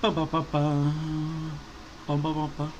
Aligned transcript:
Pá, 0.00 0.12
pá, 0.12 0.26
pá, 0.26 0.42
pá. 0.44 0.58
Pam, 2.06 2.20
pam, 2.22 2.34
pam, 2.34 2.50
pam. 2.56 2.74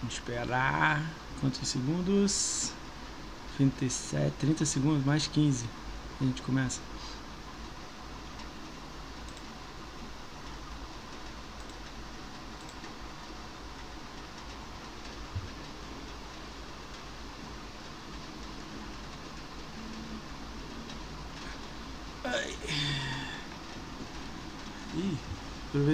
Vamos 0.00 0.14
esperar. 0.14 1.18
Quantos 1.36 1.66
segundos? 1.68 2.78
27, 3.46 4.36
30 4.38 4.66
segundos, 4.66 5.04
mais 5.04 5.26
15. 5.28 5.74
A 6.20 6.24
gente 6.24 6.42
começa. 6.42 6.82
Ai. 22.24 22.58
Ih, 24.92 25.18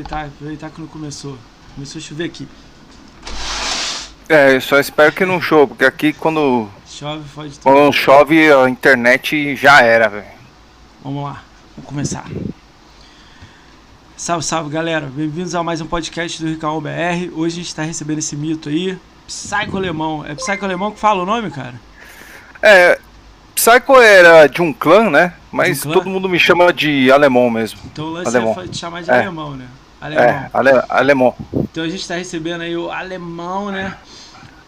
aproveitar, 0.08 0.24
aproveitar 0.26 0.70
que 0.70 0.80
não 0.80 0.88
começou. 0.88 1.36
Começou 1.74 1.98
a 1.98 2.02
chover 2.02 2.24
aqui. 2.24 2.48
É, 4.28 4.56
eu 4.56 4.60
só 4.60 4.78
espero 4.78 5.12
que 5.12 5.24
não 5.24 5.40
chova, 5.40 5.68
porque 5.68 5.84
aqui 5.84 6.12
quando, 6.12 6.68
Chove, 6.86 7.26
fode 7.28 7.50
tudo. 7.58 7.62
quando 7.62 7.92
chove 7.92 8.52
a 8.52 8.68
internet 8.68 9.56
já 9.56 9.80
era, 9.82 10.08
velho. 10.08 10.26
Vamos 11.02 11.24
lá, 11.24 11.42
vamos 11.76 11.88
começar. 11.88 12.24
Salve, 14.16 14.44
salve 14.44 14.68
galera, 14.70 15.06
bem-vindos 15.06 15.54
a 15.54 15.62
mais 15.62 15.80
um 15.80 15.86
podcast 15.86 16.42
do 16.42 16.48
Ricão 16.48 16.80
BR. 16.80 17.30
Hoje 17.34 17.60
a 17.60 17.62
gente 17.62 17.74
tá 17.74 17.82
recebendo 17.82 18.18
esse 18.18 18.36
mito 18.36 18.68
aí, 18.68 18.98
Psycho 19.26 19.76
Alemão. 19.76 20.24
É 20.26 20.34
Psycho 20.34 20.64
Alemão 20.64 20.90
que 20.90 20.98
fala 20.98 21.22
o 21.22 21.26
nome, 21.26 21.50
cara? 21.50 21.80
É, 22.60 22.98
Psycho 23.54 23.96
era 24.00 24.46
de 24.46 24.60
um 24.60 24.72
clã, 24.74 25.08
né? 25.08 25.32
Mas 25.50 25.78
um 25.78 25.82
clã? 25.84 25.92
todo 25.94 26.10
mundo 26.10 26.28
me 26.28 26.38
chama 26.38 26.70
de 26.72 27.10
alemão 27.10 27.48
mesmo. 27.48 27.78
Então 27.86 28.06
o 28.06 28.10
lance 28.10 28.28
Alemão. 28.28 28.52
é 28.52 28.54
fa- 28.56 28.68
te 28.68 28.76
chamar 28.76 29.02
de 29.02 29.10
É. 29.10 29.14
alemão, 29.14 29.56
né? 29.56 29.66
Alemão. 30.00 30.24
É, 30.24 30.50
ale, 30.52 30.70
alemão. 30.88 31.34
Então 31.54 31.84
a 31.84 31.88
gente 31.88 32.06
tá 32.06 32.14
recebendo 32.14 32.60
aí 32.60 32.76
o 32.76 32.90
alemão, 32.90 33.70
né? 33.70 33.96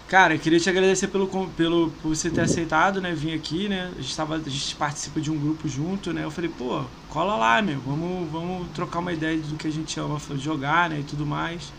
Cara, 0.09 0.35
eu 0.35 0.41
queria 0.41 0.59
te 0.59 0.69
agradecer 0.69 1.07
pelo, 1.07 1.29
pelo, 1.51 1.91
por 2.03 2.09
você 2.09 2.29
ter 2.29 2.41
aceitado, 2.41 3.01
né? 3.01 3.13
Vir 3.13 3.33
aqui, 3.33 3.69
né? 3.69 3.93
A 3.97 4.03
gente, 4.03 4.17
tava, 4.17 4.35
a 4.35 4.39
gente 4.41 4.75
participa 4.75 5.21
de 5.21 5.31
um 5.31 5.39
grupo 5.39 5.69
junto, 5.69 6.13
né? 6.13 6.25
Eu 6.25 6.33
falei, 6.33 6.51
pô, 6.51 6.83
cola 7.09 7.37
lá, 7.37 7.63
meu. 7.63 7.79
Vamos, 7.79 8.29
vamos 8.29 8.69
trocar 8.75 8.99
uma 8.99 9.13
ideia 9.13 9.39
do 9.39 9.55
que 9.55 9.69
a 9.69 9.71
gente 9.71 10.01
ama 10.01 10.19
jogar, 10.37 10.91
né? 10.91 10.99
E 10.99 11.05
tudo 11.05 11.25
mais. 11.25 11.73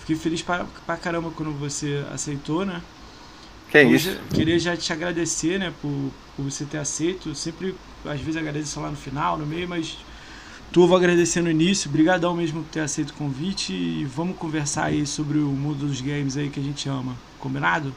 Fiquei 0.00 0.16
feliz 0.16 0.40
pra, 0.40 0.64
pra 0.86 0.96
caramba 0.96 1.30
quando 1.30 1.52
você 1.52 2.02
aceitou, 2.10 2.64
né? 2.64 2.80
Que 3.68 3.84
Hoje, 3.84 4.10
isso. 4.10 4.20
Queria 4.32 4.58
já 4.58 4.74
te 4.74 4.90
agradecer, 4.92 5.58
né, 5.58 5.72
por, 5.82 6.10
por 6.34 6.44
você 6.44 6.64
ter 6.64 6.78
aceito. 6.78 7.34
Sempre, 7.34 7.74
às 8.06 8.20
vezes, 8.20 8.36
agradeço 8.36 8.80
lá 8.80 8.90
no 8.90 8.96
final, 8.96 9.36
no 9.36 9.44
meio, 9.44 9.68
mas 9.68 9.98
tu 10.72 10.86
vou 10.86 10.96
agradecer 10.96 11.40
no 11.40 11.50
início. 11.50 11.88
Obrigadão 11.88 12.34
mesmo 12.34 12.62
por 12.62 12.70
ter 12.70 12.80
aceito 12.80 13.10
o 13.10 13.14
convite 13.14 13.72
e 13.72 14.04
vamos 14.04 14.36
conversar 14.36 14.84
aí 14.84 15.06
sobre 15.06 15.38
o 15.38 15.48
mundo 15.48 15.86
dos 15.86 16.00
games 16.00 16.36
aí 16.36 16.48
que 16.48 16.60
a 16.60 16.62
gente 16.62 16.88
ama. 16.88 17.14
Combinado? 17.38 17.92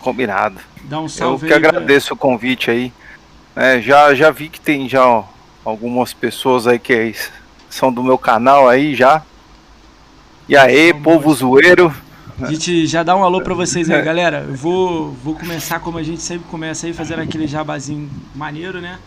Combinado. 0.00 0.60
Dá 0.84 0.98
um 1.00 1.04
Eu 1.04 1.08
salve 1.08 1.46
que 1.46 1.52
aí. 1.52 1.60
pra- 1.60 1.68
agradeço 1.70 2.14
o 2.14 2.16
convite 2.16 2.70
aí. 2.70 2.92
É, 3.54 3.80
já, 3.80 4.14
já 4.14 4.30
vi 4.30 4.48
que 4.48 4.60
tem 4.60 4.88
já 4.88 5.24
algumas 5.64 6.12
pessoas 6.12 6.66
aí 6.66 6.78
que 6.78 7.14
são 7.68 7.92
do 7.92 8.02
meu 8.02 8.16
canal 8.16 8.68
aí 8.68 8.94
já. 8.94 9.22
E 10.48 10.56
aí, 10.56 10.90
São 10.90 11.02
povo 11.02 11.32
zoeiro. 11.34 11.94
A 12.40 12.46
gente 12.50 12.86
já 12.86 13.02
dá 13.02 13.14
um 13.14 13.22
alô 13.22 13.42
pra 13.42 13.52
vocês 13.54 13.90
aí, 13.90 14.00
galera. 14.02 14.46
Eu 14.48 14.54
vou, 14.54 15.12
vou 15.12 15.34
começar 15.34 15.78
como 15.78 15.98
a 15.98 16.02
gente 16.02 16.22
sempre 16.22 16.48
começa 16.48 16.86
aí, 16.86 16.92
fazendo 16.94 17.20
aquele 17.20 17.46
jabazinho 17.46 18.10
maneiro, 18.34 18.80
né? 18.80 18.98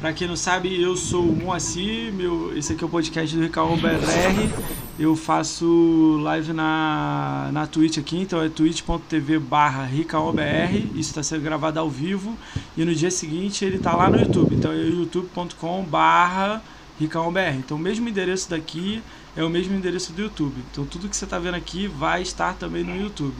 Pra 0.00 0.12
quem 0.12 0.28
não 0.28 0.36
sabe, 0.36 0.80
eu 0.80 0.96
sou 0.96 1.24
o 1.24 1.34
Moacir, 1.34 2.12
meu, 2.12 2.56
esse 2.56 2.72
aqui 2.72 2.84
é 2.84 2.86
o 2.86 2.88
podcast 2.88 3.34
do 3.34 3.42
Ricardo 3.42 3.76
BR. 3.76 4.48
Eu 4.96 5.16
faço 5.16 6.20
live 6.22 6.52
na, 6.52 7.50
na 7.52 7.66
Twitch 7.66 7.98
aqui, 7.98 8.18
então 8.20 8.40
é 8.40 8.48
twitch.tv 8.48 9.40
barra. 9.40 9.90
Isso 9.90 11.10
está 11.10 11.22
sendo 11.22 11.42
gravado 11.42 11.80
ao 11.80 11.90
vivo. 11.90 12.36
E 12.76 12.84
no 12.84 12.94
dia 12.94 13.10
seguinte 13.10 13.64
ele 13.64 13.78
tá 13.78 13.96
lá 13.96 14.08
no 14.08 14.20
YouTube. 14.20 14.54
Então 14.54 14.70
é 14.70 14.76
youtube.com 14.76 15.82
barra. 15.84 16.62
Então 17.00 17.76
o 17.76 17.78
mesmo 17.80 18.08
endereço 18.08 18.50
daqui 18.50 19.02
é 19.36 19.42
o 19.42 19.50
mesmo 19.50 19.76
endereço 19.76 20.12
do 20.12 20.22
YouTube. 20.22 20.62
Então 20.70 20.84
tudo 20.84 21.08
que 21.08 21.16
você 21.16 21.24
está 21.24 21.40
vendo 21.40 21.54
aqui 21.56 21.88
vai 21.88 22.22
estar 22.22 22.54
também 22.54 22.84
no 22.84 22.96
YouTube. 22.96 23.36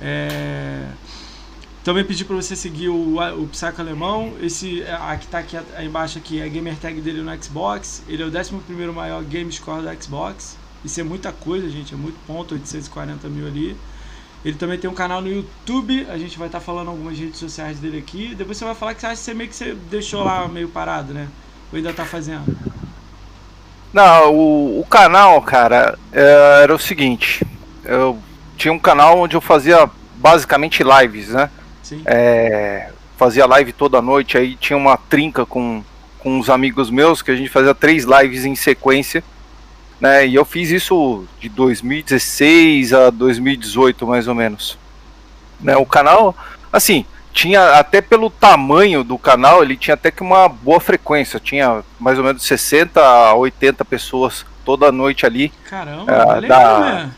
É... 0.00 0.88
Também 1.82 2.04
pedi 2.04 2.26
para 2.26 2.36
você 2.36 2.54
seguir 2.54 2.90
o, 2.90 3.16
o 3.18 3.48
Psycho 3.48 3.80
Alemão. 3.80 4.34
Esse 4.42 4.84
aqui 5.08 5.26
tá 5.26 5.38
aqui 5.38 5.58
aí 5.74 5.86
embaixo 5.86 6.18
aqui 6.18 6.38
é 6.38 6.44
a 6.44 6.48
gamer 6.48 6.76
tag 6.76 7.00
dele 7.00 7.22
no 7.22 7.42
Xbox. 7.42 8.02
Ele 8.06 8.22
é 8.22 8.26
o 8.26 8.28
11 8.28 8.52
maior 8.94 9.22
game 9.24 9.50
score 9.50 9.82
do 9.82 10.02
Xbox. 10.02 10.58
Isso 10.84 11.00
é 11.00 11.02
muita 11.02 11.32
coisa, 11.32 11.68
gente. 11.70 11.94
É 11.94 11.96
muito 11.96 12.18
ponto, 12.26 12.54
840 12.54 13.28
mil 13.28 13.46
ali. 13.46 13.76
Ele 14.44 14.56
também 14.56 14.78
tem 14.78 14.90
um 14.90 14.94
canal 14.94 15.22
no 15.22 15.28
YouTube. 15.28 16.06
A 16.10 16.18
gente 16.18 16.38
vai 16.38 16.48
estar 16.48 16.60
falando 16.60 16.88
algumas 16.88 17.18
redes 17.18 17.38
sociais 17.38 17.78
dele 17.78 17.98
aqui. 17.98 18.34
Depois 18.34 18.58
você 18.58 18.64
vai 18.66 18.74
falar 18.74 18.94
que 18.94 19.00
você 19.00 19.06
acha 19.06 19.16
que 19.16 19.22
você 19.22 19.34
meio 19.34 19.48
que 19.48 19.56
você 19.56 19.74
deixou 19.90 20.22
lá 20.22 20.46
meio 20.48 20.68
parado, 20.68 21.14
né? 21.14 21.28
Ou 21.72 21.78
ainda 21.78 21.94
tá 21.94 22.04
fazendo? 22.04 22.58
Não, 23.90 24.34
o, 24.34 24.80
o 24.80 24.84
canal, 24.84 25.40
cara, 25.40 25.98
é, 26.12 26.60
era 26.62 26.74
o 26.74 26.78
seguinte. 26.78 27.42
Eu 27.84 28.18
tinha 28.56 28.72
um 28.72 28.78
canal 28.78 29.18
onde 29.18 29.34
eu 29.34 29.40
fazia 29.40 29.88
basicamente 30.16 30.82
lives, 30.82 31.28
né? 31.28 31.50
Sim. 31.90 32.02
É, 32.06 32.90
fazia 33.16 33.46
live 33.46 33.72
toda 33.72 34.00
noite, 34.00 34.38
aí 34.38 34.54
tinha 34.54 34.76
uma 34.76 34.96
trinca 34.96 35.44
com, 35.44 35.82
com 36.20 36.38
uns 36.38 36.48
amigos 36.48 36.88
meus 36.88 37.20
que 37.20 37.32
a 37.32 37.36
gente 37.36 37.50
fazia 37.50 37.74
três 37.74 38.04
lives 38.04 38.44
em 38.44 38.54
sequência, 38.54 39.24
né? 40.00 40.24
E 40.24 40.36
eu 40.36 40.44
fiz 40.44 40.70
isso 40.70 41.24
de 41.40 41.48
2016 41.48 42.92
a 42.92 43.10
2018, 43.10 44.06
mais 44.06 44.28
ou 44.28 44.36
menos. 44.36 44.78
Né, 45.60 45.76
o 45.76 45.84
canal, 45.84 46.34
assim, 46.72 47.04
tinha 47.32 47.78
até 47.78 48.00
pelo 48.00 48.30
tamanho 48.30 49.02
do 49.02 49.18
canal, 49.18 49.62
ele 49.62 49.76
tinha 49.76 49.94
até 49.94 50.12
que 50.12 50.22
uma 50.22 50.48
boa 50.48 50.78
frequência, 50.78 51.40
tinha 51.40 51.82
mais 51.98 52.18
ou 52.18 52.24
menos 52.24 52.44
60 52.44 53.00
a 53.00 53.34
80 53.34 53.84
pessoas 53.84 54.46
toda 54.64 54.92
noite 54.92 55.26
ali 55.26 55.52
Caramba, 55.68 56.12
é 56.12 56.40
legal, 56.40 56.80
dá- 56.80 56.80
né? 56.80 57.10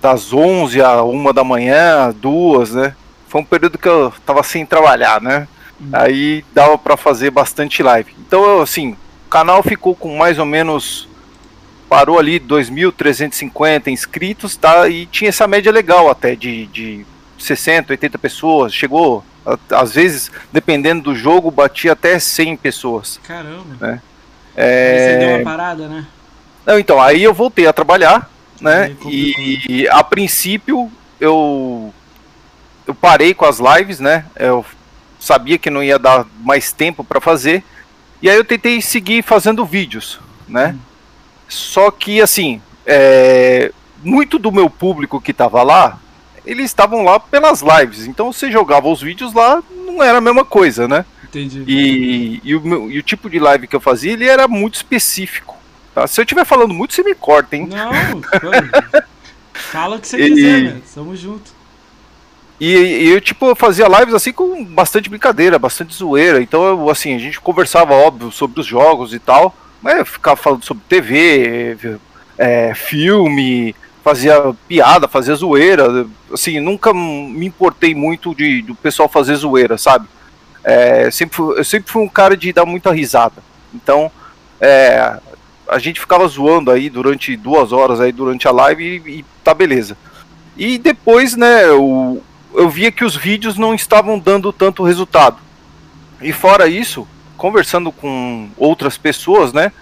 das 0.00 0.32
11 0.32 0.80
a 0.82 1.02
1 1.02 1.32
da 1.32 1.42
manhã, 1.42 2.12
duas, 2.14 2.72
né? 2.72 2.94
Foi 3.32 3.40
um 3.40 3.44
período 3.46 3.78
que 3.78 3.88
eu 3.88 4.12
tava 4.26 4.42
sem 4.42 4.66
trabalhar, 4.66 5.18
né? 5.18 5.48
Hum. 5.80 5.88
Aí 5.94 6.44
dava 6.52 6.76
pra 6.76 6.98
fazer 6.98 7.30
bastante 7.30 7.82
live. 7.82 8.14
Então, 8.26 8.44
eu, 8.44 8.60
assim, 8.60 8.92
o 9.26 9.30
canal 9.30 9.62
ficou 9.62 9.96
com 9.96 10.14
mais 10.18 10.38
ou 10.38 10.44
menos 10.44 11.08
parou 11.88 12.18
ali 12.18 12.38
2.350 12.38 13.86
inscritos, 13.86 14.54
tá? 14.54 14.86
E 14.86 15.06
tinha 15.06 15.30
essa 15.30 15.48
média 15.48 15.72
legal 15.72 16.10
até 16.10 16.36
de, 16.36 16.66
de 16.66 17.06
60, 17.38 17.94
80 17.94 18.18
pessoas. 18.18 18.74
Chegou, 18.74 19.24
às 19.70 19.94
vezes, 19.94 20.30
dependendo 20.52 21.04
do 21.04 21.16
jogo, 21.16 21.50
batia 21.50 21.92
até 21.92 22.18
100 22.18 22.58
pessoas. 22.58 23.18
Caramba. 23.26 24.02
É. 24.54 24.60
Aí 24.62 24.98
você 24.98 25.18
deu 25.18 25.28
É... 25.30 25.36
uma 25.36 25.44
parada, 25.44 25.88
né? 25.88 26.06
Não, 26.66 26.78
então, 26.78 27.00
aí 27.00 27.22
eu 27.22 27.32
voltei 27.32 27.66
a 27.66 27.72
trabalhar, 27.72 28.30
né? 28.60 28.90
Complicou. 28.90 29.10
E 29.10 29.88
a 29.90 30.04
princípio 30.04 30.92
eu 31.18 31.94
eu 32.86 32.94
parei 32.94 33.34
com 33.34 33.44
as 33.44 33.58
lives, 33.58 34.00
né? 34.00 34.24
Eu 34.36 34.64
sabia 35.20 35.58
que 35.58 35.70
não 35.70 35.82
ia 35.82 35.98
dar 35.98 36.26
mais 36.40 36.72
tempo 36.72 37.04
para 37.04 37.20
fazer. 37.20 37.62
E 38.20 38.28
aí 38.30 38.36
eu 38.36 38.44
tentei 38.44 38.80
seguir 38.80 39.22
fazendo 39.22 39.64
vídeos, 39.64 40.20
né? 40.48 40.74
Hum. 40.76 40.78
Só 41.48 41.90
que 41.90 42.20
assim, 42.20 42.60
é, 42.86 43.72
muito 44.02 44.38
do 44.38 44.50
meu 44.52 44.70
público 44.70 45.20
que 45.20 45.32
tava 45.32 45.62
lá, 45.62 45.98
eles 46.46 46.66
estavam 46.66 47.04
lá 47.04 47.20
pelas 47.20 47.62
lives. 47.62 48.06
Então 48.06 48.32
você 48.32 48.50
jogava 48.50 48.88
os 48.88 49.00
vídeos 49.00 49.32
lá, 49.32 49.62
não 49.70 50.02
era 50.02 50.18
a 50.18 50.20
mesma 50.20 50.44
coisa, 50.44 50.88
né? 50.88 51.04
Entendi. 51.24 51.64
E, 51.66 52.40
e 52.44 52.54
o, 52.54 52.90
e 52.90 52.98
o 52.98 53.02
tipo 53.02 53.28
de 53.30 53.38
live 53.38 53.66
que 53.66 53.74
eu 53.76 53.80
fazia, 53.80 54.12
ele 54.12 54.26
era 54.26 54.46
muito 54.48 54.74
específico. 54.74 55.56
tá? 55.94 56.06
Se 56.06 56.20
eu 56.20 56.24
estiver 56.24 56.44
falando 56.44 56.74
muito, 56.74 56.94
você 56.94 57.02
me 57.02 57.14
corta, 57.14 57.56
hein? 57.56 57.66
Não, 57.70 57.90
fala 59.54 59.96
o 59.96 60.00
que 60.00 60.08
você 60.08 60.16
E- 60.24 60.28
quiser, 60.30 60.62
velho. 60.64 60.82
Tamo 60.94 61.16
junto. 61.16 61.50
E, 62.64 62.76
e 62.76 63.08
eu, 63.08 63.20
tipo, 63.20 63.56
fazia 63.56 63.88
lives 63.88 64.14
assim 64.14 64.32
com 64.32 64.64
bastante 64.64 65.10
brincadeira, 65.10 65.58
bastante 65.58 65.92
zoeira. 65.96 66.40
Então, 66.40 66.64
eu, 66.64 66.88
assim, 66.88 67.12
a 67.12 67.18
gente 67.18 67.40
conversava, 67.40 67.92
óbvio, 67.92 68.30
sobre 68.30 68.60
os 68.60 68.66
jogos 68.66 69.12
e 69.12 69.18
tal. 69.18 69.52
Mas 69.82 69.98
eu 69.98 70.06
ficava 70.06 70.36
falando 70.36 70.64
sobre 70.64 70.84
TV, 70.88 71.98
é, 72.38 72.72
filme, 72.72 73.74
fazia 74.04 74.54
piada, 74.68 75.08
fazia 75.08 75.34
zoeira. 75.34 76.06
Assim, 76.32 76.60
nunca 76.60 76.94
me 76.94 77.44
importei 77.44 77.96
muito 77.96 78.32
de, 78.32 78.62
do 78.62 78.76
pessoal 78.76 79.08
fazer 79.08 79.34
zoeira, 79.34 79.76
sabe? 79.76 80.06
É, 80.62 81.10
sempre, 81.10 81.42
eu 81.42 81.64
sempre 81.64 81.90
fui 81.90 82.04
um 82.04 82.08
cara 82.08 82.36
de 82.36 82.52
dar 82.52 82.64
muita 82.64 82.92
risada. 82.92 83.42
Então, 83.74 84.08
é, 84.60 85.18
a 85.68 85.80
gente 85.80 85.98
ficava 85.98 86.28
zoando 86.28 86.70
aí 86.70 86.88
durante 86.88 87.36
duas 87.36 87.72
horas 87.72 87.98
aí 88.00 88.12
durante 88.12 88.46
a 88.46 88.52
live 88.52 89.02
e, 89.04 89.18
e 89.18 89.24
tá 89.42 89.52
beleza. 89.52 89.96
E 90.56 90.78
depois, 90.78 91.34
né, 91.34 91.68
o, 91.72 92.22
eu 92.54 92.68
via 92.68 92.92
que 92.92 93.04
os 93.04 93.16
vídeos 93.16 93.56
não 93.56 93.74
estavam 93.74 94.18
dando 94.18 94.52
tanto 94.52 94.82
resultado. 94.82 95.38
E 96.20 96.32
fora 96.32 96.68
isso, 96.68 97.06
conversando 97.36 97.90
com 97.90 98.48
outras 98.56 98.96
pessoas, 98.96 99.52
né? 99.52 99.72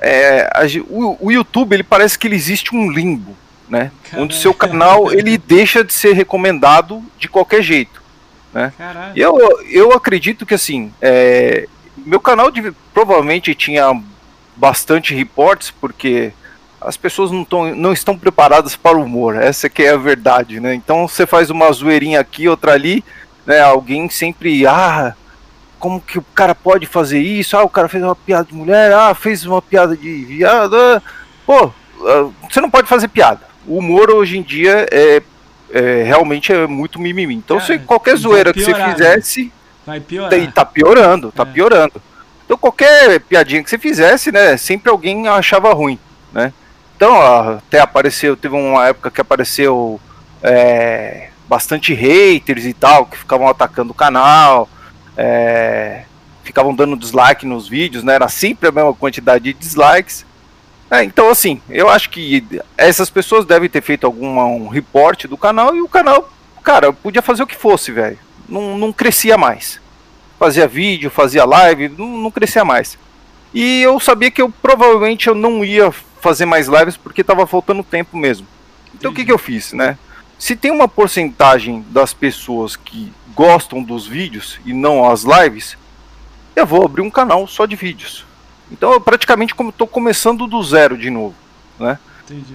É, 0.00 0.50
a, 0.54 0.62
o, 0.88 1.26
o, 1.26 1.32
YouTube 1.32 1.74
ele 1.74 1.82
parece 1.82 2.18
que 2.18 2.26
ele 2.26 2.36
existe 2.36 2.74
um 2.74 2.90
limbo, 2.90 3.36
né? 3.68 3.90
Onde 4.16 4.34
seu 4.34 4.54
canal 4.54 5.12
ele 5.12 5.36
deixa 5.36 5.84
de 5.84 5.92
ser 5.92 6.14
recomendado 6.14 7.04
de 7.18 7.28
qualquer 7.28 7.62
jeito, 7.62 8.02
né? 8.52 8.72
E 9.14 9.20
eu, 9.20 9.38
eu 9.68 9.92
acredito 9.92 10.46
que 10.46 10.54
assim, 10.54 10.92
é, 11.02 11.68
meu 11.98 12.18
canal 12.18 12.50
de, 12.50 12.72
provavelmente 12.94 13.54
tinha 13.54 14.00
bastante 14.56 15.14
reportes 15.14 15.70
porque 15.70 16.32
as 16.80 16.96
pessoas 16.96 17.30
não, 17.30 17.44
tão, 17.44 17.74
não 17.74 17.92
estão 17.92 18.16
preparadas 18.16 18.74
para 18.74 18.96
o 18.96 19.04
humor, 19.04 19.36
essa 19.36 19.68
que 19.68 19.82
é 19.82 19.90
a 19.90 19.98
verdade, 19.98 20.60
né? 20.60 20.74
Então 20.74 21.06
você 21.06 21.26
faz 21.26 21.50
uma 21.50 21.70
zoeirinha 21.70 22.20
aqui, 22.20 22.48
outra 22.48 22.72
ali, 22.72 23.04
né? 23.44 23.60
Alguém 23.60 24.08
sempre, 24.08 24.66
ah, 24.66 25.14
como 25.78 26.00
que 26.00 26.18
o 26.18 26.24
cara 26.34 26.54
pode 26.54 26.86
fazer 26.86 27.20
isso? 27.20 27.56
Ah, 27.56 27.62
o 27.62 27.68
cara 27.68 27.88
fez 27.88 28.02
uma 28.02 28.16
piada 28.16 28.44
de 28.44 28.54
mulher, 28.54 28.92
ah, 28.92 29.14
fez 29.14 29.44
uma 29.44 29.60
piada 29.60 29.94
de 29.94 30.24
viado. 30.24 30.74
Ah. 30.74 31.02
Pô, 31.44 31.70
ah, 32.02 32.28
você 32.50 32.60
não 32.60 32.70
pode 32.70 32.88
fazer 32.88 33.08
piada. 33.08 33.42
O 33.66 33.76
humor 33.76 34.10
hoje 34.10 34.38
em 34.38 34.42
dia 34.42 34.86
é, 34.90 35.22
é 35.70 36.02
realmente 36.02 36.50
é 36.50 36.66
muito 36.66 36.98
mimimi. 36.98 37.34
Então, 37.34 37.58
cara, 37.58 37.66
se 37.66 37.78
qualquer 37.80 38.16
zoeira 38.16 38.54
piorar, 38.54 38.74
que 38.74 38.80
você 38.80 38.92
fizesse, 38.92 39.44
né? 39.44 39.50
vai 39.84 40.00
piorar. 40.00 40.38
E 40.38 40.50
tá 40.50 40.64
piorando, 40.64 41.30
tá 41.30 41.42
é. 41.42 41.46
piorando. 41.46 42.02
Então, 42.44 42.56
qualquer 42.56 43.20
piadinha 43.20 43.62
que 43.62 43.68
você 43.68 43.78
fizesse, 43.78 44.32
né, 44.32 44.56
sempre 44.56 44.90
alguém 44.90 45.28
achava 45.28 45.72
ruim, 45.72 45.98
né? 46.32 46.52
Então, 47.00 47.18
até 47.56 47.80
apareceu, 47.80 48.36
teve 48.36 48.54
uma 48.54 48.86
época 48.86 49.10
que 49.10 49.22
apareceu 49.22 49.98
é, 50.42 51.30
bastante 51.48 51.94
haters 51.94 52.66
e 52.66 52.74
tal, 52.74 53.06
que 53.06 53.16
ficavam 53.16 53.48
atacando 53.48 53.92
o 53.92 53.94
canal, 53.94 54.68
é, 55.16 56.02
ficavam 56.44 56.74
dando 56.74 56.98
dislike 56.98 57.46
nos 57.46 57.66
vídeos, 57.66 58.04
né? 58.04 58.16
Era 58.16 58.28
sempre 58.28 58.68
a 58.68 58.70
mesma 58.70 58.92
quantidade 58.92 59.44
de 59.44 59.54
dislikes. 59.54 60.26
É, 60.90 61.02
então, 61.02 61.30
assim, 61.30 61.62
eu 61.70 61.88
acho 61.88 62.10
que 62.10 62.60
essas 62.76 63.08
pessoas 63.08 63.46
devem 63.46 63.70
ter 63.70 63.80
feito 63.80 64.04
algum 64.04 64.38
um 64.38 64.68
reporte 64.68 65.26
do 65.26 65.38
canal 65.38 65.74
e 65.74 65.80
o 65.80 65.88
canal, 65.88 66.30
cara, 66.62 66.92
podia 66.92 67.22
fazer 67.22 67.42
o 67.42 67.46
que 67.46 67.56
fosse, 67.56 67.90
velho. 67.90 68.18
Não, 68.46 68.76
não 68.76 68.92
crescia 68.92 69.38
mais. 69.38 69.80
Fazia 70.38 70.68
vídeo, 70.68 71.10
fazia 71.10 71.46
live, 71.46 71.88
não, 71.96 72.18
não 72.18 72.30
crescia 72.30 72.62
mais. 72.62 72.98
E 73.54 73.80
eu 73.80 73.98
sabia 73.98 74.30
que 74.30 74.42
eu 74.42 74.52
provavelmente 74.60 75.28
eu 75.28 75.34
não 75.34 75.64
ia 75.64 75.90
fazer 76.20 76.46
mais 76.46 76.68
lives 76.68 76.96
porque 76.96 77.22
estava 77.22 77.46
faltando 77.46 77.82
tempo 77.82 78.16
mesmo. 78.16 78.46
Então 78.94 79.10
o 79.10 79.14
que, 79.14 79.24
que 79.24 79.32
eu 79.32 79.38
fiz, 79.38 79.72
né? 79.72 79.98
Se 80.38 80.56
tem 80.56 80.70
uma 80.70 80.88
porcentagem 80.88 81.84
das 81.90 82.14
pessoas 82.14 82.76
que 82.76 83.12
gostam 83.34 83.82
dos 83.82 84.06
vídeos 84.06 84.58
e 84.64 84.72
não 84.72 85.08
as 85.08 85.22
lives, 85.22 85.76
eu 86.56 86.66
vou 86.66 86.84
abrir 86.84 87.02
um 87.02 87.10
canal 87.10 87.46
só 87.46 87.66
de 87.66 87.76
vídeos. 87.76 88.24
Então 88.70 88.92
eu 88.92 89.00
praticamente 89.00 89.54
estou 89.54 89.86
começando 89.86 90.46
do 90.46 90.62
zero 90.62 90.96
de 90.96 91.10
novo, 91.10 91.34
né? 91.78 91.98
Entendi. 92.24 92.54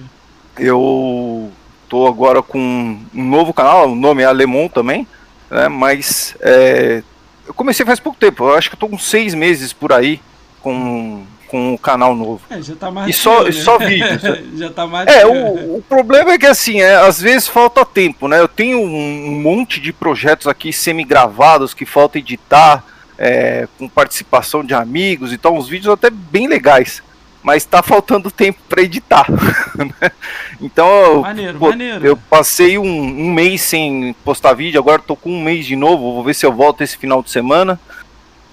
Eu 0.58 1.52
estou 1.84 2.08
agora 2.08 2.42
com 2.42 2.98
um 3.14 3.24
novo 3.24 3.52
canal, 3.52 3.90
o 3.90 3.94
nome 3.94 4.22
é 4.22 4.26
Alemão 4.26 4.68
também, 4.68 5.06
né? 5.50 5.68
Mas 5.68 6.36
é, 6.40 7.02
eu 7.46 7.54
comecei 7.54 7.86
faz 7.86 8.00
pouco 8.00 8.18
tempo, 8.18 8.44
eu 8.44 8.54
acho 8.54 8.68
que 8.68 8.76
estou 8.76 8.88
com 8.88 8.98
seis 8.98 9.34
meses 9.34 9.72
por 9.72 9.92
aí 9.92 10.20
com 10.60 11.24
com 11.46 11.74
o 11.74 11.78
canal 11.78 12.14
novo. 12.14 12.40
É, 12.50 12.60
já 12.60 12.74
tá 12.74 12.90
mais 12.90 13.08
e 13.08 13.12
só, 13.12 13.44
né? 13.44 13.52
só 13.52 13.78
vídeos. 13.78 14.22
já 14.58 14.70
tá 14.70 14.86
mais 14.86 15.08
É, 15.08 15.26
o, 15.26 15.76
o, 15.76 15.82
problema 15.88 16.32
é 16.32 16.38
que 16.38 16.46
assim, 16.46 16.80
é, 16.80 16.96
às 16.96 17.20
vezes 17.20 17.48
falta 17.48 17.84
tempo, 17.84 18.28
né? 18.28 18.38
Eu 18.40 18.48
tenho 18.48 18.78
um, 18.78 19.28
um 19.28 19.40
monte 19.40 19.80
de 19.80 19.92
projetos 19.92 20.46
aqui 20.46 20.72
semi-gravados 20.72 21.72
que 21.72 21.86
falta 21.86 22.18
editar, 22.18 22.84
é, 23.18 23.68
com 23.78 23.88
participação 23.88 24.64
de 24.64 24.74
amigos, 24.74 25.32
então 25.32 25.56
os 25.56 25.68
vídeos 25.68 25.92
até 25.92 26.10
bem 26.10 26.46
legais. 26.46 27.02
Mas 27.42 27.64
tá 27.64 27.80
faltando 27.80 28.28
tempo 28.28 28.58
para 28.68 28.82
editar. 28.82 29.26
Né? 29.76 30.10
então, 30.58 31.20
maneiro, 31.20 31.58
pô, 31.58 31.68
maneiro. 31.68 32.06
eu 32.06 32.16
passei 32.16 32.78
um, 32.78 32.82
um 32.82 33.30
mês 33.30 33.60
sem 33.60 34.16
postar 34.24 34.54
vídeo, 34.54 34.80
agora 34.80 35.02
tô 35.02 35.14
com 35.14 35.30
um 35.30 35.42
mês 35.42 35.66
de 35.66 35.76
novo, 35.76 36.14
vou 36.14 36.24
ver 36.24 36.34
se 36.34 36.46
eu 36.46 36.52
volto 36.52 36.80
esse 36.80 36.96
final 36.96 37.22
de 37.22 37.30
semana. 37.30 37.78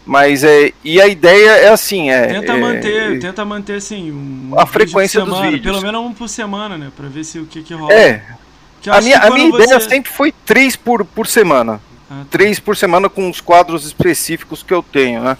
Mas 0.05 0.43
é. 0.43 0.71
E 0.83 1.01
a 1.01 1.07
ideia 1.07 1.51
é 1.51 1.69
assim, 1.69 2.09
é. 2.09 2.27
Tenta 2.27 2.51
é, 2.51 2.59
manter, 2.59 3.15
é, 3.15 3.19
tenta 3.19 3.45
manter 3.45 3.75
assim. 3.75 4.11
Um 4.11 4.59
a 4.59 4.65
frequência 4.65 5.21
semana, 5.21 5.41
dos 5.41 5.51
vídeos. 5.51 5.75
Pelo 5.75 5.81
menos 5.81 6.01
um 6.01 6.13
por 6.13 6.27
semana, 6.27 6.77
né? 6.77 6.91
Pra 6.95 7.07
ver 7.07 7.23
se 7.23 7.39
o 7.39 7.45
que, 7.45 7.63
que 7.63 7.73
rola. 7.73 7.93
É. 7.93 8.21
A 8.87 8.99
minha, 8.99 9.17
a 9.17 9.29
minha 9.29 9.49
você... 9.49 9.63
ideia 9.63 9.79
sempre 9.79 10.11
foi 10.11 10.33
três 10.45 10.75
por, 10.75 11.05
por 11.05 11.25
semana. 11.25 11.79
Ah, 12.11 12.19
tá. 12.19 12.25
Três 12.29 12.59
por 12.59 12.75
semana 12.75 13.07
com 13.07 13.29
os 13.29 13.39
quadros 13.39 13.85
específicos 13.85 14.61
que 14.61 14.73
eu 14.73 14.83
tenho, 14.83 15.23
né? 15.23 15.37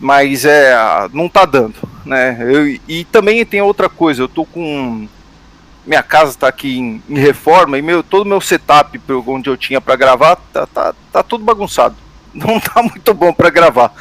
Mas 0.00 0.44
é. 0.44 0.74
Não 1.12 1.28
tá 1.28 1.44
dando, 1.44 1.76
né? 2.04 2.36
Eu, 2.40 2.80
e 2.88 3.04
também 3.04 3.44
tem 3.46 3.62
outra 3.62 3.88
coisa, 3.88 4.22
eu 4.22 4.28
tô 4.28 4.44
com. 4.44 5.06
Minha 5.86 6.02
casa 6.02 6.36
tá 6.36 6.48
aqui 6.48 6.78
em, 6.78 7.02
em 7.08 7.18
reforma 7.18 7.78
e 7.78 7.82
meu, 7.82 8.02
todo 8.02 8.22
o 8.22 8.28
meu 8.28 8.40
setup 8.42 9.00
onde 9.26 9.48
eu 9.48 9.56
tinha 9.56 9.80
para 9.80 9.96
gravar 9.96 10.36
tá, 10.52 10.66
tá, 10.66 10.94
tá 11.10 11.22
tudo 11.22 11.42
bagunçado 11.42 11.96
não 12.34 12.60
tá 12.60 12.82
muito 12.82 13.14
bom 13.14 13.32
para 13.32 13.50
gravar. 13.50 13.92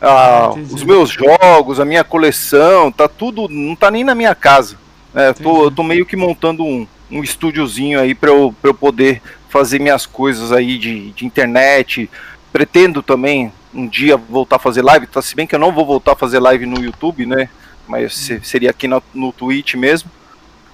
Ah, 0.00 0.50
os 0.54 0.82
meus 0.82 1.10
jogos, 1.10 1.80
a 1.80 1.84
minha 1.84 2.04
coleção, 2.04 2.92
tá 2.92 3.08
tudo, 3.08 3.48
não 3.48 3.74
tá 3.74 3.90
nem 3.90 4.04
na 4.04 4.14
minha 4.14 4.34
casa. 4.34 4.76
É, 5.14 5.32
tô, 5.32 5.70
tô 5.70 5.82
meio 5.82 6.04
que 6.04 6.16
montando 6.16 6.62
um, 6.62 6.86
um 7.10 7.22
estúdiozinho 7.22 7.98
aí 7.98 8.14
para 8.14 8.30
eu, 8.30 8.54
pra 8.60 8.70
eu 8.70 8.74
poder 8.74 9.22
fazer 9.48 9.78
minhas 9.78 10.04
coisas 10.04 10.52
aí 10.52 10.76
de, 10.76 11.10
de 11.12 11.24
internet. 11.24 12.10
Pretendo 12.52 13.02
também 13.02 13.52
um 13.72 13.86
dia 13.86 14.16
voltar 14.16 14.56
a 14.56 14.60
fazer 14.60 14.82
live, 14.82 15.06
tá? 15.06 15.22
Se 15.22 15.34
bem 15.34 15.46
que 15.46 15.54
eu 15.54 15.58
não 15.58 15.72
vou 15.72 15.86
voltar 15.86 16.12
a 16.12 16.16
fazer 16.16 16.38
live 16.38 16.66
no 16.66 16.82
YouTube, 16.82 17.24
né? 17.24 17.48
Mas 17.88 18.30
hum. 18.30 18.40
seria 18.42 18.70
aqui 18.70 18.86
no, 18.86 19.02
no 19.14 19.32
Twitch 19.32 19.74
mesmo. 19.74 20.10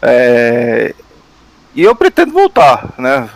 É, 0.01 0.95
e 1.75 1.83
eu 1.83 1.95
pretendo 1.95 2.33
voltar, 2.33 2.93
né? 2.99 3.29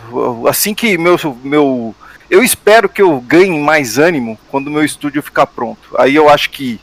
Assim 0.47 0.73
que 0.73 0.97
meu, 0.97 1.17
meu 1.43 1.95
eu 2.29 2.43
espero 2.43 2.89
que 2.89 3.01
eu 3.01 3.19
ganhe 3.21 3.59
mais 3.59 3.97
ânimo 3.97 4.37
quando 4.49 4.67
o 4.67 4.71
meu 4.71 4.83
estúdio 4.83 5.21
ficar 5.21 5.47
pronto. 5.47 5.89
Aí 5.97 6.15
eu 6.15 6.29
acho 6.29 6.49
que 6.49 6.79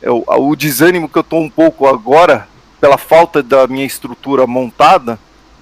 eu, 0.00 0.24
o 0.26 0.56
desânimo 0.56 1.08
que 1.08 1.18
eu 1.18 1.22
estou 1.22 1.40
um 1.40 1.50
pouco 1.50 1.86
agora, 1.86 2.48
pela 2.80 2.96
falta 2.96 3.42
da 3.42 3.66
minha 3.66 3.84
estrutura 3.84 4.46
montada, 4.46 5.18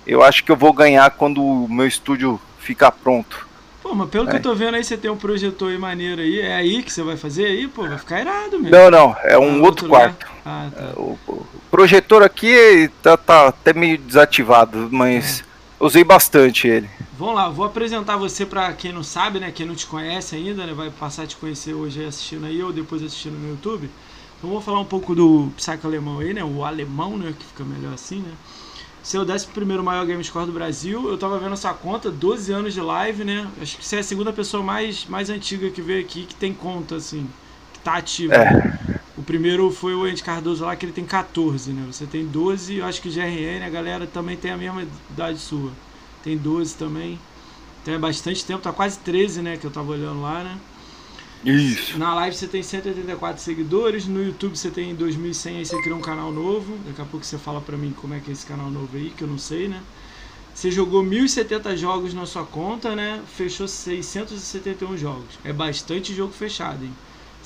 eu 0.07 0.23
acho 0.23 0.45
que 0.45 0.53
eu 0.53 0.57
vou 0.57 0.73
ganhar 0.73 1.11
quando 1.11 1.43
o 1.43 1.69
meu 1.69 1.87
estúdio 1.87 2.41
ficar 2.59 2.93
pronto. 2.93 3.47
Pô, 3.83 3.95
mas 3.95 4.09
pelo 4.09 4.29
é. 4.29 4.31
que 4.31 4.37
eu 4.37 4.43
tô 4.43 4.55
vendo 4.55 4.75
aí, 4.75 4.83
você 4.83 4.97
tem 4.97 5.11
um 5.11 5.17
projetor 5.17 5.71
aí 5.71 5.79
maneiro 5.79 6.21
aí. 6.21 6.41
É 6.41 6.55
aí 6.57 6.83
que 6.83 6.93
você 6.93 7.03
vai 7.03 7.17
fazer 7.17 7.47
aí, 7.47 7.69
pô? 7.69 7.87
Vai 7.87 7.99
ficar 7.99 8.21
irado 8.21 8.59
mesmo. 8.59 8.71
Não, 8.71 8.91
não, 8.91 9.17
é 9.23 9.39
um 9.39 9.43
ah, 9.43 9.47
outro, 9.47 9.65
outro 9.65 9.89
quarto. 9.89 10.27
Ah, 10.45 10.69
tá. 10.75 10.83
É, 10.83 10.93
o, 10.97 11.19
o, 11.29 11.47
projetor 11.71 12.23
aqui 12.23 12.91
tá, 13.03 13.17
tá 13.17 13.49
até 13.49 13.73
meio 13.73 13.99
desativado, 13.99 14.89
mas 14.91 15.41
é. 15.41 15.56
Usei 15.81 16.05
bastante 16.05 16.67
ele. 16.67 16.89
Vamos 17.19 17.35
lá, 17.35 17.49
vou 17.49 17.65
apresentar 17.65 18.17
você 18.17 18.45
para 18.45 18.73
quem 18.73 18.93
não 18.93 19.03
sabe, 19.03 19.41
né? 19.41 19.51
Quem 19.51 19.67
não 19.67 19.75
te 19.75 19.87
conhece 19.87 20.37
ainda, 20.37 20.67
né? 20.67 20.73
Vai 20.75 20.91
passar 20.91 21.23
a 21.23 21.27
te 21.27 21.37
conhecer 21.37 21.75
hoje 21.75 22.05
assistindo 22.05 22.47
aí 22.47 22.63
ou 22.63 22.73
depois 22.73 23.03
assistindo 23.03 23.39
no 23.39 23.49
YouTube. 23.49 23.91
Então 24.39 24.51
vou 24.51 24.61
falar 24.61 24.81
um 24.81 24.85
pouco 24.85 25.15
do 25.15 25.51
Psycho 25.57 25.87
Alemão 25.87 26.19
aí, 26.19 26.35
né? 26.35 26.45
O 26.45 26.65
alemão, 26.65 27.17
né? 27.17 27.35
Que 27.39 27.45
fica 27.47 27.65
melhor 27.65 27.95
assim, 27.95 28.21
né? 28.21 28.33
Seu 29.03 29.23
11 29.23 29.49
maior 29.83 30.05
game 30.05 30.23
score 30.25 30.47
do 30.47 30.53
Brasil. 30.53 31.09
Eu 31.09 31.17
tava 31.17 31.39
vendo 31.39 31.53
essa 31.53 31.73
conta, 31.73 32.11
12 32.11 32.53
anos 32.53 32.75
de 32.75 32.81
live, 32.81 33.25
né? 33.25 33.49
Acho 33.63 33.79
que 33.79 33.87
você 33.87 33.97
é 33.97 33.99
a 34.01 34.03
segunda 34.03 34.33
pessoa 34.33 34.63
mais, 34.63 35.07
mais 35.07 35.31
antiga 35.31 35.71
que 35.71 35.81
veio 35.81 36.01
aqui 36.01 36.25
que 36.25 36.35
tem 36.35 36.53
conta, 36.53 36.97
assim, 36.97 37.27
tá 37.87 37.95
ativa. 37.97 38.35
É. 38.35 39.01
O 39.17 39.23
primeiro 39.23 39.71
foi 39.71 39.95
o 39.95 40.05
Andy 40.05 40.23
Cardoso 40.23 40.65
lá, 40.65 40.75
que 40.77 40.85
ele 40.85 40.93
tem 40.93 41.05
14, 41.05 41.73
né? 41.73 41.85
Você 41.87 42.05
tem 42.05 42.27
12, 42.27 42.77
eu 42.77 42.85
acho 42.85 43.01
que 43.01 43.09
GRN, 43.09 43.65
a 43.65 43.71
galera 43.71 44.07
também 44.07 44.37
tem 44.37 44.51
a 44.51 44.57
mesma 44.57 44.87
idade 45.11 45.39
sua 45.39 45.71
tem 46.23 46.37
12 46.37 46.75
também. 46.75 47.19
Então 47.81 47.95
é 47.95 47.99
bastante 47.99 48.45
tempo, 48.45 48.61
tá 48.61 48.73
quase 48.73 48.99
13, 48.99 49.43
né? 49.43 49.57
Que 49.57 49.65
eu 49.65 49.71
tava 49.71 49.93
olhando 49.93 50.21
lá, 50.21 50.43
né? 50.43 50.59
Isso. 51.45 51.97
Na 51.97 52.13
live 52.15 52.37
você 52.37 52.49
tem 52.49 52.61
184 52.61 53.41
seguidores, 53.41 54.09
no 54.09 54.21
YouTube 54.21 54.59
você 54.59 54.71
tem 54.71 54.97
2.100, 54.97 55.59
aí 55.59 55.65
você 55.65 55.81
criou 55.81 55.99
um 55.99 56.03
canal 56.03 56.33
novo. 56.33 56.77
Daqui 56.85 57.01
a 57.01 57.05
pouco 57.05 57.25
você 57.25 57.39
fala 57.39 57.61
pra 57.61 57.77
mim 57.77 57.95
como 58.01 58.15
é 58.15 58.19
que 58.19 58.31
é 58.31 58.33
esse 58.33 58.45
canal 58.45 58.69
novo 58.69 58.97
aí, 58.97 59.11
que 59.17 59.23
eu 59.23 59.29
não 59.29 59.39
sei, 59.39 59.69
né? 59.69 59.81
Você 60.53 60.73
jogou 60.73 61.05
1.070 61.05 61.77
jogos 61.77 62.13
na 62.13 62.27
sua 62.27 62.45
conta, 62.45 62.97
né? 62.97 63.23
Fechou 63.37 63.69
671 63.69 64.97
jogos. 64.97 65.39
É 65.45 65.53
bastante 65.53 66.13
jogo 66.13 66.33
fechado, 66.33 66.85
hein? 66.85 66.93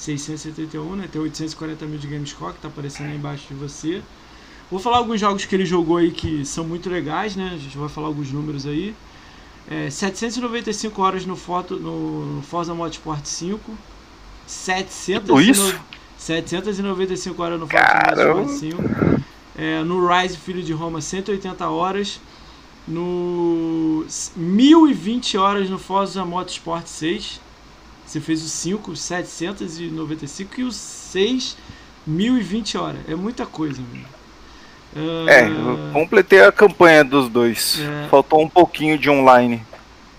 671, 0.01 0.97
né? 0.97 1.09
Tem 1.13 1.21
840 1.21 1.85
mil 1.85 1.99
de 1.99 2.07
Gamescore 2.07 2.55
que 2.55 2.61
tá 2.61 2.69
aparecendo 2.69 3.09
aí 3.11 3.17
embaixo 3.17 3.47
de 3.49 3.55
você. 3.55 4.03
Vou 4.71 4.81
falar 4.81 4.97
alguns 4.97 5.21
jogos 5.21 5.45
que 5.45 5.55
ele 5.55 5.67
jogou 5.67 5.99
aí 5.99 6.11
que 6.11 6.43
são 6.47 6.65
muito 6.65 6.89
legais, 6.89 7.37
né? 7.37 7.51
A 7.53 7.59
gente 7.59 7.77
vai 7.77 7.89
falar 7.89 8.07
alguns 8.07 8.33
números 8.33 8.67
aí. 8.67 8.95
É, 9.71 9.91
795 9.91 11.03
horas 11.03 11.27
no, 11.27 11.37
foto, 11.37 11.77
no 11.77 12.41
Forza 12.43 12.73
Motorsport 12.73 13.27
5. 13.27 13.77
700 14.47 15.47
isso? 15.47 15.81
795 16.17 17.43
horas 17.43 17.61
no 17.61 17.67
Forza 17.67 18.35
Motorsport 18.35 18.59
5. 18.59 18.83
É, 19.59 19.83
no 19.83 20.09
Rise 20.09 20.39
Filho 20.39 20.63
de 20.63 20.73
Roma, 20.73 21.03
180 21.03 21.69
horas. 21.69 22.19
no 22.89 24.07
1020 24.35 25.37
horas 25.37 25.69
no 25.69 25.79
Forza 25.79 26.25
Motorsport 26.25 26.87
6. 26.87 27.39
Você 28.11 28.19
fez 28.19 28.43
o 28.43 28.49
5, 28.49 28.97
795 28.97 30.61
e 30.61 30.65
o 30.65 30.73
6, 30.73 31.57
1020 32.05 32.77
horas. 32.77 32.99
É 33.09 33.15
muita 33.15 33.47
coisa. 33.47 33.81
Uh, 33.81 35.29
é, 35.29 35.47
eu 35.49 35.93
completei 35.93 36.43
a 36.43 36.51
campanha 36.51 37.05
dos 37.05 37.29
dois. 37.29 37.79
É... 37.79 38.09
Faltou 38.09 38.43
um 38.43 38.49
pouquinho 38.49 38.99
de 38.99 39.09
online. 39.09 39.63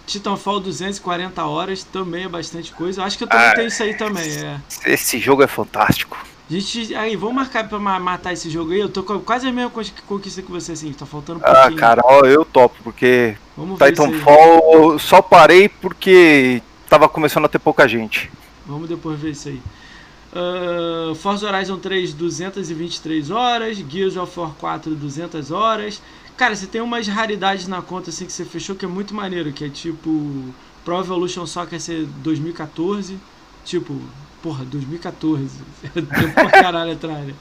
Titanfall 0.08 0.62
240 0.62 1.44
horas 1.44 1.84
também 1.84 2.24
é 2.24 2.30
bastante 2.30 2.72
coisa. 2.72 3.04
Acho 3.04 3.18
que 3.18 3.26
eu 3.26 3.28
também 3.28 3.48
ah, 3.48 3.56
tenho 3.56 3.68
isso 3.68 3.84
aí 3.84 3.94
também. 3.94 4.30
É. 4.38 4.62
Esse 4.86 5.20
jogo 5.20 5.44
é 5.44 5.48
fantástico. 5.48 6.18
Gente, 6.50 6.96
aí, 6.96 7.18
vamos 7.18 7.36
marcar 7.36 7.68
pra 7.68 7.78
matar 7.78 8.32
esse 8.32 8.50
jogo 8.50 8.72
aí. 8.72 8.80
Eu 8.80 8.88
tô 8.88 9.04
com 9.04 9.20
quase 9.20 9.50
a 9.50 9.52
mesma 9.52 9.70
conquista 10.08 10.42
que 10.42 10.52
você, 10.52 10.72
assim. 10.72 10.94
Tá 10.94 11.06
faltando 11.06 11.40
um 11.40 11.44
ah, 11.44 11.54
pouquinho. 11.54 11.78
Ah, 11.78 11.80
cara, 11.82 12.02
ó, 12.06 12.22
eu 12.22 12.46
topo, 12.46 12.78
porque 12.86 13.36
vamos 13.58 13.78
Titanfall 13.80 14.94
eu 14.94 15.00
só 15.00 15.22
parei 15.22 15.68
porque 15.68 16.62
tava 16.92 17.08
começando 17.08 17.46
a 17.46 17.48
ter 17.48 17.58
pouca 17.58 17.88
gente. 17.88 18.30
Vamos 18.68 18.90
depois 18.90 19.18
ver 19.18 19.32
isso 19.32 19.48
aí. 19.48 19.62
Uh, 20.34 21.16
Forza 21.16 21.48
Horizon 21.48 21.78
3, 21.78 22.14
223 22.14 23.32
horas. 23.32 23.78
Gears 23.78 24.18
of 24.18 24.38
War 24.38 24.52
4, 24.60 24.94
200 24.94 25.52
horas. 25.52 26.02
Cara, 26.36 26.54
você 26.54 26.68
tem 26.68 26.82
umas 26.82 27.08
raridades 27.08 27.66
na 27.66 27.82
conta 27.82 28.10
assim 28.10 28.26
que 28.26 28.34
você 28.34 28.44
fechou 28.44 28.76
que 28.76 28.84
é 28.84 28.88
muito 28.90 29.16
maneiro, 29.16 29.54
que 29.54 29.64
é 29.64 29.70
tipo 29.70 30.54
Pro 30.84 31.00
Evolution 31.00 31.46
Soccer 31.46 31.80
2014, 32.18 33.18
tipo, 33.64 33.98
porra, 34.44 34.66
2014, 34.66 35.50
é 35.96 36.02
tempo 36.02 36.34
pra 36.34 36.50
caralho 36.50 36.92
atrás, 36.92 37.26
né? 37.26 37.34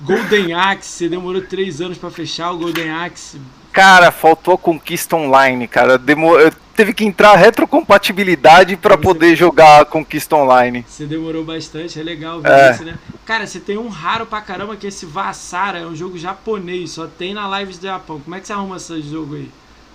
Golden 0.00 0.52
Axe, 0.54 0.88
você 0.88 1.08
demorou 1.08 1.42
três 1.42 1.80
anos 1.80 1.98
para 1.98 2.10
fechar 2.10 2.52
o 2.52 2.58
Golden 2.58 2.90
Axe. 2.90 3.40
Cara, 3.72 4.12
faltou 4.12 4.54
a 4.54 4.58
conquista 4.58 5.16
online, 5.16 5.66
cara. 5.66 5.96
Demor... 5.96 6.52
Teve 6.74 6.92
que 6.92 7.04
entrar 7.04 7.36
retrocompatibilidade 7.36 8.76
para 8.76 8.98
poder 8.98 9.36
jogar 9.36 9.82
a 9.82 9.84
conquista 9.84 10.36
online. 10.36 10.84
Você 10.88 11.06
demorou 11.06 11.44
bastante, 11.44 11.98
é 12.00 12.02
legal 12.02 12.40
ver 12.40 12.50
é. 12.50 12.70
isso, 12.72 12.84
né? 12.84 12.98
Cara, 13.24 13.46
você 13.46 13.60
tem 13.60 13.78
um 13.78 13.88
raro 13.88 14.26
pra 14.26 14.40
caramba 14.40 14.76
que 14.76 14.86
é 14.86 14.88
esse 14.88 15.06
Vassara, 15.06 15.78
é 15.78 15.86
um 15.86 15.94
jogo 15.94 16.18
japonês, 16.18 16.90
só 16.92 17.06
tem 17.06 17.32
na 17.32 17.60
lives 17.60 17.78
do 17.78 17.86
Japão. 17.86 18.20
Como 18.20 18.34
é 18.34 18.40
que 18.40 18.46
você 18.46 18.52
arruma 18.52 18.76
esse 18.76 19.02
jogo 19.02 19.36
aí? 19.36 19.50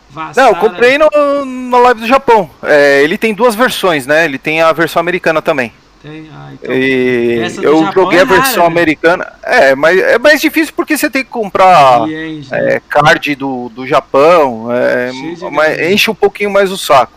Vassara... 0.09 0.47
Não, 0.47 0.55
eu 0.55 0.59
comprei 0.59 0.97
no, 0.97 1.09
na 1.45 1.77
live 1.79 2.01
do 2.01 2.07
Japão. 2.07 2.49
É, 2.63 3.03
ele 3.03 3.17
tem 3.17 3.33
duas 3.33 3.55
versões, 3.55 4.07
né? 4.07 4.25
Ele 4.25 4.37
tem 4.37 4.61
a 4.61 4.71
versão 4.71 4.99
americana 4.99 5.41
também. 5.41 5.73
Tem, 6.01 6.29
ah, 6.33 6.51
então. 6.53 6.73
E 6.73 7.39
eu 7.61 7.83
Japão 7.83 7.91
joguei 7.91 8.19
é 8.19 8.21
a 8.21 8.25
versão 8.25 8.43
rara, 8.43 8.61
né? 8.61 8.65
americana. 8.67 9.23
Né? 9.25 9.69
É, 9.69 9.75
mas 9.75 9.99
é 9.99 10.17
mais 10.17 10.39
difícil 10.39 10.73
porque 10.73 10.97
você 10.97 11.09
tem 11.09 11.23
que 11.25 11.29
comprar 11.29 12.07
é, 12.51 12.81
card 12.87 13.35
do, 13.35 13.67
do 13.69 13.85
Japão. 13.85 14.69
É, 14.71 15.11
mas 15.51 15.79
enche 15.91 16.09
um 16.09 16.15
pouquinho 16.15 16.49
mais 16.49 16.71
o 16.71 16.77
saco. 16.77 17.11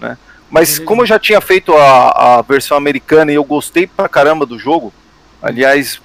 Né? 0.00 0.18
Mas 0.50 0.80
como 0.80 1.02
eu 1.02 1.06
já 1.06 1.18
tinha 1.18 1.40
feito 1.40 1.72
a, 1.74 2.38
a 2.38 2.42
versão 2.42 2.76
americana 2.76 3.30
e 3.30 3.36
eu 3.36 3.44
gostei 3.44 3.86
pra 3.86 4.08
caramba 4.08 4.44
do 4.44 4.58
jogo, 4.58 4.92
aliás, 5.40 6.00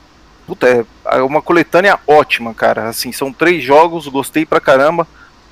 puta, 0.46 0.68
é, 0.68 0.86
é 1.18 1.22
uma 1.24 1.42
coletânea 1.42 2.00
ótima, 2.06 2.54
cara. 2.54 2.90
Assim, 2.90 3.12
são 3.12 3.34
três 3.34 3.64
jogos, 3.64 4.08
gostei 4.08 4.46
pra 4.46 4.60
caramba. 4.60 5.08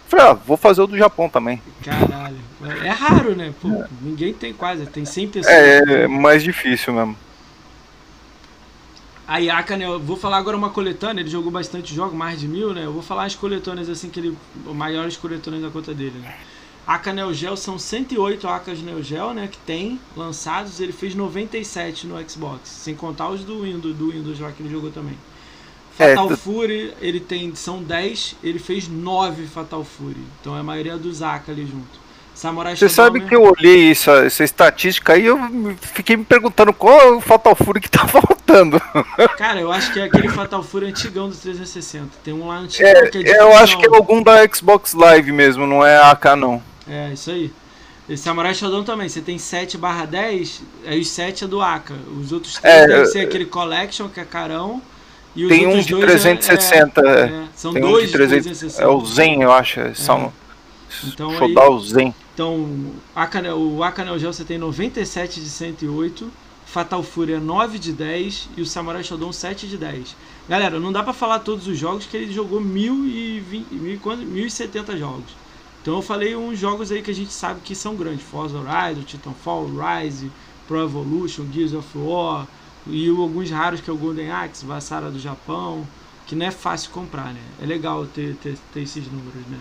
Falei, 0.08 0.26
ah, 0.26 0.34
vou 0.34 0.56
fazer 0.56 0.82
o 0.82 0.88
do 0.88 0.98
Japão 0.98 1.30
também. 1.30 1.62
Caralho. 1.84 2.38
É 2.84 2.90
raro, 2.90 3.36
né? 3.36 3.54
Pô, 3.62 3.68
é. 3.68 3.88
ninguém 4.02 4.34
tem 4.34 4.54
quase, 4.54 4.86
tem 4.86 5.06
100 5.06 5.28
pessoas. 5.28 5.56
É, 5.56 6.04
é 6.04 6.08
mais 6.08 6.42
difícil 6.42 6.94
mesmo. 6.94 7.16
A 9.28 9.40
Yaka, 9.40 9.76
né? 9.76 9.86
Eu 9.86 10.00
vou 10.00 10.16
falar 10.16 10.38
agora 10.38 10.56
uma 10.56 10.70
coletânea, 10.70 11.22
ele 11.22 11.30
jogou 11.30 11.52
bastante 11.52 11.94
jogos, 11.94 12.16
mais 12.16 12.40
de 12.40 12.48
mil, 12.48 12.74
né? 12.74 12.86
Eu 12.86 12.94
vou 12.94 13.02
falar 13.02 13.26
as 13.26 13.36
coletâneas 13.36 13.90
assim 13.90 14.10
que 14.10 14.20
ele. 14.20 14.38
Maiores 14.66 15.18
coletâneas 15.18 15.64
da 15.64 15.70
conta 15.70 15.94
dele, 15.94 16.18
né? 16.20 16.34
Aka 16.88 17.12
Neo 17.12 17.34
Geo 17.34 17.58
são 17.58 17.78
108 17.78 18.48
Akas 18.48 18.80
Neo 18.80 19.04
Geo, 19.04 19.34
né? 19.34 19.50
Que 19.52 19.58
tem 19.58 20.00
lançados, 20.16 20.80
ele 20.80 20.94
fez 20.94 21.14
97 21.14 22.08
no 22.08 22.18
Xbox, 22.30 22.70
sem 22.70 22.96
contar 22.96 23.28
os 23.28 23.44
do 23.44 23.64
Windows, 23.64 23.94
do 23.94 24.12
Windows 24.12 24.40
lá 24.40 24.54
que 24.54 24.64
ele 24.64 24.70
jogou 24.70 24.90
também. 24.90 25.18
Fatal 25.98 26.32
é, 26.32 26.36
Fury, 26.36 26.94
ele 27.02 27.20
tem. 27.20 27.54
São 27.56 27.82
10, 27.82 28.36
ele 28.44 28.60
fez 28.60 28.88
9 28.88 29.48
Fatal 29.48 29.84
Fury. 29.84 30.22
Então 30.40 30.56
é 30.56 30.60
a 30.60 30.64
maioria 30.64 30.98
dos 30.98 31.22
AK 31.24 31.50
ali 31.50 31.66
junto. 31.66 32.08
Samurai 32.36 32.76
Você 32.76 32.88
sabe 32.88 33.22
que 33.22 33.36
eu 33.36 33.42
olhei 33.42 33.90
essa, 33.90 34.24
essa 34.24 34.44
estatística 34.44 35.14
aí 35.14 35.26
eu 35.26 35.40
fiquei 35.82 36.16
me 36.16 36.24
perguntando 36.24 36.72
qual 36.72 37.02
é 37.02 37.12
o 37.14 37.20
Fatal 37.20 37.56
Fury 37.56 37.82
que 37.82 37.90
tá 37.90 38.06
faltando. 38.08 38.80
Cara, 39.36 39.60
eu 39.60 39.72
acho 39.72 39.92
que 39.92 40.00
é 40.00 40.04
aquele 40.04 40.30
Fatal 40.30 40.62
Fury 40.62 40.86
antigão 40.86 41.30
do 41.30 41.36
360. 41.36 42.10
Tem 42.24 42.36
um 42.36 42.48
lá 42.48 42.58
antigo 42.58 42.88
é, 42.88 43.10
que 43.10 43.18
é 43.18 43.42
Eu 43.42 43.58
acho 43.58 43.80
que 43.80 43.88
é 43.88 43.90
algum 43.90 44.22
da 44.22 44.48
Xbox 44.48 44.94
Live 44.94 45.32
mesmo, 45.32 45.66
não 45.66 45.84
é 45.84 45.98
AK 46.00 46.26
não. 46.38 46.62
É, 46.88 47.12
isso 47.12 47.32
aí. 47.32 47.52
Esse 48.08 48.24
Samurai 48.24 48.54
Shodown 48.54 48.84
também, 48.84 49.10
você 49.10 49.20
tem 49.20 49.40
7 49.40 49.78
barra 49.78 50.06
10, 50.06 50.62
aí 50.86 51.00
os 51.00 51.10
7 51.10 51.44
é 51.44 51.48
do 51.48 51.60
AK. 51.60 51.92
Os 52.22 52.32
outros 52.32 52.54
3 52.60 52.76
é, 52.76 52.88
devem 52.88 53.06
ser 53.08 53.20
aquele 53.22 53.46
Collection, 53.46 54.08
que 54.08 54.20
é 54.20 54.26
carão. 54.26 54.80
E 55.38 55.48
tem 55.48 55.68
um 55.68 55.80
de 55.80 55.96
360. 55.96 57.02
É, 57.02 57.06
é, 57.06 57.26
é, 57.26 57.44
são 57.56 57.72
tem 57.72 57.82
dois 57.82 58.04
um 58.04 58.08
de 58.08 58.14
360. 58.14 58.84
É 58.84 58.88
o 58.88 59.06
Zen, 59.06 59.42
eu 59.44 59.52
acho. 59.52 59.80
É. 59.80 59.94
São, 59.94 60.34
então, 61.04 61.38
Shodown 61.38 61.80
Zen. 61.80 62.16
Então, 62.34 62.68
o 63.56 63.84
Akanel 63.84 64.18
Gel 64.18 64.34
você 64.34 64.44
tem 64.44 64.58
97 64.58 65.40
de 65.40 65.48
108, 65.48 66.32
Fatal 66.66 67.04
Fury 67.04 67.34
é 67.34 67.40
9 67.40 67.78
de 67.78 67.94
10 67.94 68.50
e 68.58 68.62
o 68.62 68.66
Samurai 68.66 69.04
Shodown 69.04 69.32
7 69.32 69.68
de 69.68 69.78
10. 69.78 70.16
Galera, 70.50 70.80
não 70.80 70.92
dá 70.92 71.04
pra 71.04 71.14
falar 71.14 71.40
todos 71.40 71.68
os 71.68 71.78
jogos 71.78 72.06
que 72.06 72.18
ele 72.18 72.34
jogou 72.34 72.60
1020, 72.60 73.74
1070 73.74 74.98
jogos. 74.98 75.36
Então 75.82 75.96
eu 75.96 76.02
falei 76.02 76.36
uns 76.36 76.58
jogos 76.58 76.92
aí 76.92 77.02
que 77.02 77.12
a 77.12 77.16
gente 77.16 77.32
sabe 77.32 77.62
que 77.64 77.76
são 77.76 77.96
grandes. 77.96 78.24
Forza 78.24 78.58
Horizon, 78.58 79.04
Titanfall, 79.04 79.70
Rise, 79.70 80.32
Pro 80.68 80.84
Evolution, 80.84 81.46
Gears 81.54 81.74
of 81.74 81.88
War 81.96 82.48
e 82.90 83.10
alguns 83.10 83.50
raros 83.50 83.82
que 83.82 83.90
é 83.90 83.94
o 83.94 83.98
Golden 83.98 84.32
Axe, 84.32 84.66
Vassara 84.66 85.10
do 85.10 85.20
Japão, 85.20 85.86
que 86.26 86.36
não 86.36 86.46
é 86.46 86.52
fácil 86.52 86.92
comprar, 86.92 87.34
né? 87.34 87.42
É 87.62 87.66
legal 87.66 88.06
ter, 88.06 88.36
ter, 88.36 88.58
ter 88.74 88.82
esses 88.82 89.06
números, 89.06 89.46
né? 89.50 89.58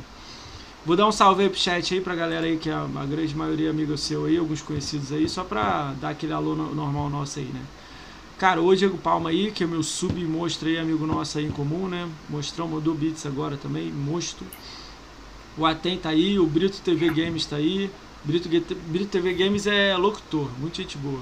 Vou 0.84 0.96
dar 0.96 1.06
um 1.08 1.12
salve 1.12 1.42
aí 1.42 1.48
pro 1.48 1.58
chat 1.58 1.94
aí 1.94 2.00
pra 2.00 2.14
galera 2.14 2.46
aí, 2.46 2.56
que 2.58 2.70
é 2.70 2.72
a, 2.72 2.86
grande 3.08 3.34
maioria 3.34 3.70
amigo 3.70 3.96
seu 3.98 4.26
aí, 4.26 4.36
alguns 4.36 4.62
conhecidos 4.62 5.12
aí, 5.12 5.28
só 5.28 5.42
pra 5.42 5.92
dar 6.00 6.10
aquele 6.10 6.32
alô 6.32 6.54
no, 6.54 6.74
normal 6.74 7.10
nosso 7.10 7.40
aí, 7.40 7.46
né? 7.46 7.60
Cara, 8.38 8.60
o 8.62 8.76
Diego 8.76 8.98
Palma 8.98 9.30
aí, 9.30 9.50
que 9.50 9.64
é 9.64 9.66
meu 9.66 9.82
sub 9.82 10.22
monstro 10.24 10.68
aí, 10.68 10.78
amigo 10.78 11.06
nosso 11.06 11.38
aí 11.38 11.46
em 11.46 11.50
comum, 11.50 11.88
né? 11.88 12.08
Mostrão 12.28 12.68
mandou 12.68 12.94
beats 12.94 13.26
agora 13.26 13.56
também, 13.56 13.90
monstro. 13.90 14.46
O 15.56 15.64
Aten 15.66 15.98
tá 15.98 16.10
aí, 16.10 16.38
o 16.38 16.46
Brito 16.46 16.80
TV 16.82 17.08
Games 17.08 17.46
tá 17.46 17.56
aí. 17.56 17.90
Brito, 18.22 18.48
Brito 18.86 19.06
TV 19.06 19.32
Games 19.32 19.66
é 19.66 19.96
locutor, 19.96 20.48
muita 20.58 20.82
gente 20.82 20.98
boa. 20.98 21.20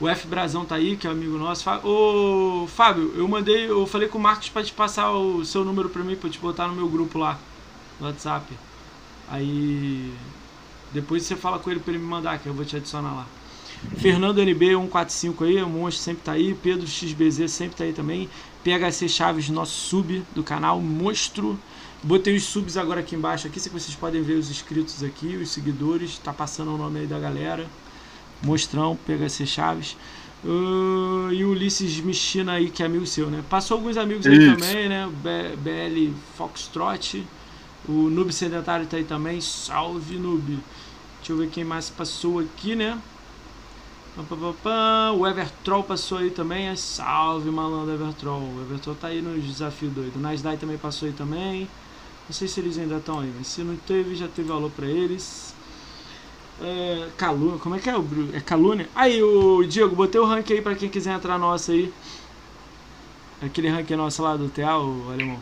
O 0.00 0.08
F 0.08 0.26
Brazão 0.26 0.64
tá 0.64 0.76
aí, 0.76 0.96
que 0.96 1.06
é 1.06 1.10
amigo 1.10 1.36
nosso. 1.36 1.68
Ô, 1.84 2.66
Fábio, 2.66 3.12
eu 3.14 3.28
mandei, 3.28 3.68
eu 3.68 3.86
falei 3.86 4.08
com 4.08 4.16
o 4.16 4.20
Marcos 4.20 4.48
pra 4.48 4.62
te 4.62 4.72
passar 4.72 5.10
o 5.12 5.44
seu 5.44 5.62
número 5.62 5.90
pra 5.90 6.02
mim, 6.02 6.16
pra 6.16 6.30
te 6.30 6.38
botar 6.38 6.66
no 6.68 6.74
meu 6.74 6.88
grupo 6.88 7.18
lá, 7.18 7.38
no 8.00 8.06
WhatsApp. 8.06 8.46
Aí 9.28 10.10
depois 10.90 11.24
você 11.24 11.36
fala 11.36 11.58
com 11.58 11.70
ele 11.70 11.80
para 11.80 11.92
ele 11.92 12.02
me 12.02 12.08
mandar, 12.08 12.38
que 12.38 12.46
eu 12.46 12.54
vou 12.54 12.64
te 12.64 12.76
adicionar 12.76 13.12
lá. 13.12 13.26
Fernando 13.98 14.38
NB145 14.38 15.46
aí, 15.46 15.62
o 15.62 15.68
monstro 15.68 16.02
sempre 16.02 16.22
tá 16.22 16.32
aí. 16.32 16.54
Pedro 16.54 16.86
XBZ 16.86 17.50
sempre 17.50 17.76
tá 17.76 17.84
aí 17.84 17.92
também. 17.92 18.28
PHC 18.64 19.06
Chaves, 19.06 19.50
nosso 19.50 19.72
sub 19.72 20.22
do 20.34 20.42
canal, 20.42 20.80
monstro. 20.80 21.58
Botei 22.02 22.34
os 22.34 22.44
subs 22.44 22.78
agora 22.78 23.00
aqui 23.00 23.14
embaixo 23.14 23.46
aqui, 23.46 23.60
se 23.60 23.68
vocês 23.68 23.94
podem 23.94 24.22
ver 24.22 24.34
os 24.34 24.50
inscritos 24.50 25.02
aqui, 25.02 25.36
os 25.36 25.50
seguidores, 25.50 26.16
tá 26.16 26.32
passando 26.32 26.74
o 26.74 26.78
nome 26.78 27.00
aí 27.00 27.06
da 27.06 27.18
galera. 27.18 27.66
Mostrão, 28.42 28.98
PHC 29.06 29.46
Chaves. 29.46 29.96
Uh, 30.42 31.30
e 31.32 31.44
o 31.44 31.50
Ulisses 31.50 32.00
Michina 32.00 32.52
aí, 32.52 32.70
que 32.70 32.82
é 32.82 32.86
amigo 32.86 33.06
seu, 33.06 33.30
né? 33.30 33.44
Passou 33.50 33.76
alguns 33.76 33.96
amigos 33.96 34.26
aí 34.26 34.54
também, 34.54 34.88
né? 34.88 35.08
BL 35.58 36.14
Foxtrot. 36.36 37.26
O 37.88 38.08
Noob 38.08 38.32
Sedentário 38.32 38.86
tá 38.86 38.96
aí 38.96 39.04
também. 39.04 39.40
Salve, 39.40 40.16
Noob. 40.16 40.58
Deixa 41.18 41.32
eu 41.32 41.36
ver 41.36 41.50
quem 41.50 41.64
mais 41.64 41.90
passou 41.90 42.38
aqui, 42.38 42.74
né? 42.74 42.98
O 45.16 45.26
Evertroll 45.26 45.84
passou 45.84 46.18
aí 46.18 46.30
também. 46.30 46.74
Salve, 46.74 47.50
malandro 47.50 47.94
Evertroll. 47.94 48.40
O 48.40 48.62
Evertroll 48.62 48.96
tá 48.96 49.08
aí 49.08 49.20
nos 49.20 49.44
desafios 49.44 49.92
doido. 49.92 50.16
O 50.16 50.20
Nasdaq 50.20 50.58
também 50.58 50.78
passou 50.78 51.06
aí 51.06 51.14
também. 51.14 51.68
Não 52.28 52.34
sei 52.34 52.48
se 52.48 52.60
eles 52.60 52.78
ainda 52.78 52.96
estão 52.96 53.20
aí, 53.20 53.32
mas 53.36 53.48
se 53.48 53.62
não 53.62 53.76
teve, 53.76 54.14
já 54.14 54.28
teve 54.28 54.48
valor 54.48 54.70
pra 54.70 54.86
eles. 54.86 55.54
É, 56.62 57.08
calúnia, 57.16 57.58
como 57.58 57.74
é 57.74 57.78
que 57.78 57.88
é 57.88 57.96
o 57.96 58.06
É 58.34 58.40
calúnia? 58.40 58.88
Aí, 58.94 59.22
o 59.22 59.64
Diego, 59.64 59.96
botei 59.96 60.20
o 60.20 60.26
rank 60.26 60.50
aí 60.50 60.60
pra 60.60 60.74
quem 60.74 60.88
quiser 60.88 61.14
entrar 61.14 61.38
nosso 61.38 61.70
aí. 61.70 61.92
Aquele 63.42 63.68
rank 63.68 63.90
nosso 63.92 64.22
lá 64.22 64.36
do 64.36 64.48
TA, 64.48 64.76
o 64.78 65.10
alemão. 65.10 65.38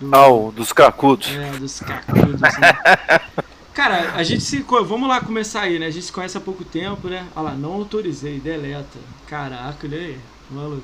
Do... 0.00 0.14
Ah, 0.14 0.28
o 0.28 0.50
dos 0.50 0.72
cracudos. 0.72 1.28
É, 1.28 1.52
dos 1.52 1.78
cracudos. 1.78 2.40
Né? 2.40 2.50
Cara, 3.72 4.12
a 4.14 4.22
gente 4.22 4.42
se. 4.42 4.60
Vamos 4.62 5.08
lá 5.08 5.20
começar 5.20 5.62
aí, 5.62 5.78
né? 5.78 5.86
A 5.86 5.90
gente 5.90 6.06
se 6.06 6.12
conhece 6.12 6.36
há 6.36 6.40
pouco 6.40 6.64
tempo, 6.64 7.08
né? 7.08 7.26
Olha 7.34 7.50
lá, 7.50 7.54
não 7.54 7.72
autorizei, 7.72 8.40
deleta. 8.40 8.98
Caraca, 9.26 9.86
olha 9.86 9.98
aí, 9.98 10.18
maluco. 10.50 10.82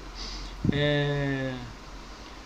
É. 0.73 1.55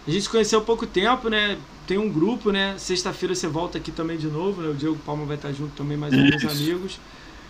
A 0.06 0.10
gente 0.10 0.22
se 0.22 0.28
conheceu 0.28 0.58
há 0.58 0.62
pouco 0.62 0.86
tempo, 0.86 1.28
né? 1.28 1.58
Tem 1.86 1.98
um 1.98 2.08
grupo, 2.08 2.50
né? 2.50 2.74
Sexta-feira 2.78 3.34
você 3.34 3.46
volta 3.46 3.78
aqui 3.78 3.92
também 3.92 4.16
de 4.16 4.26
novo, 4.26 4.62
né? 4.62 4.68
O 4.68 4.74
Diego 4.74 4.96
Palma 5.04 5.24
vai 5.24 5.36
estar 5.36 5.52
junto 5.52 5.72
também, 5.76 5.96
mais 5.96 6.12
alguns 6.12 6.44
amigos. 6.44 6.98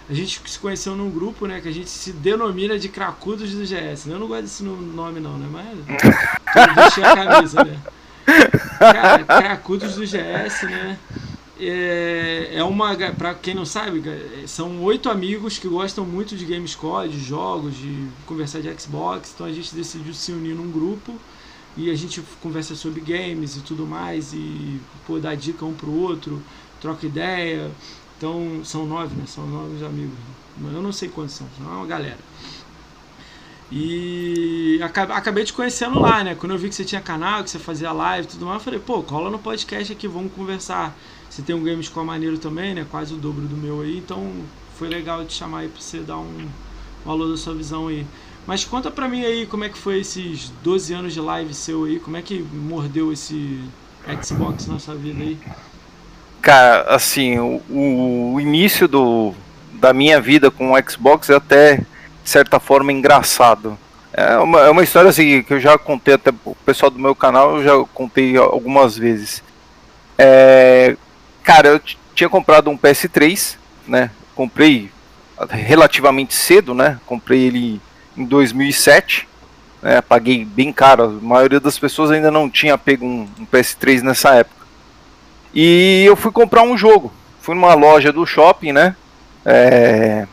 A 0.08 0.12
gente 0.12 0.40
se 0.46 0.58
conheceu 0.58 0.94
num 0.94 1.10
grupo, 1.10 1.46
né? 1.46 1.60
Que 1.60 1.68
a 1.68 1.72
gente 1.72 1.88
se 1.88 2.12
denomina 2.12 2.78
de 2.78 2.88
cracudos 2.88 3.52
do 3.52 3.62
GS. 3.62 4.06
Né? 4.06 4.14
Eu 4.14 4.18
não 4.18 4.26
gosto 4.26 4.42
desse 4.42 4.62
nome, 4.62 5.20
não, 5.20 5.38
né? 5.38 5.48
Mas. 5.50 6.74
Vestir 6.74 7.04
a 7.04 7.14
camisa, 7.14 7.64
né? 7.64 7.78
Cara, 8.78 9.24
cracudos 9.24 9.94
do 9.94 10.02
GS, 10.02 10.62
né? 10.64 10.98
É, 11.58 12.50
é 12.54 12.64
uma. 12.64 12.94
Pra 13.16 13.34
quem 13.34 13.54
não 13.54 13.64
sabe, 13.64 14.02
são 14.46 14.82
oito 14.82 15.08
amigos 15.08 15.58
que 15.58 15.68
gostam 15.68 16.04
muito 16.04 16.36
de 16.36 16.44
Gamescore, 16.44 17.08
de 17.08 17.18
jogos, 17.18 17.74
de 17.74 18.08
conversar 18.26 18.60
de 18.60 18.70
Xbox. 18.78 19.32
Então 19.34 19.46
a 19.46 19.52
gente 19.52 19.74
decidiu 19.74 20.12
se 20.12 20.32
unir 20.32 20.54
num 20.54 20.70
grupo 20.70 21.18
e 21.76 21.90
a 21.90 21.94
gente 21.94 22.22
conversa 22.42 22.74
sobre 22.74 23.00
games 23.00 23.56
e 23.56 23.60
tudo 23.60 23.86
mais 23.86 24.32
e 24.32 24.80
pô, 25.06 25.18
dá 25.18 25.34
dica 25.34 25.64
um 25.64 25.74
pro 25.74 25.90
outro, 25.90 26.40
troca 26.80 27.06
ideia. 27.06 27.70
Então 28.16 28.64
são 28.64 28.86
nove, 28.86 29.14
né? 29.16 29.24
São 29.26 29.46
nove 29.46 29.84
amigos. 29.84 30.16
Eu 30.72 30.82
não 30.82 30.92
sei 30.92 31.08
quantos 31.08 31.34
são, 31.34 31.46
são 31.58 31.66
uma 31.66 31.86
galera. 31.86 32.18
E 33.72 34.78
acabei 34.82 35.42
te 35.42 35.52
conhecendo 35.52 35.98
lá, 35.98 36.22
né? 36.22 36.34
Quando 36.36 36.52
eu 36.52 36.58
vi 36.58 36.68
que 36.68 36.74
você 36.74 36.84
tinha 36.84 37.00
canal, 37.00 37.42
que 37.42 37.50
você 37.50 37.58
fazia 37.58 37.90
live 37.90 38.28
e 38.28 38.30
tudo 38.30 38.46
mais, 38.46 38.58
eu 38.58 38.64
falei, 38.64 38.78
pô, 38.78 39.02
cola 39.02 39.30
no 39.30 39.38
podcast 39.38 39.92
aqui, 39.92 40.06
vamos 40.06 40.32
conversar. 40.32 40.96
Você 41.28 41.42
tem 41.42 41.56
um 41.56 41.64
Gamescore 41.64 42.06
maneiro 42.06 42.38
também, 42.38 42.72
né? 42.74 42.86
Quase 42.88 43.14
o 43.14 43.16
dobro 43.16 43.42
do 43.46 43.56
meu 43.56 43.80
aí, 43.80 43.98
então 43.98 44.30
foi 44.78 44.88
legal 44.88 45.24
te 45.24 45.32
chamar 45.32 45.60
aí 45.60 45.68
pra 45.68 45.80
você 45.80 45.98
dar 45.98 46.18
um 46.18 46.46
valor 47.04 47.28
da 47.28 47.36
sua 47.36 47.54
visão 47.54 47.88
aí. 47.88 48.06
Mas 48.46 48.64
conta 48.64 48.90
pra 48.90 49.08
mim 49.08 49.24
aí 49.24 49.46
como 49.46 49.64
é 49.64 49.68
que 49.68 49.78
foi 49.78 50.00
esses 50.00 50.50
12 50.62 50.92
anos 50.94 51.12
de 51.14 51.20
live 51.20 51.54
seu 51.54 51.84
aí, 51.84 51.98
como 51.98 52.16
é 52.16 52.22
que 52.22 52.42
mordeu 52.42 53.12
esse 53.12 53.60
Xbox 54.22 54.66
na 54.66 54.78
sua 54.78 54.94
vida 54.94 55.22
aí? 55.22 55.38
Cara, 56.42 56.94
assim, 56.94 57.38
o, 57.38 57.62
o 58.34 58.40
início 58.40 58.86
do, 58.86 59.32
da 59.72 59.94
minha 59.94 60.20
vida 60.20 60.50
com 60.50 60.72
o 60.72 60.90
Xbox 60.90 61.30
é 61.30 61.36
até, 61.36 61.76
de 61.76 61.84
certa 62.30 62.60
forma, 62.60 62.92
engraçado. 62.92 63.78
É 64.12 64.36
uma, 64.36 64.60
é 64.60 64.70
uma 64.70 64.84
história 64.84 65.08
assim, 65.08 65.42
que 65.42 65.54
eu 65.54 65.60
já 65.60 65.78
contei 65.78 66.14
até 66.14 66.30
o 66.44 66.54
pessoal 66.66 66.90
do 66.90 66.98
meu 66.98 67.14
canal, 67.14 67.56
eu 67.56 67.64
já 67.64 67.88
contei 67.94 68.36
algumas 68.36 68.96
vezes. 68.96 69.42
É, 70.18 70.96
cara, 71.42 71.68
eu 71.68 71.80
tinha 72.14 72.28
comprado 72.28 72.70
um 72.70 72.78
PS3, 72.78 73.56
né? 73.88 74.10
Comprei 74.34 74.90
relativamente 75.50 76.34
cedo, 76.34 76.74
né? 76.74 77.00
Comprei 77.06 77.40
ele 77.40 77.80
em 78.16 78.24
2007. 78.24 79.28
Né, 79.82 80.00
paguei 80.00 80.44
bem 80.44 80.72
caro. 80.72 81.04
A 81.04 81.08
maioria 81.08 81.60
das 81.60 81.78
pessoas 81.78 82.10
ainda 82.10 82.30
não 82.30 82.48
tinha 82.48 82.78
pego 82.78 83.04
um, 83.04 83.28
um, 83.38 83.46
PS3 83.46 84.02
nessa 84.02 84.34
época. 84.34 84.64
E 85.54 86.04
eu 86.06 86.16
fui 86.16 86.32
comprar 86.32 86.62
um 86.62 86.76
jogo. 86.76 87.12
Fui 87.40 87.54
numa 87.54 87.74
loja 87.74 88.10
do 88.10 88.24
shopping, 88.24 88.72
né? 88.72 88.96
É... 89.44 90.26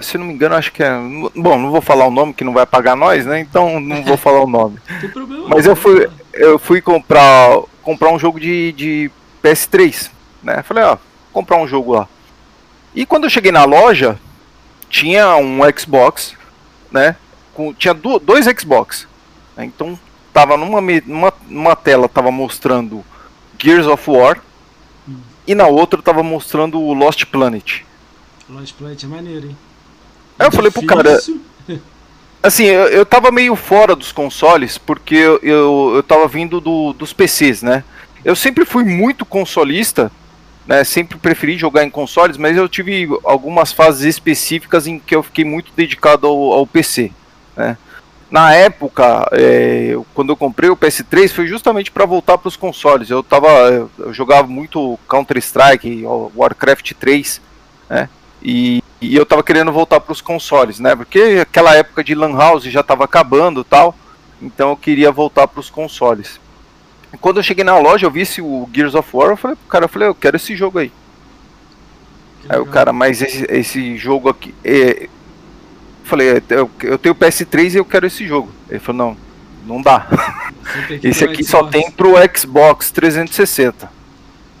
Se 0.00 0.16
não 0.16 0.26
me 0.26 0.32
engano, 0.32 0.54
acho 0.54 0.72
que 0.72 0.82
é. 0.82 0.92
Bom, 1.34 1.58
não 1.58 1.72
vou 1.72 1.80
falar 1.80 2.06
o 2.06 2.10
nome 2.10 2.32
que 2.32 2.44
não 2.44 2.52
vai 2.52 2.64
pagar 2.64 2.94
nós, 2.94 3.26
né? 3.26 3.40
Então 3.40 3.80
não 3.80 4.04
vou 4.04 4.16
falar 4.16 4.42
o 4.42 4.46
nome. 4.46 4.78
Mas 5.48 5.66
eu 5.66 5.74
fui, 5.74 6.08
eu 6.34 6.56
fui 6.56 6.80
comprar, 6.80 7.58
comprar 7.82 8.10
um 8.10 8.18
jogo 8.18 8.38
de, 8.38 8.70
de 8.72 9.10
PS3, 9.42 10.10
né? 10.40 10.62
Falei, 10.62 10.84
ó, 10.84 10.96
comprar 11.32 11.56
um 11.56 11.66
jogo 11.66 11.94
lá. 11.94 12.08
E 12.94 13.04
quando 13.04 13.24
eu 13.24 13.30
cheguei 13.30 13.50
na 13.50 13.64
loja, 13.64 14.18
tinha 14.88 15.36
um 15.36 15.60
Xbox, 15.76 16.34
né? 16.90 17.16
Com, 17.54 17.72
tinha 17.74 17.94
do, 17.94 18.18
dois 18.18 18.46
Xbox. 18.58 19.06
Né, 19.56 19.64
então 19.64 19.98
tava 20.32 20.56
numa, 20.56 20.80
numa, 20.80 21.32
numa 21.48 21.76
tela 21.76 22.08
tava 22.08 22.30
mostrando 22.30 23.04
Gears 23.58 23.86
of 23.86 24.08
War 24.10 24.40
hum. 25.08 25.16
e 25.46 25.54
na 25.54 25.66
outra 25.66 26.00
tava 26.00 26.22
mostrando 26.22 26.80
o 26.80 26.94
Lost 26.94 27.24
Planet. 27.26 27.82
Lost 28.48 28.74
Planet 28.74 29.02
é 29.02 29.06
maneiro, 29.06 29.46
hein? 29.48 29.56
Aí 30.38 30.46
eu 30.46 30.52
falei 30.52 30.70
pro 30.70 30.86
cara. 30.86 31.18
Assim, 32.40 32.64
eu, 32.66 32.86
eu 32.86 33.04
tava 33.04 33.32
meio 33.32 33.56
fora 33.56 33.96
dos 33.96 34.12
consoles 34.12 34.78
porque 34.78 35.16
eu, 35.16 35.40
eu, 35.42 35.92
eu 35.96 36.02
tava 36.04 36.28
vindo 36.28 36.60
do, 36.60 36.92
dos 36.92 37.12
PCs, 37.12 37.62
né? 37.62 37.82
Eu 38.24 38.36
sempre 38.36 38.64
fui 38.64 38.84
muito 38.84 39.26
consolista 39.26 40.10
né, 40.68 40.84
sempre 40.84 41.16
preferi 41.16 41.56
jogar 41.56 41.82
em 41.82 41.88
consoles, 41.88 42.36
mas 42.36 42.54
eu 42.54 42.68
tive 42.68 43.08
algumas 43.24 43.72
fases 43.72 44.02
específicas 44.02 44.86
em 44.86 44.98
que 44.98 45.16
eu 45.16 45.22
fiquei 45.22 45.42
muito 45.42 45.72
dedicado 45.74 46.26
ao, 46.26 46.52
ao 46.52 46.66
PC. 46.66 47.10
Né. 47.56 47.78
Na 48.30 48.52
época, 48.52 49.26
é, 49.32 49.96
quando 50.12 50.28
eu 50.28 50.36
comprei 50.36 50.68
o 50.68 50.76
PS3, 50.76 51.30
foi 51.32 51.46
justamente 51.46 51.90
para 51.90 52.04
voltar 52.04 52.36
para 52.36 52.48
os 52.48 52.56
consoles. 52.56 53.08
Eu, 53.08 53.22
tava, 53.22 53.48
eu 53.98 54.12
jogava 54.12 54.46
muito 54.46 54.98
Counter-Strike, 55.08 56.04
Warcraft 56.36 56.92
3, 57.00 57.40
né, 57.88 58.10
e, 58.42 58.82
e 59.00 59.16
eu 59.16 59.22
estava 59.22 59.42
querendo 59.42 59.72
voltar 59.72 60.00
para 60.00 60.12
os 60.12 60.20
consoles, 60.20 60.78
né, 60.78 60.94
porque 60.94 61.38
aquela 61.40 61.74
época 61.74 62.04
de 62.04 62.14
Lan 62.14 62.36
House 62.36 62.64
já 62.64 62.80
estava 62.80 63.04
acabando 63.04 63.64
tal, 63.64 63.96
então 64.42 64.68
eu 64.68 64.76
queria 64.76 65.10
voltar 65.10 65.48
para 65.48 65.60
os 65.60 65.70
consoles. 65.70 66.38
Quando 67.20 67.38
eu 67.38 67.42
cheguei 67.42 67.64
na 67.64 67.78
loja, 67.78 68.06
eu 68.06 68.10
vi 68.10 68.20
esse, 68.20 68.40
o 68.42 68.68
Gears 68.72 68.94
of 68.94 69.08
War, 69.12 69.30
eu 69.30 69.36
falei 69.36 69.56
pro 69.56 69.68
cara, 69.68 69.84
eu 69.84 69.88
falei, 69.88 70.08
eu 70.08 70.14
quero 70.14 70.36
esse 70.36 70.54
jogo 70.54 70.78
aí. 70.78 70.92
Que 72.42 72.52
aí 72.52 72.58
legal. 72.58 72.62
o 72.62 72.66
cara, 72.66 72.92
mas 72.92 73.22
esse, 73.22 73.46
esse 73.48 73.96
jogo 73.96 74.28
aqui. 74.28 74.54
É... 74.62 75.08
falei, 76.04 76.42
eu, 76.50 76.70
eu 76.82 76.98
tenho 76.98 77.14
PS3 77.14 77.74
e 77.74 77.76
eu 77.76 77.84
quero 77.84 78.06
esse 78.06 78.26
jogo. 78.26 78.52
Ele 78.68 78.78
falou, 78.78 79.06
não, 79.08 79.16
não 79.76 79.82
dá. 79.82 80.06
Esse 81.02 81.24
aqui 81.24 81.42
Xbox. 81.42 81.48
só 81.48 81.64
tem 81.64 81.90
pro 81.90 82.14
Xbox 82.36 82.90
360. 82.90 83.90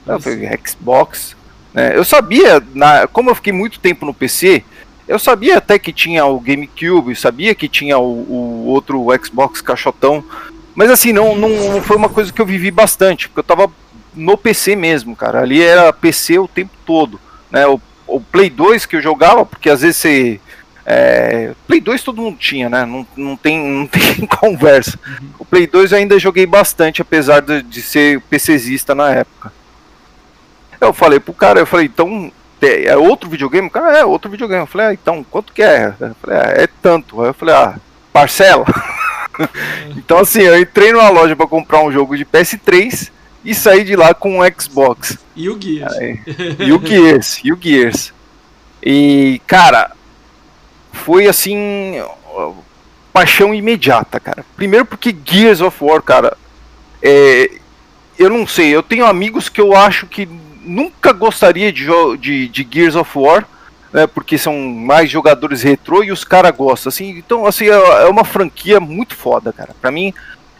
Eu 0.06 0.20
falei, 0.20 0.58
Xbox. 0.66 1.36
Né? 1.74 1.96
Eu 1.96 2.04
sabia, 2.04 2.62
na, 2.74 3.06
como 3.06 3.30
eu 3.30 3.34
fiquei 3.34 3.52
muito 3.52 3.78
tempo 3.78 4.06
no 4.06 4.14
PC, 4.14 4.64
eu 5.06 5.18
sabia 5.18 5.58
até 5.58 5.78
que 5.78 5.92
tinha 5.92 6.24
o 6.26 6.40
GameCube, 6.40 7.14
sabia 7.14 7.54
que 7.54 7.68
tinha 7.68 7.98
o, 7.98 8.04
o 8.04 8.64
outro 8.66 9.06
Xbox 9.22 9.60
caixotão. 9.60 10.22
Mas 10.78 10.92
assim, 10.92 11.12
não, 11.12 11.34
não 11.34 11.82
foi 11.82 11.96
uma 11.96 12.08
coisa 12.08 12.32
que 12.32 12.40
eu 12.40 12.46
vivi 12.46 12.70
bastante, 12.70 13.28
porque 13.28 13.40
eu 13.40 13.56
tava 13.56 13.68
no 14.14 14.38
PC 14.38 14.76
mesmo, 14.76 15.16
cara. 15.16 15.40
Ali 15.40 15.60
era 15.60 15.92
PC 15.92 16.38
o 16.38 16.46
tempo 16.46 16.70
todo. 16.86 17.20
Né? 17.50 17.66
O, 17.66 17.80
o 18.06 18.20
Play 18.20 18.48
2 18.48 18.86
que 18.86 18.94
eu 18.94 19.02
jogava, 19.02 19.44
porque 19.44 19.68
às 19.68 19.80
vezes 19.80 19.96
você. 19.96 20.40
É, 20.86 21.52
Play 21.66 21.80
2 21.80 22.00
todo 22.04 22.22
mundo 22.22 22.38
tinha, 22.38 22.68
né? 22.68 22.86
Não, 22.86 23.04
não, 23.16 23.36
tem, 23.36 23.58
não 23.58 23.88
tem 23.90 24.24
conversa. 24.24 24.96
O 25.36 25.44
Play 25.44 25.66
2 25.66 25.90
eu 25.90 25.98
ainda 25.98 26.16
joguei 26.16 26.46
bastante, 26.46 27.02
apesar 27.02 27.40
de, 27.40 27.60
de 27.60 27.82
ser 27.82 28.20
PCzista 28.30 28.94
na 28.94 29.10
época. 29.10 29.52
Eu 30.80 30.92
falei 30.92 31.18
pro 31.18 31.34
cara, 31.34 31.58
eu 31.58 31.66
falei, 31.66 31.86
então 31.86 32.30
é 32.62 32.96
outro 32.96 33.28
videogame? 33.28 33.66
O 33.66 33.70
cara, 33.70 33.98
é 33.98 34.04
outro 34.04 34.30
videogame. 34.30 34.62
Eu 34.62 34.66
falei, 34.68 34.86
ah, 34.86 34.92
então, 34.92 35.26
quanto 35.28 35.52
que 35.52 35.60
é? 35.60 35.92
Eu 35.98 36.14
falei, 36.22 36.38
ah, 36.38 36.52
é 36.54 36.68
tanto. 36.80 37.20
Aí 37.20 37.30
eu 37.30 37.34
falei, 37.34 37.56
ah, 37.56 37.74
parcela. 38.12 38.64
então, 39.96 40.18
assim, 40.18 40.40
eu 40.40 40.60
entrei 40.60 40.92
numa 40.92 41.08
loja 41.08 41.36
para 41.36 41.46
comprar 41.46 41.82
um 41.82 41.92
jogo 41.92 42.16
de 42.16 42.24
PS3 42.24 43.10
e 43.44 43.54
saí 43.54 43.84
de 43.84 43.96
lá 43.96 44.14
com 44.14 44.40
um 44.40 44.60
Xbox. 44.60 45.18
E 45.34 45.48
o 45.48 45.60
Gears. 45.60 45.96
Aí, 45.96 46.20
e 46.58 46.72
o 46.72 46.84
Gears, 46.84 47.40
e 47.44 47.52
o 47.52 47.58
Gears. 47.60 48.12
E, 48.82 49.40
cara, 49.46 49.92
foi 50.92 51.26
assim. 51.26 52.02
Paixão 53.12 53.54
imediata, 53.54 54.20
cara. 54.20 54.44
Primeiro 54.56 54.84
porque 54.84 55.16
Gears 55.24 55.60
of 55.60 55.76
War, 55.82 56.02
cara. 56.02 56.36
É, 57.02 57.50
eu 58.18 58.28
não 58.28 58.46
sei, 58.46 58.74
eu 58.74 58.82
tenho 58.82 59.06
amigos 59.06 59.48
que 59.48 59.60
eu 59.60 59.76
acho 59.76 60.06
que 60.06 60.28
nunca 60.62 61.12
gostaria 61.12 61.72
de, 61.72 61.86
de, 62.18 62.48
de 62.48 62.68
Gears 62.70 62.96
of 62.96 63.16
War 63.16 63.46
né, 63.92 64.06
porque 64.06 64.36
são 64.36 64.58
mais 64.58 65.10
jogadores 65.10 65.62
retrô 65.62 66.02
e 66.02 66.12
os 66.12 66.24
caras 66.24 66.54
gostam, 66.54 66.88
assim, 66.88 67.10
então, 67.10 67.46
assim, 67.46 67.66
é, 67.66 67.72
é 67.72 68.06
uma 68.06 68.24
franquia 68.24 68.80
muito 68.80 69.14
foda, 69.14 69.52
cara, 69.52 69.74
pra 69.80 69.90
mim 69.90 70.12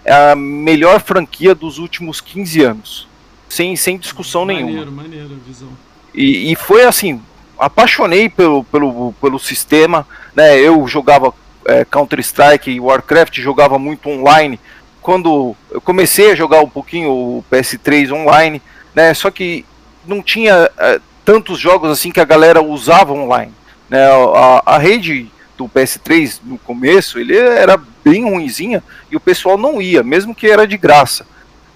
é 0.05 0.33
a 0.33 0.37
melhor 0.37 1.01
franquia 1.01 1.55
dos 1.55 1.79
últimos 1.79 2.21
15 2.21 2.63
anos, 2.63 3.09
sem, 3.49 3.77
sem 3.77 3.99
discussão 3.99 4.45
maneiro, 4.45 4.67
nenhuma. 4.67 5.03
Maneiro, 5.03 5.39
visão. 5.47 5.69
E, 6.15 6.53
e 6.53 6.57
foi 6.57 6.85
assim, 6.85 7.21
apaixonei 7.59 8.29
pelo, 8.29 8.65
pelo, 8.65 9.13
pelo 9.21 9.39
sistema, 9.39 10.07
né, 10.35 10.59
eu 10.59 10.87
jogava 10.89 11.35
é, 11.67 11.85
Counter-Strike 11.85 12.71
e 12.71 12.81
Warcraft, 12.81 13.39
jogava 13.41 13.79
muito 13.79 14.09
online, 14.09 14.59
quando 15.03 15.55
eu 15.71 15.81
comecei 15.81 16.33
a 16.33 16.35
jogar 16.35 16.61
um 16.61 16.69
pouquinho 16.69 17.11
o 17.11 17.45
PS3 17.51 18.13
online, 18.13 18.63
né, 18.95 19.13
só 19.13 19.31
que 19.31 19.65
não 20.07 20.23
tinha 20.23 20.71
é, 20.79 21.01
tantos 21.29 21.59
jogos 21.59 21.91
assim 21.91 22.11
que 22.11 22.21
a 22.21 22.25
galera 22.25 22.63
usava 22.63 23.13
online. 23.13 23.53
Né? 23.91 24.03
A, 24.35 24.63
a 24.65 24.79
rede 24.79 25.31
do 25.59 25.69
PS3 25.69 26.41
no 26.43 26.57
começo 26.57 27.19
ele 27.19 27.37
era 27.37 27.79
bem 28.03 28.25
ruimzinha 28.25 28.83
e 29.11 29.17
o 29.17 29.21
pessoal 29.21 29.59
não 29.59 29.83
ia, 29.83 30.03
mesmo 30.03 30.35
que 30.35 30.47
era 30.47 30.67
de 30.67 30.79
graça. 30.79 31.27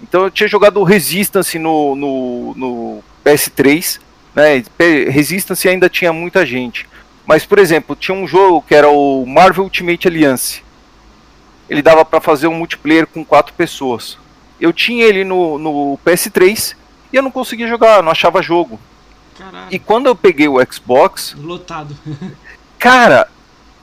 Então 0.01 0.23
eu 0.23 0.31
tinha 0.31 0.49
jogado 0.49 0.81
Resistance 0.81 1.59
no, 1.59 1.95
no, 1.95 2.53
no 2.55 3.03
PS3, 3.23 3.99
né? 4.33 4.63
Resistance 5.11 5.69
ainda 5.69 5.87
tinha 5.87 6.11
muita 6.11 6.43
gente. 6.47 6.89
Mas, 7.23 7.45
por 7.45 7.59
exemplo, 7.59 7.95
tinha 7.95 8.17
um 8.17 8.25
jogo 8.25 8.63
que 8.67 8.73
era 8.73 8.89
o 8.89 9.23
Marvel 9.23 9.65
Ultimate 9.65 10.07
Alliance. 10.07 10.63
Ele 11.69 11.83
dava 11.83 12.03
para 12.03 12.19
fazer 12.19 12.47
um 12.47 12.55
multiplayer 12.55 13.05
com 13.05 13.23
quatro 13.23 13.53
pessoas. 13.53 14.17
eu 14.59 14.73
tinha 14.73 15.05
ele 15.05 15.23
no, 15.23 15.59
no 15.59 15.99
PS3 16.03 16.75
e 17.13 17.15
eu 17.15 17.21
não 17.21 17.29
conseguia 17.29 17.67
jogar, 17.67 18.01
não 18.01 18.11
achava 18.11 18.41
jogo. 18.41 18.79
Caralho. 19.37 19.67
E 19.71 19.79
quando 19.79 20.07
eu 20.07 20.15
peguei 20.15 20.47
o 20.47 20.57
Xbox, 20.71 21.35
Lotado. 21.37 21.95
cara, 22.77 23.27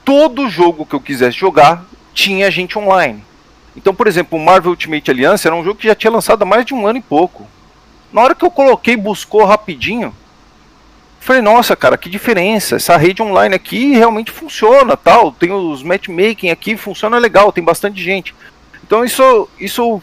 todo 0.03 0.49
jogo 0.49 0.85
que 0.85 0.95
eu 0.95 1.01
quisesse 1.01 1.37
jogar 1.37 1.85
tinha 2.13 2.51
gente 2.51 2.77
online. 2.77 3.23
Então, 3.75 3.93
por 3.93 4.07
exemplo, 4.07 4.37
o 4.37 4.43
Marvel 4.43 4.71
Ultimate 4.71 5.09
Alliance 5.11 5.47
era 5.47 5.55
um 5.55 5.63
jogo 5.63 5.79
que 5.79 5.87
já 5.87 5.95
tinha 5.95 6.11
lançado 6.11 6.41
há 6.41 6.45
mais 6.45 6.65
de 6.65 6.73
um 6.73 6.85
ano 6.85 6.99
e 6.99 7.01
pouco. 7.01 7.47
Na 8.11 8.21
hora 8.21 8.35
que 8.35 8.43
eu 8.43 8.51
coloquei, 8.51 8.97
buscou 8.97 9.45
rapidinho, 9.45 10.13
falei, 11.19 11.41
nossa, 11.41 11.75
cara, 11.75 11.97
que 11.97 12.09
diferença. 12.09 12.75
Essa 12.75 12.97
rede 12.97 13.21
online 13.21 13.55
aqui 13.55 13.93
realmente 13.93 14.31
funciona, 14.31 14.97
tal. 14.97 15.31
Tem 15.31 15.51
os 15.51 15.81
matchmaking 15.81 16.49
aqui, 16.49 16.75
funciona 16.75 17.17
legal, 17.17 17.51
tem 17.51 17.63
bastante 17.63 18.03
gente. 18.03 18.35
Então 18.83 19.05
isso, 19.05 19.47
isso 19.57 20.01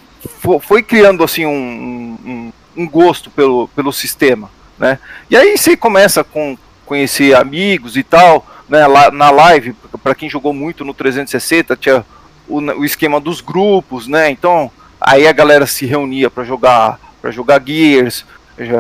foi 0.63 0.83
criando 0.83 1.23
assim 1.23 1.45
um, 1.45 2.19
um, 2.25 2.53
um 2.77 2.89
gosto 2.89 3.31
pelo, 3.31 3.69
pelo 3.69 3.93
sistema, 3.93 4.51
né? 4.79 4.99
E 5.31 5.37
aí 5.37 5.57
você 5.57 5.77
começa 5.77 6.23
com 6.23 6.57
conhecer 6.87 7.35
amigos 7.35 7.97
e 7.97 8.03
tal, 8.03 8.47
né? 8.69 8.87
Lá, 8.87 9.11
na 9.11 9.31
live, 9.31 9.75
para 10.03 10.15
quem 10.15 10.31
jogou 10.31 10.53
muito 10.53 10.85
no 10.85 10.95
360, 10.95 11.77
tinha 11.77 12.05
o, 12.49 12.61
o 12.61 12.85
esquema 12.85 13.21
dos 13.21 13.41
grupos, 13.41 14.07
né? 14.07 14.31
Então 14.31 14.71
aí 15.01 15.27
a 15.27 15.33
galera 15.33 15.67
se 15.67 15.87
reunia 15.87 16.31
para 16.31 16.45
jogar 16.45 16.99
para 17.21 17.31
jogar 17.33 17.61
Gears, 17.65 18.25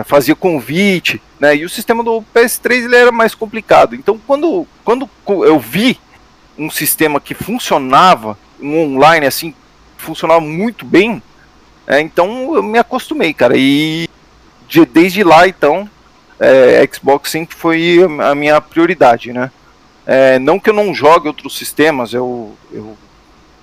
fazia 0.06 0.34
convite, 0.34 1.20
né? 1.38 1.56
E 1.56 1.64
o 1.64 1.68
sistema 1.68 2.02
do 2.02 2.22
PS3 2.34 2.84
ele 2.84 2.96
era 2.96 3.12
mais 3.12 3.34
complicado. 3.34 3.94
Então 3.94 4.18
quando, 4.26 4.66
quando 4.84 5.08
eu 5.44 5.58
vi 5.58 5.98
um 6.56 6.70
sistema 6.70 7.20
que 7.20 7.34
funcionava, 7.34 8.38
um 8.60 8.94
online 8.94 9.26
assim, 9.26 9.54
funcionava 9.96 10.40
muito 10.40 10.84
bem, 10.84 11.22
é, 11.86 12.00
então 12.00 12.54
eu 12.54 12.62
me 12.62 12.78
acostumei, 12.78 13.32
cara. 13.32 13.54
E 13.56 14.08
de, 14.68 14.84
desde 14.84 15.24
lá 15.24 15.48
então, 15.48 15.88
é, 16.38 16.86
Xbox 16.92 17.30
sempre 17.30 17.56
foi 17.56 17.98
a 18.20 18.34
minha 18.34 18.60
prioridade, 18.60 19.32
né? 19.32 19.50
É, 20.06 20.38
não 20.38 20.58
que 20.58 20.70
eu 20.70 20.74
não 20.74 20.94
jogue 20.94 21.28
outros 21.28 21.56
sistemas, 21.56 22.14
eu, 22.14 22.56
eu 22.72 22.96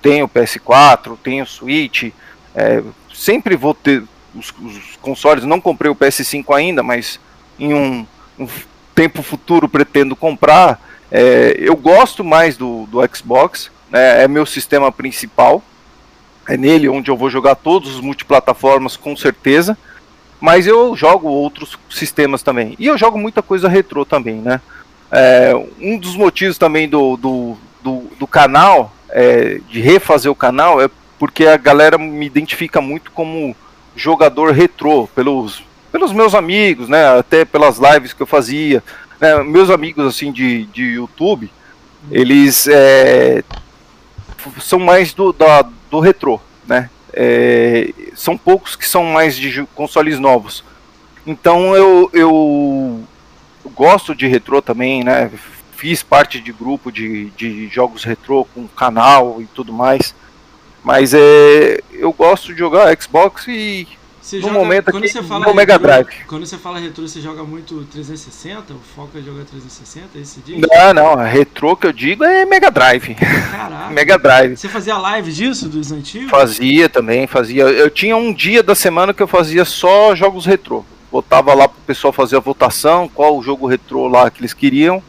tenho 0.02 0.28
PS4, 0.28 1.18
tenho 1.24 1.46
Switch, 1.46 2.12
é, 2.54 2.84
sempre 3.14 3.56
vou 3.56 3.74
ter 3.74 4.04
os, 4.36 4.54
os, 4.62 4.96
consoles, 5.02 5.44
não 5.44 5.60
comprei 5.60 5.90
o 5.90 5.96
PS5 5.96 6.56
ainda, 6.56 6.84
mas 6.84 7.20
em 7.58 7.74
um, 7.74 8.06
um 8.38 8.48
tempo 8.94 9.24
futuro 9.24 9.68
pretendo 9.68 10.16
comprar. 10.16 10.80
É, 11.12 11.56
eu 11.58 11.76
gosto 11.76 12.24
mais 12.24 12.58
do, 12.58 12.86
do 12.88 13.00
Xbox, 13.16 13.72
né, 13.90 14.24
é 14.24 14.28
meu 14.28 14.46
sistema 14.46 14.92
principal, 14.92 15.64
é 16.48 16.56
nele 16.56 16.88
onde 16.90 17.10
eu 17.10 17.18
vou 17.18 17.30
jogar 17.30 17.56
todos 17.56 17.96
os 17.96 18.02
multiplataformas 18.02 18.96
com 18.96 19.16
certeza, 19.16 19.76
mas 20.46 20.68
eu 20.68 20.96
jogo 20.96 21.28
outros 21.28 21.76
sistemas 21.90 22.44
também. 22.44 22.76
E 22.78 22.86
eu 22.86 22.96
jogo 23.00 23.18
muita 23.18 23.42
coisa 23.42 23.68
retrô 23.68 24.06
também, 24.06 24.36
né? 24.36 24.62
É, 25.12 25.52
um 25.82 25.98
dos 25.98 26.16
motivos 26.16 26.60
também 26.60 26.88
do, 26.88 27.18
do, 27.18 27.58
do, 27.82 28.04
do 28.20 28.28
canal, 28.28 28.94
é, 29.10 29.60
de 29.68 29.82
refazer 29.82 30.32
o 30.32 30.36
canal, 30.36 30.80
é 30.80 30.88
porque 31.18 31.48
a 31.48 31.58
galera 31.58 31.98
me 31.98 32.28
identifica 32.28 32.80
muito 32.80 33.10
como 33.10 33.56
jogador 33.96 34.52
retrô, 34.52 35.08
pelos, 35.16 35.64
pelos 35.92 36.14
meus 36.14 36.36
amigos, 36.36 36.88
né? 36.88 37.18
Até 37.18 37.44
pelas 37.44 37.80
lives 37.80 38.14
que 38.14 38.22
eu 38.22 38.28
fazia. 38.28 38.84
Né, 39.20 39.42
meus 39.42 39.72
amigos 39.72 40.06
assim 40.06 40.32
de, 40.32 40.68
de 40.68 40.84
YouTube, 40.84 41.52
eles 42.12 42.68
é, 42.68 43.44
são 44.62 44.78
mais 44.78 45.12
do, 45.12 45.34
da, 45.34 45.66
do 45.90 46.00
retrô, 46.00 46.40
né? 46.68 46.92
É, 47.16 47.94
são 48.14 48.38
poucos 48.38 48.76
que 48.76 48.88
são 48.88 49.06
mais 49.06 49.36
de 49.36 49.66
consoles 49.74 50.20
novos. 50.20 50.64
Então 51.26 51.76
eu, 51.76 52.10
eu 52.14 53.04
gosto 53.74 54.14
de 54.14 54.28
retrô 54.28 54.62
também, 54.62 55.04
né? 55.04 55.32
Fiz 55.72 56.04
parte 56.04 56.40
de 56.40 56.52
grupo 56.52 56.92
de, 56.92 57.30
de 57.32 57.68
jogos 57.68 58.04
retrô 58.04 58.46
com 58.54 58.68
canal 58.68 59.42
e 59.42 59.46
tudo 59.46 59.74
mais. 59.74 60.14
Mas 60.84 61.14
é, 61.14 61.80
eu 61.92 62.14
gosto 62.14 62.54
de 62.54 62.60
jogar 62.60 62.96
Xbox 63.02 63.48
e 63.48 63.88
você 64.26 64.36
no 64.38 64.42
joga, 64.44 64.54
momento 64.54 64.86
quando 64.92 65.04
aqui 65.04 65.14
você 65.14 65.22
fala 65.24 65.46
no 65.46 65.54
Mega 65.54 65.74
retrô- 65.74 65.88
Drive. 65.88 66.26
Quando 66.28 66.46
você 66.46 66.58
fala 66.58 66.80
retrô, 66.80 67.08
você 67.08 67.22
joga 67.22 67.44
muito 67.44 67.84
360? 67.92 68.74
O 68.74 68.80
foco 68.96 69.18
é 69.18 69.22
jogar 69.22 69.44
360? 69.46 70.18
Esse 70.18 70.40
dia? 70.40 70.58
Não, 70.60 70.94
não, 70.94 71.14
a 71.20 71.26
retrô 71.26 71.76
que 71.76 71.86
eu 71.86 71.94
digo 71.94 72.24
é 72.24 72.46
Mega 72.46 72.72
Drive. 72.72 73.14
Caraca. 73.16 73.90
Mega 73.94 74.18
Drive. 74.18 74.58
Você 74.58 74.68
fazia 74.68 74.98
live 74.98 75.32
disso, 75.32 75.70
dos 75.70 75.92
antigos? 75.92 76.30
Fazia 76.32 76.90
também, 76.90 77.28
fazia. 77.28 77.64
Eu 77.64 77.90
tinha 77.90 78.18
um 78.18 78.34
dia 78.34 78.64
da 78.64 78.74
semana 78.74 79.14
que 79.14 79.22
eu 79.22 79.28
fazia 79.28 79.64
só 79.64 80.16
jogos 80.16 80.46
retrô. 80.46 80.84
Botava 81.12 81.54
lá 81.54 81.68
pro 81.68 81.80
pessoal 81.86 82.12
fazer 82.12 82.36
a 82.36 82.40
votação, 82.42 83.08
qual 83.08 83.38
o 83.38 83.44
jogo 83.44 83.68
retrô 83.68 84.08
lá 84.08 84.30
que 84.32 84.42
eles 84.42 84.54
queriam, 84.54 85.02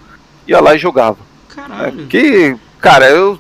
ia 0.46 0.61
lá 0.61 0.74
e 0.74 0.79
jogava. 0.79 1.18
É, 1.50 1.55
Caralho. 1.55 2.07
que, 2.07 2.55
cara, 2.81 3.09
eu 3.09 3.38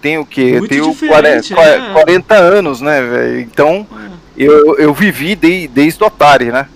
tenho 0.00 0.20
o 0.22 0.26
quê? 0.26 0.42
Eu 0.54 0.58
Muito 0.60 0.68
tenho 0.70 0.90
diferente, 0.90 1.52
40, 1.52 1.60
é. 1.60 1.92
40 1.92 2.34
anos, 2.34 2.80
né, 2.80 3.02
velho? 3.02 3.40
Então, 3.40 3.86
É. 3.92 4.15
eu, 4.36 4.76
eu 4.78 4.92
vivi 4.94 5.34
de- 5.34 5.68
desde 5.68 6.02
o 6.02 6.06
Atari, 6.06 6.46
né? 6.52 6.68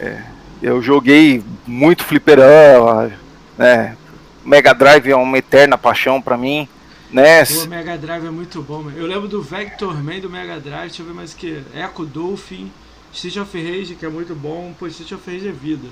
É, 0.00 0.18
eu 0.62 0.82
joguei 0.82 1.42
muito 1.66 2.04
fliperama, 2.04 3.12
né? 3.56 3.96
Mega 4.44 4.74
Drive 4.74 5.08
é 5.10 5.16
uma 5.16 5.38
eterna 5.38 5.78
paixão 5.78 6.20
pra 6.20 6.36
mim, 6.36 6.68
né? 7.10 7.42
O 7.44 7.66
Mega 7.68 7.96
Drive 7.96 8.26
é 8.26 8.30
muito 8.30 8.60
bom, 8.62 8.82
mano. 8.82 8.98
Eu 8.98 9.06
lembro 9.06 9.26
do 9.28 9.40
Vector 9.40 9.94
Man 10.02 10.18
do 10.20 10.28
Mega 10.28 10.60
Drive, 10.60 10.88
deixa 10.88 11.02
eu 11.02 11.06
ver 11.06 11.14
mais 11.14 11.32
o 11.32 11.36
que. 11.36 11.62
Echo 11.74 12.04
Dolphin, 12.04 12.70
Street 13.12 13.36
of 13.38 13.56
Rage, 13.56 13.94
que 13.94 14.04
é 14.04 14.08
muito 14.08 14.34
bom, 14.34 14.74
pô, 14.78 14.86
Street 14.88 15.12
of 15.12 15.30
Rage 15.30 15.48
é 15.48 15.52
vida. 15.52 15.88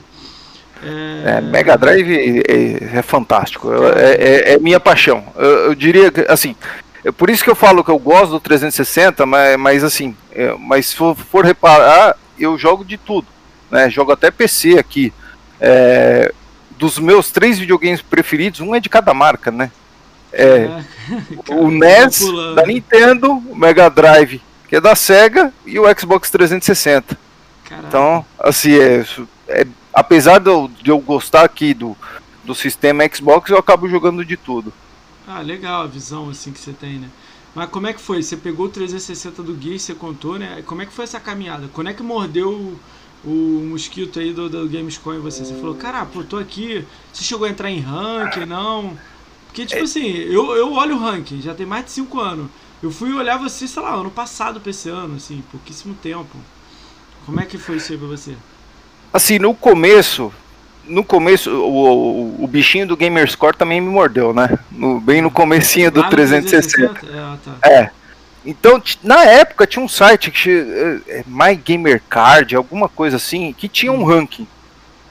É, 0.85 1.41
Mega 1.41 1.77
Drive 1.79 2.43
é, 2.49 2.99
é 2.99 3.03
fantástico, 3.03 3.71
é, 3.73 4.15
é- 4.15 4.55
é 4.55 4.59
minha 4.59 4.81
paixão. 4.81 5.25
Eu, 5.37 5.49
eu 5.67 5.75
diria 5.75 6.11
que, 6.11 6.23
assim, 6.29 6.57
é 7.05 7.11
por 7.11 7.31
isso 7.31 7.43
que 7.43 7.51
eu 7.51 7.55
falo 7.55 7.85
que 7.85 7.91
eu 7.91 7.99
gosto 7.99 8.33
do 8.33 8.41
360, 8.41 9.27
mas, 9.27 9.57
mas 9.59 9.85
assim, 9.85 10.17
é, 10.33 10.55
mas 10.59 10.87
se 10.87 10.97
for, 10.97 11.17
for 11.17 11.45
reparar, 11.45 12.17
eu 12.39 12.57
jogo 12.59 12.85
de 12.85 12.97
tudo, 12.97 13.27
né? 13.71 13.91
Jogo 13.91 14.13
até 14.13 14.31
PC 14.31 14.79
aqui. 14.79 15.13
É, 15.61 16.33
dos 16.71 16.99
meus 16.99 17.31
três 17.31 17.59
videogames 17.59 18.03
preferidos, 18.03 18.61
um 18.61 18.75
é 18.75 18.81
de 18.81 18.89
cada 18.89 19.15
marca, 19.15 19.51
né? 19.51 19.71
É, 20.33 20.69
o 21.51 21.71
NES 21.71 22.19
pulando. 22.21 22.55
da 22.55 22.67
Nintendo, 22.67 23.33
o 23.33 23.55
Mega 23.55 23.89
Drive 23.89 24.41
que 24.73 24.77
é 24.77 24.81
da 24.81 24.95
Sega 24.95 25.53
e 25.67 25.79
o 25.79 25.85
Xbox 25.95 26.31
360. 26.31 27.19
Caraca. 27.69 27.87
Então, 27.87 28.25
assim, 28.39 28.73
é, 28.75 29.05
é- 29.47 29.67
apesar 29.93 30.39
de 30.39 30.49
eu, 30.49 30.71
de 30.81 30.91
eu 30.91 30.99
gostar 30.99 31.45
aqui 31.45 31.75
do, 31.75 31.95
do 32.43 32.55
sistema 32.55 33.07
Xbox, 33.07 33.51
eu 33.51 33.59
acabo 33.59 33.87
jogando 33.87 34.25
de 34.25 34.35
tudo. 34.35 34.73
Ah, 35.27 35.41
legal 35.41 35.83
a 35.83 35.87
visão 35.87 36.29
assim 36.31 36.53
que 36.53 36.59
você 36.61 36.73
tem, 36.73 36.99
né? 36.99 37.09
Mas 37.55 37.69
como 37.71 37.87
é 37.87 37.93
que 37.93 38.01
foi? 38.01 38.23
Você 38.23 38.37
pegou 38.37 38.67
o 38.67 38.69
360 38.69 39.43
do 39.43 39.61
Gear, 39.61 39.79
você 39.79 39.95
contou, 39.95 40.39
né? 40.39 40.63
Como 40.67 40.83
é 40.83 40.87
que 40.87 40.93
foi 40.93 41.05
essa 41.05 41.21
caminhada? 41.21 41.69
Quando 41.73 41.89
é 41.91 41.95
que 41.95 42.03
mordeu 42.03 42.51
o, 42.51 42.81
o 43.29 43.67
mosquito 43.71 44.19
aí 44.19 44.33
do, 44.33 44.49
do 44.49 44.69
Gamescom 44.69 45.15
em 45.15 45.21
você? 45.21 45.45
Você 45.45 45.55
falou, 45.55 45.75
cara, 45.75 46.05
pô, 46.07 46.25
tô 46.25 46.39
aqui. 46.39 46.85
Você 47.13 47.25
chegou 47.25 47.47
a 47.47 47.51
entrar 47.51 47.71
em 47.71 47.79
ranking, 47.81 48.47
não? 48.47 48.97
Porque, 49.47 49.63
É. 49.63 49.67
tipo 49.67 49.85
assim, 49.85 50.07
eu, 50.09 50.57
eu 50.57 50.73
olho 50.73 50.97
o 50.97 50.99
ranking, 50.99 51.41
já 51.43 51.55
tem 51.55 51.67
mais 51.67 51.85
de 51.85 51.91
5 51.93 52.19
anos. 52.21 52.47
Eu 52.83 52.91
fui 52.91 53.13
olhar 53.13 53.37
você, 53.37 53.69
sei 53.69 53.83
lá, 53.83 53.95
ano 53.95 54.11
passado 54.11 54.59
pra 54.61 54.71
esse 54.71 54.89
ano, 54.89 55.17
assim, 55.17 55.43
pouquíssimo 55.53 55.95
tempo. 56.03 56.37
Como 57.27 57.39
é 57.39 57.45
que 57.47 57.59
foi 57.59 57.77
isso 57.77 57.93
aí 57.93 57.99
pra 57.99 58.09
você? 58.09 58.35
Assim, 59.13 59.39
no 59.39 59.55
começo, 59.55 60.33
no 60.87 61.05
começo, 61.05 61.51
o, 61.51 62.35
o, 62.41 62.45
o 62.45 62.47
bichinho 62.47 62.87
do 62.87 62.97
Gamerscore 62.97 63.57
também 63.57 63.81
me 63.81 63.89
mordeu, 63.89 64.33
né? 64.35 64.59
No- 64.71 65.01
bem 65.01 65.21
no 65.23 65.31
comecinho 65.31 65.91
do 65.91 66.03
no 66.03 66.11
360. 66.11 66.95
360? 66.95 67.17
É, 67.17 67.21
ah, 67.21 67.39
tá. 67.45 67.69
É. 67.69 67.91
Então, 68.45 68.83
na 69.05 69.25
época 69.25 69.67
tinha 69.67 69.85
um 69.85 69.89
site 69.89 70.31
que 70.33 70.51
é, 70.51 71.19
é, 71.19 71.25
My 71.27 71.55
Gamer 71.55 72.03
Card, 72.09 72.57
alguma 72.57 72.89
coisa 72.89 73.17
assim, 73.17 73.53
que 73.57 73.69
tinha 73.69 73.93
um 73.93 74.03
ranking. 74.05 74.47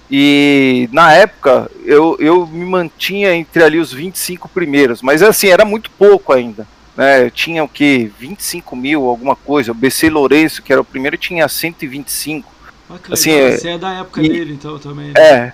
E 0.10 0.90
na 0.92 1.14
época 1.14 1.72
eu, 1.86 2.18
eu 2.20 2.46
me 2.46 2.66
mantinha 2.66 3.34
entre 3.34 3.64
ali 3.64 3.80
os 3.80 3.94
25 3.94 4.50
primeiros, 4.50 5.02
mas 5.02 5.24
assim, 5.24 5.48
era 5.48 5.64
muito 5.64 5.90
pouco 5.92 6.34
ainda. 6.34 6.68
Né? 6.98 7.30
Tinha 7.30 7.64
o 7.64 7.70
que? 7.70 8.12
25 8.20 8.76
mil, 8.76 9.06
alguma 9.08 9.38
coisa. 9.38 9.72
O 9.72 9.76
BC 9.76 10.10
Lourenço, 10.10 10.62
que 10.62 10.74
era 10.74 10.82
o 10.82 10.86
primeiro, 10.86 11.16
tinha 11.18 11.48
125. 11.48 12.52
Olha 12.90 13.00
que 13.00 13.14
Assim, 13.14 13.32
legal. 13.32 13.48
é- 13.48 13.58
Você 13.58 13.70
é 13.70 13.78
da 13.78 13.94
época 13.94 14.22
e- 14.22 14.28
dele, 14.28 14.54
então, 14.54 14.78
também. 14.78 15.08
né? 15.08 15.14
É. 15.16 15.54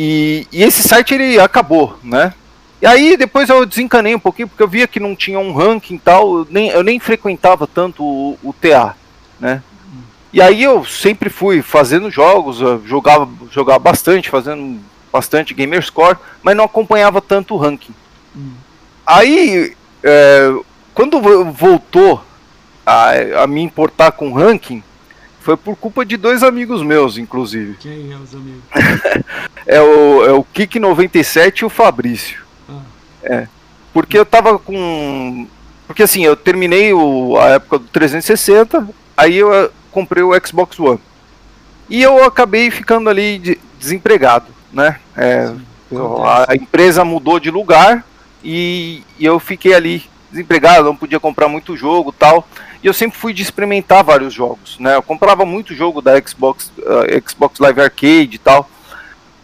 E, 0.00 0.46
e 0.52 0.62
esse 0.62 0.86
site 0.86 1.12
ele 1.12 1.40
acabou, 1.40 1.98
né? 2.04 2.32
E 2.80 2.86
aí 2.86 3.16
depois 3.16 3.48
eu 3.48 3.66
desencanei 3.66 4.14
um 4.14 4.20
pouquinho, 4.20 4.46
porque 4.46 4.62
eu 4.62 4.68
via 4.68 4.86
que 4.86 5.00
não 5.00 5.16
tinha 5.16 5.40
um 5.40 5.52
ranking 5.52 5.96
e 5.96 5.98
tal, 5.98 6.38
eu 6.38 6.46
nem, 6.48 6.68
eu 6.68 6.84
nem 6.84 7.00
frequentava 7.00 7.66
tanto 7.66 8.04
o, 8.04 8.38
o 8.44 8.52
TA, 8.52 8.94
né? 9.40 9.60
E 10.32 10.40
aí 10.40 10.62
eu 10.62 10.84
sempre 10.84 11.28
fui 11.28 11.62
fazendo 11.62 12.12
jogos, 12.12 12.58
jogava, 12.84 13.28
jogava 13.50 13.80
bastante, 13.80 14.30
fazendo 14.30 14.78
bastante 15.12 15.52
Gamerscore, 15.52 16.18
mas 16.44 16.56
não 16.56 16.62
acompanhava 16.62 17.20
tanto 17.20 17.54
o 17.54 17.58
ranking. 17.58 17.94
Hum. 18.36 18.52
Aí, 19.04 19.74
é, 20.04 20.52
quando 20.94 21.20
vo- 21.20 21.46
voltou 21.46 22.22
a, 22.86 23.42
a 23.42 23.46
me 23.48 23.62
importar 23.62 24.12
com 24.12 24.32
ranking 24.32 24.80
foi 25.40 25.56
por 25.56 25.76
culpa 25.76 26.04
de 26.04 26.16
dois 26.16 26.42
amigos 26.42 26.82
meus, 26.82 27.16
inclusive. 27.16 27.76
Quem 27.78 28.12
é 28.12 28.16
os 28.16 28.34
amigos? 28.34 28.62
é 29.66 29.80
o, 29.80 30.24
é 30.24 30.32
o 30.32 30.44
Kik97 30.44 31.58
e 31.58 31.64
o 31.64 31.70
Fabrício. 31.70 32.44
Ah. 32.68 32.80
É. 33.22 33.48
Porque 33.92 34.18
eu 34.18 34.26
tava 34.26 34.58
com. 34.58 35.46
Porque 35.86 36.02
assim, 36.02 36.24
eu 36.24 36.36
terminei 36.36 36.92
o, 36.92 37.36
a 37.38 37.48
época 37.48 37.78
do 37.78 37.86
360, 37.86 38.86
aí 39.16 39.36
eu 39.36 39.52
eh, 39.54 39.70
comprei 39.90 40.22
o 40.22 40.32
Xbox 40.46 40.78
One. 40.78 41.00
E 41.88 42.02
eu 42.02 42.22
acabei 42.22 42.70
ficando 42.70 43.08
ali 43.08 43.38
de, 43.38 43.58
desempregado, 43.78 44.46
né? 44.70 44.98
É, 45.16 45.50
eu, 45.90 46.22
a, 46.22 46.46
a, 46.50 46.54
empresa 46.54 47.04
mudou 47.04 47.40
de 47.40 47.50
lugar 47.50 48.04
e, 48.44 49.02
e, 49.18 49.24
eu 49.24 49.40
fiquei 49.40 49.72
ali 49.72 50.04
desempregado, 50.30 50.84
não 50.84 50.96
podia 50.96 51.18
comprar 51.18 51.48
muito 51.48 51.76
jogo 51.76 52.12
tal. 52.12 52.46
E 52.82 52.86
eu 52.86 52.92
sempre 52.92 53.18
fui 53.18 53.32
de 53.32 53.42
experimentar 53.42 54.04
vários 54.04 54.32
jogos, 54.32 54.78
né? 54.78 54.94
Eu 54.94 55.02
comprava 55.02 55.44
muito 55.44 55.74
jogo 55.74 56.00
da 56.00 56.20
Xbox, 56.20 56.72
uh, 56.78 57.28
Xbox 57.28 57.58
Live 57.58 57.80
Arcade 57.80 58.36
e 58.36 58.38
tal. 58.38 58.68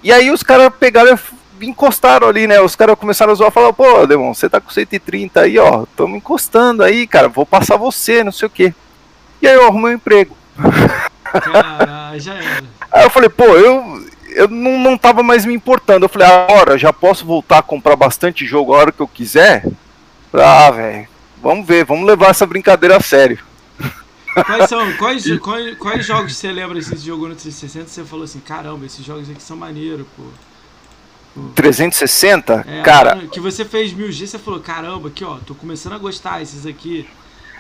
E 0.02 0.12
aí 0.12 0.30
os 0.30 0.42
caras 0.42 0.72
pegaram 0.78 1.18
e 1.60 1.66
encostaram 1.66 2.28
ali, 2.28 2.46
né? 2.46 2.60
Os 2.60 2.76
caras 2.76 2.98
começaram 2.98 3.32
a 3.32 3.34
zoar, 3.34 3.50
falar, 3.50 3.72
pô, 3.72 4.06
Demon, 4.06 4.34
você 4.34 4.48
tá 4.48 4.60
com 4.60 4.70
130 4.70 5.40
aí, 5.40 5.58
ó, 5.58 5.84
tamo 5.96 6.16
encostando 6.16 6.82
aí, 6.82 7.06
cara, 7.06 7.28
vou 7.28 7.46
passar 7.46 7.76
você, 7.76 8.22
não 8.22 8.32
sei 8.32 8.46
o 8.46 8.50
quê. 8.50 8.74
E 9.42 9.48
aí 9.48 9.54
eu 9.54 9.66
arrumei 9.66 9.92
um 9.92 9.96
emprego. 9.96 10.36
Caralho, 11.24 12.20
já 12.20 12.34
era. 12.34 12.64
Aí 12.92 13.02
eu 13.02 13.10
falei, 13.10 13.28
pô, 13.28 13.44
eu, 13.44 14.06
eu 14.36 14.46
não, 14.46 14.78
não 14.78 14.96
tava 14.96 15.20
mais 15.20 15.44
me 15.44 15.52
importando. 15.52 16.04
Eu 16.04 16.08
falei, 16.08 16.28
agora 16.28 16.78
já 16.78 16.92
posso 16.92 17.26
voltar 17.26 17.58
a 17.58 17.62
comprar 17.62 17.96
bastante 17.96 18.46
jogo 18.46 18.72
a 18.72 18.78
hora 18.78 18.92
que 18.92 19.00
eu 19.00 19.08
quiser? 19.08 19.66
Ah, 20.32 20.70
velho, 20.70 21.08
vamos 21.44 21.66
ver, 21.66 21.85
vamos 21.85 22.07
levar 22.07 22.30
essa 22.30 22.46
brincadeira 22.46 22.96
a 22.96 23.00
sério. 23.00 23.38
Quais 24.46 24.68
são, 24.68 24.92
quais, 24.96 25.38
quais, 25.38 25.78
quais 25.78 26.07
jogos 26.07 26.35
você 26.35 26.50
lembra 26.50 26.78
que 26.78 26.85
você 26.85 26.96
jogou 26.96 27.28
no 27.28 27.35
360 27.35 27.87
você 27.87 28.02
falou 28.02 28.24
assim, 28.24 28.40
caramba, 28.40 28.87
esses 28.87 29.04
jogos 29.04 29.30
aqui 29.30 29.42
são 29.42 29.57
maneiros, 29.57 30.07
pô. 30.16 30.22
360? 31.54 32.64
É, 32.66 32.83
cara. 32.83 33.26
Que 33.30 33.40
você 33.40 33.64
fez 33.64 33.92
1000G, 33.92 34.26
você 34.26 34.38
falou, 34.38 34.61
caramba, 34.61 35.09
aqui 35.09 35.24
ó, 35.24 35.37
tô 35.44 35.54
começando 35.54 35.92
a 35.92 35.98
gostar 35.98 36.40
esses 36.40 36.64
aqui. 36.64 37.07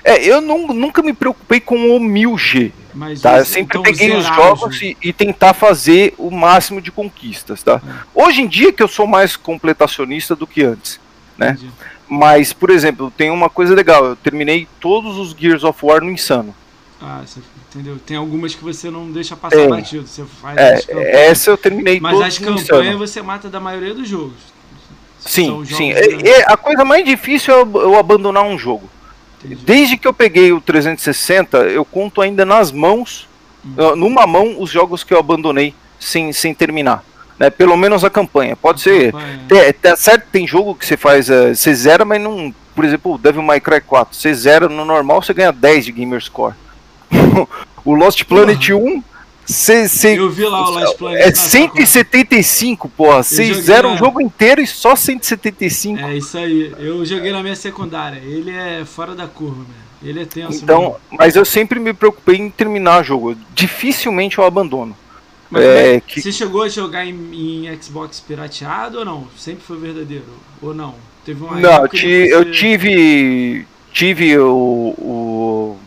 É, 0.02 0.22
eu 0.24 0.40
não, 0.40 0.68
nunca 0.68 1.02
me 1.02 1.12
preocupei 1.12 1.60
com 1.60 1.96
o 1.96 2.00
1000G. 2.00 2.72
Mas 2.94 3.20
tá? 3.20 3.38
Eu 3.38 3.44
sempre 3.44 3.78
então, 3.78 3.82
peguei 3.82 4.16
os 4.16 4.24
jogos 4.24 4.80
e, 4.80 4.96
e, 5.02 5.12
tentar 5.12 5.52
fazer 5.54 6.14
o 6.16 6.30
máximo 6.30 6.80
de 6.80 6.92
conquistas, 6.92 7.62
tá? 7.62 7.80
É. 7.84 8.04
Hoje 8.14 8.42
em 8.42 8.46
dia 8.46 8.72
que 8.72 8.82
eu 8.82 8.86
sou 8.86 9.06
mais 9.06 9.34
completacionista 9.34 10.36
do 10.36 10.46
que 10.46 10.62
antes, 10.62 11.00
né? 11.36 11.50
Entendi. 11.58 11.72
Mas, 12.14 12.52
por 12.52 12.70
exemplo, 12.70 13.10
tem 13.10 13.28
uma 13.28 13.50
coisa 13.50 13.74
legal, 13.74 14.04
eu 14.04 14.14
terminei 14.14 14.68
todos 14.78 15.18
os 15.18 15.32
Gears 15.36 15.64
of 15.64 15.84
War 15.84 16.00
no 16.00 16.10
Insano. 16.10 16.54
Ah, 17.02 17.22
você, 17.26 17.40
entendeu? 17.68 17.98
Tem 17.98 18.16
algumas 18.16 18.54
que 18.54 18.62
você 18.62 18.88
não 18.88 19.10
deixa 19.10 19.34
passar 19.34 19.58
é, 19.58 19.68
batido, 19.68 20.06
você 20.06 20.24
faz 20.40 20.56
é, 20.56 21.26
Essa 21.26 21.50
eu 21.50 21.56
terminei 21.56 21.98
Mas 21.98 22.20
as 22.20 22.38
campanhas 22.38 22.96
você 22.96 23.20
mata 23.20 23.48
da 23.48 23.58
maioria 23.58 23.92
dos 23.92 24.08
jogos. 24.08 24.54
Sim, 25.18 25.64
sim. 25.64 25.90
É, 25.90 26.28
é, 26.28 26.44
a 26.46 26.56
coisa 26.56 26.84
mais 26.84 27.04
difícil 27.04 27.52
é 27.52 27.60
eu 27.60 27.98
abandonar 27.98 28.44
um 28.44 28.56
jogo. 28.56 28.88
Entendi. 29.44 29.64
Desde 29.64 29.96
que 29.96 30.06
eu 30.06 30.14
peguei 30.14 30.52
o 30.52 30.60
360, 30.60 31.58
eu 31.64 31.84
conto 31.84 32.20
ainda 32.20 32.44
nas 32.44 32.70
mãos, 32.70 33.28
hum. 33.64 33.96
numa 33.96 34.24
mão, 34.24 34.60
os 34.60 34.70
jogos 34.70 35.02
que 35.02 35.12
eu 35.12 35.18
abandonei 35.18 35.74
sem, 35.98 36.32
sem 36.32 36.54
terminar. 36.54 37.04
Né? 37.38 37.50
Pelo 37.50 37.76
menos 37.76 38.04
a 38.04 38.10
campanha. 38.10 38.56
Pode 38.56 38.80
ser. 38.80 39.12
Campanha. 39.12 39.74
Tem, 39.74 39.96
certo, 39.96 40.26
tem 40.30 40.46
jogo 40.46 40.74
que 40.74 40.86
você 40.86 40.96
faz. 40.96 41.28
Uh, 41.28 41.54
você 41.54 41.74
zera, 41.74 42.04
mas 42.04 42.20
não. 42.20 42.54
Por 42.74 42.84
exemplo, 42.84 43.14
o 43.14 43.18
Devil 43.18 43.42
May 43.42 43.60
Cry 43.60 43.80
4. 43.80 44.16
Você 44.16 44.34
zera 44.34 44.68
no 44.68 44.84
normal, 44.84 45.22
você 45.22 45.32
ganha 45.32 45.52
10 45.52 45.86
de 45.86 45.92
Gamer 45.92 46.20
Score. 46.20 46.54
o 47.84 47.94
Lost 47.94 48.24
Planet 48.24 48.70
uhum. 48.70 48.98
1. 48.98 49.02
Cê, 49.46 49.86
cê, 49.88 50.18
eu 50.18 50.30
vi 50.30 50.44
lá 50.44 50.66
o 50.66 50.72
Lost 50.72 50.96
Planet. 50.96 51.20
É 51.20 51.34
175, 51.34 52.88
porra. 52.88 53.22
Vocês 53.22 53.58
zeram 53.58 53.94
o 53.94 53.96
jogo 53.96 54.20
inteiro 54.20 54.62
e 54.62 54.66
só 54.66 54.96
175. 54.96 56.00
É 56.00 56.16
isso 56.16 56.38
aí. 56.38 56.72
Eu 56.78 57.04
joguei 57.04 57.30
na 57.30 57.42
minha 57.42 57.54
secundária. 57.54 58.18
Ele 58.24 58.50
é 58.50 58.84
fora 58.86 59.14
da 59.14 59.26
curva, 59.26 59.62
velho. 59.62 59.84
Ele 60.02 60.22
é 60.22 60.24
tenso. 60.26 60.62
Então, 60.62 60.80
mesmo. 60.80 60.96
mas 61.12 61.36
eu 61.36 61.44
sempre 61.44 61.78
me 61.78 61.92
preocupei 61.92 62.36
em 62.36 62.50
terminar 62.50 63.00
o 63.00 63.04
jogo. 63.04 63.36
Dificilmente 63.54 64.38
eu 64.38 64.44
abandono. 64.44 64.96
Mas 65.54 65.64
é, 65.64 66.00
que... 66.00 66.20
Você 66.20 66.32
chegou 66.32 66.62
a 66.62 66.68
jogar 66.68 67.06
em, 67.06 67.66
em, 67.66 67.82
Xbox 67.82 68.18
pirateado 68.18 68.98
ou 68.98 69.04
não? 69.04 69.28
Sempre 69.36 69.62
foi 69.62 69.78
verdadeiro? 69.78 70.24
Ou 70.60 70.74
não? 70.74 70.96
Teve 71.24 71.42
uma 71.42 71.60
não, 71.60 71.88
ti, 71.88 72.00
você... 72.00 72.34
eu 72.34 72.50
tive. 72.50 73.66
Tive 73.92 74.36
o. 74.38 74.94
o 74.98 75.78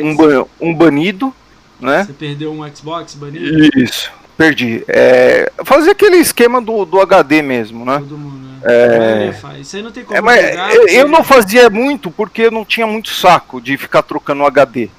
um, 0.00 0.68
um 0.68 0.74
banido, 0.74 1.34
né? 1.80 2.04
Você 2.04 2.12
perdeu 2.12 2.52
um 2.52 2.76
Xbox 2.76 3.14
banido? 3.14 3.70
Isso, 3.76 4.12
perdi. 4.36 4.84
É, 4.86 5.50
fazer 5.64 5.90
aquele 5.90 6.16
esquema 6.18 6.60
do, 6.60 6.84
do 6.84 7.00
HD 7.00 7.40
mesmo, 7.40 7.84
né? 7.84 7.98
Todo 7.98 8.18
mundo, 8.18 8.36
né? 8.36 8.60
É... 8.62 9.60
Isso 9.60 9.76
aí 9.76 9.82
não 9.82 9.90
tem 9.90 10.04
como 10.04 10.16
é, 10.16 10.20
mas 10.20 10.74
eu, 10.74 10.86
eu 10.88 11.08
não 11.08 11.24
fazia 11.24 11.70
muito 11.70 12.10
porque 12.10 12.42
eu 12.42 12.50
não 12.50 12.64
tinha 12.64 12.86
muito 12.86 13.10
saco 13.10 13.60
de 13.60 13.76
ficar 13.76 14.02
trocando 14.02 14.42
o 14.42 14.46
HD. 14.46 14.90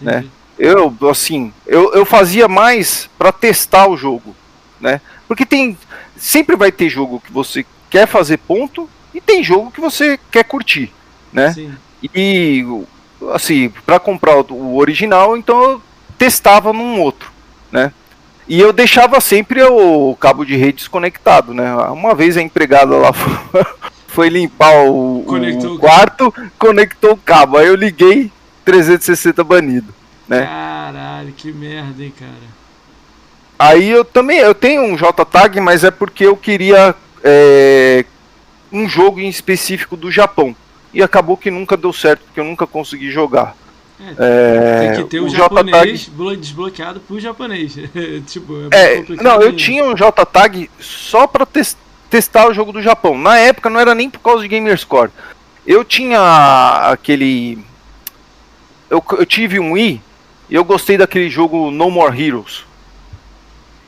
Né? 0.00 0.12
Entendi. 0.12 0.26
Né? 0.26 0.39
Eu, 0.60 0.94
assim, 1.10 1.54
eu, 1.66 1.94
eu 1.94 2.04
fazia 2.04 2.46
mais 2.46 3.08
para 3.16 3.32
testar 3.32 3.88
o 3.88 3.96
jogo, 3.96 4.36
né? 4.78 5.00
Porque 5.26 5.46
tem. 5.46 5.76
Sempre 6.18 6.54
vai 6.54 6.70
ter 6.70 6.90
jogo 6.90 7.18
que 7.18 7.32
você 7.32 7.64
quer 7.88 8.06
fazer 8.06 8.36
ponto 8.36 8.86
e 9.14 9.22
tem 9.22 9.42
jogo 9.42 9.70
que 9.70 9.80
você 9.80 10.20
quer 10.30 10.44
curtir, 10.44 10.92
né? 11.32 11.54
Sim. 11.54 11.72
E, 12.14 12.62
assim, 13.32 13.72
para 13.86 13.98
comprar 13.98 14.36
o 14.36 14.76
original, 14.76 15.34
então 15.34 15.62
eu 15.62 15.82
testava 16.18 16.74
num 16.74 17.00
outro, 17.00 17.32
né? 17.72 17.90
E 18.46 18.60
eu 18.60 18.70
deixava 18.70 19.18
sempre 19.18 19.62
o 19.62 20.14
cabo 20.20 20.44
de 20.44 20.56
rede 20.56 20.78
desconectado, 20.78 21.54
né? 21.54 21.74
Uma 21.86 22.14
vez 22.14 22.36
a 22.36 22.42
empregada 22.42 22.96
lá 22.96 23.12
foi 24.08 24.28
limpar 24.28 24.74
o, 24.84 25.24
o 25.26 25.78
quarto, 25.78 26.34
conectou 26.58 27.12
o 27.12 27.16
cabo. 27.16 27.56
Aí 27.56 27.66
eu 27.66 27.74
liguei 27.74 28.30
360 28.66 29.42
banido 29.42 29.99
né? 30.30 30.46
Caralho, 30.46 31.32
que 31.32 31.52
merda, 31.52 32.04
hein, 32.04 32.12
cara. 32.16 32.60
Aí 33.58 33.90
eu 33.90 34.04
também, 34.04 34.38
eu 34.38 34.54
tenho 34.54 34.82
um 34.82 34.96
JTAG, 34.96 35.60
mas 35.60 35.82
é 35.82 35.90
porque 35.90 36.24
eu 36.24 36.36
queria 36.36 36.94
é, 37.22 38.04
um 38.72 38.88
jogo 38.88 39.18
em 39.18 39.28
específico 39.28 39.96
do 39.96 40.10
Japão. 40.10 40.54
E 40.94 41.02
acabou 41.02 41.36
que 41.36 41.50
nunca 41.50 41.76
deu 41.76 41.92
certo, 41.92 42.22
porque 42.24 42.38
eu 42.38 42.44
nunca 42.44 42.66
consegui 42.66 43.10
jogar. 43.10 43.56
É, 44.16 44.92
tem 44.94 45.04
que 45.04 45.10
ter 45.10 45.20
o, 45.20 45.26
o 45.26 45.28
japonês 45.28 46.10
desbloqueado 46.38 47.00
pro 47.00 47.20
japonês. 47.20 47.74
tipo, 48.26 48.68
é, 48.70 48.98
é 48.98 49.04
não, 49.20 49.42
eu 49.42 49.54
tinha 49.54 49.84
um 49.84 49.94
JTAG 49.94 50.70
só 50.80 51.26
pra 51.26 51.44
tes 51.44 51.76
testar 52.08 52.48
o 52.48 52.54
jogo 52.54 52.72
do 52.72 52.80
Japão. 52.80 53.18
Na 53.18 53.36
época 53.38 53.68
não 53.68 53.78
era 53.78 53.94
nem 53.94 54.08
por 54.08 54.20
causa 54.20 54.42
de 54.42 54.48
Gamerscore. 54.48 55.10
Eu 55.66 55.84
tinha 55.84 56.88
aquele. 56.90 57.58
Eu, 58.88 59.04
eu 59.18 59.26
tive 59.26 59.60
um 59.60 59.76
i 59.76 60.00
eu 60.50 60.64
gostei 60.64 60.98
daquele 60.98 61.28
jogo 61.28 61.70
No 61.70 61.90
More 61.90 62.20
Heroes. 62.20 62.64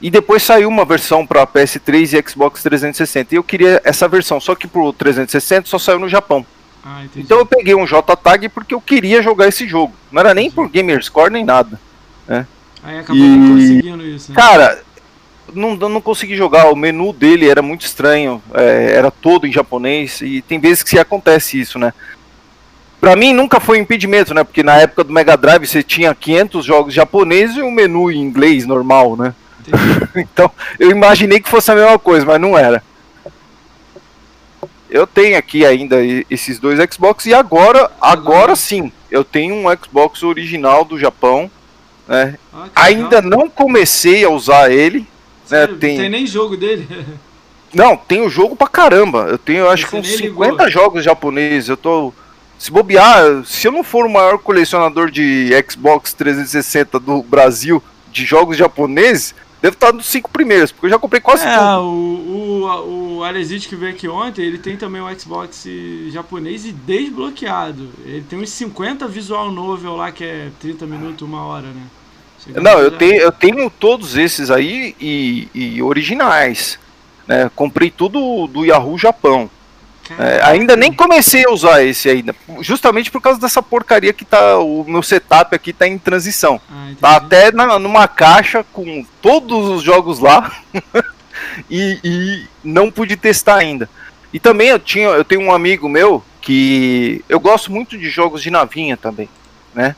E 0.01 0.11
depois 0.11 0.42
saiu 0.42 0.68
uma 0.68 0.85
versão 0.85 1.25
para 1.25 1.46
PS3 1.46 2.18
e 2.18 2.31
Xbox 2.31 2.62
360. 2.62 3.35
E 3.35 3.38
eu 3.38 3.44
queria 3.44 3.81
essa 3.85 4.09
versão, 4.09 4.40
só 4.40 4.55
que 4.55 4.66
pro 4.66 4.92
360 4.92 5.68
só 5.68 5.79
saiu 5.79 6.01
no 6.01 6.09
Japão. 6.09 6.44
Ah, 6.85 7.05
então 7.16 7.38
eu 7.38 7.46
peguei 7.46 7.75
um 7.77 7.87
J-Tag 7.87 8.48
porque 8.48 8.75
eu 8.75 8.81
queria 8.81 9.22
jogar 9.22 9.46
esse 9.46 9.68
jogo. 9.68 9.92
Não 10.11 10.20
era 10.20 10.35
nem 10.35 10.51
por 10.51 10.68
Gamerscore 10.68 11.33
nem 11.33 11.44
nada. 11.44 11.81
Né? 12.27 12.44
Aí 12.83 12.98
acabou 12.98 13.22
e... 13.22 13.48
conseguindo 13.48 14.05
isso. 14.05 14.33
Né? 14.33 14.37
Cara, 14.37 14.83
não, 15.55 15.77
não 15.77 16.01
consegui 16.01 16.35
jogar. 16.35 16.72
O 16.72 16.77
menu 16.77 17.12
dele 17.12 17.48
era 17.48 17.62
muito 17.62 17.87
estranho. 17.87 18.42
É, 18.55 18.94
era 18.96 19.11
todo 19.12 19.46
em 19.46 19.53
japonês. 19.53 20.20
E 20.20 20.42
tem 20.42 20.59
vezes 20.59 20.83
que 20.83 20.98
acontece 20.98 21.61
isso, 21.61 21.79
né? 21.79 21.94
Para 23.02 23.16
mim 23.16 23.32
nunca 23.32 23.58
foi 23.58 23.78
um 23.78 23.82
impedimento, 23.82 24.32
né? 24.32 24.44
Porque 24.44 24.62
na 24.62 24.76
época 24.76 25.02
do 25.02 25.12
Mega 25.12 25.36
Drive 25.36 25.66
você 25.66 25.82
tinha 25.82 26.14
500 26.14 26.64
jogos 26.64 26.94
japoneses 26.94 27.56
e 27.56 27.60
um 27.60 27.72
menu 27.72 28.12
em 28.12 28.20
inglês 28.20 28.64
normal, 28.64 29.16
né? 29.16 29.34
então 30.14 30.48
eu 30.78 30.88
imaginei 30.88 31.40
que 31.40 31.48
fosse 31.48 31.72
a 31.72 31.74
mesma 31.74 31.98
coisa, 31.98 32.24
mas 32.24 32.40
não 32.40 32.56
era. 32.56 32.80
Eu 34.88 35.04
tenho 35.04 35.36
aqui 35.36 35.66
ainda 35.66 35.96
esses 36.30 36.60
dois 36.60 36.78
Xbox 36.92 37.26
e 37.26 37.34
agora, 37.34 37.90
agora 38.00 38.54
sim, 38.54 38.92
eu 39.10 39.24
tenho 39.24 39.56
um 39.56 39.76
Xbox 39.76 40.22
original 40.22 40.84
do 40.84 40.96
Japão, 40.96 41.50
né? 42.06 42.38
Ah, 42.54 42.68
ainda 42.76 43.16
legal. 43.16 43.40
não 43.40 43.50
comecei 43.50 44.22
a 44.22 44.30
usar 44.30 44.70
ele, 44.70 45.00
né? 45.00 45.06
Sério, 45.44 45.74
né? 45.74 45.80
Tem... 45.80 45.94
Não 45.94 46.02
tem 46.02 46.10
nem 46.10 46.24
jogo 46.24 46.56
dele. 46.56 46.86
Não, 47.74 47.96
tem 47.96 48.20
o 48.20 48.30
jogo 48.30 48.54
pra 48.54 48.68
caramba. 48.68 49.26
Eu 49.28 49.38
tenho, 49.38 49.60
eu 49.60 49.70
acho 49.70 49.88
que 49.88 49.96
uns 49.96 50.06
50 50.06 50.52
ligou. 50.52 50.70
jogos 50.70 51.02
japoneses. 51.02 51.70
Eu 51.70 51.76
tô 51.76 52.12
se 52.62 52.70
bobear, 52.70 53.44
se 53.44 53.66
eu 53.66 53.72
não 53.72 53.83
for 53.83 54.07
o 54.07 54.09
maior 54.09 54.38
colecionador 54.38 55.11
de 55.11 55.51
Xbox 55.68 56.12
360 56.12 57.01
do 57.01 57.20
Brasil 57.20 57.83
de 58.12 58.25
jogos 58.25 58.57
japoneses, 58.57 59.35
devo 59.61 59.75
estar 59.75 59.92
nos 59.92 60.07
cinco 60.07 60.31
primeiros, 60.31 60.70
porque 60.70 60.87
eu 60.87 60.90
já 60.90 60.96
comprei 60.96 61.20
quase 61.20 61.44
é, 61.44 61.59
tudo. 61.59 61.81
O, 61.81 63.18
o, 63.18 63.20
o 63.20 63.59
que 63.68 63.75
veio 63.75 63.92
aqui 63.92 64.07
ontem, 64.07 64.42
ele 64.42 64.59
tem 64.59 64.77
também 64.77 65.03
o 65.03 65.18
Xbox 65.18 65.66
japonês 66.11 66.64
e 66.64 66.70
desbloqueado. 66.70 67.88
Ele 68.05 68.25
tem 68.31 68.38
uns 68.38 68.51
50 68.51 69.09
visual 69.09 69.51
novel 69.51 69.96
lá, 69.96 70.12
que 70.12 70.22
é 70.22 70.51
30 70.61 70.87
minutos, 70.87 71.27
uma 71.27 71.42
hora, 71.44 71.66
né? 71.66 71.83
Chegando 72.44 72.62
Não, 72.62 72.79
eu 72.79 72.92
tenho, 72.92 73.22
eu 73.22 73.33
tenho 73.33 73.68
todos 73.70 74.16
esses 74.16 74.53
aí 74.53 74.94
e, 75.01 75.48
e 75.53 75.83
originais. 75.83 76.79
Né? 77.27 77.51
Comprei 77.57 77.90
tudo 77.90 78.46
do 78.46 78.64
Yahoo 78.64 78.96
Japão. 78.96 79.51
É, 80.18 80.40
ainda 80.42 80.77
nem 80.77 80.92
comecei 80.92 81.44
a 81.44 81.51
usar 81.51 81.83
esse 81.83 82.09
ainda, 82.09 82.35
justamente 82.61 83.11
por 83.11 83.20
causa 83.20 83.40
dessa 83.40 83.62
porcaria 83.62 84.12
que 84.12 84.25
tá. 84.25 84.59
O 84.59 84.85
meu 84.85 85.03
setup 85.03 85.55
aqui 85.55 85.72
tá 85.72 85.87
em 85.87 85.98
transição. 85.98 86.61
Ah, 86.70 86.90
tá 87.01 87.16
até 87.16 87.53
na, 87.53 87.79
numa 87.79 88.09
caixa 88.09 88.64
com 88.72 89.05
todos 89.20 89.68
os 89.68 89.83
jogos 89.83 90.18
lá 90.18 90.53
e, 91.70 91.98
e, 92.03 92.46
não 92.64 92.90
pude 92.90 93.16
testar 93.16 93.57
ainda. 93.57 93.88
E 94.33 94.40
também 94.40 94.68
eu 94.68 94.79
tinha, 94.79 95.09
eu 95.09 95.25
tenho 95.25 95.42
um 95.42 95.53
amigo 95.53 95.88
meu 95.88 96.25
que 96.40 97.25
eu 97.29 97.38
gosto 97.38 97.70
muito 97.70 97.96
de 97.98 98.09
jogos 98.09 98.42
de 98.42 98.51
navinha 98.51 98.96
também, 98.96 99.29
né? 99.75 99.94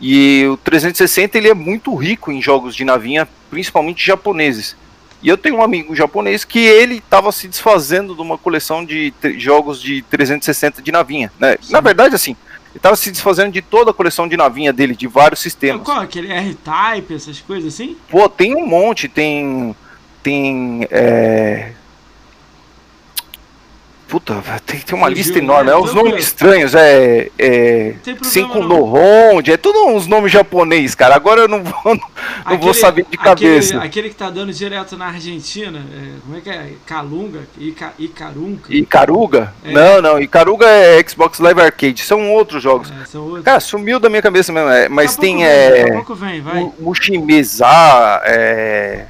E 0.00 0.44
o 0.46 0.56
360 0.58 1.38
ele 1.38 1.48
é 1.48 1.54
muito 1.54 1.94
rico 1.94 2.30
em 2.30 2.42
jogos 2.42 2.74
de 2.74 2.84
navinha, 2.84 3.26
principalmente 3.48 4.04
japoneses. 4.04 4.76
E 5.22 5.28
eu 5.28 5.36
tenho 5.36 5.56
um 5.56 5.62
amigo 5.62 5.94
japonês 5.94 6.44
que 6.44 6.58
ele 6.58 6.96
estava 6.96 7.32
se 7.32 7.48
desfazendo 7.48 8.14
de 8.14 8.20
uma 8.20 8.36
coleção 8.38 8.84
de 8.84 9.12
jogos 9.38 9.80
de 9.80 10.02
360 10.02 10.82
de 10.82 10.92
navinha. 10.92 11.32
Né? 11.38 11.56
Na 11.70 11.80
verdade, 11.80 12.14
assim, 12.14 12.36
ele 12.70 12.76
estava 12.76 12.96
se 12.96 13.10
desfazendo 13.10 13.50
de 13.50 13.62
toda 13.62 13.90
a 13.90 13.94
coleção 13.94 14.28
de 14.28 14.36
navinha 14.36 14.72
dele, 14.72 14.94
de 14.94 15.06
vários 15.06 15.40
sistemas. 15.40 15.82
Qual? 15.82 15.98
Aquele 15.98 16.30
R-Type, 16.30 17.14
essas 17.14 17.40
coisas 17.40 17.72
assim? 17.72 17.96
Pô, 18.10 18.28
tem 18.28 18.54
um 18.54 18.66
monte, 18.66 19.08
tem. 19.08 19.74
Tem. 20.22 20.86
É, 20.90 21.72
Puta, 24.08 24.40
tem, 24.64 24.78
tem 24.78 24.96
uma 24.96 25.08
lista 25.08 25.36
enorme. 25.36 25.70
É 25.70 25.76
uns 25.76 25.92
nomes 25.92 26.26
estranhos, 26.26 26.74
é. 26.76 27.28
é 27.36 27.94
Cinco 28.22 28.62
no 28.62 28.84
Ronde, 28.84 29.50
é 29.50 29.56
tudo 29.56 29.88
uns 29.88 30.06
nomes 30.06 30.30
japonês, 30.30 30.94
cara. 30.94 31.16
Agora 31.16 31.40
eu 31.40 31.48
não 31.48 31.64
vou, 31.64 31.74
não 31.84 32.00
aquele, 32.44 32.62
vou 32.62 32.72
saber 32.72 33.04
de 33.10 33.18
cabeça. 33.18 33.74
Aquele, 33.74 33.86
aquele, 33.86 34.08
que 34.10 34.14
tá 34.14 34.30
dando 34.30 34.52
direto 34.52 34.96
na 34.96 35.06
Argentina, 35.06 35.78
é, 35.78 36.20
como 36.24 36.36
é 36.36 36.40
que 36.40 36.50
é? 36.50 36.72
Calunga? 36.86 37.40
Ica, 37.58 37.92
Icarunga? 37.98 38.60
Icaruga? 38.68 39.54
É. 39.64 39.72
Não, 39.72 40.00
não. 40.00 40.20
Icaruga 40.20 40.66
é 40.66 41.02
Xbox 41.06 41.40
Live 41.40 41.60
Arcade. 41.60 42.02
São 42.02 42.30
outros 42.32 42.62
jogos. 42.62 42.92
É, 43.02 43.04
são 43.06 43.24
outros. 43.24 43.44
Cara, 43.44 43.58
sumiu 43.58 43.98
da 43.98 44.08
minha 44.08 44.22
cabeça 44.22 44.52
mesmo. 44.52 44.70
É, 44.70 44.88
mas 44.88 45.16
tem. 45.16 45.38
Vem, 45.38 45.44
é, 45.44 45.84
vem, 46.14 46.40
vai. 46.40 46.72
Mushimeza, 46.78 47.66
é. 48.24 49.06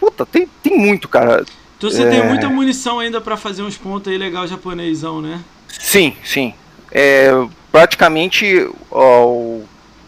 Puta, 0.00 0.24
tem, 0.24 0.48
tem 0.62 0.78
muito, 0.78 1.06
cara. 1.06 1.44
Então 1.76 1.90
você 1.90 2.02
é... 2.02 2.10
tem 2.10 2.26
muita 2.26 2.48
munição 2.48 2.98
ainda 2.98 3.20
para 3.20 3.36
fazer 3.36 3.62
uns 3.62 3.76
pontos 3.76 4.10
aí 4.10 4.18
legal 4.18 4.46
japonesão, 4.46 5.20
né? 5.20 5.42
Sim, 5.68 6.16
sim. 6.24 6.54
É, 6.90 7.30
praticamente 7.70 8.68
ó, 8.90 9.60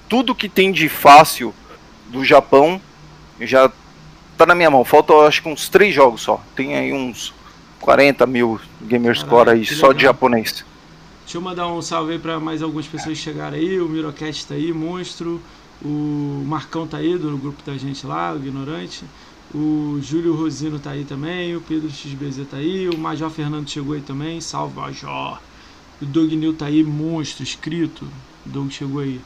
tudo 0.09 0.35
que 0.35 0.49
tem 0.49 0.73
de 0.73 0.89
fácil 0.89 1.55
do 2.09 2.25
Japão 2.25 2.81
já 3.41 3.71
tá 4.37 4.47
na 4.47 4.55
minha 4.55 4.71
mão. 4.71 4.85
Falta 4.85 5.13
acho 5.27 5.43
que 5.43 5.49
uns 5.49 5.69
três 5.69 5.95
jogos 5.95 6.23
só. 6.23 6.43
Tem 6.55 6.75
aí 6.75 6.93
uns 6.93 7.35
40 7.81 8.27
mil 8.27 8.61
Gamerscore 8.81 9.51
aí 9.51 9.65
só 9.67 9.89
legal. 9.89 9.95
de 9.95 10.03
japonês. 10.03 10.65
Deixa 11.25 11.37
eu 11.37 11.43
mandar 11.43 11.69
um 11.69 11.83
salve 11.83 12.13
aí 12.13 12.19
pra 12.19 12.41
mais 12.41 12.63
algumas 12.63 12.87
pessoas 12.87 13.19
que 13.19 13.25
chegaram 13.25 13.57
aí. 13.57 13.79
O 13.81 13.89
Mirocast 13.89 14.47
tá 14.47 14.55
aí, 14.55 14.73
Monstro. 14.73 15.43
O 15.85 16.43
Marcão 16.47 16.87
tá 16.87 16.97
aí 16.97 17.17
do 17.19 17.37
grupo 17.37 17.63
da 17.65 17.77
gente 17.77 18.07
lá, 18.07 18.33
o 18.33 18.37
Ignorante. 18.39 19.05
O 19.55 19.99
Júlio 20.03 20.35
Rosino 20.35 20.79
tá 20.79 20.91
aí 20.91 21.05
também, 21.05 21.57
o 21.57 21.61
Pedro 21.61 21.89
XBZ 21.91 22.47
tá 22.51 22.59
aí, 22.59 22.89
o 22.89 22.99
Major 22.99 23.31
Fernando 23.31 23.69
chegou 23.69 23.95
aí 23.95 24.03
também, 24.03 24.41
salve 24.41 24.79
Major. 24.79 25.41
O 26.01 26.05
Doug 26.05 26.33
Nil 26.33 26.53
tá 26.53 26.67
aí, 26.67 26.85
monstro, 26.85 27.43
escrito. 27.43 28.05
O 28.45 28.49
Doug 28.49 28.71
chegou 28.71 29.01
aí. 29.01 29.21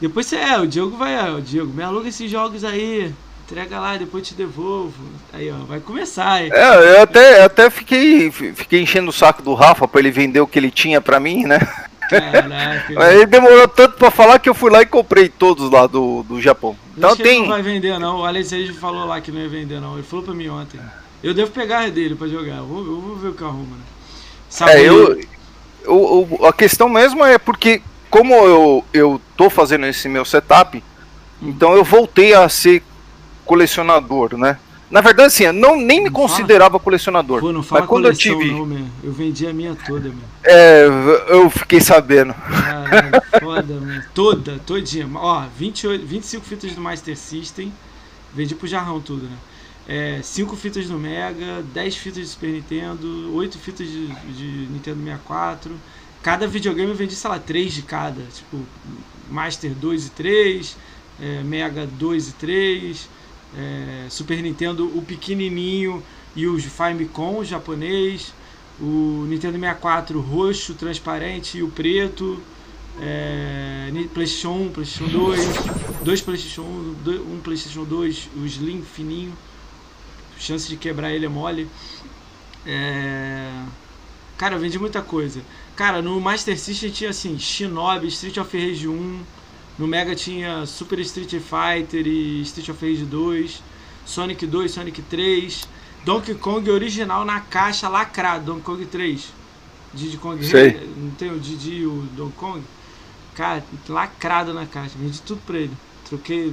Depois 0.00 0.26
você 0.26 0.36
é, 0.36 0.58
o 0.58 0.66
Diego 0.66 0.96
vai, 0.96 1.14
é, 1.14 1.30
o 1.32 1.40
Diego, 1.40 1.72
me 1.72 1.82
aluga 1.82 2.08
esses 2.08 2.30
jogos 2.30 2.64
aí. 2.64 3.12
Entrega 3.44 3.78
lá, 3.78 3.96
depois 3.96 4.26
te 4.26 4.34
devolvo. 4.34 5.04
Aí, 5.32 5.50
ó, 5.50 5.56
vai 5.66 5.80
começar. 5.80 6.42
É, 6.42 6.96
eu 6.96 7.02
até, 7.02 7.40
eu 7.40 7.44
até 7.44 7.68
fiquei, 7.68 8.30
fiquei 8.30 8.80
enchendo 8.80 9.10
o 9.10 9.12
saco 9.12 9.42
do 9.42 9.52
Rafa 9.52 9.86
para 9.86 10.00
ele 10.00 10.10
vender 10.10 10.40
o 10.40 10.46
que 10.46 10.58
ele 10.58 10.70
tinha 10.70 11.00
para 11.00 11.20
mim, 11.20 11.44
né? 11.44 11.58
Caraca. 12.08 13.12
Ele 13.12 13.26
demorou 13.26 13.68
tanto 13.68 13.96
pra 13.96 14.10
falar 14.10 14.38
que 14.38 14.48
eu 14.48 14.54
fui 14.54 14.70
lá 14.70 14.82
e 14.82 14.86
comprei 14.86 15.28
todos 15.28 15.70
lá 15.70 15.86
do, 15.86 16.22
do 16.22 16.40
Japão. 16.40 16.76
Então 16.96 17.16
tem. 17.16 17.42
não 17.42 17.48
vai 17.48 17.62
vender, 17.62 17.98
não. 17.98 18.20
O 18.20 18.24
Alex 18.24 18.50
falou 18.78 19.06
lá 19.06 19.20
que 19.20 19.30
não 19.30 19.40
ia 19.40 19.48
vender, 19.48 19.80
não. 19.80 19.94
Ele 19.94 20.02
falou 20.02 20.24
pra 20.24 20.34
mim 20.34 20.48
ontem. 20.48 20.80
Eu 21.22 21.32
devo 21.32 21.50
pegar 21.50 21.90
dele 21.90 22.14
pra 22.14 22.28
jogar. 22.28 22.56
Eu 22.56 22.66
vou, 22.66 22.84
eu 22.84 23.00
vou 23.00 23.16
ver 23.16 23.28
o 23.28 23.34
que 23.34 23.42
arruma, 23.42 23.76
né? 23.76 23.82
Sabe 24.48 24.72
é, 24.72 24.88
eu, 24.88 25.20
eu, 25.84 26.46
a 26.46 26.52
questão 26.52 26.88
mesmo 26.88 27.24
é 27.24 27.38
porque, 27.38 27.82
como 28.10 28.34
eu, 28.34 28.84
eu 28.92 29.20
tô 29.36 29.50
fazendo 29.50 29.86
esse 29.86 30.08
meu 30.08 30.24
setup, 30.24 30.78
hum. 31.42 31.48
então 31.48 31.74
eu 31.74 31.82
voltei 31.82 32.34
a 32.34 32.48
ser 32.48 32.82
colecionador, 33.44 34.36
né? 34.36 34.58
Na 34.94 35.00
verdade, 35.00 35.26
assim, 35.26 35.42
eu 35.42 35.52
não, 35.52 35.76
nem 35.76 36.00
me 36.00 36.08
considerava 36.08 36.70
fala, 36.70 36.84
colecionador. 36.84 37.40
Pô, 37.40 37.50
não 37.50 37.64
fala 37.64 37.80
mas 37.80 37.90
quando 37.90 38.04
coleção, 38.04 38.32
eu 38.32 38.38
tive. 38.38 38.52
Não, 38.52 38.64
meu. 38.64 38.86
Eu 39.02 39.12
vendi 39.12 39.44
a 39.44 39.52
minha 39.52 39.74
toda, 39.74 40.08
meu. 40.08 40.22
É, 40.44 40.86
eu 41.30 41.50
fiquei 41.50 41.80
sabendo. 41.80 42.32
Caralho, 42.32 43.10
foda, 43.42 43.74
meu. 43.80 44.00
Toda, 44.14 44.60
todinha. 44.64 45.10
Ó, 45.12 45.46
28, 45.58 46.06
25 46.06 46.44
fitas 46.46 46.72
do 46.74 46.80
Master 46.80 47.16
System. 47.16 47.72
Vendi 48.32 48.54
pro 48.54 48.68
jarrão 48.68 49.00
tudo, 49.00 49.24
né? 49.24 49.36
É, 49.88 50.20
5 50.22 50.54
fitas 50.54 50.86
do 50.86 50.96
Mega, 50.96 51.64
10 51.74 51.96
fitas 51.96 52.22
de 52.22 52.28
Super 52.28 52.50
Nintendo, 52.50 53.34
8 53.34 53.58
fitas 53.58 53.88
de, 53.88 54.06
de 54.06 54.46
Nintendo 54.70 55.02
64. 55.02 55.72
Cada 56.22 56.46
videogame 56.46 56.90
eu 56.90 56.96
vendi, 56.96 57.16
sei 57.16 57.30
lá, 57.30 57.40
3 57.40 57.74
de 57.74 57.82
cada. 57.82 58.22
Tipo, 58.32 58.60
Master 59.28 59.72
2 59.72 60.06
e 60.06 60.10
3, 60.10 60.76
é, 61.20 61.42
Mega 61.42 61.84
2 61.84 62.28
e 62.28 62.32
3 62.34 63.08
é, 63.56 64.06
Super 64.08 64.42
Nintendo, 64.42 64.86
o 64.96 65.02
pequenininho 65.02 66.02
e 66.34 66.46
o 66.46 66.60
Famicom 66.60 67.38
o 67.38 67.44
japonês, 67.44 68.32
o 68.80 69.24
Nintendo 69.28 69.58
64 69.58 70.20
roxo, 70.20 70.74
transparente 70.74 71.58
e 71.58 71.62
o 71.62 71.68
preto, 71.68 72.40
é, 73.00 73.90
PlayStation 74.12 74.52
1, 74.52 74.70
PlayStation 74.70 75.08
2, 75.08 75.40
dois 76.04 76.20
PlayStation 76.20 76.62
1, 76.62 76.94
dois, 77.04 77.20
um 77.20 77.40
PlayStation 77.40 77.84
2, 77.84 78.28
o 78.36 78.44
Slim 78.46 78.82
fininho, 78.82 79.32
chance 80.38 80.68
de 80.68 80.76
quebrar 80.76 81.12
ele 81.12 81.26
é 81.26 81.28
mole. 81.28 81.68
É... 82.66 83.50
Cara, 84.36 84.56
eu 84.56 84.60
vendi 84.60 84.78
muita 84.78 85.00
coisa. 85.00 85.40
Cara, 85.76 86.02
no 86.02 86.20
Master 86.20 86.58
System 86.58 86.90
tinha 86.90 87.10
assim, 87.10 87.38
Shinobi, 87.38 88.08
Street 88.08 88.36
of 88.36 88.56
Rage 88.56 88.88
1, 88.88 89.20
no 89.78 89.86
Mega 89.86 90.14
tinha 90.14 90.64
Super 90.66 90.98
Street 91.00 91.30
Fighter 91.30 92.06
e 92.06 92.42
Street 92.42 92.68
of 92.68 92.86
Rage 92.86 93.04
2, 93.04 93.62
Sonic 94.06 94.46
2, 94.46 94.70
Sonic 94.70 95.02
3, 95.02 95.68
Donkey 96.04 96.34
Kong 96.34 96.70
original 96.70 97.24
na 97.24 97.40
caixa 97.40 97.88
lacrado, 97.88 98.44
Donkey 98.44 98.62
Kong 98.62 98.86
3. 98.86 99.32
Diddy 99.92 100.16
Kong 100.18 100.44
Sei. 100.44 100.88
não 100.96 101.10
tem 101.12 101.30
o 101.30 101.38
Didi 101.38 101.76
e 101.76 101.86
o 101.86 102.02
Donkey 102.16 102.36
Kong? 102.36 102.62
Cara, 103.34 103.64
lacrado 103.88 104.52
na 104.52 104.66
caixa, 104.66 104.94
vendi 104.98 105.20
tudo 105.22 105.40
pra 105.46 105.56
ele. 105.56 105.72
Troquei. 106.08 106.52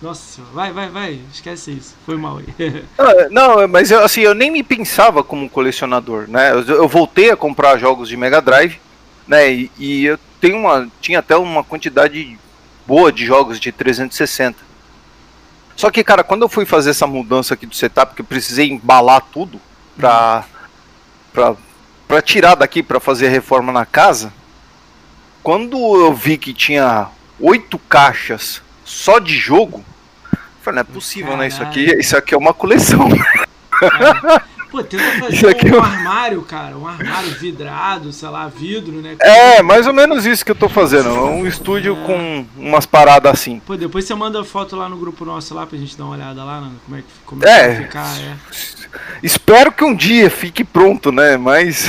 Nossa 0.00 0.22
senhora, 0.34 0.52
vai, 0.54 0.72
vai, 0.72 0.88
vai, 0.90 1.20
esquece 1.32 1.72
isso, 1.72 1.96
foi 2.06 2.16
mal 2.16 2.38
aí. 2.38 2.46
Ah, 2.96 3.28
não, 3.30 3.66
mas 3.66 3.90
eu, 3.90 4.04
assim, 4.04 4.20
eu 4.20 4.32
nem 4.32 4.48
me 4.48 4.62
pensava 4.62 5.24
como 5.24 5.50
colecionador, 5.50 6.28
né? 6.28 6.52
Eu, 6.52 6.62
eu 6.62 6.88
voltei 6.88 7.32
a 7.32 7.36
comprar 7.36 7.78
jogos 7.78 8.08
de 8.08 8.16
Mega 8.16 8.40
Drive, 8.40 8.78
né? 9.28 9.52
E, 9.52 9.70
e 9.78 10.04
eu 10.06 10.18
tem 10.40 10.54
uma, 10.54 10.88
tinha 11.00 11.18
até 11.18 11.36
uma 11.36 11.62
quantidade 11.62 12.38
boa 12.86 13.12
de 13.12 13.26
jogos 13.26 13.60
de 13.60 13.70
360. 13.70 14.56
Só 15.76 15.90
que, 15.90 16.02
cara, 16.02 16.24
quando 16.24 16.42
eu 16.42 16.48
fui 16.48 16.64
fazer 16.64 16.90
essa 16.90 17.06
mudança 17.06 17.54
aqui 17.54 17.66
do 17.66 17.74
setup, 17.74 18.14
que 18.14 18.22
eu 18.22 18.26
precisei 18.26 18.68
embalar 18.68 19.20
tudo 19.32 19.60
pra, 19.96 20.44
pra, 21.32 21.54
pra 22.08 22.22
tirar 22.22 22.54
daqui 22.56 22.82
pra 22.82 22.98
fazer 22.98 23.28
a 23.28 23.30
reforma 23.30 23.72
na 23.72 23.86
casa, 23.86 24.32
quando 25.42 25.76
eu 25.76 26.12
vi 26.12 26.36
que 26.36 26.52
tinha 26.52 27.08
oito 27.38 27.78
caixas 27.78 28.60
só 28.84 29.18
de 29.18 29.36
jogo, 29.36 29.84
eu 30.32 30.38
falei, 30.62 30.76
não 30.76 30.90
é 30.90 30.92
possível, 30.94 31.32
Caralho. 31.32 31.42
né? 31.42 31.48
Isso 31.48 31.62
aqui, 31.62 31.84
isso 32.00 32.16
aqui 32.16 32.34
é 32.34 32.38
uma 32.38 32.54
coleção. 32.54 33.08
É. 33.12 34.57
Pô, 34.70 34.82
tenta 34.82 35.02
fazer 35.18 35.72
um, 35.72 35.76
um 35.76 35.82
armário, 35.82 36.42
cara. 36.42 36.76
Um 36.76 36.86
armário 36.86 37.30
vidrado, 37.30 38.12
sei 38.12 38.28
lá, 38.28 38.48
vidro, 38.48 39.00
né? 39.00 39.16
É, 39.20 39.62
mais 39.62 39.86
ou 39.86 39.94
menos 39.94 40.26
isso 40.26 40.44
que 40.44 40.50
eu 40.50 40.54
tô 40.54 40.68
fazendo. 40.68 41.08
Um 41.10 41.46
estúdio 41.46 41.96
é. 41.96 42.06
com 42.06 42.46
umas 42.56 42.84
paradas 42.84 43.32
assim. 43.32 43.60
Pô, 43.60 43.76
depois 43.76 44.04
você 44.04 44.14
manda 44.14 44.44
foto 44.44 44.76
lá 44.76 44.88
no 44.88 44.96
grupo 44.96 45.24
nosso 45.24 45.54
lá 45.54 45.66
pra 45.66 45.78
gente 45.78 45.96
dar 45.96 46.04
uma 46.04 46.14
olhada 46.14 46.44
lá, 46.44 46.60
né? 46.60 46.70
como 46.84 46.98
é 46.98 47.00
que, 47.00 47.06
como 47.24 47.46
é, 47.46 47.50
é. 47.50 47.68
vai 47.68 47.76
ficar, 47.84 48.20
é. 48.20 48.36
Espero 49.22 49.72
que 49.72 49.84
um 49.84 49.94
dia 49.94 50.30
fique 50.30 50.64
pronto, 50.64 51.10
né? 51.10 51.36
Mas. 51.36 51.86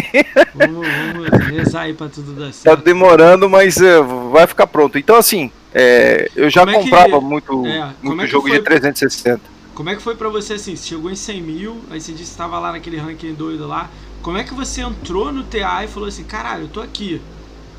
vamos, 0.54 0.86
vamos 0.86 1.46
rezar 1.46 1.82
aí 1.82 1.94
pra 1.94 2.08
tudo 2.08 2.32
dar 2.32 2.46
tá 2.46 2.52
certo. 2.52 2.78
Tá 2.78 2.82
demorando, 2.82 3.48
mas 3.48 3.80
é, 3.80 4.00
vai 4.30 4.46
ficar 4.46 4.66
pronto. 4.66 4.98
Então, 4.98 5.16
assim, 5.16 5.50
é, 5.74 6.30
eu 6.34 6.48
já 6.48 6.62
é 6.62 6.72
comprava 6.72 7.18
que, 7.18 7.24
muito, 7.24 7.64
muito 8.02 8.26
jogo 8.26 8.50
de 8.50 8.60
360. 8.60 9.53
Como 9.74 9.90
é 9.90 9.96
que 9.96 10.02
foi 10.02 10.14
pra 10.14 10.28
você 10.28 10.54
assim? 10.54 10.76
Você 10.76 10.88
chegou 10.88 11.10
em 11.10 11.16
100 11.16 11.42
mil, 11.42 11.82
aí 11.90 12.00
você 12.00 12.12
disse 12.12 12.24
que 12.24 12.30
estava 12.30 12.58
lá 12.58 12.72
naquele 12.72 12.96
ranking 12.96 13.34
doido 13.34 13.66
lá. 13.66 13.90
Como 14.22 14.38
é 14.38 14.44
que 14.44 14.54
você 14.54 14.80
entrou 14.80 15.32
no 15.32 15.42
TA 15.42 15.84
e 15.84 15.88
falou 15.88 16.08
assim: 16.08 16.24
caralho, 16.24 16.64
eu 16.64 16.68
tô 16.68 16.80
aqui, 16.80 17.20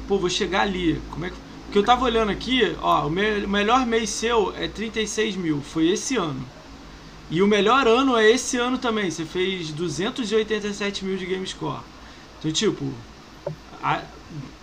pô, 0.08 0.18
vou 0.18 0.30
chegar 0.30 0.62
ali? 0.62 1.02
Como 1.10 1.26
é 1.26 1.30
que. 1.30 1.36
Porque 1.66 1.80
eu 1.80 1.84
tava 1.84 2.06
olhando 2.06 2.32
aqui, 2.32 2.76
ó, 2.82 3.08
o, 3.08 3.10
me 3.10 3.48
melhor 3.48 3.86
mês 3.86 4.10
seu 4.10 4.54
é 4.56 4.68
36 4.68 5.36
mil, 5.36 5.62
foi 5.62 5.90
esse 5.90 6.16
ano. 6.16 6.46
E 7.32 7.42
o 7.42 7.48
melhor 7.48 7.88
ano 7.88 8.16
é 8.16 8.30
esse 8.30 8.58
ano 8.58 8.78
também, 8.78 9.10
você 9.10 9.26
fez 9.26 9.72
287 9.72 11.04
mil 11.04 11.18
de 11.18 11.26
Game 11.26 11.46
Score. 11.48 11.80
Então, 12.38 12.52
tipo, 12.52 12.86
a, 13.82 14.04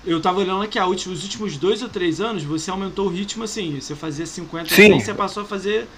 eu 0.04 0.20
tava 0.20 0.40
olhando 0.40 0.62
aqui, 0.62 0.78
os 0.78 1.22
últimos 1.22 1.56
dois 1.56 1.82
ou 1.82 1.88
três 1.88 2.20
anos, 2.20 2.44
você 2.44 2.70
aumentou 2.70 3.06
o 3.06 3.08
ritmo 3.08 3.44
assim. 3.44 3.80
Você 3.80 3.96
fazia 3.96 4.26
50, 4.26 4.68
Sim. 4.68 4.92
100, 4.92 5.00
você 5.00 5.14
passou 5.14 5.42
a 5.42 5.46
fazer 5.46 5.88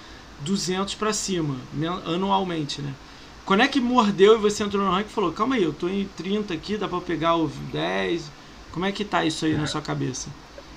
200 0.41 0.95
para 0.95 1.13
cima, 1.13 1.57
anualmente, 2.07 2.83
né? 2.83 2.93
Quando 3.45 3.63
é 3.63 3.69
que 3.69 3.81
mordeu 3.81 4.35
e 4.35 4.39
você 4.39 4.63
entrou 4.63 4.83
no 4.83 4.91
ranking 4.91 5.11
e 5.11 5.13
falou: 5.13 5.33
Calma 5.33 5.57
aí, 5.57 5.63
eu 5.63 5.73
tô 5.73 5.89
em 5.89 6.09
30 6.17 6.55
aqui, 6.55 6.77
dá 6.77 6.89
pra 6.89 7.01
pegar 7.01 7.37
o 7.37 7.51
10? 7.73 8.31
Como 8.73 8.87
é 8.87 8.93
que 8.93 9.05
tá 9.05 9.25
isso 9.25 9.45
aí 9.45 9.55
na 9.55 9.67
sua 9.67 9.83
cabeça? 9.83 10.29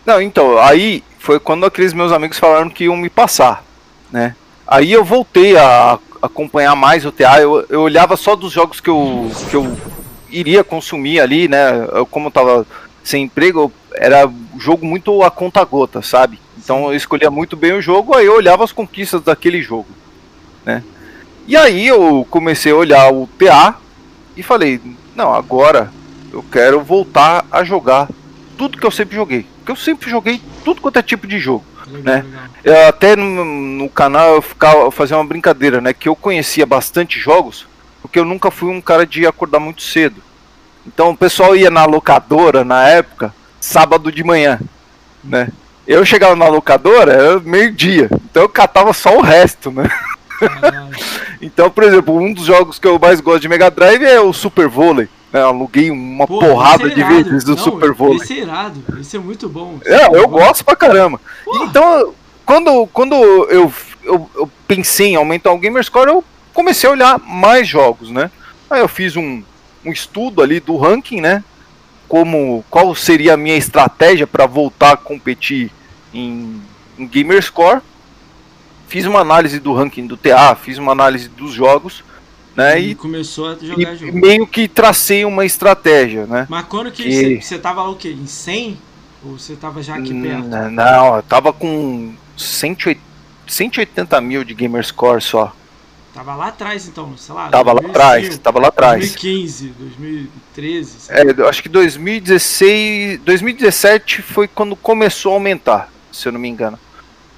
Não, 0.06 0.22
então, 0.22 0.58
aí 0.60 1.04
foi 1.20 1.40
quando 1.40 1.66
aqueles 1.66 1.94
meus 1.94 2.12
amigos 2.12 2.38
falaram 2.38 2.70
que 2.70 2.86
iam 2.86 2.96
me 2.96 3.10
passar, 3.10 3.64
né? 4.12 4.36
Aí 4.68 4.92
eu 4.92 5.04
voltei 5.04 5.58
a 5.58 5.98
acompanhar 6.22 6.76
mais 6.76 7.06
o 7.06 7.12
TA, 7.12 7.40
eu, 7.40 7.66
eu 7.70 7.82
olhava 7.82 8.18
só 8.18 8.36
dos 8.36 8.52
jogos 8.52 8.80
que 8.80 8.90
eu, 8.90 9.32
que 9.50 9.56
eu 9.56 9.78
iria 10.30 10.64
consumir 10.64 11.20
ali, 11.20 11.48
né? 11.48 11.88
Eu, 11.94 12.06
como 12.06 12.28
eu 12.28 12.32
tava 12.32 12.68
sem 13.04 13.24
emprego, 13.24 13.72
era 13.94 14.30
jogo 14.60 14.86
muito 14.86 15.24
a 15.24 15.32
conta 15.32 15.64
gota, 15.64 16.02
sabe? 16.02 16.40
Então 16.68 16.88
eu 16.88 16.96
escolhia 16.98 17.32
muito 17.32 17.56
bem 17.56 17.72
o 17.72 17.82
jogo, 17.82 18.14
aí 18.14 18.26
eu 18.26 18.36
olhava 18.36 18.62
as 18.62 18.74
conquistas 18.74 19.22
daquele 19.22 19.62
jogo, 19.62 19.88
né? 20.66 20.84
E 21.48 21.56
aí 21.56 21.88
eu 21.88 22.28
comecei 22.30 22.74
a 22.74 22.76
olhar 22.76 23.10
o 23.10 23.26
TA 23.40 23.78
e 24.36 24.44
falei, 24.44 24.82
não, 25.16 25.34
agora 25.34 25.90
eu 26.30 26.44
quero 26.52 26.82
voltar 26.82 27.46
a 27.50 27.64
jogar 27.64 28.10
tudo 28.58 28.78
que 28.78 28.86
eu 28.86 28.92
sempre 28.92 29.16
joguei. 29.16 29.46
Porque 29.60 29.72
eu 29.72 29.78
sempre 29.78 30.10
joguei 30.10 30.42
tudo 30.66 30.82
quanto 30.82 31.00
é 31.00 31.02
tipo 31.02 31.26
de 31.26 31.40
jogo. 31.40 31.64
Legal, 31.86 32.04
né? 32.04 32.26
Legal. 32.26 32.44
Eu, 32.66 32.88
até 32.90 33.16
no, 33.16 33.46
no, 33.46 33.90
canal 33.90 34.36
eu 34.36 34.42
ficava 34.42 34.80
eu 34.80 34.92
fazia 34.92 35.16
uma 35.16 35.24
brincadeira, 35.24 35.80
né? 35.80 35.94
Que 35.94 36.10
eu 36.10 36.18
conhecia 36.18 36.66
bastante 36.66 37.18
jogos, 37.18 37.66
porque 38.02 38.20
eu 38.20 38.26
nunca 38.26 38.52
fui 38.52 38.70
um 38.70 38.82
cara 38.82 39.06
de 39.06 39.26
acordar 39.26 39.62
muito 39.62 39.84
cedo. 39.84 40.22
Então 40.86 41.12
o 41.12 41.18
pessoal 41.18 41.56
ia 41.56 41.72
na 41.72 41.86
locadora 41.86 42.66
na 42.66 42.90
época, 42.90 43.34
sábado 43.58 44.12
de 44.12 44.22
manhã, 44.22 44.60
né? 45.24 45.48
Eu 45.88 46.04
chegava 46.06 46.36
na 46.36 46.48
locadora, 46.48 47.14
era 47.14 47.40
meio-dia, 47.40 48.10
então 48.30 48.44
eu 48.44 48.50
catava 48.50 48.92
só 48.92 49.18
o 49.18 49.22
resto, 49.22 49.72
né? 49.72 49.90
então, 51.42 51.70
por 51.70 51.84
exemplo, 51.84 52.16
um 52.18 52.34
dos 52.34 52.46
jogos 52.46 52.78
que 52.78 52.86
eu 52.86 53.00
mais 53.00 53.22
gosto 53.22 53.40
de 53.40 53.48
Mega 53.48 53.72
Drive 53.72 54.04
é 54.04 54.20
o 54.20 54.34
Super 54.34 54.68
Vôlei. 54.68 55.08
Né? 55.32 55.42
Eu 55.42 55.48
aluguei 55.48 55.90
uma 55.90 56.28
Pô, 56.28 56.40
porrada 56.40 56.88
é 56.88 56.90
de 56.90 57.04
vezes 57.04 57.44
do 57.46 57.56
Não, 57.56 57.64
Super 57.64 57.94
Vôlei. 57.94 58.18
Esse 58.18 58.34
é 58.34 58.42
irado, 58.44 58.84
esse 59.00 59.16
é 59.16 59.20
muito 59.20 59.48
bom. 59.48 59.80
É, 59.86 60.08
eu 60.08 60.28
bom. 60.28 60.40
gosto 60.40 60.66
pra 60.66 60.76
caramba. 60.76 61.22
Porra. 61.46 61.66
Então, 61.66 62.14
quando, 62.46 62.88
quando 62.88 63.16
eu, 63.16 63.74
eu, 64.04 64.30
eu 64.36 64.52
pensei 64.68 65.12
em 65.12 65.16
aumentar 65.16 65.52
o 65.52 65.58
Gamerscore, 65.58 66.10
eu 66.10 66.24
comecei 66.54 66.90
a 66.90 66.94
olhar 66.94 67.20
mais 67.20 67.68
jogos, 67.68 68.12
né? 68.12 68.30
Aí 68.70 68.82
eu 68.82 68.88
fiz 68.88 69.16
um, 69.16 69.42
um 69.86 69.92
estudo 69.92 70.42
ali 70.42 70.60
do 70.60 70.76
ranking, 70.76 71.22
né? 71.22 71.44
Como 72.08 72.64
qual 72.70 72.94
seria 72.94 73.34
a 73.34 73.38
minha 73.38 73.56
estratégia 73.56 74.28
para 74.28 74.46
voltar 74.46 74.94
a 74.94 74.98
competir 74.98 75.72
em, 76.14 76.62
em 76.98 77.08
Gamerscore. 77.08 77.82
Fiz 78.88 79.06
uma 79.06 79.20
análise 79.20 79.60
do 79.60 79.74
ranking 79.74 80.08
do 80.08 80.16
TA, 80.16 80.56
fiz 80.56 80.78
uma 80.78 80.92
análise 80.94 81.28
dos 81.28 81.52
jogos, 81.52 82.04
né? 82.56 82.80
E, 82.80 82.92
e 82.92 82.96
começou 82.96 83.50
a 83.50 83.56
jogar 83.56 83.94
e 83.94 83.98
jogo. 83.98 84.18
meio 84.18 84.48
que 84.48 84.68
tracei 84.68 85.26
uma 85.26 85.46
estratégia, 85.46 86.26
né? 86.26 86.48
Mas 86.50 86.66
quando 86.68 86.92
que, 86.92 87.04
que... 87.04 87.42
você 87.42 87.60
tava 87.60 87.84
o 87.84 87.96
quê? 87.96 88.10
Em 88.10 88.26
100? 88.26 88.78
Ou 89.26 89.38
você 89.38 89.56
tava 89.56 89.82
já 89.84 89.96
aqui 89.96 90.14
perto? 90.14 90.48
Não, 90.72 91.18
eu 91.18 91.24
tava 91.24 91.52
com 91.52 92.14
180, 92.38 93.02
180 93.48 94.22
mil 94.22 94.44
de 94.44 94.54
Gamerscore 94.54 95.22
só. 95.22 95.54
Tava 96.14 96.36
lá 96.36 96.48
atrás, 96.48 96.88
então, 96.88 97.16
sei 97.16 97.36
lá. 97.36 97.50
Tava 97.50 97.74
2005, 97.76 97.84
lá 97.84 97.90
atrás, 97.90 98.38
tava 98.40 98.60
lá 98.60 98.68
atrás. 98.70 99.00
2015, 99.12 99.68
2013. 99.78 100.98
É, 101.10 101.42
eu 101.42 101.48
acho 101.48 101.62
que 101.62 101.70
2016, 101.70 103.20
2017 103.20 104.24
foi 104.24 104.48
quando 104.48 104.76
começou 104.76 105.34
a 105.34 105.36
aumentar, 105.36 105.92
se 106.12 106.28
eu 106.28 106.32
não 106.32 106.40
me 106.40 106.48
engano. 106.48 106.80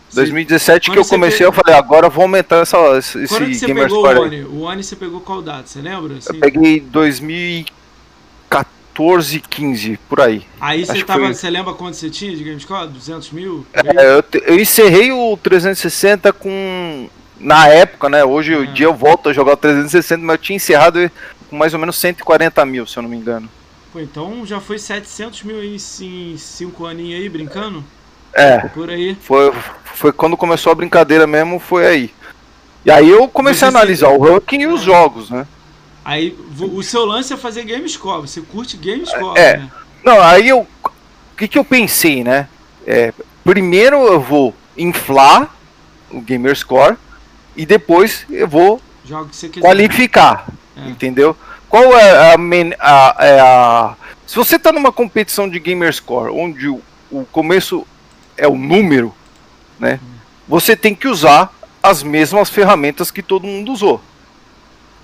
Sim. 0.09 0.15
2017 0.15 0.89
quando 0.89 0.95
que 0.95 0.99
eu 0.99 1.05
comecei, 1.05 1.39
pegou... 1.39 1.53
eu 1.53 1.63
falei, 1.63 1.75
agora 1.75 2.07
eu 2.07 2.11
vou 2.11 2.23
aumentar 2.23 2.57
essa, 2.57 2.77
esse 2.97 3.25
Quando 3.27 3.45
que 3.45 3.55
você 3.55 3.73
pegou 3.73 4.03
o 4.03 4.07
One? 4.07 4.43
O 4.43 4.59
One 4.61 4.83
você 4.83 4.95
pegou 4.95 5.21
qual 5.21 5.41
data, 5.41 5.67
você 5.67 5.81
lembra? 5.81 6.17
Assim? 6.17 6.33
Eu 6.33 6.39
peguei 6.39 6.79
2014, 6.79 9.39
15, 9.39 9.99
por 10.09 10.21
aí. 10.21 10.43
Aí 10.59 10.85
você 10.85 11.03
tava, 11.03 11.19
foi... 11.19 11.33
você 11.33 11.49
lembra 11.49 11.73
quanto 11.73 11.95
você 11.95 12.09
tinha 12.09 12.35
de 12.35 12.43
Gamescore? 12.43 12.87
200 12.87 13.31
mil? 13.31 13.65
É, 13.73 14.17
eu, 14.17 14.23
eu 14.45 14.59
encerrei 14.59 15.11
o 15.11 15.37
360 15.37 16.33
com 16.33 17.09
na 17.39 17.67
época, 17.67 18.09
né? 18.09 18.25
Hoje 18.25 18.55
o 18.55 18.67
dia 18.67 18.87
eu 18.87 18.93
volto 18.93 19.29
a 19.29 19.33
jogar 19.33 19.53
o 19.53 19.57
360, 19.57 20.23
mas 20.23 20.35
eu 20.35 20.41
tinha 20.41 20.57
encerrado 20.57 21.09
com 21.49 21.55
mais 21.55 21.73
ou 21.73 21.79
menos 21.79 21.95
140 21.97 22.65
mil, 22.65 22.85
se 22.85 22.97
eu 22.97 23.03
não 23.03 23.09
me 23.09 23.17
engano. 23.17 23.49
Pô, 23.93 23.99
então 23.99 24.45
já 24.45 24.59
foi 24.59 24.77
700 24.77 25.43
mil 25.43 25.63
em 25.63 25.77
5 25.77 26.85
aninhos 26.85 27.21
aí, 27.21 27.29
brincando? 27.29 27.79
É. 27.79 27.98
Por 28.73 28.89
aí. 28.89 29.15
Foi, 29.15 29.53
foi 29.95 30.11
quando 30.11 30.37
começou 30.37 30.71
a 30.71 30.75
brincadeira 30.75 31.25
mesmo, 31.25 31.59
foi 31.59 31.85
aí. 31.85 32.13
E 32.85 32.91
aí 32.91 33.09
eu 33.09 33.27
comecei 33.27 33.67
a 33.67 33.69
analisar 33.69 34.09
o 34.09 34.21
ranking 34.21 34.61
e 34.61 34.67
os 34.67 34.81
jogos, 34.81 35.29
né? 35.29 35.45
Aí 36.05 36.35
o 36.59 36.81
seu 36.81 37.05
lance 37.05 37.33
é 37.33 37.37
fazer 37.37 37.63
game 37.63 37.87
score, 37.87 38.21
você 38.21 38.41
curte 38.41 38.77
game 38.77 39.05
score, 39.05 39.37
é. 39.39 39.57
Né? 39.57 39.71
Não, 40.03 40.19
aí 40.21 40.47
eu. 40.47 40.59
O 40.83 41.37
que, 41.37 41.47
que 41.47 41.57
eu 41.57 41.63
pensei, 41.63 42.23
né? 42.23 42.47
É, 42.85 43.13
primeiro 43.43 43.97
eu 44.07 44.19
vou 44.19 44.53
inflar 44.77 45.53
o 46.11 46.21
gamer 46.21 46.55
score 46.55 46.97
e 47.55 47.65
depois 47.65 48.25
eu 48.29 48.47
vou 48.47 48.81
qualificar, 49.61 50.47
é. 50.75 50.89
entendeu? 50.89 51.35
Qual 51.69 51.93
é 51.93 52.33
a, 52.33 52.35
a, 52.79 53.15
é 53.19 53.39
a, 53.39 53.95
Se 54.25 54.35
você 54.35 54.55
está 54.55 54.71
numa 54.71 54.91
competição 54.91 55.47
de 55.47 55.59
gamerscore, 55.59 56.31
onde 56.31 56.67
o, 56.67 56.81
o, 57.11 57.25
começo 57.25 57.85
é 58.39 58.47
o 58.47 58.55
número, 58.55 59.13
né? 59.79 59.99
Você 60.47 60.75
tem 60.75 60.95
que 60.95 61.07
usar 61.07 61.53
as 61.81 62.01
mesmas 62.01 62.49
ferramentas 62.49 63.11
que 63.11 63.21
todo 63.21 63.45
mundo 63.45 63.71
usou. 63.71 64.01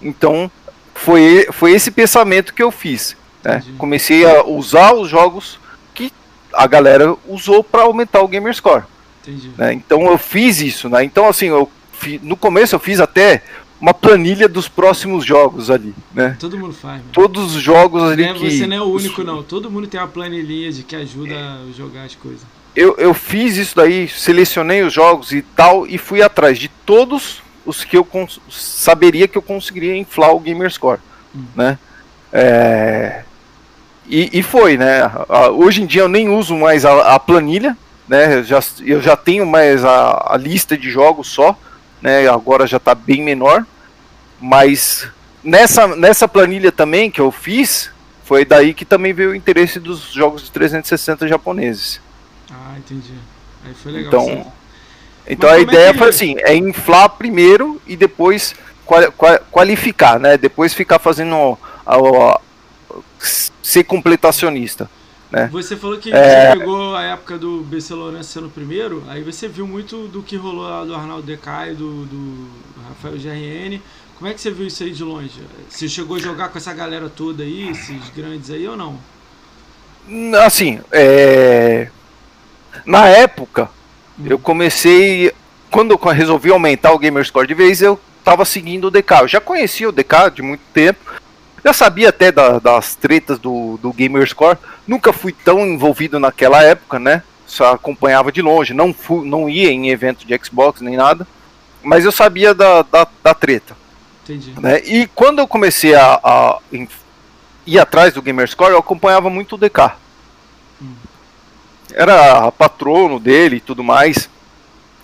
Então, 0.01 0.49
foi, 0.93 1.47
foi 1.51 1.73
esse 1.73 1.91
pensamento 1.91 2.53
que 2.53 2.63
eu 2.63 2.71
fiz. 2.71 3.15
Né? 3.43 3.63
Comecei 3.77 4.25
a 4.25 4.43
usar 4.43 4.93
os 4.93 5.07
jogos 5.07 5.59
que 5.93 6.11
a 6.51 6.65
galera 6.65 7.15
usou 7.27 7.63
para 7.63 7.83
aumentar 7.83 8.21
o 8.21 8.27
gamerscore. 8.27 8.83
Né? 9.57 9.73
Então 9.73 10.03
eu 10.07 10.17
fiz 10.17 10.61
isso, 10.61 10.89
né? 10.89 11.03
Então 11.03 11.27
assim, 11.27 11.47
eu 11.47 11.69
no 12.21 12.35
começo 12.35 12.75
eu 12.75 12.79
fiz 12.79 12.99
até 12.99 13.43
uma 13.79 13.93
planilha 13.93 14.47
dos 14.47 14.67
próximos 14.67 15.25
jogos 15.25 15.69
ali, 15.69 15.93
né? 16.13 16.37
Todo 16.39 16.57
mundo 16.57 16.73
faz. 16.73 16.99
Mano. 16.99 17.11
Todos 17.11 17.55
os 17.55 17.61
jogos 17.61 18.03
ali 18.03 18.23
é, 18.23 18.33
que... 18.33 18.51
Você 18.51 18.67
não 18.67 18.77
é 18.77 18.81
o 18.81 18.85
único 18.85 19.23
não, 19.23 19.43
todo 19.43 19.69
mundo 19.69 19.87
tem 19.87 19.99
uma 19.99 20.07
planilhinha 20.07 20.71
de 20.71 20.83
que 20.83 20.95
ajuda 20.95 21.33
é. 21.33 21.37
a 21.37 21.59
jogar 21.75 22.03
as 22.03 22.15
coisas. 22.15 22.43
Eu, 22.75 22.95
eu 22.97 23.13
fiz 23.13 23.55
isso 23.55 23.75
daí, 23.75 24.07
selecionei 24.07 24.83
os 24.83 24.93
jogos 24.93 25.31
e 25.31 25.41
tal, 25.41 25.87
e 25.87 25.97
fui 25.97 26.21
atrás 26.21 26.59
de 26.59 26.67
todos 26.67 27.41
os 27.65 27.83
que 27.83 27.97
eu 27.97 28.07
saberia 28.49 29.27
que 29.27 29.37
eu 29.37 29.41
conseguiria 29.41 29.95
inflar 29.95 30.35
o 30.35 30.39
Gamerscore, 30.39 30.99
hum. 31.33 31.45
né? 31.55 31.79
É... 32.31 33.23
E, 34.07 34.39
e, 34.39 34.43
foi, 34.43 34.77
né? 34.77 35.09
Hoje 35.53 35.81
em 35.81 35.85
dia 35.85 36.03
eu 36.03 36.09
nem 36.09 36.29
uso 36.29 36.55
mais 36.55 36.85
a, 36.85 37.15
a 37.15 37.19
planilha, 37.19 37.75
né? 38.07 38.35
Eu 38.35 38.43
já, 38.43 38.59
eu 38.85 39.01
já 39.01 39.15
tenho 39.15 39.45
mais 39.47 39.83
a, 39.83 40.33
a 40.33 40.37
lista 40.37 40.77
de 40.77 40.91
jogos 40.91 41.27
só, 41.27 41.57
né? 42.01 42.27
Agora 42.27 42.67
já 42.67 42.77
está 42.77 42.93
bem 42.93 43.23
menor, 43.23 43.65
mas 44.39 45.07
nessa, 45.43 45.87
nessa 45.95 46.27
planilha 46.27 46.71
também 46.71 47.09
que 47.09 47.19
eu 47.19 47.31
fiz, 47.31 47.89
foi 48.25 48.45
daí 48.45 48.75
que 48.75 48.85
também 48.85 49.11
veio 49.11 49.31
o 49.31 49.35
interesse 49.35 49.79
dos 49.79 50.11
jogos 50.11 50.43
de 50.43 50.51
360 50.51 51.27
japoneses. 51.27 51.99
Ah, 52.51 52.75
entendi. 52.77 53.13
Aí 53.65 53.73
foi 53.73 53.91
legal. 53.91 54.07
Então, 54.07 54.53
então 55.27 55.49
a 55.49 55.57
é 55.57 55.61
ideia 55.61 55.89
é 55.89 55.91
que... 55.93 55.99
foi 55.99 56.09
assim, 56.09 56.35
é 56.39 56.55
inflar 56.55 57.09
primeiro 57.09 57.81
e 57.87 57.95
depois 57.95 58.55
qual, 58.85 59.11
qual, 59.13 59.39
qualificar, 59.51 60.19
né? 60.19 60.37
Depois 60.37 60.73
ficar 60.73 60.99
fazendo 60.99 61.57
a, 61.85 61.95
a, 61.95 62.41
ser 63.61 63.83
completacionista. 63.83 64.89
Né? 65.31 65.49
Você 65.51 65.75
falou 65.75 65.97
que 65.97 66.13
é... 66.13 66.51
você 66.51 66.59
pegou 66.59 66.95
a 66.95 67.03
época 67.03 67.37
do 67.37 67.61
BC 67.63 67.93
Lourenço 67.93 68.31
sendo 68.31 68.49
primeiro, 68.49 69.03
aí 69.07 69.23
você 69.23 69.47
viu 69.47 69.67
muito 69.67 70.07
do 70.07 70.21
que 70.21 70.37
rolou 70.37 70.63
lá 70.63 70.85
do 70.85 70.93
Arnaldo 70.93 71.23
Decai, 71.23 71.73
do, 71.73 72.05
do 72.05 72.47
Rafael 72.87 73.17
GRN. 73.17 73.81
Como 74.17 74.29
é 74.29 74.33
que 74.33 74.39
você 74.39 74.49
viu 74.49 74.65
isso 74.65 74.81
aí 74.83 74.91
de 74.91 75.03
longe? 75.03 75.41
Você 75.69 75.89
chegou 75.89 76.15
a 76.15 76.19
jogar 76.19 76.49
com 76.49 76.57
essa 76.57 76.73
galera 76.73 77.09
toda 77.09 77.43
aí, 77.43 77.69
esses 77.69 78.09
grandes 78.15 78.49
aí 78.49 78.65
ou 78.65 78.77
não? 78.77 78.97
Assim, 80.45 80.79
é... 80.91 81.89
na 82.85 83.07
época, 83.07 83.69
Hum. 84.19 84.25
Eu 84.29 84.39
comecei. 84.39 85.31
Quando 85.69 85.91
eu 85.91 85.97
resolvi 85.97 86.51
aumentar 86.51 86.93
o 86.93 86.99
Gamerscore 86.99 87.47
de 87.47 87.53
vez, 87.53 87.81
eu 87.81 87.99
tava 88.23 88.45
seguindo 88.45 88.85
o 88.85 88.91
DK. 88.91 89.21
Eu 89.21 89.27
já 89.27 89.41
conhecia 89.41 89.89
o 89.89 89.91
DK 89.91 90.31
de 90.35 90.41
muito 90.41 90.61
tempo. 90.73 90.99
Já 91.63 91.73
sabia 91.73 92.09
até 92.09 92.31
da, 92.31 92.59
das 92.59 92.95
tretas 92.95 93.39
do, 93.39 93.77
do 93.77 93.91
Gamerscore. 93.91 94.57
Nunca 94.87 95.11
fui 95.11 95.33
tão 95.33 95.65
envolvido 95.65 96.19
naquela 96.19 96.63
época, 96.63 96.99
né? 96.99 97.23
Só 97.45 97.73
acompanhava 97.73 98.31
de 98.31 98.41
longe. 98.41 98.73
Não, 98.73 98.93
fui, 98.93 99.27
não 99.27 99.49
ia 99.49 99.71
em 99.71 99.89
evento 99.89 100.25
de 100.25 100.39
Xbox 100.43 100.81
nem 100.81 100.95
nada. 100.95 101.27
Mas 101.83 102.05
eu 102.05 102.11
sabia 102.11 102.53
da, 102.53 102.83
da, 102.83 103.07
da 103.23 103.33
treta. 103.33 103.75
Entendi. 104.23 104.53
Né? 104.59 104.79
E 104.85 105.07
quando 105.07 105.39
eu 105.39 105.47
comecei 105.47 105.93
a, 105.93 106.19
a 106.23 106.59
ir 107.65 107.79
atrás 107.79 108.13
do 108.13 108.21
Gamerscore, 108.21 108.71
eu 108.71 108.79
acompanhava 108.79 109.29
muito 109.29 109.55
o 109.55 109.57
DK. 109.57 109.91
Hum. 110.81 110.93
Era 111.95 112.51
patrono 112.51 113.19
dele 113.19 113.55
e 113.55 113.61
tudo 113.61 113.83
mais. 113.83 114.29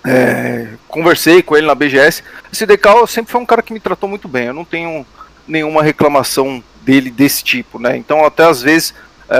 É, 0.06 0.68
conversei 0.88 1.42
com 1.42 1.56
ele 1.56 1.66
na 1.66 1.74
BGS. 1.74 2.22
Esse 2.52 2.66
DK 2.66 3.08
sempre 3.08 3.32
foi 3.32 3.40
um 3.40 3.46
cara 3.46 3.62
que 3.62 3.72
me 3.72 3.80
tratou 3.80 4.10
muito 4.10 4.28
bem. 4.28 4.48
Eu 4.48 4.54
não 4.54 4.66
tenho 4.66 5.06
nenhuma 5.48 5.82
reclamação 5.82 6.62
dele 6.82 7.10
desse 7.10 7.44
tipo, 7.44 7.80
né? 7.80 7.96
Então 7.96 8.26
até 8.26 8.44
às 8.44 8.62
vezes 8.62 8.94
é, 9.30 9.40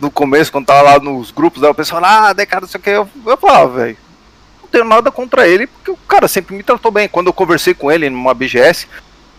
no 0.00 0.10
começo, 0.10 0.50
quando 0.50 0.66
tava 0.66 0.82
lá 0.82 0.98
nos 0.98 1.30
grupos, 1.30 1.62
o 1.62 1.72
pessoal, 1.72 2.04
ah, 2.04 2.32
DK, 2.32 2.60
não 2.60 2.68
sei 2.68 2.80
o 2.80 2.82
que, 2.82 2.90
eu, 2.90 3.08
eu 3.24 3.36
falava, 3.36 3.82
velho, 3.82 3.96
não 4.60 4.68
tenho 4.68 4.84
nada 4.84 5.12
contra 5.12 5.46
ele, 5.46 5.68
porque 5.68 5.92
o 5.92 5.96
cara 6.08 6.26
sempre 6.26 6.56
me 6.56 6.64
tratou 6.64 6.90
bem. 6.90 7.08
Quando 7.08 7.28
eu 7.28 7.32
conversei 7.32 7.72
com 7.72 7.92
ele 7.92 8.10
numa 8.10 8.34
BGS, 8.34 8.88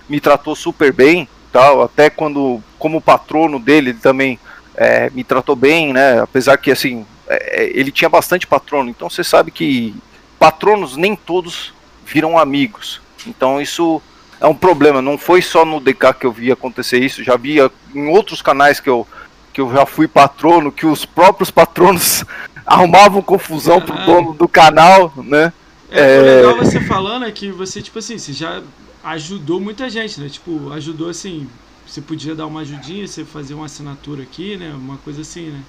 me 0.07 0.21
tratou 0.21 0.55
super 0.55 0.93
bem, 0.93 1.27
tal, 1.51 1.83
até 1.83 2.09
quando, 2.09 2.63
como 2.79 3.01
patrono 3.01 3.59
dele, 3.59 3.89
ele 3.89 3.99
também 3.99 4.39
é, 4.73 5.09
me 5.09 5.23
tratou 5.23 5.55
bem, 5.55 5.91
né? 5.91 6.21
Apesar 6.21 6.55
que 6.55 6.71
assim, 6.71 7.05
ele 7.29 7.91
tinha 7.91 8.09
bastante 8.09 8.47
patrono, 8.47 8.89
então 8.89 9.09
você 9.09 9.23
sabe 9.23 9.51
que 9.51 9.95
patronos 10.39 10.95
nem 10.95 11.15
todos 11.15 11.73
viram 12.05 12.37
amigos. 12.37 13.01
Então 13.25 13.61
isso 13.61 14.01
é 14.39 14.47
um 14.47 14.55
problema. 14.55 15.01
Não 15.01 15.17
foi 15.17 15.41
só 15.41 15.65
no 15.65 15.79
DK 15.79 16.13
que 16.19 16.25
eu 16.25 16.31
vi 16.31 16.51
acontecer 16.51 16.99
isso, 16.99 17.23
já 17.23 17.35
via 17.35 17.71
em 17.93 18.07
outros 18.07 18.41
canais 18.41 18.79
que 18.79 18.89
eu, 18.89 19.07
que 19.53 19.59
eu 19.59 19.71
já 19.73 19.85
fui 19.85 20.07
patrono, 20.07 20.71
que 20.71 20.85
os 20.85 21.05
próprios 21.05 21.51
patronos 21.51 22.23
arrumavam 22.65 23.21
confusão 23.21 23.81
pro 23.81 24.05
dono 24.05 24.33
do 24.33 24.47
canal, 24.47 25.13
né? 25.17 25.51
É, 25.89 26.17
é... 26.17 26.21
legal 26.21 26.57
você 26.57 26.81
falando 26.81 27.25
é 27.25 27.31
que 27.31 27.49
você, 27.51 27.81
tipo 27.81 27.99
assim, 27.99 28.17
você 28.17 28.33
já 28.33 28.61
ajudou 29.03 29.59
muita 29.59 29.89
gente, 29.89 30.19
né? 30.19 30.29
Tipo, 30.29 30.71
ajudou 30.73 31.09
assim, 31.09 31.47
você 31.85 32.01
podia 32.01 32.35
dar 32.35 32.45
uma 32.45 32.61
ajudinha, 32.61 33.07
você 33.07 33.23
fazer 33.23 33.53
uma 33.53 33.65
assinatura 33.65 34.23
aqui, 34.23 34.57
né? 34.57 34.73
Uma 34.73 34.97
coisa 34.97 35.21
assim, 35.21 35.49
né? 35.49 35.61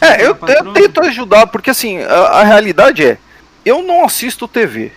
É, 0.00 0.26
eu, 0.26 0.36
eu, 0.48 0.72
tento 0.72 1.00
ajudar, 1.00 1.46
porque 1.46 1.70
assim, 1.70 1.98
a, 1.98 2.14
a 2.14 2.44
realidade 2.44 3.04
é, 3.04 3.18
eu 3.64 3.82
não 3.82 4.04
assisto 4.04 4.48
TV. 4.48 4.92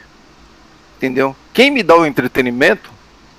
Entendeu? 0.98 1.36
Quem 1.54 1.72
me 1.72 1.82
dá 1.82 1.96
o 1.96 2.06
entretenimento 2.06 2.92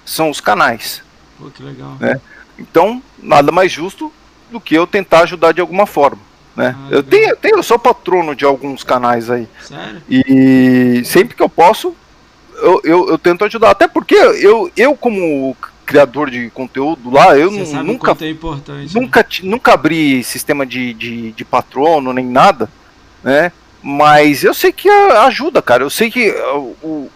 são 0.04 0.30
os 0.30 0.40
canais. 0.40 1.02
Pô, 1.38 1.50
que 1.50 1.62
legal. 1.62 1.96
Né? 2.00 2.20
Então, 2.58 3.02
nada 3.18 3.52
mais 3.52 3.70
justo 3.70 4.12
do 4.50 4.60
que 4.60 4.74
eu 4.74 4.86
tentar 4.86 5.20
ajudar 5.20 5.52
de 5.52 5.60
alguma 5.60 5.86
forma. 5.86 6.20
Né? 6.56 6.74
Ah, 6.76 6.88
eu, 6.90 7.02
tenho, 7.02 7.30
eu, 7.30 7.36
tenho, 7.36 7.56
eu 7.56 7.62
sou 7.62 7.78
patrono 7.78 8.34
de 8.34 8.44
alguns 8.44 8.82
canais 8.82 9.30
aí. 9.30 9.48
Sério? 9.62 10.02
E 10.08 11.02
sempre 11.04 11.36
que 11.36 11.42
eu 11.42 11.48
posso, 11.48 11.94
eu, 12.56 12.80
eu, 12.84 13.08
eu, 13.10 13.18
tento 13.18 13.44
ajudar. 13.44 13.70
Até 13.70 13.86
porque 13.86 14.14
eu, 14.14 14.70
eu 14.76 14.96
como 14.96 15.56
criador 15.90 16.30
de 16.30 16.48
conteúdo 16.50 17.10
lá, 17.10 17.36
eu 17.36 17.50
nunca, 17.82 18.12
é 18.12 18.94
nunca, 18.94 19.24
né? 19.24 19.50
nunca 19.50 19.74
abri 19.74 20.22
sistema 20.22 20.64
de, 20.64 20.94
de, 20.94 21.32
de 21.32 21.44
patrono 21.44 22.12
nem 22.12 22.24
nada, 22.24 22.70
né? 23.24 23.50
Mas 23.82 24.44
eu 24.44 24.54
sei 24.54 24.70
que 24.70 24.88
ajuda, 24.88 25.60
cara. 25.60 25.82
Eu 25.82 25.90
sei 25.90 26.08
que 26.08 26.30
uh, 26.30 26.76
o, 26.80 27.10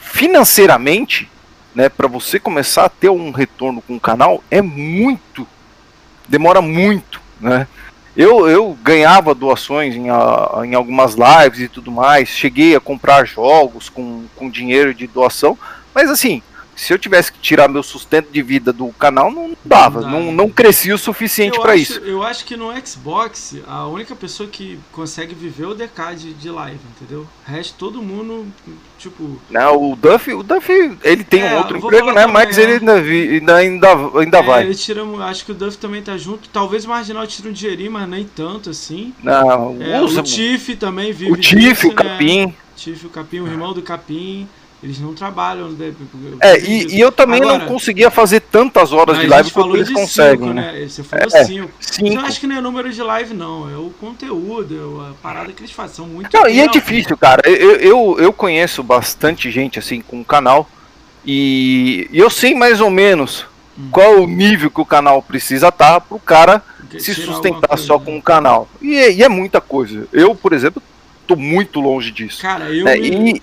financeiramente, 0.00 1.30
né, 1.72 1.88
para 1.88 2.08
você 2.08 2.40
começar 2.40 2.86
a 2.86 2.88
ter 2.88 3.10
um 3.10 3.30
retorno 3.30 3.80
com 3.80 3.94
o 3.94 4.00
canal 4.00 4.42
é 4.50 4.60
muito, 4.60 5.46
demora 6.28 6.60
muito, 6.60 7.20
né? 7.40 7.68
Eu, 8.16 8.48
eu 8.48 8.76
ganhava 8.82 9.36
doações 9.36 9.94
em, 9.94 10.06
em 10.06 10.74
algumas 10.74 11.14
lives 11.14 11.60
e 11.60 11.68
tudo 11.68 11.92
mais, 11.92 12.28
cheguei 12.28 12.74
a 12.74 12.80
comprar 12.80 13.24
jogos 13.24 13.88
com, 13.88 14.24
com 14.34 14.50
dinheiro 14.50 14.92
de 14.92 15.06
doação, 15.06 15.56
mas 15.94 16.10
assim, 16.10 16.42
se 16.76 16.92
eu 16.92 16.98
tivesse 16.98 17.32
que 17.32 17.38
tirar 17.38 17.68
meu 17.68 17.82
sustento 17.82 18.30
de 18.30 18.42
vida 18.42 18.72
do 18.72 18.88
canal, 18.92 19.30
não 19.30 19.56
dava, 19.64 20.00
não, 20.00 20.24
não, 20.24 20.32
não 20.32 20.48
crescia 20.48 20.94
o 20.94 20.98
suficiente 20.98 21.58
para 21.60 21.76
isso. 21.76 21.98
Eu 22.00 22.22
acho 22.22 22.44
que 22.44 22.56
no 22.56 22.72
Xbox, 22.86 23.56
a 23.66 23.86
única 23.86 24.14
pessoa 24.14 24.48
que 24.48 24.78
consegue 24.92 25.34
viver 25.34 25.64
é 25.64 25.66
o 25.66 25.74
DK 25.74 26.16
de, 26.16 26.34
de 26.34 26.50
live, 26.50 26.80
entendeu? 26.96 27.26
O 27.46 27.50
resto, 27.50 27.74
todo 27.78 28.02
mundo, 28.02 28.46
tipo... 28.98 29.38
Não, 29.50 29.92
o 29.92 29.96
Duff, 29.96 30.32
o 30.32 30.42
Duff 30.42 30.98
ele 31.02 31.24
tem 31.24 31.42
é, 31.42 31.54
um 31.54 31.58
outro 31.58 31.78
emprego, 31.78 32.12
né, 32.12 32.26
mas 32.26 32.58
ele 32.58 32.72
ainda, 32.74 32.94
ainda, 32.94 33.56
ainda, 33.56 33.88
ainda 34.18 34.38
é, 34.38 34.42
vai. 34.42 34.62
Ele 34.64 34.74
tira, 34.74 35.02
acho 35.24 35.44
que 35.44 35.52
o 35.52 35.54
Duff 35.54 35.78
também 35.78 36.02
tá 36.02 36.16
junto, 36.16 36.48
talvez 36.48 36.84
o 36.84 36.88
Marginal 36.88 37.26
tire 37.26 37.48
um 37.48 37.52
dinheirinho, 37.52 37.92
mas 37.92 38.08
nem 38.08 38.24
tanto 38.24 38.70
assim. 38.70 39.14
Não, 39.22 39.76
é, 39.80 40.00
usa, 40.00 40.20
o 40.20 40.22
Tiff 40.22 40.76
também 40.76 41.12
vive 41.12 41.32
O 41.32 41.36
Tiff, 41.36 41.86
o 41.86 41.90
né? 41.90 41.94
Capim. 41.94 42.54
Tiff, 42.76 43.06
o 43.06 43.10
Capim, 43.10 43.40
o 43.40 43.46
irmão 43.46 43.72
do 43.72 43.82
Capim... 43.82 44.48
Eles 44.84 45.00
não 45.00 45.14
trabalham. 45.14 45.70
Né? 45.70 45.94
É, 46.42 46.60
e, 46.60 46.96
e, 46.96 47.00
eu 47.00 47.10
também 47.10 47.40
Agora, 47.40 47.58
não 47.58 47.66
conseguia 47.66 48.10
fazer 48.10 48.40
tantas 48.40 48.92
horas 48.92 49.18
de 49.18 49.26
live 49.26 49.50
quanto 49.50 49.76
eles 49.76 49.90
conseguem. 49.90 50.48
Cinco, 50.48 50.52
né? 50.52 50.72
né? 50.72 50.86
Você 50.86 51.02
falou 51.02 51.26
é, 51.32 51.44
cinco. 51.44 51.70
cinco. 51.80 52.12
eu 52.12 52.20
acho 52.20 52.38
que 52.38 52.46
não 52.46 52.56
é 52.56 52.60
número 52.60 52.92
de 52.92 53.02
live, 53.02 53.32
não. 53.32 53.70
É 53.70 53.76
o 53.78 53.88
conteúdo, 53.98 55.02
é 55.06 55.10
a 55.10 55.14
parada 55.14 55.50
que 55.54 55.62
eles 55.62 55.72
fazem. 55.72 55.96
São 55.96 56.06
muito. 56.06 56.28
Não, 56.34 56.46
e 56.46 56.60
é 56.60 56.68
difícil, 56.68 57.16
cara. 57.16 57.40
Eu, 57.48 57.76
eu, 57.76 58.16
eu 58.18 58.32
conheço 58.32 58.82
bastante 58.82 59.50
gente 59.50 59.78
assim 59.78 60.02
com 60.02 60.20
o 60.20 60.24
canal. 60.24 60.68
E, 61.24 62.06
eu 62.12 62.28
sei 62.28 62.54
mais 62.54 62.82
ou 62.82 62.90
menos 62.90 63.46
hum. 63.78 63.88
qual 63.90 64.20
o 64.20 64.26
nível 64.26 64.70
que 64.70 64.82
o 64.82 64.84
canal 64.84 65.22
precisa 65.22 65.68
estar 65.68 65.94
tá 65.94 66.00
para 66.00 66.16
o 66.16 66.20
cara 66.20 66.62
se 66.98 67.14
sustentar 67.14 67.68
coisa, 67.68 67.82
só 67.82 67.98
né? 67.98 68.04
com 68.04 68.18
o 68.18 68.22
canal. 68.22 68.68
E, 68.82 68.96
e, 68.96 69.22
é 69.22 69.30
muita 69.30 69.62
coisa. 69.62 70.06
Eu, 70.12 70.34
por 70.34 70.52
exemplo, 70.52 70.82
tô 71.26 71.36
muito 71.36 71.80
longe 71.80 72.10
disso. 72.10 72.42
Cara, 72.42 72.70
eu. 72.70 72.86
É, 72.86 72.98
me... 72.98 73.30
e, 73.30 73.42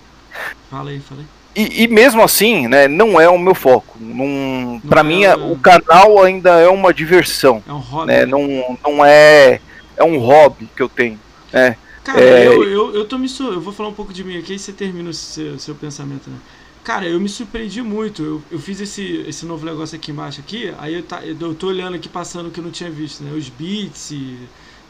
Falei, 0.72 1.00
falei. 1.00 1.26
E, 1.54 1.82
e, 1.82 1.88
mesmo 1.88 2.22
assim, 2.22 2.66
né, 2.66 2.88
não 2.88 3.20
é 3.20 3.28
o 3.28 3.38
meu 3.38 3.54
foco. 3.54 3.98
Num, 4.00 4.80
pra 4.88 5.02
mim, 5.02 5.24
é... 5.24 5.36
o 5.36 5.54
canal 5.58 6.24
ainda 6.24 6.58
é 6.58 6.66
uma 6.66 6.94
diversão. 6.94 7.62
É 7.68 7.72
um 7.74 7.78
hobby. 7.78 8.06
Né? 8.06 8.24
Não, 8.24 8.78
não 8.82 9.04
é. 9.04 9.60
É 9.98 10.02
um 10.02 10.16
hobby 10.16 10.66
que 10.74 10.82
eu 10.82 10.88
tenho. 10.88 11.20
Né? 11.52 11.76
Cara, 12.02 12.22
é... 12.22 12.46
eu, 12.46 12.64
eu, 12.64 12.94
eu 12.94 13.04
tô 13.04 13.18
me. 13.18 13.28
Eu 13.38 13.60
vou 13.60 13.70
falar 13.70 13.90
um 13.90 13.94
pouco 13.94 14.14
de 14.14 14.24
mim 14.24 14.38
aqui 14.38 14.54
e 14.54 14.58
você 14.58 14.72
termina 14.72 15.10
o 15.10 15.12
seu, 15.12 15.58
seu 15.58 15.74
pensamento, 15.74 16.30
né? 16.30 16.38
Cara, 16.82 17.04
eu 17.06 17.20
me 17.20 17.28
surpreendi 17.28 17.82
muito. 17.82 18.22
Eu, 18.22 18.42
eu 18.50 18.58
fiz 18.58 18.80
esse, 18.80 19.22
esse 19.28 19.44
novo 19.44 19.66
negócio 19.66 19.94
aqui 19.94 20.10
embaixo 20.10 20.40
aqui, 20.40 20.72
aí 20.78 20.94
eu, 20.94 21.02
tá, 21.02 21.22
eu 21.22 21.54
tô 21.54 21.66
olhando 21.66 21.96
aqui 21.96 22.08
passando 22.08 22.46
o 22.46 22.50
que 22.50 22.60
eu 22.60 22.64
não 22.64 22.70
tinha 22.70 22.90
visto, 22.90 23.22
né? 23.22 23.30
Os 23.30 23.50
beats 23.50 24.10
e 24.10 24.38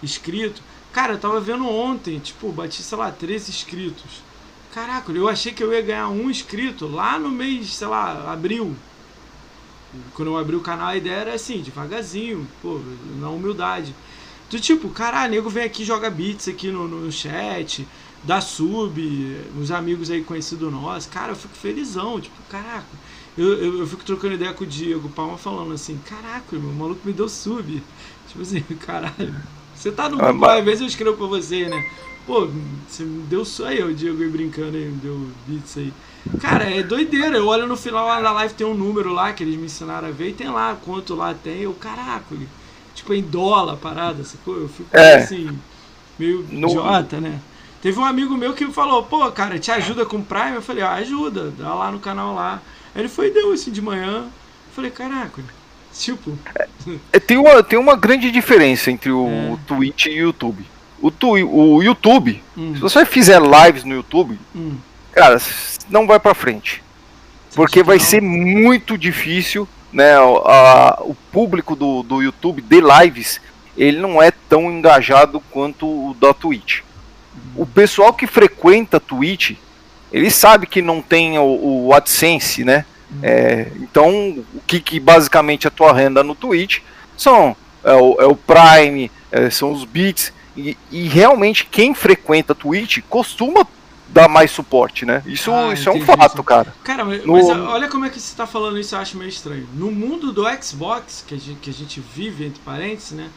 inscritos. 0.00 0.62
Cara, 0.92 1.14
eu 1.14 1.18
tava 1.18 1.40
vendo 1.40 1.68
ontem, 1.68 2.20
tipo, 2.20 2.52
bati, 2.52 2.84
sei 2.84 2.96
lá, 2.96 3.10
13 3.10 3.50
inscritos. 3.50 4.22
Caraca, 4.72 5.12
eu 5.12 5.28
achei 5.28 5.52
que 5.52 5.62
eu 5.62 5.70
ia 5.70 5.82
ganhar 5.82 6.08
um 6.08 6.30
inscrito 6.30 6.86
lá 6.86 7.18
no 7.18 7.30
mês, 7.30 7.74
sei 7.74 7.86
lá, 7.86 8.32
abril. 8.32 8.74
Quando 10.14 10.28
eu 10.28 10.38
abri 10.38 10.56
o 10.56 10.60
canal, 10.60 10.88
a 10.88 10.96
ideia 10.96 11.16
era 11.16 11.34
assim, 11.34 11.60
devagarzinho, 11.60 12.48
pô, 12.62 12.80
na 13.20 13.28
humildade. 13.28 13.94
Do 14.48 14.58
tipo, 14.58 14.88
caralho, 14.88 15.30
nego 15.30 15.50
vem 15.50 15.64
aqui 15.64 15.84
joga 15.84 16.08
beats 16.08 16.48
aqui 16.48 16.70
no, 16.70 16.88
no 16.88 17.12
chat, 17.12 17.86
dá 18.24 18.40
sub, 18.40 18.98
uns 19.58 19.70
amigos 19.70 20.10
aí 20.10 20.24
conhecidos 20.24 20.72
nossos. 20.72 21.06
Cara, 21.06 21.32
eu 21.32 21.36
fico 21.36 21.54
felizão, 21.54 22.18
tipo, 22.18 22.36
caraca. 22.48 22.86
Eu, 23.36 23.52
eu, 23.52 23.78
eu, 23.80 23.86
fico 23.86 24.04
trocando 24.04 24.34
ideia 24.34 24.54
com 24.54 24.64
o 24.64 24.66
Diego 24.66 25.08
Palma 25.10 25.36
falando 25.36 25.74
assim, 25.74 25.98
caraca, 26.08 26.56
meu 26.56 26.72
maluco 26.72 27.00
me 27.04 27.12
deu 27.12 27.28
sub. 27.28 27.82
Tipo 28.26 28.40
assim, 28.40 28.62
caralho. 28.80 29.34
Você 29.74 29.92
tá 29.92 30.08
no 30.08 30.22
ah, 30.22 30.30
grupo, 30.30 30.46
às 30.46 30.64
vezes 30.64 30.80
eu 30.80 30.86
escrevo 30.86 31.16
pra 31.16 31.26
você, 31.26 31.68
né? 31.68 31.90
Pô, 32.26 32.48
você 32.88 33.02
me 33.02 33.22
deu 33.22 33.44
só 33.44 33.66
aí, 33.66 33.82
o 33.82 33.94
Diego 33.94 34.22
aí 34.22 34.28
brincando 34.28 34.76
aí, 34.76 34.84
me 34.84 34.96
deu 34.96 35.28
beats 35.46 35.76
aí. 35.76 35.92
Cara, 36.40 36.70
é 36.70 36.82
doideira. 36.82 37.36
Eu 37.36 37.46
olho 37.46 37.66
no 37.66 37.76
final 37.76 38.06
lá 38.06 38.20
da 38.20 38.32
live, 38.32 38.54
tem 38.54 38.66
um 38.66 38.74
número 38.74 39.12
lá 39.12 39.32
que 39.32 39.42
eles 39.42 39.56
me 39.56 39.64
ensinaram 39.64 40.08
a 40.08 40.12
ver 40.12 40.28
e 40.28 40.32
tem 40.32 40.48
lá 40.48 40.76
quanto 40.84 41.14
lá 41.14 41.34
tem. 41.34 41.62
Eu, 41.62 41.74
caraca, 41.74 42.36
tipo, 42.94 43.12
em 43.12 43.22
dólar 43.22 43.74
a 43.74 43.76
parada, 43.76 44.22
sacou? 44.24 44.56
Eu 44.56 44.68
fico 44.68 44.88
é. 44.92 45.16
assim, 45.16 45.58
meio 46.18 46.46
no... 46.48 46.68
idiota, 46.68 47.20
né? 47.20 47.40
Teve 47.80 47.98
um 47.98 48.04
amigo 48.04 48.36
meu 48.36 48.54
que 48.54 48.70
falou, 48.70 49.02
pô, 49.02 49.28
cara, 49.32 49.58
te 49.58 49.72
ajuda 49.72 50.06
com 50.06 50.22
Prime? 50.22 50.54
Eu 50.54 50.62
falei, 50.62 50.84
ah, 50.84 50.92
ajuda, 50.92 51.52
dá 51.58 51.74
lá 51.74 51.90
no 51.90 51.98
canal 51.98 52.32
lá. 52.32 52.62
Aí 52.94 53.02
ele 53.02 53.08
foi 53.08 53.26
e 53.26 53.30
deu 53.30 53.52
assim 53.52 53.72
de 53.72 53.82
manhã. 53.82 54.18
Eu 54.18 54.72
falei, 54.72 54.92
caraca, 54.92 55.42
tipo. 55.92 56.38
É, 57.12 57.18
tem, 57.18 57.36
uma, 57.36 57.60
tem 57.64 57.76
uma 57.76 57.96
grande 57.96 58.30
diferença 58.30 58.88
entre 58.92 59.10
o 59.10 59.26
é. 59.26 59.58
Twitch 59.66 60.06
e 60.06 60.10
o 60.10 60.26
YouTube. 60.26 60.64
O, 61.02 61.10
tu, 61.10 61.32
o 61.32 61.82
YouTube, 61.82 62.42
hum. 62.56 62.74
se 62.74 62.80
você 62.80 63.04
fizer 63.04 63.42
lives 63.42 63.82
no 63.82 63.94
YouTube, 63.94 64.38
hum. 64.54 64.76
cara, 65.12 65.36
não 65.90 66.06
vai 66.06 66.20
para 66.20 66.32
frente. 66.32 66.82
Porque 67.54 67.82
vai 67.82 67.98
ser 67.98 68.22
muito 68.22 68.96
difícil, 68.96 69.68
né? 69.92 70.14
A, 70.14 70.98
o 71.00 71.14
público 71.30 71.76
do, 71.76 72.02
do 72.02 72.22
YouTube 72.22 72.62
de 72.62 72.80
lives, 72.80 73.40
ele 73.76 73.98
não 73.98 74.22
é 74.22 74.30
tão 74.30 74.70
engajado 74.70 75.42
quanto 75.50 75.86
o 75.86 76.16
da 76.18 76.32
Twitch. 76.32 76.80
o 77.56 77.66
pessoal 77.66 78.14
que 78.14 78.26
frequenta 78.26 79.00
Twitch, 79.00 79.56
ele 80.12 80.30
sabe 80.30 80.66
que 80.66 80.80
não 80.80 81.02
tem 81.02 81.38
o, 81.38 81.86
o 81.86 81.92
AdSense, 81.92 82.64
né? 82.64 82.86
Uhum. 83.10 83.18
É, 83.22 83.66
então, 83.80 84.10
o 84.54 84.60
que, 84.66 84.80
que 84.80 85.00
basicamente 85.00 85.66
a 85.66 85.70
tua 85.70 85.92
renda 85.92 86.22
no 86.22 86.34
Twitch 86.34 86.78
são 87.16 87.56
é 87.84 87.92
o, 87.94 88.20
é 88.20 88.26
o 88.26 88.36
Prime, 88.36 89.10
é, 89.30 89.50
são 89.50 89.72
os 89.72 89.84
bits, 89.84 90.32
e, 90.56 90.76
e, 90.90 91.08
realmente 91.08 91.66
quem 91.66 91.94
frequenta 91.94 92.54
Twitch 92.54 92.98
costuma 93.08 93.66
dar 94.08 94.28
mais 94.28 94.50
suporte, 94.50 95.06
né? 95.06 95.22
Isso, 95.24 95.50
ah, 95.50 95.72
isso 95.72 95.88
é 95.88 95.92
um 95.92 96.04
fato, 96.04 96.34
isso. 96.34 96.42
cara. 96.44 96.74
Cara, 96.84 97.04
mas, 97.04 97.24
no... 97.24 97.32
mas, 97.32 97.48
olha 97.48 97.88
como 97.88 98.04
é 98.04 98.10
que 98.10 98.20
você 98.20 98.36
tá 98.36 98.46
falando 98.46 98.78
isso, 98.78 98.94
eu 98.94 98.98
acho 98.98 99.16
meio 99.16 99.30
estranho. 99.30 99.66
No 99.74 99.90
mundo 99.90 100.32
do 100.32 100.44
Xbox, 100.62 101.24
que 101.26 101.34
a 101.34 101.38
gente, 101.38 101.58
que 101.60 101.70
a 101.70 101.72
gente 101.72 102.00
vive, 102.00 102.44
entre 102.44 102.60
parênteses, 102.60 103.12
né? 103.12 103.30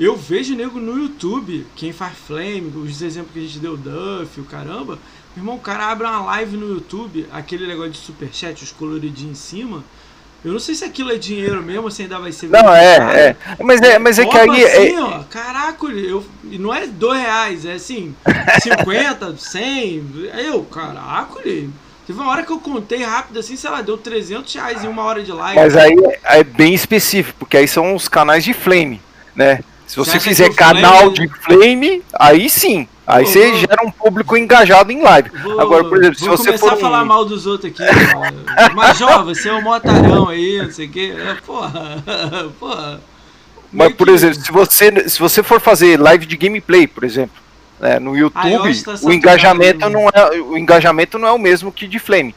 Eu 0.00 0.16
vejo 0.16 0.54
nego 0.54 0.78
no 0.78 0.96
YouTube, 0.96 1.66
quem 1.74 1.92
faz 1.92 2.16
Flame, 2.16 2.72
os 2.76 3.02
exemplos 3.02 3.32
que 3.32 3.40
a 3.40 3.42
gente 3.42 3.58
deu, 3.58 3.76
Duff, 3.76 4.40
o 4.40 4.44
caramba. 4.44 4.98
Irmão, 5.36 5.56
o 5.56 5.60
cara 5.60 5.90
abre 5.90 6.06
uma 6.06 6.20
live 6.20 6.56
no 6.56 6.68
YouTube, 6.68 7.26
aquele 7.32 7.66
negócio 7.66 7.92
de 7.92 7.98
superchat, 7.98 8.62
os 8.62 8.72
coloridinhos 8.72 9.32
em 9.32 9.34
cima. 9.34 9.84
Eu 10.44 10.52
não 10.52 10.60
sei 10.60 10.74
se 10.74 10.84
aquilo 10.84 11.10
é 11.10 11.16
dinheiro 11.16 11.62
mesmo, 11.62 11.90
se 11.90 12.02
ainda 12.02 12.18
vai 12.18 12.30
ser. 12.30 12.48
Não, 12.48 12.72
é, 12.72 12.96
é. 12.96 13.36
Mas 13.58 13.82
é, 13.82 13.98
mas 13.98 14.18
é 14.20 14.24
que 14.24 14.38
aí. 14.38 14.64
Assim, 14.64 14.94
é... 14.94 15.02
ó, 15.02 15.24
caraca, 15.24 15.86
eu, 15.86 16.24
não 16.44 16.72
é 16.72 16.86
dois 16.86 17.20
reais, 17.20 17.64
é 17.64 17.72
assim, 17.72 18.14
50, 18.62 19.36
100. 19.36 20.04
Eu, 20.46 20.62
caraca, 20.62 21.40
teve 21.42 22.20
uma 22.20 22.30
hora 22.30 22.44
que 22.44 22.52
eu 22.52 22.60
contei 22.60 23.02
rápido 23.02 23.40
assim, 23.40 23.56
sei 23.56 23.68
lá, 23.68 23.82
deu 23.82 23.98
300 23.98 24.54
reais 24.54 24.84
em 24.84 24.88
uma 24.88 25.02
hora 25.02 25.24
de 25.24 25.32
live. 25.32 25.60
Mas 25.60 25.76
aí 25.76 25.96
é 26.24 26.44
bem 26.44 26.72
específico, 26.72 27.40
porque 27.40 27.56
aí 27.56 27.66
são 27.66 27.96
os 27.96 28.06
canais 28.06 28.44
de 28.44 28.54
flame, 28.54 29.02
né? 29.34 29.58
Se 29.88 29.96
você, 29.96 30.20
fizer 30.20 30.54
canal 30.54 31.00
flame... 31.00 31.14
de 31.14 31.28
flame, 31.28 32.02
aí 32.12 32.50
sim. 32.50 32.86
Aí 33.06 33.24
você 33.24 33.48
vou... 33.48 33.58
gera 33.58 33.86
um 33.86 33.90
público 33.90 34.36
engajado 34.36 34.92
em 34.92 35.02
live. 35.02 35.30
Vou, 35.42 35.58
Agora, 35.58 35.82
por 35.84 35.96
exemplo, 35.96 36.18
se 36.18 36.28
você 36.28 36.52
for. 36.58 36.68
começar 36.68 36.74
a 36.74 36.76
falar 36.76 37.04
mal 37.06 37.24
dos 37.24 37.46
outros 37.46 37.72
aqui. 37.72 37.82
Mas, 38.74 39.00
ó, 39.00 39.24
você 39.24 39.48
é 39.48 39.54
um 39.54 39.62
motarão 39.62 40.28
aí, 40.28 40.60
não 40.62 40.70
sei 40.70 40.86
o 40.86 40.90
quê. 40.90 41.14
É, 41.16 41.34
porra, 41.34 42.04
porra. 42.60 43.00
Mas, 43.72 43.94
por 43.94 44.10
exemplo, 44.10 44.34
se 44.34 44.52
você, 44.52 45.08
se 45.08 45.18
você 45.18 45.42
for 45.42 45.58
fazer 45.58 45.98
live 45.98 46.26
de 46.26 46.36
gameplay, 46.36 46.86
por 46.86 47.02
exemplo, 47.02 47.36
né, 47.80 47.98
no 47.98 48.14
YouTube, 48.14 48.36
ah, 48.36 48.82
tá 48.84 49.06
o 49.06 49.12
engajamento 49.12 49.88
não 49.88 50.08
é 50.08 50.40
o 50.40 50.58
engajamento 50.58 51.18
não 51.18 51.28
é 51.28 51.32
o 51.32 51.38
mesmo 51.38 51.72
que 51.72 51.86
de 51.86 51.98
Flame. 51.98 52.34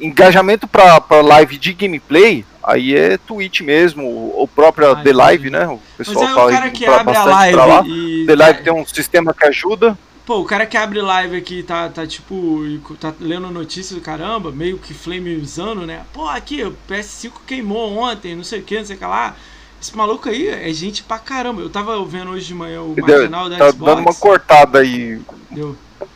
Engajamento 0.00 0.66
para 0.66 1.20
live 1.22 1.58
de 1.58 1.72
gameplay, 1.74 2.46
aí 2.68 2.94
é 2.94 3.16
Twitch 3.16 3.62
mesmo, 3.62 4.04
o 4.04 4.46
próprio 4.46 4.94
The 5.02 5.12
Live, 5.12 5.50
né? 5.50 5.66
O 5.66 5.80
pessoal 5.96 6.24
Mas 6.24 6.36
é 6.36 6.44
o 6.44 6.50
cara 6.50 6.70
que 6.70 6.84
abre 6.84 7.16
a 7.16 7.24
live 7.24 7.56
lá. 7.56 7.82
E... 7.86 8.24
The 8.26 8.36
Live 8.36 8.62
tem 8.62 8.72
um 8.72 8.86
sistema 8.86 9.32
que 9.32 9.46
ajuda. 9.46 9.98
Pô, 10.26 10.40
o 10.40 10.44
cara 10.44 10.66
que 10.66 10.76
abre 10.76 11.00
live 11.00 11.38
aqui 11.38 11.62
tá, 11.62 11.88
tá 11.88 12.06
tipo, 12.06 12.62
tá 13.00 13.14
lendo 13.18 13.50
notícias 13.50 13.98
do 13.98 14.04
caramba, 14.04 14.52
meio 14.52 14.76
que 14.76 14.92
flame 14.92 15.34
usando, 15.36 15.86
né? 15.86 16.04
Pô, 16.12 16.28
aqui, 16.28 16.62
o 16.62 16.76
PS5 16.86 17.32
queimou 17.46 17.96
ontem, 17.96 18.36
não 18.36 18.44
sei 18.44 18.60
o 18.60 18.62
que, 18.62 18.76
não 18.76 18.84
sei 18.84 18.96
o 18.96 18.98
que 18.98 19.06
lá. 19.06 19.34
Esse 19.80 19.96
maluco 19.96 20.28
aí 20.28 20.48
é 20.48 20.70
gente 20.74 21.02
pra 21.02 21.18
caramba. 21.18 21.62
Eu 21.62 21.70
tava 21.70 22.04
vendo 22.04 22.32
hoje 22.32 22.44
de 22.44 22.54
manhã 22.54 22.82
o 22.82 22.94
marginal 23.00 23.48
da 23.48 23.56
tá 23.56 23.70
Xbox. 23.70 23.78
Tá 23.78 23.94
dando 23.94 24.00
uma 24.06 24.14
cortada 24.14 24.78
aí. 24.80 25.18
Deu. 25.50 25.74
Tá 25.98 26.06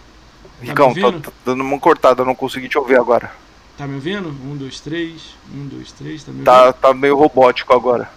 Ricão, 0.61 0.95
tá, 0.95 1.13
tá, 1.13 1.33
dando 1.47 1.63
uma 1.63 1.79
cortada, 1.79 2.21
eu 2.21 2.27
não 2.27 2.35
consegui 2.35 2.69
te 2.69 2.77
ouvir 2.77 2.97
agora. 2.97 3.33
Tá 3.77 3.87
me 3.87 3.95
ouvindo? 3.95 4.29
Um, 4.29 4.57
dois, 4.57 4.81
três. 4.81 5.35
Um, 5.53 5.67
dois, 5.67 5.93
três. 5.93 6.23
Tá 6.23 6.33
me 6.33 6.45
tá, 6.45 6.59
ouvindo? 6.59 6.73
Tá, 6.75 6.89
tá 6.89 6.95
meio 6.95 7.17
robótico 7.17 7.73
agora. 7.73 8.11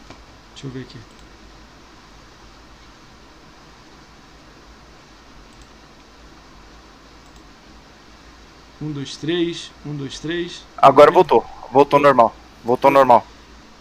Deixa 0.53 0.67
eu 0.67 0.71
ver 0.71 0.81
aqui. 0.81 0.97
Um, 8.81 8.91
dois, 8.91 9.15
três. 9.15 9.71
Um, 9.85 9.95
dois, 9.95 10.19
três. 10.19 10.63
Agora 10.77 11.09
voltou. 11.09 11.45
Voltou 11.71 11.99
normal. 11.99 12.35
Voltou 12.63 12.91
normal. 12.91 13.25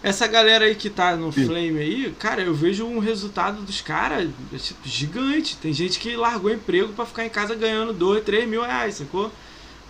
Essa 0.02 0.26
galera 0.26 0.66
aí 0.66 0.74
que 0.74 0.90
tá 0.90 1.16
no 1.16 1.32
Sim. 1.32 1.46
Flame 1.46 1.78
aí, 1.78 2.14
cara, 2.18 2.42
eu 2.42 2.54
vejo 2.54 2.84
um 2.84 2.98
resultado 2.98 3.62
dos 3.62 3.80
caras 3.80 4.28
é, 4.52 4.58
tipo, 4.58 4.86
gigante. 4.86 5.56
Tem 5.56 5.72
gente 5.72 5.98
que 5.98 6.14
largou 6.14 6.50
emprego 6.50 6.92
para 6.92 7.06
ficar 7.06 7.24
em 7.24 7.30
casa 7.30 7.54
ganhando 7.54 7.92
dois, 7.94 8.22
três 8.22 8.46
mil 8.46 8.62
reais, 8.62 8.96
sacou? 8.96 9.32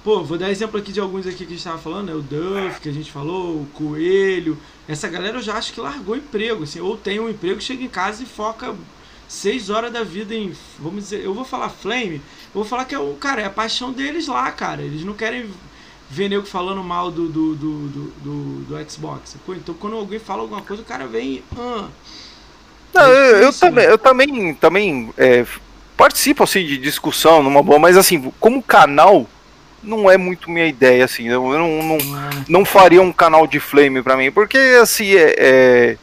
Pô, 0.04 0.22
vou 0.22 0.36
dar 0.36 0.50
exemplo 0.50 0.78
aqui 0.78 0.92
de 0.92 1.00
alguns 1.00 1.26
aqui 1.26 1.38
que 1.38 1.44
a 1.44 1.48
gente 1.48 1.56
estava 1.56 1.78
falando, 1.78 2.08
né? 2.08 2.14
O 2.14 2.20
Duff, 2.20 2.78
que 2.78 2.90
a 2.90 2.92
gente 2.92 3.10
falou, 3.10 3.62
o 3.62 3.66
Coelho. 3.72 4.58
Essa 4.86 5.08
galera 5.08 5.38
eu 5.38 5.42
já 5.42 5.54
acho 5.54 5.72
que 5.72 5.80
largou 5.80 6.14
emprego, 6.14 6.64
assim, 6.64 6.78
ou 6.78 6.94
tem 6.94 7.18
um 7.18 7.30
emprego, 7.30 7.58
chega 7.58 7.82
em 7.82 7.88
casa 7.88 8.22
e 8.22 8.26
foca 8.26 8.74
seis 9.26 9.70
horas 9.70 9.90
da 9.90 10.04
vida 10.04 10.34
em, 10.34 10.52
vamos 10.78 11.04
dizer, 11.04 11.24
eu 11.24 11.32
vou 11.32 11.42
falar 11.42 11.70
flame, 11.70 12.16
eu 12.16 12.20
vou 12.52 12.64
falar 12.66 12.84
que 12.84 12.94
é 12.94 12.98
o, 12.98 13.14
cara, 13.14 13.40
é 13.40 13.46
a 13.46 13.50
paixão 13.50 13.92
deles 13.92 14.28
lá, 14.28 14.52
cara. 14.52 14.82
Eles 14.82 15.02
não 15.04 15.14
querem 15.14 15.48
ver 16.10 16.28
nego 16.28 16.44
falando 16.44 16.84
mal 16.84 17.10
do, 17.10 17.26
do, 17.26 17.54
do, 17.54 17.88
do, 17.88 18.12
do, 18.22 18.64
do 18.66 18.90
Xbox. 18.90 19.38
Então 19.48 19.74
quando 19.74 19.96
alguém 19.96 20.18
fala 20.18 20.42
alguma 20.42 20.60
coisa, 20.60 20.82
o 20.82 20.86
cara 20.86 21.06
vem. 21.06 21.42
Ah, 21.56 21.88
não, 22.92 23.02
é 23.02 23.06
eu, 23.06 23.36
eu, 23.36 23.52
também, 23.54 23.84
eu 23.86 23.98
também, 23.98 24.54
também 24.54 25.14
é, 25.16 25.46
participo 25.96 26.44
assim, 26.44 26.66
de 26.66 26.76
discussão 26.76 27.42
numa 27.42 27.62
boa, 27.62 27.78
mas 27.78 27.96
assim, 27.96 28.30
como 28.38 28.62
canal 28.62 29.26
não 29.84 30.10
é 30.10 30.16
muito 30.16 30.50
minha 30.50 30.66
ideia, 30.66 31.04
assim. 31.04 31.28
Eu 31.28 31.42
não, 31.42 31.82
não, 31.82 31.98
não 32.48 32.64
faria 32.64 33.02
um 33.02 33.12
canal 33.12 33.46
de 33.46 33.60
flame 33.60 34.02
para 34.02 34.16
mim, 34.16 34.30
porque 34.30 34.58
assim, 34.80 35.14
é, 35.14 35.34
é, 35.38 35.96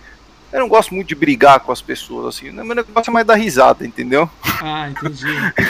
eu 0.51 0.59
não 0.59 0.67
gosto 0.67 0.93
muito 0.93 1.07
de 1.07 1.15
brigar 1.15 1.59
com 1.59 1.71
as 1.71 1.81
pessoas, 1.81 2.35
assim. 2.35 2.51
Meu 2.51 2.75
negócio 2.75 3.09
é 3.09 3.13
mais 3.13 3.25
dar 3.25 3.35
risada, 3.35 3.85
entendeu? 3.85 4.29
Ah, 4.61 4.89
entendi. 4.89 5.25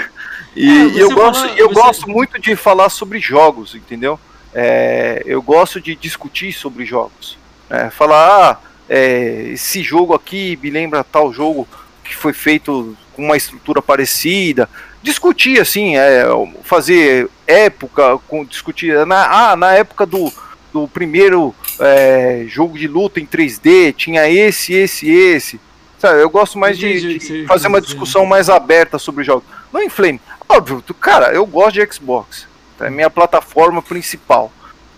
e, 0.56 0.70
é, 0.70 1.02
eu, 1.02 1.12
gosto, 1.12 1.46
eu 1.58 1.70
você... 1.70 1.74
gosto 1.74 2.10
muito 2.10 2.40
de 2.40 2.56
falar 2.56 2.90
sobre 2.90 3.20
jogos, 3.20 3.76
entendeu? 3.76 4.20
É, 4.54 5.22
eu 5.26 5.42
gosto 5.42 5.80
de 5.80 5.96
discutir 5.96 6.52
sobre 6.52 6.86
jogos. 6.86 7.38
É, 7.70 7.90
falar, 7.90 8.28
ah, 8.28 8.58
é, 8.90 9.52
esse 9.54 9.82
jogo 9.82 10.14
aqui 10.14 10.60
me 10.62 10.70
lembra 10.70 11.04
tal 11.04 11.32
jogo 11.32 11.68
que 12.12 12.22
foi 12.22 12.34
feito 12.34 12.96
com 13.14 13.24
uma 13.24 13.38
estrutura 13.38 13.82
parecida 13.82 14.70
discutir 15.02 15.60
assim, 15.60 15.96
é, 15.96 16.24
fazer 16.64 17.30
época, 17.48 18.20
com, 18.28 18.46
discutir 18.46 19.06
na, 19.06 19.52
ah, 19.52 19.56
na 19.56 19.74
época 19.74 20.06
do, 20.06 20.32
do 20.72 20.88
primeiro 20.88 21.56
é, 21.80 22.46
jogo 22.48 22.78
de 22.78 22.88
luta 22.88 23.20
em 23.20 23.26
3D 23.26 23.94
tinha 23.94 24.30
esse, 24.30 24.74
esse, 24.74 25.10
esse. 25.10 25.60
Sabe, 25.98 26.22
eu 26.22 26.30
gosto 26.30 26.58
mais 26.58 26.78
de, 26.78 27.20
de 27.20 27.46
fazer 27.46 27.68
uma 27.68 27.82
discussão 27.82 28.26
mais 28.26 28.50
aberta 28.50 28.98
sobre 28.98 29.24
jogos. 29.24 29.44
Não 29.72 29.82
em 29.82 29.90
Flame, 29.90 30.22
óbvio, 30.48 30.84
cara, 31.00 31.34
eu 31.34 31.46
gosto 31.46 31.74
de 31.74 31.94
Xbox, 31.94 32.48
é 32.80 32.90
minha 32.90 33.10
plataforma 33.10 33.82
principal. 33.82 34.52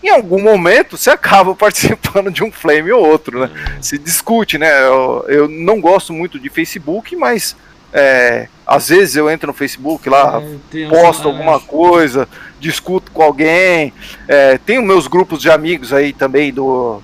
Em 0.04 0.10
algum 0.10 0.38
momento 0.38 0.98
você 0.98 1.08
acaba 1.08 1.54
participando 1.56 2.30
de 2.30 2.44
um 2.44 2.52
Flame 2.52 2.92
ou 2.92 3.02
outro, 3.02 3.40
né? 3.40 3.50
É. 3.78 3.82
Se 3.82 3.96
discute, 3.96 4.58
né? 4.58 4.70
Eu, 4.82 5.24
eu 5.28 5.48
não 5.48 5.80
gosto 5.80 6.12
muito 6.12 6.38
de 6.38 6.50
Facebook, 6.50 7.16
mas 7.16 7.56
é, 7.90 8.48
às 8.66 8.90
vezes 8.90 9.16
eu 9.16 9.30
entro 9.30 9.46
no 9.46 9.54
Facebook 9.54 10.06
lá, 10.10 10.42
é, 10.74 10.88
posto 10.90 11.26
alguma 11.26 11.58
coisa, 11.58 12.28
discuto 12.60 13.10
com 13.12 13.22
alguém. 13.22 13.94
É, 14.28 14.58
tenho 14.58 14.82
meus 14.82 15.06
grupos 15.06 15.40
de 15.40 15.50
amigos 15.50 15.90
aí 15.90 16.12
também 16.12 16.52
do, 16.52 17.00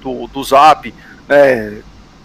do, 0.00 0.26
do 0.28 0.42
Zap. 0.42 0.94
Né? 1.28 1.82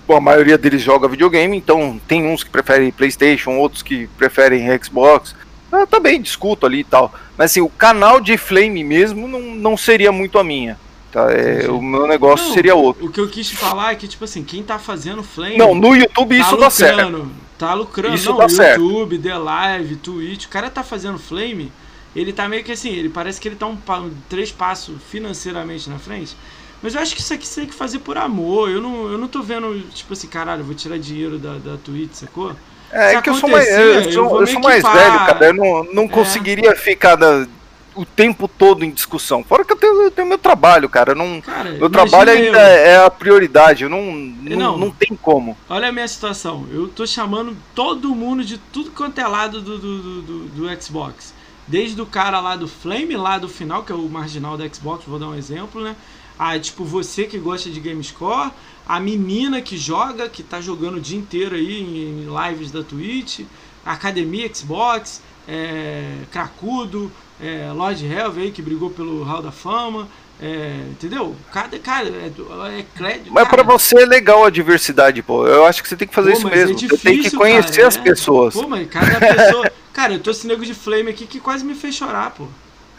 a 0.10 0.22
maioria 0.22 0.60
deles 0.60 0.82
joga 0.82 1.08
videogame, 1.08 1.58
então 1.58 2.00
tem 2.08 2.28
uns 2.28 2.44
que 2.44 2.50
preferem 2.50 2.92
PlayStation, 2.92 3.58
outros 3.58 3.82
que 3.82 4.06
preferem 4.16 4.68
Xbox. 4.82 5.36
Eu 5.72 5.88
também 5.88 6.22
discuto 6.22 6.68
ali 6.68 6.82
e 6.82 6.84
tal. 6.84 7.12
Mas 7.38 7.52
assim, 7.52 7.62
o 7.62 7.70
canal 7.70 8.20
de 8.20 8.38
Flame 8.38 8.84
mesmo 8.84 9.28
não, 9.28 9.42
não 9.42 9.78
seria 9.78 10.12
muito 10.12 10.38
a 10.38 10.44
minha. 10.44 10.78
Tá? 11.12 11.32
É, 11.32 11.70
o 11.70 11.82
meu 11.82 12.08
negócio 12.08 12.48
não, 12.48 12.54
seria 12.54 12.74
outro. 12.74 13.06
O 13.06 13.12
que 13.12 13.20
eu 13.20 13.30
quis 13.30 13.52
falar 13.52 13.92
é 13.92 13.96
que, 13.96 14.08
tipo 14.08 14.24
assim, 14.24 14.44
quem 14.44 14.64
tá 14.64 14.80
fazendo 14.80 15.22
Flame. 15.22 15.58
Não, 15.58 15.76
no 15.76 15.96
YouTube 15.96 16.36
tá 16.36 16.42
isso 16.42 16.56
lucrando, 16.56 16.60
dá 16.60 16.70
certo. 16.70 17.32
Tá 17.58 17.74
lucrando. 17.76 18.16
Isso 18.16 18.30
não, 18.32 18.38
dá 18.38 18.46
YouTube, 18.46 19.20
The 19.20 19.38
Live, 19.38 19.96
Twitch. 19.98 20.46
O 20.46 20.50
cara 20.50 20.70
tá 20.70 20.84
fazendo 20.84 21.20
Flame. 21.20 21.72
Ele 22.16 22.34
tá 22.34 22.48
meio 22.48 22.64
que 22.64 22.72
assim, 22.72 22.90
ele 22.90 23.10
parece 23.10 23.40
que 23.40 23.48
ele 23.48 23.56
tá 23.56 23.68
um, 23.68 23.78
um 23.78 24.12
três 24.28 24.52
passos 24.52 24.96
financeiramente 25.10 25.90
na 25.90 26.00
frente. 26.00 26.36
Mas 26.82 26.96
eu 26.96 27.02
acho 27.02 27.16
que 27.16 27.22
isso 27.22 27.34
aqui 27.34 27.48
você 27.48 27.62
tem 27.62 27.70
que 27.70 27.76
fazer 27.76 28.00
por 28.00 28.18
amor. 28.18 28.70
Eu 28.70 28.82
não, 28.82 29.12
eu 29.12 29.18
não 29.18 29.28
tô 29.28 29.42
vendo, 29.42 29.82
tipo 29.94 30.14
assim, 30.14 30.28
caralho, 30.28 30.64
vou 30.64 30.76
tirar 30.76 30.98
dinheiro 30.98 31.38
da, 31.38 31.58
da 31.58 31.78
Twitch, 31.78 32.14
sacou? 32.14 32.56
É, 32.94 33.16
é 33.16 33.22
que 33.22 33.30
eu 33.30 33.34
sou 33.36 33.50
mais, 33.50 33.68
eu 33.68 34.12
sou, 34.12 34.42
eu 34.42 34.48
sou 34.48 34.62
mais 34.62 34.84
velho, 34.84 35.20
cara. 35.26 35.46
Eu 35.48 35.54
não, 35.54 35.84
não 35.92 36.04
é. 36.04 36.08
conseguiria 36.08 36.76
ficar 36.76 37.16
da, 37.16 37.48
o 37.96 38.06
tempo 38.06 38.48
todo 38.48 38.84
em 38.84 38.92
discussão. 38.92 39.44
Fora 39.44 39.64
que 39.64 39.74
eu 39.74 39.78
tenho, 39.78 40.02
eu 40.04 40.12
tenho 40.12 40.28
meu 40.28 40.38
trabalho, 40.38 40.90
cara. 40.90 41.16
Não, 41.16 41.42
cara 41.42 41.72
meu 41.72 41.90
trabalho 41.90 42.32
ainda 42.32 42.60
eu. 42.60 42.86
é 42.86 43.06
a 43.06 43.10
prioridade. 43.10 43.84
Eu 43.84 43.90
não, 43.90 44.12
não, 44.12 44.58
não, 44.58 44.78
não, 44.78 44.92
tem 44.92 45.18
como. 45.22 45.58
Olha 45.70 45.90
a 45.90 45.92
minha 45.92 46.08
situação. 46.08 46.68
Eu 46.72 46.88
tô 46.88 47.06
chamando 47.06 47.56
todo 47.74 48.14
mundo 48.16 48.44
de 48.44 48.58
tudo 48.58 48.92
quanto 48.92 49.20
é 49.20 49.28
lado 49.28 49.62
do, 49.62 49.78
do, 49.78 50.22
do, 50.22 50.40
do 50.46 50.82
Xbox. 50.82 51.34
Desde 51.68 52.00
o 52.02 52.06
cara 52.06 52.40
lá 52.40 52.56
do 52.56 52.68
Flame, 52.68 53.16
lá 53.16 53.38
do 53.38 53.48
final, 53.48 53.84
que 53.84 53.92
é 53.92 53.96
o 53.96 54.10
marginal 54.10 54.58
da 54.58 54.68
Xbox, 54.68 55.06
vou 55.08 55.18
dar 55.18 55.28
um 55.28 55.36
exemplo, 55.36 55.82
né? 55.82 55.96
Ah, 56.38 56.58
tipo, 56.60 56.84
você 56.84 57.26
que 57.26 57.38
gosta 57.38 57.70
de 57.70 57.80
GameScore, 57.80 58.52
a 58.88 59.00
menina 59.00 59.62
que 59.62 59.78
joga, 59.78 60.28
que 60.28 60.44
tá 60.44 60.60
jogando 60.60 60.98
o 60.98 61.02
dia 61.02 61.18
inteiro 61.18 61.56
aí 61.56 61.82
em 61.82 62.28
lives 62.28 62.72
da 62.72 62.84
Twitch, 62.84 63.42
Academia 63.86 64.54
Xbox, 64.54 65.22
é, 65.48 66.18
Cracudo, 66.32 67.12
é, 67.42 67.72
Lord 67.74 68.06
Helve 68.06 68.42
aí 68.42 68.52
que 68.52 68.62
brigou 68.62 68.90
pelo 68.90 69.24
Hall 69.24 69.42
da 69.42 69.52
Fama. 69.52 70.08
É, 70.42 70.88
entendeu? 70.90 71.36
Cada, 71.54 71.78
cara, 71.80 72.10
é, 72.10 72.80
é 72.80 72.86
crédito. 72.96 73.32
Mas 73.32 73.48
para 73.48 73.64
você 73.64 74.02
é 74.02 74.06
legal 74.06 74.44
a 74.44 74.50
diversidade, 74.50 75.22
pô. 75.22 75.48
Eu 75.48 75.66
acho 75.66 75.82
que 75.82 75.88
você 75.88 75.96
tem 75.96 76.08
que 76.08 76.14
fazer 76.14 76.32
pô, 76.32 76.38
isso 76.38 76.50
mesmo. 76.50 76.72
É 76.72 76.74
difícil, 76.74 76.98
você 76.98 77.04
tem 77.04 77.22
que 77.22 77.32
conhecer 77.32 77.76
cara, 77.76 77.88
as 77.88 77.98
né? 77.98 78.04
pessoas. 78.04 78.54
Pô, 78.54 78.68
mas 78.68 78.90
cada 78.90 79.20
pessoa. 79.20 79.72
cara, 79.94 80.14
eu 80.14 80.20
tô 80.20 80.32
esse 80.32 80.46
nego 80.46 80.66
de 80.66 80.74
flame 80.74 81.12
aqui 81.12 81.26
que 81.26 81.40
quase 81.40 81.64
me 81.64 81.76
fez 81.76 81.96
chorar, 81.96 82.32
pô. 82.32 82.48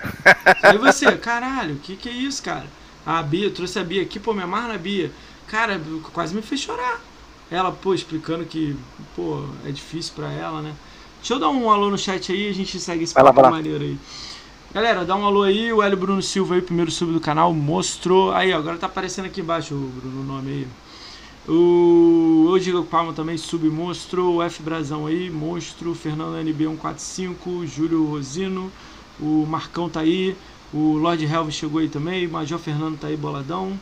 Aí 0.62 0.78
você, 0.78 1.10
caralho, 1.12 1.74
o 1.74 1.78
que, 1.78 1.96
que 1.96 2.08
é 2.08 2.12
isso, 2.12 2.42
cara? 2.42 2.66
A 3.04 3.22
Bia, 3.22 3.50
trouxe 3.50 3.78
a 3.78 3.84
Bia 3.84 4.02
aqui, 4.02 4.18
pô, 4.18 4.32
me 4.32 4.42
amarra 4.42 4.68
na 4.68 4.78
Bia. 4.78 5.10
Cara, 5.54 5.80
quase 6.12 6.34
me 6.34 6.42
fez 6.42 6.62
chorar. 6.62 7.00
Ela, 7.48 7.70
pô, 7.70 7.94
explicando 7.94 8.44
que, 8.44 8.76
pô, 9.14 9.44
é 9.64 9.70
difícil 9.70 10.12
pra 10.16 10.32
ela, 10.32 10.60
né? 10.60 10.74
Deixa 11.20 11.34
eu 11.34 11.38
dar 11.38 11.48
um 11.48 11.70
alô 11.70 11.90
no 11.90 11.96
chat 11.96 12.32
aí, 12.32 12.48
a 12.48 12.52
gente 12.52 12.80
segue 12.80 13.04
esse 13.04 13.14
papo 13.14 13.40
maneiro 13.40 13.84
aí. 13.84 13.96
Galera, 14.72 15.04
dá 15.04 15.14
um 15.14 15.24
alô 15.24 15.44
aí, 15.44 15.72
o 15.72 15.80
Hélio 15.80 15.96
Bruno 15.96 16.20
Silva 16.20 16.56
aí, 16.56 16.60
primeiro 16.60 16.90
sub 16.90 17.12
do 17.12 17.20
canal, 17.20 17.54
mostrou. 17.54 18.32
Aí, 18.32 18.52
ó, 18.52 18.58
agora 18.58 18.78
tá 18.78 18.86
aparecendo 18.86 19.26
aqui 19.26 19.42
embaixo, 19.42 19.76
Bruno, 19.76 20.22
o 20.22 20.24
nome 20.24 20.50
aí. 20.50 20.68
O 21.46 22.48
Eu 22.50 22.58
Digo 22.58 22.82
Palma 22.82 23.12
também, 23.12 23.38
sub 23.38 23.70
mostrou. 23.70 24.38
O 24.38 24.42
F 24.42 24.60
Brazão 24.60 25.06
aí, 25.06 25.30
monstro. 25.30 25.94
Fernando 25.94 26.34
NB145, 26.44 27.64
Júlio 27.64 28.04
Rosino. 28.06 28.72
O 29.20 29.46
Marcão 29.48 29.88
tá 29.88 30.00
aí. 30.00 30.36
O 30.72 30.96
Lord 30.96 31.24
Helve 31.24 31.52
chegou 31.52 31.78
aí 31.78 31.88
também. 31.88 32.26
O 32.26 32.30
Major 32.32 32.58
Fernando 32.58 32.98
tá 32.98 33.06
aí, 33.06 33.16
boladão. 33.16 33.78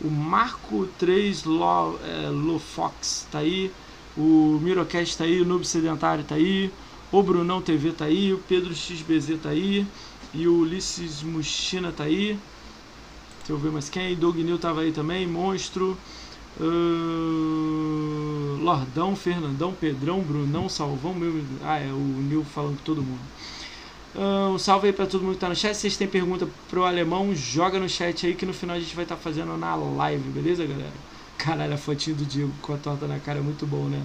O 0.00 0.10
Marco 0.10 0.86
3 0.98 1.44
Lo, 1.44 1.98
é, 2.04 2.28
Lofox 2.28 3.26
tá 3.30 3.38
aí. 3.38 3.72
O 4.16 4.58
Mirocast 4.62 5.16
tá 5.16 5.24
aí. 5.24 5.40
O 5.40 5.44
Noob 5.44 5.66
Sedentário 5.66 6.24
tá 6.24 6.34
aí. 6.34 6.70
O 7.10 7.22
Brunão 7.22 7.62
TV 7.62 7.92
tá 7.92 8.04
aí. 8.06 8.32
O 8.32 8.38
Pedro 8.38 8.74
XBZ 8.74 9.40
tá 9.42 9.50
aí. 9.50 9.86
E 10.34 10.46
o 10.46 10.58
Ulisses 10.58 11.22
Muxina 11.22 11.92
tá 11.92 12.04
aí. 12.04 12.38
Deixa 13.38 13.52
eu 13.52 13.58
ver 13.58 13.70
mais 13.70 13.88
quem. 13.88 14.14
Doug 14.16 14.36
Nil 14.36 14.58
tava 14.58 14.82
aí 14.82 14.92
também. 14.92 15.26
Monstro. 15.26 15.96
Uh, 16.58 18.56
Lordão, 18.62 19.14
Fernandão, 19.14 19.72
Pedrão, 19.72 20.20
Brunão, 20.20 20.68
Salvão. 20.68 21.14
Meu... 21.14 21.44
Ah, 21.62 21.78
é 21.78 21.92
o 21.92 21.96
Nil 21.96 22.44
falando 22.44 22.78
com 22.78 22.84
todo 22.84 23.02
mundo. 23.02 23.20
Um 24.18 24.58
salve 24.58 24.86
aí 24.86 24.92
pra 24.92 25.04
todo 25.04 25.22
mundo 25.22 25.34
que 25.34 25.40
tá 25.40 25.48
no 25.48 25.54
chat. 25.54 25.74
Se 25.74 25.82
vocês 25.82 25.96
têm 25.96 26.08
pergunta 26.08 26.48
pro 26.70 26.84
alemão, 26.84 27.34
joga 27.34 27.78
no 27.78 27.88
chat 27.88 28.26
aí 28.26 28.34
que 28.34 28.46
no 28.46 28.54
final 28.54 28.76
a 28.76 28.80
gente 28.80 28.94
vai 28.94 29.04
estar 29.04 29.16
tá 29.16 29.20
fazendo 29.20 29.56
na 29.58 29.74
live, 29.74 30.30
beleza, 30.30 30.64
galera? 30.64 30.92
Caralho, 31.36 31.74
a 31.74 31.76
fotinha 31.76 32.16
do 32.16 32.24
Diego 32.24 32.52
com 32.62 32.72
a 32.72 32.78
torta 32.78 33.06
na 33.06 33.18
cara 33.18 33.38
é 33.38 33.42
muito 33.42 33.66
bom, 33.66 33.84
né? 33.84 34.00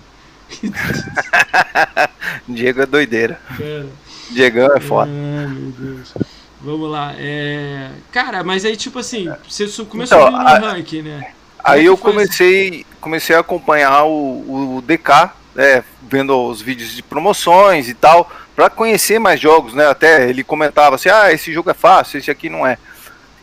Diego 2.47 2.81
é 2.81 2.85
doideira. 2.85 3.39
Cara. 3.57 3.87
Diegão 4.31 4.75
é 4.75 4.79
foda. 4.81 5.09
Ah, 5.09 5.47
meu 5.47 5.71
Deus. 5.71 6.13
Vamos 6.59 6.91
lá. 6.91 7.13
É... 7.17 7.91
Cara, 8.11 8.43
mas 8.43 8.65
aí, 8.65 8.75
tipo 8.75 8.99
assim, 8.99 9.29
você 9.47 9.65
começou 9.85 10.27
então, 10.27 10.35
a 10.35 10.59
no 10.59 10.65
ranking, 10.67 11.03
né? 11.03 11.31
Aí 11.63 11.85
eu 11.85 11.97
comecei, 11.97 12.85
comecei 12.99 13.35
a 13.35 13.39
acompanhar 13.39 14.03
o, 14.03 14.77
o 14.77 14.81
DK, 14.81 15.31
né, 15.55 15.83
vendo 16.09 16.35
os 16.35 16.61
vídeos 16.61 16.91
de 16.91 17.01
promoções 17.01 17.87
e 17.87 17.93
tal 17.93 18.29
para 18.55 18.69
conhecer 18.69 19.19
mais 19.19 19.39
jogos, 19.39 19.73
né? 19.73 19.87
Até 19.87 20.29
ele 20.29 20.43
comentava 20.43 20.95
assim: 20.95 21.09
"Ah, 21.09 21.31
esse 21.31 21.51
jogo 21.53 21.69
é 21.69 21.73
fácil, 21.73 22.17
esse 22.17 22.31
aqui 22.31 22.49
não 22.49 22.65
é". 22.65 22.77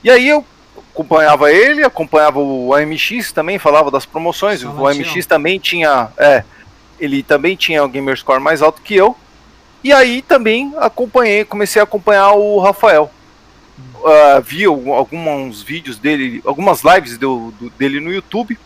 E 0.02 0.10
aí 0.10 0.28
eu 0.28 0.44
acompanhava 0.92 1.52
ele, 1.52 1.84
acompanhava 1.84 2.40
o 2.40 2.74
AMX 2.74 3.32
também, 3.32 3.58
falava 3.58 3.90
das 3.90 4.04
promoções. 4.04 4.64
o 4.64 4.86
AMX 4.86 5.26
também 5.26 5.58
tinha, 5.58 6.08
é, 6.16 6.42
ele 6.98 7.22
também 7.22 7.54
tinha 7.54 7.84
o 7.84 7.88
gamer 7.88 8.16
score 8.16 8.40
mais 8.40 8.62
alto 8.62 8.82
que 8.82 8.96
eu. 8.96 9.16
E 9.82 9.92
aí 9.92 10.22
também 10.22 10.74
acompanhei, 10.78 11.44
comecei 11.44 11.80
a 11.80 11.84
acompanhar 11.84 12.32
o 12.32 12.58
Rafael. 12.58 13.10
Uh, 13.78 14.42
vi 14.42 14.64
alguns 14.64 15.62
vídeos 15.62 15.98
dele, 15.98 16.42
algumas 16.44 16.82
lives 16.82 17.16
do, 17.16 17.52
do, 17.52 17.70
dele 17.70 18.00
no 18.00 18.12
YouTube. 18.12 18.58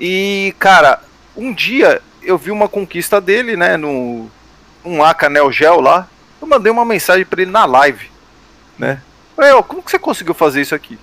E, 0.00 0.52
cara, 0.58 1.00
um 1.36 1.52
dia 1.52 2.02
eu 2.22 2.36
vi 2.36 2.50
uma 2.50 2.68
conquista 2.68 3.20
dele, 3.20 3.56
né, 3.56 3.76
no 3.76 4.28
um 4.84 5.02
AK 5.02 5.28
Neo 5.28 5.52
Geo 5.52 5.80
lá, 5.80 6.08
eu 6.40 6.46
mandei 6.46 6.72
uma 6.72 6.84
mensagem 6.84 7.24
para 7.24 7.42
ele 7.42 7.50
na 7.50 7.64
live, 7.64 8.10
né? 8.78 9.00
Ó, 9.54 9.62
como 9.62 9.82
que 9.82 9.90
você 9.90 9.98
conseguiu 9.98 10.34
fazer 10.34 10.60
isso 10.60 10.74
aqui? 10.74 10.98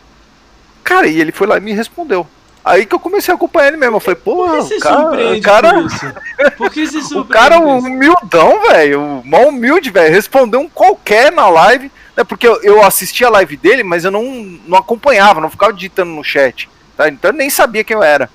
Cara, 0.84 1.08
e 1.08 1.20
ele 1.20 1.32
foi 1.32 1.48
lá 1.48 1.58
e 1.58 1.62
me 1.62 1.74
respondeu. 1.74 2.28
Aí 2.64 2.86
que 2.86 2.94
eu 2.94 3.00
comecei 3.00 3.34
a 3.34 3.36
acompanhar 3.36 3.70
ele 3.70 3.78
mesmo. 3.78 3.96
Eu 3.96 4.00
falei, 4.00 4.20
pô, 4.24 4.46
o 4.46 4.80
cara. 4.80 5.34
O 5.34 5.42
cara, 5.42 5.74
o 7.20 7.26
cara 7.26 7.60
humildão, 7.60 8.62
velho. 8.68 9.22
Mal 9.26 9.48
humilde, 9.48 9.90
velho. 9.90 10.14
Respondeu 10.14 10.60
um 10.60 10.70
qualquer 10.70 11.32
na 11.32 11.48
live. 11.50 11.92
Né, 12.16 12.24
porque 12.24 12.48
eu, 12.48 12.62
eu 12.62 12.84
assisti 12.84 13.24
a 13.24 13.30
live 13.30 13.56
dele, 13.56 13.84
mas 13.84 14.04
eu 14.04 14.12
não, 14.12 14.24
não 14.68 14.78
acompanhava, 14.78 15.40
não 15.40 15.50
ficava 15.50 15.74
digitando 15.74 16.12
no 16.12 16.24
chat. 16.24 16.70
Tá? 16.98 17.08
Então 17.08 17.32
eu 17.32 17.38
nem 17.38 17.50
sabia 17.50 17.84
quem 17.84 17.96
eu 17.96 18.04
era. 18.04 18.30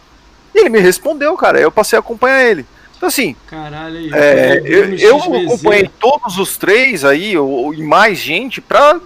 E 0.54 0.58
ele 0.58 0.70
me 0.70 0.80
respondeu, 0.80 1.36
cara. 1.36 1.60
Eu 1.60 1.70
passei 1.70 1.96
a 1.96 2.00
acompanhar 2.00 2.42
ele. 2.42 2.66
Então, 2.96 3.08
assim. 3.08 3.36
Caralho, 3.46 3.96
aí, 3.96 4.10
é, 4.12 4.62
eu, 4.64 4.94
eu 4.96 5.16
acompanhei 5.16 5.90
todos 5.98 6.38
os 6.38 6.56
três 6.56 7.04
aí, 7.04 7.36
ou, 7.36 7.74
e 7.74 7.82
mais 7.82 8.18
gente, 8.18 8.60
pra 8.60 9.00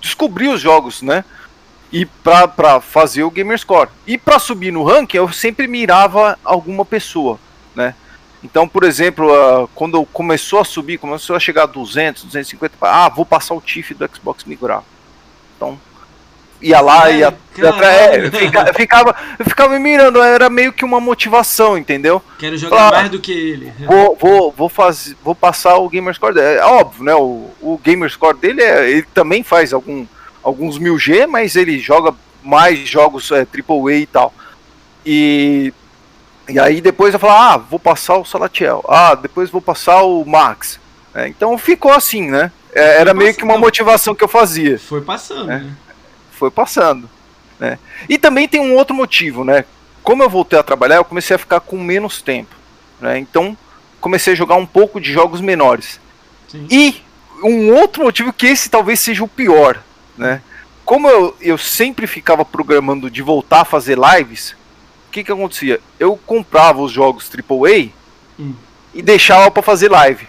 descobrir 0.00 0.48
os 0.48 0.60
jogos, 0.60 1.02
né? 1.02 1.24
E 1.90 2.04
pra, 2.04 2.46
pra 2.46 2.80
fazer 2.80 3.22
o 3.22 3.30
Gamerscore. 3.30 3.88
E 4.06 4.18
pra 4.18 4.38
subir 4.38 4.72
no 4.72 4.84
ranking, 4.84 5.16
eu 5.16 5.32
sempre 5.32 5.66
mirava 5.66 6.38
alguma 6.44 6.84
pessoa, 6.84 7.38
né? 7.74 7.94
Então, 8.42 8.68
por 8.68 8.84
exemplo, 8.84 9.68
quando 9.74 10.04
começou 10.06 10.60
a 10.60 10.64
subir, 10.64 10.98
começou 10.98 11.34
a 11.34 11.40
chegar 11.40 11.64
a 11.64 11.66
200, 11.66 12.24
250, 12.24 12.76
ah, 12.82 13.08
vou 13.08 13.26
passar 13.26 13.54
o 13.54 13.60
TIFF 13.60 13.94
do 13.94 14.08
Xbox 14.14 14.44
migrar. 14.44 14.84
Então, 15.56 15.78
ia 16.60 16.80
lá, 16.80 17.10
ia, 17.10 17.34
ia 17.56 17.68
é, 17.68 18.30
ficava, 18.30 18.72
ficava, 18.74 19.16
ficava 19.44 19.72
me 19.74 19.78
mirando, 19.78 20.20
era 20.20 20.50
meio 20.50 20.72
que 20.72 20.84
uma 20.84 21.00
motivação, 21.00 21.78
entendeu? 21.78 22.22
Quero 22.38 22.56
jogar 22.56 22.90
mais 22.90 23.10
do 23.10 23.20
que 23.20 23.32
ele. 23.32 23.72
Vou, 23.86 24.16
vou, 24.20 24.52
vou, 24.56 24.68
fazer, 24.68 25.16
vou 25.22 25.34
passar 25.34 25.76
o 25.76 25.88
Gamerscore 25.88 26.34
dele. 26.34 26.58
É 26.58 26.64
óbvio, 26.64 27.04
né? 27.04 27.14
O, 27.14 27.50
o 27.60 27.80
Gamerscore 27.82 28.36
dele, 28.36 28.62
é, 28.62 28.90
ele 28.90 29.06
também 29.14 29.42
faz 29.42 29.72
algum, 29.72 30.06
alguns 30.42 30.78
mil 30.78 30.98
G, 30.98 31.26
mas 31.26 31.56
ele 31.56 31.78
joga 31.78 32.14
mais 32.42 32.78
jogos 32.88 33.30
é, 33.30 33.40
AAA 33.40 33.92
e 33.94 34.06
tal. 34.06 34.32
E, 35.04 35.72
e 36.48 36.58
aí 36.58 36.80
depois 36.80 37.14
eu 37.14 37.20
falo, 37.20 37.32
ah, 37.32 37.56
vou 37.56 37.78
passar 37.78 38.16
o 38.16 38.24
Salatiel. 38.24 38.84
Ah, 38.88 39.14
depois 39.14 39.50
vou 39.50 39.60
passar 39.60 40.02
o 40.02 40.24
Max. 40.24 40.80
É, 41.14 41.28
então 41.28 41.56
ficou 41.56 41.92
assim, 41.92 42.30
né? 42.30 42.52
É, 42.74 43.00
era 43.00 43.14
meio 43.14 43.34
que 43.34 43.42
uma 43.42 43.58
motivação 43.58 44.14
que 44.14 44.22
eu 44.22 44.28
fazia. 44.28 44.78
Foi 44.78 45.00
passando, 45.00 45.46
né? 45.46 45.58
né? 45.58 45.72
Foi 46.38 46.50
passando. 46.50 47.08
Né? 47.58 47.78
E 48.08 48.16
também 48.16 48.48
tem 48.48 48.60
um 48.60 48.74
outro 48.74 48.94
motivo, 48.94 49.44
né? 49.44 49.64
Como 50.02 50.22
eu 50.22 50.30
voltei 50.30 50.58
a 50.58 50.62
trabalhar, 50.62 50.96
eu 50.96 51.04
comecei 51.04 51.34
a 51.36 51.38
ficar 51.38 51.60
com 51.60 51.76
menos 51.78 52.22
tempo. 52.22 52.54
Né? 53.00 53.18
Então, 53.18 53.56
comecei 54.00 54.32
a 54.32 54.36
jogar 54.36 54.56
um 54.56 54.66
pouco 54.66 55.00
de 55.00 55.12
jogos 55.12 55.40
menores. 55.40 56.00
Sim. 56.48 56.66
E 56.70 57.02
um 57.42 57.74
outro 57.74 58.04
motivo 58.04 58.32
que 58.32 58.46
esse 58.46 58.68
talvez 58.70 59.00
seja 59.00 59.22
o 59.22 59.28
pior, 59.28 59.82
né? 60.16 60.42
Como 60.84 61.08
eu, 61.08 61.36
eu 61.40 61.58
sempre 61.58 62.06
ficava 62.06 62.44
programando 62.44 63.10
de 63.10 63.20
voltar 63.20 63.60
a 63.60 63.64
fazer 63.64 63.98
lives, 63.98 64.56
o 65.08 65.10
que 65.10 65.22
que 65.22 65.30
acontecia? 65.30 65.80
Eu 66.00 66.16
comprava 66.16 66.80
os 66.80 66.90
jogos 66.90 67.30
AAA 67.30 67.90
hum. 68.38 68.54
e 68.94 69.02
deixava 69.02 69.50
para 69.50 69.62
fazer 69.62 69.90
live. 69.90 70.26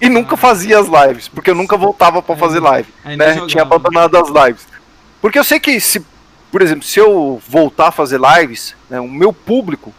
E 0.00 0.08
nunca 0.08 0.34
ah. 0.34 0.38
fazia 0.38 0.78
as 0.78 0.86
lives, 0.86 1.28
porque 1.28 1.50
eu 1.50 1.54
nunca 1.54 1.76
voltava 1.76 2.20
para 2.20 2.36
fazer 2.36 2.60
live, 2.60 2.92
né? 3.16 3.46
Tinha 3.46 3.62
abandonado 3.62 4.16
as 4.18 4.28
lives. 4.28 4.66
Porque 5.24 5.38
eu 5.38 5.44
sei 5.44 5.58
que 5.58 5.80
se, 5.80 6.04
por 6.52 6.60
exemplo, 6.60 6.84
se 6.84 7.00
eu 7.00 7.40
voltar 7.48 7.88
a 7.88 7.90
fazer 7.90 8.20
lives, 8.20 8.76
né, 8.90 9.00
o 9.00 9.08
meu 9.08 9.32
público 9.32 9.90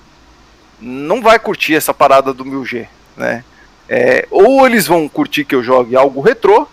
não 0.80 1.20
vai 1.20 1.40
curtir 1.40 1.74
essa 1.74 1.92
parada 1.96 2.32
do 2.32 2.46
1000G, 2.46 2.86
né? 3.18 3.44
É, 3.90 4.28
ou 4.30 4.68
eles 4.68 4.86
vão 4.86 5.10
curtir 5.10 5.44
que 5.44 5.56
eu 5.56 5.64
jogue 5.64 5.96
algo 5.96 6.22
retrô, 6.22 6.68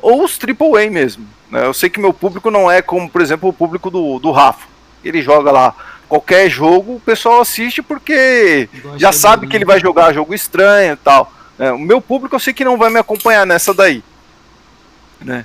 ou 0.00 0.24
os 0.24 0.38
AAA 0.42 0.88
mesmo. 0.90 1.28
Né? 1.50 1.66
Eu 1.66 1.74
sei 1.74 1.90
que 1.90 2.00
meu 2.00 2.14
público 2.14 2.50
não 2.50 2.70
é 2.70 2.80
como, 2.80 3.10
por 3.10 3.20
exemplo, 3.20 3.50
o 3.50 3.52
público 3.52 3.90
do, 3.90 4.18
do 4.18 4.30
Rafa. 4.30 4.66
Ele 5.04 5.20
joga 5.20 5.52
lá 5.52 5.74
qualquer 6.08 6.48
jogo, 6.48 6.94
o 6.94 7.00
pessoal 7.00 7.42
assiste 7.42 7.82
porque 7.82 8.70
já 8.96 9.12
sabe 9.12 9.46
que 9.46 9.54
ele 9.54 9.66
vai 9.66 9.78
jogar 9.78 10.14
jogo 10.14 10.32
estranho 10.32 10.94
e 10.94 10.96
tal. 10.96 11.30
É, 11.58 11.70
o 11.72 11.78
meu 11.78 12.00
público 12.00 12.34
eu 12.34 12.40
sei 12.40 12.54
que 12.54 12.64
não 12.64 12.78
vai 12.78 12.88
me 12.88 12.98
acompanhar 12.98 13.44
nessa 13.44 13.74
daí. 13.74 14.02
Né? 15.20 15.44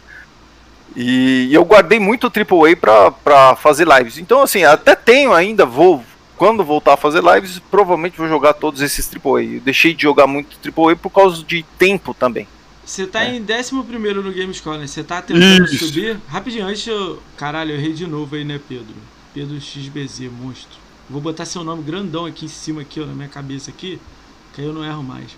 E, 0.96 1.50
eu 1.52 1.64
guardei 1.66 2.00
muito 2.00 2.28
AAA 2.28 2.76
pra, 2.76 3.12
pra 3.12 3.56
fazer 3.56 3.88
lives. 3.88 4.18
Então, 4.18 4.42
assim, 4.42 4.64
até 4.64 4.96
tenho 4.96 5.34
ainda, 5.34 5.66
vou. 5.66 6.04
Quando 6.36 6.64
voltar 6.64 6.94
a 6.94 6.98
fazer 6.98 7.24
lives, 7.24 7.60
provavelmente 7.72 8.18
vou 8.18 8.28
jogar 8.28 8.54
todos 8.54 8.82
esses 8.82 9.10
AAA. 9.10 9.44
Eu 9.44 9.62
deixei 9.62 9.94
de 9.94 10.04
jogar 10.04 10.28
muito 10.28 10.58
AAA 10.66 10.96
por 10.96 11.10
causa 11.10 11.44
de 11.44 11.64
tempo 11.78 12.14
também. 12.14 12.48
Você 12.86 13.08
tá 13.08 13.24
é. 13.24 13.36
em 13.36 13.42
11 13.42 13.74
no 14.16 14.34
Gamescore, 14.34 14.78
né? 14.78 14.88
Você 14.88 15.04
tá 15.04 15.22
tentando 15.22 15.66
Isso. 15.66 15.88
subir. 15.88 16.20
Rapidinho, 16.28 16.66
antes 16.66 16.86
eu. 16.86 17.22
Caralho, 17.38 17.72
eu 17.72 17.78
errei 17.78 17.94
de 17.94 18.06
novo 18.06 18.36
aí, 18.36 18.44
né, 18.44 18.60
Pedro? 18.68 18.96
Pedro 19.34 19.60
XBZ, 19.60 20.30
monstro. 20.32 20.78
Vou 21.10 21.22
botar 21.22 21.46
seu 21.46 21.64
nome 21.64 21.84
grandão 21.84 22.26
aqui 22.26 22.46
em 22.46 22.50
cima, 22.50 22.82
aqui, 22.82 23.00
ó, 23.00 23.06
na 23.06 23.14
minha 23.14 23.30
cabeça 23.30 23.72
aqui. 23.72 24.00
Que 24.54 24.62
aí 24.62 24.68
eu 24.68 24.74
não 24.74 24.84
erro 24.84 25.04
mais. 25.04 25.32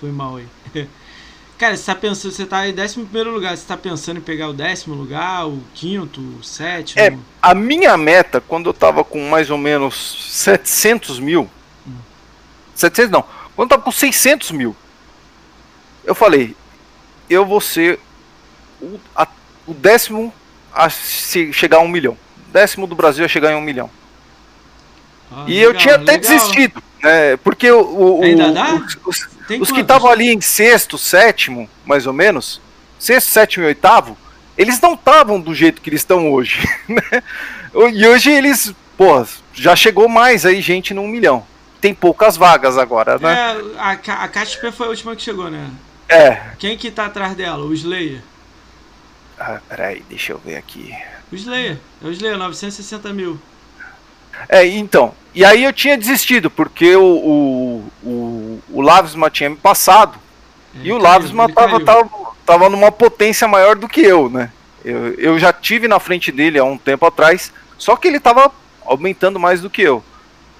Foi 0.00 0.10
mal 0.10 0.36
aí. 0.36 0.46
Cara, 1.58 1.76
você 1.76 1.86
tá 1.86 1.94
pensando, 1.96 2.32
você 2.32 2.46
tá 2.46 2.68
em 2.68 2.72
décimo 2.72 3.04
primeiro 3.04 3.32
lugar, 3.32 3.56
você 3.56 3.66
tá 3.66 3.76
pensando 3.76 4.18
em 4.18 4.20
pegar 4.20 4.48
o 4.48 4.52
décimo 4.52 4.94
lugar, 4.94 5.48
o 5.48 5.60
quinto, 5.74 6.20
o 6.20 6.44
sétimo? 6.44 7.02
É, 7.02 7.18
a 7.42 7.52
minha 7.52 7.96
meta, 7.96 8.40
quando 8.40 8.70
eu 8.70 8.74
tava 8.74 9.02
com 9.02 9.28
mais 9.28 9.50
ou 9.50 9.58
menos 9.58 10.28
700 10.30 11.18
mil, 11.18 11.50
hum. 11.84 11.96
700 12.76 13.10
não, 13.10 13.24
quando 13.56 13.72
eu 13.72 13.76
tava 13.76 13.82
com 13.82 13.90
600 13.90 14.52
mil, 14.52 14.76
eu 16.04 16.14
falei, 16.14 16.54
eu 17.28 17.44
vou 17.44 17.60
ser 17.60 17.98
o, 18.80 19.00
a, 19.16 19.26
o 19.66 19.74
décimo 19.74 20.32
a 20.72 20.88
se 20.88 21.52
chegar 21.52 21.78
a 21.78 21.80
um 21.80 21.88
milhão. 21.88 22.16
Décimo 22.52 22.86
do 22.86 22.94
Brasil 22.94 23.24
a 23.24 23.28
chegar 23.28 23.50
em 23.50 23.56
um 23.56 23.60
milhão. 23.60 23.90
Ah, 25.30 25.44
e 25.48 25.54
legal, 25.54 25.72
eu 25.72 25.76
tinha 25.76 25.94
até 25.96 26.12
legal. 26.12 26.20
desistido, 26.20 26.82
né? 27.02 27.36
Porque 27.38 27.68
o, 27.68 27.80
o, 27.80 28.20
o 28.20 28.24
os, 29.56 29.68
os 29.68 29.72
que 29.72 29.80
estavam 29.80 30.10
ali 30.10 30.28
em 30.28 30.40
sexto, 30.40 30.98
sétimo, 30.98 31.68
mais 31.84 32.06
ou 32.06 32.12
menos, 32.12 32.60
sexto, 32.98 33.28
sétimo 33.28 33.64
e 33.64 33.68
oitavo, 33.68 34.16
eles 34.56 34.80
não 34.80 34.94
estavam 34.94 35.40
do 35.40 35.54
jeito 35.54 35.80
que 35.80 35.88
eles 35.88 36.00
estão 36.00 36.30
hoje. 36.32 36.68
Né? 36.88 37.22
E 37.94 38.06
hoje 38.06 38.30
eles, 38.30 38.74
pô, 38.96 39.24
já 39.52 39.76
chegou 39.76 40.08
mais 40.08 40.46
aí 40.46 40.60
gente 40.62 40.94
no 40.94 41.02
um 41.02 41.08
milhão. 41.08 41.46
Tem 41.80 41.94
poucas 41.94 42.36
vagas 42.36 42.78
agora, 42.78 43.18
né? 43.18 43.34
É, 43.34 43.78
a, 43.78 43.90
a 44.24 44.28
KSP 44.28 44.72
foi 44.72 44.86
a 44.86 44.88
última 44.90 45.14
que 45.14 45.22
chegou, 45.22 45.50
né? 45.50 45.70
É. 46.08 46.40
Quem 46.58 46.76
que 46.76 46.90
tá 46.90 47.06
atrás 47.06 47.34
dela? 47.36 47.62
O 47.64 47.74
Slayer? 47.74 48.22
Ah, 49.38 49.60
peraí, 49.68 50.02
deixa 50.08 50.32
eu 50.32 50.38
ver 50.38 50.56
aqui. 50.56 50.92
O 51.30 51.36
Slayer. 51.36 51.78
É 52.02 52.06
o 52.06 52.10
Slayer, 52.10 52.38
960 52.38 53.12
mil. 53.12 53.38
É, 54.48 54.66
então. 54.66 55.14
E 55.34 55.44
aí 55.44 55.64
eu 55.64 55.72
tinha 55.72 55.96
desistido, 55.96 56.50
porque 56.50 56.96
o, 56.96 57.02
o, 57.02 57.84
o, 58.02 58.60
o 58.70 58.80
Lavisma 58.80 59.30
tinha 59.30 59.50
me 59.50 59.56
passado. 59.56 60.18
É, 60.74 60.86
e 60.86 60.92
o 60.92 60.98
Lavisma 60.98 61.48
tava, 61.52 61.84
tava, 61.84 62.10
tava 62.44 62.68
numa 62.68 62.90
potência 62.90 63.46
maior 63.46 63.76
do 63.76 63.88
que 63.88 64.00
eu, 64.00 64.28
né? 64.28 64.50
Eu, 64.84 65.14
eu 65.14 65.38
já 65.38 65.52
tive 65.52 65.86
na 65.86 66.00
frente 66.00 66.32
dele 66.32 66.58
há 66.58 66.64
um 66.64 66.78
tempo 66.78 67.04
atrás, 67.06 67.52
só 67.76 67.96
que 67.96 68.08
ele 68.08 68.20
tava 68.20 68.50
aumentando 68.84 69.38
mais 69.38 69.60
do 69.60 69.70
que 69.70 69.82
eu. 69.82 70.02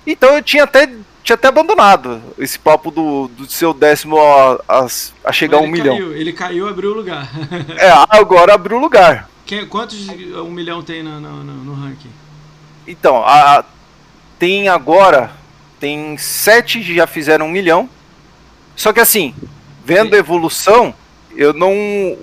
Então 0.06 0.34
eu 0.34 0.42
tinha 0.42 0.64
até 0.64 0.88
tinha 1.22 1.34
até 1.34 1.48
abandonado 1.48 2.22
esse 2.38 2.58
papo 2.58 2.90
do, 2.90 3.28
do 3.28 3.46
seu 3.46 3.74
décimo 3.74 4.18
a, 4.18 4.60
a, 4.66 4.86
a 5.24 5.32
chegar 5.32 5.58
a 5.58 5.60
um 5.60 5.66
milhão. 5.66 5.96
Caiu, 5.96 6.16
ele 6.16 6.32
caiu, 6.32 6.68
abriu 6.68 6.92
o 6.92 6.94
lugar. 6.94 7.28
é, 7.76 7.90
agora 8.08 8.54
abriu 8.54 8.78
o 8.78 8.80
lugar. 8.80 9.28
Quem, 9.44 9.66
quantos 9.66 10.08
um 10.08 10.50
milhão 10.50 10.82
tem 10.82 11.02
no, 11.02 11.20
no, 11.20 11.42
no 11.42 11.74
ranking? 11.74 12.10
Então, 12.88 13.18
a, 13.18 13.62
tem 14.38 14.68
agora, 14.68 15.30
tem 15.78 16.16
sete 16.16 16.80
que 16.80 16.94
já 16.94 17.06
fizeram 17.06 17.46
um 17.46 17.50
milhão. 17.50 17.88
Só 18.74 18.94
que 18.94 19.00
assim, 19.00 19.34
vendo 19.84 20.14
a 20.14 20.18
evolução, 20.18 20.94
eu 21.36 21.52
não. 21.52 21.72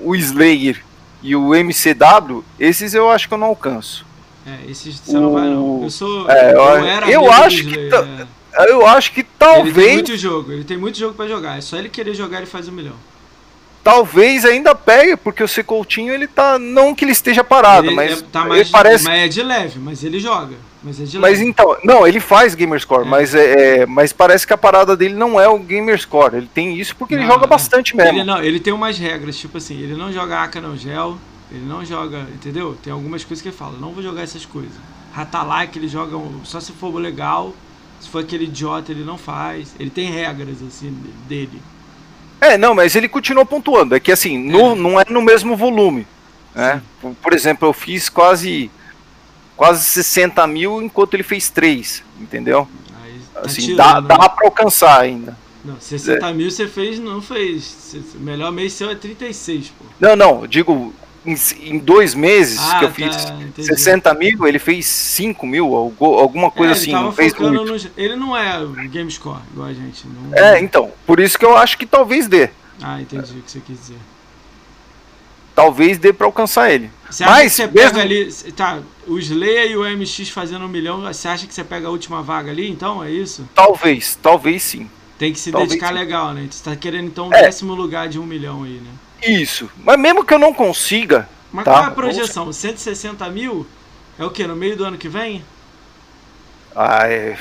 O 0.04 0.16
Slayer 0.16 0.84
e 1.22 1.36
o 1.36 1.54
MCW, 1.54 2.44
esses 2.60 2.96
eu 2.96 3.10
acho 3.12 3.28
que 3.28 3.34
eu 3.36 3.38
não 3.38 3.48
alcanço. 3.48 4.06
É, 4.46 4.70
esses 4.70 5.00
você 5.00 5.16
o... 5.16 5.22
não 5.22 5.34
vai 5.34 5.50
não. 5.50 5.84
Eu 5.84 5.90
sou. 5.92 6.30
É, 6.32 6.54
eu, 6.54 6.58
eu, 6.58 7.10
eu 7.10 7.32
acho 7.32 7.64
que. 7.64 7.78
é. 7.78 8.28
Eu 8.70 8.88
acho 8.88 9.12
que 9.12 9.22
talvez. 9.22 9.76
Ele 9.76 9.86
tem 9.86 9.94
muito 9.96 10.18
jogo, 10.18 10.52
ele 10.52 10.64
tem 10.64 10.78
muito 10.78 10.98
jogo 10.98 11.14
para 11.14 11.28
jogar. 11.28 11.58
É 11.58 11.62
só 11.62 11.78
ele 11.78 11.90
querer 11.90 12.14
jogar 12.16 12.42
e 12.42 12.46
faz 12.46 12.68
um 12.68 12.72
milhão. 12.72 12.96
Talvez 13.86 14.44
ainda 14.44 14.74
pegue, 14.74 15.16
porque 15.16 15.44
o 15.44 15.48
Secoutinho 15.48 16.12
ele 16.12 16.28
tá. 16.28 16.58
Não 16.58 16.96
que 16.96 17.06
ele 17.06 17.12
esteja 17.12 17.44
parado, 17.44 17.86
ele 17.86 17.96
mas. 17.96 18.20
É, 18.20 18.24
tá 18.32 18.44
mais, 18.44 18.62
ele 18.62 18.70
parece... 18.72 19.04
Mas 19.04 19.20
é 19.20 19.28
de 19.28 19.44
leve, 19.44 19.80
mas 19.80 20.04
ele 20.04 20.20
joga. 20.20 20.56
Mas, 20.84 21.00
é 21.00 21.04
de 21.04 21.20
mas 21.20 21.38
leve. 21.38 21.50
então. 21.50 21.78
Não, 21.84 22.08
ele 22.08 22.20
faz 22.20 22.56
Gamerscore, 22.56 23.06
é. 23.06 23.10
mas, 23.10 23.36
é, 23.36 23.82
é, 23.82 23.86
mas 23.86 24.12
parece 24.12 24.48
que 24.48 24.54
a 24.54 24.58
parada 24.58 24.98
dele 24.98 25.14
não 25.14 25.40
é 25.40 25.48
o 25.48 25.60
Gamerscore. 25.60 26.36
Ele 26.36 26.50
tem 26.52 26.76
isso 26.76 26.96
porque 26.96 27.16
não, 27.16 27.22
ele 27.22 27.32
joga 27.32 27.46
bastante 27.46 27.96
mesmo. 27.96 28.18
Ele, 28.18 28.24
não, 28.24 28.42
ele 28.42 28.60
tem 28.60 28.74
umas 28.74 28.98
regras, 28.98 29.38
tipo 29.38 29.60
assim, 29.60 29.80
ele 29.80 29.96
não 29.96 30.12
joga 30.12 30.42
AK 30.42 30.56
não 30.56 30.76
gel, 30.76 31.18
ele 31.52 31.66
não 31.66 31.86
joga. 31.86 32.26
Entendeu? 32.34 32.76
Tem 32.84 32.92
algumas 32.92 33.24
coisas 33.24 33.42
que 33.42 33.50
ele 33.50 33.56
fala, 33.56 33.78
não 33.80 33.92
vou 33.92 34.02
jogar 34.02 34.24
essas 34.24 34.46
coisas. 34.46 34.74
Ratalai 35.14 35.70
ele 35.76 35.88
joga 35.88 36.18
só 36.44 36.60
se 36.60 36.74
for 36.74 36.94
legal 36.96 37.54
se 38.00 38.10
for 38.10 38.22
aquele 38.22 38.46
idiota, 38.46 38.92
ele 38.92 39.04
não 39.04 39.18
faz. 39.18 39.76
Ele 39.80 39.90
tem 39.90 40.12
regras, 40.12 40.62
assim, 40.62 40.96
dele. 41.28 41.62
É, 42.40 42.58
não, 42.58 42.76
mas 42.76 42.96
ele 42.96 43.08
continua 43.08 43.46
pontuando. 43.46 43.96
É 43.96 44.00
que, 44.00 44.12
assim, 44.12 44.38
no, 44.38 44.72
é. 44.72 44.76
não 44.76 45.00
é 45.00 45.06
no 45.10 45.22
mesmo 45.22 45.56
volume. 45.56 46.06
Né? 46.54 46.82
Por, 47.02 47.14
por, 47.16 47.34
exemplo, 47.34 47.68
eu 47.68 47.74
fiz 47.74 48.10
quase 48.10 48.70
quase 49.56 49.84
60 49.86 50.46
mil 50.48 50.82
enquanto 50.82 51.14
ele 51.14 51.24
fez 51.24 51.50
3, 51.50 52.04
entendeu? 52.20 52.68
Tá 53.34 53.42
assim, 53.42 53.62
tirando, 53.62 53.78
dá, 53.78 54.02
né? 54.02 54.08
dá 54.08 54.30
pra 54.30 54.48
alcançar 54.48 55.02
ainda. 55.02 55.38
Não, 55.64 55.80
60 55.80 56.26
é. 56.26 56.34
mil 56.34 56.52
você 56.52 56.68
fez, 56.68 57.00
não 57.00 57.22
fez. 57.22 57.96
O 58.16 58.20
melhor 58.20 58.52
mês 58.52 58.74
seu 58.74 58.90
é 58.90 58.96
36, 58.96 59.70
pô. 59.70 59.86
Não, 60.00 60.16
não, 60.16 60.48
digo, 60.48 60.94
em, 61.26 61.36
em 61.62 61.78
dois 61.80 62.14
meses 62.14 62.60
ah, 62.60 62.80
que 62.80 62.86
eu 62.86 62.90
tá, 62.90 62.94
fiz 62.94 63.26
entendi. 63.30 63.68
60 63.68 64.14
mil, 64.14 64.48
ele 64.48 64.60
fez 64.60 64.86
5 64.86 65.46
mil, 65.46 65.76
alguma 65.76 66.52
coisa 66.52 66.74
é, 66.74 66.76
assim. 66.76 66.92
Não 66.92 67.12
fez 67.12 67.34
muito. 67.34 67.66
No, 67.66 67.92
ele 67.98 68.16
não 68.16 68.36
é 68.36 68.60
GameScore 68.88 69.42
igual 69.52 69.68
a 69.68 69.74
gente. 69.74 70.06
Não... 70.08 70.38
É, 70.38 70.60
então, 70.60 70.92
por 71.06 71.20
isso 71.20 71.38
que 71.38 71.46
eu 71.46 71.58
acho 71.58 71.78
que 71.78 71.86
talvez 71.86 72.28
dê. 72.28 72.50
Ah, 72.82 73.02
entendi 73.02 73.40
o 73.40 73.42
que 73.42 73.52
você 73.52 73.60
quis 73.60 73.80
dizer. 73.80 73.98
Talvez 75.56 75.98
dê 75.98 76.12
pra 76.12 76.28
alcançar 76.28 76.70
ele. 76.70 76.92
Você 77.10 77.24
acha 77.24 77.34
Mas, 77.34 77.56
que 77.56 77.62
você 77.62 77.68
pega 77.70 78.02
ali. 78.02 78.32
Tá, 78.56 78.80
o 79.08 79.18
Slayer 79.18 79.72
e 79.72 79.78
o 79.78 79.84
MX 79.98 80.30
fazendo 80.30 80.66
um 80.66 80.68
milhão, 80.68 81.02
você 81.02 81.28
acha 81.30 81.48
que 81.48 81.54
você 81.54 81.64
pega 81.64 81.88
a 81.88 81.90
última 81.90 82.22
vaga 82.22 82.52
ali, 82.52 82.70
então? 82.70 83.02
É 83.02 83.10
isso? 83.10 83.48
Talvez, 83.56 84.18
talvez 84.22 84.64
sim. 84.64 84.90
Tem 85.18 85.32
que 85.32 85.40
se 85.40 85.52
talvez 85.52 85.70
dedicar 85.70 85.90
sim. 85.90 85.94
legal, 85.94 86.34
né? 86.34 86.48
Você 86.52 86.62
tá 86.62 86.76
querendo 86.76 87.08
então 87.08 87.30
o 87.30 87.34
é. 87.34 87.44
décimo 87.44 87.74
lugar 87.74 88.10
de 88.10 88.20
um 88.20 88.26
milhão 88.26 88.64
aí, 88.64 88.82
né? 88.84 88.92
Isso. 89.26 89.70
Mas 89.78 90.00
mesmo 90.00 90.24
que 90.24 90.34
eu 90.34 90.40
não 90.40 90.54
consiga. 90.54 91.28
Mas 91.52 91.66
tá? 91.66 91.72
qual 91.72 91.84
é 91.84 91.88
a 91.88 91.92
projeção? 91.92 92.52
160 92.52 93.28
mil? 93.30 93.66
É 94.18 94.26
o 94.26 94.30
que? 94.30 94.46
No 94.46 94.56
meio 94.56 94.78
do 94.78 94.86
ano 94.86 94.98
que 94.98 95.10
vem? 95.10 95.44
Ah, 96.76 97.08
é. 97.08 97.38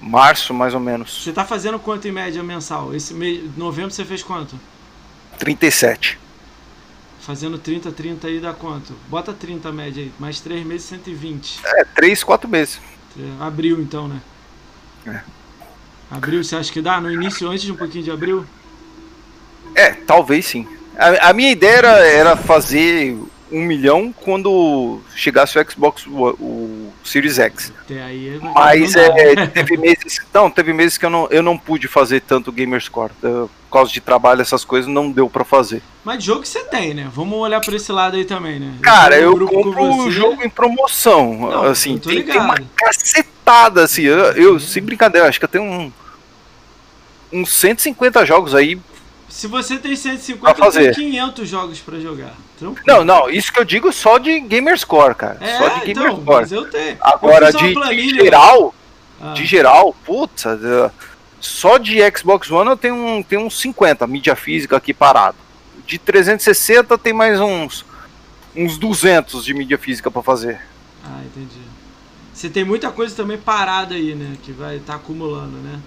Março, 0.00 0.52
mais 0.52 0.74
ou 0.74 0.80
menos. 0.80 1.22
Você 1.22 1.32
tá 1.32 1.44
fazendo 1.44 1.78
quanto 1.78 2.08
em 2.08 2.12
média 2.12 2.42
mensal? 2.42 2.94
Esse 2.94 3.14
mês, 3.14 3.42
novembro 3.56 3.92
você 3.92 4.04
fez 4.04 4.22
quanto? 4.22 4.58
37. 5.38 6.18
Fazendo 7.20 7.56
30, 7.56 7.92
30 7.92 8.26
aí 8.26 8.40
dá 8.40 8.52
quanto? 8.52 8.94
Bota 9.08 9.32
30 9.32 9.70
média 9.70 10.02
aí. 10.02 10.12
Mais 10.18 10.40
3 10.40 10.66
meses, 10.66 10.86
120. 10.88 11.60
É, 11.64 11.84
3, 11.84 12.24
4 12.24 12.48
meses. 12.48 12.80
Abril 13.38 13.80
então, 13.80 14.08
né? 14.08 14.20
É. 15.06 15.20
Abril, 16.10 16.42
você 16.42 16.56
acha 16.56 16.72
que 16.72 16.82
dá? 16.82 17.00
No 17.00 17.10
início, 17.10 17.48
antes 17.48 17.62
de 17.62 17.70
um 17.70 17.76
pouquinho 17.76 18.02
de 18.02 18.10
abril? 18.10 18.44
É, 19.74 19.92
talvez 19.92 20.46
sim. 20.46 20.66
A, 20.96 21.30
a 21.30 21.32
minha 21.32 21.50
ideia 21.50 21.76
era, 21.78 22.06
era, 22.06 22.36
fazer 22.36 23.16
um 23.50 23.60
milhão 23.60 24.14
quando 24.24 25.00
chegasse 25.14 25.58
o 25.58 25.70
Xbox, 25.70 26.06
o, 26.06 26.28
o 26.40 26.92
Series 27.04 27.38
X. 27.38 27.72
Aí, 27.90 28.40
Mas 28.54 28.96
é, 28.96 29.46
teve 29.46 29.76
meses. 29.76 30.20
Não, 30.32 30.50
teve 30.50 30.72
meses 30.72 30.96
que 30.96 31.04
eu 31.04 31.10
não, 31.10 31.28
eu 31.30 31.42
não 31.42 31.58
pude 31.58 31.86
fazer 31.86 32.20
tanto 32.20 32.50
Gamerscore. 32.50 33.12
Por 33.20 33.50
causa 33.70 33.92
de 33.92 34.00
trabalho, 34.00 34.42
essas 34.42 34.64
coisas, 34.64 34.90
não 34.90 35.10
deu 35.10 35.28
para 35.28 35.44
fazer. 35.44 35.82
Mas 36.04 36.22
jogo 36.22 36.44
você 36.44 36.60
tem, 36.64 36.94
né? 36.94 37.10
Vamos 37.12 37.38
olhar 37.38 37.60
por 37.60 37.74
esse 37.74 37.90
lado 37.90 38.16
aí 38.16 38.24
também, 38.24 38.58
né? 38.58 38.74
Cara, 38.82 39.16
eu, 39.16 39.38
eu 39.38 39.48
compro 39.48 39.82
o 39.82 40.10
jogo 40.10 40.42
em 40.44 40.48
promoção. 40.48 41.50
Não, 41.50 41.64
assim, 41.64 41.98
tem, 41.98 42.22
tem, 42.22 42.38
uma 42.38 42.56
cacetada, 42.76 43.82
assim. 43.82 44.02
Eu, 44.02 44.18
eu 44.32 44.60
sem 44.60 44.82
brincadeira, 44.82 45.28
acho 45.28 45.38
que 45.38 45.44
eu 45.44 45.48
tenho 45.48 45.64
um, 45.64 45.92
uns 47.32 47.50
150 47.50 48.24
jogos 48.26 48.54
aí 48.54 48.78
se 49.32 49.46
você 49.46 49.78
tem 49.78 49.96
150, 49.96 50.54
fazer. 50.56 50.94
tem 50.94 51.10
500 51.10 51.48
jogos 51.48 51.80
para 51.80 51.98
jogar. 51.98 52.34
Tranquilo. 52.58 52.84
Não, 52.86 53.02
não, 53.02 53.30
isso 53.30 53.50
que 53.50 53.58
eu 53.58 53.64
digo 53.64 53.90
só 53.90 54.18
de 54.18 54.38
Gamerscore, 54.40 55.14
cara. 55.14 55.38
É, 55.40 55.56
só 55.56 55.68
de 55.68 55.94
Gamerscore. 55.94 56.20
Então, 56.20 56.34
mas 56.34 56.52
eu 56.52 56.70
tenho. 56.70 56.98
Agora, 57.00 57.48
eu 57.48 57.52
de, 57.52 57.96
de, 57.96 58.08
geral, 58.10 58.74
ah. 59.18 59.32
de 59.32 59.46
geral, 59.46 59.96
putz, 60.04 60.44
só 61.40 61.78
de 61.78 61.98
Xbox 62.14 62.50
One 62.50 62.68
eu 62.68 62.76
tenho, 62.76 62.94
um, 62.94 63.22
tenho 63.22 63.46
uns 63.46 63.58
50 63.58 64.06
mídia 64.06 64.36
física 64.36 64.76
aqui 64.76 64.92
parado. 64.92 65.38
De 65.86 65.98
360 65.98 66.98
tem 66.98 67.14
mais 67.14 67.40
uns, 67.40 67.86
uns 68.54 68.76
200 68.76 69.46
de 69.46 69.54
mídia 69.54 69.78
física 69.78 70.10
para 70.10 70.22
fazer. 70.22 70.60
Ah, 71.06 71.22
entendi. 71.24 71.58
Você 72.34 72.50
tem 72.50 72.66
muita 72.66 72.90
coisa 72.90 73.16
também 73.16 73.38
parada 73.38 73.94
aí, 73.94 74.14
né? 74.14 74.36
Que 74.42 74.52
vai 74.52 74.76
estar 74.76 74.92
tá 74.92 74.98
acumulando, 74.98 75.56
né? 75.56 75.80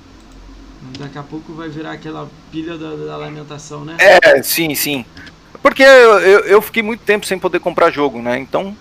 Daqui 1.00 1.18
a 1.18 1.24
pouco 1.24 1.54
vai 1.54 1.70
virar 1.70 1.92
aquela 1.92 2.30
pilha 2.52 2.78
da, 2.78 2.96
da 2.96 3.18
lamentação, 3.18 3.84
né? 3.84 3.98
É, 4.00 4.42
sim, 4.42 4.74
sim. 4.76 5.06
Porque 5.62 5.84
eu, 5.84 6.20
eu, 6.20 6.40
eu, 6.42 6.62
fiquei 6.62 6.84
muito 6.84 7.02
tempo 7.02 7.26
sem 7.26 7.40
poder 7.40 7.60
comprar 7.60 7.90
jogo, 7.90 8.22
né? 8.22 8.38
Então, 8.38 8.76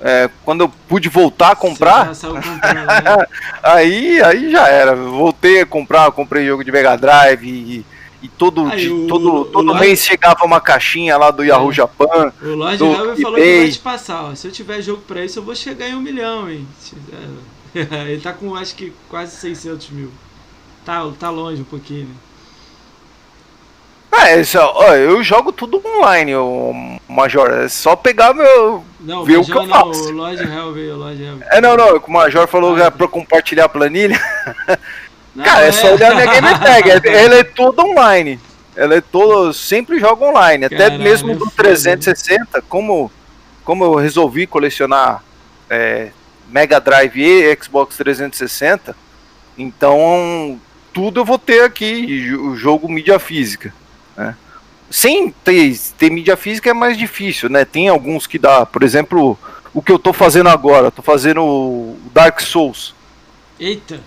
é, 0.00 0.30
quando 0.44 0.62
eu 0.62 0.68
pude 0.88 1.08
voltar 1.08 1.50
a 1.50 1.56
comprar. 1.56 2.06
né? 2.06 2.12
aí, 3.62 4.22
aí 4.22 4.50
já 4.50 4.68
era. 4.68 4.94
Voltei 4.94 5.62
a 5.62 5.66
comprar, 5.66 6.10
comprei 6.12 6.46
jogo 6.46 6.62
de 6.62 6.70
Mega 6.70 6.96
Drive 6.96 7.44
e, 7.44 7.84
e 8.22 8.28
todo, 8.28 8.70
de, 8.70 8.88
o, 8.88 9.06
todo, 9.08 9.44
todo 9.46 9.74
mês 9.74 10.04
chegava 10.04 10.44
uma 10.44 10.60
caixinha 10.60 11.16
lá 11.16 11.30
do 11.30 11.42
Yahoo 11.42 11.70
é. 11.70 11.74
Japan. 11.74 12.32
O 12.40 12.54
Lord 12.54 12.84
Helmer 12.84 13.16
falou 13.20 13.38
que 13.38 13.58
vai 13.58 13.70
te 13.70 13.78
passar. 13.78 14.24
Ó, 14.24 14.34
se 14.34 14.46
eu 14.46 14.52
tiver 14.52 14.80
jogo 14.80 15.02
pra 15.08 15.24
isso, 15.24 15.40
eu 15.40 15.42
vou 15.42 15.56
chegar 15.56 15.88
em 15.88 15.96
um 15.96 16.00
milhão, 16.00 16.48
hein? 16.48 16.66
Ele 17.74 18.20
tá 18.20 18.32
com 18.32 18.54
acho 18.54 18.74
que 18.74 18.92
quase 19.08 19.36
600 19.36 19.90
mil. 19.90 20.12
Tá, 20.84 21.08
tá 21.18 21.30
longe 21.30 21.60
um 21.62 21.64
pouquinho. 21.64 22.08
É 24.10 24.42
só, 24.42 24.72
ó, 24.74 24.94
eu 24.94 25.22
jogo 25.22 25.52
tudo 25.52 25.80
online, 25.86 26.34
o 26.34 26.98
Major. 27.08 27.50
É 27.50 27.68
só 27.68 27.94
pegar 27.94 28.34
meu. 28.34 28.84
Não, 29.00 29.24
ver 29.24 29.38
o 29.38 29.44
que 29.44 29.52
eu 29.52 29.64
não, 29.64 29.68
faço. 29.68 30.08
o 30.08 30.10
Lord 30.12 30.42
Hell 30.42 30.72
veio, 30.72 30.94
o 30.94 30.98
Lord 30.98 31.22
Hell. 31.22 31.38
É, 31.50 31.60
não, 31.60 31.76
não. 31.76 31.96
O 31.96 32.10
Major 32.10 32.46
falou 32.48 32.76
Ah, 32.82 32.90
pra 32.90 33.06
compartilhar 33.06 33.66
a 33.66 33.68
planilha. 33.68 34.20
Não, 35.34 35.44
Cara, 35.44 35.66
é 35.66 35.72
só 35.72 35.94
olhar 35.94 36.14
minha 36.14 36.26
game 36.26 36.58
tag. 36.58 36.90
é- 37.08 37.24
Ele 37.24 37.34
é 37.36 37.44
todo 37.44 37.80
online. 37.80 38.40
Ela 38.74 38.96
é 38.96 39.00
todo. 39.00 39.52
Sempre 39.54 40.00
joga 40.00 40.24
online. 40.24 40.64
Até 40.64 40.76
Caralho, 40.76 41.02
mesmo 41.02 41.30
é 41.30 41.34
do 41.34 41.44
foda. 41.44 41.56
360, 41.56 42.62
como, 42.62 43.10
como 43.64 43.84
eu 43.84 43.94
resolvi 43.94 44.46
colecionar 44.46 45.22
é, 45.70 46.08
Mega 46.48 46.80
Drive 46.80 47.16
e 47.22 47.56
Xbox 47.62 47.96
360, 47.96 48.96
então 49.56 50.60
tudo 50.98 51.20
eu 51.20 51.24
vou 51.24 51.38
ter 51.38 51.62
aqui, 51.62 52.34
o 52.34 52.56
jogo 52.56 52.88
mídia 52.90 53.20
física. 53.20 53.72
né? 54.16 54.34
Sem 54.90 55.30
ter, 55.44 55.78
ter 55.96 56.10
mídia 56.10 56.36
física 56.36 56.70
é 56.70 56.74
mais 56.74 56.98
difícil, 56.98 57.48
né? 57.48 57.64
Tem 57.64 57.88
alguns 57.88 58.26
que 58.26 58.36
dá, 58.36 58.66
por 58.66 58.82
exemplo, 58.82 59.38
o 59.72 59.80
que 59.80 59.92
eu 59.92 59.98
tô 59.98 60.12
fazendo 60.12 60.48
agora, 60.48 60.90
tô 60.90 61.00
fazendo 61.00 61.40
o 61.44 61.96
Dark 62.12 62.40
Souls. 62.40 62.96
Eita! 63.60 64.00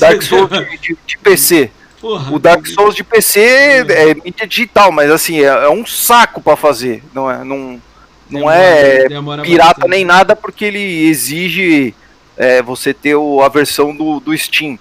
Dark 0.00 0.20
Souls 0.24 0.50
de, 0.50 0.78
de- 0.78 0.98
de 1.06 1.18
PC. 1.18 1.70
Porra, 2.00 2.34
O 2.34 2.40
Dark 2.40 2.66
Souls 2.66 2.96
de 2.96 3.04
PC 3.04 3.40
é 3.88 4.14
mídia 4.14 4.48
digital, 4.48 4.90
mas 4.90 5.08
assim, 5.12 5.38
é, 5.40 5.44
é 5.44 5.68
um 5.70 5.86
saco 5.86 6.40
pra 6.40 6.56
fazer. 6.56 7.04
Não 7.14 7.30
é, 7.30 7.44
não, 7.44 7.80
não 8.28 8.40
demora- 8.40 8.56
é 8.56 9.08
demora 9.08 9.42
pirata 9.42 9.86
nem 9.86 10.04
nada, 10.04 10.34
porque 10.34 10.64
ele 10.64 11.06
exige 11.06 11.94
é, 12.36 12.60
você 12.62 12.92
ter 12.92 13.14
o- 13.14 13.40
a 13.42 13.48
versão 13.48 13.94
do, 13.94 14.18
do 14.18 14.36
Steam, 14.36 14.76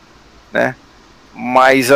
né? 0.51 0.75
Mas 1.35 1.91
ah, 1.91 1.95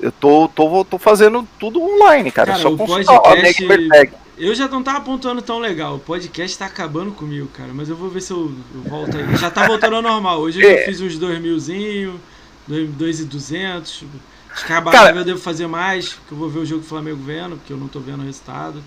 eu 0.00 0.12
tô, 0.20 0.48
tô, 0.48 0.84
tô 0.84 0.98
fazendo 0.98 1.46
tudo 1.58 1.82
online, 1.82 2.30
cara. 2.30 2.52
Cara, 2.52 2.62
só 2.62 2.70
consultar 2.76 3.16
a 3.16 3.20
podcast- 3.20 3.88
Tag. 3.88 4.12
Eu 4.38 4.54
já 4.54 4.68
não 4.68 4.84
tava 4.84 4.98
apontando 4.98 5.42
tão 5.42 5.58
legal. 5.58 5.96
O 5.96 5.98
podcast 5.98 6.56
tá 6.56 6.66
acabando 6.66 7.10
comigo, 7.10 7.48
cara. 7.48 7.70
Mas 7.74 7.88
eu 7.88 7.96
vou 7.96 8.08
ver 8.08 8.20
se 8.20 8.30
eu, 8.32 8.52
eu 8.72 8.82
volto 8.88 9.16
aí. 9.16 9.36
Já 9.36 9.50
tá 9.50 9.66
voltando 9.66 9.96
ao 9.96 10.02
normal. 10.02 10.38
Hoje 10.40 10.62
eu 10.62 10.70
É. 10.70 10.84
fiz 10.84 11.00
uns 11.00 11.18
2 11.18 11.40
milzinho, 11.40 12.20
2,200. 12.68 14.04
Acho 14.52 14.66
que 14.66 14.72
a 14.72 14.80
Cara- 14.82 15.16
eu 15.16 15.24
devo 15.24 15.40
fazer 15.40 15.66
mais, 15.66 16.12
que 16.26 16.32
eu 16.32 16.38
vou 16.38 16.48
ver 16.48 16.60
o 16.60 16.64
jogo 16.66 16.82
do 16.82 16.86
Flamengo 16.88 17.18
vendo, 17.20 17.56
porque 17.56 17.72
eu 17.72 17.76
não 17.76 17.88
tô 17.88 17.98
vendo 18.00 18.20
o 18.22 18.24
resultado. 18.24 18.82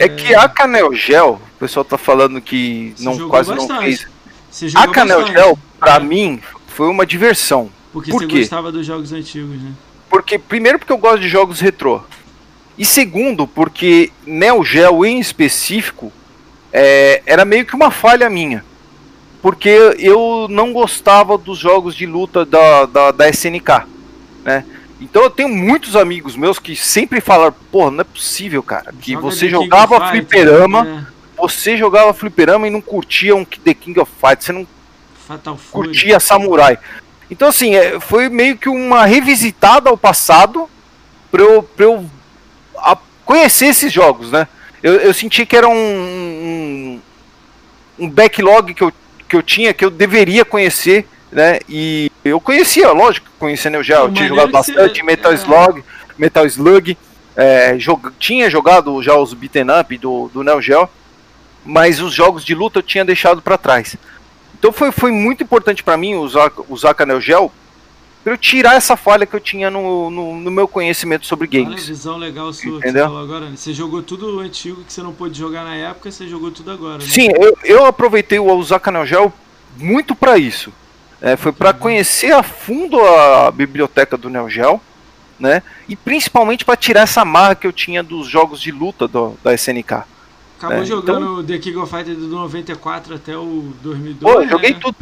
É 0.00 0.08
que 0.08 0.34
a 0.34 0.48
Canel 0.48 0.92
Gel, 0.94 1.40
o 1.54 1.58
pessoal 1.58 1.84
tá 1.84 1.96
falando 1.98 2.40
que 2.40 2.92
Você 2.96 3.04
não, 3.04 3.12
jogou 3.14 3.30
quase 3.30 3.50
não 3.50 3.56
bastante. 3.58 3.82
fez. 3.84 4.06
Você 4.50 4.66
A 4.76 4.86
Canel 4.88 5.20
bastante. 5.20 5.38
Gel, 5.38 5.58
pra 5.78 5.96
É, 5.96 6.00
mim, 6.00 6.40
foi 6.68 6.88
uma 6.88 7.06
diversão. 7.06 7.70
Porque 7.96 8.10
por 8.10 8.20
você 8.20 8.26
quê? 8.26 8.40
gostava 8.40 8.70
dos 8.70 8.84
jogos 8.84 9.10
antigos, 9.10 9.58
né? 9.58 9.72
Porque, 10.10 10.38
primeiro, 10.38 10.78
porque 10.78 10.92
eu 10.92 10.98
gosto 10.98 11.20
de 11.20 11.30
jogos 11.30 11.60
retrô. 11.60 12.02
E 12.76 12.84
segundo, 12.84 13.46
porque 13.46 14.12
Neo 14.26 14.62
Geo 14.62 15.02
em 15.02 15.18
específico 15.18 16.12
é, 16.70 17.22
era 17.24 17.42
meio 17.46 17.64
que 17.64 17.74
uma 17.74 17.90
falha 17.90 18.28
minha. 18.28 18.62
Porque 19.40 19.70
eu 19.98 20.46
não 20.50 20.74
gostava 20.74 21.38
dos 21.38 21.56
jogos 21.56 21.96
de 21.96 22.04
luta 22.04 22.44
da, 22.44 22.84
da, 22.84 23.10
da 23.12 23.30
SNK. 23.30 23.86
Né? 24.44 24.62
Então 25.00 25.22
eu 25.22 25.30
tenho 25.30 25.48
muitos 25.48 25.96
amigos 25.96 26.36
meus 26.36 26.58
que 26.58 26.76
sempre 26.76 27.18
falaram, 27.22 27.54
pô, 27.72 27.90
não 27.90 28.02
é 28.02 28.04
possível, 28.04 28.62
cara, 28.62 28.92
que 29.00 29.12
Joga 29.12 29.22
você 29.22 29.48
jogava 29.48 29.96
of 29.96 30.10
Fighters, 30.10 30.28
fliperama, 30.28 30.84
né? 30.84 31.06
você 31.34 31.78
jogava 31.78 32.12
fliperama 32.12 32.68
e 32.68 32.70
não 32.70 32.82
curtia 32.82 33.34
um 33.34 33.42
The 33.42 33.72
King 33.72 33.98
of 33.98 34.12
Fighters, 34.20 34.44
você 34.44 34.52
não 34.52 34.66
Fatal 35.26 35.56
Fury. 35.56 35.88
curtia 35.88 36.20
Samurai. 36.20 36.78
Então, 37.30 37.48
assim, 37.48 37.74
é, 37.74 37.98
foi 37.98 38.28
meio 38.28 38.56
que 38.56 38.68
uma 38.68 39.04
revisitada 39.04 39.90
ao 39.90 39.96
passado 39.96 40.68
pra 41.30 41.42
eu, 41.42 41.62
pra 41.62 41.84
eu 41.86 42.04
conhecer 43.24 43.66
esses 43.66 43.92
jogos, 43.92 44.30
né? 44.30 44.46
Eu, 44.82 44.94
eu 44.94 45.12
senti 45.12 45.44
que 45.44 45.56
era 45.56 45.66
um, 45.68 45.72
um, 45.74 47.00
um 47.98 48.08
backlog 48.08 48.72
que 48.72 48.82
eu, 48.82 48.92
que 49.28 49.34
eu 49.36 49.42
tinha, 49.42 49.74
que 49.74 49.84
eu 49.84 49.90
deveria 49.90 50.44
conhecer, 50.44 51.08
né? 51.32 51.58
E 51.68 52.10
eu 52.24 52.40
conhecia, 52.40 52.90
lógico, 52.92 53.26
conhecia 53.38 53.70
Neo 53.70 53.82
Geo, 53.82 54.02
eu 54.04 54.12
tinha 54.12 54.28
jogado 54.28 54.52
bastante 54.52 55.00
você- 55.00 55.02
Metal 55.02 55.32
é. 55.32 55.34
Slug, 55.34 55.84
Metal 56.16 56.46
Slug, 56.46 56.96
é, 57.34 57.76
jog- 57.78 58.12
tinha 58.18 58.48
jogado 58.48 59.02
já 59.02 59.14
os 59.16 59.34
beaten 59.34 59.66
up 59.80 59.98
do, 59.98 60.30
do 60.32 60.44
Neo 60.44 60.62
Geo, 60.62 60.88
mas 61.64 62.00
os 62.00 62.14
jogos 62.14 62.44
de 62.44 62.54
luta 62.54 62.78
eu 62.78 62.82
tinha 62.82 63.04
deixado 63.04 63.42
pra 63.42 63.58
trás. 63.58 63.96
Então 64.66 64.72
foi, 64.76 64.90
foi 64.90 65.12
muito 65.12 65.44
importante 65.44 65.84
pra 65.84 65.96
mim 65.96 66.16
usar, 66.16 66.50
usar 66.68 66.92
Canel 66.92 67.20
Gel 67.20 67.52
pra 68.24 68.32
eu 68.32 68.36
tirar 68.36 68.74
essa 68.74 68.96
falha 68.96 69.24
que 69.24 69.36
eu 69.36 69.38
tinha 69.38 69.70
no, 69.70 70.10
no, 70.10 70.40
no 70.40 70.50
meu 70.50 70.66
conhecimento 70.66 71.24
sobre 71.24 71.46
games. 71.46 71.86
visão 71.86 72.16
legal 72.16 72.52
sua 72.52 72.78
Entendeu? 72.78 73.08
você 73.08 73.16
agora. 73.22 73.48
né? 73.48 73.52
Você 73.56 73.72
jogou 73.72 74.02
tudo 74.02 74.40
antigo 74.40 74.82
que 74.82 74.92
você 74.92 75.04
não 75.04 75.12
pôde 75.12 75.38
jogar 75.38 75.62
na 75.62 75.76
época, 75.76 76.10
você 76.10 76.26
jogou 76.26 76.50
tudo 76.50 76.72
agora, 76.72 76.98
né? 76.98 77.04
Sim, 77.04 77.28
eu, 77.40 77.56
eu 77.62 77.86
aproveitei 77.86 78.40
o 78.40 78.52
usar 78.54 78.80
Canel 78.80 79.06
Gel 79.06 79.32
muito 79.76 80.16
pra 80.16 80.36
isso. 80.36 80.72
É, 81.22 81.36
foi 81.36 81.52
pra 81.52 81.70
Uhum. 81.70 81.78
conhecer 81.78 82.32
a 82.32 82.42
fundo 82.42 82.98
a 83.00 83.52
biblioteca 83.52 84.16
do 84.16 84.28
Neo 84.28 84.50
Geo, 84.50 84.80
né? 85.38 85.62
E 85.88 85.94
principalmente 85.94 86.64
pra 86.64 86.74
tirar 86.74 87.02
essa 87.02 87.24
marra 87.24 87.54
que 87.54 87.68
eu 87.68 87.72
tinha 87.72 88.02
dos 88.02 88.26
jogos 88.26 88.60
de 88.60 88.72
luta 88.72 89.06
do- 89.06 89.38
da 89.44 89.54
SNK. 89.54 90.02
Acabou 90.58 90.78
É, 90.82 90.84
jogando 90.84 91.44
The 91.44 91.58
King 91.58 91.76
of 91.76 91.90
Fighters 91.90 92.18
do 92.18 92.28
94 92.28 93.14
até 93.14 93.36
o 93.36 93.72
2002, 93.82 94.34
Pô, 94.34 94.40
eu 94.42 94.48
joguei 94.48 94.70
né? 94.72 94.80
tudo. 94.80 94.96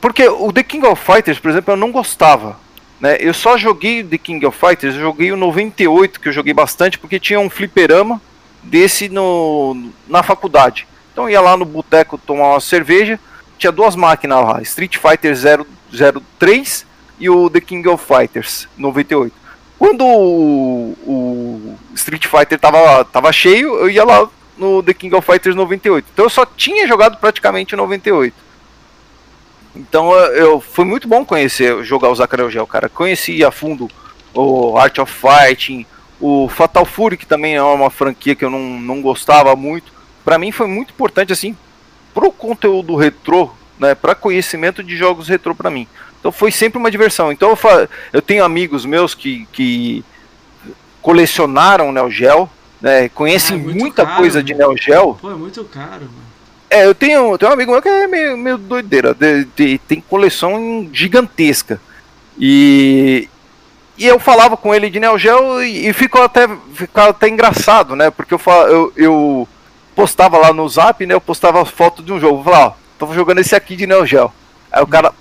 Porque 0.00 0.28
o 0.28 0.52
The 0.52 0.62
King 0.62 0.86
of 0.86 1.02
Fighters, 1.02 1.38
por 1.38 1.50
exemplo, 1.50 1.72
eu 1.72 1.76
não 1.76 1.90
gostava. 1.90 2.58
Né? 3.00 3.16
Eu 3.18 3.32
só 3.32 3.56
joguei 3.56 4.04
The 4.04 4.18
King 4.18 4.44
of 4.44 4.58
Fighters, 4.58 4.94
eu 4.94 5.00
joguei 5.00 5.32
o 5.32 5.36
98, 5.36 6.20
que 6.20 6.28
eu 6.28 6.32
joguei 6.32 6.52
bastante, 6.52 6.98
porque 6.98 7.18
tinha 7.18 7.40
um 7.40 7.48
fliperama 7.48 8.20
desse 8.62 9.08
no, 9.08 9.90
na 10.06 10.22
faculdade. 10.22 10.86
Então 11.12 11.24
eu 11.24 11.30
ia 11.30 11.40
lá 11.40 11.56
no 11.56 11.64
boteco 11.64 12.18
tomar 12.18 12.50
uma 12.50 12.60
cerveja, 12.60 13.18
tinha 13.58 13.72
duas 13.72 13.96
máquinas 13.96 14.44
lá, 14.44 14.60
Street 14.62 14.96
Fighter 14.98 15.34
003 16.38 16.86
e 17.18 17.30
o 17.30 17.48
The 17.48 17.60
King 17.60 17.88
of 17.88 18.04
Fighters 18.04 18.68
98. 18.76 19.34
Quando 19.78 20.04
o, 20.04 20.94
o 21.06 21.78
Street 21.94 22.26
Fighter 22.26 22.58
tava, 22.58 23.02
tava 23.06 23.32
cheio, 23.32 23.76
eu 23.78 23.88
ia 23.88 24.04
lá 24.04 24.28
no 24.60 24.82
The 24.82 24.94
King 24.94 25.14
of 25.16 25.26
Fighters 25.26 25.56
98. 25.56 26.06
Então 26.12 26.26
eu 26.26 26.30
só 26.30 26.44
tinha 26.44 26.86
jogado 26.86 27.16
praticamente 27.16 27.74
o 27.74 27.78
98. 27.78 28.34
Então 29.74 30.14
eu, 30.14 30.60
foi 30.60 30.84
muito 30.84 31.08
bom 31.08 31.24
conhecer, 31.24 31.82
jogar 31.82 32.10
o 32.10 32.14
Zacarel 32.14 32.50
Gel, 32.50 32.66
cara. 32.66 32.88
Conheci 32.88 33.42
a 33.42 33.50
fundo 33.50 33.90
o 34.34 34.76
Art 34.76 34.98
of 34.98 35.12
Fighting, 35.12 35.86
o 36.20 36.48
Fatal 36.48 36.84
Fury, 36.84 37.16
que 37.16 37.26
também 37.26 37.56
é 37.56 37.62
uma 37.62 37.90
franquia 37.90 38.34
que 38.34 38.44
eu 38.44 38.50
não, 38.50 38.60
não 38.60 39.00
gostava 39.00 39.56
muito. 39.56 39.92
Pra 40.24 40.38
mim 40.38 40.52
foi 40.52 40.66
muito 40.66 40.92
importante, 40.92 41.32
assim, 41.32 41.56
pro 42.12 42.30
conteúdo 42.30 42.94
retrô, 42.94 43.50
né, 43.78 43.94
para 43.94 44.14
conhecimento 44.14 44.82
de 44.82 44.96
jogos 44.96 45.28
retrô 45.28 45.54
pra 45.54 45.70
mim. 45.70 45.88
Então 46.18 46.30
foi 46.30 46.52
sempre 46.52 46.78
uma 46.78 46.90
diversão. 46.90 47.32
Então 47.32 47.50
eu, 47.50 47.88
eu 48.12 48.20
tenho 48.20 48.44
amigos 48.44 48.84
meus 48.84 49.14
que, 49.14 49.46
que 49.52 50.04
colecionaram 51.00 51.90
Neo 51.92 52.10
Geo, 52.10 52.50
né, 52.80 53.08
conhecem 53.10 53.56
Ah, 53.56 53.70
é 53.70 53.74
muita 53.74 54.04
caro, 54.04 54.16
coisa 54.18 54.42
de 54.42 54.54
mano. 54.54 54.68
Neo 54.68 54.76
Geo. 54.76 55.14
Pô, 55.14 55.30
é 55.30 55.34
muito 55.34 55.64
caro, 55.64 56.02
mano. 56.02 56.30
É, 56.68 56.86
eu 56.86 56.94
tenho, 56.94 57.32
eu 57.32 57.38
tenho 57.38 57.50
um 57.50 57.54
amigo 57.54 57.72
meu 57.72 57.82
que 57.82 57.88
é 57.88 58.06
meio, 58.06 58.36
meio 58.36 58.56
doideira, 58.56 59.12
de- 59.12 59.44
de- 59.56 59.78
tem 59.78 60.00
coleção 60.00 60.88
gigantesca. 60.92 61.80
E, 62.38 63.28
e 63.98 64.06
eu 64.06 64.18
falava 64.18 64.56
com 64.56 64.74
ele 64.74 64.88
de 64.88 65.00
Neo 65.00 65.18
Geo 65.18 65.62
e, 65.62 65.88
e 65.88 65.92
ficou 65.92 66.22
até, 66.22 66.48
ficou 66.74 67.02
até 67.02 67.28
engraçado, 67.28 67.94
né? 67.96 68.10
Porque 68.10 68.32
eu, 68.32 68.40
eu, 68.68 68.92
eu 68.96 69.48
postava 69.94 70.38
lá 70.38 70.52
no 70.52 70.68
zap, 70.68 71.04
né? 71.04 71.14
Eu 71.14 71.20
postava 71.20 71.64
foto 71.64 72.02
de 72.02 72.12
um 72.12 72.20
jogo. 72.20 72.40
Eu 72.40 72.44
falava, 72.44 72.66
ó, 72.68 72.72
tô 73.06 73.12
jogando 73.12 73.40
esse 73.40 73.54
aqui 73.54 73.74
de 73.76 73.86
Neo 73.86 74.06
Geo. 74.06 74.32
Aí 74.72 74.82
o 74.82 74.86
cara, 74.86 75.12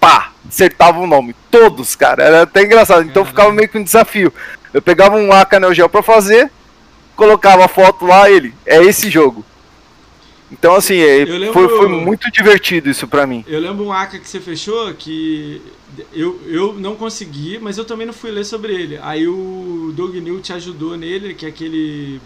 pá, 0.00 0.30
acertava 0.48 0.98
o 1.00 1.06
nome. 1.06 1.34
Todos, 1.50 1.94
cara. 1.96 2.22
Era 2.22 2.42
até 2.42 2.62
engraçado. 2.62 3.02
Então 3.02 3.22
Caralho. 3.24 3.28
ficava 3.28 3.52
meio 3.52 3.68
que 3.68 3.76
um 3.78 3.82
desafio. 3.84 4.32
Eu 4.72 4.80
pegava 4.80 5.16
um 5.16 5.32
AK 5.32 5.58
Neo 5.58 5.74
Geo 5.74 5.88
pra 5.88 6.02
fazer, 6.02 6.50
colocava 7.16 7.64
a 7.64 7.68
foto 7.68 8.06
lá, 8.06 8.30
ele, 8.30 8.54
é 8.66 8.82
esse 8.82 9.10
jogo. 9.10 9.44
Então, 10.50 10.74
assim, 10.74 10.98
é, 10.98 11.24
lembro- 11.24 11.52
foi, 11.54 11.68
foi 11.68 11.88
muito 11.88 12.30
divertido 12.30 12.90
isso 12.90 13.08
pra 13.08 13.26
mim. 13.26 13.42
Eu 13.48 13.58
lembro 13.58 13.86
um 13.86 13.92
ACA 13.92 14.18
que 14.18 14.28
você 14.28 14.38
fechou 14.38 14.92
que 14.94 15.62
eu, 16.12 16.40
eu 16.46 16.74
não 16.74 16.94
consegui, 16.94 17.58
mas 17.58 17.78
eu 17.78 17.84
também 17.86 18.06
não 18.06 18.12
fui 18.12 18.30
ler 18.30 18.44
sobre 18.44 18.74
ele. 18.74 18.98
Aí 19.02 19.26
o 19.26 19.92
Doug 19.96 20.14
New 20.16 20.40
te 20.40 20.52
ajudou 20.52 20.96
nele, 20.96 21.32
que 21.34 21.46
é 21.46 21.48
aquele. 21.48 22.20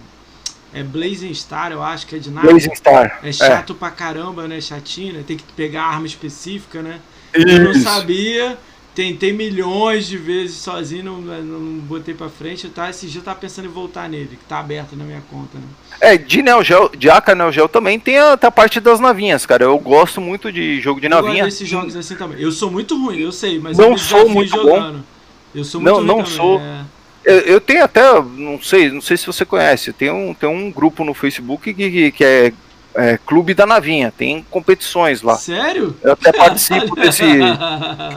É 0.74 0.82
Blazing 0.82 1.32
Star, 1.34 1.70
eu 1.70 1.82
acho 1.82 2.06
que 2.06 2.16
é 2.16 2.18
de 2.18 2.30
nada. 2.30 2.48
Blazing 2.48 2.74
Star. 2.74 3.20
É 3.22 3.30
chato 3.32 3.74
pra 3.74 3.90
caramba, 3.90 4.48
né? 4.48 4.60
Chatinho, 4.60 5.14
né? 5.14 5.24
Tem 5.26 5.36
que 5.36 5.44
pegar 5.56 5.84
arma 5.84 6.06
específica, 6.06 6.82
né? 6.82 7.00
Eu 7.32 7.60
não 7.60 7.70
Isso. 7.70 7.82
sabia, 7.82 8.58
tentei 8.96 9.30
milhões 9.30 10.06
de 10.06 10.16
vezes 10.16 10.56
sozinho, 10.56 11.04
não, 11.04 11.20
não 11.20 11.78
botei 11.80 12.14
pra 12.14 12.30
frente. 12.30 12.66
Tá? 12.70 12.88
Esse 12.88 13.06
dia 13.06 13.20
eu 13.20 13.24
tava 13.24 13.38
pensando 13.38 13.66
em 13.66 13.70
voltar 13.70 14.08
nele, 14.08 14.30
que 14.30 14.44
tá 14.48 14.58
aberto 14.58 14.96
na 14.96 15.04
minha 15.04 15.22
conta, 15.30 15.58
né? 15.58 15.64
É, 16.00 16.16
de 16.16 16.42
Neo 16.42 16.64
Geo, 16.64 16.90
de 16.96 17.10
AK 17.10 17.28
Neo 17.36 17.52
Geo 17.52 17.68
também 17.68 18.00
tem 18.00 18.18
a, 18.18 18.32
a 18.32 18.50
parte 18.50 18.80
das 18.80 18.98
navinhas, 18.98 19.44
cara. 19.44 19.64
Eu 19.64 19.78
gosto 19.78 20.18
muito 20.20 20.50
de 20.50 20.80
jogo 20.80 20.98
de 20.98 21.06
Eu 21.06 21.10
gosto 21.10 21.24
navinha. 21.26 21.44
desses 21.44 21.68
jogos 21.68 21.94
assim 21.94 22.16
também. 22.16 22.40
Eu 22.40 22.50
sou 22.50 22.70
muito 22.70 22.96
ruim, 22.98 23.18
eu 23.18 23.30
sei, 23.30 23.58
mas 23.58 23.76
Não 23.76 23.92
eu 23.92 23.98
sou 23.98 24.28
muito 24.30 24.50
bom. 24.56 24.62
jogando. 24.76 25.04
Eu 25.54 25.62
sou 25.64 25.80
muito 25.80 25.90
Não- 25.92 25.98
ruim 25.98 26.06
não 26.06 26.16
também, 26.24 26.32
sou. 26.32 26.58
é. 26.60 26.80
Eu, 27.24 27.38
eu, 27.40 27.60
tenho 27.60 27.82
até, 27.84 28.02
não 28.22 28.62
sei, 28.62 28.88
não 28.90 29.00
sei 29.00 29.16
se 29.16 29.26
você 29.26 29.44
conhece, 29.44 29.92
tem 29.92 30.10
um, 30.12 30.32
tem 30.32 30.48
um 30.48 30.70
grupo 30.70 31.04
no 31.04 31.12
Facebook 31.12 31.74
que, 31.74 32.12
que 32.12 32.24
é, 32.24 32.52
é 32.96 33.18
Clube 33.18 33.54
da 33.54 33.66
Navinha, 33.66 34.12
tem 34.16 34.44
competições 34.50 35.22
lá. 35.22 35.36
Sério? 35.36 35.94
Eu 36.02 36.12
até 36.12 36.32
participo 36.34 36.96
desse. 36.96 37.24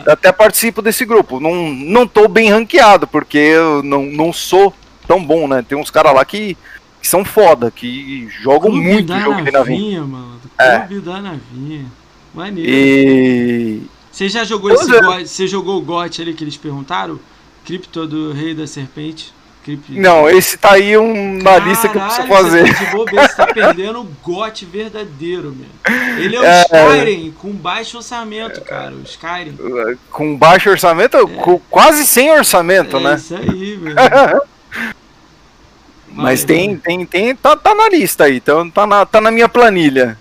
até 0.08 0.32
participo 0.32 0.82
desse 0.82 1.06
grupo. 1.06 1.40
Não, 1.40 1.70
não 1.70 2.08
tô 2.08 2.28
bem 2.28 2.50
ranqueado, 2.50 3.06
porque 3.06 3.38
eu 3.38 3.84
não, 3.84 4.04
não 4.06 4.34
sou 4.34 4.74
tão 5.08 5.24
bom, 5.24 5.48
né? 5.48 5.64
Tem 5.68 5.78
uns 5.78 5.92
caras 5.92 6.14
lá 6.14 6.24
que, 6.24 6.58
que 7.02 7.08
são 7.08 7.26
foda, 7.26 7.70
que 7.70 8.28
jogam 8.42 8.72
Clube 8.72 8.86
muito 8.86 9.08
da 9.08 9.20
jogo 9.20 9.42
de 9.42 9.52
navinha. 9.52 10.04
Mano. 10.04 10.40
É. 10.58 10.80
Clube 10.80 10.98
é. 10.98 11.00
da 11.02 11.22
Navinha. 11.22 11.86
Maneiro. 12.34 12.72
E. 12.72 13.82
Você 14.12 14.28
já 14.28 14.44
jogou 14.44 14.72
esse 14.72 14.96
é. 14.96 15.26
Você 15.26 15.48
jogou 15.48 15.78
o 15.78 15.82
GOT 15.82 16.22
ali 16.22 16.34
que 16.34 16.44
eles 16.44 16.58
perguntaram? 16.58 17.20
Cripto 17.66 18.08
do 18.08 18.32
Rei 18.32 18.54
da 18.54 18.66
Serpente? 18.66 19.34
Cripto... 19.64 19.92
Não, 19.94 20.30
esse 20.30 20.58
tá 20.58 20.74
aí 20.74 20.98
um, 20.98 21.38
na 21.38 21.44
Caralho, 21.44 21.70
lista 21.70 21.90
que 21.90 21.98
eu 21.98 22.02
preciso 22.02 22.28
fazer. 22.28 22.68
Você, 22.68 22.86
tá 22.86 22.92
bobeira, 22.92 23.28
você 23.28 23.36
tá 23.36 23.48
perdendo 23.54 24.02
o 24.02 24.04
GOT 24.24 24.66
verdadeiro, 24.66 25.56
meu. 25.56 25.70
Ele 26.18 26.36
é 26.36 26.40
o 26.40 26.44
é, 26.44 26.62
Skyrim 26.62 27.32
com 27.32 27.52
baixo 27.52 27.98
orçamento, 27.98 28.62
cara. 28.62 28.94
O 28.94 29.02
Skyrim. 29.04 29.58
Com 30.10 30.38
baixo 30.38 30.70
orçamento? 30.70 31.18
É. 31.18 31.26
Com 31.42 31.60
quase 31.70 32.06
sem 32.06 32.32
orçamento, 32.32 32.98
é 32.98 33.00
né? 33.00 33.16
Isso 33.16 33.36
aí, 33.36 33.76
velho. 33.76 33.96
Mas 36.12 36.44
tem, 36.44 36.76
tem, 36.78 37.06
tem, 37.06 37.36
tá, 37.36 37.56
tá 37.56 37.74
na 37.74 37.88
lista 37.88 38.26
aí, 38.26 38.38
então 38.38 38.70
tá 38.70 38.86
na, 38.86 39.06
tá 39.06 39.22
na 39.22 39.32
minha 39.32 39.48
planilha. 39.48 40.18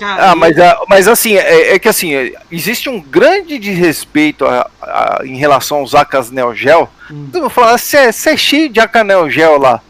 Cara, 0.00 0.30
ah, 0.30 0.34
mas, 0.34 0.56
mas 0.88 1.06
assim, 1.06 1.34
é, 1.34 1.74
é, 1.74 1.78
que 1.78 1.86
assim, 1.86 2.12
existe 2.50 2.88
um 2.88 2.98
grande 2.98 3.58
desrespeito 3.58 4.46
a, 4.46 4.66
a, 4.80 5.20
em 5.26 5.36
relação 5.36 5.80
aos 5.80 5.94
Acas 5.94 6.30
Neo 6.30 6.54
Geo. 6.54 6.88
Hum. 7.10 7.28
Vou 7.30 7.50
falar, 7.50 7.76
você 7.76 7.98
é, 7.98 8.08
é, 8.08 8.36
cheio 8.36 8.70
de 8.70 8.80
Aka 8.80 9.04
Neo 9.04 9.28
Geo 9.28 9.58
lá. 9.58 9.82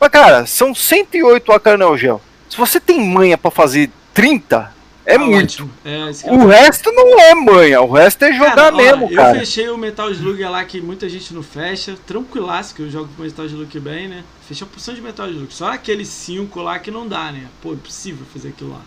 Mas, 0.00 0.10
cara, 0.10 0.46
são 0.46 0.74
108 0.74 1.52
Aka 1.52 1.76
Neo 1.76 1.98
Geo. 1.98 2.18
Se 2.48 2.56
você 2.56 2.80
tem 2.80 2.98
manha 2.98 3.36
para 3.36 3.50
fazer 3.50 3.90
30, 4.14 4.72
é 5.04 5.16
ah, 5.16 5.18
muito. 5.18 5.70
É, 5.84 6.04
o 6.30 6.46
resto 6.46 6.90
não 6.90 7.20
é 7.20 7.34
manha, 7.34 7.82
o 7.82 7.92
resto 7.92 8.24
é 8.24 8.32
jogar 8.32 8.54
cara, 8.54 8.72
mesmo, 8.72 9.04
ó, 9.04 9.14
cara. 9.14 9.36
Eu 9.36 9.40
fechei 9.40 9.68
o 9.68 9.76
Metal 9.76 10.10
Slug 10.10 10.42
lá 10.44 10.64
que 10.64 10.80
muita 10.80 11.06
gente 11.10 11.34
não 11.34 11.42
fecha, 11.42 11.94
tranquilaço 12.06 12.74
que 12.74 12.80
eu 12.80 12.90
jogo 12.90 13.10
com 13.14 13.22
Metal 13.22 13.44
Slug 13.44 13.80
bem, 13.80 14.08
né? 14.08 14.24
Fechei 14.48 14.66
a 14.66 14.70
porção 14.70 14.94
de 14.94 15.02
Metal 15.02 15.28
Slug. 15.28 15.52
Só 15.52 15.72
aqueles 15.72 16.08
5 16.08 16.58
lá 16.62 16.78
que 16.78 16.90
não 16.90 17.06
dá, 17.06 17.30
né? 17.30 17.48
Pô, 17.60 17.74
impossível 17.74 18.24
fazer 18.32 18.48
aquilo 18.48 18.70
lá. 18.70 18.80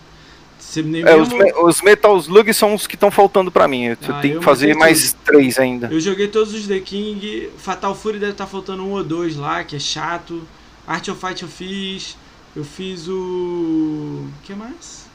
É, 1.06 1.16
os, 1.16 1.28
os, 1.62 1.82
Metal 1.82 2.16
Slug 2.16 2.54
são 2.54 2.74
os 2.74 2.86
que 2.86 2.94
estão 2.94 3.10
faltando 3.10 3.50
para 3.50 3.68
mim. 3.68 3.84
Eu 3.84 3.96
ah, 4.08 4.20
tenho 4.20 4.38
que 4.38 4.44
fazer 4.44 4.74
mais 4.74 5.12
tudo. 5.12 5.24
três 5.24 5.58
ainda. 5.58 5.88
Eu 5.92 6.00
joguei 6.00 6.28
todos 6.28 6.54
os 6.54 6.66
The 6.66 6.80
King. 6.80 7.50
Fatal 7.58 7.94
Fury 7.94 8.18
deve 8.18 8.32
estar 8.32 8.46
tá 8.46 8.50
faltando 8.50 8.82
um 8.82 8.92
ou 8.92 9.04
dois 9.04 9.36
lá, 9.36 9.62
que 9.64 9.76
é 9.76 9.78
chato. 9.78 10.42
Art 10.86 11.06
of 11.08 11.20
Fight 11.20 11.42
eu 11.42 11.48
fiz. 11.48 12.16
Eu 12.56 12.64
fiz 12.64 13.06
o. 13.06 13.12
O 13.12 14.32
que 14.42 14.54
mais? 14.54 15.06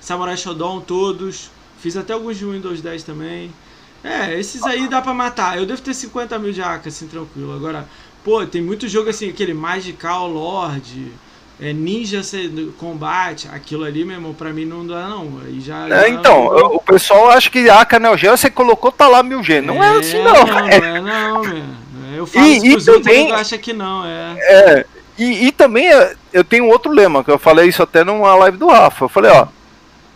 Samurai 0.00 0.36
Shodown 0.36 0.80
todos. 0.80 1.50
Fiz 1.78 1.96
até 1.96 2.14
alguns 2.14 2.38
de 2.38 2.46
Windows 2.46 2.80
10 2.80 3.02
também. 3.02 3.52
É, 4.02 4.38
esses 4.38 4.62
aí 4.62 4.88
dá 4.88 5.02
pra 5.02 5.12
matar. 5.12 5.58
Eu 5.58 5.66
devo 5.66 5.82
ter 5.82 5.92
50 5.92 6.38
mil 6.38 6.52
de 6.52 6.62
AK, 6.62 6.88
assim, 6.88 7.06
tranquilo. 7.06 7.54
Agora, 7.54 7.86
pô, 8.24 8.44
tem 8.46 8.62
muito 8.62 8.88
jogo 8.88 9.10
assim, 9.10 9.28
aquele 9.28 9.52
Magical 9.52 10.28
Lord 10.28 11.12
é, 11.60 11.74
ninja 11.74 12.22
combate, 12.78 13.46
aquilo 13.52 13.84
ali, 13.84 14.02
meu 14.02 14.16
irmão, 14.16 14.32
pra 14.32 14.50
mim 14.50 14.64
não 14.64 14.86
dá, 14.86 15.08
não. 15.08 15.40
Aí 15.44 15.60
já, 15.60 15.88
é, 15.88 16.08
então, 16.08 16.46
o 16.46 16.80
pessoal 16.80 17.30
acha 17.30 17.50
que 17.50 17.68
a 17.68 17.84
Canel 17.84 18.16
Geo 18.16 18.34
você 18.36 18.50
colocou, 18.50 18.90
tá 18.90 19.06
lá 19.06 19.22
mil 19.22 19.42
G. 19.42 19.60
Não 19.60 19.82
é, 19.82 19.96
é 19.96 19.98
assim, 19.98 20.22
não. 20.22 20.32
Não, 20.32 20.58
é, 20.58 21.00
não, 21.00 21.02
não, 21.02 21.42
meu. 21.42 21.90
Eu 22.16 22.26
falo 22.26 22.46
e, 22.46 22.74
e 22.74 22.84
também, 22.84 23.30
acha 23.32 23.58
que 23.58 23.72
não, 23.72 24.04
é. 24.06 24.36
É, 24.38 24.86
e, 25.18 25.46
e 25.46 25.52
também 25.52 25.92
é, 25.92 26.14
eu 26.32 26.42
tenho 26.42 26.66
outro 26.66 26.90
lema, 26.90 27.22
que 27.22 27.30
eu 27.30 27.38
falei 27.38 27.68
isso 27.68 27.82
até 27.82 28.02
numa 28.02 28.34
live 28.36 28.56
do 28.56 28.68
Rafa. 28.68 29.04
Eu 29.04 29.08
falei, 29.08 29.30
ó, 29.30 29.46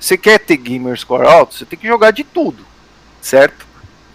você 0.00 0.16
quer 0.16 0.38
ter 0.38 0.56
gamer 0.56 0.98
score 0.98 1.26
alto, 1.26 1.54
você 1.54 1.66
tem 1.66 1.78
que 1.78 1.86
jogar 1.86 2.10
de 2.10 2.24
tudo, 2.24 2.64
certo? 3.20 3.66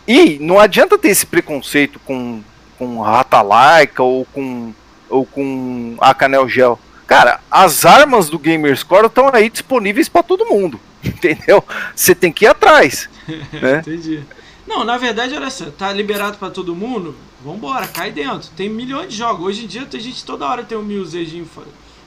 E 0.07 0.39
não 0.39 0.59
adianta 0.59 0.97
ter 0.97 1.09
esse 1.09 1.27
preconceito 1.27 1.99
com, 1.99 2.41
com 2.77 2.99
Rata 3.01 3.41
Laika 3.43 4.01
ou 4.01 4.25
com, 4.25 4.73
ou 5.07 5.25
com 5.25 5.95
a 5.99 6.13
Canel 6.15 6.49
Gel 6.49 6.79
Cara, 7.09 7.41
as 7.49 7.87
armas 7.87 8.29
do 8.29 8.37
Gamerscore 8.37 9.07
estão 9.07 9.31
aí 9.33 9.49
disponíveis 9.49 10.07
para 10.07 10.21
todo 10.21 10.45
mundo, 10.45 10.79
entendeu? 11.03 11.65
Você 11.95 12.13
tem 12.13 12.31
que 12.31 12.45
ir 12.45 12.49
atrás. 12.49 13.09
né? 13.27 13.79
Entendi. 13.79 14.23
Não, 14.67 14.83
na 14.83 14.95
verdade, 14.95 15.33
olha 15.33 15.49
só, 15.49 15.71
tá 15.71 15.91
liberado 15.91 16.37
para 16.37 16.51
todo 16.51 16.75
mundo, 16.75 17.15
vambora, 17.43 17.87
cai 17.87 18.11
dentro. 18.11 18.51
Tem 18.55 18.69
milhões 18.69 19.09
de 19.09 19.17
jogos. 19.17 19.43
Hoje 19.43 19.63
em 19.63 19.67
dia, 19.67 19.87
tem 19.87 19.99
gente 19.99 20.23
toda 20.23 20.45
hora 20.45 20.63
tem 20.63 20.77
um 20.77 20.87
1000G, 20.87 21.43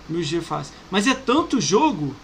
1000G 0.08 0.40
fácil. 0.40 0.72
Mas 0.88 1.08
é 1.08 1.14
tanto 1.14 1.60
jogo 1.60 2.14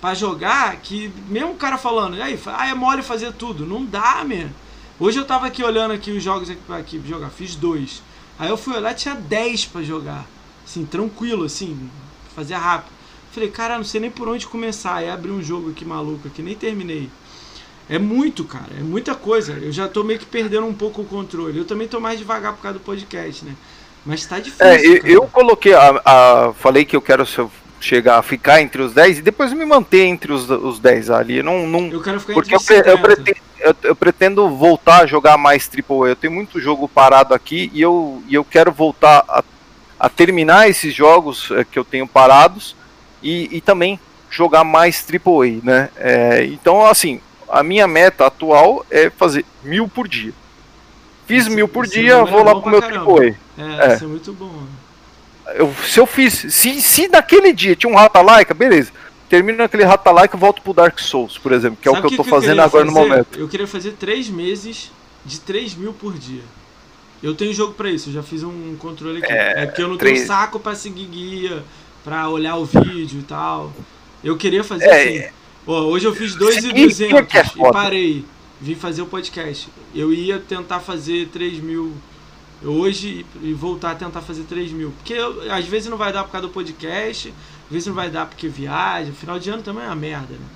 para 0.00 0.14
jogar 0.14 0.74
que 0.76 1.12
mesmo 1.28 1.50
o 1.50 1.56
cara 1.56 1.76
falando, 1.76 2.14
aí, 2.20 2.40
ah, 2.46 2.66
é 2.66 2.72
mole 2.72 3.02
fazer 3.02 3.34
tudo. 3.34 3.66
Não 3.66 3.84
dá, 3.84 4.24
mesmo. 4.24 4.54
Hoje 4.98 5.18
eu 5.18 5.26
tava 5.26 5.48
aqui 5.48 5.62
olhando 5.62 5.92
aqui 5.92 6.10
os 6.10 6.22
jogos 6.22 6.48
aqui 6.48 6.62
pra 6.66 6.78
aqui, 6.78 7.02
jogar, 7.06 7.28
fiz 7.28 7.54
dois. 7.54 8.02
Aí 8.38 8.48
eu 8.48 8.56
fui 8.56 8.74
olhar, 8.74 8.94
tinha 8.94 9.14
10 9.14 9.66
para 9.66 9.82
jogar. 9.82 10.24
Assim, 10.64 10.86
tranquilo, 10.86 11.44
assim, 11.44 11.90
fazia 12.34 12.58
rápido. 12.58 12.92
Falei, 13.32 13.48
cara, 13.48 13.76
não 13.76 13.84
sei 13.84 14.00
nem 14.00 14.10
por 14.10 14.28
onde 14.28 14.46
começar. 14.46 14.96
Aí 14.96 15.08
abri 15.08 15.30
um 15.30 15.42
jogo 15.42 15.70
aqui 15.70 15.84
maluco 15.84 16.28
aqui, 16.28 16.42
nem 16.42 16.54
terminei. 16.54 17.08
É 17.88 17.98
muito, 17.98 18.44
cara, 18.44 18.68
é 18.78 18.82
muita 18.82 19.14
coisa. 19.14 19.52
Eu 19.52 19.72
já 19.72 19.88
tô 19.88 20.04
meio 20.04 20.18
que 20.18 20.26
perdendo 20.26 20.66
um 20.66 20.74
pouco 20.74 21.02
o 21.02 21.04
controle. 21.04 21.58
Eu 21.58 21.64
também 21.64 21.88
tô 21.88 21.98
mais 21.98 22.18
devagar 22.18 22.52
por 22.54 22.62
causa 22.62 22.78
do 22.78 22.84
podcast, 22.84 23.44
né? 23.44 23.54
Mas 24.04 24.24
tá 24.26 24.38
difícil. 24.38 24.66
É, 24.66 24.80
eu, 24.80 24.96
eu, 25.04 25.22
coloquei, 25.28 25.74
a, 25.74 26.00
a, 26.04 26.52
falei 26.54 26.84
que 26.84 26.94
eu 26.94 27.00
quero 27.00 27.24
chegar 27.80 28.18
a 28.18 28.22
ficar 28.22 28.60
entre 28.60 28.82
os 28.82 28.92
10 28.92 29.18
e 29.18 29.22
depois 29.22 29.52
me 29.52 29.64
manter 29.64 30.04
entre 30.04 30.32
os, 30.32 30.48
os 30.48 30.78
10 30.78 31.10
ali. 31.10 31.42
Não, 31.42 31.66
não, 31.66 31.88
eu 31.88 32.02
quero 32.02 32.20
ficar 32.20 32.34
porque 32.34 32.54
entre 32.54 32.78
eu, 32.78 32.84
eu, 32.84 32.98
pretendo, 32.98 33.40
eu, 33.60 33.76
eu, 33.82 33.96
pretendo 33.96 34.48
voltar 34.50 35.02
a 35.02 35.06
jogar 35.06 35.36
mais 35.36 35.68
AAA. 35.68 36.08
Eu 36.08 36.16
tenho 36.16 36.32
muito 36.32 36.60
jogo 36.60 36.88
parado 36.88 37.34
aqui 37.34 37.70
e 37.72 37.80
eu, 37.80 38.22
e 38.28 38.34
eu 38.34 38.44
quero 38.44 38.72
voltar 38.72 39.24
a 39.28 39.42
a 40.02 40.08
terminar 40.08 40.68
esses 40.68 40.92
jogos 40.92 41.48
é, 41.52 41.62
que 41.62 41.78
eu 41.78 41.84
tenho 41.84 42.08
parados 42.08 42.74
e, 43.22 43.56
e 43.56 43.60
também 43.60 44.00
jogar 44.28 44.64
mais 44.64 45.06
AAA, 45.08 45.60
né? 45.62 45.90
É, 45.96 46.44
então, 46.46 46.84
assim, 46.84 47.20
a 47.48 47.62
minha 47.62 47.86
meta 47.86 48.26
atual 48.26 48.84
é 48.90 49.08
fazer 49.10 49.44
mil 49.62 49.86
por 49.86 50.08
dia. 50.08 50.32
Fiz 51.24 51.46
mil 51.46 51.68
por 51.68 51.86
dia, 51.86 52.14
é 52.14 52.24
vou 52.24 52.42
lá 52.42 52.60
pro 52.60 52.68
meu. 52.68 52.82
AAA. 52.82 53.36
É, 53.56 53.92
é. 53.92 53.94
Isso 53.94 54.04
é 54.04 54.08
muito 54.08 54.32
bom. 54.32 54.64
Eu, 55.54 55.72
se 55.86 56.00
eu 56.00 56.06
fiz, 56.06 56.46
se, 56.52 56.82
se 56.82 57.06
naquele 57.06 57.52
dia 57.52 57.76
tinha 57.76 57.92
um 57.92 57.94
Rata 57.94 58.20
Laika, 58.20 58.52
beleza. 58.52 58.90
Termino 59.28 59.62
aquele 59.62 59.84
Rata 59.84 60.10
Laika 60.10 60.36
e 60.36 60.40
volto 60.40 60.62
pro 60.62 60.74
Dark 60.74 60.98
Souls, 60.98 61.38
por 61.38 61.52
exemplo, 61.52 61.78
que 61.80 61.88
Sabe 61.88 61.96
é 61.96 62.00
o 62.00 62.02
que, 62.02 62.08
que 62.08 62.14
eu 62.14 62.16
tô 62.18 62.24
que 62.24 62.30
fazendo 62.30 62.58
eu 62.58 62.64
agora 62.64 62.86
fazer? 62.86 62.98
no 62.98 63.08
momento. 63.08 63.38
Eu 63.38 63.46
queria 63.46 63.68
fazer 63.68 63.92
três 63.92 64.28
meses 64.28 64.90
de 65.24 65.38
3 65.38 65.74
mil 65.74 65.92
por 65.92 66.14
dia. 66.18 66.42
Eu 67.22 67.34
tenho 67.34 67.54
jogo 67.54 67.74
para 67.74 67.88
isso, 67.88 68.08
eu 68.08 68.14
já 68.14 68.22
fiz 68.22 68.42
um 68.42 68.76
controle 68.76 69.22
aqui. 69.22 69.32
É, 69.32 69.62
é 69.62 69.66
porque 69.66 69.82
eu 69.82 69.88
não 69.88 69.96
tenho 69.96 70.26
saco 70.26 70.58
para 70.58 70.74
seguir 70.74 71.06
guia, 71.06 71.62
para 72.02 72.28
olhar 72.28 72.56
o 72.56 72.64
vídeo 72.64 73.20
e 73.20 73.22
tal. 73.22 73.72
Eu 74.24 74.36
queria 74.36 74.64
fazer 74.64 74.86
é, 74.86 75.26
assim. 75.26 75.34
Hoje 75.66 76.06
eu 76.06 76.14
fiz 76.14 76.34
2,200 76.34 77.34
é 77.34 77.68
e 77.68 77.72
parei. 77.72 78.24
Vim 78.60 78.74
fazer 78.74 79.02
o 79.02 79.06
podcast. 79.06 79.68
Eu 79.94 80.12
ia 80.12 80.38
tentar 80.38 80.80
fazer 80.80 81.28
3 81.28 81.60
mil 81.60 81.92
hoje 82.64 83.26
e 83.40 83.52
voltar 83.52 83.92
a 83.92 83.94
tentar 83.94 84.20
fazer 84.20 84.42
3 84.44 84.72
mil. 84.72 84.90
Porque 84.92 85.14
eu, 85.14 85.52
às 85.52 85.64
vezes 85.66 85.88
não 85.88 85.96
vai 85.96 86.12
dar 86.12 86.24
por 86.24 86.32
causa 86.32 86.46
do 86.46 86.52
podcast, 86.52 87.28
às 87.66 87.70
vezes 87.70 87.86
não 87.86 87.94
vai 87.94 88.10
dar 88.10 88.26
porque 88.26 88.48
viaja. 88.48 89.12
Final 89.12 89.38
de 89.38 89.50
ano 89.50 89.62
também 89.62 89.84
é 89.84 89.86
uma 89.86 89.96
merda, 89.96 90.34
né? 90.34 90.46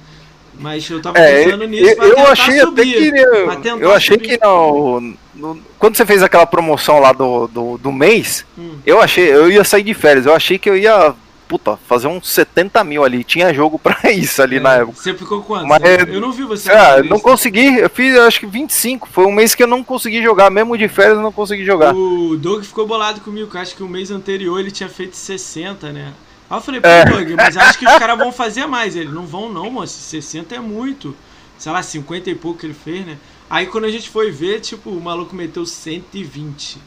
Mas 0.58 0.88
eu 0.88 1.00
tava 1.00 1.18
é, 1.18 1.44
pensando 1.44 1.66
nisso 1.66 1.84
eu, 1.84 2.08
eu 2.08 2.26
achei 2.26 2.60
subir, 2.60 3.14
até 3.50 3.62
que 3.62 3.68
eu, 3.68 3.78
eu 3.78 3.92
achei 3.92 4.16
subir. 4.16 4.28
que 4.28 4.44
não, 4.44 5.14
no, 5.34 5.58
quando 5.78 5.96
você 5.96 6.06
fez 6.06 6.22
aquela 6.22 6.46
promoção 6.46 6.98
lá 6.98 7.12
do, 7.12 7.46
do, 7.46 7.78
do 7.78 7.92
mês, 7.92 8.44
hum. 8.58 8.76
eu 8.86 9.00
achei, 9.00 9.32
eu 9.32 9.50
ia 9.50 9.64
sair 9.64 9.82
de 9.82 9.94
férias, 9.94 10.26
eu 10.26 10.34
achei 10.34 10.58
que 10.58 10.68
eu 10.68 10.76
ia 10.76 11.14
puta, 11.46 11.76
fazer 11.86 12.08
uns 12.08 12.28
70 12.28 12.82
mil 12.84 13.04
ali. 13.04 13.24
Tinha 13.24 13.54
jogo 13.54 13.78
pra 13.80 14.10
isso 14.10 14.42
ali 14.42 14.56
é, 14.56 14.60
na 14.60 14.74
época. 14.74 15.00
Você 15.00 15.14
ficou 15.14 15.42
quanto? 15.42 15.66
Mas, 15.66 15.82
eu 16.08 16.20
não 16.20 16.32
vi 16.32 16.42
você. 16.42 16.70
É, 16.70 17.02
não 17.02 17.18
consegui. 17.18 17.78
Eu 17.78 17.90
fiz 17.90 18.16
acho 18.18 18.40
que 18.40 18.46
25. 18.46 19.08
Foi 19.08 19.26
um 19.26 19.32
mês 19.32 19.54
que 19.54 19.62
eu 19.62 19.66
não 19.66 19.82
consegui 19.82 20.22
jogar. 20.22 20.50
Mesmo 20.50 20.76
de 20.76 20.88
férias 20.88 21.16
eu 21.16 21.22
não 21.22 21.32
consegui 21.32 21.64
jogar. 21.64 21.94
O 21.94 22.36
Doug 22.36 22.64
ficou 22.64 22.86
bolado 22.86 23.20
comigo. 23.20 23.56
Acho 23.56 23.76
que 23.76 23.82
o 23.82 23.88
mês 23.88 24.10
anterior 24.10 24.58
ele 24.58 24.70
tinha 24.70 24.88
feito 24.88 25.16
60, 25.16 25.92
né? 25.92 26.12
Aí 26.48 26.56
eu 26.56 26.60
falei, 26.60 26.80
pô, 26.80 26.88
é. 26.88 27.04
Doug, 27.04 27.30
mas 27.36 27.56
acho 27.56 27.78
que 27.78 27.86
os 27.86 27.98
caras 27.98 28.18
vão 28.18 28.32
fazer 28.32 28.66
mais. 28.66 28.94
Ele, 28.94 29.10
não 29.10 29.26
vão 29.26 29.52
não, 29.52 29.70
moço, 29.70 29.98
60 29.98 30.54
é 30.54 30.60
muito. 30.60 31.16
Sei 31.58 31.72
lá, 31.72 31.82
50 31.82 32.30
e 32.30 32.34
pouco 32.34 32.60
que 32.60 32.66
ele 32.66 32.74
fez, 32.74 33.04
né? 33.04 33.18
Aí 33.48 33.66
quando 33.66 33.84
a 33.84 33.90
gente 33.90 34.08
foi 34.10 34.30
ver, 34.30 34.60
tipo, 34.60 34.90
o 34.90 35.00
maluco 35.00 35.34
meteu 35.34 35.64
120. 35.64 36.78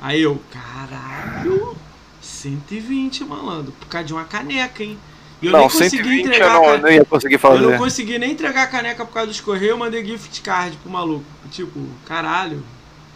Aí 0.00 0.20
eu, 0.20 0.40
caralho, 0.50 1.76
120, 2.20 3.24
malandro, 3.24 3.72
por 3.72 3.88
causa 3.88 4.06
de 4.06 4.12
uma 4.12 4.24
caneca, 4.24 4.82
hein? 4.82 4.98
E 5.40 5.46
eu 5.46 5.52
não, 5.52 5.60
nem 5.60 5.68
consegui 5.68 6.20
entregar 6.20 6.54
eu 6.54 6.62
não, 6.62 6.78
não 6.78 6.90
ia 6.90 7.04
conseguir 7.04 7.38
fazer. 7.38 7.64
Eu 7.64 7.70
não 7.70 7.78
consegui 7.78 8.18
nem 8.18 8.32
entregar 8.32 8.64
a 8.64 8.66
caneca 8.66 9.04
por 9.04 9.12
causa 9.12 9.28
dos 9.28 9.40
correios, 9.40 9.70
eu 9.70 9.78
mandei 9.78 10.04
gift 10.04 10.42
card 10.42 10.76
pro 10.78 10.90
maluco. 10.90 11.24
Tipo, 11.50 11.80
caralho. 12.06 12.62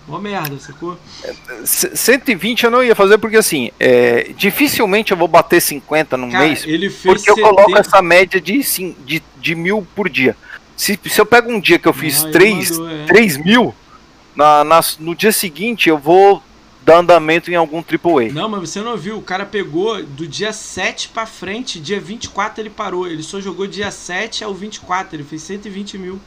Mó 0.08 0.18
merda, 0.18 0.58
sacou? 0.58 0.98
120 1.64 2.64
eu 2.64 2.70
não 2.70 2.82
ia 2.82 2.94
fazer 2.94 3.18
porque 3.18 3.36
assim, 3.36 3.70
é, 3.78 4.30
dificilmente 4.36 5.12
eu 5.12 5.16
vou 5.18 5.28
bater 5.28 5.60
50 5.60 6.16
num 6.16 6.30
Cara, 6.30 6.46
mês. 6.46 6.64
ele 6.66 6.88
fez 6.88 7.02
Porque 7.14 7.30
eu 7.30 7.34
70 7.36 7.54
coloco 7.54 7.78
essa 7.78 8.00
média 8.02 8.40
de, 8.40 8.62
cin- 8.62 8.96
de, 9.04 9.22
de 9.38 9.54
mil 9.54 9.86
por 9.94 10.08
dia. 10.08 10.36
Se, 10.76 10.98
se 11.04 11.20
eu 11.20 11.26
pego 11.26 11.52
um 11.52 11.60
dia 11.60 11.78
que 11.78 11.86
eu 11.88 11.92
fiz 11.92 12.22
Ah, 12.24 12.28
ele 12.28 12.32
3, 12.32 12.70
mandou, 12.78 12.90
é. 12.90 13.04
3 13.06 13.36
mil, 13.36 13.74
na, 14.34 14.64
nas- 14.64 14.96
no 14.98 15.14
dia 15.14 15.32
seguinte 15.32 15.88
eu 15.88 15.98
vou 15.98 16.42
dar 16.82 16.98
andamento 17.00 17.50
em 17.50 17.54
algum 17.54 17.82
AAA. 17.82 18.32
Não, 18.32 18.48
mas 18.48 18.70
você 18.70 18.80
não 18.80 18.96
viu, 18.96 19.18
o 19.18 19.22
cara 19.22 19.44
pegou 19.44 20.02
do 20.02 20.26
dia 20.26 20.54
7 20.54 21.08
pra 21.10 21.26
frente, 21.26 21.78
dia 21.78 22.00
24 22.00 22.62
ele 22.62 22.70
parou. 22.70 23.06
Ele 23.06 23.22
só 23.22 23.40
jogou 23.40 23.66
dia 23.66 23.90
7 23.90 24.42
ao 24.42 24.54
24, 24.54 25.14
ele 25.16 25.24
fez 25.24 25.42
120 25.42 25.98
mil. 25.98 26.18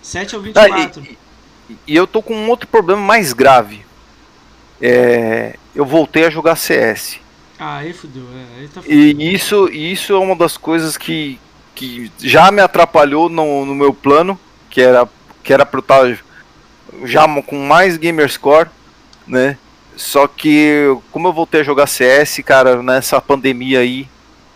7 0.00 0.36
ao 0.36 0.40
Ah, 0.40 0.44
24. 0.44 1.02
e, 1.02 1.08
e- 1.12 1.18
e 1.86 1.96
eu 1.96 2.06
tô 2.06 2.22
com 2.22 2.34
um 2.34 2.48
outro 2.48 2.66
problema 2.68 3.00
mais 3.00 3.32
grave. 3.32 3.84
É, 4.80 5.56
eu 5.74 5.84
voltei 5.84 6.24
a 6.24 6.30
jogar 6.30 6.56
CS. 6.56 7.18
Ah, 7.58 7.78
aí 7.78 7.92
fudeu, 7.92 8.24
é, 8.34 8.60
aí 8.60 8.68
tá 8.68 8.82
fudido. 8.82 9.22
E 9.22 9.34
isso, 9.34 9.68
isso 9.68 10.12
é 10.12 10.18
uma 10.18 10.36
das 10.36 10.56
coisas 10.56 10.96
que, 10.96 11.38
que 11.74 12.10
já 12.18 12.50
me 12.50 12.60
atrapalhou 12.60 13.28
no, 13.28 13.64
no 13.64 13.74
meu 13.74 13.94
plano, 13.94 14.38
que 14.68 14.80
era, 14.80 15.08
que 15.42 15.52
era 15.52 15.64
pra 15.64 15.78
eu 15.78 15.82
estar 15.82 16.18
já 17.04 17.26
com 17.42 17.66
mais 17.66 17.96
gamerscore, 17.96 18.68
né? 19.26 19.58
Só 19.96 20.28
que 20.28 20.94
como 21.10 21.28
eu 21.28 21.32
voltei 21.32 21.62
a 21.62 21.64
jogar 21.64 21.86
CS, 21.86 22.40
cara, 22.44 22.82
nessa 22.82 23.20
pandemia 23.20 23.80
aí, 23.80 24.06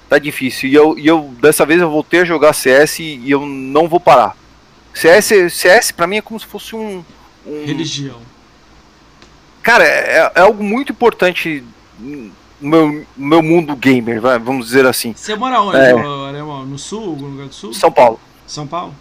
tá 0.08 0.18
difícil. 0.18 0.68
E 0.68 0.74
eu, 0.74 0.98
e 0.98 1.06
eu 1.06 1.34
dessa 1.40 1.64
vez 1.64 1.80
eu 1.80 1.90
voltei 1.90 2.20
a 2.20 2.24
jogar 2.24 2.52
CS 2.52 2.98
e, 2.98 3.22
e 3.24 3.30
eu 3.30 3.46
não 3.46 3.88
vou 3.88 3.98
parar. 3.98 4.36
CS, 4.94 5.52
CS 5.52 5.92
pra 5.92 6.06
mim 6.06 6.16
é 6.18 6.22
como 6.22 6.38
se 6.38 6.46
fosse 6.46 6.74
um, 6.74 7.04
um 7.46 7.64
Religião. 7.64 8.18
Cara, 9.62 9.84
é, 9.84 10.32
é 10.34 10.40
algo 10.40 10.62
muito 10.62 10.92
importante 10.92 11.62
no 11.98 12.32
meu, 12.60 13.06
no 13.16 13.26
meu 13.26 13.42
mundo 13.42 13.76
gamer, 13.76 14.20
vai, 14.20 14.38
vamos 14.38 14.66
dizer 14.66 14.86
assim. 14.86 15.14
Você 15.16 15.34
mora 15.34 15.60
onde, 15.60 15.76
É. 15.78 15.90
Alemão? 15.92 16.64
No 16.66 16.78
sul? 16.78 17.04
Algum 17.10 17.26
lugar 17.26 17.46
do 17.48 17.54
sul? 17.54 17.72
São 17.74 17.92
Paulo. 17.92 18.18
São 18.46 18.66
Paulo? 18.66 18.94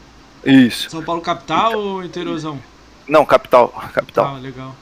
Isso. 0.46 0.90
São 0.90 1.04
Paulo 1.04 1.22
capital 1.22 1.74
ou 1.78 2.04
interiorzão? 2.04 2.60
Não, 3.08 3.26
capital. 3.26 3.70
Capital. 3.94 4.36
Ah, 4.36 4.40
legal. 4.40 4.76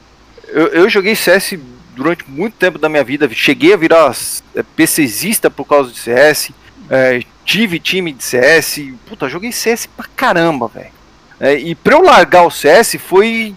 Eu, 0.46 0.66
eu 0.68 0.88
joguei 0.90 1.14
CS 1.16 1.54
durante 1.96 2.28
muito 2.28 2.54
tempo 2.54 2.78
da 2.78 2.88
minha 2.88 3.02
vida. 3.02 3.28
Cheguei 3.32 3.72
a 3.72 3.76
virar 3.76 4.14
é, 4.54 4.62
PCzista 4.62 5.50
por 5.50 5.64
causa 5.64 5.90
de 5.90 5.98
CS. 5.98 6.50
é, 6.90 7.22
tive 7.44 7.78
time 7.80 8.12
de 8.12 8.22
CS. 8.22 8.80
Puta, 9.06 9.28
joguei 9.28 9.50
CS 9.52 9.86
pra 9.86 10.06
caramba, 10.14 10.68
velho. 10.68 10.97
É, 11.40 11.54
e 11.54 11.74
pra 11.74 11.94
eu 11.94 12.02
largar 12.02 12.42
o 12.44 12.50
CS 12.50 12.96
foi 12.98 13.54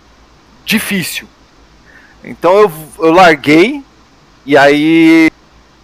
difícil. 0.65 1.27
Então 2.23 2.57
eu, 2.59 2.71
eu 2.99 3.11
larguei. 3.11 3.81
E 4.45 4.55
aí 4.57 5.29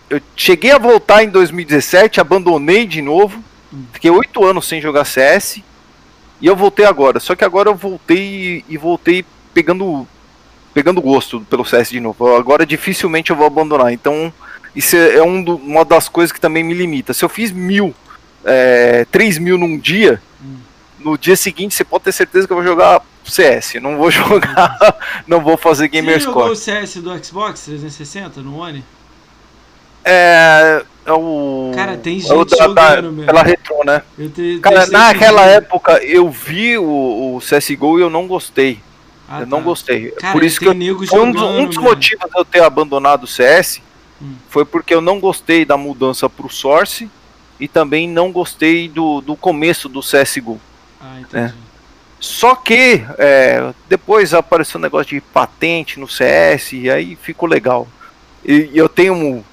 eu 0.10 0.22
cheguei 0.36 0.72
a 0.72 0.78
voltar 0.78 1.24
em 1.24 1.30
2017, 1.30 2.20
abandonei 2.22 2.86
de 2.86 3.02
novo. 3.02 3.44
Fiquei 3.94 4.12
oito 4.12 4.46
anos 4.46 4.68
sem 4.68 4.80
jogar 4.82 5.06
CS. 5.06 5.62
E 6.40 6.46
eu 6.48 6.56
voltei 6.56 6.86
agora. 6.86 7.20
Só 7.20 7.36
que 7.36 7.44
agora 7.44 7.70
eu 7.70 7.76
voltei 7.76 8.64
e 8.70 8.78
voltei 8.78 9.26
pegando 9.54 10.08
pegando 10.74 11.02
gosto 11.02 11.42
pelo 11.50 11.66
CS 11.66 11.90
de 11.90 12.00
novo. 12.00 12.36
Agora 12.36 12.64
dificilmente 12.64 13.32
eu 13.32 13.36
vou 13.36 13.48
abandonar. 13.48 13.92
Então, 13.92 14.32
isso 14.76 14.96
é 14.96 15.16
é 15.16 15.24
um 15.24 15.42
do- 15.42 15.56
uma 15.56 15.84
das 15.84 16.08
coisas 16.08 16.32
que 16.32 16.40
também 16.40 16.64
me 16.64 16.76
limita. 16.76 17.16
Se 17.16 17.26
eu 17.26 17.30
fiz 17.30 17.52
mil, 17.52 17.96
é, 18.46 19.04
3 19.12 19.40
mil 19.40 19.58
num 19.58 19.76
dia. 19.80 20.22
No 21.00 21.18
dia 21.18 21.36
seguinte 21.36 21.76
você 21.76 21.84
pode 21.84 22.04
ter 22.06 22.12
certeza 22.12 22.48
que 22.48 22.54
eu 22.54 22.58
vou 22.58 22.66
jogar 22.66 23.02
CS. 23.24 23.76
Não 23.82 23.98
vou 23.98 24.10
jogar, 24.12 24.96
não 25.28 25.42
vou 25.42 25.58
fazer 25.58 25.90
Você 25.90 26.20
jogou 26.20 26.50
o 26.52 26.56
CS 26.56 26.96
do 26.98 27.24
Xbox 27.24 27.62
360 27.66 28.42
no 28.42 28.58
One? 28.60 28.84
É, 30.04 30.84
é 31.06 31.12
o. 31.12 31.72
Cara, 31.76 31.98
tem 31.98 32.14
é 32.16 32.34
o 32.34 32.40
gente 32.40 32.58
da, 32.58 32.68
da, 32.68 33.02
mesmo. 33.02 33.26
pela 33.26 33.44
retro, 33.44 33.76
né? 33.86 34.02
Te, 34.34 34.60
Cara, 34.62 34.88
naquela 34.88 35.44
dia. 35.44 35.52
época 35.56 36.04
eu 36.04 36.30
vi 36.30 36.78
o, 36.78 37.36
o 37.36 37.40
CSGO 37.40 38.00
e 38.00 38.02
eu 38.02 38.10
não 38.10 38.26
gostei. 38.28 38.80
Ah, 39.28 39.42
eu 39.42 39.46
não 39.46 39.58
tá. 39.58 39.64
gostei. 39.66 40.12
Cara, 40.12 40.32
Por 40.32 40.44
isso 40.44 40.60
que 40.60 40.68
eu 40.68 40.72
um 40.72 40.96
dos, 40.96 41.10
jogando, 41.10 41.46
um 41.46 41.66
dos 41.66 41.76
mano. 41.76 41.90
motivos 41.90 42.30
de 42.30 42.38
eu 42.38 42.46
ter 42.46 42.62
abandonado 42.62 43.24
o 43.24 43.28
CS 43.28 43.82
Hum. 44.22 44.36
foi 44.50 44.66
porque 44.66 44.94
eu 44.94 45.02
não 45.02 45.20
gostei 45.20 45.64
da 45.64 45.78
mudança 45.78 46.30
pro 46.30 46.50
Source 46.50 47.10
e 47.60 47.68
também 47.68 48.08
não 48.08 48.32
gostei 48.32 48.88
do, 48.90 49.22
do 49.22 49.36
começo 49.36 49.88
do 49.88 50.02
CSGO. 50.02 50.60
Ah, 51.02 51.20
entendi. 51.20 51.54
Só 52.20 52.56
que 52.56 53.04
é, 53.20 53.72
depois 53.88 54.34
apareceu 54.34 54.80
um 54.80 54.82
negócio 54.82 55.08
de 55.16 55.22
patente 55.22 56.00
no 56.00 56.08
CS 56.08 56.74
e 56.74 56.90
aí 56.90 57.16
ficou 57.16 57.48
legal. 57.48 57.88
E, 58.44 58.70
e 58.74 58.78
eu 58.78 58.90
tenho. 58.90 59.14
um- 59.14 59.44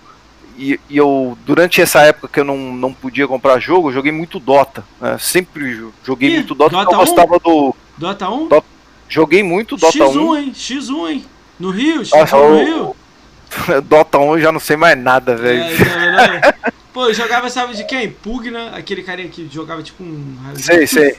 E, 0.56 0.78
e 0.88 0.96
eu, 0.96 1.36
durante 1.44 1.82
essa 1.82 2.02
época 2.02 2.28
que 2.28 2.38
eu 2.38 2.44
não, 2.44 2.56
não 2.56 2.92
podia 2.94 3.26
comprar 3.26 3.58
jogo, 3.58 3.88
eu 3.88 3.92
joguei 3.92 4.12
muito 4.12 4.38
Dota. 4.38 4.84
né? 5.00 5.16
Sempre 5.18 5.74
jo- 5.76 5.92
joguei 6.04 6.30
Ih, 6.30 6.34
muito 6.36 6.54
Dota, 6.54 6.70
porque 6.76 6.84
Dota 6.84 6.94
eu 6.94 6.98
gostava 7.00 7.38
do. 7.40 7.74
Dota 7.98 8.30
1? 8.30 8.48
Dota 8.48 8.66
Joguei 9.08 9.42
muito 9.42 9.76
Dota 9.76 9.98
X1, 9.98 10.16
1. 10.16 10.36
hein? 10.36 10.52
X1, 10.54 11.08
hein? 11.10 11.24
No 11.58 11.70
Rio? 11.70 12.02
X1 12.02 12.16
Nossa, 12.20 12.36
no 12.36 12.42
o- 12.44 12.64
Rio? 12.64 12.96
Dota 13.84 14.18
1 14.18 14.36
eu 14.36 14.40
já 14.40 14.52
não 14.52 14.60
sei 14.60 14.76
mais 14.76 14.96
nada, 14.96 15.34
velho. 15.36 15.60
É, 15.60 16.12
não, 16.12 16.34
não. 16.34 16.72
Pô, 16.92 17.06
eu 17.08 17.14
jogava, 17.14 17.50
sabe 17.50 17.74
de 17.74 17.82
quem? 17.84 18.08
Pugna, 18.10 18.76
aquele 18.76 19.02
carinha 19.02 19.28
que 19.28 19.48
jogava 19.52 19.82
tipo 19.82 20.04
um. 20.04 20.36
Sei, 20.54 20.86
sei. 20.86 21.16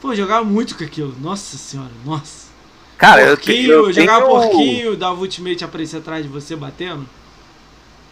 Pô, 0.00 0.14
jogava 0.14 0.44
muito 0.44 0.76
com 0.76 0.84
aquilo. 0.84 1.14
Nossa 1.20 1.56
senhora, 1.56 1.90
nossa. 2.04 2.48
Cara, 2.96 3.26
porquinho, 3.28 3.70
eu 3.72 3.86
eu 3.86 3.92
jogava 3.92 4.26
tenho, 4.26 4.40
porquinho, 4.40 4.96
dava 4.96 5.20
ultimate 5.20 5.64
aparecer 5.64 5.98
atrás 5.98 6.22
de 6.24 6.28
você 6.28 6.56
batendo. 6.56 7.06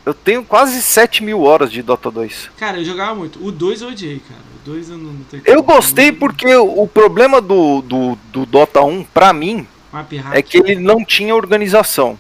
eu 0.05 0.15
tenho 0.15 0.45
quase 0.45 0.81
7 0.81 1.23
mil 1.25 1.43
horas 1.43 1.71
de 1.73 1.83
Dota 1.83 2.11
2. 2.11 2.51
Cara, 2.57 2.79
eu 2.79 2.85
jogava 2.85 3.15
muito. 3.15 3.45
O 3.45 3.51
2 3.51 3.83
eu 3.83 3.89
odiei, 3.89 4.21
cara. 4.21 4.41
O 4.63 4.65
2 4.71 4.91
eu 4.91 4.99
não, 4.99 5.13
não 5.13 5.25
tenho 5.25 5.43
Eu 5.45 5.63
gostei 5.63 6.13
porque 6.13 6.55
o 6.55 6.87
problema 6.87 7.41
do, 7.41 7.83
do, 7.83 8.19
do 8.33 8.47
Dota 8.47 8.81
1, 8.83 9.05
pra 9.05 9.33
mim, 9.33 9.67
é 10.33 10.41
que 10.43 10.59
ele 10.59 10.77
não 10.77 11.05
tinha 11.05 11.35
organização. 11.35 12.17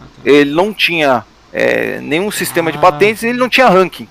Ah, 0.00 0.04
tá. 0.04 0.22
Ele 0.30 0.50
não 0.52 0.72
tinha 0.72 1.24
é, 1.52 2.00
nenhum 2.00 2.30
sistema 2.30 2.70
de 2.70 2.78
Ah. 2.78 2.82
patentes 2.82 3.22
e 3.24 3.28
ele 3.28 3.38
não 3.38 3.48
tinha 3.48 3.68
ranking. 3.68 4.08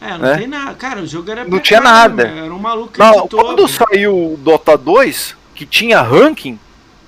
É, 0.00 0.10
não 0.12 0.18
né? 0.18 0.36
tem 0.38 0.46
nada. 0.46 0.74
Cara, 0.74 1.00
o 1.00 1.06
jogo 1.06 1.30
era 1.30 1.44
Não 1.44 1.58
tinha 1.60 1.80
nada. 1.80 2.26
Era 2.26 2.52
um 2.54 2.58
maluco 2.58 2.92
Não, 2.98 3.28
quando 3.28 3.68
saiu 3.68 4.34
o 4.34 4.36
Dota 4.38 4.76
2, 4.78 5.36
que 5.54 5.66
tinha 5.66 6.00
ranking, 6.00 6.58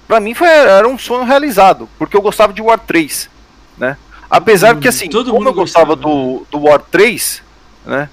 pra 0.06 0.20
mim 0.20 0.35
foi, 0.35 0.47
era 0.48 0.86
um 0.86 0.98
sonho 0.98 1.24
realizado, 1.24 1.89
porque 1.98 2.16
eu 2.16 2.20
gostava 2.23 2.52
de 2.52 2.60
War 2.60 2.78
3, 2.78 3.31
né? 3.78 3.97
Apesar 4.28 4.74
mundo- 4.74 4.82
que 4.82 4.89
assim, 4.89 5.09
todo 5.09 5.31
como 5.31 5.48
eu 5.48 5.55
gostava 5.55 5.94
gostava, 5.94 6.14
do, 6.14 6.47
do 6.51 6.60
War 6.66 6.81
3, 6.90 7.43
né? 7.86 8.09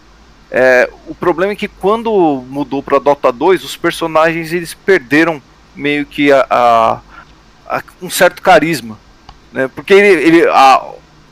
é, 0.51 0.89
o 1.07 1.13
problema 1.15 1.51
é 1.53 1.55
que 1.55 1.67
quando 1.67 2.43
mudou 2.49 2.81
pra 2.81 2.99
Dota 2.99 3.31
2, 3.31 3.63
os 3.63 3.75
personagens 3.75 4.51
eles 4.53 4.73
perderam 4.73 5.41
meio 5.75 6.05
que 6.05 6.31
a, 6.31 6.45
a- 6.49 6.99
a- 7.77 7.83
um 8.01 8.09
certo 8.09 8.41
carisma, 8.41 8.97
né? 9.51 9.69
Porque 9.75 9.93
ele, 9.93 10.23
ele- 10.23 10.47
a- 10.49 10.83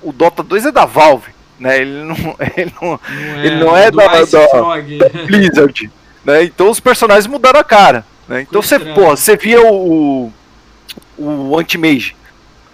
o 0.01 0.11
Dota 0.11 0.43
2 0.43 0.65
é 0.65 0.71
da 0.71 0.85
Valve, 0.85 1.31
né? 1.59 1.79
Ele 1.81 2.03
não, 2.03 2.15
ele 2.55 2.73
não, 2.81 2.89
Não 2.91 3.43
ele 3.43 3.55
não 3.63 3.77
é 3.77 3.91
da- 3.91 4.07
da- 4.25 4.47
Frog. 4.49 4.99
Blizzard, 5.25 5.91
né? 6.25 6.43
Então 6.43 6.69
os 6.69 6.79
personagens 6.79 7.27
mudaram 7.27 7.59
a 7.59 7.63
cara, 7.63 8.05
né? 8.27 8.41
Então 8.41 8.61
você, 8.61 8.77
porra, 8.79 9.15
você 9.15 9.35
via 9.37 9.61
o 9.61 10.31
o 11.17 11.57
Anti-Mage. 11.57 12.15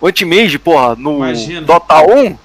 O 0.01 0.07
Anti-Mage, 0.07 0.59
porra, 0.59 0.95
no 0.95 1.17
Imagina. 1.17 1.61
Dota 1.61 2.01
1, 2.01 2.37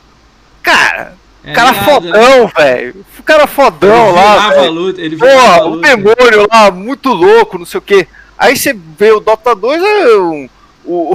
cara, 0.62 1.14
É 1.44 1.52
cara 1.52 1.72
nada, 1.72 1.80
né? 1.80 1.92
fodão, 1.92 2.46
velho. 2.56 3.06
O 3.18 3.22
cara 3.24 3.46
fodão 3.48 4.06
Ele 4.08 4.14
lá, 4.16 4.50
velho. 4.50 4.70
luta, 4.72 5.00
ele 5.00 5.16
Porra, 5.16 5.64
o 5.66 5.76
demônio 5.80 6.46
lá, 6.50 6.70
muito 6.70 7.08
louco, 7.12 7.58
não 7.58 7.66
sei 7.66 7.78
o 7.78 7.82
que. 7.82 8.06
Aí 8.38 8.56
você 8.56 8.72
vê 8.96 9.10
o 9.10 9.18
Dota 9.18 9.56
2, 9.56 9.82
é 9.82 10.16
um, 10.18 10.48
o, 10.84 11.14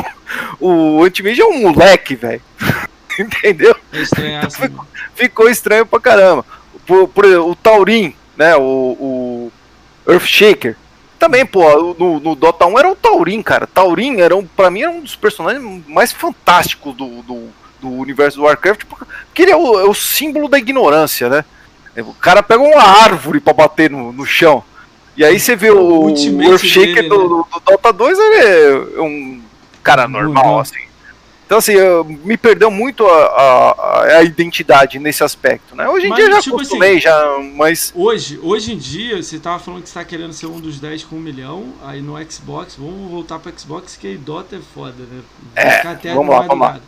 o 0.58 1.04
Anti-Mage 1.04 1.42
é 1.42 1.44
um 1.44 1.60
moleque, 1.60 2.14
velho. 2.16 2.40
Entendeu? 3.18 3.76
É 3.92 4.02
estranhaço, 4.02 4.60
mano. 4.60 4.86
ficou 5.14 5.48
estranho 5.48 5.86
pra 5.86 6.00
caramba. 6.00 6.44
Por, 6.86 7.08
por 7.08 7.24
o 7.24 7.54
Taurin, 7.54 8.14
né? 8.36 8.56
O, 8.56 8.60
o 8.64 9.52
Earthshaker. 10.06 10.76
Também, 11.18 11.46
pô, 11.46 11.94
no, 11.94 12.18
no 12.18 12.34
Dota 12.34 12.66
1 12.66 12.78
era 12.78 12.90
o 12.90 12.96
Taurin, 12.96 13.42
cara. 13.42 13.66
Taurin 13.66 14.20
era 14.20 14.34
um, 14.34 14.44
pra 14.44 14.70
mim 14.70 14.82
era 14.82 14.90
um 14.90 15.00
dos 15.00 15.14
personagens 15.14 15.82
mais 15.86 16.10
fantásticos 16.10 16.96
do, 16.96 17.22
do, 17.22 17.48
do 17.80 17.88
universo 17.88 18.38
do 18.38 18.44
Warcraft, 18.44 18.84
porque 18.86 19.42
ele 19.42 19.52
é 19.52 19.56
o, 19.56 19.78
é 19.78 19.84
o 19.84 19.94
símbolo 19.94 20.48
da 20.48 20.58
ignorância, 20.58 21.28
né? 21.28 21.44
O 21.98 22.14
cara 22.14 22.42
pega 22.42 22.62
uma 22.62 22.82
árvore 22.82 23.38
pra 23.38 23.52
bater 23.52 23.90
no, 23.90 24.12
no 24.12 24.26
chão. 24.26 24.64
E 25.16 25.24
aí 25.24 25.38
você 25.38 25.54
vê 25.54 25.70
o, 25.70 26.06
O 26.06 26.42
Earthshaker 26.42 26.94
dele, 26.94 27.08
do, 27.08 27.18
né? 27.18 27.28
do, 27.28 27.46
do 27.52 27.62
Dota 27.64 27.92
2, 27.92 28.18
ele 28.18 28.96
é 28.96 29.00
um 29.00 29.42
cara 29.82 30.08
normal, 30.08 30.60
assim. 30.60 30.91
Então, 31.52 31.58
assim, 31.58 31.72
eu, 31.72 32.02
me 32.02 32.34
perdeu 32.34 32.70
muito 32.70 33.06
a, 33.06 33.26
a, 33.26 34.04
a, 34.16 34.22
identidade 34.22 34.98
nesse 34.98 35.22
aspecto, 35.22 35.76
né? 35.76 35.86
Hoje 35.86 36.06
em 36.06 36.08
mas, 36.08 36.18
dia 36.18 36.32
já 36.32 36.40
tipo 36.40 36.56
acostumei, 36.56 36.92
assim, 36.92 37.00
já, 37.00 37.38
mas... 37.54 37.92
Hoje, 37.94 38.40
hoje 38.42 38.72
em 38.72 38.78
dia, 38.78 39.22
você 39.22 39.38
tava 39.38 39.58
falando 39.58 39.82
que 39.82 39.90
você 39.90 39.98
tá 39.98 40.02
querendo 40.02 40.32
ser 40.32 40.46
um 40.46 40.58
dos 40.58 40.80
10 40.80 41.04
com 41.04 41.16
um 41.16 41.20
milhão, 41.20 41.74
aí 41.84 42.00
no 42.00 42.14
Xbox, 42.24 42.76
vamos 42.76 43.10
voltar 43.10 43.38
pro 43.38 43.52
Xbox, 43.54 43.96
que 43.96 44.14
a 44.14 44.16
Dota 44.16 44.56
é 44.56 44.60
foda, 44.60 44.94
né? 45.02 45.20
é, 45.54 45.86
até 45.86 46.14
vamos 46.14 46.34
lá, 46.34 46.40
vamos 46.40 46.66
lá. 46.66 46.80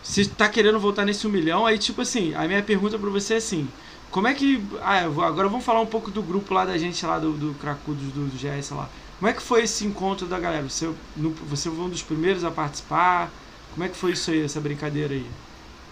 Você 0.00 0.24
tá 0.26 0.48
querendo 0.48 0.78
voltar 0.78 1.04
nesse 1.04 1.26
um 1.26 1.30
milhão, 1.30 1.66
aí 1.66 1.76
tipo 1.76 2.00
assim, 2.00 2.32
a 2.36 2.46
minha 2.46 2.62
pergunta 2.62 2.96
pra 2.96 3.10
você 3.10 3.34
é 3.34 3.38
assim, 3.38 3.66
como 4.12 4.28
é 4.28 4.34
que... 4.34 4.62
Ah, 4.80 5.00
agora 5.00 5.48
vamos 5.48 5.64
falar 5.64 5.80
um 5.80 5.86
pouco 5.86 6.08
do 6.08 6.22
grupo 6.22 6.54
lá 6.54 6.64
da 6.64 6.78
gente 6.78 7.04
lá, 7.04 7.18
do, 7.18 7.32
do 7.32 7.52
Cracudos, 7.54 8.12
do, 8.12 8.26
do 8.26 8.36
GS 8.36 8.70
lá. 8.70 8.88
Como 9.18 9.28
é 9.28 9.32
que 9.32 9.42
foi 9.42 9.64
esse 9.64 9.84
encontro 9.84 10.24
da 10.28 10.38
galera? 10.38 10.62
Você, 10.62 10.88
no, 11.16 11.30
você 11.48 11.68
foi 11.68 11.80
um 11.80 11.88
dos 11.88 12.02
primeiros 12.02 12.44
a 12.44 12.50
participar? 12.52 13.28
Como 13.78 13.86
é 13.86 13.90
que 13.90 13.96
foi 13.96 14.10
isso 14.10 14.32
aí, 14.32 14.44
essa 14.44 14.60
brincadeira 14.60 15.14
aí? 15.14 15.24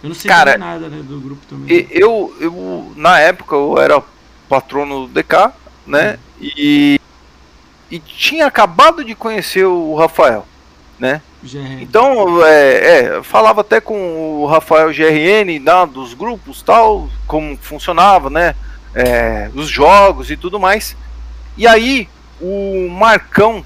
Eu 0.03 0.09
não 0.09 0.13
sei 0.13 0.27
Cara, 0.29 0.57
nada 0.57 0.89
né, 0.89 1.01
do 1.01 1.21
grupo 1.21 1.41
também. 1.47 1.87
Eu, 1.89 2.35
eu, 2.37 2.91
na 2.97 3.17
época, 3.17 3.55
eu 3.55 3.77
era 3.77 4.03
patrono 4.49 5.07
do 5.07 5.13
DK, 5.13 5.53
né? 5.85 6.15
Hum. 6.15 6.17
E, 6.41 6.99
e 7.89 7.97
tinha 7.97 8.45
acabado 8.45 9.05
de 9.05 9.15
conhecer 9.15 9.63
o 9.63 9.95
Rafael, 9.95 10.45
né? 10.99 11.21
GRN. 11.41 11.81
Então, 11.81 12.45
é, 12.45 13.19
é, 13.19 13.23
falava 13.23 13.61
até 13.61 13.79
com 13.79 14.41
o 14.41 14.45
Rafael 14.45 14.89
GRN, 14.89 15.57
né, 15.57 15.85
dos 15.89 16.13
grupos 16.13 16.61
tal, 16.61 17.07
como 17.25 17.55
funcionava, 17.55 18.29
né? 18.29 18.53
É, 18.93 19.49
os 19.55 19.69
jogos 19.69 20.29
e 20.29 20.35
tudo 20.35 20.59
mais. 20.59 20.93
E 21.55 21.65
aí, 21.65 22.09
o 22.41 22.89
Marcão 22.89 23.63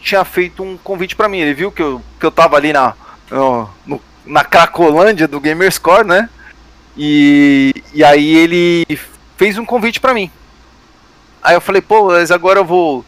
tinha 0.00 0.24
feito 0.24 0.60
um 0.64 0.76
convite 0.76 1.14
para 1.14 1.28
mim. 1.28 1.38
Ele 1.38 1.54
viu 1.54 1.70
que 1.70 1.82
eu, 1.82 2.02
que 2.18 2.26
eu 2.26 2.32
tava 2.32 2.56
ali 2.56 2.72
na, 2.72 2.96
no, 3.30 4.00
na 4.24 4.44
Cracolândia 4.44 5.26
do 5.28 5.40
Gamerscore, 5.40 6.06
né? 6.06 6.28
E, 6.96 7.72
e 7.94 8.02
aí 8.02 8.36
ele 8.36 8.98
fez 9.36 9.56
um 9.56 9.64
convite 9.64 10.00
para 10.00 10.14
mim. 10.14 10.30
Aí 11.42 11.54
eu 11.54 11.60
falei, 11.60 11.80
pô, 11.80 12.08
mas 12.08 12.30
agora 12.30 12.60
eu 12.60 12.64
vou. 12.64 13.04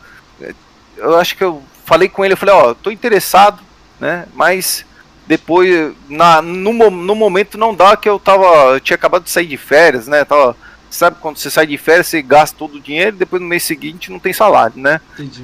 Eu 0.97 1.19
acho 1.19 1.37
que 1.37 1.43
eu 1.43 1.63
falei 1.85 2.09
com 2.09 2.25
ele, 2.25 2.35
eu 2.35 2.39
falei, 2.39 2.55
ó, 2.55 2.75
tô 2.75 2.91
interessado, 2.91 3.61
né? 3.99 4.27
Mas 4.35 4.85
depois, 5.27 5.93
na, 6.09 6.41
no, 6.41 6.73
no 6.91 7.15
momento 7.15 7.59
não 7.59 7.75
dá 7.75 7.97
que 7.97 8.09
eu 8.09 8.19
tava. 8.19 8.47
Eu 8.75 8.81
tinha 8.81 8.95
acabado 8.95 9.25
de 9.25 9.31
sair 9.31 9.47
de 9.47 9.57
férias, 9.57 10.07
né? 10.07 10.25
Tava. 10.25 10.57
Sabe 10.91 11.19
quando 11.21 11.37
você 11.37 11.49
sai 11.49 11.67
de 11.67 11.79
férias, 11.79 12.09
você 12.09 12.21
gasta 12.21 12.59
todo 12.59 12.75
o 12.75 12.81
dinheiro 12.81 13.15
e 13.15 13.19
depois 13.21 13.41
no 13.41 13.47
mês 13.47 13.63
seguinte 13.63 14.11
não 14.11 14.19
tem 14.19 14.33
salário, 14.33 14.77
né? 14.77 15.01
Entendi. 15.13 15.41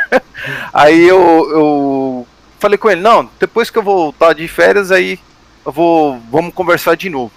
aí 0.72 1.06
eu, 1.06 1.50
eu 1.50 2.26
falei 2.58 2.78
com 2.78 2.90
ele, 2.90 3.00
não, 3.00 3.28
depois 3.38 3.70
que 3.70 3.78
eu 3.78 3.82
voltar 3.82 4.32
de 4.32 4.46
férias, 4.48 4.90
aí 4.90 5.18
eu 5.64 5.72
vou. 5.72 6.18
Vamos 6.30 6.54
conversar 6.54 6.96
de 6.96 7.08
novo. 7.08 7.32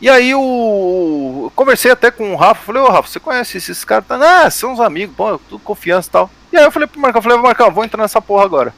E 0.00 0.08
aí 0.08 0.34
o. 0.34 1.42
Eu 1.44 1.52
conversei 1.54 1.90
até 1.90 2.10
com 2.10 2.32
o 2.32 2.36
Rafa, 2.36 2.64
falei, 2.64 2.82
ô 2.82 2.88
Rafa, 2.88 3.08
você 3.08 3.20
conhece 3.20 3.56
esses 3.56 3.84
caras? 3.84 4.04
Ah, 4.10 4.50
são 4.50 4.72
uns 4.72 4.80
amigos, 4.80 5.16
bom, 5.16 5.38
tudo 5.48 5.62
confiança 5.62 6.08
e 6.08 6.12
tal. 6.12 6.30
E 6.52 6.56
aí 6.56 6.64
eu 6.64 6.70
falei 6.70 6.86
pro 6.86 7.00
Marcão, 7.00 7.22
falei, 7.22 7.38
Marcão, 7.38 7.70
vou 7.70 7.84
entrar 7.84 8.02
nessa 8.02 8.20
porra 8.20 8.44
agora. 8.44 8.74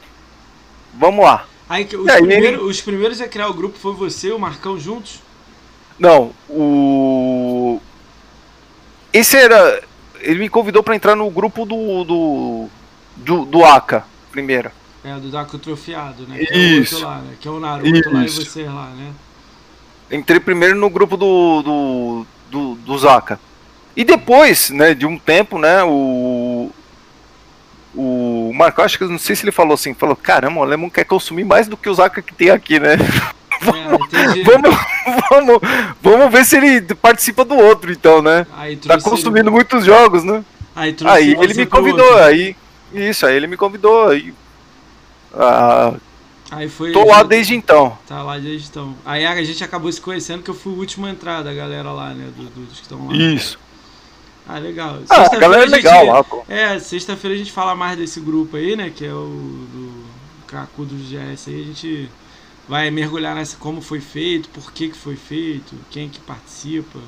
Vamos 0.93 1.23
lá. 1.23 1.45
Aí, 1.67 1.87
os, 1.93 2.07
aí, 2.07 2.17
primeiros, 2.17 2.47
ele... 2.47 2.57
os 2.57 2.81
primeiros 2.81 3.21
a 3.21 3.27
criar 3.27 3.47
o 3.47 3.53
grupo 3.53 3.77
foi 3.77 3.93
você 3.93 4.29
e 4.29 4.31
o 4.31 4.39
Marcão 4.39 4.79
juntos? 4.79 5.21
Não, 5.97 6.31
o. 6.49 7.79
Esse 9.11 9.37
era. 9.37 9.83
Ele 10.21 10.39
me 10.39 10.49
convidou 10.49 10.81
para 10.81 10.95
entrar 10.95 11.15
no 11.15 11.29
grupo 11.29 11.65
do. 11.65 12.03
do. 12.03 12.67
do, 13.17 13.45
do 13.45 13.65
Aka 13.65 14.05
primeiro. 14.31 14.71
É, 15.03 15.15
do 15.15 15.29
Daku 15.29 15.57
Trofiado, 15.57 16.27
né? 16.27 16.39
Que 16.39 16.53
Isso. 16.53 16.95
É 16.95 16.99
o 16.99 17.01
lá, 17.03 17.17
né? 17.19 17.33
Que 17.39 17.47
é 17.47 17.51
o 17.51 17.59
Naruto 17.59 17.87
Isso. 17.87 18.11
lá 18.11 18.25
e 18.25 18.29
você 18.29 18.63
lá, 18.63 18.89
né? 18.89 19.11
Entrei 20.11 20.39
primeiro 20.39 20.75
no 20.75 20.89
grupo 20.89 21.15
do, 21.15 21.61
do, 21.61 22.25
do, 22.49 22.75
do 22.75 22.97
Zaka. 22.97 23.39
E 23.95 24.03
depois, 24.03 24.69
né, 24.71 24.93
de 24.93 25.05
um 25.05 25.17
tempo, 25.17 25.57
né, 25.57 25.83
o. 25.83 26.71
O 27.95 28.51
Marco, 28.53 28.83
acho 28.83 28.99
que 28.99 29.05
não 29.05 29.17
sei 29.17 29.35
se 29.35 29.43
ele 29.43 29.51
falou 29.51 29.73
assim, 29.73 29.95
falou, 29.95 30.15
caramba, 30.15 30.59
o 30.59 30.63
Lemon 30.63 30.91
quer 30.91 31.05
consumir 31.05 31.43
mais 31.43 31.67
do 31.67 31.75
que 31.75 31.89
o 31.89 31.93
Zaka 31.93 32.21
que 32.21 32.33
tem 32.33 32.49
aqui, 32.49 32.79
né? 32.79 32.97
É, 33.61 34.43
vamos, 34.43 34.77
vamos, 35.29 35.59
vamos 36.01 36.31
ver 36.31 36.45
se 36.45 36.55
ele 36.55 36.81
participa 36.95 37.43
do 37.43 37.55
outro, 37.55 37.91
então, 37.91 38.21
né? 38.21 38.47
tá 38.87 39.01
consumindo 39.01 39.49
ele... 39.49 39.49
muitos 39.49 39.83
jogos, 39.83 40.23
né? 40.23 40.45
Aí, 40.73 40.95
aí 41.03 41.35
ele 41.37 41.53
me 41.53 41.65
convidou, 41.65 42.17
aí. 42.19 42.55
Isso, 42.93 43.25
aí 43.25 43.35
ele 43.35 43.47
me 43.47 43.57
convidou, 43.57 44.07
aí 44.07 44.33
ah, 45.33 45.95
Aí 46.51 46.67
foi, 46.67 46.91
tô 46.91 47.05
lá 47.05 47.21
desde 47.21 47.53
então. 47.55 47.97
Tá 48.07 48.23
lá 48.23 48.37
desde 48.37 48.67
então. 48.69 48.95
Aí 49.05 49.25
a 49.25 49.43
gente 49.43 49.63
acabou 49.63 49.91
se 49.91 50.01
conhecendo 50.01 50.41
que 50.41 50.49
eu 50.49 50.55
fui 50.55 50.73
o 50.73 50.77
último 50.77 51.05
a 51.05 51.09
entrar 51.11 51.43
da 51.43 51.53
galera 51.53 51.91
lá, 51.91 52.13
né? 52.13 52.31
Do, 52.35 52.43
dos 52.49 52.77
que 52.77 52.81
estão 52.83 53.07
lá. 53.07 53.15
Isso. 53.15 53.59
Ah, 54.47 54.57
legal. 54.57 54.97
Ah, 55.09 55.27
a 55.31 55.37
galera 55.37 55.63
é 55.63 55.67
legal 55.67 56.05
lá, 56.07 56.23
pô. 56.23 56.43
É, 56.49 56.79
sexta-feira 56.79 57.35
a 57.35 57.37
gente 57.37 57.51
fala 57.51 57.75
mais 57.75 57.97
desse 57.97 58.19
grupo 58.19 58.57
aí, 58.57 58.75
né? 58.75 58.89
Que 58.89 59.05
é 59.05 59.13
o 59.13 59.27
do 59.27 60.05
Cracu 60.47 60.85
do 60.85 60.95
GS 60.95 61.49
aí. 61.49 61.61
A 61.61 61.65
gente 61.65 62.09
vai 62.67 62.89
mergulhar 62.89 63.35
nessa 63.35 63.57
como 63.57 63.79
foi 63.79 63.99
feito, 63.99 64.49
por 64.49 64.71
que, 64.71 64.89
que 64.89 64.97
foi 64.97 65.15
feito, 65.15 65.75
quem 65.91 66.09
que 66.09 66.19
participa 66.19 66.99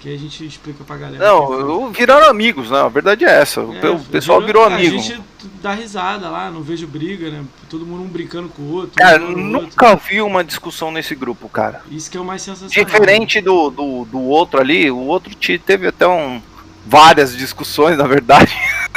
que 0.00 0.12
a 0.12 0.18
gente 0.18 0.46
explica 0.46 0.82
pra 0.82 0.96
galera. 0.96 1.22
Não, 1.22 1.92
viraram 1.92 2.30
amigos, 2.30 2.70
né? 2.70 2.80
A 2.80 2.88
verdade 2.88 3.24
é 3.26 3.30
essa. 3.30 3.60
É, 3.60 3.88
o 3.90 3.98
pessoal 4.00 4.40
virou, 4.40 4.64
virou 4.64 4.64
amigo. 4.64 4.96
A 4.96 4.98
gente 4.98 5.20
dá 5.62 5.74
risada 5.74 6.30
lá, 6.30 6.50
não 6.50 6.62
vejo 6.62 6.86
briga, 6.86 7.30
né? 7.30 7.44
Todo 7.68 7.84
mundo 7.84 8.02
um 8.02 8.08
brincando 8.08 8.48
com 8.48 8.62
o 8.62 8.72
outro. 8.72 8.92
Cara, 8.96 9.22
um 9.22 9.36
nunca 9.36 9.90
outro. 9.90 10.06
vi 10.08 10.22
uma 10.22 10.42
discussão 10.42 10.90
nesse 10.90 11.14
grupo, 11.14 11.50
cara. 11.50 11.82
Isso 11.90 12.10
que 12.10 12.16
é 12.16 12.20
o 12.20 12.24
mais 12.24 12.40
sensacional. 12.40 12.84
Diferente 12.84 13.42
do, 13.42 13.70
do, 13.70 14.04
do 14.06 14.20
outro 14.20 14.58
ali, 14.58 14.90
o 14.90 15.00
outro 15.00 15.36
teve 15.36 15.86
até 15.86 16.08
um, 16.08 16.40
várias 16.86 17.36
discussões, 17.36 17.98
na 17.98 18.06
verdade. 18.06 18.56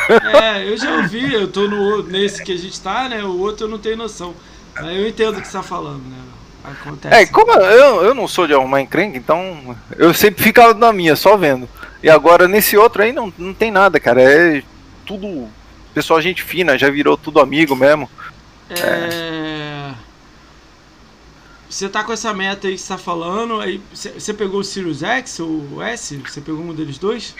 É, 0.10 0.64
eu 0.72 0.78
já 0.78 0.90
ouvi, 0.96 1.34
eu 1.34 1.52
tô 1.52 1.68
no, 1.68 2.02
nesse 2.04 2.42
que 2.42 2.54
a 2.54 2.58
gente 2.58 2.80
tá, 2.80 3.10
né? 3.10 3.24
O 3.26 3.40
outro 3.40 3.66
eu 3.66 3.70
não 3.70 3.78
tenho 3.78 3.98
noção. 3.98 4.34
Eu 4.78 5.06
entendo 5.08 5.38
o 5.38 5.42
que 5.42 5.48
você 5.48 5.58
tá 5.58 5.64
falando, 5.64 6.02
né? 6.04 6.18
Acontece. 6.64 7.16
É, 7.16 7.26
como 7.26 7.52
eu, 7.52 8.04
eu 8.04 8.14
não 8.14 8.28
sou 8.28 8.48
de 8.48 8.54
arrumar 8.54 8.82
encrenca, 8.82 9.18
então 9.18 9.76
eu 9.98 10.14
sempre 10.14 10.44
ficava 10.44 10.74
na 10.74 10.94
minha, 10.94 11.16
só 11.16 11.36
vendo. 11.36 11.68
E 12.02 12.10
agora 12.10 12.48
nesse 12.48 12.78
outro 12.78 13.04
aí 13.04 13.12
não, 13.12 13.34
não 13.38 13.54
tem 13.54 13.70
nada, 13.70 14.00
cara. 14.00 14.22
É 14.22 14.64
tudo. 15.06 15.50
Pessoal, 15.94 16.22
gente 16.22 16.42
fina, 16.42 16.78
já 16.78 16.90
virou 16.90 17.18
tudo 17.18 17.40
amigo 17.40 17.76
mesmo. 17.76 18.10
É. 18.70 18.80
é... 18.80 19.94
Você 21.70 21.90
tá 21.90 22.04
com 22.04 22.14
essa 22.14 22.34
meta 22.34 22.68
aí 22.68 22.76
que 22.76 22.82
você 22.82 22.88
tá 22.88 23.00
falando, 23.00 23.60
aí 23.60 23.82
você 23.94 24.34
pegou 24.34 24.60
o 24.60 24.64
Sirius 24.64 25.02
X 25.02 25.40
ou 25.40 25.68
o 25.74 25.82
S? 25.82 26.16
Você 26.18 26.40
pegou 26.40 26.62
um 26.62 26.74
deles 26.74 27.00
dois? 27.00 27.36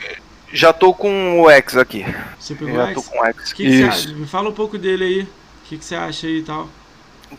Já 0.52 0.72
tô 0.72 0.92
com 0.92 1.40
o 1.40 1.50
X 1.50 1.76
aqui. 1.76 2.04
Você 2.38 2.54
pegou 2.54 2.74
Já 2.74 2.84
o 2.84 2.86
X? 2.88 2.94
tô 2.94 3.02
com 3.10 3.20
o 3.20 3.26
X. 3.26 3.52
Que 3.52 3.64
que 3.64 4.14
Me 4.14 4.26
fala 4.26 4.50
um 4.50 4.52
pouco 4.52 4.76
dele 4.76 5.04
aí. 5.04 5.22
O 5.22 5.28
que, 5.66 5.78
que 5.78 5.84
você 5.84 5.94
acha 5.94 6.26
aí 6.26 6.38
e 6.38 6.42
tal? 6.42 6.68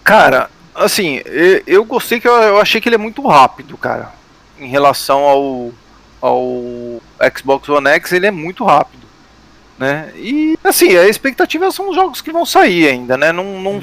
Cara, 0.03 0.49
assim, 0.75 1.21
eu 1.65 1.83
gostei 1.85 2.19
que 2.19 2.27
eu 2.27 2.59
achei 2.59 2.81
que 2.81 2.89
ele 2.89 2.95
é 2.95 2.99
muito 2.99 3.25
rápido, 3.25 3.77
cara. 3.77 4.13
Em 4.59 4.67
relação 4.67 5.19
ao, 5.23 5.71
ao 6.21 7.01
Xbox 7.35 7.67
One 7.69 7.89
X, 7.89 8.11
ele 8.11 8.27
é 8.27 8.31
muito 8.31 8.63
rápido. 8.63 9.05
Né? 9.77 10.11
E 10.15 10.57
assim, 10.63 10.95
a 10.95 11.07
expectativa 11.07 11.69
são 11.71 11.89
os 11.89 11.95
jogos 11.95 12.21
que 12.21 12.31
vão 12.31 12.45
sair 12.45 12.87
ainda, 12.87 13.17
né? 13.17 13.31
Não, 13.31 13.59
não, 13.59 13.81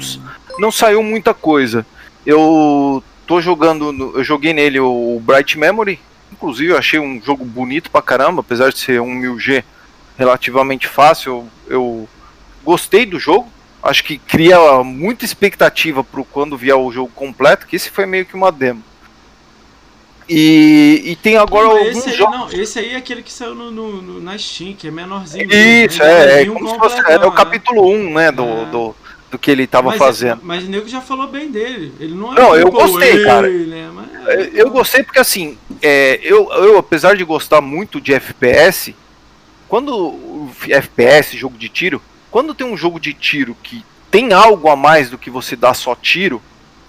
não 0.59 0.71
saiu 0.71 1.03
muita 1.03 1.33
coisa. 1.33 1.85
Eu 2.25 3.03
tô 3.27 3.41
jogando, 3.41 4.13
eu 4.15 4.23
joguei 4.23 4.53
nele 4.53 4.79
o 4.79 5.21
Bright 5.23 5.57
Memory, 5.57 5.99
inclusive 6.31 6.71
eu 6.71 6.77
achei 6.77 6.99
um 6.99 7.21
jogo 7.21 7.45
bonito 7.45 7.91
pra 7.91 8.01
caramba, 8.01 8.41
apesar 8.41 8.71
de 8.71 8.79
ser 8.79 9.01
um 9.01 9.21
1000G 9.21 9.63
relativamente 10.17 10.87
fácil, 10.87 11.47
eu, 11.67 11.75
eu 11.75 12.09
gostei 12.63 13.05
do 13.05 13.19
jogo 13.19 13.52
acho 13.83 14.03
que 14.03 14.17
cria 14.17 14.83
muita 14.83 15.25
expectativa 15.25 16.03
para 16.03 16.23
quando 16.23 16.57
vier 16.57 16.75
o 16.75 16.91
jogo 16.91 17.11
completo, 17.13 17.67
que 17.67 17.75
esse 17.75 17.89
foi 17.89 18.05
meio 18.05 18.25
que 18.25 18.33
uma 18.33 18.51
demo. 18.51 18.81
E, 20.27 21.01
e 21.05 21.15
tem 21.17 21.35
agora 21.35 21.67
não, 21.67 21.77
alguns 21.77 21.97
esse 21.97 22.13
jogos. 22.13 22.53
Não, 22.53 22.61
esse 22.61 22.79
aí 22.79 22.93
é 22.93 22.95
aquele 22.95 23.21
que 23.21 23.31
saiu 23.31 23.53
no, 23.53 23.69
no 23.71 24.21
na 24.21 24.37
Steam, 24.37 24.73
que 24.73 24.87
é 24.87 24.91
menorzinho. 24.91 25.53
Isso, 25.53 26.01
é, 26.01 26.41
é, 26.41 26.45
como 26.45 26.69
se 26.69 26.77
fosse, 26.77 26.97
é 27.11 27.17
o 27.17 27.31
capítulo 27.33 27.91
1, 27.91 28.13
né, 28.13 28.31
do, 28.31 28.43
é. 28.43 28.65
do, 28.67 28.95
do 29.31 29.37
que 29.37 29.51
ele 29.51 29.63
estava 29.63 29.91
fazendo. 29.93 30.39
Mas 30.41 30.63
o 30.63 30.69
nego 30.69 30.87
já 30.87 31.01
falou 31.01 31.27
bem 31.27 31.51
dele. 31.51 31.93
Ele 31.99 32.13
não, 32.13 32.31
é 32.31 32.39
não 32.39 32.55
eu 32.55 32.71
gostei, 32.71 33.21
cara. 33.25 33.49
Né, 33.49 33.91
mas, 33.93 34.27
é, 34.27 34.51
eu 34.53 34.69
gostei 34.69 35.03
porque 35.03 35.19
assim, 35.19 35.57
é, 35.81 36.21
eu, 36.23 36.49
eu 36.53 36.77
apesar 36.77 37.17
de 37.17 37.23
gostar 37.25 37.59
muito 37.59 37.99
de 37.99 38.13
FPS, 38.13 38.95
quando 39.67 40.47
FPS, 40.69 41.35
jogo 41.35 41.57
de 41.57 41.67
tiro, 41.67 42.01
quando 42.33 42.55
tem 42.55 42.65
um 42.65 42.75
jogo 42.75 42.99
de 42.99 43.13
tiro 43.13 43.55
que 43.61 43.85
tem 44.09 44.33
algo 44.33 44.67
a 44.67 44.75
mais 44.75 45.07
do 45.07 45.19
que 45.19 45.29
você 45.29 45.55
dar 45.55 45.75
só 45.75 45.93
tiro, 45.93 46.41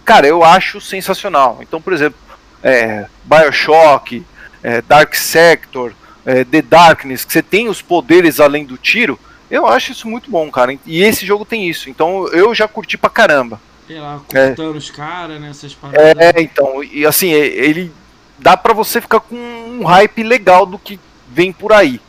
cara, 0.03 0.27
eu 0.27 0.43
acho 0.43 0.81
sensacional. 0.81 1.59
Então, 1.61 1.83
por 1.83 1.93
exemplo, 1.93 2.19
é, 2.63 3.05
Bioshock, 3.25 4.25
é, 4.63 4.81
Dark 4.81 5.15
Sector, 5.15 5.93
é, 6.25 6.45
The 6.45 6.63
Darkness, 6.63 7.27
que 7.27 7.33
você 7.35 7.43
tem 7.43 7.69
os 7.69 7.83
poderes 7.83 8.41
além 8.41 8.65
do 8.65 8.79
tiro, 8.79 9.21
eu 9.51 9.67
acho 9.67 9.93
isso 9.93 10.09
muito 10.09 10.31
bom, 10.31 10.51
cara. 10.51 10.79
E 10.87 11.03
esse 11.03 11.27
jogo 11.27 11.45
tem 11.45 11.69
isso. 11.69 11.91
Então 11.91 12.27
eu 12.29 12.55
já 12.55 12.67
curti 12.67 12.97
pra 12.97 13.11
caramba. 13.11 13.61
É 13.87 14.01
lá, 14.01 14.23
cortando 14.27 14.77
é. 14.77 14.79
os 14.79 14.91
caras, 14.91 15.39
né? 15.39 15.51
Essas 15.51 15.75
paradas. 15.75 16.17
É, 16.19 16.41
então, 16.41 16.83
e 16.83 17.05
assim, 17.05 17.29
ele 17.29 17.93
dá 18.39 18.57
para 18.57 18.73
você 18.73 18.99
ficar 18.99 19.21
com 19.21 19.37
um 19.37 19.85
hype 19.85 20.23
legal 20.23 20.65
do 20.65 20.79
que 20.79 20.99
vem 21.29 21.53
por 21.53 21.71
aí. 21.71 22.01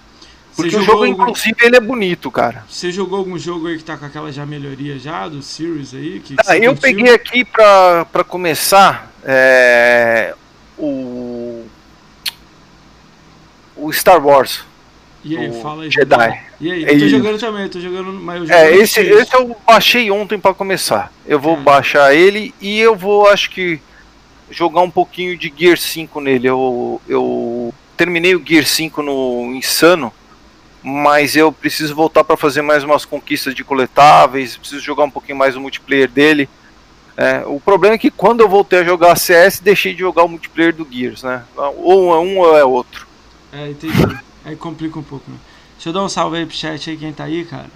Porque 0.56 0.76
o 0.76 0.82
jogo, 0.82 1.04
algum... 1.04 1.24
inclusive, 1.24 1.56
ele 1.62 1.76
é 1.76 1.80
bonito, 1.82 2.32
cara. 2.32 2.64
Você 2.70 2.92
jogou 2.92 3.20
algum 3.20 3.38
jogo 3.38 3.68
aí 3.68 3.78
que 3.78 3.84
tá 3.84 3.98
com 3.98 4.06
aquela 4.06 4.32
já 4.32 4.46
melhoria 4.46 4.98
já, 4.98 5.28
do 5.28 5.42
Series 5.42 5.94
aí? 5.94 6.22
Que, 6.22 6.36
ah, 6.46 6.56
eu 6.56 6.74
curtiu? 6.74 6.82
peguei 6.82 7.14
aqui 7.14 7.44
pra, 7.44 8.06
pra 8.06 8.24
começar 8.24 9.12
é, 9.24 10.34
o. 10.78 11.66
O 13.76 13.92
Star 13.92 14.26
Wars. 14.26 14.64
E 15.26 15.36
aí, 15.36 15.62
fala 15.62 15.84
aí. 15.84 15.92
Jedi. 15.92 16.44
E 16.62 16.72
aí, 16.72 16.84
eu 16.84 17.00
tô 17.00 17.08
jogando 17.08 17.40
também, 17.40 17.68
tô 17.68 17.80
jogando, 17.80 18.14
mas 18.14 18.48
eu 18.48 18.56
É, 18.56 18.72
esse, 18.76 19.02
esse 19.02 19.36
eu 19.36 19.58
baixei 19.66 20.10
ontem 20.10 20.40
para 20.40 20.54
começar. 20.54 21.12
Eu 21.26 21.40
vou 21.40 21.58
é. 21.58 21.60
baixar 21.60 22.14
ele 22.14 22.54
e 22.62 22.80
eu 22.80 22.96
vou, 22.96 23.28
acho 23.28 23.50
que, 23.50 23.80
jogar 24.50 24.82
um 24.82 24.90
pouquinho 24.90 25.38
de 25.38 25.52
Gear 25.56 25.78
5 25.78 26.22
nele. 26.22 26.48
Eu, 26.48 27.02
eu 27.10 27.74
terminei 27.98 28.36
o 28.36 28.44
Gear 28.46 28.66
5 28.66 29.02
no 29.02 29.52
Insano, 29.56 30.14
mas 30.88 31.36
eu 31.36 31.52
preciso 31.52 31.96
voltar 31.96 32.24
para 32.24 32.38
fazer 32.38 32.62
mais 32.62 32.84
umas 32.84 33.06
conquistas 33.06 33.56
de 33.56 33.64
coletáveis, 33.64 34.56
preciso 34.56 34.84
jogar 34.84 35.06
um 35.06 35.10
pouquinho 35.10 35.36
mais 35.36 35.56
o 35.56 35.60
multiplayer 35.60 36.08
dele. 36.08 36.48
É, 37.18 37.44
o 37.48 37.60
problema 37.60 37.96
é 37.96 37.98
que 37.98 38.12
quando 38.12 38.42
eu 38.42 38.48
voltei 38.48 38.80
a 38.80 38.84
jogar 38.84 39.18
CS, 39.18 39.60
deixei 39.60 39.94
de 39.94 40.02
jogar 40.02 40.24
o 40.24 40.30
multiplayer 40.30 40.76
do 40.76 40.88
Gears, 40.88 41.24
né? 41.24 41.44
Ou 41.56 42.14
é 42.14 42.20
um 42.20 42.38
ou 42.38 42.56
é 42.56 42.64
outro. 42.64 43.08
É, 43.52 43.72
entendi. 43.72 43.98
Aí 44.46 44.56
complica 44.56 45.00
um 45.00 45.04
pouco, 45.04 45.32
né? 45.32 45.38
Deixa 45.74 45.90
eu 45.90 45.94
dar 45.94 46.04
um 46.04 46.10
salve 46.10 46.38
aí 46.38 46.46
pro 46.46 46.56
chat 46.56 46.88
aí, 46.88 46.98
quem 46.98 47.12
tá 47.12 47.24
aí, 47.24 47.44
cara. 47.46 47.70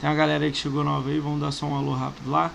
Tem 0.00 0.08
uma 0.08 0.16
galera 0.16 0.42
aí 0.42 0.50
que 0.50 0.56
chegou 0.56 0.82
nova 0.82 1.10
aí, 1.10 1.18
vamos 1.18 1.42
dar 1.42 1.52
só 1.52 1.66
um 1.66 1.76
alô 1.76 1.92
rápido 1.92 2.30
lá. 2.30 2.50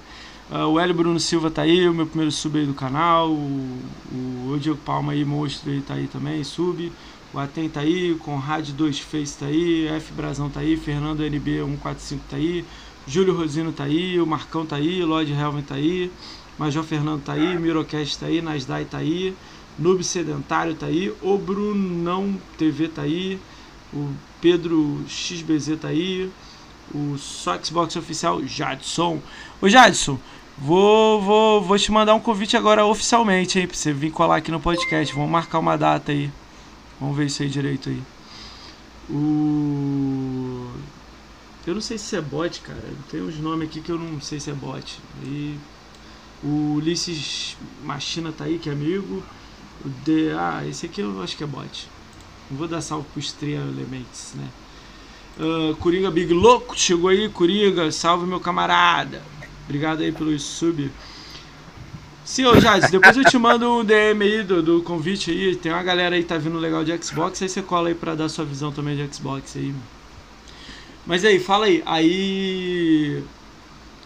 Uh, 0.50 0.66
o 0.70 0.80
Hélio 0.80 0.96
Bruno 0.96 1.20
Silva 1.20 1.52
tá 1.52 1.62
aí, 1.62 1.88
o 1.88 1.94
meu 1.94 2.08
primeiro 2.08 2.32
sub 2.32 2.58
aí 2.58 2.66
do 2.66 2.74
canal. 2.74 3.30
O, 3.30 3.80
o, 4.12 4.58
Diego 4.60 4.80
Palma 4.80 5.12
aí, 5.12 5.24
monstro 5.24 5.70
aí, 5.70 5.82
tá 5.82 5.94
aí 5.94 6.08
também, 6.08 6.44
sub. 6.44 6.92
O 7.32 7.38
Aten 7.38 7.70
tá 7.70 7.82
aí, 7.82 8.16
Conrad 8.16 8.70
2 8.70 9.00
Face 9.00 9.38
tá 9.38 9.46
aí, 9.46 9.88
F 9.88 10.14
Brasão 10.14 10.50
tá 10.50 10.62
aí, 10.62 10.76
Fernando 10.76 11.24
NB 11.24 11.60
145 11.60 12.24
tá 12.28 12.38
aí, 12.38 12.66
Júlio 13.06 13.36
Rosino 13.36 13.72
tá 13.72 13.84
aí, 13.84 14.20
o 14.20 14.26
Marcão 14.26 14.66
tá 14.66 14.78
aí, 14.78 15.04
Lloyd 15.04 15.32
Helven 15.32 15.62
tá 15.62 15.76
aí, 15.76 16.12
Major 16.58 16.84
Fernando 16.84 17.22
tá 17.22 17.34
aí, 17.34 17.60
Mirocast 17.60 18.18
tá 18.18 18.26
aí, 18.26 18.42
Nasdai 18.42 18.86
tá 18.86 18.98
aí, 18.98 19.36
Noob 19.78 20.04
Sedentário 20.04 20.74
tá 20.74 20.88
aí, 20.88 21.14
o 21.22 21.38
Brunão 21.38 22.36
TV 22.58 22.88
tá 22.88 23.04
aí, 23.04 23.40
o 23.94 24.10
Pedro 24.42 25.00
XBZ 25.08 25.78
tá 25.80 25.90
aí, 25.90 26.32
o 26.94 27.16
Soxbox 27.16 27.96
Oficial 27.96 28.44
Jadson. 28.44 29.22
Ô 29.62 29.70
Jadson, 29.70 30.18
vou, 30.58 31.22
vou, 31.22 31.62
vou 31.62 31.78
te 31.78 31.92
mandar 31.92 32.16
um 32.16 32.20
convite 32.20 32.58
agora 32.58 32.86
oficialmente, 32.86 33.60
hein, 33.60 33.68
pra 33.68 33.78
você 33.78 33.94
vir 33.94 34.12
colar 34.12 34.38
aqui 34.38 34.50
no 34.50 34.60
podcast. 34.60 35.14
Vamos 35.14 35.30
marcar 35.30 35.60
uma 35.60 35.78
data 35.78 36.12
aí. 36.12 36.32
Vamos 37.00 37.16
ver 37.16 37.26
isso 37.26 37.42
aí 37.42 37.50
direito 37.50 37.90
aí. 37.90 38.02
O. 39.10 40.70
Eu 41.66 41.74
não 41.74 41.82
sei 41.82 41.98
se 41.98 42.16
é 42.16 42.22
bot, 42.22 42.60
cara. 42.62 42.84
Tem 43.10 43.22
uns 43.22 43.38
nomes 43.40 43.70
aqui 43.70 43.82
que 43.82 43.92
eu 43.92 43.98
não 43.98 44.20
sei 44.20 44.40
se 44.40 44.50
é 44.50 44.54
bot. 44.54 45.00
E 45.24 45.58
o 46.44 46.76
Ulisses 46.76 47.58
Machina 47.84 48.32
tá 48.32 48.46
aí, 48.46 48.60
que 48.60 48.70
é 48.70 48.74
amigo. 48.74 49.24
O 49.86 49.90
D. 50.04 50.32
Ah, 50.32 50.64
esse 50.68 50.86
aqui 50.86 51.02
eu 51.02 51.22
acho 51.22 51.38
que 51.38 51.44
é 51.44 51.48
bot. 51.48 51.88
Não 52.50 52.58
vou 52.58 52.68
dar 52.68 52.82
salve 52.82 53.08
pro 53.12 53.20
Estreia 53.20 53.58
Elements, 53.58 54.34
né? 54.36 54.50
Uh, 55.38 55.76
Coringa 55.78 56.12
Big 56.12 56.34
Louco, 56.34 56.78
chegou 56.78 57.10
aí, 57.10 57.30
Coringa, 57.30 57.92
salve 57.92 58.26
meu 58.26 58.40
camarada. 58.40 59.24
Obrigado 59.64 60.02
aí 60.02 60.12
pelo 60.12 60.38
sub. 60.38 60.92
Sim, 62.30 62.46
ô 62.46 62.60
Jades, 62.60 62.92
depois 62.92 63.18
eu 63.18 63.26
te 63.26 63.40
mando 63.40 63.80
um 63.80 63.84
DM 63.84 64.24
aí 64.24 64.44
do, 64.44 64.62
do, 64.62 64.84
convite 64.84 65.32
aí. 65.32 65.56
Tem 65.56 65.72
uma 65.72 65.82
galera 65.82 66.16
aí 66.16 66.22
que 66.22 66.30
tá 66.30 66.38
vindo 66.38 66.60
legal 66.60 66.84
de 66.84 66.96
Xbox, 67.04 67.42
aí 67.42 67.50
você 67.50 67.60
cola 67.60 67.90
aí 67.90 67.96
pra 67.96 68.14
dar 68.14 68.30
sua 68.30 68.46
visão 68.46 68.72
também 68.72 68.96
de 68.96 69.16
Xbox 69.16 69.56
aí. 69.56 69.74
Mas 71.08 71.26
aí, 71.26 71.40
fala 71.40 71.66
aí, 71.66 71.82
aí. 71.88 73.24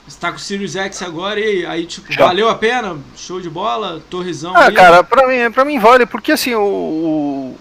Você 0.08 0.18
tá 0.22 0.32
com 0.32 0.38
o 0.38 0.40
Sirius 0.40 0.74
X 0.78 1.02
agora 1.02 1.38
e 1.38 1.66
aí, 1.66 1.86
tipo, 1.86 2.14
Já. 2.14 2.28
valeu 2.28 2.48
a 2.48 2.56
pena? 2.56 2.98
Show 3.14 3.42
de 3.42 3.50
bola? 3.50 4.02
Torrezão 4.10 4.56
Ah, 4.56 4.68
aí. 4.68 4.74
cara, 4.74 5.04
pra 5.04 5.28
mim, 5.28 5.52
pra 5.52 5.66
mim 5.66 5.78
vale, 5.78 6.06
porque 6.06 6.32
assim, 6.32 6.56
o, 6.56 7.58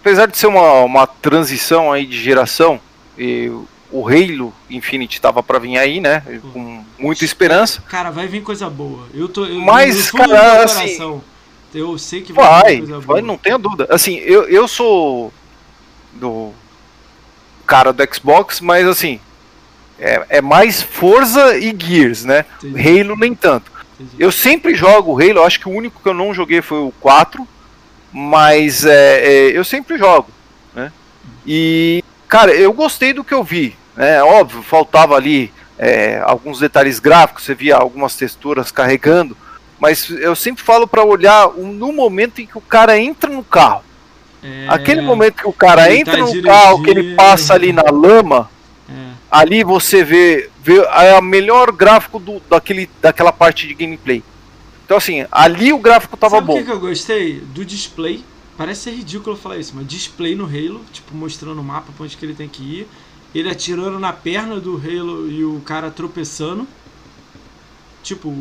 apesar 0.00 0.26
de 0.26 0.38
ser 0.38 0.46
uma, 0.46 0.82
uma 0.84 1.04
transição 1.04 1.92
aí 1.92 2.06
de 2.06 2.16
geração, 2.16 2.80
e 3.18 3.50
o 3.90 4.08
Halo 4.08 4.52
Infinite 4.68 5.14
estava 5.14 5.42
para 5.42 5.58
vir 5.58 5.78
aí, 5.78 6.00
né? 6.00 6.22
Com 6.52 6.84
muita 6.98 7.24
esperança. 7.24 7.82
Cara, 7.88 8.10
vai 8.10 8.26
vir 8.26 8.42
coisa 8.42 8.68
boa. 8.68 9.06
Eu 9.14 9.28
tô. 9.28 9.44
Eu, 9.44 9.60
Mas, 9.60 10.10
cara, 10.10 10.64
assim, 10.64 11.20
eu 11.74 11.98
sei 11.98 12.22
que 12.22 12.32
vai, 12.32 12.44
vai 12.44 12.72
vir 12.72 12.78
coisa 12.78 12.94
vai, 12.98 13.06
boa. 13.06 13.22
não 13.22 13.38
tenha 13.38 13.58
dúvida. 13.58 13.86
Assim, 13.90 14.16
eu, 14.16 14.48
eu 14.48 14.66
sou 14.66 15.32
do 16.12 16.52
cara 17.66 17.92
do 17.92 18.14
Xbox, 18.14 18.60
mas 18.60 18.86
assim, 18.86 19.20
é, 19.98 20.24
é 20.28 20.40
mais 20.40 20.80
Forza 20.80 21.58
e 21.58 21.74
Gears, 21.76 22.24
né? 22.24 22.44
Entendi. 22.62 23.00
Halo 23.00 23.16
nem 23.16 23.34
tanto. 23.34 23.70
Entendi. 23.98 24.22
Eu 24.22 24.30
sempre 24.30 24.74
jogo 24.74 25.20
Halo, 25.20 25.42
acho 25.42 25.58
que 25.60 25.68
o 25.68 25.72
único 25.72 26.00
que 26.02 26.08
eu 26.08 26.14
não 26.14 26.32
joguei 26.32 26.62
foi 26.62 26.78
o 26.78 26.92
4 27.00 27.46
mas 28.18 28.82
é, 28.86 29.20
é, 29.20 29.58
eu 29.58 29.62
sempre 29.62 29.98
jogo, 29.98 30.30
né? 30.74 30.90
E, 31.46 32.02
cara, 32.36 32.54
eu 32.54 32.70
gostei 32.70 33.14
do 33.14 33.24
que 33.24 33.32
eu 33.32 33.42
vi, 33.42 33.74
né? 33.96 34.22
Óbvio, 34.22 34.62
faltava 34.62 35.16
ali 35.16 35.50
é, 35.78 36.20
alguns 36.22 36.58
detalhes 36.58 36.98
gráficos, 36.98 37.44
você 37.44 37.54
via 37.54 37.76
algumas 37.76 38.14
texturas 38.14 38.70
carregando, 38.70 39.34
mas 39.80 40.10
eu 40.10 40.36
sempre 40.36 40.62
falo 40.62 40.86
para 40.86 41.02
olhar 41.02 41.48
no 41.56 41.90
momento 41.94 42.42
em 42.42 42.46
que 42.46 42.58
o 42.58 42.60
cara 42.60 42.98
entra 42.98 43.30
no 43.30 43.42
carro. 43.42 43.82
É, 44.42 44.66
Aquele 44.68 45.00
momento 45.00 45.36
que 45.36 45.48
o 45.48 45.52
cara 45.52 45.90
entra 45.94 46.12
tá 46.12 46.18
no 46.18 46.26
dirigindo. 46.26 46.48
carro, 46.48 46.82
que 46.82 46.90
ele 46.90 47.14
passa 47.14 47.54
ali 47.54 47.72
na 47.72 47.90
lama, 47.90 48.50
é. 48.86 48.92
ali 49.30 49.64
você 49.64 50.04
vê, 50.04 50.50
vê 50.62 50.86
a 50.90 51.22
melhor 51.22 51.72
gráfico 51.72 52.18
do, 52.18 52.38
daquele, 52.50 52.90
daquela 53.00 53.32
parte 53.32 53.66
de 53.66 53.72
gameplay. 53.72 54.22
Então, 54.84 54.98
assim, 54.98 55.24
ali 55.32 55.72
o 55.72 55.78
gráfico 55.78 56.18
tava 56.18 56.36
Sabe 56.36 56.46
bom. 56.48 56.60
O 56.60 56.64
que, 56.64 56.70
eu 56.70 56.80
gostei? 56.80 57.40
Do 57.40 57.64
display. 57.64 58.22
Parece 58.56 58.82
ser 58.82 58.90
ridículo 58.92 59.36
falar 59.36 59.58
isso, 59.58 59.72
mas 59.74 59.86
display 59.86 60.34
no 60.34 60.44
Halo, 60.44 60.82
tipo, 60.92 61.14
mostrando 61.14 61.60
o 61.60 61.64
mapa 61.64 61.92
pra 61.94 62.04
onde 62.04 62.16
que 62.16 62.24
ele 62.24 62.34
tem 62.34 62.48
que 62.48 62.62
ir. 62.62 62.88
Ele 63.34 63.50
atirando 63.50 63.98
na 63.98 64.12
perna 64.12 64.58
do 64.58 64.76
Halo 64.76 65.30
e 65.30 65.44
o 65.44 65.60
cara 65.60 65.90
tropeçando. 65.90 66.66
Tipo. 68.02 68.32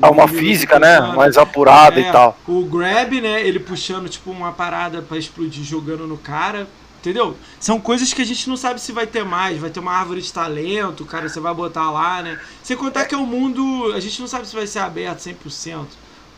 É 0.00 0.06
uma 0.06 0.28
física, 0.28 0.78
né? 0.78 1.00
Mais 1.00 1.36
apurada 1.36 1.98
é, 1.98 2.08
e 2.08 2.12
tal. 2.12 2.38
O 2.46 2.64
grab, 2.64 3.20
né? 3.20 3.44
Ele 3.44 3.58
puxando, 3.58 4.08
tipo, 4.08 4.30
uma 4.30 4.52
parada 4.52 5.02
para 5.02 5.16
explodir 5.16 5.64
jogando 5.64 6.06
no 6.06 6.18
cara. 6.18 6.68
Entendeu? 7.00 7.36
São 7.60 7.80
coisas 7.80 8.14
que 8.14 8.22
a 8.22 8.24
gente 8.24 8.48
não 8.48 8.56
sabe 8.56 8.80
se 8.80 8.92
vai 8.92 9.06
ter 9.06 9.24
mais. 9.24 9.58
Vai 9.58 9.68
ter 9.68 9.80
uma 9.80 9.92
árvore 9.92 10.22
de 10.22 10.32
talento, 10.32 11.04
cara, 11.04 11.28
você 11.28 11.40
vai 11.40 11.52
botar 11.52 11.90
lá, 11.90 12.22
né? 12.22 12.38
Sem 12.62 12.76
contar 12.76 13.04
que 13.04 13.14
é 13.14 13.18
um 13.18 13.26
mundo. 13.26 13.92
A 13.94 14.00
gente 14.00 14.20
não 14.20 14.28
sabe 14.28 14.46
se 14.46 14.54
vai 14.54 14.66
ser 14.66 14.78
aberto 14.78 15.18
100%. 15.18 15.86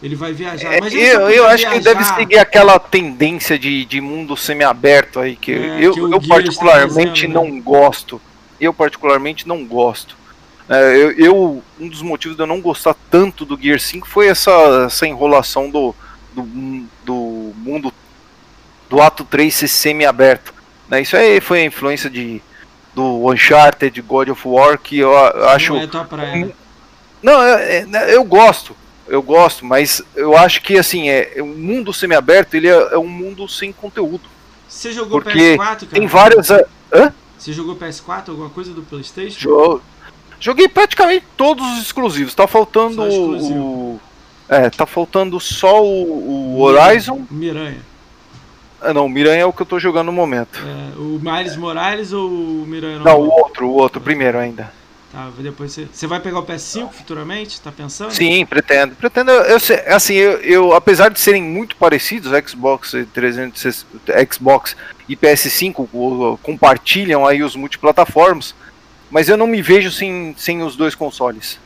Ele 0.02 0.14
vai 0.14 0.32
viajar. 0.32 0.74
É, 0.74 0.78
eu 0.78 1.30
eu 1.30 1.46
acho 1.46 1.68
viajar... 1.68 1.72
que 1.72 1.80
deve 1.80 2.04
seguir 2.04 2.38
aquela 2.38 2.78
tendência 2.78 3.58
de, 3.58 3.84
de 3.84 4.00
mundo 4.00 4.36
semi-aberto 4.36 5.20
aí, 5.20 5.36
que 5.36 5.52
é, 5.52 5.78
eu, 5.80 5.94
que 5.94 6.00
eu 6.00 6.20
particularmente 6.20 7.12
dizendo, 7.12 7.42
né? 7.42 7.50
não 7.50 7.60
gosto. 7.60 8.20
Eu 8.60 8.74
particularmente 8.74 9.48
não 9.48 9.64
gosto. 9.64 10.16
É, 10.68 10.96
eu, 10.96 11.12
eu, 11.12 11.62
um 11.78 11.88
dos 11.88 12.02
motivos 12.02 12.36
de 12.36 12.42
eu 12.42 12.46
não 12.46 12.60
gostar 12.60 12.94
tanto 13.10 13.44
do 13.44 13.60
Gear 13.60 13.78
5 13.78 14.06
foi 14.06 14.26
essa, 14.26 14.50
essa 14.86 15.06
enrolação 15.06 15.70
do, 15.70 15.94
do, 16.34 16.42
do 17.04 17.52
mundo 17.56 17.92
do 18.88 19.00
ato 19.00 19.24
3 19.24 19.54
ser 19.54 19.68
semi-aberto. 19.68 20.52
Né? 20.88 21.02
Isso 21.02 21.16
aí 21.16 21.40
foi 21.40 21.60
a 21.60 21.64
influência 21.64 22.10
de, 22.10 22.42
do 22.94 23.30
Uncharted, 23.30 23.94
de 23.94 24.02
God 24.02 24.28
of 24.28 24.42
War, 24.46 24.78
que 24.78 24.98
eu, 24.98 25.10
eu 25.10 25.48
acho. 25.48 25.74
Não 25.74 25.80
é 25.82 25.86
tua 25.86 26.04
praia. 26.04 26.52
Não, 27.22 27.42
é, 27.42 27.78
é, 27.78 28.14
eu 28.14 28.24
gosto, 28.24 28.76
eu 29.08 29.22
gosto, 29.22 29.64
mas 29.64 30.02
eu 30.14 30.36
acho 30.36 30.62
que 30.62 30.78
assim, 30.78 31.08
é, 31.08 31.34
o 31.38 31.46
mundo 31.46 31.92
semi-aberto 31.92 32.54
ele 32.54 32.68
é, 32.68 32.94
é, 32.94 32.98
um 32.98 33.06
mundo 33.06 33.48
sem 33.48 33.72
conteúdo. 33.72 34.24
Você 34.68 34.92
jogou 34.92 35.20
porque 35.20 35.56
PS4, 35.56 35.58
cara? 35.58 35.76
Tem 35.86 36.06
várias. 36.06 36.50
Hã? 36.50 37.12
Você 37.38 37.52
jogou 37.52 37.76
PS4, 37.76 38.30
alguma 38.30 38.50
coisa 38.50 38.72
do 38.72 38.82
Playstation? 38.82 39.38
Jog... 39.38 39.82
Joguei 40.38 40.68
praticamente 40.68 41.24
todos 41.36 41.64
os 41.72 41.82
exclusivos. 41.82 42.34
Tá 42.34 42.46
faltando 42.46 43.02
o. 43.02 44.00
É, 44.48 44.70
tá 44.70 44.86
faltando 44.86 45.40
só 45.40 45.82
o, 45.82 46.56
o 46.56 46.60
Horizon. 46.60 47.26
Miranha. 47.30 47.80
Ah, 48.80 48.92
não, 48.92 49.06
o 49.06 49.08
Miranha 49.08 49.42
é 49.42 49.46
o 49.46 49.52
que 49.52 49.62
eu 49.62 49.66
tô 49.66 49.78
jogando 49.78 50.06
no 50.06 50.12
momento. 50.12 50.60
É, 50.60 50.98
o 50.98 51.18
Miles 51.20 51.56
Morales 51.56 52.12
ou 52.12 52.28
o 52.28 52.64
Miranha? 52.66 52.98
Não, 52.98 53.04
não 53.04 53.20
o 53.20 53.30
outro, 53.30 53.66
o 53.66 53.74
outro, 53.74 54.00
primeiro 54.00 54.38
ainda. 54.38 54.72
Tá, 55.16 55.32
depois 55.38 55.72
você, 55.72 55.88
você 55.90 56.06
vai 56.06 56.20
pegar 56.20 56.40
o 56.40 56.44
PS5 56.44 56.92
futuramente? 56.92 57.58
Tá 57.58 57.72
pensando? 57.72 58.10
Sim, 58.10 58.44
pretendo. 58.44 58.94
Pretendo, 58.96 59.30
eu, 59.30 59.56
assim, 59.86 60.12
eu, 60.12 60.32
eu 60.42 60.74
apesar 60.74 61.08
de 61.08 61.18
serem 61.18 61.42
muito 61.42 61.74
parecidos, 61.76 62.32
Xbox 62.46 62.92
300, 63.14 63.86
Xbox 64.30 64.76
e 65.08 65.16
PS5 65.16 66.38
compartilham 66.42 67.26
aí 67.26 67.42
os 67.42 67.56
multiplataformas, 67.56 68.54
mas 69.10 69.30
eu 69.30 69.38
não 69.38 69.46
me 69.46 69.62
vejo 69.62 69.90
sem, 69.90 70.34
sem 70.36 70.62
os 70.62 70.76
dois 70.76 70.94
consoles. 70.94 71.58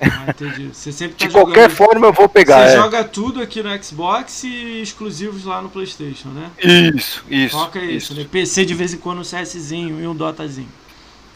Ah, 0.00 0.24
entendi. 0.30 0.70
Você 0.72 0.90
sempre 0.90 1.16
tá 1.16 1.26
De 1.26 1.30
qualquer 1.30 1.68
jogando... 1.70 1.76
forma 1.76 2.06
eu 2.06 2.12
vou 2.14 2.26
pegar. 2.26 2.68
Você 2.68 2.72
é. 2.72 2.76
joga 2.76 3.04
tudo 3.04 3.42
aqui 3.42 3.62
no 3.62 3.84
Xbox 3.84 4.44
e 4.44 4.80
exclusivos 4.80 5.44
lá 5.44 5.60
no 5.60 5.68
Playstation, 5.68 6.30
né? 6.30 6.50
Isso, 6.58 7.22
isso. 7.28 7.54
Foca 7.54 7.84
isso, 7.84 8.14
né? 8.14 8.24
PC 8.24 8.64
de 8.64 8.72
vez 8.72 8.94
em 8.94 8.96
quando 8.96 9.18
um 9.18 9.22
CSzinho 9.22 10.00
e 10.00 10.06
um 10.06 10.14
Dotazinho. 10.14 10.70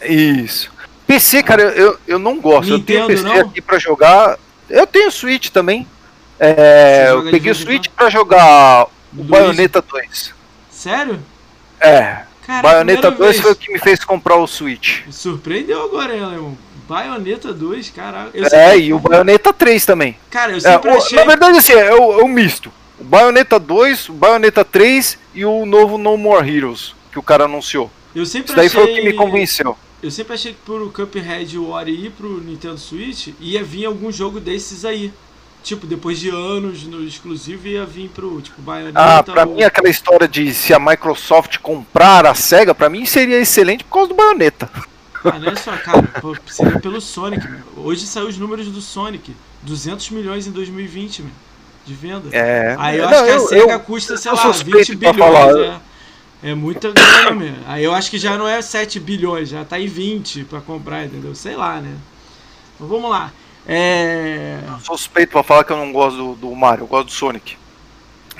Isso. 0.00 0.71
PC, 1.12 1.42
cara, 1.42 1.62
eu, 1.62 1.98
eu 2.08 2.18
não 2.18 2.40
gosto. 2.40 2.72
Nintendo, 2.72 3.00
eu 3.02 3.06
tenho 3.06 3.22
PC 3.22 3.22
não? 3.42 3.48
aqui 3.48 3.60
pra 3.60 3.78
jogar. 3.78 4.38
Eu 4.70 4.86
tenho 4.86 5.10
Switch 5.12 5.48
também. 5.50 5.86
É, 6.40 7.06
eu 7.10 7.24
peguei 7.30 7.52
o 7.52 7.54
Switch 7.54 7.88
pra 7.94 8.08
jogar 8.08 8.86
o? 9.16 9.22
Bayonetta 9.24 9.82
2. 9.82 10.32
Sério? 10.70 11.18
É. 11.78 12.20
Cara, 12.46 12.62
Bayonetta 12.62 13.12
primeira 13.12 13.16
2 13.18 13.30
vez. 13.32 13.40
foi 13.42 13.52
o 13.52 13.56
que 13.56 13.72
me 13.72 13.78
fez 13.78 14.02
comprar 14.04 14.36
o 14.36 14.46
Switch. 14.46 15.04
Me 15.06 15.12
surpreendeu 15.12 15.84
agora, 15.84 16.14
hein, 16.16 16.22
Alemão? 16.22 16.56
Bayonetta 16.88 17.52
2, 17.52 17.90
caraca. 17.90 18.30
Eu 18.34 18.46
É, 18.50 18.78
e 18.78 18.92
o 18.94 18.98
Bayonetta 18.98 19.52
3 19.52 19.84
também. 19.86 20.16
Cara, 20.30 20.52
eu 20.52 20.56
É, 20.56 20.60
sempre 20.60 20.90
o- 20.90 20.96
achei. 20.96 21.18
na 21.18 21.24
verdade, 21.24 21.58
assim, 21.58 21.72
é 21.74 21.94
o, 21.94 22.20
é 22.20 22.22
o 22.24 22.28
misto. 22.28 22.72
O 22.98 23.04
Bayonetta 23.04 23.58
2, 23.58 24.08
o 24.08 24.12
Bayonetta 24.14 24.64
3 24.64 25.18
e 25.34 25.44
o 25.44 25.64
novo 25.66 25.98
No 25.98 26.16
More 26.16 26.48
Heroes, 26.50 26.94
que 27.12 27.18
o 27.18 27.22
cara 27.22 27.44
anunciou. 27.44 27.90
Eu 28.14 28.24
sempre 28.26 28.48
Isso 28.48 28.56
daí 28.56 28.66
achei. 28.66 28.80
foi 28.82 28.90
o 28.90 28.94
que 28.96 29.02
me 29.04 29.12
convenceu. 29.12 29.76
Eu 30.02 30.10
sempre 30.10 30.34
achei 30.34 30.52
que 30.52 30.58
pro 30.64 30.90
Cuphead 30.90 31.54
e 31.54 31.58
o 31.58 31.68
Ori 31.70 32.06
ir 32.06 32.10
pro 32.10 32.40
Nintendo 32.40 32.78
Switch 32.78 33.28
ia 33.40 33.62
vir 33.62 33.84
algum 33.86 34.10
jogo 34.10 34.40
desses 34.40 34.84
aí. 34.84 35.12
Tipo, 35.62 35.86
depois 35.86 36.18
de 36.18 36.28
anos 36.28 36.82
no 36.82 37.04
exclusivo 37.04 37.68
ia 37.68 37.86
vir 37.86 38.08
pro, 38.08 38.40
tipo, 38.40 38.60
Bayonetta. 38.60 38.98
Ah, 38.98 39.22
pra 39.22 39.46
ou- 39.46 39.54
mim 39.54 39.62
aquela 39.62 39.88
história 39.88 40.26
de 40.26 40.52
se 40.52 40.74
a 40.74 40.80
Microsoft 40.80 41.58
comprar 41.58 42.26
a 42.26 42.34
SEGA, 42.34 42.74
pra 42.74 42.88
mim 42.90 43.06
seria 43.06 43.38
excelente 43.38 43.84
por 43.84 43.92
causa 43.92 44.08
do 44.08 44.14
Bayonetta. 44.16 44.68
Ah, 45.24 45.38
não 45.38 45.52
é 45.52 45.54
só, 45.54 45.70
cara, 45.76 46.02
pô, 46.20 46.36
seria 46.48 46.80
pelo 46.80 47.00
Sonic, 47.00 47.46
meu. 47.48 47.60
Hoje 47.76 48.04
saiu 48.08 48.26
os 48.26 48.36
números 48.36 48.66
do 48.66 48.80
Sonic. 48.80 49.36
200 49.62 50.10
milhões 50.10 50.48
em 50.48 50.50
2020, 50.50 51.22
meu, 51.22 51.30
de 51.86 51.94
venda. 51.94 52.28
É. 52.36 52.74
Aí 52.80 52.98
eu 52.98 53.04
Não, 53.08 53.10
acho 53.12 53.24
que 53.24 53.30
a 53.30 53.34
eu- 53.34 53.46
SEGA 53.46 53.72
eu- 53.74 53.80
custa, 53.80 54.16
sei 54.16 54.32
lá, 54.32 54.36
suspeito 54.38 54.78
20 54.78 54.96
pra 54.98 55.12
bilhões. 55.12 55.32
falar. 55.32 55.60
É, 55.60 55.80
é 56.42 56.54
muita 56.54 56.90
grana, 56.92 57.30
meu. 57.32 57.54
Aí 57.66 57.84
eu 57.84 57.94
acho 57.94 58.10
que 58.10 58.18
já 58.18 58.36
não 58.36 58.46
é 58.48 58.60
7 58.60 58.98
bilhões, 59.00 59.48
já 59.48 59.64
tá 59.64 59.78
em 59.78 59.86
20 59.86 60.44
pra 60.44 60.60
comprar, 60.60 61.04
entendeu? 61.04 61.34
Sei 61.34 61.56
lá, 61.56 61.80
né? 61.80 61.94
Mas 62.80 62.88
vamos 62.88 63.10
lá. 63.10 63.32
É. 63.66 64.58
suspeito 64.82 65.30
pra 65.32 65.42
falar 65.42 65.64
que 65.64 65.72
eu 65.72 65.76
não 65.76 65.92
gosto 65.92 66.16
do, 66.16 66.34
do 66.34 66.54
Mario, 66.54 66.82
eu 66.82 66.86
gosto 66.88 67.06
do 67.06 67.12
Sonic. 67.12 67.56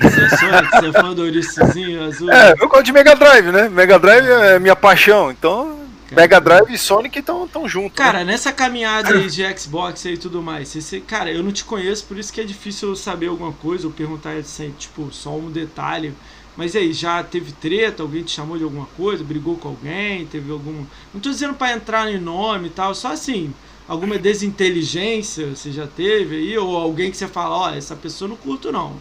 Você 0.00 0.20
é 0.20 0.28
Sonic, 0.30 0.70
você 0.70 0.86
é 0.88 0.92
fã 0.92 1.14
do 1.14 1.22
Ouriçozinho 1.22 2.02
azul? 2.04 2.30
É, 2.32 2.54
eu 2.58 2.68
gosto 2.68 2.84
de 2.84 2.92
Mega 2.92 3.14
Drive, 3.14 3.52
né? 3.52 3.68
Mega 3.68 3.98
Drive 3.98 4.26
é 4.26 4.58
minha 4.58 4.74
paixão, 4.74 5.30
então 5.30 5.78
Mega 6.10 6.40
Drive 6.40 6.72
e 6.72 6.78
Sonic 6.78 7.18
estão 7.20 7.46
tão 7.46 7.68
juntos. 7.68 7.96
né? 7.98 8.04
Cara, 8.04 8.24
nessa 8.24 8.52
caminhada 8.52 9.14
aí 9.14 9.28
de 9.30 9.58
Xbox 9.58 10.04
e 10.06 10.16
tudo 10.16 10.42
mais, 10.42 10.68
você- 10.68 11.00
cara, 11.00 11.30
eu 11.30 11.42
não 11.42 11.52
te 11.52 11.62
conheço, 11.64 12.04
por 12.06 12.18
isso 12.18 12.32
que 12.32 12.40
é 12.40 12.44
difícil 12.44 12.88
eu 12.90 12.96
saber 12.96 13.28
alguma 13.28 13.52
coisa 13.52 13.86
ou 13.86 13.92
perguntar 13.92 14.32
assim, 14.32 14.74
tipo, 14.78 15.08
só 15.12 15.30
um 15.36 15.50
detalhe. 15.50 16.12
Mas 16.56 16.76
aí, 16.76 16.92
já 16.92 17.22
teve 17.22 17.52
treta? 17.52 18.02
Alguém 18.02 18.22
te 18.22 18.32
chamou 18.32 18.58
de 18.58 18.64
alguma 18.64 18.86
coisa? 18.96 19.24
Brigou 19.24 19.56
com 19.56 19.68
alguém? 19.68 20.26
Teve 20.26 20.52
algum. 20.52 20.84
Não 21.12 21.20
tô 21.20 21.30
dizendo 21.30 21.54
pra 21.54 21.72
entrar 21.72 22.12
em 22.12 22.18
nome 22.18 22.68
e 22.68 22.70
tal, 22.70 22.94
só 22.94 23.12
assim, 23.12 23.54
alguma 23.88 24.18
desinteligência 24.18 25.54
você 25.54 25.72
já 25.72 25.86
teve 25.86 26.36
aí? 26.36 26.58
Ou 26.58 26.76
alguém 26.76 27.10
que 27.10 27.16
você 27.16 27.26
fala, 27.26 27.56
ó, 27.56 27.70
essa 27.70 27.96
pessoa 27.96 28.28
não 28.28 28.36
curto 28.36 28.70
não. 28.70 28.96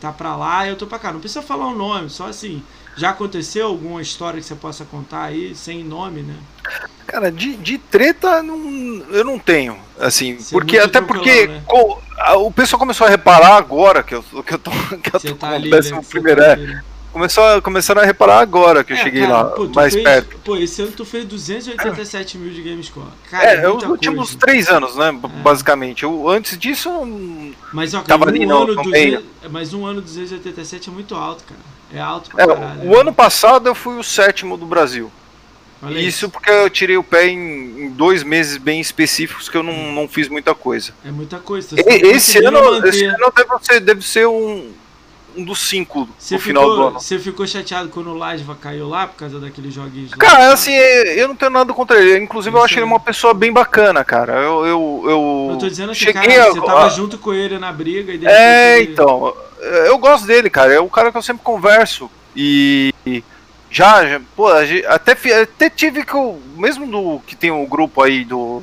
Tá 0.00 0.12
pra 0.12 0.36
lá 0.36 0.66
eu 0.66 0.76
tô 0.76 0.86
pra 0.86 0.98
cá. 0.98 1.12
Não 1.12 1.20
precisa 1.20 1.42
falar 1.42 1.68
o 1.68 1.76
nome, 1.76 2.10
só 2.10 2.26
assim. 2.26 2.62
Já 2.96 3.10
aconteceu 3.10 3.66
alguma 3.66 4.02
história 4.02 4.40
que 4.40 4.46
você 4.46 4.54
possa 4.54 4.84
contar 4.84 5.24
aí, 5.24 5.54
sem 5.54 5.82
nome, 5.82 6.22
né? 6.22 6.36
Cara, 7.06 7.30
de, 7.30 7.56
de 7.56 7.78
treta 7.78 8.42
não, 8.42 8.58
eu 9.10 9.24
não 9.24 9.38
tenho, 9.38 9.78
assim, 9.98 10.32
é 10.34 10.36
porque 10.50 10.78
até 10.78 11.00
porque 11.00 11.46
né? 11.46 11.62
co- 11.66 12.00
a- 12.18 12.36
o 12.36 12.50
pessoal 12.52 12.78
começou 12.80 13.06
a 13.06 13.10
reparar 13.10 13.56
agora 13.56 14.02
que 14.02 14.14
eu, 14.14 14.22
que 14.22 14.54
eu 14.54 14.58
tô, 14.58 14.70
que 15.02 15.14
eu 15.14 15.20
tô 15.20 15.34
tá 15.34 15.48
com 15.48 15.54
ali, 15.54 15.70
né? 15.70 15.76
décimo 15.76 16.02
Você 16.02 16.10
primeiro, 16.10 16.40
tá 16.40 16.46
é. 16.48 16.56
né? 16.56 16.82
Começou 17.12 17.44
a, 17.44 17.62
começaram 17.62 18.02
a 18.02 18.04
reparar 18.04 18.40
agora 18.40 18.82
que 18.82 18.92
eu 18.92 18.96
É, 18.96 19.00
cheguei 19.04 19.22
cara, 19.22 19.32
lá, 19.34 19.44
pô, 19.44 19.68
mais 19.72 19.92
fez- 19.92 20.04
perto. 20.04 20.36
Pô, 20.44 20.56
esse 20.56 20.82
ano 20.82 20.90
tu 20.96 21.04
fez 21.04 21.24
287 21.24 22.36
mil 22.38 22.52
de 22.52 22.60
GameScore. 22.60 23.06
Cara, 23.30 23.44
É, 23.44 23.62
muita 23.68 23.84
os 23.86 23.90
últimos 23.92 24.30
coisa. 24.30 24.38
três 24.40 24.68
anos, 24.68 24.96
né, 24.96 25.12
b- 25.12 25.28
basicamente. 25.28 26.02
Eu, 26.02 26.28
antes 26.28 26.58
disso, 26.58 26.88
eu 26.88 27.06
não- 27.06 27.52
Mas, 27.72 27.94
ó, 27.94 28.00
tava 28.00 28.24
um 28.24 28.28
ali 28.28 28.44
no- 28.44 28.62
ano 28.64 28.74
no 28.74 28.82
200, 28.82 29.24
mas 29.48 29.72
um 29.72 29.86
ano 29.86 30.00
287 30.00 30.88
é 30.88 30.92
muito 30.92 31.14
alto, 31.14 31.44
cara. 31.44 31.60
É 31.92 32.00
alto 32.00 32.30
pra 32.30 32.42
é, 32.42 32.46
caralho. 32.48 32.90
o 32.90 32.98
ano 32.98 33.12
passado 33.14 33.68
eu 33.68 33.76
fui 33.76 33.96
o 33.96 34.02
sétimo 34.02 34.56
do 34.56 34.66
Brasil. 34.66 35.08
Olha 35.84 35.98
Isso 36.00 36.28
porque 36.30 36.50
eu 36.50 36.70
tirei 36.70 36.96
o 36.96 37.02
pé 37.04 37.26
em, 37.28 37.84
em 37.84 37.90
dois 37.90 38.22
meses 38.22 38.56
bem 38.56 38.80
específicos 38.80 39.48
que 39.48 39.56
eu 39.56 39.62
não, 39.62 39.92
não 39.92 40.08
fiz 40.08 40.28
muita 40.28 40.54
coisa. 40.54 40.92
É 41.04 41.10
muita 41.10 41.38
coisa. 41.38 41.76
E- 41.78 42.06
esse, 42.08 42.38
ano, 42.44 42.62
manter. 42.62 42.88
esse 42.88 43.04
ano 43.04 43.32
deve 43.36 43.64
ser, 43.64 43.80
deve 43.80 44.02
ser 44.06 44.26
um, 44.26 44.70
um 45.36 45.44
dos 45.44 45.58
cinco 45.68 46.08
no 46.30 46.38
final 46.38 46.64
do 46.64 46.82
ano. 46.88 47.00
você 47.00 47.18
ficou 47.18 47.46
chateado 47.46 47.88
quando 47.88 48.10
o 48.10 48.14
Lasva 48.16 48.54
caiu 48.54 48.88
lá 48.88 49.06
por 49.06 49.16
causa 49.16 49.38
daqueles 49.40 49.74
joguinhos 49.74 50.12
lá? 50.12 50.16
Cara, 50.16 50.52
assim, 50.52 50.72
eu 50.72 51.26
não 51.28 51.34
tenho 51.36 51.50
nada 51.50 51.72
contra 51.72 51.98
ele. 52.00 52.22
Inclusive, 52.24 52.54
eu 52.54 52.58
Isso 52.58 52.64
acho 52.66 52.74
ele 52.74 52.82
aí. 52.82 52.86
uma 52.86 53.00
pessoa 53.00 53.34
bem 53.34 53.52
bacana, 53.52 54.04
cara. 54.04 54.34
Eu, 54.34 54.64
eu, 54.66 55.02
eu, 55.06 55.48
Eu 55.52 55.58
tô 55.58 55.68
dizendo 55.68 55.90
assim, 55.92 56.04
cheguei 56.04 56.22
cara, 56.36 56.44
a- 56.44 56.52
você 56.52 56.60
tava 56.60 56.86
a- 56.86 56.88
junto 56.88 57.18
com 57.18 57.34
ele 57.34 57.58
na 57.58 57.72
briga 57.72 58.12
e 58.12 58.26
É, 58.26 58.78
ele- 58.78 58.92
então. 58.92 59.34
Eu 59.86 59.96
gosto 59.98 60.26
dele, 60.26 60.48
cara. 60.50 60.72
É 60.74 60.78
o 60.80 60.88
cara 60.90 61.10
que 61.10 61.18
eu 61.18 61.22
sempre 61.22 61.42
converso. 61.42 62.10
E. 62.36 62.92
Já, 63.74 64.06
já 64.06 64.20
pô, 64.36 64.46
até, 64.86 65.12
até 65.42 65.68
tive 65.68 66.04
que 66.04 66.14
eu. 66.14 66.40
Mesmo 66.56 66.86
do 66.86 67.20
que 67.26 67.34
tem 67.34 67.50
o 67.50 67.66
grupo 67.66 68.00
aí 68.02 68.24
do. 68.24 68.62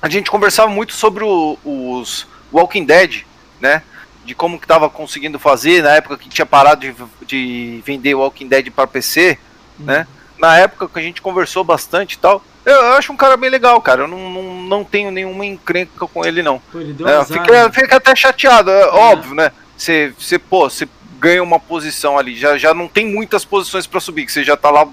A 0.00 0.08
gente 0.08 0.30
conversava 0.30 0.70
muito 0.70 0.94
sobre 0.94 1.22
o- 1.22 1.58
os 1.64 2.26
Walking 2.50 2.84
Dead, 2.86 3.24
né? 3.60 3.82
De 4.24 4.34
como 4.34 4.58
que 4.58 4.66
tava 4.66 4.88
conseguindo 4.88 5.38
fazer 5.38 5.82
na 5.82 5.90
época 5.90 6.16
que 6.16 6.30
tinha 6.30 6.46
parado 6.46 6.80
de, 6.80 6.94
de 7.26 7.82
vender 7.84 8.14
Walking 8.14 8.48
Dead 8.48 8.70
para 8.70 8.86
PC, 8.86 9.36
né? 9.78 10.06
Na 10.38 10.56
época 10.56 10.88
que 10.88 10.98
a 10.98 11.02
gente 11.02 11.20
conversou 11.20 11.62
bastante 11.62 12.14
e 12.14 12.18
tal. 12.18 12.42
Eu, 12.64 12.72
eu 12.74 12.92
acho 12.94 13.12
um 13.12 13.16
cara 13.16 13.36
bem 13.36 13.50
legal, 13.50 13.82
cara. 13.82 14.04
Eu 14.04 14.08
não, 14.08 14.30
não, 14.30 14.42
não 14.62 14.84
tenho 14.84 15.10
nenhuma 15.10 15.44
encrenca 15.44 16.06
com 16.06 16.24
ele, 16.24 16.42
não. 16.42 16.58
Pô, 16.72 16.80
ele 16.80 16.94
deu 16.94 17.06
É, 17.06 17.22
fica, 17.24 17.52
né? 17.66 17.70
fica 17.70 17.96
até 17.96 18.16
chateado, 18.16 18.70
é 18.70 18.86
óbvio, 18.88 19.34
né? 19.34 19.52
Você, 19.76 20.14
você, 20.18 20.38
pô, 20.38 20.70
você 20.70 20.88
ganha 21.22 21.40
uma 21.42 21.60
posição 21.60 22.18
ali, 22.18 22.36
já, 22.36 22.58
já 22.58 22.74
não 22.74 22.88
tem 22.88 23.06
muitas 23.06 23.44
posições 23.44 23.86
pra 23.86 24.00
subir, 24.00 24.26
que 24.26 24.32
você 24.32 24.42
já 24.42 24.56
tá 24.56 24.70
lá 24.70 24.88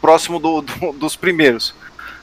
próximo 0.00 0.38
do, 0.38 0.60
do- 0.62 0.92
dos 0.92 1.16
primeiros. 1.16 1.74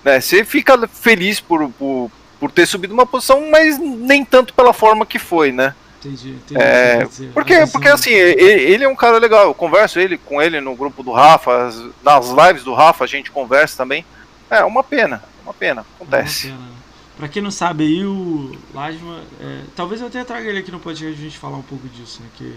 Né? 0.03 0.21
Você 0.21 0.45
fica 0.45 0.87
feliz 0.87 1.41
por, 1.41 1.69
por, 1.71 2.09
por 2.39 2.49
ter 2.51 2.65
subido 2.65 2.93
uma 2.93 3.05
posição, 3.05 3.49
mas 3.51 3.77
nem 3.77 4.23
tanto 4.23 4.53
pela 4.53 4.71
forma 4.71 5.05
que 5.05 5.19
foi, 5.19 5.51
né? 5.51 5.75
Entendi, 5.99 6.29
entendi. 6.29 6.61
É. 6.61 7.05
Porque, 7.33 7.67
porque 7.67 7.89
assim, 7.89 8.11
ele, 8.11 8.41
ele 8.63 8.83
é 8.85 8.87
um 8.87 8.95
cara 8.95 9.17
legal, 9.17 9.43
eu 9.47 9.53
converso 9.53 9.99
ele, 9.99 10.17
com 10.17 10.41
ele 10.41 10.61
no 10.61 10.73
grupo 10.73 11.03
do 11.03 11.11
Rafa, 11.11 11.67
as- 11.67 11.83
nas 12.01 12.29
lives 12.29 12.63
do 12.63 12.73
Rafa 12.73 13.03
a 13.03 13.07
gente 13.07 13.29
conversa 13.29 13.75
também. 13.75 14.05
É 14.49 14.63
uma 14.63 14.81
pena, 14.85 15.21
uma 15.43 15.53
pena, 15.53 15.85
acontece. 15.99 16.47
É 16.47 16.51
uma 16.51 16.57
pena? 16.59 16.79
Pra 17.17 17.27
quem 17.27 17.41
não 17.41 17.51
sabe 17.51 17.83
aí, 17.83 18.05
o 18.05 18.55
Lasma. 18.73 19.19
é, 19.41 19.59
talvez 19.75 19.99
eu 19.99 20.07
até 20.07 20.23
traga 20.23 20.47
ele 20.47 20.59
aqui 20.59 20.71
no 20.71 20.79
podcast 20.79 21.13
pra 21.13 21.21
gente 21.25 21.37
falar 21.37 21.57
um 21.57 21.61
pouco 21.61 21.85
disso, 21.89 22.21
né? 22.21 22.29
Que 22.37 22.55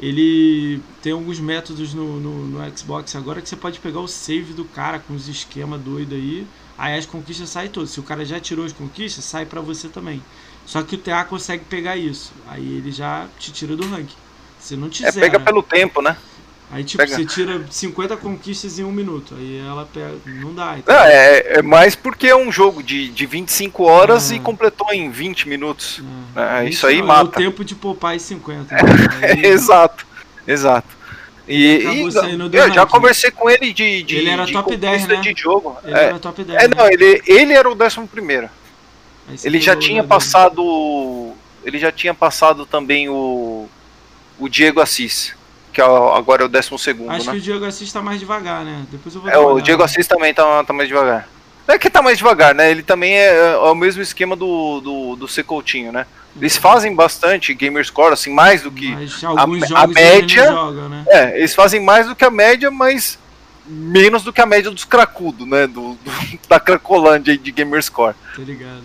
ele 0.00 0.80
tem 1.00 1.12
alguns 1.12 1.38
métodos 1.38 1.94
no, 1.94 2.18
no, 2.18 2.46
no 2.48 2.76
Xbox 2.78 3.14
agora 3.14 3.40
que 3.40 3.48
você 3.48 3.56
pode 3.56 3.78
pegar 3.78 4.00
o 4.00 4.08
save 4.08 4.52
do 4.52 4.64
cara 4.64 4.98
com 4.98 5.14
os 5.14 5.28
esquemas 5.28 5.80
doidos 5.80 6.14
aí. 6.18 6.46
Aí 6.76 6.98
as 6.98 7.06
conquistas 7.06 7.50
saem 7.50 7.70
todas. 7.70 7.90
Se 7.90 8.00
o 8.00 8.02
cara 8.02 8.24
já 8.24 8.40
tirou 8.40 8.64
as 8.64 8.72
conquistas, 8.72 9.24
sai 9.24 9.46
pra 9.46 9.60
você 9.60 9.88
também. 9.88 10.22
Só 10.66 10.82
que 10.82 10.94
o 10.96 10.98
TA 10.98 11.24
consegue 11.24 11.64
pegar 11.64 11.96
isso. 11.96 12.32
Aí 12.46 12.76
ele 12.78 12.90
já 12.90 13.28
te 13.38 13.52
tira 13.52 13.76
do 13.76 13.86
ranking. 13.88 14.16
Se 14.58 14.76
não 14.76 14.88
te 14.88 15.04
É, 15.04 15.10
zera. 15.10 15.26
pega 15.26 15.40
pelo 15.40 15.62
tempo, 15.62 16.00
né? 16.02 16.16
Aí 16.72 16.82
tipo, 16.84 17.02
pega. 17.04 17.14
você 17.16 17.26
tira 17.26 17.62
50 17.70 18.16
conquistas 18.16 18.78
em 18.78 18.84
um 18.84 18.90
minuto. 18.90 19.34
Aí 19.38 19.58
ela 19.58 19.86
pega. 19.92 20.14
Não 20.24 20.54
dá. 20.54 20.76
Então, 20.78 20.94
Não, 20.94 21.02
é, 21.04 21.58
é 21.58 21.62
mais 21.62 21.94
porque 21.94 22.26
é 22.28 22.34
um 22.36 22.50
jogo 22.50 22.82
de, 22.82 23.08
de 23.08 23.26
25 23.26 23.84
horas 23.84 24.32
É. 24.32 24.36
e 24.36 24.40
completou 24.40 24.90
em 24.92 25.10
20 25.10 25.48
minutos. 25.48 26.00
É, 26.34 26.64
É, 26.64 26.68
isso 26.70 26.86
aí 26.86 27.00
é 27.00 27.02
mata. 27.02 27.24
o 27.24 27.28
tempo 27.28 27.62
de 27.64 27.74
poupar 27.74 28.14
as 28.16 28.22
50. 28.22 28.74
né? 28.74 28.80
Aí- 29.22 29.44
exato, 29.46 30.06
exato. 30.48 30.88
E, 31.46 31.54
e 31.56 32.00
eu 32.00 32.10
já 32.10 32.64
ranking. 32.82 32.86
conversei 32.86 33.30
com 33.30 33.50
ele 33.50 33.72
de, 33.72 34.02
de 34.04 34.16
Ele 34.16 34.30
era 34.30 34.46
de 34.46 34.52
top 34.52 34.76
10, 34.76 34.92
conquista 35.02 35.14
né? 35.14 35.20
de 35.34 35.40
jogo. 35.42 35.76
Ele 35.84 35.94
é, 35.94 36.04
era 36.04 36.18
top 36.18 36.42
10. 36.44 36.62
é, 36.62 36.68
né? 36.68 36.74
não, 36.76 36.86
ele, 36.88 37.20
ele 37.26 37.52
era 37.52 37.68
o 37.70 37.74
décimo 37.74 38.06
primeiro. 38.08 38.48
Aí 39.28 39.36
você 39.36 39.46
Ele 39.48 39.60
já 39.60 39.76
tinha 39.76 40.02
passado. 40.02 41.32
Ele 41.64 41.78
já 41.78 41.92
tinha 41.92 42.14
passado 42.14 42.64
também 42.64 43.08
o. 43.10 43.68
O 44.38 44.48
Diego 44.48 44.80
Assis, 44.80 45.34
que 45.72 45.80
é 45.80 45.84
o- 45.86 46.14
agora 46.14 46.42
é 46.42 46.46
o 46.46 46.48
décimo 46.48 46.78
segundo, 46.78 47.10
Acho 47.10 47.26
né? 47.26 47.32
que 47.32 47.38
o 47.38 47.40
Diego 47.40 47.64
Assis 47.64 47.92
tá 47.92 48.02
mais 48.02 48.20
devagar, 48.20 48.64
né? 48.64 48.84
Depois 48.90 49.14
eu 49.14 49.20
vou 49.20 49.30
É, 49.30 49.38
o. 49.38 49.60
Diego 49.60 49.82
Assis 49.82 50.06
também 50.06 50.32
tá, 50.34 50.62
tá 50.64 50.72
mais 50.72 50.88
devagar. 50.88 51.28
Não 51.66 51.74
é 51.74 51.78
que 51.78 51.88
tá 51.88 52.02
mais 52.02 52.18
devagar, 52.18 52.54
né? 52.54 52.70
Ele 52.70 52.82
também 52.82 53.14
é, 53.14 53.52
é 53.52 53.56
o 53.56 53.74
mesmo 53.74 54.02
esquema 54.02 54.34
do, 54.36 54.80
do, 54.80 55.16
do 55.16 55.28
Secoutinho, 55.28 55.92
né? 55.92 56.06
Eles 56.36 56.56
fazem 56.56 56.94
bastante 56.94 57.52
gamerscore, 57.54 58.12
assim, 58.14 58.32
mais 58.32 58.62
do 58.62 58.70
que. 58.70 58.92
A 58.94 59.06
jogos 59.06 59.94
média- 59.94 60.46
jogam, 60.50 60.88
né? 60.88 61.04
É, 61.08 61.38
eles 61.38 61.54
fazem 61.54 61.80
mais 61.80 62.06
do 62.08 62.16
que 62.16 62.24
a 62.24 62.30
média, 62.30 62.70
mas 62.70 63.18
menos 63.66 64.22
do 64.24 64.32
que 64.32 64.40
a 64.40 64.46
média 64.46 64.70
dos 64.70 64.84
cracudos, 64.84 65.46
né? 65.46 65.66
Do, 65.66 65.94
do- 65.94 66.38
da 66.48 66.58
Cracolândia 66.58 67.36
de 67.36 67.52
gamerscore. 67.52 68.14
Tá 68.34 68.42
ligado. 68.42 68.82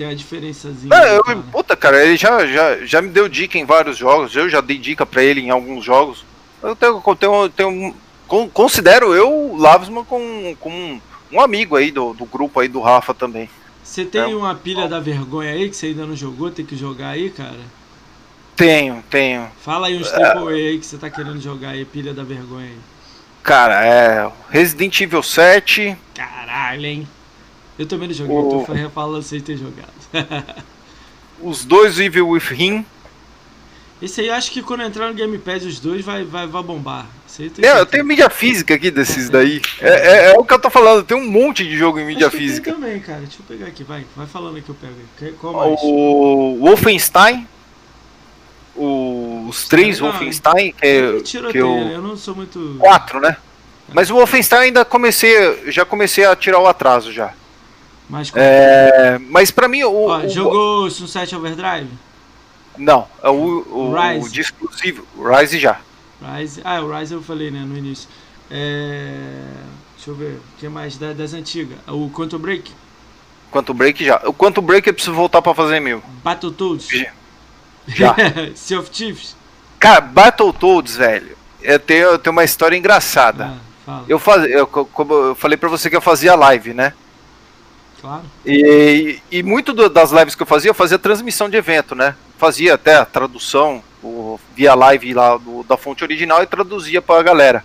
Tem 0.00 0.08
a 0.08 0.14
diferençazinha. 0.14 0.88
Né, 0.88 1.14
eu, 1.18 1.22
cara? 1.22 1.42
puta, 1.52 1.76
cara, 1.76 2.02
ele 2.02 2.16
já, 2.16 2.46
já, 2.46 2.86
já 2.86 3.02
me 3.02 3.10
deu 3.10 3.28
dica 3.28 3.58
em 3.58 3.66
vários 3.66 3.98
jogos, 3.98 4.34
eu 4.34 4.48
já 4.48 4.62
dei 4.62 4.78
dica 4.78 5.04
pra 5.04 5.22
ele 5.22 5.42
em 5.42 5.50
alguns 5.50 5.84
jogos. 5.84 6.24
Eu 6.62 6.74
tenho, 6.74 7.02
tenho, 7.16 7.48
tenho 7.50 7.94
con- 8.26 8.48
considero 8.48 9.12
eu 9.14 9.30
o 9.30 9.58
Lavsman 9.58 10.02
como, 10.06 10.56
como 10.56 11.02
um, 11.30 11.38
amigo 11.38 11.76
aí 11.76 11.90
do, 11.90 12.14
do 12.14 12.24
grupo 12.24 12.60
aí 12.60 12.68
do 12.68 12.80
Rafa 12.80 13.12
também. 13.12 13.50
Você 13.84 14.06
tem 14.06 14.22
É. 14.22 14.26
uma 14.26 14.54
pilha 14.54 14.88
da 14.88 14.98
vergonha 15.00 15.50
aí 15.52 15.68
que 15.68 15.76
você 15.76 15.86
ainda 15.88 16.06
não 16.06 16.16
jogou, 16.16 16.50
tem 16.50 16.64
que 16.64 16.76
jogar 16.76 17.08
aí, 17.08 17.28
cara? 17.28 17.60
Tenho, 18.56 19.04
tenho. 19.10 19.48
Fala 19.62 19.88
aí 19.88 19.98
uns 19.98 20.10
AAA 20.10 20.48
aí 20.54 20.78
que 20.78 20.86
você 20.86 20.96
tá 20.96 21.10
querendo 21.10 21.40
jogar 21.42 21.70
aí, 21.70 21.84
pilha 21.84 22.14
da 22.14 22.22
vergonha 22.22 22.68
aí. 22.68 22.78
Cara, 23.42 23.84
é 23.84 24.30
Resident 24.48 24.98
Evil 24.98 25.22
7, 25.22 25.94
Caralho, 26.14 26.86
hein? 26.86 27.08
Eu 27.80 27.86
também 27.86 28.08
não 28.08 28.14
joguei, 28.14 28.36
O- 28.36 28.50
tô 28.50 28.64
fa- 28.66 28.90
falando 28.90 29.22
sem 29.22 29.40
ter 29.40 29.56
jogado. 29.56 29.88
os 31.42 31.64
dois 31.64 31.98
Evil 31.98 32.28
Within. 32.28 32.84
Esse 34.02 34.20
aí 34.20 34.28
eu 34.28 34.34
acho 34.34 34.50
que 34.50 34.62
quando 34.62 34.82
entrar 34.82 35.08
no 35.08 35.14
Game 35.14 35.38
Pass 35.38 35.64
os 35.64 35.80
dois 35.80 36.04
vai, 36.04 36.22
vai, 36.24 36.46
vai 36.46 36.62
bombar. 36.62 37.06
Aí 37.38 37.46
eu 37.56 37.70
Não, 37.70 37.78
eu 37.78 37.86
tenho 37.86 38.04
mídia 38.04 38.28
física 38.28 38.74
aqui 38.74 38.90
desses 38.90 39.30
daí. 39.30 39.62
É, 39.80 39.88
é- 39.88 40.30
é 40.32 40.38
o 40.38 40.44
que 40.44 40.52
eu 40.52 40.58
tô 40.58 40.68
falando, 40.68 41.02
tem 41.04 41.16
um 41.16 41.26
monte 41.30 41.64
de 41.66 41.74
jogo 41.76 41.98
em 41.98 42.04
mídia 42.04 42.26
Acho 42.26 42.36
física. 42.36 42.70
também, 42.72 43.00
cara. 43.00 43.20
Deixa 43.20 43.38
eu 43.40 43.44
pegar 43.48 43.66
aqui, 43.68 43.82
vai. 43.82 44.04
Vai 44.14 44.26
falando 44.26 44.60
que 44.60 44.68
eu 44.68 44.74
pego 44.74 45.32
Qual 45.38 45.54
mais? 45.54 45.80
O 45.82 46.58
Wolfenstein. 46.60 47.46
o- 48.76 49.46
os 49.48 49.66
três 49.68 49.98
Legal, 50.00 50.12
Wolfenstein, 50.12 50.72
que, 50.72 50.86
Eu 50.86 51.18
é- 51.18 51.22
que 51.52 51.58
eu. 51.58 51.68
eu 51.76 52.02
não 52.02 52.16
sou 52.16 52.34
muito. 52.34 52.76
Quatro, 52.78 53.20
né? 53.20 53.36
Mas 53.92 54.10
o 54.10 54.14
Wolfenstein 54.14 54.60
ainda 54.64 54.84
comecei. 54.84 55.70
Já 55.70 55.84
comecei 55.84 56.24
a 56.26 56.36
tirar 56.36 56.58
o 56.60 56.66
atraso 56.66 57.10
já. 57.12 57.32
Mas 58.10 58.32
É, 58.34 59.18
mas 59.28 59.50
pra 59.50 59.68
mim, 59.68 59.82
o. 59.84 60.06
Ó, 60.08 60.18
o- 60.18 60.28
jogou 60.28 60.90
Sunset 60.90 61.34
Overdrive? 61.34 61.88
Não, 62.76 63.06
é 63.22 63.28
o, 63.30 63.34
o, 63.34 63.94
Rise. 63.94 64.26
o 64.26 64.30
de 64.30 64.40
exclusivo. 64.40 65.06
Rise 65.16 65.58
já. 65.58 65.78
Rise. 66.20 66.60
Ah, 66.64 66.80
o 66.80 66.92
Rise 66.98 67.14
eu 67.14 67.22
falei, 67.22 67.50
né, 67.50 67.60
no 67.60 67.76
início. 67.76 68.08
É... 68.50 69.42
Deixa 69.96 70.10
eu 70.10 70.14
ver. 70.14 70.34
O 70.36 70.42
que 70.58 70.68
mais 70.68 70.96
da- 70.96 71.12
das 71.12 71.32
antigas? 71.34 71.78
O 71.86 72.10
Quantum 72.10 72.38
Break? 72.38 72.72
Quanto 73.50 73.74
break 73.74 74.04
já. 74.04 74.20
O 74.26 74.32
quanto 74.32 74.62
break 74.62 74.86
eu 74.86 74.94
preciso 74.94 75.14
voltar 75.14 75.42
pra 75.42 75.52
fazer 75.54 75.80
mil. 75.80 76.00
Battletoads? 76.22 76.86
Já. 77.88 78.14
sea 78.54 78.78
of 78.78 78.88
Thieves? 78.90 79.34
Cara, 79.80 80.00
Battletoads, 80.00 80.94
velho. 80.96 81.36
Eu 81.60 81.78
tenho, 81.80 82.02
eu 82.10 82.18
tenho 82.18 82.30
uma 82.32 82.44
história 82.44 82.76
engraçada. 82.76 83.54
Ah. 83.88 84.02
Eu, 84.06 84.20
faz, 84.20 84.44
eu, 84.48 84.66
co- 84.68 84.84
como 84.86 85.12
eu 85.12 85.34
falei 85.34 85.56
pra 85.58 85.68
você 85.68 85.90
que 85.90 85.96
eu 85.96 86.00
fazia 86.00 86.36
live, 86.36 86.72
né? 86.72 86.92
Claro. 88.00 88.22
E, 88.46 89.18
e 89.30 89.42
muito 89.42 89.72
do- 89.72 89.88
das 89.90 90.10
lives 90.10 90.34
que 90.34 90.42
eu 90.42 90.46
fazia, 90.46 90.70
eu 90.70 90.74
fazia 90.74 90.98
transmissão 90.98 91.48
de 91.50 91.56
evento, 91.56 91.94
né? 91.94 92.14
Fazia 92.38 92.74
até 92.74 92.96
a 92.96 93.04
tradução 93.04 93.82
o, 94.02 94.40
via 94.56 94.74
live 94.74 95.12
lá 95.12 95.36
do- 95.36 95.62
da 95.64 95.76
fonte 95.76 96.02
original 96.02 96.42
e 96.42 96.46
traduzia 96.46 97.02
pra 97.02 97.22
galera. 97.22 97.64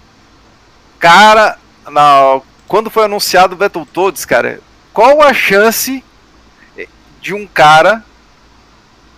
Cara, 1.00 1.58
na, 1.90 2.42
quando 2.68 2.90
foi 2.90 3.06
anunciado 3.06 3.54
o 3.54 3.58
Battletoads, 3.58 4.26
cara, 4.26 4.60
qual 4.94 5.22
a 5.22 5.34
chance 5.34 6.04
de 7.22 7.34
um 7.34 7.48
cara 7.48 8.04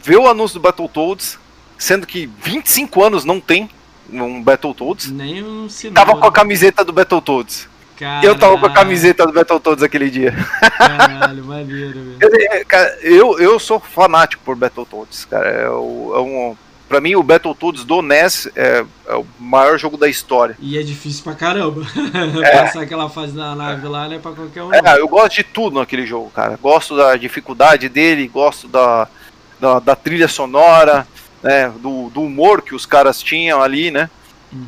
ver 0.02 0.18
o 0.18 0.28
anúncio 0.30 0.60
do 0.60 0.62
Battletoads, 0.64 1.38
sendo 1.78 2.08
que 2.08 2.26
25 2.42 3.04
anos 3.04 3.26
não 3.26 3.40
tem 3.42 3.70
um 4.10 4.42
Battletoads, 4.42 5.12
Nem 5.12 5.44
um 5.44 5.68
sinal. 5.68 5.94
tava 5.94 6.18
com 6.20 6.26
a 6.26 6.30
né? 6.30 6.36
camiseta 6.36 6.86
do 6.86 6.94
Battletoads. 6.94 7.68
Eu 8.24 8.38
tava 8.38 8.54
com 8.58 8.66
a 8.66 8.70
Caralho, 8.70 8.74
camiseta 8.76 9.26
do 9.26 9.34
Battletoads 9.34 9.84
aquele 9.84 10.10
dia. 10.10 10.34
Caralho, 10.78 11.44
maneiro, 11.44 11.94
velho. 12.18 12.18
É, 12.52 12.64
cara, 12.64 12.98
eu, 13.02 13.40
eu 13.40 13.60
sou 13.60 13.80
fanático 13.80 14.44
por 14.46 14.56
Battletoads, 14.56 15.26
cara. 15.26 15.48
É, 15.50 15.70
o- 15.70 16.14
é 16.16 16.20
um, 16.20 16.56
pra 16.88 17.02
mim, 17.02 17.16
o 17.16 17.24
Battletoads 17.24 17.84
do 17.84 18.02
NES 18.02 18.48
é, 18.56 18.86
é 19.08 19.16
o 19.16 19.26
maior 19.40 19.78
jogo 19.78 19.98
da 19.98 20.08
história. 20.08 20.56
E 20.60 20.78
é 20.78 20.84
difícil 20.84 21.24
pra 21.24 21.34
caramba. 21.36 21.82
É. 22.44 22.62
Passar 22.62 22.82
aquela 22.82 23.10
fase 23.10 23.36
na 23.36 23.56
nave 23.56 23.88
lá, 23.88 24.08
não 24.08 24.16
é 24.16 24.20
pra 24.20 24.32
qualquer 24.32 24.64
um. 24.64 24.74
É, 24.74 25.00
eu 25.00 25.08
gosto 25.08 25.36
de 25.36 25.44
tudo 25.44 25.80
naquele 25.80 26.06
jogo, 26.06 26.30
cara. 26.30 26.58
Gosto 26.62 26.96
da 26.96 27.16
dificuldade 27.16 27.90
dele, 27.90 28.28
gosto 28.28 28.68
da, 28.68 29.08
da, 29.60 29.80
da 29.80 29.96
trilha 29.96 30.28
sonora, 30.28 31.08
né, 31.44 31.72
do, 31.80 32.10
do 32.10 32.22
humor 32.22 32.62
que 32.62 32.74
os 32.76 32.86
caras 32.86 33.22
tinham 33.22 33.62
ali, 33.62 33.92
né? 33.92 34.10
Hum. 34.54 34.66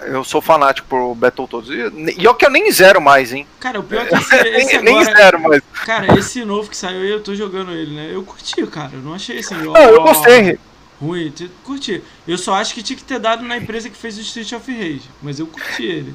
Eu 0.00 0.22
sou 0.22 0.40
fanático 0.40 0.86
por 0.88 1.14
Battletoads. 1.14 1.70
E, 1.70 2.28
o 2.28 2.34
que 2.34 2.46
eu 2.46 2.50
nem 2.50 2.70
zero 2.70 3.00
mais, 3.00 3.32
hein? 3.32 3.46
Cara, 3.58 3.80
o 3.80 3.82
pior 3.82 4.02
é 4.02 4.06
que 4.06 4.14
esse, 4.16 4.36
esse 4.36 4.76
Nem, 4.76 4.84
nem 4.84 5.00
agora. 5.00 5.16
zero 5.16 5.40
mais. 5.40 5.62
Cara, 5.84 6.18
esse 6.18 6.44
novo 6.44 6.70
que 6.70 6.76
saiu 6.76 7.00
aí, 7.00 7.10
eu 7.10 7.22
tô 7.22 7.34
jogando 7.34 7.72
ele, 7.72 7.94
né? 7.94 8.10
Eu 8.12 8.22
curti, 8.22 8.64
cara. 8.66 8.90
Eu 8.92 9.00
não 9.00 9.14
achei 9.14 9.38
assim. 9.38 9.54
ó, 9.66 9.72
Não, 9.72 9.80
eu 9.80 10.02
gostei. 10.02 10.58
Ruim, 11.00 11.32
curti. 11.64 12.02
Eu 12.26 12.36
só 12.38 12.54
acho 12.54 12.74
que 12.74 12.82
tinha 12.82 12.96
que 12.96 13.04
ter 13.04 13.18
dado 13.18 13.44
na 13.44 13.56
empresa 13.56 13.88
que 13.88 13.96
fez 13.96 14.18
o 14.18 14.20
Street 14.20 14.52
of 14.52 14.70
Rage. 14.72 15.08
Mas 15.22 15.38
eu 15.38 15.46
curti 15.46 15.84
ele. 15.84 16.14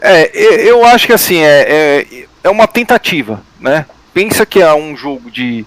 É, 0.00 0.30
eu 0.68 0.84
acho 0.84 1.06
que 1.06 1.12
assim, 1.12 1.38
é, 1.38 1.62
é, 1.68 2.26
é 2.44 2.50
uma 2.50 2.66
tentativa, 2.66 3.42
né? 3.58 3.86
Pensa 4.12 4.44
que 4.44 4.60
é 4.60 4.74
um 4.74 4.96
jogo 4.96 5.30
de, 5.30 5.64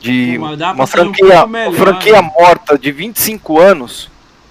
de 0.00 0.36
Pô, 0.38 0.46
uma 0.46 0.84
um 0.84 0.86
franquia, 0.86 1.26
pouco 1.26 1.48
melhor, 1.48 1.74
franquia 1.74 2.22
né? 2.22 2.32
morta 2.38 2.78
de 2.78 2.90
25 2.92 3.58
anos, 3.60 4.10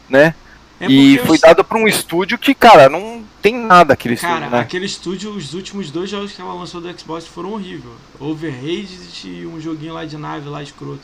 né? 0.10 0.34
É 0.80 0.86
e 0.88 1.18
foi 1.20 1.40
dado 1.40 1.64
pra 1.64 1.78
um 1.78 1.88
estúdio 1.88 2.38
que, 2.38 2.54
cara, 2.54 2.88
não 2.88 3.24
tem 3.42 3.56
nada 3.56 3.94
aquele 3.94 4.16
Cara, 4.16 4.34
estúdio, 4.36 4.52
né? 4.52 4.60
aquele 4.60 4.86
estúdio, 4.86 5.32
os 5.32 5.54
últimos 5.54 5.90
dois 5.90 6.10
jogos 6.10 6.32
que 6.34 6.42
ela 6.42 6.54
lançou 6.54 6.80
do 6.80 7.00
Xbox 7.00 7.26
foram 7.26 7.54
horríveis. 7.54 7.84
Overrage 8.20 8.98
e 9.26 9.46
um 9.46 9.60
joguinho 9.60 9.94
lá 9.94 10.06
de 10.06 10.18
nave 10.18 10.48
lá 10.48 10.62
escroto. 10.62 11.00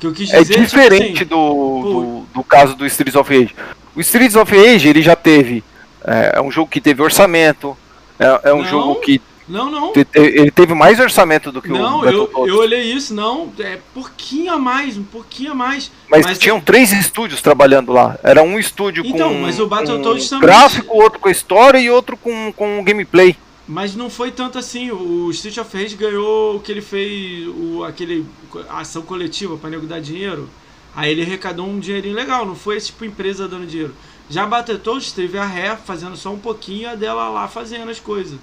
Que 0.00 0.06
eu 0.06 0.12
quis 0.12 0.32
É 0.32 0.40
dizer, 0.40 0.54
tipo 0.54 0.64
diferente 0.66 1.16
assim, 1.18 1.24
do, 1.26 1.82
do, 1.82 2.26
do 2.34 2.44
caso 2.44 2.74
do 2.74 2.86
Streets 2.86 3.14
of 3.14 3.30
Rage. 3.32 3.54
O 3.94 4.00
Streets 4.00 4.36
of 4.36 4.50
Rage, 4.54 4.88
ele 4.88 5.02
já 5.02 5.14
teve. 5.14 5.62
É, 6.04 6.32
é 6.36 6.40
um 6.40 6.50
jogo 6.50 6.70
que 6.70 6.80
teve 6.80 7.02
orçamento. 7.02 7.76
É, 8.18 8.50
é 8.50 8.54
um 8.54 8.62
Não, 8.62 8.68
jogo 8.68 8.94
que. 9.00 9.20
Não, 9.52 9.70
não. 9.70 9.92
ele 10.14 10.50
teve 10.50 10.72
mais 10.72 10.98
orçamento 10.98 11.52
do 11.52 11.60
que 11.60 11.68
Não, 11.68 12.00
o 12.00 12.04
eu, 12.06 12.20
Battletoads. 12.22 12.48
eu 12.48 12.58
olhei 12.60 12.82
isso, 12.92 13.12
não. 13.14 13.52
É 13.58 13.78
pouquinho 13.92 14.52
a 14.54 14.58
mais, 14.58 14.96
um 14.96 15.02
pouquinho 15.04 15.52
a 15.52 15.54
mais. 15.54 15.90
Mas, 16.08 16.38
tinham 16.38 16.58
três 16.58 16.90
estúdios 16.90 17.42
trabalhando 17.42 17.92
lá. 17.92 18.18
Era 18.22 18.42
um 18.42 18.58
estúdio 18.58 19.04
Então, 19.06 19.34
com, 19.34 19.40
mas 19.42 19.60
o 19.60 19.66
Battletoads 19.66 20.24
com 20.24 20.30
também- 20.30 20.46
gráfico, 20.48 20.96
outro 20.96 21.20
com 21.20 21.28
história 21.28 21.78
e 21.78 21.90
outro 21.90 22.16
com, 22.16 22.50
com 22.56 22.82
gameplay. 22.82 23.36
Mas 23.68 23.94
não 23.94 24.08
foi 24.08 24.30
tanto 24.30 24.58
assim. 24.58 24.90
O 24.90 25.30
Street 25.30 25.58
of 25.58 25.76
Rage 25.76 25.96
ganhou 25.96 26.56
o 26.56 26.60
que 26.60 26.72
ele 26.72 26.80
fez, 26.82 27.46
o, 27.48 27.84
aquele 27.84 28.26
a 28.70 28.80
ação 28.80 29.02
coletiva 29.02 29.56
pra 29.58 29.68
nego 29.70 29.86
dar 29.86 30.00
dinheiro. 30.00 30.48
Aí 30.96 31.10
ele 31.10 31.22
arrecadou 31.22 31.66
um 31.66 31.78
dinheirinho 31.78 32.14
legal, 32.14 32.44
não 32.46 32.54
foi 32.56 32.80
tipo 32.80 33.04
empresa 33.04 33.46
dando 33.46 33.66
dinheiro. 33.66 33.94
Já 34.30 34.46
Battletoads 34.46 35.12
teve 35.12 35.36
a 35.36 35.44
Ré 35.44 35.76
fazendo 35.76 36.16
só 36.16 36.30
um 36.30 36.38
pouquinho 36.38 36.88
a 36.88 36.94
dela 36.94 37.28
lá 37.28 37.46
fazendo 37.48 37.90
as 37.90 38.00
coisas. 38.00 38.38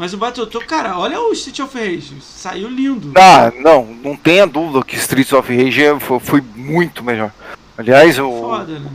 Mas 0.00 0.14
o 0.14 0.16
Battletoads, 0.16 0.66
cara, 0.66 0.98
olha 0.98 1.20
o 1.20 1.30
Street 1.34 1.60
of 1.60 1.78
Rage, 1.78 2.14
saiu 2.22 2.70
lindo. 2.70 3.12
Ah, 3.16 3.52
não, 3.54 3.84
não 3.84 4.16
tenha 4.16 4.46
dúvida 4.46 4.82
que 4.82 4.96
Streets 4.96 5.30
of 5.34 5.54
Rage 5.54 5.82
foi, 6.00 6.18
foi 6.18 6.44
muito 6.56 7.04
melhor. 7.04 7.30
Aliás, 7.76 8.18
o. 8.18 8.30
Foda, 8.30 8.78
né? 8.78 8.90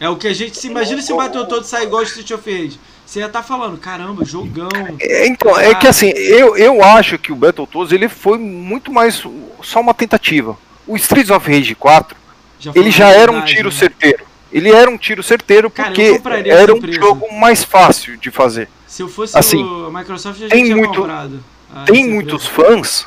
É 0.00 0.08
o 0.08 0.16
que 0.16 0.26
a 0.26 0.32
gente 0.32 0.56
se 0.56 0.66
imagina 0.66 1.02
se 1.02 1.12
o 1.12 1.16
Battletoads 1.18 1.68
sair 1.68 1.84
igual 1.84 2.00
o 2.00 2.06
Street 2.06 2.30
of 2.30 2.50
Rage. 2.50 2.80
Você 3.04 3.20
ia 3.20 3.26
estar 3.26 3.42
falando, 3.42 3.76
caramba, 3.76 4.24
jogão. 4.24 4.70
É, 4.98 5.26
Então, 5.26 5.54
é 5.58 5.74
que 5.74 5.86
assim, 5.86 6.08
eu, 6.08 6.56
eu 6.56 6.82
acho 6.82 7.18
que 7.18 7.30
o 7.30 7.36
Battletoads 7.36 7.92
ele 7.92 8.08
foi 8.08 8.38
muito 8.38 8.90
mais 8.90 9.22
só 9.62 9.78
uma 9.78 9.92
tentativa. 9.92 10.56
O 10.86 10.96
Streets 10.96 11.30
of 11.30 11.52
Rage 11.52 11.74
4, 11.74 12.16
Já 12.58 12.72
ele 12.74 12.90
já 12.90 13.10
era 13.10 13.30
um 13.30 13.44
tiro 13.44 13.68
né? 13.68 13.74
certeiro. 13.74 14.24
Ele 14.50 14.70
era 14.70 14.90
um 14.90 14.96
tiro 14.96 15.22
certeiro 15.22 15.68
Cara, 15.68 15.88
porque 15.90 16.18
era 16.46 16.74
um 16.74 16.92
jogo 16.94 17.30
mais 17.34 17.62
fácil 17.62 18.16
de 18.16 18.30
fazer. 18.30 18.70
Se 18.88 19.02
eu 19.02 19.08
fosse 19.08 19.36
Assim, 19.38 19.62
o 19.62 19.90
Microsoft, 19.92 20.40
eu 20.40 20.48
já 20.48 20.54
tem 20.54 20.64
tinha 20.64 20.76
muito- 20.76 20.96
comprado. 21.00 21.44
Ah, 21.72 21.84
Tem 21.86 22.00
essa 22.02 22.10
muitos 22.10 22.46
fãs, 22.46 23.06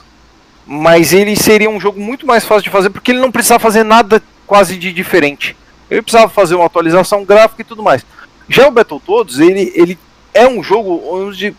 mas 0.67 1.11
ele 1.11 1.35
seria 1.35 1.69
um 1.69 1.79
jogo 1.79 1.99
muito 1.99 2.25
mais 2.25 2.45
fácil 2.45 2.63
de 2.63 2.69
fazer 2.69 2.89
porque 2.91 3.11
ele 3.11 3.19
não 3.19 3.31
precisava 3.31 3.59
fazer 3.59 3.83
nada 3.83 4.21
quase 4.45 4.77
de 4.77 4.93
diferente. 4.93 5.57
Ele 5.89 6.01
precisava 6.03 6.29
fazer 6.29 6.55
uma 6.55 6.65
atualização 6.67 7.25
gráfica 7.25 7.61
e 7.61 7.65
tudo 7.65 7.81
mais. 7.83 8.05
Já 8.47 8.67
o 8.67 8.71
Battletoads, 8.71 9.39
ele, 9.39 9.71
ele 9.75 9.97
é 10.33 10.47
um 10.47 10.61
jogo 10.63 11.01
onde 11.11 11.53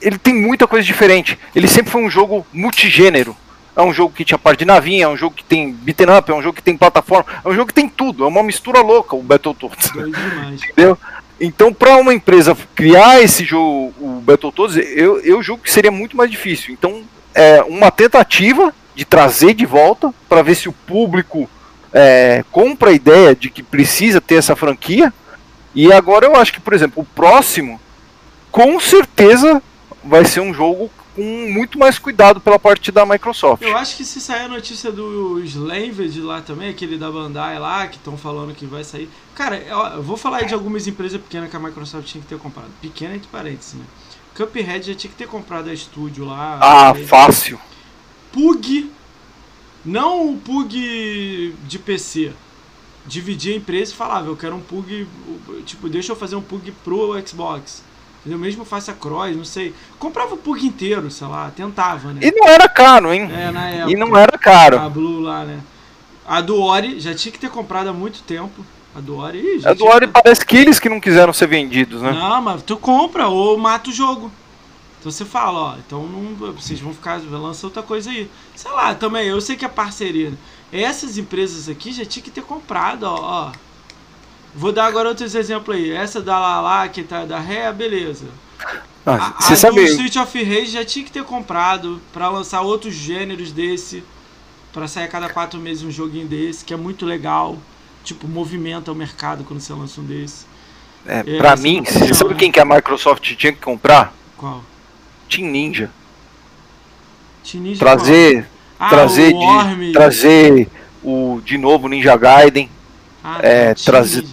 ele 0.00 0.18
tem 0.18 0.34
muita 0.34 0.66
coisa 0.66 0.84
diferente. 0.84 1.38
Ele 1.54 1.68
sempre 1.68 1.92
foi 1.92 2.02
um 2.02 2.10
jogo 2.10 2.46
multigênero. 2.52 3.36
É 3.76 3.82
um 3.82 3.92
jogo 3.92 4.12
que 4.14 4.24
tinha 4.24 4.38
parte 4.38 4.60
de 4.60 4.64
navinha, 4.66 5.04
é 5.04 5.08
um 5.08 5.16
jogo 5.16 5.34
que 5.34 5.44
tem 5.44 5.72
beaten 5.72 6.06
up, 6.18 6.30
é 6.30 6.34
um 6.34 6.42
jogo 6.42 6.54
que 6.56 6.62
tem 6.62 6.76
plataforma, 6.76 7.24
é 7.42 7.48
um 7.48 7.54
jogo 7.54 7.68
que 7.68 7.74
tem 7.74 7.88
tudo, 7.88 8.24
é 8.24 8.26
uma 8.26 8.42
mistura 8.42 8.80
louca 8.82 9.16
o 9.16 9.22
Battletoads. 9.22 9.90
Demais. 9.92 10.62
Entendeu? 10.68 10.98
Então, 11.44 11.74
para 11.74 11.96
uma 11.96 12.14
empresa 12.14 12.56
criar 12.72 13.20
esse 13.20 13.44
jogo, 13.44 13.92
o 14.00 14.20
Battletoads, 14.20 14.76
eu, 14.76 15.18
eu 15.22 15.42
julgo 15.42 15.64
que 15.64 15.72
seria 15.72 15.90
muito 15.90 16.16
mais 16.16 16.30
difícil. 16.30 16.72
Então, 16.72 17.02
é 17.34 17.60
uma 17.62 17.90
tentativa 17.90 18.72
de 18.94 19.04
trazer 19.04 19.52
de 19.52 19.66
volta 19.66 20.14
para 20.28 20.40
ver 20.40 20.54
se 20.54 20.68
o 20.68 20.72
público 20.72 21.50
é, 21.92 22.44
compra 22.52 22.90
a 22.90 22.92
ideia 22.92 23.34
de 23.34 23.50
que 23.50 23.60
precisa 23.60 24.20
ter 24.20 24.36
essa 24.36 24.54
franquia. 24.54 25.12
E 25.74 25.92
agora 25.92 26.26
eu 26.26 26.36
acho 26.36 26.52
que, 26.52 26.60
por 26.60 26.74
exemplo, 26.74 27.02
o 27.02 27.06
próximo, 27.06 27.80
com 28.52 28.78
certeza 28.78 29.60
vai 30.04 30.24
ser 30.24 30.40
um 30.40 30.54
jogo 30.54 30.88
com 31.14 31.50
muito 31.50 31.78
mais 31.78 31.98
cuidado 31.98 32.40
pela 32.40 32.58
parte 32.58 32.90
da 32.90 33.04
Microsoft. 33.04 33.62
Eu 33.62 33.76
acho 33.76 33.96
que 33.96 34.04
se 34.04 34.20
sair 34.20 34.44
a 34.44 34.48
notícia 34.48 34.90
do 34.90 35.40
Slaved 35.44 36.20
lá 36.20 36.40
também, 36.40 36.70
aquele 36.70 36.96
da 36.96 37.10
Bandai 37.10 37.58
lá, 37.58 37.86
que 37.86 37.96
estão 37.96 38.16
falando 38.16 38.54
que 38.54 38.66
vai 38.66 38.84
sair. 38.84 39.08
Cara, 39.34 39.58
eu 39.58 40.02
vou 40.02 40.16
falar 40.16 40.42
de 40.42 40.54
algumas 40.54 40.86
empresas 40.86 41.20
pequenas 41.20 41.50
que 41.50 41.56
a 41.56 41.60
Microsoft 41.60 42.06
tinha 42.06 42.22
que 42.22 42.28
ter 42.28 42.38
comprado. 42.38 42.70
Pequena 42.80 43.14
entre 43.14 43.28
parênteses, 43.28 43.74
né? 43.74 43.84
Cuphead 44.34 44.86
já 44.86 44.94
tinha 44.94 45.10
que 45.10 45.16
ter 45.16 45.28
comprado 45.28 45.68
a 45.68 45.74
estúdio 45.74 46.24
lá. 46.24 46.58
Ah, 46.60 46.94
fácil. 46.94 47.58
Pug. 48.32 48.90
Não 49.84 50.30
o 50.30 50.36
Pug 50.38 51.54
de 51.66 51.78
PC. 51.78 52.32
Dividia 53.04 53.52
a 53.52 53.56
empresa 53.56 53.92
e 53.92 53.96
falava, 53.96 54.28
eu 54.28 54.36
quero 54.36 54.54
um 54.54 54.60
Pug. 54.60 55.06
Tipo, 55.66 55.88
deixa 55.88 56.12
eu 56.12 56.16
fazer 56.16 56.36
um 56.36 56.42
Pug 56.42 56.72
pro 56.84 57.14
Xbox. 57.26 57.82
Entendeu? 58.22 58.38
Mesmo 58.38 58.64
faça 58.64 58.92
cross, 58.92 59.36
não 59.36 59.44
sei. 59.44 59.74
Comprava 59.98 60.34
o 60.34 60.38
Pug 60.38 60.64
inteiro, 60.64 61.10
sei 61.10 61.26
lá, 61.26 61.50
tentava, 61.50 62.12
né? 62.12 62.20
E 62.22 62.30
não 62.30 62.46
era 62.46 62.68
caro, 62.68 63.12
hein? 63.12 63.28
É, 63.32 63.50
na 63.50 63.68
época. 63.68 63.90
E 63.90 63.96
não 63.96 64.16
era 64.16 64.38
caro. 64.38 64.78
A 64.78 64.88
Blue 64.88 65.20
lá, 65.20 65.44
né? 65.44 65.60
A 66.24 66.40
do 66.40 66.60
Ori 66.60 67.00
já 67.00 67.12
tinha 67.14 67.32
que 67.32 67.38
ter 67.38 67.50
comprado 67.50 67.88
há 67.88 67.92
muito 67.92 68.22
tempo. 68.22 68.64
A 68.94 69.00
do 69.00 69.16
Ori. 69.16 69.38
ih, 69.38 69.58
já 69.58 69.70
A 69.70 69.74
do 69.74 69.84
Ori 69.84 70.06
parece 70.06 70.46
que 70.46 70.56
eles 70.56 70.78
que 70.78 70.88
não 70.88 71.00
quiseram 71.00 71.32
ser 71.32 71.48
vendidos, 71.48 72.00
né? 72.00 72.12
Não, 72.12 72.40
mas 72.40 72.62
tu 72.62 72.76
compra 72.76 73.26
ou 73.26 73.58
mata 73.58 73.90
o 73.90 73.92
jogo. 73.92 74.30
Então 75.00 75.10
você 75.10 75.24
fala, 75.24 75.58
ó, 75.58 75.74
então 75.84 76.06
não, 76.06 76.52
vocês 76.52 76.78
vão 76.78 76.94
ficar 76.94 77.20
lançando 77.28 77.64
outra 77.64 77.82
coisa 77.82 78.08
aí. 78.08 78.30
Sei 78.54 78.70
lá, 78.70 78.94
também, 78.94 79.26
eu 79.26 79.40
sei 79.40 79.56
que 79.56 79.64
é 79.64 79.68
parceria. 79.68 80.30
né? 80.30 80.36
Essas 80.72 81.18
empresas 81.18 81.68
aqui 81.68 81.92
já 81.92 82.04
tinha 82.04 82.22
que 82.22 82.30
ter 82.30 82.42
comprado, 82.42 83.02
ó. 83.02 83.16
ó. 83.48 83.52
Vou 84.54 84.72
dar 84.72 84.86
agora 84.86 85.08
outros 85.08 85.34
exemplos 85.34 85.76
aí. 85.76 85.90
Essa 85.92 86.20
da 86.20 86.38
Lala, 86.38 86.88
que 86.88 87.02
tá 87.02 87.24
da 87.24 87.38
Ré, 87.38 87.72
beleza. 87.72 88.26
Ah, 89.04 89.34
A, 89.38 89.42
Você 89.42 89.54
a 89.54 89.56
sabe. 89.56 89.82
Street 89.84 90.16
of 90.16 90.42
Rage 90.44 90.66
já 90.72 90.84
tinha 90.84 91.04
que 91.04 91.10
ter 91.10 91.24
comprado 91.24 92.00
pra 92.12 92.28
lançar 92.28 92.60
outros 92.60 92.94
gêneros 92.94 93.50
desse. 93.50 94.04
Pra 94.72 94.86
sair 94.88 95.04
a 95.04 95.08
cada 95.08 95.28
quatro 95.28 95.58
meses 95.60 95.82
um 95.82 95.90
joguinho 95.90 96.26
desse, 96.26 96.64
que 96.64 96.72
é 96.72 96.76
muito 96.76 97.04
legal. 97.04 97.58
Tipo, 98.04 98.26
movimenta 98.26 98.90
o 98.90 98.94
mercado 98.94 99.44
quando 99.44 99.60
você 99.60 99.72
lança 99.72 100.00
um 100.00 100.04
desse. 100.04 100.44
É, 101.06 101.18
É, 101.26 101.36
pra 101.38 101.56
mim, 101.56 101.80
opinião, 101.80 102.06
você 102.06 102.14
sabe 102.14 102.34
quem 102.36 102.50
que 102.52 102.60
a 102.60 102.64
Microsoft 102.64 103.22
tinha 103.36 103.52
que 103.52 103.60
comprar? 103.60 104.14
Qual? 104.36 104.62
Team 105.28 105.48
Ninja. 105.50 105.90
Tinija 107.42 107.78
Trazer, 107.78 108.48
Ah, 108.78 108.88
trazer, 108.88 109.34
o 109.34 109.38
de, 109.76 109.92
trazer 109.92 110.68
o 111.02 111.40
de 111.44 111.58
novo 111.58 111.88
Ninja 111.88 112.16
Gaiden. 112.16 112.70
Ah, 113.22 113.38
é, 113.42 113.74
trazer- 113.74 114.24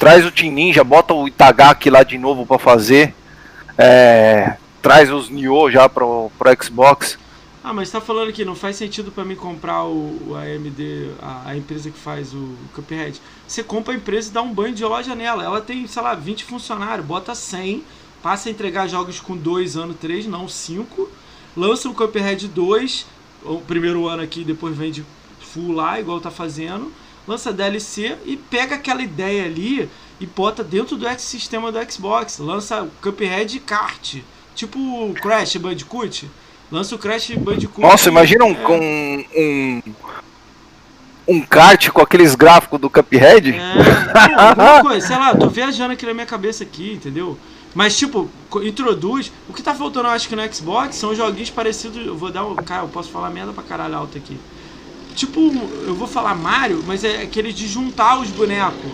Traz 0.00 0.24
o 0.24 0.30
Team 0.30 0.54
Ninja, 0.54 0.82
bota 0.82 1.12
o 1.12 1.28
Itagaki 1.28 1.90
lá 1.90 2.02
de 2.02 2.16
novo 2.16 2.46
pra 2.46 2.58
fazer. 2.58 3.14
É, 3.76 4.56
traz 4.80 5.12
os 5.12 5.28
Nioh 5.28 5.70
já 5.70 5.90
pro, 5.90 6.32
pro 6.38 6.64
Xbox. 6.64 7.18
Ah, 7.62 7.74
mas 7.74 7.90
tá 7.90 8.00
falando 8.00 8.32
que 8.32 8.42
não 8.42 8.54
faz 8.54 8.76
sentido 8.76 9.12
pra 9.12 9.26
mim 9.26 9.36
comprar 9.36 9.84
o, 9.84 10.30
o 10.30 10.34
AMD, 10.34 11.10
a, 11.20 11.50
a 11.50 11.56
empresa 11.56 11.90
que 11.90 11.98
faz 11.98 12.32
o 12.32 12.56
Cuphead. 12.74 13.20
Você 13.46 13.62
compra 13.62 13.92
a 13.92 13.96
empresa 13.96 14.30
e 14.30 14.32
dá 14.32 14.40
um 14.40 14.54
banho 14.54 14.74
de 14.74 14.82
loja 14.82 15.14
nela. 15.14 15.44
Ela 15.44 15.60
tem, 15.60 15.86
sei 15.86 16.00
lá, 16.00 16.14
20 16.14 16.44
funcionários, 16.44 17.04
bota 17.04 17.34
100, 17.34 17.84
passa 18.22 18.48
a 18.48 18.52
entregar 18.52 18.88
jogos 18.88 19.20
com 19.20 19.36
2 19.36 19.76
anos, 19.76 19.96
3, 20.00 20.24
não 20.24 20.48
5. 20.48 21.10
Lança 21.54 21.90
o 21.90 21.94
Cuphead 21.94 22.48
2, 22.48 23.06
o 23.44 23.60
primeiro 23.60 24.08
ano 24.08 24.22
aqui, 24.22 24.44
depois 24.44 24.74
vende 24.74 25.04
full 25.40 25.72
lá, 25.72 26.00
igual 26.00 26.22
tá 26.22 26.30
fazendo. 26.30 26.90
Lança 27.26 27.52
DLC 27.52 28.16
e 28.24 28.36
pega 28.36 28.74
aquela 28.74 29.02
ideia 29.02 29.44
ali 29.44 29.88
e 30.18 30.26
bota 30.26 30.64
dentro 30.64 30.96
do 30.96 31.06
ecossistema 31.06 31.70
do 31.70 31.92
Xbox. 31.92 32.38
Lança 32.38 32.82
o 32.82 32.90
Cuphead 33.02 33.60
Kart, 33.60 34.16
tipo 34.54 34.78
o 34.78 35.14
Crash 35.14 35.56
Bandicoot. 35.56 36.30
Lança 36.70 36.94
o 36.94 36.98
Crash 36.98 37.30
Bandicoot. 37.36 37.80
Nossa, 37.80 38.08
imagina 38.08 38.44
um, 38.44 38.52
é, 38.52 38.54
com 38.54 39.24
um, 39.36 39.82
um 41.28 41.40
kart 41.40 41.88
com 41.90 42.00
aqueles 42.00 42.34
gráficos 42.34 42.80
do 42.80 42.90
Cuphead. 42.90 43.52
É, 43.52 44.34
alguma 44.34 44.82
coisa, 44.82 45.06
sei 45.06 45.16
lá, 45.16 45.34
tô 45.34 45.48
viajando 45.48 45.92
aqui 45.92 46.06
na 46.06 46.14
minha 46.14 46.26
cabeça 46.26 46.64
aqui, 46.64 46.92
entendeu? 46.92 47.38
Mas, 47.74 47.96
tipo, 47.96 48.28
introduz. 48.62 49.32
O 49.48 49.52
que 49.52 49.62
tá 49.62 49.74
faltando, 49.74 50.08
eu 50.08 50.12
acho 50.12 50.28
que 50.28 50.34
no 50.34 50.54
Xbox 50.54 50.96
são 50.96 51.14
joguinhos 51.14 51.50
parecidos. 51.50 52.04
Eu 52.04 52.16
vou 52.16 52.30
dar 52.30 52.44
um. 52.44 52.56
Cara, 52.56 52.82
eu 52.82 52.88
posso 52.88 53.10
falar 53.10 53.30
merda 53.30 53.52
pra 53.52 53.62
caralho 53.62 53.96
alto 53.96 54.18
aqui. 54.18 54.36
Tipo, 55.14 55.40
eu 55.86 55.94
vou 55.94 56.06
falar 56.08 56.34
Mario, 56.34 56.82
mas 56.86 57.04
é 57.04 57.22
aquele 57.22 57.52
de 57.52 57.66
juntar 57.68 58.18
os 58.20 58.28
bonecos. 58.30 58.90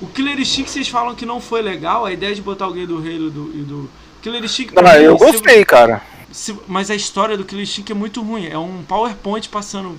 O 0.00 0.06
Killer 0.06 0.38
Instinct 0.38 0.70
vocês 0.70 0.88
falam 0.88 1.14
que 1.14 1.24
não 1.24 1.40
foi 1.40 1.62
legal, 1.62 2.04
a 2.04 2.12
ideia 2.12 2.34
de 2.34 2.42
botar 2.42 2.66
alguém 2.66 2.86
do 2.86 2.98
Halo 2.98 3.30
do, 3.30 3.50
e 3.54 3.62
do. 3.62 3.90
Killer 4.22 4.42
Instinct. 4.44 4.72
pra 4.74 4.92
Ah, 4.92 4.98
eu 5.00 5.16
gostei, 5.16 5.64
cara. 5.64 6.02
se- 6.30 6.56
mas 6.66 6.90
a 6.90 6.94
história 6.94 7.36
do 7.36 7.44
Killer 7.44 7.62
Instinct 7.64 7.92
é 7.92 7.94
muito 7.94 8.22
ruim. 8.22 8.46
É 8.46 8.58
um 8.58 8.82
PowerPoint 8.86 9.48
passando 9.48 9.98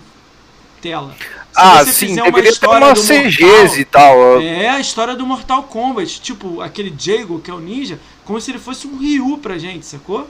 tela. 0.82 1.16
Se 1.20 1.26
Ah, 1.56 1.84
você 1.84 1.92
sim, 1.94 2.08
fizer 2.10 2.22
uma 2.22 2.32
deveria 2.32 2.52
ter 2.60 2.94
do 2.94 3.02
CGs 3.02 3.80
e 3.80 3.86
tal. 3.86 4.40
é 4.42 4.70
a 4.70 4.80
história 4.80 5.16
do 5.16 5.26
Mortal 5.26 5.64
Kombat. 5.64 6.22
Tipo, 6.22 6.62
aquele 6.62 6.94
Jago, 6.98 7.40
que 7.40 7.50
é 7.50 7.54
o 7.54 7.60
ninja, 7.60 8.00
como 8.24 8.40
se 8.40 8.52
ele 8.52 8.60
fosse 8.60 8.86
um 8.88 8.98
Ryu 8.98 9.38
pra 9.40 9.58
gente, 9.58 9.86
sacou? 9.86 10.30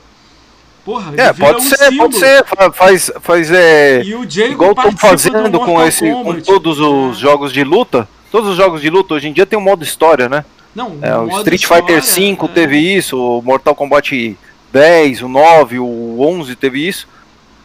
Porra, 0.85 1.13
É, 1.17 1.33
pode 1.33 1.57
um 1.57 1.61
ser, 1.61 1.77
símbolo. 1.77 1.97
pode 2.11 2.19
ser. 2.19 2.45
fa- 2.45 2.71
Faz, 2.71 3.11
faz 3.21 3.51
é, 3.51 4.03
E 4.03 4.13
o 4.15 4.23
igual 4.23 4.71
estão 4.71 4.95
fazendo 4.95 5.59
com, 5.59 5.83
esse, 5.83 6.09
com 6.11 6.39
todos 6.41 6.79
os 6.79 7.17
É. 7.17 7.19
jogos 7.21 7.51
de 7.51 7.63
luta. 7.63 8.07
Todos 8.31 8.51
os 8.51 8.55
jogos 8.57 8.81
de 8.81 8.89
luta 8.89 9.15
hoje 9.15 9.27
em 9.27 9.33
dia 9.33 9.45
tem 9.47 9.57
um 9.57 9.61
modo 9.63 9.83
história, 9.83 10.29
né? 10.29 10.45
Não, 10.75 10.99
É, 11.01 11.17
o 11.17 11.27
Street 11.39 11.61
história, 11.61 12.01
Fighter 12.01 12.37
V 12.37 12.45
é. 12.45 12.47
teve 12.53 12.77
isso, 12.77 13.17
o 13.17 13.41
Mortal 13.41 13.73
Kombat 13.73 14.37
10, 14.71 15.21
o 15.23 15.27
9, 15.27 15.79
o 15.79 16.21
11 16.21 16.55
teve 16.55 16.85
isso. 16.87 17.07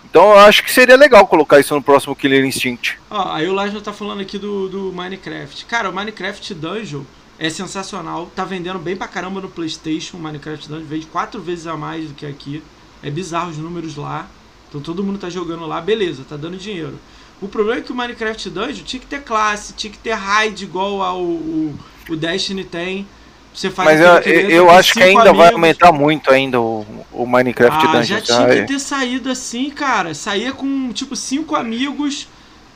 Então 0.09 0.31
eu 0.31 0.39
acho 0.39 0.65
que 0.65 0.73
seria 0.73 0.97
legal 0.97 1.27
colocar 1.27 1.61
isso 1.61 1.75
no 1.75 1.83
próximo 1.83 2.17
Killer 2.17 2.45
Instinct. 2.45 2.99
Ó, 3.11 3.33
aí 3.33 3.49
o 3.49 3.53
Lajno 3.53 3.81
tá 3.81 3.93
falando 3.93 4.21
aqui 4.21 4.39
do, 4.39 4.69
do 4.69 4.93
Minecraft. 4.95 5.67
Cara, 5.67 5.91
o 5.91 5.93
Minecraft 5.93 6.55
Dungeon 6.55 7.03
é 7.39 7.51
sensacional. 7.51 8.29
Tá 8.35 8.45
vendendo 8.45 8.79
bem 8.79 8.97
pra 8.97 9.07
caramba 9.07 9.41
no 9.41 9.49
PlayStation. 9.49 10.17
O 10.17 10.21
Minecraft 10.21 10.69
Dungeon 10.69 10.87
vende 10.87 11.07
quatro 11.07 11.41
vezes 11.41 11.67
a 11.67 11.77
mais 11.77 12.09
do 12.09 12.15
que 12.15 12.27
aqui. 12.27 12.63
É 13.03 13.11
bizarro 13.11 13.51
os 13.51 13.59
números 13.59 13.97
lá. 13.97 14.29
Então 14.69 14.81
todo 14.81 15.03
mundo 15.03 15.19
tá 15.19 15.29
jogando 15.31 15.67
lá, 15.67 15.81
beleza, 15.81 16.25
tá 16.29 16.37
dando 16.37 16.57
dinheiro. 16.57 16.99
O 17.41 17.49
problema 17.49 17.81
é 17.81 17.83
que 17.83 17.91
o 17.91 17.95
Minecraft 17.95 18.51
Dungeon 18.51 18.85
tinha 18.85 19.01
que 19.01 19.07
ter 19.07 19.23
classe, 19.23 19.73
tinha 19.73 19.91
que 19.91 19.99
ter 19.99 20.13
raid 20.13 20.63
igual 20.63 21.03
ao 21.03 21.21
o, 21.23 21.75
o 22.09 22.17
Destiny 22.17 22.65
tem. 22.65 23.07
Você 23.53 23.69
faz 23.71 23.99
Mas 23.99 24.01
eu, 24.01 24.49
eu 24.49 24.71
acho 24.71 24.93
que 24.95 25.03
ainda 25.03 25.33
vai 25.33 25.49
amigos. 25.49 25.53
aumentar 25.53 25.93
muito 25.93 26.31
ainda 26.31 26.61
o, 26.61 26.87
o 27.13 27.27
Minecraft 27.27 27.87
Ah, 27.87 27.93
Dungeon. 27.93 28.05
já 28.05 28.21
tinha 28.21 28.49
que 28.49 28.63
ter 28.63 28.79
saído 28.79 29.29
assim, 29.31 29.71
cara. 29.71 30.15
Saía 30.15 30.53
com, 30.53 30.93
tipo, 30.93 31.17
cinco 31.17 31.57
amigos 31.57 32.29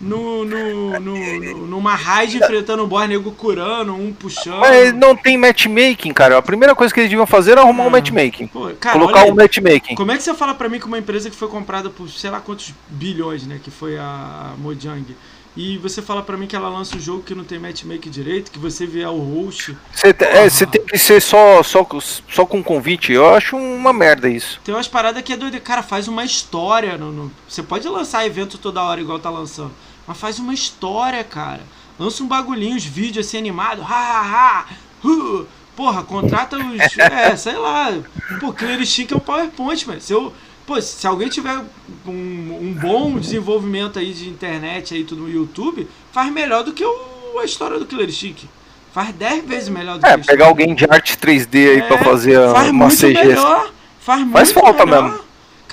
no, 0.05 0.45
no, 0.45 1.01
no, 1.01 1.41
no- 1.41 1.67
numa 1.67 1.95
raid 1.95 2.37
enfrentando 2.37 2.85
um 2.85 2.87
boss, 2.87 3.09
nego 3.09 3.33
curando, 3.33 3.95
um 3.95 4.13
puxando. 4.13 4.61
Mas 4.61 4.93
não 4.93 5.17
tem 5.17 5.37
matchmaking, 5.39 6.13
cara. 6.13 6.37
A 6.39 6.43
primeira 6.43 6.75
coisa 6.75 6.93
que 6.93 7.01
eles 7.01 7.11
deviam 7.11 7.27
fazer 7.27 7.53
era 7.53 7.63
arrumar 7.63 7.85
um 7.85 7.89
Ah. 7.89 7.91
matchmaking. 7.91 8.47
Pô, 8.49 8.71
cara, 8.79 8.99
Colocar 8.99 9.23
olha 9.23 9.33
um 9.33 9.35
matchmaking. 9.35 9.95
Como 9.95 10.13
é 10.13 10.17
que 10.17 10.23
você 10.23 10.35
fala 10.35 10.55
pra 10.55 10.69
mim 10.69 10.79
que 10.79 10.87
uma 10.87 10.99
empresa 10.99 11.31
que 11.31 11.37
foi 11.37 11.49
comprada 11.49 11.89
por 11.91 12.09
sei 12.11 12.31
lá 12.31 12.41
quantos 12.41 12.73
bilhões, 12.89 13.47
né, 13.47 13.59
que 13.63 13.71
foi 13.71 13.97
a 13.99 14.53
Mojang, 14.59 15.17
e 15.57 15.79
você 15.79 16.03
fala 16.03 16.21
pra 16.21 16.37
mim 16.37 16.49
que 16.49 16.57
ela 16.57 16.69
lança 16.69 16.97
um 16.97 17.01
jogo 17.01 17.23
que 17.23 17.33
não 17.33 17.45
tem 17.45 17.61
matchmaking 17.61 18.11
direito, 18.11 18.51
que 18.51 18.59
você 18.59 18.85
vê 18.87 19.05
o 19.07 19.17
host, 19.19 19.77
Você 19.93 20.09
é, 20.09 20.51
você 20.51 20.67
tem 20.67 20.85
que 20.85 20.99
ser 20.99 21.21
só, 21.23 21.63
só, 21.63 21.87
só 22.29 22.45
com 22.45 22.61
convite. 22.63 23.13
Eu 23.13 23.33
acho 23.35 23.57
uma 23.57 23.93
merda 23.93 24.29
isso. 24.29 24.61
Tem 24.65 24.75
umas 24.75 24.89
paradas 24.89 25.23
que 25.23 25.33
é 25.33 25.37
doido. 25.37 25.61
Cara, 25.61 25.81
faz 25.83 26.09
uma 26.09 26.25
história. 26.25 26.99
No, 26.99 27.13
no- 27.13 27.33
Você 27.49 27.63
pode 27.63 27.89
lançar 27.89 28.27
evento 28.27 28.59
toda 28.59 28.83
hora, 28.83 29.01
igual 29.01 29.19
tá 29.21 29.31
lançando. 29.31 29.71
Mas 30.07 30.19
faz 30.19 30.39
uma 30.39 30.53
história, 30.55 31.23
cara. 31.25 31.61
Lança 31.99 32.23
um 32.23 32.27
bagulhinho, 32.27 32.77
os 32.77 32.85
vídeos 32.85 33.27
assim 33.27 33.39
animados. 33.39 33.85
Ha, 33.85 33.95
ha, 33.95 34.21
ha. 34.23 34.67
hu. 35.05 35.47
Porra, 35.77 36.03
contrata 36.03 36.57
os. 36.57 36.65
É, 36.99 37.37
sei 37.37 37.57
lá. 37.57 37.93
Pô, 38.41 38.53
Clear 38.53 38.85
Stick 38.85 39.13
é 39.13 39.17
um 39.17 39.21
PowerPoint, 39.21 39.87
mas 39.87 40.05
se 40.05 40.13
eu. 40.13 40.33
Pô, 40.67 40.81
se 40.81 41.07
alguém 41.07 41.29
tiver 41.29 41.59
um, 42.07 42.11
um 42.11 42.73
bom 42.81 43.19
desenvolvimento 43.19 43.99
aí 43.99 44.15
de 44.15 44.29
internet 44.29 44.95
aí 44.95 45.05
tudo 45.05 45.23
no 45.23 45.31
YouTube, 45.31 45.87
faz 46.11 46.33
melhor 46.33 46.65
do 46.65 46.73
que 46.73 46.83
o, 46.85 47.39
a 47.39 47.45
história 47.45 47.79
do 47.79 47.85
Killer 47.87 48.11
Stick. 48.11 48.45
Faz 48.93 49.13
10 49.15 49.45
vezes 49.45 49.69
melhor 49.69 49.99
do 49.99 50.07
É, 50.07 50.11
que 50.11 50.15
a 50.15 50.19
história. 50.21 50.25
pegar 50.25 50.47
alguém 50.47 50.75
de 50.75 50.85
arte 50.89 51.17
3D 51.19 51.71
aí 51.71 51.83
pra 51.83 51.97
É, 51.97 52.05
fazer 52.05 52.39
faz 52.53 52.71
uma 52.71 52.87
muito 52.87 52.97
CG. 52.97 53.13
melhor. 53.13 53.71
Faz, 54.01 54.21
muito 54.21 54.33
Faz 54.33 54.53
falta 54.53 54.87
melhor. 54.87 55.03
mesmo. 55.11 55.24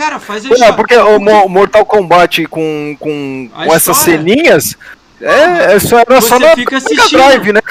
Cara, 0.02 0.20
faz 0.20 0.44
a 0.44 0.48
Não, 0.50 0.56
história. 0.56 0.76
porque 0.76 0.96
o 0.96 1.20
Mo- 1.20 1.48
Mortal 1.48 1.86
Kombat 1.86 2.48
com, 2.48 2.98
com, 3.00 3.50
com 3.54 3.74
essas 3.74 3.98
ceninhas 3.98 4.76
é, 5.22 5.76
é 5.76 5.80
só, 5.80 6.00
era 6.00 6.20
Você 6.20 6.28
só 6.28 6.40
na 6.40 6.56
fica 6.56 6.78
assistindo. 6.78 7.20
Drive, 7.20 7.54
né? 7.54 7.62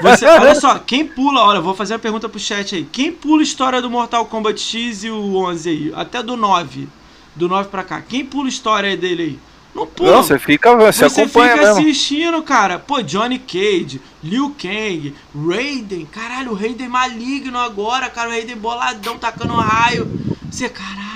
Você, 0.00 0.24
olha 0.26 0.54
só, 0.54 0.78
quem 0.78 1.04
pula, 1.04 1.42
olha, 1.42 1.60
vou 1.60 1.74
fazer 1.74 1.92
uma 1.92 1.98
pergunta 1.98 2.26
pro 2.26 2.40
chat 2.40 2.74
aí. 2.74 2.84
Quem 2.90 3.12
pula 3.12 3.40
a 3.40 3.42
história 3.42 3.82
do 3.82 3.90
Mortal 3.90 4.24
Kombat 4.24 4.58
X 4.60 5.04
e 5.04 5.10
o 5.10 5.36
11 5.36 5.68
aí? 5.68 5.92
Até 5.94 6.22
do 6.22 6.36
9. 6.38 6.88
Do 7.36 7.48
9 7.50 7.68
pra 7.68 7.82
cá. 7.82 8.00
Quem 8.00 8.24
pula 8.24 8.46
a 8.46 8.48
história 8.48 8.96
dele 8.96 9.22
aí? 9.22 9.38
Não 9.74 9.86
pula. 9.86 10.12
Não, 10.12 10.22
você 10.22 10.38
fica, 10.38 10.74
você, 10.76 11.06
Você 11.06 11.20
acompanha 11.20 11.52
fica 11.52 11.66
mesmo. 11.66 11.80
assistindo, 11.82 12.42
cara. 12.42 12.78
Pô, 12.78 13.02
Johnny 13.02 13.38
Cage, 13.38 14.00
Liu 14.22 14.54
Kang, 14.58 15.14
Raiden. 15.36 16.06
Caralho, 16.06 16.52
o 16.52 16.54
Raiden 16.54 16.88
maligno 16.88 17.58
agora, 17.58 18.08
cara. 18.08 18.28
O 18.28 18.32
Raiden 18.32 18.56
boladão, 18.56 19.18
tacando 19.18 19.52
raio. 19.54 20.10
Você, 20.50 20.68
caralho. 20.70 21.13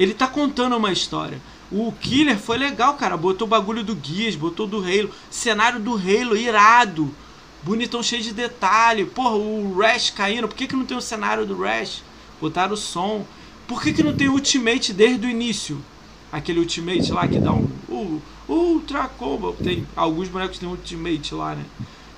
Ele 0.00 0.14
tá 0.14 0.26
contando 0.26 0.78
uma 0.78 0.90
história. 0.90 1.38
O 1.70 1.92
Killer 1.92 2.38
foi 2.38 2.56
legal, 2.56 2.94
cara. 2.94 3.18
Botou 3.18 3.46
o 3.46 3.50
bagulho 3.50 3.84
do 3.84 3.94
Guias, 3.94 4.34
botou 4.34 4.66
do 4.66 4.78
Halo. 4.78 5.10
Cenário 5.30 5.78
do 5.78 5.92
Halo, 5.92 6.34
irado. 6.34 7.14
Bonitão, 7.62 8.02
cheio 8.02 8.22
de 8.22 8.32
detalhe. 8.32 9.04
Porra, 9.04 9.36
o 9.36 9.78
Rash 9.78 10.08
caindo. 10.08 10.48
Por 10.48 10.56
que, 10.56 10.66
que 10.66 10.74
não 10.74 10.86
tem 10.86 10.96
o 10.96 11.02
cenário 11.02 11.44
do 11.44 11.60
Rash? 11.60 12.02
Botaram 12.40 12.72
o 12.72 12.78
som. 12.78 13.26
Por 13.68 13.82
que, 13.82 13.92
que 13.92 14.02
não 14.02 14.16
tem 14.16 14.28
o 14.28 14.32
Ultimate 14.32 14.94
desde 14.94 15.26
o 15.26 15.30
início? 15.30 15.78
Aquele 16.32 16.60
Ultimate 16.60 17.12
lá 17.12 17.28
que 17.28 17.38
dá 17.38 17.52
um. 17.52 17.68
Uh, 17.86 18.22
Ultra 18.48 19.06
Combo. 19.06 19.52
Tem, 19.52 19.86
alguns 19.94 20.28
bonecos 20.28 20.58
têm 20.58 20.66
Ultimate 20.66 21.34
lá, 21.34 21.54
né? 21.54 21.64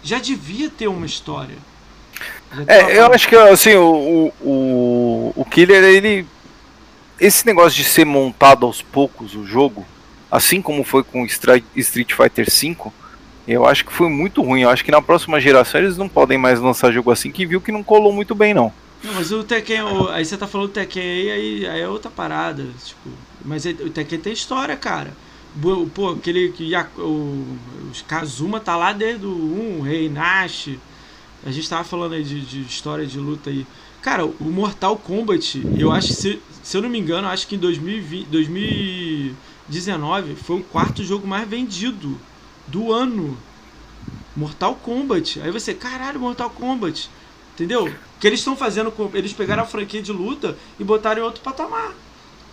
Já 0.04 0.20
devia 0.20 0.70
ter 0.70 0.86
uma 0.86 1.04
história. 1.04 1.56
É, 2.68 2.98
eu 2.98 3.12
acho 3.12 3.28
que 3.28 3.34
assim, 3.34 3.74
o, 3.74 4.32
o, 4.40 5.32
o 5.34 5.44
Killer, 5.46 5.82
ele. 5.82 6.26
Esse 7.20 7.46
negócio 7.46 7.76
de 7.76 7.84
ser 7.84 8.04
montado 8.04 8.66
aos 8.66 8.82
poucos 8.82 9.34
o 9.34 9.44
jogo, 9.44 9.86
assim 10.30 10.60
como 10.60 10.82
foi 10.82 11.04
com 11.04 11.24
Street 11.24 12.12
Fighter 12.12 12.46
V, 12.46 12.76
eu 13.46 13.66
acho 13.66 13.84
que 13.84 13.92
foi 13.92 14.08
muito 14.08 14.42
ruim. 14.42 14.62
Eu 14.62 14.70
acho 14.70 14.84
que 14.84 14.90
na 14.90 15.02
próxima 15.02 15.40
geração 15.40 15.80
eles 15.80 15.96
não 15.96 16.08
podem 16.08 16.38
mais 16.38 16.60
lançar 16.60 16.92
jogo 16.92 17.10
assim, 17.10 17.30
que 17.30 17.46
viu 17.46 17.60
que 17.60 17.72
não 17.72 17.82
colou 17.82 18.12
muito 18.12 18.34
bem, 18.34 18.54
não. 18.54 18.72
Não, 19.02 19.14
mas 19.14 19.32
o 19.32 19.42
Tekken, 19.42 19.80
aí 20.12 20.24
você 20.24 20.36
tá 20.36 20.46
falando 20.46 20.68
do 20.68 20.72
Tekken 20.72 21.02
aí, 21.02 21.30
aí, 21.30 21.66
aí 21.66 21.80
é 21.80 21.88
outra 21.88 22.10
parada. 22.10 22.64
Tipo, 22.84 23.10
mas 23.44 23.64
o 23.64 23.90
Tekken 23.90 24.18
tem 24.18 24.32
história, 24.32 24.76
cara. 24.76 25.12
Pô, 25.94 26.10
aquele 26.10 26.50
que 26.50 26.72
o, 26.96 27.44
os 27.90 28.00
Kazuma 28.02 28.60
tá 28.60 28.76
lá 28.76 28.92
desde 28.92 29.26
o 29.26 29.78
1, 29.80 29.82
Rei 29.82 30.08
Nash. 30.08 30.70
A 31.44 31.50
gente 31.50 31.68
tava 31.68 31.82
falando 31.82 32.14
aí 32.14 32.22
de, 32.22 32.40
de, 32.40 32.60
história 32.62 33.04
de 33.04 33.18
luta 33.18 33.50
aí. 33.50 33.66
Cara, 34.00 34.24
o 34.24 34.44
Mortal 34.44 34.96
Kombat, 34.96 35.62
eu 35.76 35.90
acho, 35.90 36.12
se, 36.12 36.40
se 36.62 36.76
eu 36.76 36.82
não 36.82 36.88
me 36.88 36.98
engano, 36.98 37.28
acho 37.28 37.46
que 37.46 37.56
em 37.56 37.58
2020, 37.58 38.28
2019 38.28 40.36
foi 40.36 40.56
o 40.56 40.62
quarto 40.62 41.02
jogo 41.02 41.26
mais 41.26 41.48
vendido 41.48 42.18
do 42.66 42.92
ano. 42.92 43.36
Mortal 44.34 44.74
Kombat. 44.76 45.40
Aí 45.42 45.50
você, 45.50 45.74
caralho, 45.74 46.18
Mortal 46.18 46.50
Kombat. 46.50 47.10
Entendeu? 47.54 47.86
O 47.86 47.92
que 48.18 48.26
eles 48.26 48.40
estão 48.40 48.56
fazendo 48.56 48.90
com. 48.90 49.10
Eles 49.12 49.32
pegaram 49.32 49.62
a 49.62 49.66
franquia 49.66 50.00
de 50.00 50.10
luta 50.10 50.56
e 50.80 50.84
botaram 50.84 51.20
em 51.20 51.24
outro 51.24 51.42
patamar. 51.42 51.92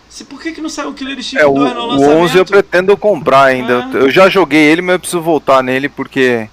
Se, 0.08 0.24
por 0.24 0.42
que, 0.42 0.52
que 0.52 0.60
não 0.60 0.68
saiu 0.68 0.90
o 0.90 0.94
Killer 0.94 1.18
Instinct 1.18 1.44
é, 1.44 1.48
2 1.48 1.74
no 1.74 1.86
lançamento? 1.86 2.18
O 2.18 2.22
11 2.22 2.38
eu 2.38 2.44
pretendo 2.44 2.96
comprar 2.96 3.44
ainda. 3.44 3.88
É. 3.94 3.96
Eu 3.96 4.10
já 4.10 4.28
joguei 4.28 4.60
ele, 4.60 4.82
mas 4.82 4.94
eu 4.94 5.00
preciso 5.00 5.22
voltar 5.22 5.62
nele 5.62 5.88
porque. 5.88 6.48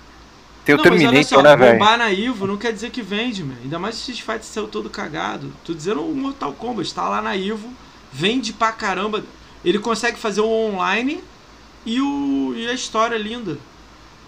Tem 0.67 0.75
o 0.75 0.81
Terminator, 0.81 1.41
né, 1.41 1.55
velho? 1.55 1.79
Bombar 1.79 1.97
na 1.97 2.11
Ivo 2.11 2.45
não 2.45 2.57
quer 2.57 2.73
dizer 2.73 2.89
que 2.89 3.01
vende, 3.01 3.41
man. 3.41 3.55
Ainda 3.63 3.79
mais 3.79 3.95
se 3.95 4.11
o 4.11 4.11
Street 4.11 4.21
Fighter 4.21 4.43
saiu 4.43 4.67
todo 4.67 4.89
cagado. 4.89 5.53
Tô 5.63 5.73
dizendo 5.73 6.01
o 6.01 6.13
Mortal 6.13 6.51
Kombat, 6.51 6.93
tá 6.93 7.07
lá 7.07 7.21
na 7.21 7.37
Ivo, 7.37 7.71
vende 8.11 8.51
pra 8.51 8.73
caramba. 8.73 9.23
Ele 9.63 9.79
consegue 9.79 10.19
fazer 10.19 10.41
o 10.41 10.49
online 10.49 11.23
e, 11.85 12.01
o, 12.01 12.53
e 12.53 12.67
a 12.67 12.73
história 12.73 13.15
é 13.15 13.17
linda. 13.17 13.57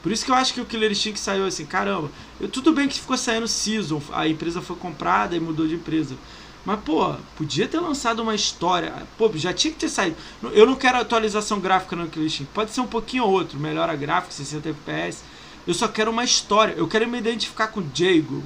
Por 0.02 0.14
isso 0.14 0.24
que 0.24 0.32
eu 0.32 0.36
acho 0.36 0.54
que 0.54 0.62
o 0.62 0.66
Killer 0.66 0.90
Instinct 0.90 1.20
saiu 1.20 1.46
assim, 1.46 1.66
caramba. 1.66 2.10
Eu, 2.40 2.48
tudo 2.48 2.72
bem 2.72 2.88
que 2.88 2.98
ficou 3.02 3.18
saindo 3.18 3.46
Season, 3.46 4.02
a 4.14 4.26
empresa 4.26 4.62
foi 4.62 4.78
comprada 4.78 5.36
e 5.36 5.42
mudou 5.42 5.68
de 5.68 5.76
empresa. 5.76 6.16
Mas, 6.64 6.80
pô, 6.86 7.16
podia 7.36 7.68
ter 7.68 7.82
lançado 7.82 8.22
uma 8.22 8.34
história. 8.34 8.94
Pô, 9.18 9.30
já 9.36 9.52
tinha 9.52 9.74
que 9.74 9.80
ter 9.80 9.90
saído. 9.90 10.16
Eu 10.54 10.66
não 10.66 10.76
quero 10.76 11.00
atualização 11.00 11.60
gráfica 11.60 11.98
no 11.98 12.08
Killer 12.08 12.28
Instinct. 12.28 12.54
Pode 12.54 12.72
ser 12.72 12.80
um 12.80 12.88
pouquinho 12.88 13.26
ou 13.26 13.32
outro. 13.32 13.60
Melhora 13.60 13.94
gráfico, 13.98 14.34
60 14.34 14.70
FPS. 14.70 15.24
Eu 15.70 15.76
só 15.76 15.88
quero 15.88 16.10
uma 16.10 16.24
história. 16.24 16.74
Eu 16.76 16.88
quero 16.88 17.08
me 17.08 17.20
identificar 17.20 17.68
com 17.68 17.84
Jago, 17.94 18.42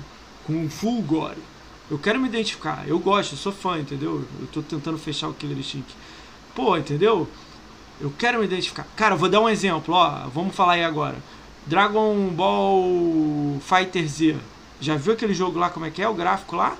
com 0.45 0.69
Fulgore. 0.69 1.37
Eu 1.89 1.97
quero 1.97 2.19
me 2.19 2.27
identificar. 2.27 2.83
Eu 2.85 2.99
gosto, 2.99 3.31
eu 3.31 3.37
sou 3.37 3.53
fã, 3.53 3.79
entendeu? 3.79 4.25
Eu 4.41 4.47
tô 4.47 4.61
tentando 4.61 4.97
fechar 4.97 5.29
o 5.29 5.33
Killer 5.33 5.57
Instinct. 5.57 5.95
Pô, 6.53 6.75
entendeu? 6.75 7.25
Eu 8.01 8.11
quero 8.19 8.39
me 8.39 8.45
identificar. 8.45 8.85
Cara, 8.97 9.15
vou 9.15 9.29
dar 9.29 9.39
um 9.39 9.47
exemplo, 9.47 9.95
ó. 9.95 10.27
Vamos 10.33 10.53
falar 10.53 10.73
aí 10.73 10.83
agora. 10.83 11.15
Dragon 11.65 12.27
Ball 12.27 13.57
Fighter 13.61 14.05
Z. 14.05 14.35
Já 14.81 14.97
viu 14.97 15.13
aquele 15.13 15.33
jogo 15.33 15.57
lá, 15.57 15.69
como 15.69 15.85
é 15.85 15.89
que 15.89 16.01
é? 16.01 16.09
O 16.09 16.13
gráfico 16.13 16.57
lá? 16.57 16.75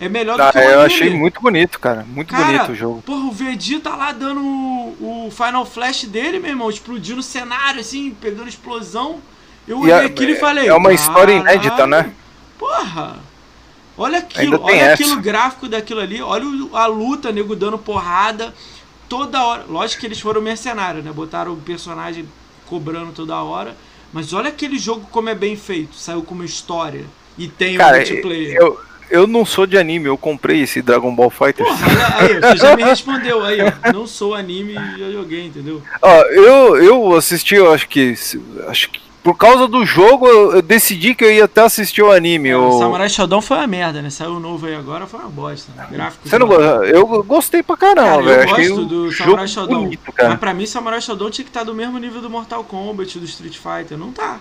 É 0.00 0.08
melhor 0.08 0.38
do 0.38 0.42
ah, 0.42 0.52
que 0.52 0.58
o 0.58 0.62
Eu 0.62 0.80
anime. 0.80 0.86
achei 0.86 1.10
muito 1.10 1.38
bonito, 1.38 1.78
cara. 1.78 2.02
Muito 2.08 2.30
cara, 2.30 2.46
bonito 2.46 2.72
o 2.72 2.74
jogo. 2.74 3.02
Porra, 3.02 3.26
o 3.26 3.30
Vegeta 3.30 3.90
tá 3.90 3.96
lá 3.96 4.10
dando 4.12 4.40
o, 4.40 5.26
o, 5.26 5.30
Final 5.30 5.66
Flash 5.66 6.04
dele, 6.04 6.38
meu 6.38 6.48
irmão, 6.48 6.70
explodindo 6.70 7.20
o 7.20 7.22
cenário, 7.22 7.80
assim, 7.82 8.16
pegando 8.18 8.48
explosão. 8.48 9.20
Eu 9.66 9.80
olhei 9.80 9.94
é, 9.94 10.04
aquilo 10.04 10.32
e 10.32 10.36
falei. 10.36 10.68
É 10.68 10.74
uma 10.74 10.92
história 10.92 11.32
inédita, 11.32 11.86
né? 11.86 12.12
Porra! 12.58 13.16
Olha 13.96 14.18
aquilo, 14.18 14.60
olha 14.62 14.74
essa. 14.74 15.02
aquilo 15.02 15.20
gráfico 15.20 15.68
daquilo 15.68 16.00
ali, 16.00 16.20
olha 16.22 16.46
a 16.72 16.86
luta, 16.86 17.30
nego 17.30 17.54
dando 17.54 17.78
porrada 17.78 18.54
toda 19.08 19.44
hora. 19.44 19.64
Lógico 19.68 20.00
que 20.00 20.06
eles 20.06 20.20
foram 20.20 20.40
mercenários, 20.40 21.04
né? 21.04 21.12
Botaram 21.12 21.52
o 21.52 21.56
personagem 21.56 22.26
cobrando 22.66 23.12
toda 23.12 23.36
hora. 23.36 23.76
Mas 24.12 24.32
olha 24.32 24.48
aquele 24.48 24.78
jogo 24.78 25.06
como 25.10 25.28
é 25.28 25.34
bem 25.34 25.56
feito. 25.56 25.96
Saiu 25.96 26.22
com 26.22 26.34
uma 26.34 26.44
história. 26.44 27.04
E 27.36 27.46
tem 27.46 27.76
Cara, 27.76 27.96
um 27.96 28.00
multiplayer. 28.00 28.56
Eu, 28.56 28.80
eu 29.10 29.26
não 29.26 29.44
sou 29.44 29.66
de 29.66 29.76
anime, 29.76 30.06
eu 30.06 30.16
comprei 30.16 30.62
esse 30.62 30.80
Dragon 30.80 31.14
Ball 31.14 31.28
Fighter. 31.28 31.66
Porra, 31.66 32.16
aí, 32.18 32.40
você 32.40 32.56
já 32.56 32.74
me 32.74 32.82
respondeu 32.82 33.44
aí, 33.44 33.58
ó. 33.60 33.92
Não 33.92 34.06
sou 34.06 34.34
anime 34.34 34.72
e 34.72 34.98
já 34.98 35.10
joguei, 35.10 35.46
entendeu? 35.46 35.82
Ó, 36.00 36.22
eu, 36.22 36.82
eu 36.82 37.14
assisti, 37.14 37.54
eu 37.54 37.72
acho 37.72 37.88
que. 37.88 38.14
Acho 38.66 38.90
que 38.90 39.00
por 39.22 39.36
causa 39.36 39.68
do 39.68 39.84
jogo, 39.86 40.26
eu, 40.26 40.60
decidi 40.60 41.14
que 41.14 41.24
eu 41.24 41.32
ia 41.32 41.44
até 41.44 41.62
assistir 41.62 42.02
o 42.02 42.10
anime. 42.10 42.48
É, 42.48 42.56
o 42.56 42.78
Samurai 42.78 43.08
Shodown 43.08 43.40
foi 43.40 43.56
uma 43.56 43.66
merda, 43.68 44.02
né? 44.02 44.10
Saiu 44.10 44.40
novo 44.40 44.66
aí 44.66 44.74
agora, 44.74 45.06
foi 45.06 45.20
uma 45.20 45.28
bosta. 45.28 45.70
Né? 45.76 45.86
Gráfico. 45.90 46.28
Você 46.28 46.38
não 46.38 46.48
gosta? 46.48 46.84
Eu 46.86 47.22
gostei 47.22 47.62
pra 47.62 47.76
caramba, 47.76 48.22
velho. 48.22 48.50
Eu 48.50 48.56
gosto 48.56 48.84
do 48.84 49.12
Samurai 49.12 49.46
Shodown. 49.46 49.84
Bonito, 49.84 50.12
mas 50.18 50.38
pra 50.40 50.52
mim, 50.52 50.66
Samurai 50.66 51.00
Shodown 51.00 51.30
tinha 51.30 51.44
que 51.44 51.50
estar 51.50 51.62
do 51.62 51.74
mesmo 51.74 51.98
nível 51.98 52.20
do 52.20 52.28
Mortal 52.28 52.64
Kombat, 52.64 53.16
do 53.18 53.24
Street 53.24 53.56
Fighter. 53.56 53.96
Não 53.96 54.10
tá. 54.10 54.40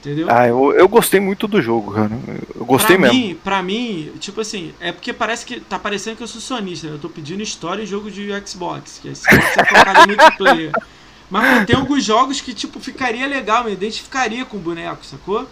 Entendeu? 0.00 0.26
Ah, 0.28 0.46
eu, 0.46 0.72
eu 0.74 0.88
gostei 0.88 1.20
muito 1.20 1.46
do 1.46 1.62
jogo, 1.62 1.92
cara. 1.92 2.10
Eu 2.54 2.66
gostei 2.66 2.98
pra 2.98 3.06
mesmo. 3.06 3.18
Mim, 3.18 3.38
pra 3.42 3.62
mim, 3.62 4.12
tipo 4.18 4.40
assim, 4.40 4.74
é 4.80 4.92
porque 4.92 5.12
parece 5.12 5.46
que 5.46 5.60
tá 5.60 5.78
parecendo 5.78 6.16
que 6.16 6.22
eu 6.22 6.28
sou 6.28 6.40
sonista, 6.40 6.88
né? 6.88 6.94
Eu 6.94 6.98
tô 6.98 7.08
pedindo 7.08 7.42
história 7.42 7.82
em 7.82 7.86
jogo 7.86 8.10
de 8.10 8.28
Xbox, 8.44 8.98
que 9.00 9.08
é 9.08 9.14
Xbox 9.14 9.56
é 9.56 9.64
focado 9.64 10.00
em 10.00 10.16
multiplayer. 10.16 10.72
Mas 11.32 11.64
tem 11.64 11.74
alguns 11.74 12.04
jogos 12.04 12.42
que, 12.42 12.52
tipo, 12.52 12.78
ficaria 12.78 13.26
legal, 13.26 13.64
me 13.64 13.72
identificaria 13.72 14.44
com 14.44 14.58
o 14.58 14.60
boneco, 14.60 15.02
sacou? 15.02 15.48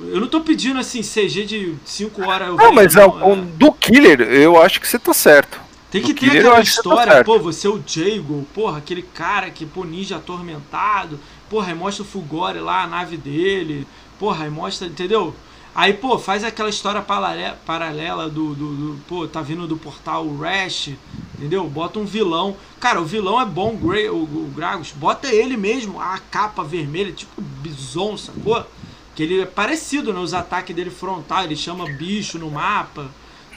Eu 0.00 0.20
não 0.20 0.28
tô 0.28 0.40
pedindo 0.40 0.78
assim, 0.78 1.02
CG 1.02 1.44
de 1.44 1.74
5 1.84 2.22
horas. 2.22 2.54
Não, 2.54 2.72
mas 2.72 2.94
não, 2.94 3.32
é... 3.32 3.36
do 3.56 3.72
Killer, 3.72 4.20
eu 4.20 4.62
acho 4.62 4.80
que 4.80 4.86
você 4.86 4.96
tá 4.96 5.12
certo. 5.12 5.60
Tem 5.90 6.00
que 6.00 6.12
do 6.12 6.20
ter 6.20 6.26
killer, 6.26 6.42
aquela 6.42 6.54
tá 6.56 6.62
história, 6.62 7.12
tá 7.16 7.24
pô, 7.24 7.40
você 7.40 7.66
é 7.66 7.70
o 7.70 7.82
Jago, 7.84 8.46
porra, 8.54 8.78
aquele 8.78 9.02
cara 9.02 9.50
que, 9.50 9.66
pô, 9.66 9.84
ninja 9.84 10.16
atormentado, 10.16 11.18
porra, 11.50 11.72
aí 11.72 11.74
mostra 11.74 12.04
o 12.04 12.06
Fulgore 12.06 12.60
lá, 12.60 12.84
a 12.84 12.86
nave 12.86 13.16
dele, 13.16 13.84
porra, 14.16 14.44
aí 14.44 14.50
mostra, 14.50 14.86
entendeu? 14.86 15.34
Aí, 15.74 15.92
pô, 15.92 16.18
faz 16.18 16.42
aquela 16.42 16.68
história 16.68 17.00
paralela 17.02 18.28
do, 18.28 18.54
do, 18.54 18.74
do, 18.74 19.00
Pô, 19.06 19.28
tá 19.28 19.40
vindo 19.40 19.66
do 19.66 19.76
portal 19.76 20.26
Rash, 20.36 20.90
entendeu? 21.36 21.64
Bota 21.68 21.98
um 21.98 22.04
vilão. 22.04 22.56
Cara, 22.80 23.00
o 23.00 23.04
vilão 23.04 23.40
é 23.40 23.44
bom, 23.44 23.74
o, 23.74 23.76
Grey, 23.76 24.08
o, 24.08 24.16
o 24.16 24.52
Gragus. 24.54 24.92
Bota 24.92 25.32
ele 25.32 25.56
mesmo, 25.56 26.00
a 26.00 26.18
capa 26.18 26.64
vermelha, 26.64 27.12
tipo 27.12 27.40
bison, 27.40 28.16
sacou? 28.16 28.66
Que 29.14 29.22
ele 29.22 29.42
é 29.42 29.46
parecido, 29.46 30.12
né? 30.12 30.18
Os 30.18 30.34
ataques 30.34 30.74
dele 30.74 30.90
frontal, 30.90 31.44
ele 31.44 31.56
chama 31.56 31.86
bicho 31.86 32.38
no 32.38 32.50
mapa. 32.50 33.06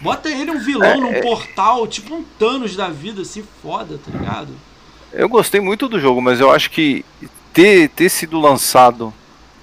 Bota 0.02 0.30
ele 0.30 0.52
um 0.52 0.60
vilão 0.60 0.90
é, 0.90 0.98
num 0.98 1.14
é... 1.14 1.22
portal, 1.22 1.88
tipo 1.88 2.14
um 2.16 2.24
Thanos 2.38 2.76
da 2.76 2.90
vida, 2.90 3.22
assim, 3.22 3.44
foda, 3.62 4.00
tá 4.04 4.12
ligado? 4.18 4.50
Eu 5.14 5.28
gostei 5.28 5.60
muito 5.62 5.88
do 5.88 6.00
jogo, 6.00 6.22
mas 6.22 6.40
eu 6.40 6.52
acho 6.52 6.72
que 6.72 7.06
ter, 7.54 7.90
ter 7.90 8.10
sido 8.10 8.40
lançado 8.40 9.14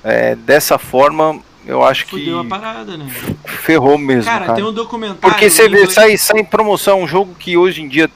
é, 0.05 0.37
dessa 0.37 0.79
forma 0.79 1.41
eu 1.69 1.85
acho 1.85 2.07
Fudeu 2.07 2.19
que. 2.19 2.24
Fudeu 2.24 2.40
a 2.40 2.45
parada, 2.45 2.97
né? 2.97 3.07
Ferrou 3.45 3.99
mesmo. 3.99 4.24
Cara, 4.24 4.47
cara. 4.47 4.55
tem 4.57 4.65
um 4.65 4.73
documentário. 4.73 5.20
Porque 5.20 5.51
você 5.51 5.69
vê, 5.69 5.86
sai, 5.86 6.16
sai 6.16 6.40
em 6.40 6.45
promoção 6.45 7.03
um 7.03 7.07
jogo 7.07 7.35
que 7.39 7.57
hoje 7.57 7.82
em 7.82 7.89
dia 7.89 8.11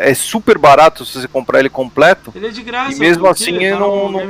é 0.00 0.12
super 0.14 0.58
barato 0.58 1.04
se 1.04 1.20
você 1.20 1.28
comprar 1.28 1.60
ele 1.60 1.68
completo. 1.70 2.32
Ele 2.34 2.48
é 2.48 2.50
de 2.50 2.62
graça. 2.62 2.96
E 2.96 2.98
mesmo 2.98 3.26
assim 3.28 3.54
ele 3.54 3.72
tá 3.72 3.78
não. 3.78 4.10
não... 4.10 4.20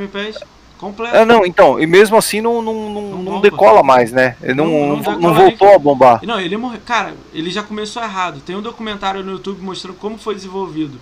Completo. 0.77 1.15
É, 1.15 1.23
não, 1.23 1.45
então, 1.45 1.79
e 1.79 1.87
mesmo 1.87 2.17
assim 2.17 2.41
não, 2.41 2.61
não, 2.61 2.89
não, 2.89 3.23
não 3.23 3.41
decola 3.41 3.81
mais, 3.81 4.11
né? 4.11 4.35
Ele 4.43 4.53
não, 4.53 4.67
não, 4.67 4.97
não, 4.97 5.19
não 5.19 5.33
voltou 5.33 5.73
a 5.73 5.79
bombar. 5.79 6.19
Não, 6.23 6.37
ele 6.37 6.57
morreu. 6.57 6.81
Cara, 6.85 7.13
ele 7.33 7.49
já 7.49 7.63
começou 7.63 8.03
errado. 8.03 8.41
Tem 8.41 8.53
um 8.53 8.61
documentário 8.61 9.23
no 9.23 9.31
YouTube 9.31 9.61
mostrando 9.61 9.95
como 9.95 10.17
foi 10.17 10.35
desenvolvido. 10.35 10.99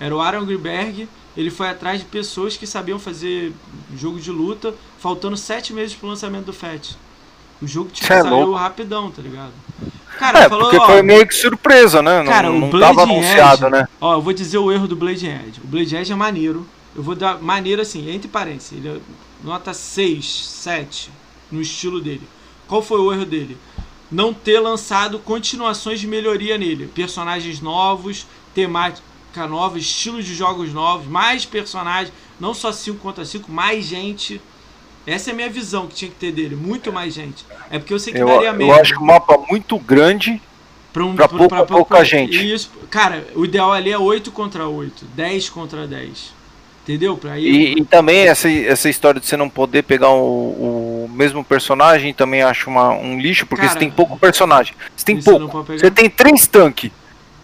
Era 0.00 0.16
o 0.16 0.20
Aaron 0.20 0.44
Greenberg, 0.44 1.08
ele 1.36 1.50
foi 1.50 1.68
atrás 1.68 2.00
de 2.00 2.06
pessoas 2.06 2.56
que 2.56 2.66
sabiam 2.66 2.98
fazer 2.98 3.52
jogo 3.96 4.18
de 4.18 4.30
luta, 4.30 4.74
faltando 4.98 5.36
sete 5.36 5.72
meses 5.72 5.94
pro 5.94 6.08
lançamento 6.08 6.46
do 6.46 6.52
FAT. 6.52 6.96
O 7.62 7.66
jogo 7.66 7.90
tipo, 7.90 8.12
é 8.12 8.22
saiu 8.22 8.52
rapidão, 8.52 9.10
tá 9.10 9.22
ligado? 9.22 9.52
Cara, 10.18 10.40
é, 10.40 10.48
falou, 10.48 10.70
porque 10.70 10.78
ó, 10.78 10.86
foi 10.86 11.02
meio 11.02 11.26
que 11.26 11.34
surpresa, 11.34 12.02
né? 12.02 12.24
Cara, 12.24 12.50
não, 12.50 12.58
não 12.60 12.80
tava 12.80 13.02
anunciado, 13.02 13.66
Edge, 13.66 13.76
né? 13.76 13.88
Ó, 14.00 14.14
eu 14.14 14.22
vou 14.22 14.32
dizer 14.32 14.58
o 14.58 14.72
erro 14.72 14.88
do 14.88 14.96
Blade 14.96 15.26
Edge. 15.26 15.60
O 15.62 15.66
Blade 15.66 15.96
Edge 15.96 16.12
é 16.12 16.16
maneiro. 16.16 16.66
Eu 16.94 17.02
vou 17.02 17.14
dar 17.14 17.40
maneiro 17.40 17.80
assim, 17.80 18.10
entre 18.10 18.28
parênteses. 18.28 18.72
Ele 18.72 18.88
é 18.88 19.00
nota 19.42 19.72
6, 19.72 20.48
7 20.48 21.10
no 21.50 21.60
estilo 21.60 22.00
dele. 22.00 22.22
Qual 22.66 22.82
foi 22.82 23.00
o 23.00 23.12
erro 23.12 23.24
dele? 23.24 23.56
Não 24.10 24.34
ter 24.34 24.58
lançado 24.58 25.18
continuações 25.18 26.00
de 26.00 26.06
melhoria 26.06 26.58
nele. 26.58 26.86
Personagens 26.86 27.60
novos, 27.60 28.26
temática 28.54 29.09
nova, 29.48 29.78
estilos 29.78 30.24
de 30.24 30.34
jogos 30.34 30.72
novos, 30.72 31.06
mais 31.06 31.44
personagens, 31.44 32.12
não 32.38 32.52
só 32.54 32.72
5 32.72 32.98
contra 32.98 33.24
5, 33.24 33.50
mais 33.50 33.84
gente. 33.84 34.40
Essa 35.06 35.30
é 35.30 35.32
a 35.32 35.36
minha 35.36 35.48
visão 35.48 35.86
que 35.86 35.94
tinha 35.94 36.10
que 36.10 36.16
ter 36.16 36.32
dele, 36.32 36.54
muito 36.56 36.92
mais 36.92 37.14
gente. 37.14 37.44
É 37.70 37.78
porque 37.78 37.92
eu 37.94 37.98
sei 37.98 38.12
que 38.12 38.18
Eu, 38.20 38.26
daria 38.26 38.50
eu 38.50 38.74
acho 38.74 38.92
que 38.92 38.98
o 39.02 39.06
mapa 39.06 39.38
muito 39.50 39.78
grande 39.78 40.40
pra, 40.92 41.04
um, 41.04 41.14
pra 41.14 41.28
pouca- 41.28 41.64
pouca 41.64 42.04
gente. 42.04 42.52
Isso, 42.52 42.70
cara, 42.90 43.26
o 43.34 43.44
ideal 43.44 43.72
ali 43.72 43.90
é 43.90 43.98
8 43.98 44.30
contra 44.30 44.68
8, 44.68 45.04
10 45.14 45.48
contra 45.48 45.86
10. 45.86 46.38
Entendeu? 46.82 47.16
Pra 47.16 47.38
ir, 47.38 47.46
E, 47.46 47.80
e 47.80 47.84
também 47.84 48.26
essa, 48.26 48.50
essa 48.50 48.88
história 48.88 49.20
de 49.20 49.26
você 49.26 49.36
não 49.36 49.48
poder 49.48 49.82
pegar 49.84 50.10
o, 50.10 51.04
o 51.04 51.10
mesmo 51.12 51.44
personagem 51.44 52.12
também 52.12 52.42
acho 52.42 52.68
uma, 52.70 52.88
um 52.90 53.20
lixo, 53.20 53.46
porque 53.46 53.62
Cara, 53.66 53.74
você 53.74 53.78
tem 53.78 53.90
pouco 53.90 54.18
personagem. 54.18 54.74
Você 54.96 55.04
tem 55.04 55.20
pouco. 55.22 55.62
Você 55.62 55.90
tem 55.90 56.08
três 56.10 56.46
tanques. 56.46 56.90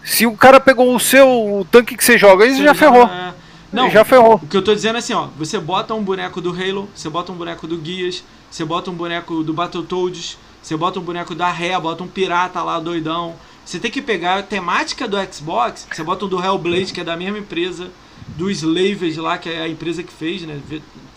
Se 0.07 0.25
o 0.25 0.31
cara 0.37 0.57
pegou 0.57 0.95
o 0.95 0.99
seu 0.99 1.27
o 1.59 1.65
tanque 1.69 1.97
que 1.97 2.03
você 2.03 2.17
joga, 2.17 2.45
aí 2.45 2.55
Você 2.55 2.63
já 2.63 2.73
ferrou. 2.73 3.03
é- 3.03 3.33
Não, 3.73 3.89
já 3.91 4.05
ferrou. 4.05 4.35
O 4.35 4.47
que 4.47 4.55
eu 4.55 4.61
tô 4.63 4.73
dizendo 4.73 4.95
é 4.95 4.99
assim, 4.99 5.13
ó, 5.13 5.27
você 5.37 5.59
bota 5.59 5.93
um 5.93 6.01
boneco 6.01 6.39
do 6.39 6.49
Halo, 6.51 6.89
você 6.95 7.09
bota 7.09 7.33
um 7.33 7.35
boneco 7.35 7.67
do 7.67 7.77
Guias, 7.77 8.23
você 8.49 8.63
bota 8.63 8.89
um 8.89 8.93
boneco 8.93 9.43
do 9.43 9.53
Battletoads, 9.53 10.37
você 10.63 10.77
bota 10.77 10.97
um 10.97 11.03
boneco 11.03 11.35
da 11.35 11.51
Ré, 11.51 11.77
bota 11.77 12.03
um 12.03 12.07
pirata 12.07 12.63
lá 12.63 12.79
doidão. 12.79 13.35
Você 13.65 13.79
tem 13.79 13.91
que 13.91 14.01
pegar 14.01 14.37
a 14.37 14.41
temática 14.43 15.05
do 15.09 15.17
Xbox, 15.29 15.85
você 15.91 16.01
bota 16.01 16.23
um 16.23 16.29
do 16.29 16.41
Hellblade, 16.41 16.93
que 16.93 17.01
é 17.01 17.03
da 17.03 17.17
mesma 17.17 17.37
empresa, 17.39 17.89
do 18.37 18.49
Slaved 18.49 19.19
lá, 19.19 19.37
que 19.37 19.49
é 19.49 19.63
a 19.63 19.67
empresa 19.67 20.01
que 20.01 20.13
fez, 20.13 20.43
né? 20.43 20.57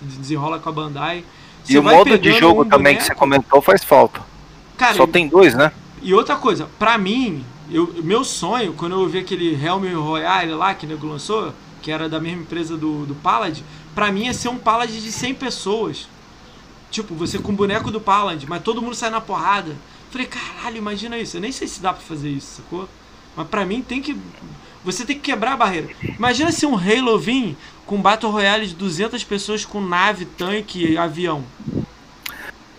Desenrola 0.00 0.58
com 0.58 0.68
a 0.68 0.72
Bandai. 0.72 1.24
Você 1.62 1.74
E 1.74 1.78
o 1.78 1.82
modo 1.84 2.18
de 2.18 2.32
jogo 2.32 2.62
um 2.62 2.68
também 2.68 2.94
que 2.96 3.02
boneco- 3.02 3.04
você 3.04 3.14
comentou 3.14 3.62
faz 3.62 3.84
falta. 3.84 4.20
Cara, 4.76 4.94
Só 4.94 5.06
tem 5.06 5.28
dois, 5.28 5.54
né? 5.54 5.70
e 6.02 6.12
outra 6.12 6.34
coisa, 6.34 6.68
pra 6.78 6.98
mim, 6.98 7.44
eu, 7.72 8.02
meu 8.02 8.24
sonho, 8.24 8.72
quando 8.74 8.92
eu 8.92 9.08
vi 9.08 9.18
aquele 9.18 9.54
Helm 9.54 9.84
Royale 9.94 10.52
lá 10.52 10.74
que 10.74 10.86
o 10.86 10.88
nego 10.88 11.06
lançou, 11.06 11.52
que 11.80 11.90
era 11.90 12.08
da 12.08 12.20
mesma 12.20 12.42
empresa 12.42 12.76
do, 12.76 13.06
do 13.06 13.14
Paladin, 13.14 13.62
pra 13.94 14.10
mim 14.10 14.26
ia 14.26 14.34
ser 14.34 14.48
um 14.48 14.58
Paladin 14.58 15.00
de 15.00 15.12
100 15.12 15.34
pessoas. 15.34 16.08
Tipo, 16.90 17.14
você 17.14 17.38
com 17.38 17.52
o 17.52 17.54
boneco 17.54 17.90
do 17.90 18.00
Paladin, 18.00 18.46
mas 18.48 18.62
todo 18.62 18.82
mundo 18.82 18.94
sai 18.94 19.10
na 19.10 19.20
porrada. 19.20 19.76
Falei, 20.10 20.26
caralho, 20.26 20.76
imagina 20.76 21.16
isso. 21.16 21.36
Eu 21.36 21.40
nem 21.40 21.52
sei 21.52 21.68
se 21.68 21.80
dá 21.80 21.92
pra 21.92 22.02
fazer 22.02 22.28
isso, 22.28 22.56
sacou? 22.56 22.88
Mas 23.36 23.46
pra 23.46 23.64
mim 23.64 23.80
tem 23.80 24.02
que. 24.02 24.16
Você 24.84 25.04
tem 25.04 25.14
que 25.14 25.22
quebrar 25.22 25.52
a 25.52 25.56
barreira. 25.56 25.88
Imagina 26.02 26.50
se 26.50 26.66
um 26.66 26.74
Halo 26.74 27.18
vir 27.18 27.56
com 27.86 28.00
Battle 28.00 28.32
Royale 28.32 28.66
de 28.66 28.74
200 28.74 29.22
pessoas 29.24 29.64
com 29.64 29.80
nave, 29.80 30.24
tanque 30.24 30.84
e 30.84 30.98
avião. 30.98 31.44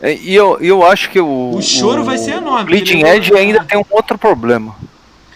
É, 0.02 0.14
E 0.16 0.34
eu, 0.34 0.58
eu 0.60 0.84
acho 0.86 1.10
que 1.10 1.20
o. 1.20 1.52
O 1.56 1.62
choro 1.62 2.04
vai 2.04 2.18
ser 2.18 2.32
enorme, 2.38 2.64
O 2.64 2.66
Bleeding 2.66 3.04
Edge 3.06 3.34
ainda 3.36 3.64
tem 3.64 3.78
um 3.78 3.86
outro 3.90 4.18
problema. 4.18 4.76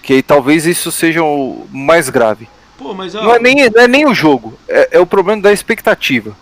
Que 0.02 0.22
talvez 0.22 0.66
isso 0.66 0.92
seja 0.92 1.24
o 1.24 1.68
mais 1.72 2.10
grave. 2.10 2.48
Pô, 2.78 2.94
mas 2.94 3.16
ó. 3.16 3.24
Não 3.24 3.34
é 3.36 3.40
nem, 3.40 3.70
não 3.70 3.82
é 3.82 3.88
nem 3.88 4.06
o 4.06 4.14
jogo, 4.14 4.54
é, 4.68 4.90
é 4.98 5.00
o 5.00 5.06
problema 5.06 5.42
da 5.42 5.52
expectativa. 5.52 6.36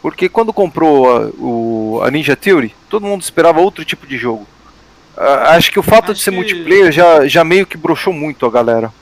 Porque 0.00 0.28
quando 0.28 0.52
comprou 0.52 1.10
a, 1.16 1.20
o, 1.38 2.00
a 2.04 2.10
Ninja 2.10 2.36
Theory, 2.36 2.72
todo 2.88 3.06
mundo 3.06 3.22
esperava 3.22 3.60
outro 3.60 3.84
tipo 3.84 4.06
de 4.06 4.16
jogo. 4.16 4.46
Acho 5.16 5.72
que 5.72 5.80
o 5.80 5.82
fato 5.82 6.14
de 6.14 6.20
ser 6.20 6.30
que- 6.30 6.36
multiplayer 6.36 6.92
já, 6.92 7.26
já 7.26 7.42
meio 7.42 7.66
que 7.66 7.76
broxou 7.76 8.12
muito 8.12 8.46
a 8.46 8.50
galera. 8.50 8.92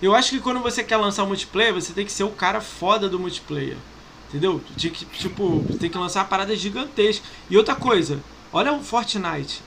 Eu 0.00 0.14
acho 0.14 0.30
que 0.30 0.38
quando 0.40 0.60
você 0.60 0.84
quer 0.84 0.96
lançar 0.98 1.24
multiplayer, 1.26 1.74
você 1.74 1.92
tem 1.92 2.04
que 2.06 2.12
ser 2.12 2.22
o 2.22 2.28
cara 2.28 2.60
foda 2.60 3.08
do 3.08 3.18
multiplayer. 3.18 3.76
Entendeu? 4.34 4.60
Tinha 4.76 4.92
que, 4.92 5.04
tipo, 5.04 5.64
tem 5.78 5.88
que 5.88 5.96
lançar 5.96 6.28
paradas 6.28 6.58
gigantescas. 6.58 7.22
E 7.48 7.56
outra 7.56 7.76
coisa, 7.76 8.18
olha 8.52 8.72
o 8.72 8.82
Fortnite. 8.82 9.62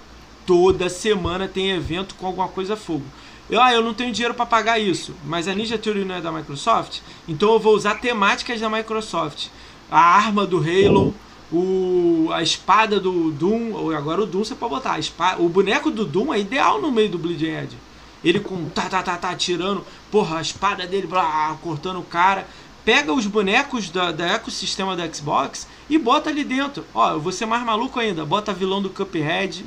Toda 0.45 0.89
semana 0.89 1.47
tem 1.47 1.71
evento 1.71 2.15
com 2.15 2.27
alguma 2.27 2.49
coisa 2.49 2.75
fogo. 2.75 3.05
Eu, 3.49 3.61
ah, 3.61 3.71
eu 3.71 3.81
não 3.81 3.93
tenho 3.93 4.11
dinheiro 4.11 4.33
pra 4.33 4.45
pagar 4.45 4.77
isso, 4.77 5.15
mas 5.23 5.47
a 5.47 5.55
Ninja 5.55 5.77
Theory 5.77 6.03
não 6.03 6.15
é 6.15 6.21
da 6.21 6.33
Microsoft, 6.33 6.99
então 7.29 7.53
eu 7.53 7.59
vou 7.59 7.73
usar 7.73 7.95
temáticas 8.01 8.59
da 8.59 8.69
Microsoft. 8.69 9.47
A 9.89 10.01
arma 10.01 10.45
do 10.45 10.57
Halo, 10.57 11.15
o, 11.49 12.27
a 12.33 12.43
espada 12.43 12.99
do 12.99 13.31
Doom, 13.31 13.71
ou 13.71 13.95
agora 13.95 14.21
o 14.21 14.25
Doom 14.25 14.43
você 14.43 14.53
pode 14.53 14.73
botar. 14.73 14.93
A 14.93 14.99
espada, 14.99 15.41
o 15.41 15.47
boneco 15.47 15.89
do 15.89 16.03
Doom 16.03 16.33
é 16.33 16.41
ideal 16.41 16.81
no 16.81 16.91
meio 16.91 17.07
do 17.07 17.17
Bleeding 17.17 17.55
Edge. 17.55 17.77
Ele 18.21 18.41
com 18.41 18.65
tá, 18.65 18.89
tá, 18.89 19.01
tá, 19.01 19.15
tá, 19.15 19.33
tirando, 19.33 19.85
porra, 20.11 20.39
a 20.39 20.41
espada 20.41 20.85
dele, 20.85 21.07
blá, 21.07 21.57
cortando 21.63 21.99
o 21.99 22.03
cara. 22.03 22.45
Pega 22.87 23.11
os 23.11 23.27
bonecos 23.27 23.89
da, 23.89 24.13
da 24.13 24.25
ecossistema 24.27 24.95
da 24.95 25.13
Xbox 25.13 25.67
e 25.89 25.97
bota 25.97 26.29
ali 26.29 26.45
dentro. 26.45 26.85
Ó, 26.95 27.11
eu 27.11 27.19
vou 27.19 27.33
ser 27.33 27.45
mais 27.45 27.61
maluco 27.61 27.99
ainda. 27.99 28.23
Bota 28.23 28.53
vilão 28.53 28.81
do 28.81 28.89
Cuphead. 28.89 29.65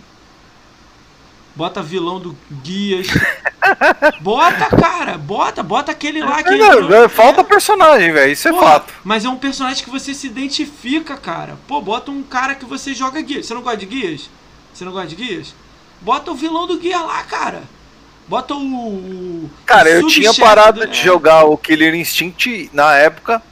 Bota 1.54 1.82
vilão 1.82 2.18
do 2.18 2.34
Guias. 2.50 3.08
Bota, 4.22 4.66
cara, 4.74 5.18
bota, 5.18 5.62
bota 5.62 5.92
aquele 5.92 6.20
lá 6.20 6.42
que. 6.42 6.56
Não, 6.56 6.80
não, 6.80 7.08
falta 7.08 7.44
personagem, 7.44 8.10
velho, 8.10 8.32
isso 8.32 8.48
é 8.48 8.50
Porra, 8.50 8.66
fato. 8.66 8.94
Mas 9.04 9.24
é 9.24 9.28
um 9.28 9.36
personagem 9.36 9.84
que 9.84 9.90
você 9.90 10.12
se 10.12 10.26
identifica, 10.26 11.16
cara. 11.16 11.56
Pô, 11.68 11.80
bota 11.80 12.10
um 12.10 12.22
cara 12.22 12.54
que 12.54 12.64
você 12.64 12.94
joga 12.94 13.20
guias. 13.20 13.46
Você 13.46 13.54
não 13.54 13.62
gosta 13.62 13.76
de 13.76 13.86
guias? 13.86 14.30
Você 14.72 14.84
não 14.84 14.92
gosta 14.92 15.08
de 15.08 15.16
guias? 15.16 15.54
Bota 16.00 16.32
o 16.32 16.34
vilão 16.34 16.66
do 16.66 16.78
guia 16.78 17.00
lá, 17.02 17.22
cara. 17.22 17.62
Bota 18.30 18.54
o. 18.54 18.58
o 18.58 19.50
Cara, 19.66 19.90
eu 19.90 20.06
tinha 20.06 20.32
parado 20.32 20.80
do- 20.80 20.86
de 20.86 21.00
é. 21.00 21.02
jogar 21.02 21.44
o 21.46 21.56
Killer 21.58 21.94
Instinct 21.96 22.70
na 22.72 22.94
época. 22.94 23.42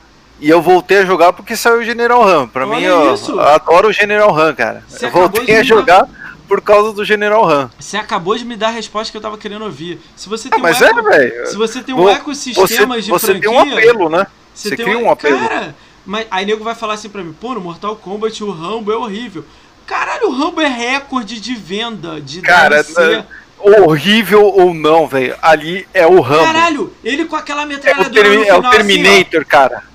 E 0.41 0.49
eu 0.49 0.63
voltei 0.63 0.99
a 0.99 1.05
jogar 1.05 1.33
porque 1.33 1.57
saiu 1.57 1.81
o 1.81 1.85
General 1.85 2.23
Han. 2.27 2.47
Pra 2.47 2.65
Olha 2.65 2.77
mim, 2.77 2.85
eu 2.85 3.13
isso. 3.15 3.41
adoro 3.41 3.89
o 3.89 3.93
General 3.93 4.33
Han, 4.39 4.55
cara. 4.55 4.85
Você 4.89 5.07
eu 5.07 5.11
voltei 5.11 5.57
a 5.57 5.65
jogar 5.65 6.09
por 6.47 6.61
causa 6.61 6.93
do 6.93 7.05
General 7.05 7.45
Han. 7.45 7.69
Você 7.77 7.97
acabou 7.97 8.37
de 8.39 8.45
me 8.45 8.57
dar 8.57 8.69
a 8.69 8.71
resposta 8.71 9.11
que 9.11 9.17
eu 9.17 9.21
tava 9.21 9.37
querendo 9.37 9.65
ouvir. 9.65 10.01
Se 10.15 10.29
você 10.29 10.49
tem 10.49 10.61
Ah, 10.61 10.63
mas 10.63 10.81
um 10.81 10.85
é, 10.85 10.89
eco- 10.91 11.03
velho. 11.03 11.47
Se 11.49 11.57
você 11.57 11.83
tem 11.83 11.93
um 11.93 11.99
Vo- 12.03 12.09
ecossistema 12.11 12.95
Você, 12.95 13.03
de 13.03 13.11
você 13.11 13.27
franquia, 13.33 13.51
tem 13.51 13.59
um 13.59 13.61
apelo, 13.61 14.09
né? 14.09 14.27
Você 14.55 14.77
tem 14.77 14.87
cria 14.87 14.99
um 14.99 15.11
apelo. 15.11 15.41
Cara, 15.41 15.75
mas 16.07 16.27
aí 16.31 16.47
nego 16.47 16.63
vai 16.63 16.77
falar 16.77 16.95
assim 16.95 17.09
pra 17.09 17.25
mim, 17.25 17.33
pô, 17.33 17.53
no 17.55 17.61
Mortal 17.61 17.97
Kombat 17.97 18.45
o 18.45 18.51
Rambo 18.53 18.93
é 18.93 18.97
horrível. 18.97 19.45
Caralho, 19.89 20.29
o 20.29 20.33
Rambo 20.39 20.61
é 20.61 20.69
recorde 20.69 21.41
de 21.41 21.55
venda 21.57 22.21
de 22.21 22.43
Cara, 22.43 22.83
DLC. 22.85 23.01
né, 23.17 23.27
horrível 23.60 24.44
ou 24.44 24.72
não, 24.72 25.06
velho. 25.06 25.36
Ali 25.43 25.86
é 25.93 26.06
o 26.06 26.20
Rambo. 26.20 26.44
Caralho, 26.44 26.93
ele 27.05 27.24
com 27.24 27.36
aquela 27.36 27.62
é, 27.62 27.64
o 27.64 27.68
metralhadora 27.68 28.28
é 28.28 28.30
o 28.30 28.43
final, 28.43 28.60
assim, 28.60 28.70
Terminator, 28.70 29.47
cara. 29.47 29.82
ó. 29.85 29.89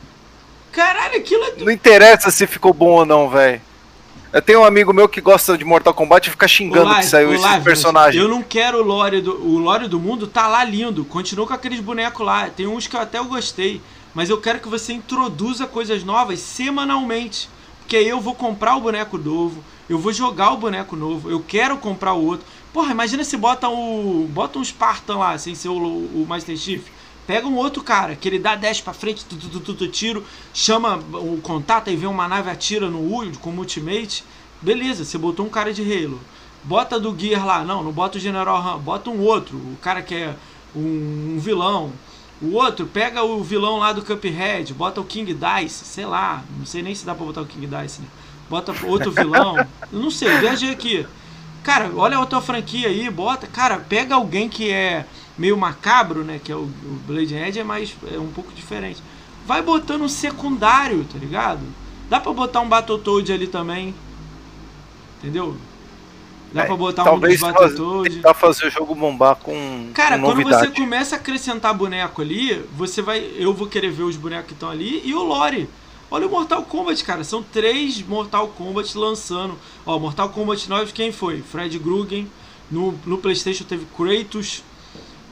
Caralho, 0.72 1.18
aquilo 1.18 1.44
é... 1.44 1.54
Não 1.64 1.72
interessa 1.72 2.32
se 2.32 2.48
ficou 2.48 2.74
bom 2.74 2.90
ou 2.90 3.06
não, 3.06 3.30
velho. 3.30 3.62
Eu 4.34 4.42
tenho 4.42 4.62
um 4.62 4.66
amigo 4.66 4.92
meu 4.92 5.08
que 5.08 5.22
gosta 5.22 5.56
de 5.56 5.64
Mortal 5.64 5.94
Kombat 5.94 6.28
e 6.28 6.32
fica 6.32 6.48
xingando 6.48 6.96
que 6.96 7.06
saiu 7.06 7.30
o 7.30 7.34
esses 7.34 7.46
Live, 7.46 7.64
personagens. 7.64 8.22
Eu 8.22 8.28
não 8.28 8.42
quero 8.42 8.80
o 8.80 8.84
lore 8.84 9.22
do 9.22 9.32
o 9.32 9.60
lore 9.60 9.88
do 9.88 10.00
mundo 10.00 10.26
tá 10.26 10.48
lá 10.48 10.64
lindo. 10.64 11.06
Continua 11.06 11.46
com 11.46 11.54
aqueles 11.54 11.80
bonecos 11.80 12.26
lá. 12.26 12.50
Tem 12.50 12.66
uns 12.66 12.88
que 12.88 12.96
eu 12.96 13.00
até 13.00 13.20
eu 13.20 13.26
gostei, 13.26 13.80
mas 14.12 14.32
eu 14.32 14.42
quero 14.42 14.60
que 14.60 14.68
você 14.68 14.92
introduza 14.92 15.68
coisas 15.68 16.04
novas 16.04 16.40
semanalmente, 16.40 17.48
porque 17.82 17.96
aí 17.96 18.10
eu 18.10 18.20
vou 18.20 18.34
comprar 18.34 18.76
o 18.76 18.82
boneco 18.82 19.20
novo, 19.20 19.64
eu 19.88 20.00
vou 20.00 20.12
jogar 20.12 20.52
o 20.52 20.58
boneco 20.58 20.96
novo, 20.96 21.30
eu 21.30 21.40
quero 21.40 21.78
comprar 21.78 22.14
o 22.14 22.26
outro. 22.26 22.44
Porra, 22.74 22.92
imagina 22.92 23.24
se 23.24 23.38
bota 23.38 23.70
o 23.70 24.28
bota 24.32 24.58
um 24.58 24.64
Spartan 24.64 25.18
lá, 25.18 25.38
sem 25.38 25.54
ser 25.54 25.70
o, 25.70 25.78
o 25.78 26.26
Master 26.28 26.58
Chief. 26.58 26.84
Pega 27.28 27.48
um 27.48 27.56
outro 27.56 27.84
cara, 27.84 28.16
que 28.16 28.28
ele 28.28 28.40
dá 28.40 28.56
10 28.56 28.82
pra 28.82 28.94
frente, 28.94 29.24
tu, 29.24 29.38
tu, 29.38 29.60
tu, 29.60 29.74
tu, 29.76 29.88
tiro, 29.88 30.26
chama 30.54 30.98
o 30.98 31.40
contato 31.42 31.90
e 31.90 31.96
vê 31.96 32.08
uma 32.08 32.28
nave 32.28 32.50
atira 32.50 32.90
no 32.90 33.00
Ultimate 33.00 33.38
com 33.38 33.52
ultimate. 33.52 34.26
Beleza, 34.62 35.06
você 35.06 35.18
botou 35.18 35.46
um 35.46 35.50
cara 35.50 35.72
de 35.72 35.82
Halo. 35.82 36.20
Bota 36.64 37.00
do 37.00 37.18
Gear 37.18 37.46
lá, 37.46 37.64
não, 37.64 37.84
não 37.84 37.92
bota 37.92 38.18
o 38.18 38.22
General 38.22 38.58
Han, 38.58 38.80
bota 38.80 39.10
um 39.10 39.22
outro, 39.22 39.56
o 39.58 39.78
cara 39.82 40.02
que 40.02 40.16
é 40.16 40.36
um, 40.76 41.36
um 41.36 41.40
vilão. 41.40 41.94
O 42.42 42.56
outro, 42.56 42.88
pega 42.88 43.24
o 43.24 43.42
vilão 43.44 43.78
lá 43.78 43.94
do 43.94 44.02
Cuphead, 44.02 44.74
bota 44.74 45.00
o 45.00 45.06
King 45.06 45.34
Dice, 45.34 45.86
sei 45.86 46.06
lá, 46.06 46.44
não 46.58 46.66
sei 46.66 46.82
nem 46.82 46.96
se 46.96 47.06
dá 47.06 47.14
pra 47.14 47.26
botar 47.26 47.42
o 47.42 47.46
King 47.46 47.68
Dice, 47.68 48.02
né? 48.02 48.08
Bota 48.50 48.74
outro 48.86 49.12
vilão, 49.12 49.56
não 49.92 50.10
sei, 50.10 50.38
viajei 50.40 50.72
aqui. 50.72 51.06
Cara, 51.64 51.90
olha 51.96 52.18
a 52.18 52.20
outra 52.20 52.42
franquia 52.42 52.90
aí, 52.90 53.10
bota, 53.10 53.48
cara, 53.48 53.78
pega 53.78 54.16
alguém 54.16 54.50
que 54.50 54.70
é 54.70 55.06
meio 55.38 55.58
macabro, 55.58 56.24
né, 56.24 56.40
que 56.44 56.52
é 56.52 56.56
o, 56.56 56.60
o 56.64 57.00
Blade 57.08 57.34
Edge, 57.36 57.60
é 57.60 57.64
mais, 57.64 57.96
é 58.14 58.20
um 58.20 58.28
pouco 58.28 58.52
diferente. 58.54 59.02
Vai 59.46 59.62
botando 59.62 60.02
um 60.04 60.10
secundário, 60.10 61.06
tá 61.12 61.18
ligado? 61.18 61.62
Dá 62.10 62.20
pra 62.20 62.34
botar 62.34 62.60
um 62.62 62.68
Battletoad 62.70 63.32
ali 63.32 63.48
também, 63.48 63.96
entendeu? 65.20 65.56
Dá 66.54 66.64
É, 66.64 66.66
pra 66.66 66.76
botar 66.76 67.02
um 67.02 67.06
Talvez 67.06 67.40
faz- 67.40 67.54
Battletoad. 67.54 68.10
tentar 68.16 68.34
fazer 68.36 68.68
o 68.68 68.70
jogo 68.70 68.94
bombar 68.94 69.36
com, 69.38 69.90
Cara, 69.94 70.18
com 70.20 70.26
quando 70.26 70.38
novidade. 70.40 70.68
você 70.68 70.80
começa 70.82 71.16
a 71.16 71.18
acrescentar 71.18 71.74
boneco 71.74 72.22
ali, 72.22 72.64
você 72.76 73.02
vai. 73.02 73.32
Eu 73.38 73.54
vou 73.54 73.66
querer 73.68 73.90
ver 73.90 74.04
os 74.04 74.16
bonecos 74.16 74.48
que 74.48 74.54
estão 74.54 74.70
ali 74.70 75.02
e 75.04 75.16
o 75.16 75.24
Lore. 75.24 75.68
Olha 76.14 76.28
o 76.28 76.30
Mortal 76.30 76.62
Kombat, 76.62 77.04
cara. 77.04 77.24
São 77.24 77.42
três 77.42 78.00
Mortal 78.04 78.48
Kombat 78.50 78.96
lançando. 78.96 79.58
Ó, 79.84 79.98
Mortal 79.98 80.30
Kombat 80.30 80.70
9, 80.70 80.94
quem 80.94 81.12
foi? 81.12 81.42
Fred 81.42 81.80
Grugen. 81.80 82.30
No, 82.70 82.92
no 83.04 83.18
PlayStation 83.18 83.64
teve 83.64 83.88
Kratos. 83.98 84.64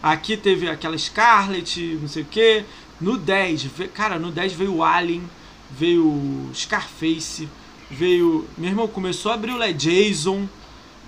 Aqui 0.02 0.36
teve 0.36 0.68
aquela 0.68 0.98
Scarlet, 0.98 2.00
não 2.02 2.08
sei 2.08 2.24
o 2.24 2.26
que. 2.26 2.64
No 3.00 3.16
10, 3.16 3.62
ve- 3.66 3.90
cara, 3.90 4.18
no 4.18 4.32
10 4.32 4.54
veio 4.54 4.82
Alien, 4.84 5.22
veio 5.70 6.50
Scarface, 6.52 7.48
veio. 7.92 8.48
Meu 8.58 8.70
irmão 8.72 8.88
começou 8.88 9.32
a 9.32 9.36
abrir 9.36 9.52
o 9.54 9.74
Jason. 9.74 10.50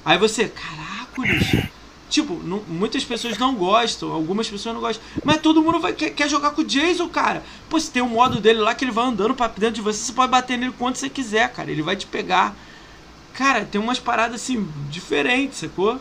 Aí 0.06 0.20
você, 0.20 0.50
caracoles, 0.50 1.66
Tipo, 2.14 2.36
não, 2.44 2.62
muitas 2.68 3.04
pessoas 3.04 3.40
não 3.40 3.56
gostam, 3.56 4.12
algumas 4.12 4.48
pessoas 4.48 4.76
não 4.76 4.82
gostam. 4.82 5.04
Mas 5.24 5.42
todo 5.42 5.64
mundo 5.64 5.80
vai, 5.80 5.94
quer, 5.94 6.12
quer, 6.12 6.30
jogar 6.30 6.52
com 6.52 6.62
o 6.62 6.64
Jason, 6.64 7.10
cara. 7.10 7.42
Pô, 7.68 7.80
se 7.80 7.90
tem 7.90 8.04
um 8.04 8.10
modo 8.10 8.40
dele 8.40 8.60
lá 8.60 8.76
que 8.76 8.86
ele 8.86 8.92
vai 8.92 9.08
andando 9.08 9.34
pra 9.34 9.48
dentro 9.48 9.74
de 9.74 9.82
você, 9.82 9.98
você 9.98 10.14
pode 10.14 10.30
bater 10.30 10.56
nele 10.56 10.76
quanto 10.78 11.00
você 11.00 11.10
quiser, 11.10 11.52
cara. 11.52 11.72
Ele 11.72 11.82
vai 11.82 11.96
te 11.96 12.06
pegar. 12.06 12.56
Cara, 13.34 13.66
tem 13.66 13.82
umas 13.82 13.98
paradas 13.98 14.44
assim, 14.44 14.70
diferentes, 14.92 15.58
sacou? 15.58 16.00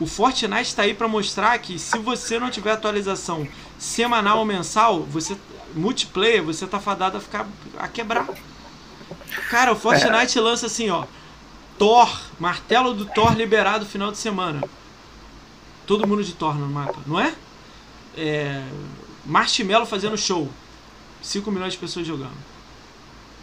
O 0.00 0.06
Fortnite 0.06 0.62
está 0.62 0.84
aí 0.84 0.94
para 0.94 1.06
mostrar 1.06 1.58
que 1.58 1.78
se 1.78 1.98
você 1.98 2.38
não 2.38 2.50
tiver 2.50 2.70
atualização 2.72 3.46
semanal 3.78 4.38
ou 4.38 4.46
mensal, 4.46 5.02
você 5.02 5.36
multiplayer, 5.74 6.42
você 6.42 6.66
tá 6.66 6.80
fadado 6.80 7.18
a 7.18 7.20
ficar 7.20 7.46
a 7.78 7.86
quebrar. 7.88 8.26
Cara, 9.50 9.70
o 9.70 9.76
Fortnite 9.76 10.38
é. 10.38 10.40
lança 10.40 10.64
assim, 10.64 10.88
ó, 10.88 11.04
Thor, 11.78 12.20
martelo 12.38 12.92
do 12.92 13.06
Thor 13.06 13.34
liberado 13.34 13.86
final 13.86 14.10
de 14.10 14.18
semana. 14.18 14.62
Todo 15.86 16.06
mundo 16.06 16.22
de 16.22 16.32
Thor 16.32 16.54
no 16.54 16.66
mapa, 16.66 17.00
não 17.06 17.18
é? 17.18 17.32
é 18.16 18.62
Marshmallow 19.24 19.86
fazendo 19.86 20.18
show. 20.18 20.48
5 21.22 21.50
milhões 21.50 21.72
de 21.72 21.78
pessoas 21.78 22.06
jogando. 22.06 22.36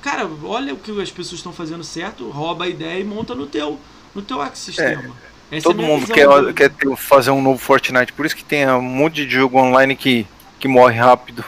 Cara, 0.01 0.29
olha 0.43 0.73
o 0.73 0.77
que 0.77 0.91
as 1.01 1.11
pessoas 1.11 1.39
estão 1.39 1.51
fazendo 1.51 1.83
certo, 1.83 2.29
rouba 2.29 2.65
a 2.65 2.67
ideia 2.67 2.99
e 2.99 3.03
monta 3.03 3.33
no 3.33 3.47
teu, 3.47 3.79
no 4.13 4.21
teu 4.21 4.41
ecossistema. 4.41 5.15
É. 5.51 5.61
Todo 5.61 5.81
é 5.81 5.85
mundo 5.85 6.05
quer, 6.07 6.53
quer 6.53 6.71
fazer 6.95 7.31
um 7.31 7.41
novo 7.41 7.57
Fortnite, 7.57 8.13
por 8.13 8.25
isso 8.25 8.35
que 8.35 8.43
tem 8.43 8.67
um 8.69 8.81
monte 8.81 9.25
de 9.25 9.29
jogo 9.29 9.57
online 9.57 9.95
que, 9.95 10.27
que 10.59 10.67
morre 10.67 10.97
rápido. 10.97 11.43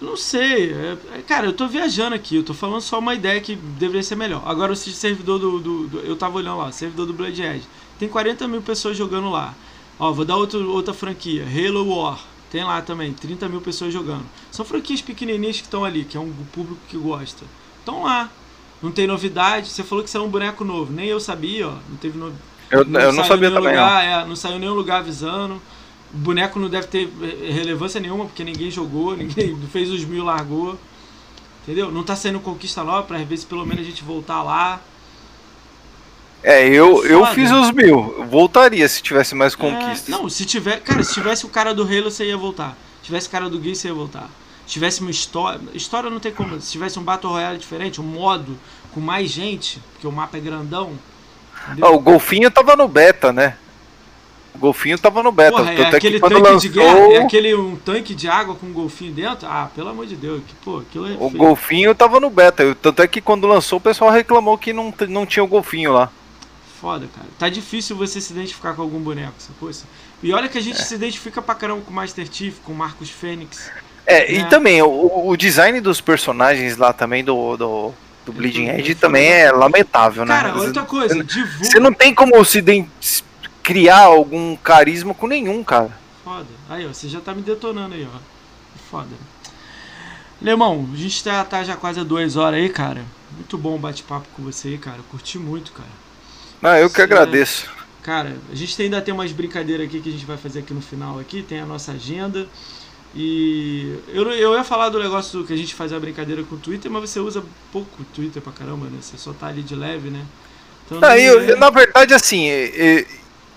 Não 0.00 0.16
sei. 0.16 0.72
É, 0.72 0.96
é, 1.16 1.22
cara, 1.22 1.46
eu 1.46 1.52
tô 1.52 1.66
viajando 1.66 2.14
aqui. 2.14 2.36
Eu 2.36 2.44
tô 2.44 2.54
falando 2.54 2.80
só 2.80 2.98
uma 2.98 3.14
ideia 3.14 3.40
que 3.40 3.56
deveria 3.56 4.02
ser 4.02 4.14
melhor. 4.14 4.42
Agora, 4.46 4.72
o 4.72 4.76
servidor 4.76 5.38
do. 5.38 5.58
do, 5.58 5.88
do 5.88 5.98
eu 6.00 6.16
tava 6.16 6.36
olhando 6.36 6.58
lá, 6.58 6.70
servidor 6.70 7.06
do 7.06 7.12
Blood 7.12 7.40
Edge. 7.42 7.64
Tem 7.98 8.08
40 8.08 8.46
mil 8.46 8.62
pessoas 8.62 8.96
jogando 8.96 9.28
lá. 9.28 9.54
Ó, 9.98 10.12
vou 10.12 10.24
dar 10.24 10.36
outro, 10.36 10.70
outra 10.70 10.94
franquia. 10.94 11.44
Halo 11.44 11.88
War. 11.88 12.20
Tem 12.50 12.64
lá 12.64 12.80
também, 12.80 13.12
30 13.12 13.48
mil 13.48 13.60
pessoas 13.60 13.92
jogando. 13.92 14.24
São 14.50 14.64
franquias 14.64 15.02
pequenininhas 15.02 15.56
que 15.56 15.64
estão 15.64 15.84
ali, 15.84 16.04
que 16.04 16.16
é 16.16 16.20
um 16.20 16.32
público 16.52 16.80
que 16.88 16.96
gosta. 16.96 17.44
Estão 17.78 18.04
lá. 18.04 18.30
Não 18.80 18.90
tem 18.90 19.06
novidade. 19.06 19.68
Você 19.68 19.82
falou 19.82 20.02
que 20.02 20.08
saiu 20.08 20.24
um 20.24 20.30
boneco 20.30 20.64
novo. 20.64 20.92
Nem 20.92 21.06
eu 21.08 21.20
sabia, 21.20 21.68
ó. 21.68 21.74
Não 21.88 21.96
teve 21.96 22.16
no... 22.16 22.32
Eu 22.70 22.84
não, 22.84 23.00
eu 23.00 23.12
não 23.12 23.24
sabia 23.24 23.50
também. 23.50 23.70
Lugar, 23.70 24.04
é, 24.04 24.24
não 24.26 24.36
saiu 24.36 24.58
nenhum 24.58 24.74
lugar 24.74 24.98
avisando. 24.98 25.60
O 26.12 26.16
boneco 26.16 26.58
não 26.58 26.68
deve 26.68 26.86
ter 26.86 27.08
eh, 27.22 27.50
relevância 27.52 28.00
nenhuma, 28.00 28.24
porque 28.24 28.42
ninguém 28.42 28.70
jogou, 28.70 29.14
ninguém 29.16 29.56
fez 29.70 29.90
os 29.90 30.04
mil, 30.04 30.24
largou. 30.24 30.78
Entendeu? 31.62 31.92
Não 31.92 32.02
tá 32.02 32.16
saindo 32.16 32.40
conquista 32.40 32.82
nova 32.82 33.02
pra 33.02 33.18
ver 33.18 33.36
se 33.36 33.44
pelo 33.44 33.66
menos 33.66 33.82
a 33.82 33.84
gente 33.84 34.02
voltar 34.02 34.42
lá. 34.42 34.80
É, 36.42 36.66
eu, 36.66 37.04
eu 37.04 37.26
fiz 37.26 37.50
os 37.50 37.70
mil. 37.72 38.24
Voltaria 38.26 38.88
se 38.88 39.02
tivesse 39.02 39.34
mais 39.34 39.52
é, 39.52 39.56
conquistas. 39.56 40.08
É, 40.08 40.10
não, 40.12 40.28
se 40.30 40.44
tiver. 40.46 40.80
Cara, 40.80 41.02
se 41.02 41.12
tivesse 41.12 41.44
o 41.44 41.48
cara 41.48 41.74
do 41.74 41.82
Halo, 41.82 42.10
você 42.10 42.24
ia 42.24 42.36
voltar. 42.36 42.76
Se 43.00 43.06
tivesse 43.06 43.28
o 43.28 43.30
cara 43.30 43.50
do 43.50 43.62
Gears, 43.62 43.78
você 43.78 43.88
ia 43.88 43.94
voltar. 43.94 44.30
Se 44.66 44.72
tivesse 44.72 45.00
uma 45.00 45.10
história. 45.10 45.60
História 45.74 46.08
não 46.08 46.20
tem 46.20 46.32
como. 46.32 46.58
Se 46.60 46.72
tivesse 46.72 46.98
um 46.98 47.02
Battle 47.02 47.32
Royale 47.32 47.58
diferente, 47.58 48.00
um 48.00 48.04
modo 48.04 48.58
com 48.92 49.00
mais 49.00 49.30
gente, 49.30 49.78
porque 49.92 50.06
o 50.06 50.12
mapa 50.12 50.38
é 50.38 50.40
grandão. 50.40 50.92
Ah, 51.82 51.90
o 51.90 51.98
golfinho 51.98 52.50
tava 52.50 52.76
no 52.76 52.88
beta, 52.88 53.32
né? 53.32 53.56
Golfinho 54.58 54.98
tava 54.98 55.22
no 55.22 55.32
beta. 55.32 55.56
Porra, 55.56 55.72
é 55.72 55.86
aquele 55.86 56.20
tanque 56.20 56.34
lançou... 56.34 56.58
de 56.58 56.68
guerra, 56.68 56.98
é 57.12 57.22
aquele 57.22 57.54
um 57.54 57.76
tanque 57.76 58.14
de 58.14 58.28
água 58.28 58.54
com 58.54 58.66
um 58.66 58.72
golfinho 58.72 59.12
dentro? 59.12 59.46
Ah, 59.48 59.70
pelo 59.74 59.88
amor 59.88 60.06
de 60.06 60.16
Deus, 60.16 60.42
que, 60.46 60.54
pô, 60.64 60.78
aquilo 60.78 61.06
é 61.06 61.12
O 61.12 61.30
feio. 61.30 61.32
golfinho 61.32 61.94
tava 61.94 62.20
no 62.20 62.28
beta. 62.28 62.74
Tanto 62.80 63.02
é 63.02 63.06
que 63.06 63.20
quando 63.20 63.46
lançou 63.46 63.78
o 63.78 63.80
pessoal 63.80 64.10
reclamou 64.10 64.58
que 64.58 64.72
não, 64.72 64.92
não 65.08 65.24
tinha 65.24 65.42
o 65.42 65.48
golfinho 65.48 65.92
lá. 65.92 66.10
Foda, 66.80 67.08
cara. 67.14 67.26
Tá 67.38 67.48
difícil 67.48 67.96
você 67.96 68.20
se 68.20 68.32
identificar 68.32 68.74
com 68.74 68.82
algum 68.82 69.00
boneco, 69.00 69.34
sacou? 69.38 69.70
E 70.22 70.32
olha 70.32 70.48
que 70.48 70.58
a 70.58 70.62
gente 70.62 70.80
é. 70.80 70.84
se 70.84 70.94
identifica 70.94 71.40
pra 71.40 71.54
caramba 71.54 71.82
com 71.82 71.90
o 71.90 71.94
Master 71.94 72.26
Chief, 72.30 72.56
com 72.64 72.72
o 72.72 72.76
Marcos 72.76 73.10
Fênix. 73.10 73.70
É, 74.06 74.32
né? 74.32 74.40
e 74.40 74.44
também 74.48 74.80
o, 74.82 75.28
o 75.28 75.36
design 75.36 75.80
dos 75.80 76.00
personagens 76.00 76.76
lá 76.76 76.92
também 76.92 77.24
do, 77.24 77.56
do 77.56 77.94
do 78.28 78.32
Bleeding 78.32 78.68
Edge 78.68 78.94
também 78.94 79.26
é 79.26 79.50
lamentável, 79.50 80.24
né? 80.24 80.34
Cara, 80.34 80.54
outra 80.54 80.82
coisa, 80.82 81.24
divulga. 81.24 81.64
Você 81.64 81.80
não 81.80 81.92
tem 81.92 82.14
como 82.14 82.44
se 82.44 82.62
criar 83.68 84.04
algum 84.04 84.56
carisma 84.56 85.12
com 85.12 85.26
nenhum, 85.26 85.62
cara. 85.62 85.90
Foda. 86.24 86.46
Aí, 86.70 86.86
ó, 86.86 86.88
você 86.88 87.06
já 87.06 87.20
tá 87.20 87.34
me 87.34 87.42
detonando 87.42 87.94
aí, 87.94 88.08
ó. 88.10 88.18
Foda. 88.90 89.14
Lemão, 90.40 90.88
a 90.90 90.96
gente 90.96 91.22
tá, 91.22 91.44
tá 91.44 91.62
já 91.62 91.76
quase 91.76 92.02
duas 92.02 92.34
horas 92.34 92.58
aí, 92.60 92.70
cara. 92.70 93.04
Muito 93.30 93.58
bom 93.58 93.76
o 93.76 93.78
bate-papo 93.78 94.26
com 94.34 94.42
você 94.42 94.68
aí, 94.68 94.78
cara. 94.78 95.00
Curti 95.10 95.38
muito, 95.38 95.72
cara. 95.72 95.90
Ah, 96.62 96.80
eu 96.80 96.88
que 96.88 97.02
agradeço. 97.02 97.66
É... 97.66 98.04
Cara, 98.04 98.38
a 98.50 98.54
gente 98.54 98.80
ainda 98.80 99.02
tem 99.02 99.12
umas 99.12 99.32
brincadeiras 99.32 99.86
aqui 99.86 100.00
que 100.00 100.08
a 100.08 100.12
gente 100.12 100.24
vai 100.24 100.38
fazer 100.38 100.60
aqui 100.60 100.72
no 100.72 100.80
final 100.80 101.18
aqui, 101.18 101.42
tem 101.42 101.60
a 101.60 101.66
nossa 101.66 101.92
agenda. 101.92 102.48
E 103.14 103.98
eu, 104.08 104.30
eu 104.30 104.54
ia 104.54 104.64
falar 104.64 104.88
do 104.88 104.98
negócio 104.98 105.44
que 105.44 105.52
a 105.52 105.56
gente 105.56 105.74
faz 105.74 105.92
a 105.92 106.00
brincadeira 106.00 106.42
com 106.42 106.54
o 106.54 106.58
Twitter, 106.58 106.90
mas 106.90 107.10
você 107.10 107.20
usa 107.20 107.44
pouco 107.70 108.00
o 108.00 108.04
Twitter 108.06 108.40
pra 108.40 108.50
caramba, 108.50 108.86
né? 108.86 108.98
Você 109.02 109.18
só 109.18 109.34
tá 109.34 109.48
ali 109.48 109.62
de 109.62 109.74
leve, 109.74 110.08
né? 110.08 110.24
Então, 110.86 111.00
não, 111.00 111.14
eu, 111.14 111.40
é... 111.42 111.56
na 111.56 111.68
verdade, 111.68 112.14
assim, 112.14 112.46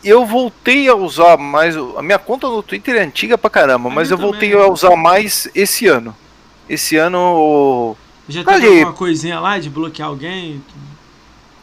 eu 0.03 0.25
voltei 0.25 0.87
a 0.87 0.95
usar 0.95 1.37
mais. 1.37 1.75
A 1.75 2.01
minha 2.01 2.19
conta 2.19 2.47
no 2.47 2.63
Twitter 2.63 2.95
é 2.95 3.03
antiga 3.03 3.37
pra 3.37 3.49
caramba, 3.49 3.89
mas 3.89 4.11
eu 4.11 4.17
também. 4.17 4.31
voltei 4.31 4.53
a 4.53 4.67
usar 4.67 4.95
mais 4.95 5.47
esse 5.53 5.87
ano. 5.87 6.15
Esse 6.67 6.95
ano. 6.97 7.95
Já 8.27 8.43
teve 8.43 8.67
alguma 8.67 8.93
coisinha 8.93 9.39
lá 9.39 9.59
de 9.59 9.69
bloquear 9.69 10.07
alguém? 10.07 10.63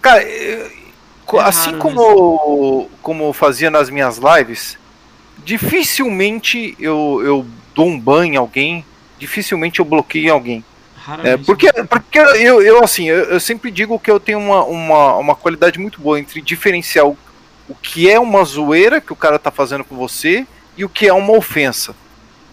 Cara, 0.01 0.23
é 0.23 0.71
assim 1.41 1.71
raro, 1.71 1.79
como, 1.79 2.83
né? 2.83 2.97
como 3.03 3.33
fazia 3.33 3.71
nas 3.71 3.91
minhas 3.91 4.19
lives, 4.19 4.79
dificilmente 5.45 6.77
eu, 6.79 7.21
eu 7.25 7.47
dou 7.75 7.87
um 7.87 7.99
ban 7.99 8.27
em 8.27 8.37
alguém, 8.37 8.85
dificilmente 9.19 9.81
eu 9.81 9.85
bloqueio 9.85 10.33
alguém. 10.33 10.65
É, 11.25 11.39
porque 11.39 11.73
porque 11.85 12.19
eu, 12.19 12.61
eu 12.61 12.85
assim, 12.85 13.09
eu, 13.09 13.25
eu, 13.25 13.41
sempre 13.41 13.71
digo 13.71 13.99
que 13.99 14.11
eu 14.11 14.21
tenho 14.21 14.39
uma, 14.39 14.63
uma, 14.65 15.17
uma 15.17 15.35
qualidade 15.35 15.79
muito 15.79 15.99
boa 16.03 16.21
entre 16.21 16.43
diferenciar 16.43 17.07
o 17.07 17.17
o 17.69 17.75
que 17.75 18.11
é 18.11 18.19
uma 18.19 18.45
zoeira 18.45 19.01
que 19.01 19.13
o 19.13 19.17
cara 19.17 19.39
tá 19.39 19.51
fazendo 19.51 19.85
com 19.85 19.97
você 19.97 20.47
e 20.77 20.85
o 20.85 20.89
que 20.89 21.07
é 21.07 21.13
uma 21.13 21.37
ofensa. 21.37 21.95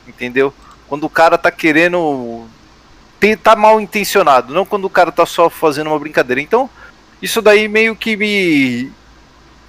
Entendeu? 0.08 0.54
Quando 0.88 1.06
o 1.06 1.10
cara 1.10 1.38
tá 1.38 1.50
querendo. 1.50 2.46
tá 3.42 3.56
mal 3.56 3.80
intencionado, 3.80 4.54
não 4.54 4.66
quando 4.66 4.86
o 4.86 4.90
cara 4.90 5.12
tá 5.12 5.26
só 5.26 5.50
fazendo 5.50 5.88
uma 5.88 6.00
brincadeira. 6.00 6.42
Então, 6.42 6.70
isso 7.22 7.42
daí 7.42 7.68
meio 7.68 7.96
que 7.96 8.16
me. 8.16 8.92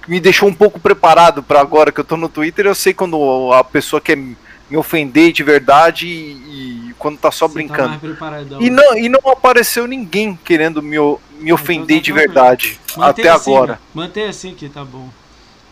me 0.07 0.19
deixou 0.19 0.47
um 0.47 0.53
pouco 0.53 0.79
preparado 0.79 1.41
para 1.41 1.59
agora 1.59 1.91
que 1.91 1.99
eu 1.99 2.05
tô 2.05 2.17
no 2.17 2.29
Twitter. 2.29 2.65
Eu 2.65 2.75
sei 2.75 2.93
quando 2.93 3.51
a 3.53 3.63
pessoa 3.63 4.01
quer 4.01 4.17
me 4.17 4.75
ofender 4.75 5.31
de 5.31 5.43
verdade 5.43 6.07
e, 6.07 6.89
e 6.89 6.95
quando 6.99 7.17
tá 7.17 7.31
só 7.31 7.47
Você 7.47 7.53
tá 7.53 7.53
brincando. 7.53 8.15
Tá 8.17 8.57
e, 8.59 8.69
não, 8.69 8.97
e 8.97 9.09
não 9.09 9.31
apareceu 9.31 9.87
ninguém 9.87 10.37
querendo 10.43 10.83
me, 10.83 10.97
me 11.39 11.53
ofender 11.53 11.97
então, 11.97 12.03
de 12.03 12.11
verdade 12.11 12.79
até 12.97 13.29
assim, 13.29 13.53
agora. 13.53 13.79
Mantém 13.93 14.25
assim 14.25 14.53
que 14.53 14.67
tá 14.69 14.83
bom. 14.83 15.09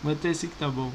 Manter 0.02 0.30
esse 0.30 0.46
que 0.46 0.56
tá 0.56 0.68
bom. 0.68 0.90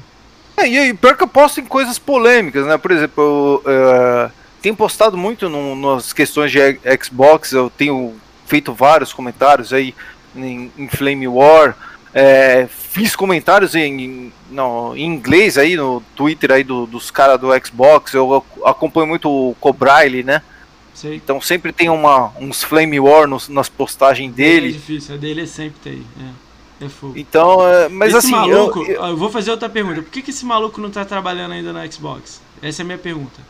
É, 0.56 0.68
e 0.68 0.78
aí, 0.78 0.94
pior 0.94 1.16
que 1.16 1.22
eu 1.22 1.28
posto 1.28 1.60
em 1.60 1.64
coisas 1.64 1.98
polêmicas, 1.98 2.66
né? 2.66 2.76
Por 2.76 2.90
exemplo, 2.90 3.62
eu 3.64 4.28
uh, 4.28 4.30
tenho 4.60 4.76
postado 4.76 5.16
muito 5.16 5.48
no, 5.48 5.74
nas 5.74 6.12
questões 6.12 6.52
de 6.52 6.58
Xbox, 7.02 7.52
eu 7.52 7.70
tenho 7.70 8.14
feito 8.46 8.72
vários 8.72 9.12
comentários 9.12 9.72
aí 9.72 9.94
em, 10.36 10.70
em 10.76 10.88
Flame 10.88 11.26
War. 11.26 11.76
É, 12.14 12.68
fiz 12.68 13.16
comentários 13.16 13.74
em, 13.74 14.30
no, 14.50 14.94
em 14.94 15.06
inglês 15.06 15.56
aí 15.56 15.76
no 15.76 16.02
Twitter 16.14 16.52
aí 16.52 16.62
do, 16.62 16.86
dos 16.86 17.10
caras 17.10 17.40
do 17.40 17.48
Xbox. 17.64 18.12
Eu 18.12 18.44
acompanho 18.64 19.06
muito 19.06 19.30
o 19.30 19.54
Cobrile, 19.58 20.22
né? 20.22 20.42
Sei. 20.94 21.16
Então 21.16 21.40
sempre 21.40 21.72
tem 21.72 21.88
uma, 21.88 22.30
uns 22.38 22.62
Flame 22.62 23.00
War 23.00 23.26
nos, 23.26 23.48
nas 23.48 23.68
postagens 23.68 24.32
dele. 24.32 24.68
É 24.68 24.72
difícil, 24.72 25.14
a 25.14 25.18
dele 25.18 25.46
sempre 25.46 25.80
tem. 25.82 26.06
É. 26.20 26.41
É 26.82 26.88
fogo. 26.88 27.14
Então, 27.16 27.66
é, 27.66 27.88
mas 27.88 28.08
esse 28.08 28.26
assim. 28.26 28.30
Maluco, 28.32 28.80
eu, 28.80 28.96
eu... 28.96 29.04
eu, 29.06 29.16
vou 29.16 29.30
fazer 29.30 29.52
outra 29.52 29.68
pergunta. 29.68 30.02
Por 30.02 30.10
que, 30.10 30.20
que 30.20 30.30
esse 30.30 30.44
maluco 30.44 30.80
não 30.80 30.90
tá 30.90 31.04
trabalhando 31.04 31.52
ainda 31.52 31.72
na 31.72 31.88
Xbox? 31.88 32.40
Essa 32.60 32.82
é 32.82 32.84
a 32.84 32.86
minha 32.86 32.98
pergunta. 32.98 33.40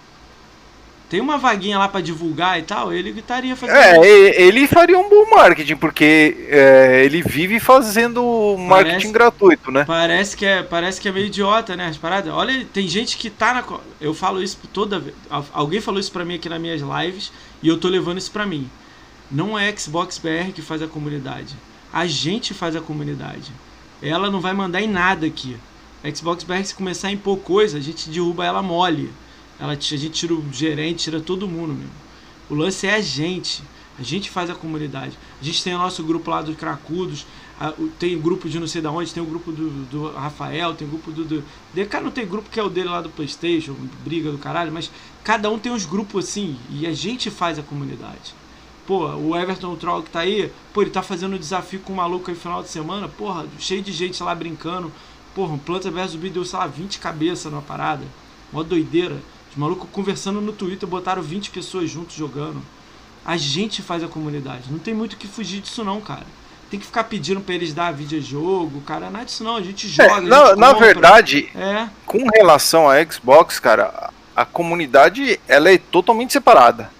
Tem 1.09 1.21
uma 1.21 1.37
vaguinha 1.37 1.79
lá 1.79 1.89
para 1.89 2.01
divulgar 2.01 2.59
e 2.59 2.63
tal, 2.63 2.91
ele 2.91 3.11
estaria 3.11 3.55
fazendo. 3.55 3.77
É, 3.77 4.43
ele 4.43 4.67
faria 4.67 4.99
um 4.99 5.11
bom 5.11 5.29
marketing, 5.31 5.77
porque 5.77 6.47
é, 6.49 7.05
ele 7.05 7.21
vive 7.21 7.61
fazendo 7.61 8.57
marketing 8.59 8.93
parece, 8.93 9.13
gratuito, 9.13 9.71
né? 9.71 9.85
Parece 9.85 10.35
que, 10.35 10.47
é, 10.47 10.63
parece 10.63 10.99
que 10.99 11.09
é 11.09 11.13
meio 11.13 11.27
idiota, 11.27 11.77
né? 11.77 11.89
As 11.89 11.99
paradas. 11.99 12.33
Olha, 12.33 12.67
tem 12.73 12.89
gente 12.89 13.19
que 13.19 13.29
tá 13.29 13.53
na. 13.53 13.65
Eu 14.01 14.15
falo 14.15 14.43
isso 14.43 14.59
toda 14.73 14.99
vez. 14.99 15.15
Alguém 15.53 15.83
falou 15.83 16.01
isso 16.01 16.13
pra 16.13 16.25
mim 16.25 16.37
aqui 16.37 16.49
nas 16.49 16.61
minhas 16.61 16.81
lives 16.81 17.31
e 17.63 17.69
eu 17.69 17.79
tô 17.79 17.89
levando 17.89 18.17
isso 18.17 18.31
pra 18.31 18.47
mim. 18.47 18.71
Não 19.31 19.59
é 19.59 19.75
Xbox 19.77 20.17
BR 20.17 20.53
que 20.55 20.63
faz 20.63 20.81
a 20.81 20.87
comunidade 20.87 21.55
a 21.93 22.07
gente 22.07 22.55
faz 22.55 22.75
a 22.75 22.81
comunidade. 22.81 23.53
Ela 24.01 24.31
não 24.31 24.41
vai 24.41 24.53
mandar 24.53 24.81
em 24.81 24.89
nada 24.89 25.27
aqui. 25.27 25.57
A 26.03 26.13
Xbox 26.13 26.43
BR, 26.43 26.65
se 26.65 26.75
começar 26.75 27.09
a 27.09 27.13
impor 27.13 27.39
coisa, 27.39 27.79
a 27.79 27.81
gente 27.81 28.09
derruba 28.09 28.45
ela 28.45 28.63
mole. 28.63 29.13
Ela, 29.61 29.73
a 29.73 29.77
gente 29.77 30.09
tira 30.11 30.35
o 30.35 30.45
gerente, 30.53 31.05
tira 31.05 31.21
todo 31.21 31.47
mundo 31.47 31.75
mesmo. 31.75 31.93
O 32.51 32.55
lance 32.55 32.87
é 32.87 32.95
a 32.95 33.01
gente. 33.01 33.63
A 33.99 34.03
gente 34.03 34.31
faz 34.31 34.51
a 34.51 34.55
comunidade. 34.55 35.17
A 35.41 35.45
gente 35.45 35.63
tem 35.63 35.75
o 35.75 35.79
nosso 35.79 36.03
grupo 36.03 36.31
lá 36.31 36.43
dos 36.43 36.57
cracudos, 36.57 37.27
tem 37.99 38.19
grupo 38.19 38.49
de 38.49 38.59
não 38.59 38.67
sei 38.67 38.81
da 38.81 38.91
onde, 38.91 39.13
tem 39.13 39.23
o 39.23 39.27
grupo 39.27 39.53
do, 39.53 39.71
do 39.85 40.11
Rafael, 40.13 40.75
tem 40.75 40.89
o 40.89 40.91
grupo 40.91 41.13
do, 41.13 41.25
do. 41.25 41.45
DK 41.75 42.01
não 42.03 42.11
tem 42.11 42.27
grupo 42.27 42.51
que 42.51 42.59
é 42.59 42.63
o 42.63 42.71
dele 42.71 42.89
lá 42.89 43.01
do 43.01 43.11
Playstation, 43.11 43.77
briga 44.03 44.33
do 44.33 44.39
caralho, 44.39 44.73
mas 44.73 44.91
cada 45.23 45.49
um 45.51 45.59
tem 45.59 45.71
uns 45.71 45.85
grupos 45.85 46.25
assim, 46.25 46.57
e 46.71 46.87
a 46.87 46.93
gente 46.93 47.31
faz 47.31 47.59
a 47.59 47.63
comunidade. 47.63 48.35
Pô, 48.87 49.07
o 49.15 49.37
Everton 49.37 49.77
Troll 49.77 50.03
que 50.03 50.11
tá 50.11 50.21
aí, 50.21 50.53
pô, 50.73 50.83
ele 50.83 50.91
tá 50.91 51.03
fazendo 51.03 51.37
um 51.37 51.39
desafio 51.39 51.81
com 51.81 51.93
um 51.93 51.97
maluco 51.97 52.29
aí 52.31 52.35
no 52.35 52.41
final 52.41 52.63
de 52.63 52.69
semana, 52.69 53.09
porra, 53.09 53.47
cheio 53.59 53.83
de 53.83 53.93
gente 53.93 54.23
lá 54.23 54.35
brincando. 54.35 54.93
Porra, 55.35 55.55
um 55.55 55.59
Planta 55.59 55.91
vs 55.91 56.11
Zumbi 56.11 56.31
deu, 56.31 56.45
sei 56.45 56.59
lá, 56.59 56.67
20 56.67 56.99
cabeças 56.99 57.51
numa 57.51 57.63
parada. 57.63 58.05
Mó 58.53 58.63
doideira. 58.63 59.17
Os 59.51 59.57
malucos 59.57 59.89
conversando 59.93 60.41
no 60.41 60.53
Twitter, 60.53 60.89
botaram 60.89 61.23
20 61.23 61.51
pessoas 61.51 61.91
juntos 61.91 62.17
jogando. 62.17 62.63
A 63.25 63.37
gente 63.37 63.83
faz 63.83 64.03
a 64.03 64.09
comunidade. 64.09 64.71
Não 64.71 64.79
tem 64.79 64.93
muito 64.93 65.13
o 65.13 65.17
que 65.17 65.29
fugir 65.29 65.61
disso 65.61 65.85
não, 65.85 66.01
cara. 66.01 66.27
Tem 66.71 66.81
que 66.81 66.87
ficar 66.87 67.05
pedindo 67.05 67.41
pra 67.41 67.55
eles 67.55 67.73
dar 67.73 67.93
videojogo, 67.93 68.81
cara. 68.81 69.11
Não 69.11 69.21
é 69.21 69.25
disso 69.25 69.45
não, 69.45 69.57
a 69.57 69.63
gente 69.63 69.87
é, 69.87 70.09
joga. 70.09 70.19
É, 70.19 70.21
na, 70.23 70.47
gente 70.47 70.59
na 70.59 70.73
verdade, 70.73 71.51
é. 71.55 71.89
com 72.05 72.27
relação 72.35 72.89
a 72.89 73.03
Xbox, 73.05 73.59
cara, 73.61 74.11
a 74.35 74.45
comunidade 74.45 75.39
ela 75.47 75.71
é 75.71 75.79
totalmente 75.79 76.33
separada. 76.33 76.91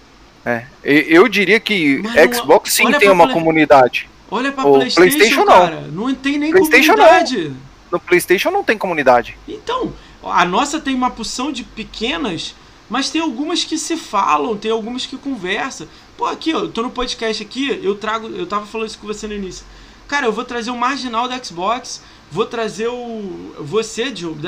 É. 0.45 0.65
Eu 0.83 1.27
diria 1.27 1.59
que 1.59 2.01
não, 2.01 2.33
Xbox 2.33 2.73
sim 2.73 2.91
tem 2.93 3.09
uma 3.09 3.25
play... 3.25 3.33
comunidade. 3.33 4.09
Olha 4.29 4.51
pra 4.51 4.65
o 4.65 4.73
PlayStation, 4.73 5.15
PlayStation 5.17 5.45
cara. 5.45 5.81
Não. 5.81 6.07
não 6.07 6.15
tem 6.15 6.37
nem 6.37 6.51
PlayStation 6.51 6.93
comunidade. 6.93 7.49
Não. 7.49 7.57
No 7.91 7.99
PlayStation 7.99 8.51
não 8.51 8.63
tem 8.63 8.77
comunidade. 8.77 9.37
Então, 9.47 9.93
a 10.23 10.43
nossa 10.43 10.79
tem 10.79 10.95
uma 10.95 11.11
porção 11.11 11.51
de 11.51 11.63
pequenas, 11.63 12.55
mas 12.89 13.09
tem 13.09 13.21
algumas 13.21 13.63
que 13.63 13.77
se 13.77 13.95
falam, 13.95 14.57
tem 14.57 14.71
algumas 14.71 15.05
que 15.05 15.17
conversam. 15.17 15.87
Pô, 16.17 16.25
aqui, 16.25 16.53
ó, 16.53 16.61
eu 16.61 16.69
tô 16.69 16.81
no 16.81 16.89
podcast 16.89 17.41
aqui, 17.43 17.79
eu 17.83 17.95
trago, 17.95 18.27
eu 18.27 18.45
tava 18.45 18.65
falando 18.65 18.87
isso 18.87 18.97
com 18.97 19.07
você 19.07 19.27
no 19.27 19.33
início. 19.33 19.65
Cara, 20.07 20.25
eu 20.25 20.33
vou 20.33 20.43
trazer 20.43 20.71
o 20.71 20.77
marginal 20.77 21.27
da 21.27 21.41
Xbox, 21.41 22.01
vou 22.31 22.45
trazer 22.45 22.87
o 22.87 23.53
você, 23.59 24.11
de 24.11 24.25
11 24.25 24.41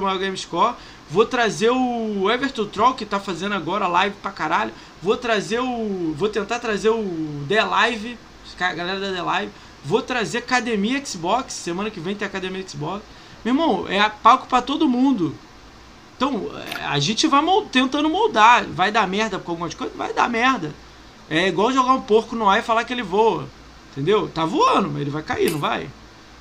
maior 0.00 0.18
Game 0.18 0.36
Score, 0.36 0.74
vou 1.10 1.26
trazer 1.26 1.70
o 1.70 2.30
Everton 2.30 2.66
Troll 2.66 2.94
que 2.94 3.04
tá 3.04 3.18
fazendo 3.18 3.54
agora 3.54 3.86
live 3.86 4.16
pra 4.22 4.30
caralho. 4.30 4.72
Vou 5.02 5.16
trazer 5.16 5.60
o. 5.60 6.14
Vou 6.16 6.28
tentar 6.28 6.58
trazer 6.58 6.90
o 6.90 7.44
The 7.48 7.64
Live, 7.64 8.18
a 8.58 8.72
galera 8.74 9.00
da 9.00 9.12
The 9.12 9.22
Live. 9.22 9.52
Vou 9.84 10.02
trazer 10.02 10.38
Academia 10.38 11.04
Xbox. 11.04 11.54
Semana 11.54 11.90
que 11.90 12.00
vem 12.00 12.14
tem 12.14 12.26
Academia 12.26 12.66
Xbox. 12.66 13.02
Meu 13.44 13.54
irmão, 13.54 13.86
é 13.88 14.06
palco 14.08 14.46
para 14.46 14.62
todo 14.62 14.88
mundo. 14.88 15.34
Então, 16.16 16.50
a 16.86 16.98
gente 16.98 17.26
vai 17.26 17.42
tentando 17.72 18.10
moldar. 18.10 18.66
Vai 18.66 18.92
dar 18.92 19.08
merda 19.08 19.38
com 19.38 19.52
algumas 19.52 19.72
coisas? 19.72 19.96
Vai 19.96 20.12
dar 20.12 20.28
merda. 20.28 20.74
É 21.30 21.48
igual 21.48 21.72
jogar 21.72 21.92
um 21.92 22.02
porco 22.02 22.36
no 22.36 22.48
ar 22.48 22.58
e 22.58 22.62
falar 22.62 22.84
que 22.84 22.92
ele 22.92 23.02
voa. 23.02 23.48
Entendeu? 23.92 24.28
Tá 24.28 24.44
voando, 24.44 24.90
mas 24.90 25.00
ele 25.00 25.10
vai 25.10 25.22
cair, 25.22 25.50
não 25.50 25.58
vai? 25.58 25.88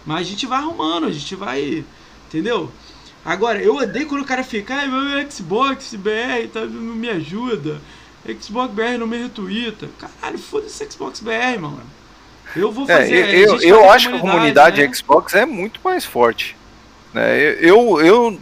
Mas 0.05 0.19
a 0.19 0.23
gente 0.23 0.45
vai 0.45 0.59
arrumando, 0.59 1.05
a 1.05 1.11
gente 1.11 1.35
vai. 1.35 1.85
Entendeu? 2.27 2.71
Agora, 3.23 3.61
eu 3.61 3.75
odeio 3.75 4.07
quando 4.07 4.21
o 4.21 4.25
cara 4.25 4.43
fica, 4.43 4.75
ai, 4.75 4.87
meu 4.87 5.31
Xbox 5.31 5.93
BR 5.95 6.47
tá, 6.51 6.61
não 6.61 6.95
me 6.95 7.09
ajuda. 7.09 7.81
Xbox 8.39 8.73
BR 8.73 8.97
não 8.97 9.07
me 9.07 9.17
retweeta. 9.17 9.89
Caralho, 9.99 10.37
foda-se 10.37 10.85
Xbox 10.89 11.19
BR, 11.19 11.59
mano. 11.59 11.81
Eu 12.55 12.71
vou 12.71 12.85
é, 12.89 12.97
fazer. 12.97 13.15
É, 13.15 13.35
eu 13.35 13.59
eu 13.61 13.89
acho 13.89 14.09
que 14.09 14.15
a 14.15 14.19
comunidade 14.19 14.81
né? 14.81 14.93
Xbox 14.93 15.33
é 15.35 15.45
muito 15.45 15.79
mais 15.83 16.05
forte. 16.05 16.55
Né? 17.13 17.57
Eu, 17.59 18.01
eu, 18.01 18.39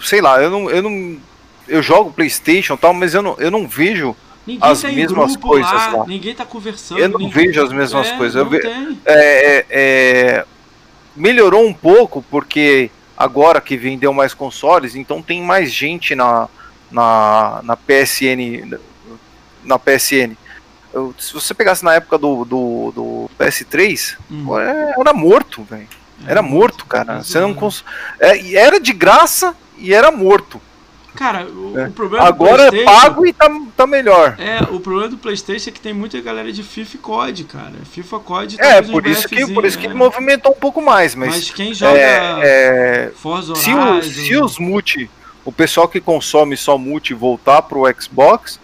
sei 0.00 0.20
lá, 0.20 0.40
eu 0.42 0.50
não, 0.50 0.70
eu 0.70 0.82
não. 0.82 1.18
Eu 1.66 1.82
jogo 1.82 2.12
PlayStation 2.12 2.74
e 2.74 2.78
tal, 2.78 2.92
mas 2.92 3.14
eu 3.14 3.22
não, 3.22 3.36
eu 3.38 3.50
não 3.50 3.66
vejo 3.66 4.14
ninguém 4.46 4.70
as 4.70 4.82
tá 4.82 4.88
mesmas 4.92 5.36
coisas 5.36 5.72
lá, 5.72 5.96
lá, 5.96 6.06
Ninguém 6.06 6.34
tá 6.34 6.44
conversando. 6.44 7.00
Eu 7.00 7.08
não 7.08 7.18
ninguém... 7.18 7.46
vejo 7.46 7.62
as 7.62 7.72
mesmas 7.72 8.08
é, 8.08 8.16
coisas. 8.16 8.36
Eu 8.36 8.48
ve... 8.48 8.58
é, 8.58 8.84
é, 9.06 9.66
é, 9.70 10.44
melhorou 11.16 11.66
um 11.66 11.72
pouco 11.72 12.22
porque 12.30 12.90
agora 13.24 13.60
que 13.60 13.76
vendeu 13.76 14.12
mais 14.12 14.34
consoles, 14.34 14.94
então 14.94 15.22
tem 15.22 15.42
mais 15.42 15.72
gente 15.72 16.14
na, 16.14 16.48
na, 16.90 17.60
na 17.62 17.76
PSN 17.76 18.78
na 19.64 19.78
PSN. 19.78 20.36
Eu, 20.92 21.14
se 21.18 21.32
você 21.32 21.54
pegasse 21.54 21.84
na 21.84 21.94
época 21.94 22.18
do, 22.18 22.44
do, 22.44 22.92
do 22.92 23.30
PS3, 23.38 24.16
hum. 24.30 24.46
era 24.58 25.12
morto, 25.12 25.64
velho. 25.64 25.88
É, 26.26 26.30
era 26.30 26.42
morto, 26.42 26.86
cara. 26.86 27.22
Você 27.22 27.40
não 27.40 27.54
cons... 27.54 27.84
É, 28.20 28.54
era 28.54 28.78
de 28.78 28.92
graça 28.92 29.56
e 29.78 29.92
era 29.92 30.12
morto. 30.12 30.60
Cara, 31.14 31.46
o, 31.46 31.78
é. 31.78 31.86
o 31.86 31.92
problema 31.92 32.26
Agora 32.26 32.68
é 32.74 32.84
pago 32.84 33.24
e 33.24 33.32
tá, 33.32 33.48
tá 33.76 33.86
melhor. 33.86 34.36
É, 34.38 34.62
o 34.70 34.80
problema 34.80 35.08
do 35.08 35.16
PlayStation 35.16 35.70
é 35.70 35.72
que 35.72 35.80
tem 35.80 35.94
muita 35.94 36.20
galera 36.20 36.52
de 36.52 36.62
FIFA 36.62 36.96
e 36.96 36.98
COD, 36.98 37.44
cara. 37.44 37.72
FIFA 37.84 38.18
COD 38.18 38.56
É, 38.58 38.82
por 38.82 39.06
isso, 39.06 39.28
que, 39.28 39.46
por 39.52 39.64
isso 39.64 39.78
que 39.78 39.88
né? 39.88 39.94
movimentou 39.94 40.52
um 40.52 40.56
pouco 40.56 40.82
mais. 40.82 41.14
Mas, 41.14 41.30
mas 41.30 41.50
quem 41.50 41.72
joga 41.72 41.98
é, 41.98 42.40
é, 42.42 43.12
Forza 43.14 43.54
se, 43.54 43.72
o, 43.72 44.02
se 44.02 44.36
os 44.36 44.58
multi, 44.58 45.08
o 45.44 45.52
pessoal 45.52 45.86
que 45.86 46.00
consome 46.00 46.56
só 46.56 46.76
multi 46.76 47.14
voltar 47.14 47.62
pro 47.62 47.84
Xbox, 48.00 48.58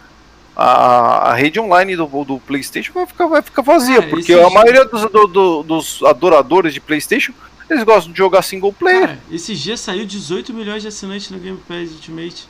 a, 0.57 1.31
a 1.31 1.35
rede 1.35 1.61
online 1.61 1.95
do, 1.95 2.07
do 2.25 2.39
PlayStation 2.41 2.93
vai 2.93 3.07
ficar, 3.07 3.27
vai 3.27 3.43
ficar 3.43 3.63
vazia, 3.63 4.03
porque 4.03 4.33
a 4.33 4.51
maioria 4.51 4.85
dos, 4.85 5.03
do, 5.11 5.27
do, 5.27 5.63
dos 5.63 6.03
adoradores 6.03 6.75
de 6.75 6.81
PlayStation 6.81 7.33
eles 7.73 7.85
gostam 7.85 8.13
de 8.13 8.19
jogar 8.19 8.43
single 8.43 8.73
player. 8.73 9.01
Cara, 9.01 9.19
esses 9.31 9.59
dias 9.59 9.81
saiu 9.81 10.05
18 10.05 10.53
milhões 10.53 10.83
de 10.83 10.89
assinantes 10.89 11.31
no 11.31 11.39
Game 11.39 11.59
Pass 11.69 11.93
Ultimate. 11.93 12.49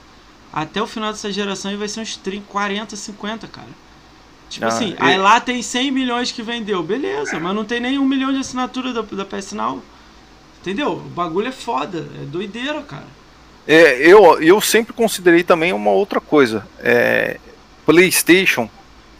Até 0.53 0.83
o 0.83 0.87
final 0.87 1.13
dessa 1.13 1.31
geração 1.31 1.77
vai 1.77 1.89
ser 1.89 2.01
uns 2.01 2.17
30, 2.17 2.47
40, 2.49 2.97
50, 2.97 3.47
cara. 3.47 3.69
Tipo 4.49 4.65
ah, 4.65 4.69
assim, 4.69 4.97
aí 4.99 5.17
lá 5.17 5.41
tem 5.41 5.63
100 5.63 5.91
milhões 5.93 6.33
que 6.33 6.43
vendeu, 6.43 6.83
beleza, 6.83 7.39
mas 7.39 7.55
não 7.55 7.65
tem 7.65 7.79
nem 7.79 7.99
um 7.99 8.05
milhão 8.05 8.33
de 8.33 8.41
assinatura 8.41 8.93
da, 8.93 9.03
da 9.03 9.25
PS 9.25 9.53
Now. 9.53 9.81
Entendeu? 10.61 10.93
O 10.93 11.01
bagulho 11.01 11.49
é 11.49 11.53
foda, 11.53 12.09
é 12.21 12.25
doideira, 12.25 12.83
cara. 12.83 13.07
É, 13.67 13.99
eu, 13.99 14.43
eu 14.43 14.61
sempre 14.61 14.93
considerei 14.93 15.45
também 15.45 15.73
uma 15.73 15.91
outra 15.91 16.21
coisa. 16.21 16.67
É, 16.81 17.39
PlayStation, 17.87 18.69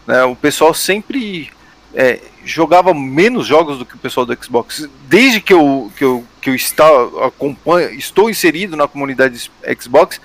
né, 0.07 0.25
o 0.25 0.35
pessoal 0.35 0.75
sempre 0.75 1.51
é, 1.95 2.21
jogava 2.45 2.95
menos 2.95 3.47
jogos 3.47 3.79
do 3.79 3.87
que 3.87 3.95
o 3.95 3.99
pessoal 3.99 4.27
do 4.27 4.37
Xbox. 4.43 4.89
Desde 5.09 5.41
que 5.41 5.53
eu, 5.53 5.91
que 5.97 6.05
eu, 6.05 6.25
que 6.41 6.51
eu 6.51 6.55
está, 6.55 6.87
acompanho, 7.25 7.91
estou 7.91 8.31
inserido 8.31 8.77
na 8.77 8.89
comunidade 8.89 9.51
Xbox, 9.81 10.21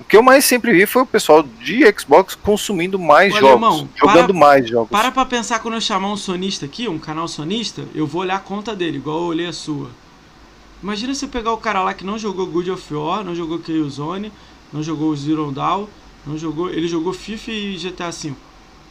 o 0.00 0.04
que 0.04 0.16
eu 0.16 0.22
mais 0.22 0.44
sempre 0.44 0.72
vi 0.72 0.86
foi 0.86 1.02
o 1.02 1.06
pessoal 1.06 1.42
de 1.42 1.84
Xbox 1.98 2.34
consumindo 2.34 2.98
mais 2.98 3.32
Olha, 3.34 3.40
jogos, 3.40 3.54
irmão, 3.54 3.88
jogando 3.94 4.32
para, 4.32 4.40
mais 4.40 4.68
jogos. 4.68 4.90
Para 4.90 5.12
pra 5.12 5.24
pensar 5.26 5.58
quando 5.58 5.74
eu 5.74 5.80
chamar 5.80 6.10
um 6.10 6.16
sonista 6.16 6.64
aqui, 6.64 6.88
um 6.88 6.98
canal 6.98 7.28
sonista, 7.28 7.84
eu 7.94 8.06
vou 8.06 8.22
olhar 8.22 8.36
a 8.36 8.40
conta 8.40 8.74
dele, 8.74 8.96
igual 8.96 9.18
eu 9.18 9.26
olhei 9.26 9.46
a 9.46 9.52
sua. 9.52 9.90
Imagina 10.82 11.14
você 11.14 11.26
pegar 11.26 11.52
o 11.52 11.58
cara 11.58 11.82
lá 11.82 11.92
que 11.92 12.04
não 12.04 12.18
jogou 12.18 12.46
Good 12.46 12.70
of 12.70 12.94
War, 12.94 13.22
não 13.22 13.34
jogou 13.34 13.58
Killzone, 13.58 14.32
não 14.72 14.82
jogou 14.82 15.14
Zero 15.14 15.52
Dawn, 15.52 15.86
não 16.26 16.38
jogou, 16.38 16.70
ele 16.70 16.88
jogou 16.88 17.12
FIFA 17.12 17.50
e 17.50 17.76
GTA 17.76 18.10
V. 18.10 18.32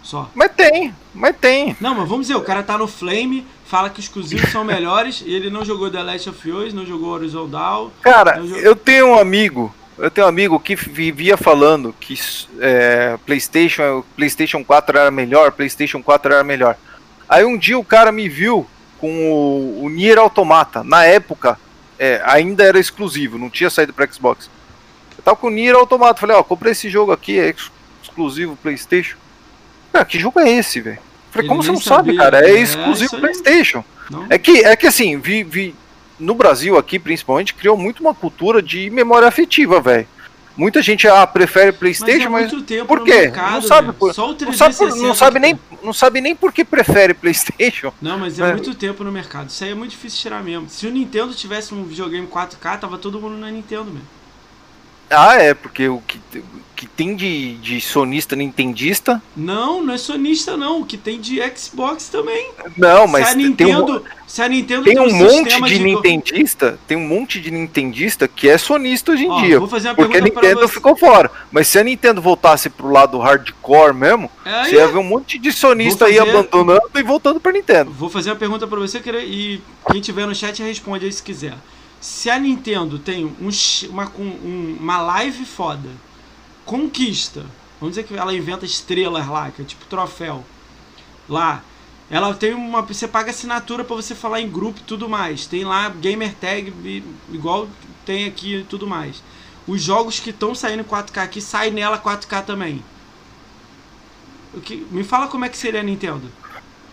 Só. 0.03 0.29
Mas 0.33 0.51
tem, 0.55 0.93
mas 1.13 1.35
tem. 1.37 1.75
Não, 1.79 1.93
mas 1.93 2.07
vamos 2.07 2.27
dizer, 2.27 2.35
o 2.37 2.43
cara 2.43 2.63
tá 2.63 2.77
no 2.77 2.87
Flame, 2.87 3.45
fala 3.65 3.89
que 3.89 3.99
os 3.99 4.05
exclusivos 4.05 4.49
são 4.51 4.63
melhores, 4.63 5.21
e 5.25 5.33
ele 5.33 5.49
não 5.49 5.63
jogou 5.63 5.91
The 5.91 6.01
Last 6.01 6.29
of 6.29 6.51
Us, 6.51 6.73
não 6.73 6.85
jogou 6.85 7.09
Horizon 7.09 7.47
Dawn. 7.47 7.89
Cara, 8.01 8.41
jogou... 8.41 8.57
eu 8.57 8.75
tenho 8.75 9.07
um 9.07 9.19
amigo, 9.19 9.73
eu 9.97 10.09
tenho 10.09 10.25
um 10.25 10.29
amigo 10.29 10.59
que 10.59 10.75
vivia 10.75 11.37
falando 11.37 11.93
que 11.99 12.17
é, 12.59 13.17
PlayStation, 13.25 14.03
PlayStation 14.15 14.63
4 14.63 14.97
era 14.97 15.11
melhor, 15.11 15.51
PlayStation 15.51 16.01
4 16.01 16.33
era 16.33 16.43
melhor. 16.43 16.77
Aí 17.27 17.45
um 17.45 17.57
dia 17.57 17.77
o 17.77 17.83
cara 17.83 18.11
me 18.11 18.27
viu 18.27 18.65
com 18.97 19.31
o, 19.31 19.83
o 19.83 19.89
Nier 19.89 20.17
Automata. 20.17 20.83
Na 20.83 21.05
época, 21.05 21.59
é, 21.99 22.21
ainda 22.25 22.63
era 22.63 22.79
exclusivo, 22.79 23.37
não 23.37 23.49
tinha 23.49 23.69
saído 23.69 23.93
para 23.93 24.11
Xbox. 24.11 24.49
Eu 25.17 25.23
tava 25.23 25.37
com 25.37 25.47
o 25.47 25.51
Nier 25.51 25.75
Automata, 25.75 26.19
falei, 26.19 26.35
ó, 26.35 26.41
comprei 26.41 26.71
esse 26.71 26.89
jogo 26.89 27.11
aqui, 27.11 27.39
é 27.39 27.53
exclusivo 28.01 28.57
PlayStation. 28.61 29.17
Cara, 29.91 30.05
que 30.05 30.19
jogo 30.19 30.39
é 30.39 30.49
esse, 30.49 30.81
velho? 30.81 30.99
Falei, 31.31 31.47
como 31.47 31.61
você 31.61 31.71
não 31.71 31.79
sabia, 31.79 32.13
sabe, 32.13 32.17
cara? 32.17 32.47
É, 32.47 32.51
é 32.51 32.61
exclusivo 32.61 33.15
é 33.17 33.19
PlayStation. 33.19 33.83
Não? 34.09 34.25
É 34.29 34.37
que, 34.37 34.63
é 34.65 34.75
que 34.75 34.87
assim, 34.87 35.19
vi, 35.19 35.43
vi, 35.43 35.75
no 36.19 36.33
Brasil 36.33 36.77
aqui, 36.77 36.99
principalmente, 36.99 37.53
criou 37.53 37.77
muito 37.77 38.01
uma 38.01 38.13
cultura 38.13 38.61
de 38.61 38.89
memória 38.89 39.27
afetiva, 39.27 39.79
velho. 39.79 40.07
Muita 40.57 40.81
gente 40.81 41.07
ah, 41.07 41.25
prefere 41.25 41.71
PlayStation, 41.71 42.29
mas, 42.29 42.51
é 42.51 42.83
por 42.83 43.01
quê? 43.05 43.11
Mercado, 43.11 43.53
não 43.53 43.61
sabe 43.61 43.93
por, 43.93 44.07
não 44.07 44.53
sabe, 44.53 44.75
por, 44.75 44.95
não 44.97 45.15
sabe 45.15 45.39
nem 45.39 45.59
não 45.81 45.93
sabe 45.93 46.19
nem 46.19 46.35
por 46.35 46.51
que 46.51 46.65
prefere 46.65 47.13
PlayStation. 47.13 47.93
Não, 48.01 48.19
mas 48.19 48.37
é, 48.37 48.43
é 48.43 48.51
muito 48.51 48.75
tempo 48.75 49.01
no 49.05 49.11
mercado. 49.11 49.49
Isso 49.49 49.63
aí 49.63 49.69
é 49.69 49.73
muito 49.73 49.91
difícil 49.91 50.19
tirar 50.19 50.43
mesmo. 50.43 50.67
Se 50.67 50.85
o 50.85 50.91
Nintendo 50.91 51.33
tivesse 51.33 51.73
um 51.73 51.85
videogame 51.85 52.27
4K, 52.27 52.77
tava 52.77 52.97
todo 52.97 53.21
mundo 53.21 53.37
na 53.37 53.49
Nintendo 53.49 53.85
mesmo. 53.85 54.18
Ah, 55.09 55.35
é, 55.35 55.53
porque 55.53 55.87
o 55.87 56.01
que, 56.07 56.19
que 56.79 56.87
tem 56.87 57.13
de, 57.13 57.55
de 57.55 57.81
sonista 57.81 58.37
nintendista. 58.37 59.21
Não, 59.35 59.83
não 59.83 59.93
é 59.93 59.97
sonista 59.97 60.55
não, 60.55 60.79
o 60.79 60.85
que 60.85 60.95
tem 60.97 61.19
de 61.19 61.41
Xbox 61.53 62.07
também. 62.07 62.51
Não, 62.77 63.05
mas 63.05 63.27
se 63.27 63.31
a 63.33 63.35
tem 63.35 63.45
um, 63.45 63.49
Nintendo, 63.49 64.05
a 64.41 64.47
Nintendo 64.47 64.83
tem 64.85 64.97
um 64.99 65.13
monte 65.13 65.43
sistema 65.43 65.67
de 65.67 65.79
nintendista, 65.79 66.79
tem 66.87 66.95
um 66.95 67.05
monte 67.05 67.41
de 67.41 67.51
nintendista 67.51 68.29
que 68.29 68.47
é 68.47 68.57
sonista 68.57 69.11
hoje 69.11 69.25
em 69.25 69.29
Ó, 69.29 69.41
dia. 69.41 69.59
vou 69.59 69.67
fazer 69.67 69.89
uma 69.89 69.95
Porque 69.95 70.17
a 70.17 70.21
Nintendo 70.21 70.67
ficou 70.69 70.95
fora. 70.95 71.29
Mas 71.51 71.67
se 71.67 71.77
a 71.77 71.83
Nintendo 71.83 72.21
voltasse 72.21 72.69
pro 72.69 72.89
lado 72.89 73.17
hardcore 73.17 73.93
mesmo, 73.93 74.31
É, 74.45 74.63
você 74.63 74.75
ia 74.75 74.87
ver 74.87 74.99
um 74.99 75.03
monte 75.03 75.37
de 75.37 75.51
sonista 75.51 76.05
Vou 76.05 76.13
aí 76.13 76.17
fazer- 76.17 76.29
abandonando 76.29 76.89
e 76.95 77.03
voltando 77.03 77.41
pra 77.41 77.51
Nintendo. 77.51 77.91
Vou 77.91 78.09
fazer 78.09 78.29
uma 78.29 78.37
pergunta 78.37 78.65
pra 78.65 78.79
você 78.79 79.01
e 79.25 79.59
quem 79.91 79.99
tiver 79.99 80.25
no 80.25 80.33
chat 80.33 80.63
responde 80.63 81.05
aí 81.05 81.11
se 81.11 81.21
quiser. 81.23 81.57
Se 81.99 82.29
a 82.29 82.39
Nintendo 82.39 82.97
tem 82.97 83.25
um, 83.25 83.49
uma, 83.89 84.11
um- 84.17 84.77
uma 84.79 85.01
live 85.01 85.45
foda, 85.45 85.89
conquista, 86.65 87.45
vamos 87.79 87.95
dizer 87.95 88.07
que 88.07 88.15
ela 88.15 88.33
inventa 88.33 88.65
estrelas 88.65 89.27
lá, 89.27 89.51
que 89.51 89.61
é 89.61 89.65
tipo 89.65 89.85
troféu, 89.85 90.45
lá, 91.27 91.63
ela 92.09 92.33
tem 92.33 92.53
uma. 92.53 92.81
Você 92.81 93.07
paga 93.07 93.29
assinatura 93.31 93.83
pra 93.83 93.95
você 93.95 94.15
falar 94.15 94.41
em 94.41 94.49
grupo 94.49 94.79
e 94.79 94.83
tudo 94.83 95.07
mais. 95.07 95.45
Tem 95.45 95.63
lá 95.63 95.89
gamer 95.89 96.33
tag, 96.35 96.73
igual 97.31 97.67
tem 98.05 98.25
aqui 98.25 98.57
e 98.57 98.63
tudo 98.63 98.87
mais. 98.87 99.21
Os 99.67 99.81
jogos 99.83 100.19
que 100.19 100.31
estão 100.31 100.55
saindo 100.55 100.81
em 100.81 100.83
4K 100.83 101.21
aqui 101.21 101.39
saem 101.41 101.71
nela 101.71 101.99
4K 101.99 102.43
também. 102.43 102.83
O 104.53 104.59
que, 104.61 104.77
me 104.89 105.03
fala 105.03 105.27
como 105.27 105.45
é 105.45 105.49
que 105.49 105.57
seria 105.57 105.81
a 105.81 105.83
Nintendo. 105.83 106.31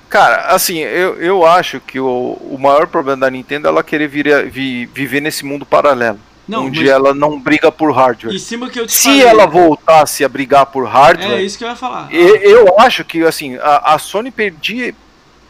Cara, 0.09 0.47
assim, 0.55 0.79
eu, 0.79 1.17
eu 1.21 1.45
acho 1.47 1.81
que 1.81 1.99
o, 1.99 2.39
o 2.41 2.57
maior 2.61 2.87
problema 2.87 3.23
da 3.23 3.31
Nintendo 3.31 3.67
é 3.67 3.71
ela 3.71 3.83
querer 3.83 4.07
vir, 4.09 4.49
vi- 4.51 4.87
viver 4.87 5.21
nesse 5.21 5.45
mundo 5.45 5.67
paralelo. 5.67 6.19
Não, 6.47 6.67
onde 6.67 6.81
mas- 6.81 6.89
ela 6.91 7.13
não 7.13 7.41
briga 7.41 7.73
por 7.73 7.91
hardware. 7.93 8.33
Em 8.35 8.39
cima 8.39 8.71
que 8.71 8.79
eu 8.79 8.87
te 8.87 8.93
Se 8.93 9.09
falei. 9.09 9.23
ela 9.25 9.47
voltasse 9.47 10.25
a 10.25 10.29
brigar 10.29 10.67
por 10.67 10.87
hardware, 10.87 11.33
É 11.39 11.43
isso 11.43 11.59
que 11.59 11.65
eu 11.65 11.69
ia 11.69 11.75
falar. 11.75 12.09
E- 12.13 12.17
Eu 12.45 12.79
acho 12.79 13.05
que 13.05 13.25
assim 13.25 13.57
a, 13.57 13.95
a 13.95 13.99
Sony 13.99 14.31
perdia, 14.31 14.95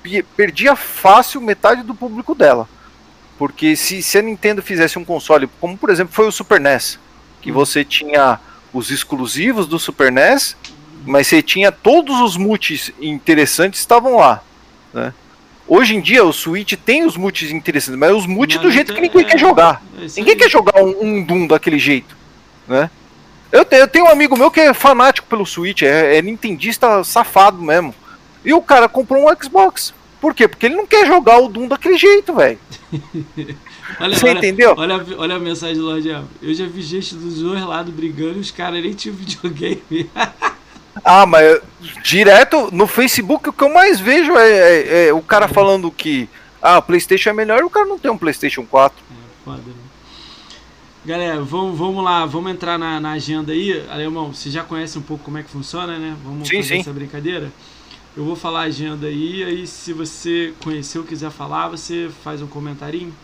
pe- 0.03 0.23
perdia 0.23 0.75
fácil 0.75 1.41
metade 1.43 1.83
do 1.83 1.95
público 1.95 2.35
dela. 2.35 2.67
Porque 3.39 3.77
se, 3.77 4.03
se 4.03 4.17
a 4.17 4.23
Nintendo 4.23 4.63
fizesse 4.63 4.99
um 4.99 5.05
console, 5.05 5.51
como 5.61 5.77
por 5.77 5.91
exemplo 5.91 6.15
foi 6.15 6.27
o 6.27 6.33
Super 6.33 6.59
NES, 6.59 6.99
que 7.43 7.51
Hum. 7.51 7.55
você 7.55 7.85
tinha 7.85 8.41
os 8.73 8.91
exclusivos 8.91 9.67
do 9.67 9.79
Super 9.79 10.11
NES, 10.11 10.57
mas 11.07 11.27
você 11.27 11.41
tinha 11.41 11.71
todos 11.73 12.21
os 12.21 12.37
multis 12.37 12.93
interessantes 13.01 13.81
estavam 13.81 14.17
lá. 14.17 14.43
Né? 14.93 15.15
Hoje 15.69 15.97
em 15.97 16.01
dia 16.01 16.25
o 16.25 16.33
Switch 16.33 16.75
tem 16.75 17.05
os 17.05 17.17
multis 17.17 17.51
interessantes, 17.51 17.99
mas 17.99 18.13
os 18.13 18.27
multis 18.27 18.57
Mas 18.57 18.67
do 18.67 18.71
jeito 18.71 18.95
que 18.95 19.01
ninguém 19.01 19.23
é, 19.23 19.25
quer 19.25 19.39
jogar. 19.39 19.83
é 19.99 20.07
Ninguém 20.17 20.37
quer 20.37 20.51
jogar 20.51 20.83
um, 20.83 20.95
um 21.03 21.23
Doom 21.25 21.47
daquele 21.47 21.79
jeito, 21.79 22.17
né? 22.69 22.91
Eu, 23.51 23.65
te- 23.65 23.77
eu 23.77 23.89
tenho 23.89 24.05
um 24.07 24.09
amigo 24.11 24.37
meu 24.37 24.51
que 24.51 24.61
é 24.61 24.75
fanático 24.75 25.27
pelo 25.29 25.47
Switch, 25.47 25.83
é, 25.83 26.17
é 26.19 26.23
nintendista 26.23 27.03
safado 27.05 27.61
mesmo. 27.63 27.95
E 28.45 28.53
o 28.53 28.61
cara 28.63 28.89
comprou 28.89 29.25
um 29.29 29.43
Xbox. 29.43 29.93
Por 30.21 30.35
quê? 30.35 30.47
Porque 30.49 30.67
ele 30.67 30.77
não 30.77 30.87
quer 30.87 31.07
jogar 31.07 31.39
o 31.41 31.49
Doom 31.49 31.67
daquele 31.69 31.97
jeito, 31.97 32.35
velho. 32.35 32.59
Olha, 34.01 34.17
Você 34.19 34.29
olha, 34.29 34.39
entendeu? 34.39 34.75
Olha, 34.77 34.97
a- 34.97 35.05
olha 35.17 35.37
a 35.37 35.39
mensagem 35.39 35.77
do 35.77 35.85
Lorde. 35.85 36.09
Eu 36.43 36.53
já 36.55 36.67
vi 36.67 36.83
gente 36.83 37.15
dos 37.15 37.41
dois 37.41 37.63
lados 37.65 37.95
brigando 37.95 38.39
e 38.39 38.41
os 38.41 38.51
caras 38.51 38.83
nem 38.83 38.93
tinham 38.93 39.17
videogame. 39.17 40.11
Ah, 41.05 41.27
mas 41.27 41.61
direto 42.03 42.71
no 42.73 42.87
Facebook 42.87 43.49
o 43.49 43.53
que 43.53 43.63
eu 43.65 43.73
mais 43.73 44.01
vejo 44.01 44.37
é, 44.37 44.49
é- 44.51 45.09
é 45.09 45.13
o 45.13 45.23
cara 45.23 45.47
falando 45.49 45.91
que 45.91 46.29
ah, 46.61 46.79
o 46.79 46.83
PlayStation 46.83 47.31
é 47.31 47.33
melhor 47.33 47.61
e 47.61 47.65
o 47.65 47.71
cara 47.71 47.87
não 47.87 47.99
tem 47.99 48.11
um 48.11 48.19
PlayStation 48.19 48.65
4. 48.65 48.97
É, 49.11 49.15
foda, 49.45 49.59
né? 49.59 49.75
Galera, 51.05 51.41
vamos, 51.43 51.79
vamos 51.79 52.03
lá, 52.03 52.27
vamos 52.27 52.51
entrar 52.51 52.77
na, 52.79 52.99
na 52.99 53.13
agenda 53.13 53.53
aí. 53.53 53.85
Alemão, 53.89 54.33
você 54.35 54.51
já 54.51 54.65
conhece 54.65 54.99
um 54.99 55.03
pouco 55.03 55.23
como 55.25 55.39
é 55.39 55.43
que 55.43 55.51
funciona, 55.51 55.99
né? 55.99 56.17
Vamos 56.25 56.49
Sim, 56.49 56.57
fazer 56.57 56.75
sim. 56.75 56.81
essa 56.81 56.93
brincadeira. 56.93 57.53
Eu 58.17 58.25
vou 58.25 58.35
falar 58.35 58.61
a 58.61 58.65
agenda 58.65 59.07
aí, 59.07 59.45
aí 59.45 59.67
se 59.67 59.93
você 59.93 60.53
conheceu, 60.65 61.05
quiser 61.05 61.31
falar, 61.31 61.69
você 61.69 62.11
faz 62.25 62.43
um 62.43 62.47
comentarinho. 62.47 63.15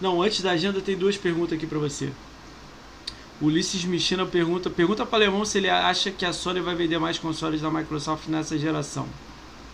Não, 0.00 0.20
antes 0.20 0.42
da 0.42 0.50
agenda 0.50 0.80
tem 0.80 0.96
duas 0.98 1.16
perguntas 1.16 1.56
aqui 1.56 1.66
pra 1.66 1.78
você. 1.78 2.10
Ulisses 3.40 3.84
Michina 3.84 4.24
pergunta, 4.24 4.70
pergunta 4.70 5.04
para 5.04 5.18
Alemão 5.24 5.44
se 5.44 5.58
ele 5.58 5.68
acha 5.68 6.10
que 6.10 6.24
a 6.24 6.32
Sony 6.32 6.60
vai 6.60 6.74
vender 6.74 6.98
mais 6.98 7.18
consoles 7.18 7.60
da 7.60 7.70
Microsoft 7.70 8.28
nessa 8.28 8.56
geração. 8.56 9.06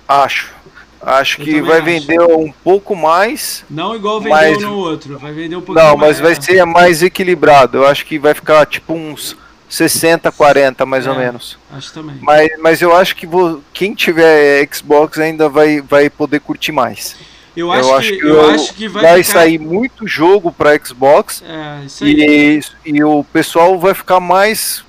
Acho. 0.09 0.53
Acho 1.01 1.41
Eu 1.41 1.45
que 1.45 1.63
vai 1.63 1.77
acho. 1.79 1.85
vender 1.85 2.21
um 2.21 2.53
pouco 2.53 2.95
mais. 2.97 3.65
Não 3.71 3.95
igual 3.95 4.21
vendeu 4.21 4.37
Mas- 4.37 4.63
no 4.63 4.75
outro, 4.77 5.19
vai 5.19 5.33
vender 5.33 5.57
um 5.57 5.61
pouquinho 5.63 5.87
Não, 5.89 5.97
mas 5.97 6.21
mais. 6.21 6.39
vai 6.39 6.43
ser 6.43 6.65
mais 6.67 7.03
equilibrado. 7.03 7.79
Eu 7.79 7.87
acho 7.87 8.05
que 8.05 8.19
vai 8.19 8.35
ficar 8.35 8.67
tipo 8.67 8.93
uns 8.93 9.37
60, 9.69 10.31
40 10.33 10.85
mais 10.85 11.07
ou 11.07 11.15
É. 11.15 11.19
menos. 11.19 11.57
Acho 11.73 11.93
também. 11.95 12.17
Mas, 12.21 12.49
mas 12.59 12.83
eu 12.83 12.95
acho 12.95 13.15
que 13.17 13.27
vo- 13.27 13.63
quem 13.73 13.95
tiver 13.95 14.69
Xbox 14.75 15.19
ainda 15.19 15.49
vai, 15.49 15.81
vai 15.81 16.11
poder 16.11 16.41
curtir 16.41 16.73
mais. 16.73 17.17
Eu 17.57 17.73
acho, 17.73 18.01
que, 18.01 18.19
eu 18.23 18.29
eu- 18.29 18.51
acho 18.51 18.75
que 18.75 18.89
vai, 18.89 19.03
vai 19.03 19.23
ficar... 19.25 19.41
sair 19.41 19.59
muito 19.59 20.07
jogo 20.07 20.53
para 20.53 20.79
Xbox 20.85 21.43
É, 21.47 21.85
isso 21.85 22.05
aí. 22.05 22.61
e, 22.87 22.91
e 22.97 23.05
o 23.05 23.25
pessoal 23.25 23.79
vai 23.79 23.93
ficar 23.93 24.21
mais 24.21 24.85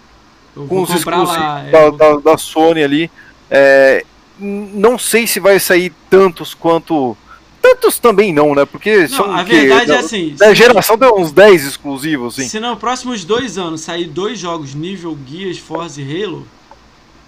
Eu 0.56 0.66
com 0.68 0.82
os 0.84 0.90
exclusivos 0.94 1.30
lá. 1.36 1.64
da, 1.72 1.80
eu 1.80 1.90
vou- 1.90 1.98
da- 2.22 2.32
da 2.32 2.38
Sony 2.38 2.84
ali. 2.84 3.12
É, 3.50 4.06
não 4.40 4.98
sei 4.98 5.26
se 5.28 5.40
vai 5.40 5.60
sair 5.60 5.92
tantos 6.10 6.54
quanto. 6.54 7.18
Tantos 7.62 8.00
também 8.00 8.34
não, 8.34 8.56
né? 8.56 8.66
Porque 8.66 9.02
Não, 9.02 9.08
são 9.08 9.32
a 9.36 9.44
verdade 9.44 9.92
é 9.92 9.98
assim. 10.00 10.36
Da 10.38 10.52
geração 10.54 10.98
deu 10.98 11.16
uns 11.16 11.32
10 11.32 11.64
exclusivos, 11.64 12.34
assim. 12.40 12.48
Se 12.50 12.60
nos 12.60 12.78
próximos 12.80 13.24
dois 13.24 13.58
anos 13.58 13.82
sair 13.82 14.06
dois 14.06 14.40
jogos 14.40 14.74
nível 14.74 15.16
Gears, 15.28 15.60
Forza 15.60 16.02
e 16.02 16.24
Halo, 16.24 16.48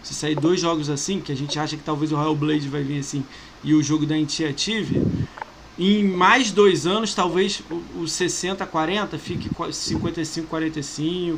se 0.01 0.13
sair 0.15 0.33
dois 0.35 0.59
jogos 0.59 0.89
assim, 0.89 1.19
que 1.19 1.31
a 1.31 1.35
gente 1.35 1.59
acha 1.59 1.77
que 1.77 1.83
talvez 1.83 2.11
o 2.11 2.15
Hellblade 2.19 2.67
vai 2.67 2.81
vir 2.81 2.99
assim, 2.99 3.23
e 3.63 3.73
o 3.73 3.81
jogo 3.83 4.05
da 4.05 4.15
Initiative, 4.17 5.01
em 5.79 6.03
mais 6.03 6.51
dois 6.51 6.85
anos, 6.85 7.15
talvez 7.15 7.61
o, 7.71 7.75
o 8.01 8.03
60-40 8.05 9.17
fique 9.17 9.49
qua- 9.49 9.69
55-45. 9.69 11.37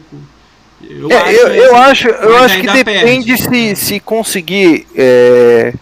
Eu 0.89 1.10
É, 1.11 1.34
eu, 1.34 1.47
eu 1.56 1.76
assim, 1.76 1.84
acho, 1.91 2.07
eu 2.10 2.38
acho 2.38 2.60
que 2.60 2.68
depende 2.72 3.27
perde. 3.38 3.76
se, 3.76 3.76
se 3.76 3.99
conseguir 3.99 4.85
é, 4.95 5.73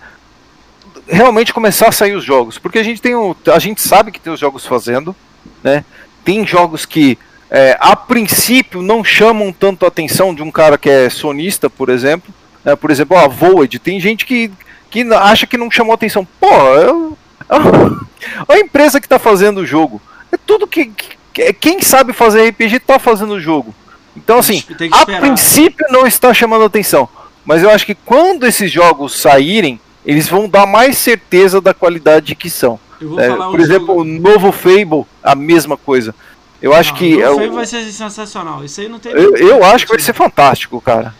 realmente 1.08 1.54
começar 1.54 1.90
a 1.90 1.92
sair 1.92 2.14
os 2.16 2.24
jogos. 2.24 2.58
Porque 2.58 2.80
a 2.80 2.84
gente 2.84 3.02
tem 3.02 3.16
o, 3.16 3.36
a 3.52 3.60
gente 3.60 3.82
sabe 3.82 4.12
que 4.12 4.20
tem 4.20 4.32
os 4.32 4.40
jogos 4.40 4.66
fazendo, 4.66 5.16
né? 5.64 5.84
Tem 6.24 6.46
jogos 6.46 6.86
que 6.86 7.18
é, 7.50 7.76
a 7.80 7.96
princípio 7.96 8.82
não 8.82 9.04
chamam 9.04 9.52
tanto 9.52 9.84
a 9.86 9.88
atenção 9.88 10.34
de 10.34 10.42
um 10.42 10.52
cara 10.52 10.78
que 10.78 10.90
é 10.90 11.10
sonista, 11.10 11.70
por 11.70 11.90
exemplo. 11.90 12.34
né? 12.64 12.76
Por 12.76 12.92
exemplo, 12.92 13.18
a 13.18 13.28
Void. 13.28 13.80
Tem 13.80 14.00
gente 14.00 14.26
que, 14.26 14.52
que 14.94 15.14
acha 15.14 15.48
que 15.48 15.58
não 15.58 15.70
chamou 15.72 15.94
atenção. 15.94 16.26
Pô, 16.40 16.48
eu, 16.76 17.18
a 18.48 18.58
empresa 18.60 19.00
que 19.00 19.06
está 19.06 19.20
fazendo 19.20 19.60
o 19.62 19.66
jogo. 19.66 20.02
É 20.32 20.38
tudo 20.38 20.68
que, 20.68 20.86
que- 21.34 21.54
quem 21.54 21.82
sabe 21.82 22.14
fazer 22.14 22.48
RPG 22.50 22.78
está 22.78 22.98
fazendo 23.00 23.34
o 23.34 23.40
jogo. 23.42 23.74
Então 24.16 24.38
assim, 24.38 24.64
a 24.92 25.06
princípio 25.20 25.86
não 25.90 26.06
está 26.06 26.32
chamando 26.34 26.64
atenção, 26.66 27.10
mas 27.44 27.64
eu 27.64 27.70
acho 27.72 27.86
que 27.86 27.96
quando 27.96 28.46
esses 28.46 28.72
jogos 28.72 29.20
saírem, 29.20 29.80
eles 30.06 30.28
vão 30.30 30.48
dar 30.48 30.68
mais 30.68 30.98
certeza 30.98 31.60
da 31.60 31.74
qualidade 31.74 32.36
que 32.36 32.50
são. 32.50 32.80
É, 33.18 33.30
por 33.36 33.60
exemplo, 33.60 33.88
jogo- 33.88 34.02
o 34.02 34.04
novo 34.06 34.52
Fable, 34.52 35.06
a 35.24 35.34
mesma 35.36 35.76
coisa. 35.76 36.14
Eu 36.62 36.74
acho 36.74 36.92
Não, 36.92 36.98
que 37.00 37.16
o 37.18 37.22
é 37.22 37.26
Fable 37.28 37.50
vai 37.50 37.66
ser 37.66 37.92
sensacional. 37.92 38.64
Isso 38.64 38.80
aí 38.80 38.88
não 38.88 39.00
tem. 39.00 39.12
eu, 39.12 39.36
eu 39.36 39.64
acho 39.66 39.86
que 39.86 39.92
vai 39.92 40.00
ser 40.02 40.14
fantástico, 40.14 40.80
cara. 40.80 41.14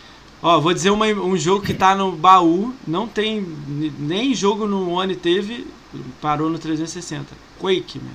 Ó, 0.46 0.60
vou 0.60 0.74
dizer 0.74 0.90
uma- 0.90 1.06
um 1.06 1.38
jogo 1.38 1.64
que 1.64 1.72
tá 1.72 1.94
no 1.94 2.12
baú, 2.12 2.74
não 2.86 3.08
tem 3.08 3.44
nem 3.98 4.34
jogo 4.34 4.66
no 4.66 4.90
One 4.90 5.16
teve, 5.16 5.66
parou 6.20 6.50
no 6.50 6.58
360. 6.58 7.28
Quake, 7.58 7.98
meu. 7.98 8.12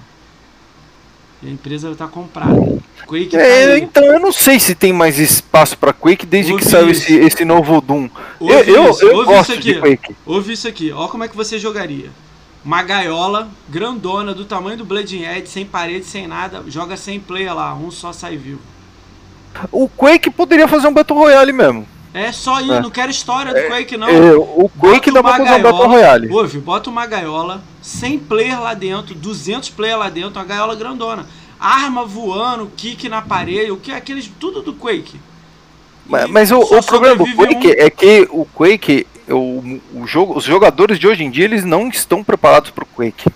E 1.41 1.47
a 1.47 1.51
empresa 1.51 1.95
tá 1.95 2.07
comprada. 2.07 2.53
Quake 3.07 3.30
tá 3.31 3.39
É, 3.39 3.73
aí. 3.73 3.81
então 3.81 4.03
eu 4.03 4.19
não 4.19 4.31
sei 4.31 4.60
se 4.60 4.76
tem 4.76 4.93
mais 4.93 5.18
espaço 5.18 5.76
para 5.76 5.91
Quake 5.91 6.26
desde 6.27 6.53
que 6.56 6.64
saiu 6.64 6.91
esse, 6.91 7.15
esse 7.15 7.43
novo 7.43 7.81
Doom. 7.81 8.07
Ouve 8.39 8.69
eu 8.69 8.91
isso, 8.91 9.06
eu 9.06 9.15
ouve 9.15 9.26
gosto 9.26 9.53
isso 9.53 9.61
de 9.61 9.72
aqui. 9.72 9.80
Quake. 9.97 10.15
Ouve 10.23 10.53
isso 10.53 10.68
aqui, 10.68 10.91
ó 10.91 11.07
como 11.07 11.23
é 11.23 11.27
que 11.27 11.35
você 11.35 11.57
jogaria. 11.57 12.11
Uma 12.64 12.84
gaiola 12.84 13.49
grandona 13.69 14.35
do 14.35 14.45
tamanho 14.45 14.77
do 14.77 14.85
Bleeding 14.85 15.23
Edge, 15.23 15.47
sem 15.47 15.65
parede, 15.65 16.06
sem 16.06 16.27
nada, 16.27 16.64
joga 16.68 16.95
sem 16.95 17.19
player 17.19 17.56
lá, 17.56 17.73
um 17.73 17.89
só 17.89 18.14
sai 18.14 18.38
vivo. 18.38 18.60
O 19.72 19.89
Quake 19.89 20.30
poderia 20.30 20.68
fazer 20.68 20.88
um 20.88 20.93
Battle 20.93 21.18
Royale 21.18 21.53
mesmo. 21.53 21.88
É 22.14 22.31
só 22.31 22.60
ir, 22.60 22.72
É. 22.72 22.81
não 22.81 22.90
quero 22.90 23.11
história 23.11 23.53
do 23.53 23.68
Quake 23.69 23.95
não. 23.95 24.07
É, 24.07 24.36
o 24.36 24.69
Quake 24.80 25.11
dá 25.11 25.22
pra 25.22 25.31
uma 25.31 25.38
fazer 25.45 25.60
um 25.60 25.61
Battle 25.61 25.88
Royale. 25.88 26.31
Ouve, 26.31 26.57
bota 26.60 26.90
uma 26.90 27.06
gaiola, 27.06 27.61
100 27.81 28.19
player 28.19 28.60
lá 28.60 28.73
dentro, 28.73 29.14
200 29.14 29.69
player 29.69 29.98
lá 29.98 30.10
dentro, 30.10 30.40
uma 30.40 30.45
gaiola 30.45 30.76
grandona. 30.76 31.27
Arma 31.60 32.06
voando, 32.06 32.72
kick 32.76 33.07
na 33.10 33.22
parede, 33.22 33.72
o 33.72 33.77
que 33.77 33.91
é 33.91 33.95
aqueles 33.95 34.30
tudo 34.40 34.61
do 34.61 34.73
Quake. 34.73 35.19
Mas, 36.06 36.30
mas 36.30 36.52
o, 36.52 36.60
o 36.60 36.84
problema 36.84 37.15
do 37.18 37.26
Quake 37.36 37.68
um. 37.68 37.73
é 37.77 37.90
que 37.90 38.27
o 38.31 38.44
Quake, 38.45 39.06
o, 39.27 39.80
o 39.94 40.07
jogo, 40.07 40.36
os 40.38 40.44
jogadores 40.44 40.98
de 40.98 41.07
hoje 41.07 41.23
em 41.23 41.30
dia, 41.30 41.44
eles 41.45 41.64
não 41.64 41.90
estão 41.90 42.23
preparados 42.23 42.72
pro 42.72 42.86
Quake. 42.88 43.30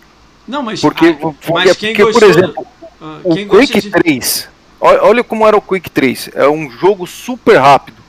Não, 0.48 0.64
mas, 0.64 0.82
Porque, 0.82 1.06
ah, 1.08 1.14
porque, 1.22 1.52
mas 1.52 1.78
quem 1.78 1.94
porque, 1.96 2.04
por 2.12 2.14
gostou, 2.14 2.30
exemplo, 2.30 2.68
ah, 3.00 3.20
o 3.24 3.46
Quake 3.46 3.82
de- 3.82 3.92
3, 3.92 4.50
Olha 4.80 5.24
como 5.24 5.48
era 5.48 5.56
o 5.56 5.62
Quake 5.62 5.90
3. 5.90 6.30
É 6.34 6.48
um 6.50 6.70
jogo 6.70 7.08
super 7.08 7.58
rápido, 7.58 8.03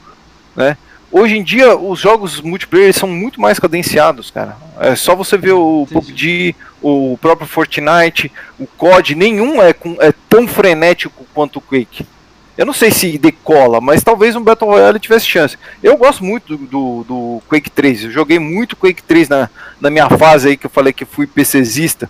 né? 0.54 0.76
Hoje 1.16 1.36
em 1.36 1.44
dia, 1.44 1.76
os 1.76 2.00
jogos 2.00 2.40
multiplayer 2.40 2.92
são 2.92 3.08
muito 3.08 3.40
mais 3.40 3.60
cadenciados, 3.60 4.32
cara. 4.32 4.56
É 4.80 4.96
só 4.96 5.14
você 5.14 5.38
ver 5.38 5.52
o 5.52 5.86
PUBG, 5.92 6.56
o 6.82 7.16
próprio 7.20 7.46
Fortnite, 7.46 8.32
o 8.58 8.66
COD, 8.66 9.14
nenhum 9.14 9.62
é, 9.62 9.72
com, 9.72 9.96
é 10.00 10.12
tão 10.28 10.48
frenético 10.48 11.24
quanto 11.32 11.60
o 11.60 11.62
Quake. 11.62 12.04
Eu 12.58 12.66
não 12.66 12.72
sei 12.72 12.90
se 12.90 13.16
decola, 13.16 13.80
mas 13.80 14.02
talvez 14.02 14.34
um 14.34 14.42
Battle 14.42 14.70
Royale 14.70 14.98
tivesse 14.98 15.26
chance. 15.26 15.56
Eu 15.82 15.96
gosto 15.96 16.24
muito 16.24 16.56
do, 16.56 16.66
do, 16.66 17.04
do 17.04 17.42
Quake 17.48 17.70
3. 17.70 18.04
Eu 18.04 18.10
joguei 18.10 18.38
muito 18.40 18.76
Quake 18.76 19.02
3 19.02 19.28
na, 19.28 19.50
na 19.80 19.90
minha 19.90 20.08
fase 20.10 20.48
aí 20.48 20.56
que 20.56 20.66
eu 20.66 20.70
falei 20.70 20.92
que 20.92 21.04
fui 21.04 21.26
PCzista. 21.26 22.08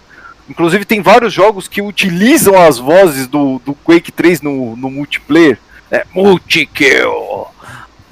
Inclusive 0.48 0.84
tem 0.84 1.00
vários 1.00 1.32
jogos 1.32 1.68
que 1.68 1.80
utilizam 1.80 2.58
as 2.58 2.78
vozes 2.78 3.26
do, 3.26 3.60
do 3.64 3.74
Quake 3.74 4.12
3 4.12 4.42
no, 4.42 4.76
no 4.76 4.90
multiplayer. 4.90 5.58
É, 5.90 6.04
Multikill. 6.12 7.46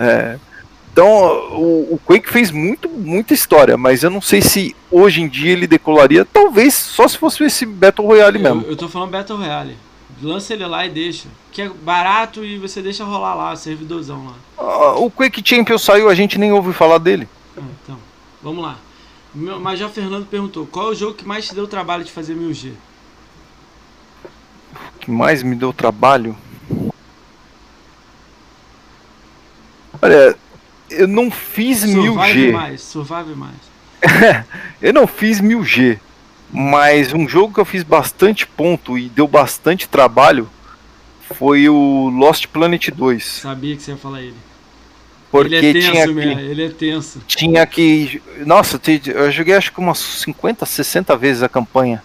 É, 0.02 0.38
então 0.92 1.06
o, 1.52 1.94
o, 1.94 2.00
Quake 2.04 2.30
fez 2.30 2.50
muito, 2.50 2.88
muita 2.88 3.32
história, 3.32 3.78
mas 3.78 4.02
eu 4.02 4.10
não 4.10 4.20
sei 4.20 4.42
se 4.42 4.76
hoje 4.90 5.22
em 5.22 5.28
dia 5.28 5.52
ele 5.52 5.66
decolaria. 5.66 6.24
Talvez 6.24 6.74
só 6.74 7.08
se 7.08 7.16
fosse 7.16 7.42
esse 7.44 7.64
Battle 7.64 8.06
Royale 8.06 8.36
eu, 8.38 8.42
mesmo. 8.42 8.70
Eu 8.70 8.76
tô 8.76 8.88
falando 8.88 9.10
Battle 9.10 9.38
Royale. 9.38 9.76
Lança 10.22 10.52
ele 10.52 10.66
lá 10.66 10.84
e 10.84 10.90
deixa. 10.90 11.28
Que 11.50 11.62
é 11.62 11.68
barato 11.68 12.44
e 12.44 12.58
você 12.58 12.82
deixa 12.82 13.04
rolar 13.04 13.34
lá, 13.34 13.56
servidorzão 13.56 14.26
lá. 14.26 14.34
Ah, 14.58 14.94
o 14.96 15.10
Quake 15.10 15.42
Champion 15.44 15.78
saiu, 15.78 16.08
a 16.08 16.14
gente 16.14 16.38
nem 16.38 16.52
ouviu 16.52 16.72
falar 16.72 16.98
dele. 16.98 17.26
Ah, 17.56 17.62
então, 17.82 17.98
vamos 18.42 18.62
lá. 18.62 18.76
Mas 19.34 19.78
já 19.78 19.88
Fernando 19.88 20.26
perguntou: 20.26 20.66
qual 20.66 20.88
é 20.88 20.90
o 20.90 20.94
jogo 20.94 21.14
que 21.14 21.26
mais 21.26 21.46
te 21.46 21.54
deu 21.54 21.66
trabalho 21.66 22.04
de 22.04 22.12
fazer 22.12 22.36
1000G? 22.36 22.72
O 24.74 24.98
que 25.00 25.10
mais 25.10 25.42
me 25.42 25.56
deu 25.56 25.72
trabalho? 25.72 26.36
Olha, 30.02 30.36
eu 30.90 31.06
não 31.06 31.30
fiz 31.30 31.80
Survive 31.80 32.08
1000G. 32.08 32.52
Mais, 32.52 32.80
Survive 32.80 33.34
mais. 33.36 33.54
eu 34.82 34.92
não 34.92 35.06
fiz 35.06 35.40
1000G. 35.40 35.98
Mas 36.52 37.14
um 37.14 37.26
jogo 37.26 37.54
que 37.54 37.60
eu 37.60 37.64
fiz 37.64 37.82
bastante 37.82 38.46
ponto 38.46 38.98
e 38.98 39.08
deu 39.08 39.26
bastante 39.26 39.88
trabalho 39.88 40.50
foi 41.34 41.68
o 41.68 42.10
Lost 42.10 42.46
Planet 42.48 42.90
2. 42.90 43.24
Sabia 43.24 43.74
que 43.74 43.82
você 43.82 43.92
ia 43.92 43.96
falar 43.96 44.20
ele. 44.20 44.34
Porque 45.30 45.54
ele 45.54 45.70
é 45.70 45.72
tenso 45.72 45.90
tinha 45.90 46.06
mesmo, 46.08 46.40
ele 46.40 46.64
é 46.64 46.68
tenso. 46.68 47.22
Tinha 47.26 47.66
que. 47.66 48.20
Nossa, 48.44 48.78
eu 49.06 49.30
joguei 49.30 49.54
acho 49.54 49.72
que 49.72 49.80
umas 49.80 49.98
50, 49.98 50.66
60 50.66 51.16
vezes 51.16 51.42
a 51.42 51.48
campanha. 51.48 52.02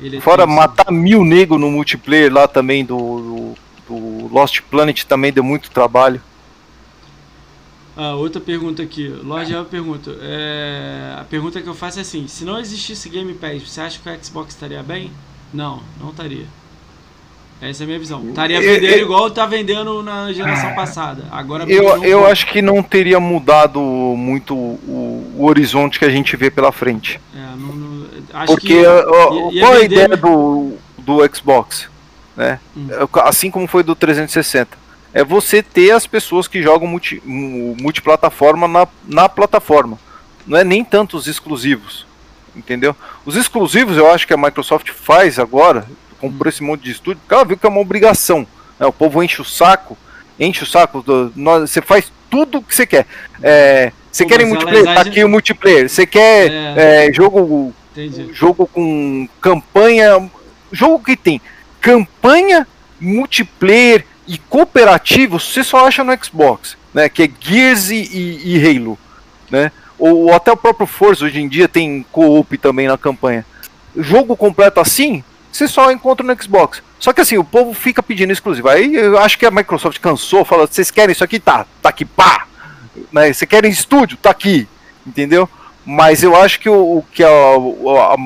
É 0.00 0.20
Fora 0.20 0.46
tenso. 0.46 0.56
matar 0.56 0.92
mil 0.92 1.24
negros 1.24 1.60
no 1.60 1.68
multiplayer 1.68 2.32
lá 2.32 2.46
também 2.46 2.84
do, 2.84 3.56
do, 3.88 3.88
do 3.88 4.28
Lost 4.32 4.60
Planet 4.70 5.02
também 5.02 5.32
deu 5.32 5.42
muito 5.42 5.68
trabalho. 5.72 6.22
Ah, 7.96 8.14
outra 8.14 8.40
pergunta 8.40 8.82
aqui. 8.82 9.08
Lorde 9.08 9.52
Eva 9.52 9.64
pergunta. 9.64 10.16
É... 10.20 11.16
A 11.20 11.24
pergunta 11.24 11.60
que 11.60 11.68
eu 11.68 11.74
faço 11.74 11.98
é 11.98 12.02
assim: 12.02 12.26
se 12.28 12.44
não 12.44 12.58
existisse 12.58 13.08
Game 13.08 13.32
Pass, 13.34 13.68
você 13.68 13.80
acha 13.80 14.00
que 14.00 14.08
o 14.08 14.24
Xbox 14.24 14.54
estaria 14.54 14.82
bem? 14.82 15.10
Não, 15.52 15.82
não 16.00 16.10
estaria. 16.10 16.46
Essa 17.60 17.82
é 17.82 17.84
a 17.84 17.86
minha 17.88 17.98
visão. 17.98 18.26
Estaria 18.26 18.58
vendendo 18.58 18.84
eu, 18.84 18.98
eu, 18.98 19.04
igual 19.04 19.30
tá 19.30 19.44
vendendo 19.44 20.02
na 20.02 20.32
geração 20.32 20.74
passada. 20.74 21.24
Agora 21.30 21.64
eu, 21.70 22.02
eu 22.02 22.26
acho 22.26 22.46
que 22.46 22.62
não 22.62 22.82
teria 22.82 23.20
mudado 23.20 23.80
muito 23.80 24.54
o, 24.54 25.34
o, 25.36 25.44
horizonte 25.44 25.98
que 25.98 26.06
a 26.06 26.10
gente 26.10 26.34
vê 26.36 26.50
pela 26.50 26.72
frente. 26.72 27.20
É, 27.34 27.38
não, 27.56 27.74
não, 27.74 28.06
Porque 28.46 28.68
que, 28.68 28.86
uh, 28.86 29.52
ia, 29.52 29.62
qual 29.62 29.74
a 29.74 29.80
ideia 29.82 30.16
do, 30.16 30.72
do 30.96 31.36
Xbox? 31.36 31.90
Né? 32.34 32.58
Hum. 32.74 32.88
Assim 33.24 33.50
como 33.50 33.66
foi 33.66 33.82
do 33.82 33.94
360 33.94 34.89
é 35.12 35.24
você 35.24 35.62
ter 35.62 35.90
as 35.90 36.06
pessoas 36.06 36.46
que 36.46 36.62
jogam 36.62 36.86
multi, 36.86 37.22
multiplataforma 37.24 38.68
na, 38.68 38.86
na 39.06 39.28
plataforma. 39.28 39.98
Não 40.46 40.58
é 40.58 40.64
nem 40.64 40.84
tanto 40.84 41.16
os 41.16 41.26
exclusivos. 41.26 42.06
Entendeu? 42.54 42.96
Os 43.24 43.36
exclusivos 43.36 43.96
eu 43.96 44.10
acho 44.10 44.26
que 44.26 44.34
a 44.34 44.36
Microsoft 44.36 44.90
faz 44.90 45.38
agora, 45.38 45.86
comprou 46.20 46.48
esse 46.48 46.62
monte 46.62 46.82
de 46.82 46.90
estúdio, 46.90 47.20
porque 47.20 47.34
ela 47.34 47.44
viu 47.44 47.56
que 47.56 47.66
é 47.66 47.68
uma 47.68 47.80
obrigação. 47.80 48.46
Né? 48.78 48.86
O 48.86 48.92
povo 48.92 49.22
enche 49.22 49.40
o 49.40 49.44
saco, 49.44 49.96
enche 50.38 50.64
o 50.64 50.66
saco, 50.66 51.02
do, 51.02 51.32
nós, 51.36 51.70
você 51.70 51.80
faz 51.80 52.12
tudo 52.28 52.58
o 52.58 52.62
que 52.62 52.74
você 52.74 52.86
quer. 52.86 53.06
É, 53.42 53.92
você 54.10 54.26
quer 54.26 54.44
multiplayer? 54.44 54.84
Tá 54.84 55.00
aqui 55.02 55.22
o 55.22 55.28
multiplayer. 55.28 55.88
Você 55.88 56.06
quer 56.06 56.50
é. 56.50 57.06
É, 57.06 57.12
jogo, 57.12 57.72
jogo 58.32 58.66
com 58.66 59.28
campanha. 59.40 60.30
Jogo 60.72 61.02
que 61.04 61.16
tem 61.16 61.40
campanha, 61.80 62.66
multiplayer, 63.00 64.04
e 64.30 64.38
cooperativo 64.38 65.40
você 65.40 65.64
só 65.64 65.88
acha 65.88 66.04
no 66.04 66.16
Xbox, 66.24 66.76
né? 66.94 67.08
Que 67.08 67.24
é 67.24 67.30
Gears 67.40 67.90
e, 67.90 67.96
e, 67.96 68.56
e 68.56 68.78
Halo, 68.78 68.96
né? 69.50 69.72
Ou, 69.98 70.26
ou, 70.26 70.32
até 70.32 70.52
o 70.52 70.56
próprio 70.56 70.86
Forza 70.86 71.24
hoje 71.24 71.40
em 71.40 71.48
dia 71.48 71.68
tem 71.68 72.06
co-op 72.12 72.56
também 72.58 72.86
na 72.86 72.96
campanha. 72.96 73.44
Jogo 73.96 74.36
completo 74.36 74.78
assim, 74.78 75.24
você 75.50 75.66
só 75.66 75.90
encontra 75.90 76.24
no 76.24 76.40
Xbox. 76.40 76.80
Só 77.00 77.12
que 77.12 77.20
assim, 77.20 77.38
o 77.38 77.44
povo 77.44 77.74
fica 77.74 78.04
pedindo 78.04 78.32
exclusivo. 78.32 78.68
Aí 78.68 78.94
eu 78.94 79.18
acho 79.18 79.36
que 79.36 79.44
a 79.44 79.50
Microsoft 79.50 79.98
cansou, 79.98 80.44
fala, 80.44 80.68
vocês 80.68 80.92
querem 80.92 81.12
isso 81.12 81.24
aqui? 81.24 81.40
Tá, 81.40 81.66
tá 81.82 81.88
aqui, 81.88 82.04
pá! 82.04 82.46
Né? 83.10 83.32
Você 83.32 83.44
querem 83.46 83.68
estúdio? 83.68 84.16
Tá 84.16 84.30
aqui, 84.30 84.68
entendeu? 85.04 85.48
Mas 85.84 86.22
eu 86.22 86.40
acho 86.40 86.60
que 86.60 86.68
o, 86.68 86.98
o 86.98 87.04
que, 87.12 87.24
a, 87.24 87.28
a, 87.28 88.14
a, 88.14 88.16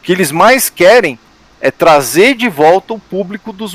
que 0.00 0.12
eles 0.12 0.30
mais 0.30 0.70
querem 0.70 1.18
é 1.60 1.72
trazer 1.72 2.36
de 2.36 2.48
volta 2.48 2.94
o 2.94 3.00
público 3.00 3.52
dos 3.52 3.74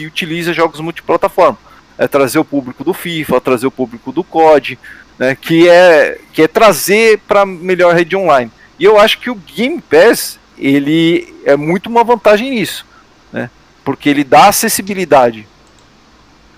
que 0.00 0.06
utiliza 0.06 0.54
jogos 0.54 0.80
multiplataforma. 0.80 1.58
É 1.98 2.08
trazer 2.08 2.38
o 2.38 2.44
público 2.44 2.82
do 2.82 2.94
FIFA, 2.94 3.40
trazer 3.40 3.66
o 3.66 3.70
público 3.70 4.10
do 4.10 4.24
COD, 4.24 4.78
né, 5.18 5.36
que, 5.38 5.68
é, 5.68 6.18
que 6.32 6.42
é 6.42 6.48
trazer 6.48 7.18
para 7.28 7.44
melhor 7.44 7.94
rede 7.94 8.16
online. 8.16 8.50
E 8.78 8.84
eu 8.84 8.98
acho 8.98 9.18
que 9.18 9.28
o 9.28 9.34
Game 9.34 9.82
Pass 9.82 10.38
ele 10.56 11.34
é 11.44 11.56
muito 11.56 11.88
uma 11.90 12.02
vantagem 12.02 12.50
nisso, 12.50 12.86
né, 13.30 13.50
porque 13.84 14.08
ele 14.08 14.24
dá 14.24 14.48
acessibilidade. 14.48 15.46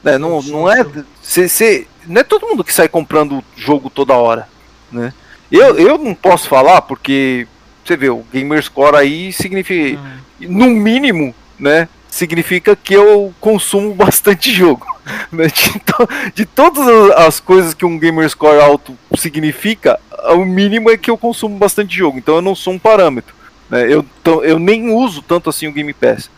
Né, 0.05 0.19
não, 0.19 0.41
não, 0.43 0.71
é, 0.71 0.87
cê, 1.21 1.49
cê, 1.49 1.87
não 2.07 2.21
é 2.21 2.25
todo 2.25 2.47
mundo 2.47 2.63
que 2.63 2.73
sai 2.73 2.89
comprando 2.89 3.43
jogo 3.57 3.91
toda 3.91 4.15
hora. 4.15 4.49
Né. 4.93 5.13
Eu, 5.51 5.77
eu 5.77 5.99
não 5.99 6.15
posso 6.15 6.49
falar 6.49 6.83
porque 6.83 7.49
você 7.85 7.97
vê, 7.97 8.11
o 8.11 8.25
Gamerscore 8.33 8.97
aí 8.97 9.33
significa, 9.33 9.99
ah. 10.01 10.19
no 10.41 10.71
mínimo, 10.71 11.35
né, 11.59 11.89
significa 12.13 12.77
que 12.77 12.93
eu 12.93 13.35
consumo 13.41 13.95
bastante 13.97 14.53
jogo. 14.53 14.87
Né? 15.33 15.47
De, 15.47 15.81
to 15.81 16.09
de, 16.35 16.45
todas 16.45 16.87
as 17.17 17.41
coisas 17.41 17.73
que 17.73 17.87
um 17.87 17.99
gamer 17.99 18.29
score 18.29 18.61
alto 18.61 18.97
significa, 19.17 19.99
o 20.35 20.45
mínimo 20.45 20.91
é 20.91 20.97
que 20.97 21.11
eu 21.11 21.17
consumo 21.17 21.57
bastante 21.57 21.97
jogo. 21.97 22.19
Então 22.19 22.37
eu 22.37 22.43
não 22.43 22.55
sou 22.55 22.75
um 22.75 22.79
parâmetro. 22.79 23.35
Né? 23.71 23.87
Eu, 23.91 24.05
eu 24.45 24.59
nem 24.59 24.91
uso 24.91 25.23
tanto 25.23 25.49
assim 25.49 25.67
o 25.67 25.73
Game 25.73 25.93
Pass. 25.95 26.31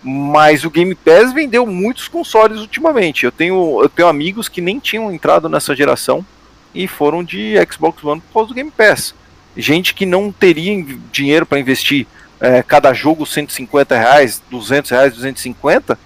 Mas 0.00 0.64
o 0.64 0.70
Game 0.70 0.94
Pass 0.94 1.32
vendeu 1.32 1.66
muitos 1.66 2.06
consoles 2.06 2.60
ultimamente. 2.60 3.24
Eu 3.24 3.32
tenho, 3.32 3.80
eu 3.82 3.88
tenho 3.88 4.06
amigos 4.06 4.48
que 4.48 4.60
nem 4.60 4.78
tinham 4.78 5.10
entrado 5.10 5.48
nessa 5.48 5.74
geração 5.74 6.24
e 6.72 6.86
foram 6.86 7.24
de 7.24 7.54
Xbox 7.68 8.04
One 8.04 8.20
por 8.20 8.32
causa 8.32 8.48
do 8.48 8.54
Game 8.54 8.70
Pass. 8.70 9.12
Gente 9.56 9.92
que 9.92 10.06
não 10.06 10.30
teria 10.30 10.84
dinheiro 11.10 11.44
para 11.44 11.58
investir 11.58 12.06
é, 12.40 12.62
cada 12.62 12.92
jogo 12.92 13.26
150 13.26 13.96
reais, 13.96 14.42
200 14.50 14.90
reais, 14.90 15.12
250, 15.14 15.98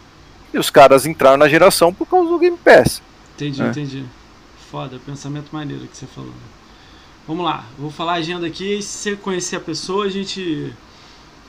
e 0.52 0.58
os 0.58 0.70
caras 0.70 1.06
entraram 1.06 1.36
na 1.36 1.48
geração 1.48 1.92
por 1.92 2.06
causa 2.06 2.28
do 2.28 2.38
Game 2.38 2.56
Pass. 2.56 3.02
Entendi, 3.34 3.62
é. 3.62 3.66
entendi. 3.66 4.04
Foda, 4.70 4.98
pensamento 5.04 5.50
maneiro 5.52 5.86
que 5.86 5.96
você 5.96 6.06
falou. 6.06 6.32
Vamos 7.26 7.44
lá, 7.44 7.64
vou 7.78 7.90
falar 7.90 8.12
a 8.12 8.16
agenda 8.16 8.46
aqui 8.46 8.78
e 8.78 8.82
se 8.82 8.88
você 8.88 9.16
conhecer 9.16 9.56
a 9.56 9.60
pessoa, 9.60 10.06
a 10.06 10.10
gente 10.10 10.72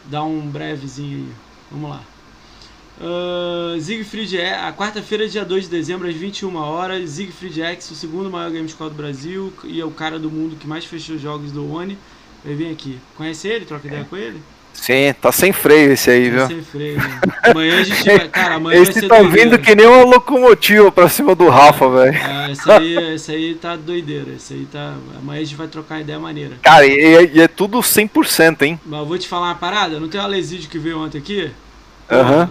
dá 0.05 0.23
um 0.23 0.41
brevezinho 0.41 1.17
aí. 1.17 1.33
Vamos 1.71 1.89
lá. 1.89 2.01
Uh, 2.99 3.81
Siegfried 3.81 4.37
é 4.37 4.59
a 4.59 4.71
quarta-feira, 4.71 5.27
dia 5.27 5.43
2 5.43 5.63
de 5.63 5.69
dezembro, 5.71 6.07
às 6.07 6.15
21 6.15 6.55
horas. 6.55 7.09
Siegfried 7.11 7.61
X, 7.61 7.89
o 7.89 7.95
segundo 7.95 8.29
maior 8.29 8.51
game 8.51 8.69
score 8.69 8.91
do 8.91 8.95
Brasil 8.95 9.51
e 9.63 9.81
é 9.81 9.85
o 9.85 9.89
cara 9.89 10.19
do 10.19 10.29
mundo 10.29 10.55
que 10.55 10.67
mais 10.67 10.85
fechou 10.85 11.17
jogos 11.17 11.51
do 11.51 11.73
One. 11.73 11.97
Vai 12.43 12.53
vir 12.53 12.71
aqui. 12.71 12.99
Conhece 13.15 13.47
ele? 13.47 13.65
Troca 13.65 13.87
ideia 13.87 14.01
é. 14.01 14.05
com 14.05 14.17
ele? 14.17 14.41
Sim, 14.73 15.13
tá 15.21 15.31
sem 15.31 15.53
freio 15.53 15.91
esse 15.93 16.09
aí, 16.09 16.29
tá 16.29 16.35
viu? 16.35 16.47
Sem 16.47 16.63
freio. 16.63 16.97
Né? 16.97 17.21
Amanhã 17.43 17.79
a 17.79 17.83
gente 17.83 18.03
vai. 18.03 18.29
Cara, 18.29 18.55
amanhã 18.55 18.81
esse 18.81 18.91
vai 18.93 19.01
ser 19.01 19.07
tá 19.07 19.19
doideira. 19.19 19.49
vindo 19.49 19.59
que 19.59 19.75
nem 19.75 19.85
uma 19.85 20.03
locomotiva 20.03 20.91
pra 20.91 21.07
cima 21.07 21.35
do 21.35 21.49
Rafa, 21.49 21.87
velho. 21.89 22.17
É, 22.17 22.51
esse 22.51 22.71
aí, 22.71 23.13
esse 23.13 23.31
aí 23.31 23.55
tá 23.55 23.75
doideira. 23.75 24.31
Esse 24.31 24.53
aí 24.53 24.67
tá. 24.71 24.95
Amanhã 25.19 25.41
a 25.41 25.43
gente 25.43 25.55
vai 25.55 25.67
trocar 25.67 26.01
ideia 26.01 26.17
maneira. 26.17 26.55
Cara, 26.63 26.85
e, 26.85 26.91
é, 26.91 27.31
e 27.35 27.41
é 27.41 27.47
tudo 27.47 27.79
100%, 27.79 28.61
hein? 28.63 28.79
Mas 28.85 28.99
eu 28.99 29.05
vou 29.05 29.17
te 29.17 29.27
falar 29.27 29.47
uma 29.47 29.55
parada. 29.55 29.99
Não 29.99 30.09
tem 30.09 30.19
o 30.19 30.23
Alesídio 30.23 30.69
que 30.69 30.79
veio 30.79 30.99
ontem 30.99 31.19
aqui? 31.19 31.51
Aham. 32.09 32.41
Uhum. 32.41 32.49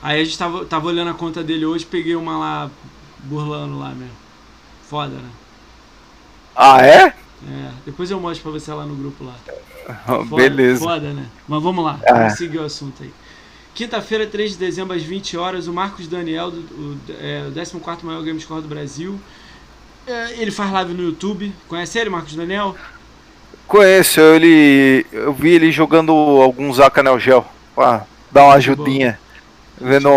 Aí 0.00 0.20
a 0.20 0.24
gente 0.24 0.38
tava, 0.38 0.64
tava 0.64 0.86
olhando 0.86 1.10
a 1.10 1.14
conta 1.14 1.42
dele 1.42 1.66
hoje, 1.66 1.84
peguei 1.84 2.14
uma 2.14 2.38
lá 2.38 2.70
burlando 3.24 3.78
lá 3.78 3.88
mesmo. 3.88 4.14
Foda, 4.88 5.14
né? 5.16 5.28
Ah, 6.54 6.80
é? 6.84 7.12
É, 7.46 7.70
depois 7.86 8.10
eu 8.10 8.18
mostro 8.18 8.42
pra 8.50 8.58
você 8.58 8.72
lá 8.72 8.84
no 8.84 8.94
grupo 8.94 9.24
lá. 9.24 9.34
Foda, 10.06 10.42
Beleza. 10.42 10.80
Foda, 10.80 11.12
né? 11.12 11.26
Mas 11.46 11.62
vamos 11.62 11.84
lá, 11.84 12.00
ah. 12.06 12.14
vamos 12.14 12.34
seguir 12.34 12.58
o 12.58 12.64
assunto 12.64 13.02
aí. 13.02 13.12
Quinta-feira, 13.74 14.26
3 14.26 14.52
de 14.52 14.56
dezembro, 14.56 14.96
às 14.96 15.02
20 15.02 15.36
horas, 15.36 15.68
o 15.68 15.72
Marcos 15.72 16.08
Daniel, 16.08 16.50
do, 16.50 16.60
o, 16.60 16.98
é, 17.10 17.44
o 17.48 17.80
14 17.80 18.04
maior 18.04 18.22
Gamescore 18.24 18.60
do 18.60 18.68
Brasil. 18.68 19.20
É, 20.04 20.32
ele 20.38 20.50
faz 20.50 20.72
live 20.72 20.94
no 20.94 21.02
YouTube. 21.04 21.52
Conhece 21.68 21.98
ele, 21.98 22.10
Marcos 22.10 22.34
Daniel? 22.34 22.74
Conheço, 23.68 24.20
ele. 24.20 25.06
Eu 25.12 25.32
vi 25.32 25.50
ele 25.50 25.70
jogando 25.70 26.12
alguns 26.12 26.80
Acanel 26.80 27.20
Gel. 27.20 27.46
Pra 27.74 28.04
dar 28.32 28.44
uma 28.44 28.54
ajudinha. 28.54 29.18
Vendo 29.80 30.08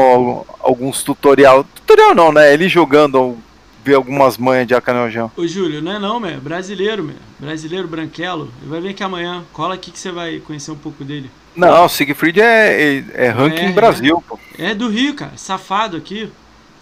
alguns 0.59 1.03
tutorial. 1.03 1.63
Tutorial 1.63 2.15
não, 2.15 2.31
né? 2.31 2.53
Ele 2.53 2.67
jogando 2.69 3.37
ver 3.83 3.95
algumas 3.95 4.37
manhas 4.37 4.67
de 4.67 4.75
Acanel 4.75 5.31
Ô 5.35 5.47
Júlio, 5.47 5.81
não 5.81 5.93
é 5.93 5.99
não, 5.99 6.19
meu. 6.19 6.39
Brasileiro, 6.39 7.03
meu. 7.03 7.15
Brasileiro 7.39 7.87
branquelo. 7.87 8.51
Ele 8.61 8.69
vai 8.69 8.81
vir 8.81 8.89
aqui 8.89 9.03
amanhã. 9.03 9.43
Cola 9.51 9.75
aqui 9.75 9.91
que 9.91 9.99
você 9.99 10.11
vai 10.11 10.39
conhecer 10.39 10.71
um 10.71 10.75
pouco 10.75 11.03
dele. 11.03 11.29
Não, 11.55 11.85
o 11.85 11.89
Siegfried 11.89 12.39
é, 12.39 12.99
é, 12.99 13.05
é 13.13 13.29
ranking 13.29 13.65
é, 13.65 13.71
Brasil, 13.71 14.23
pô. 14.27 14.39
É 14.57 14.73
do 14.73 14.87
Rio, 14.87 15.15
cara. 15.15 15.33
Safado 15.35 15.97
aqui. 15.97 16.31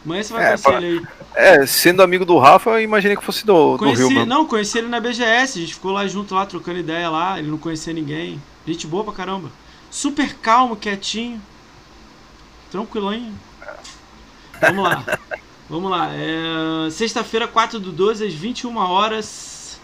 Amanhã 0.05 0.23
você 0.23 0.33
vai 0.33 0.43
é, 0.43 0.47
conhecer 0.47 0.63
pra... 0.63 0.81
ele 0.81 0.99
aí. 0.99 1.07
É, 1.35 1.65
sendo 1.65 2.03
amigo 2.03 2.25
do 2.25 2.37
Rafa, 2.37 2.71
eu 2.71 2.81
imaginei 2.81 3.17
que 3.17 3.23
fosse 3.23 3.45
do, 3.45 3.77
conheci, 3.77 4.01
do 4.01 4.09
Rio. 4.09 4.25
Não, 4.25 4.45
conheci 4.45 4.77
ele 4.77 4.87
na 4.87 4.99
BGS. 4.99 5.57
A 5.57 5.61
gente 5.61 5.73
ficou 5.73 5.91
lá 5.91 6.07
junto, 6.07 6.35
lá, 6.35 6.45
trocando 6.45 6.79
ideia 6.79 7.09
lá. 7.09 7.39
Ele 7.39 7.49
não 7.49 7.57
conhecia 7.57 7.93
ninguém. 7.93 8.41
Gente 8.65 8.85
boa 8.85 9.03
pra 9.03 9.13
caramba. 9.13 9.49
Super 9.89 10.35
calmo, 10.35 10.75
quietinho. 10.75 11.41
Tranquilinho. 12.71 13.33
Vamos 14.61 14.83
lá. 14.83 15.03
Vamos 15.69 15.91
lá. 15.91 16.09
É... 16.13 16.89
Sexta-feira, 16.89 17.47
4 17.47 17.79
do 17.79 17.91
12, 17.91 18.25
às 18.25 18.33
21 18.33 18.75
horas. 18.77 19.79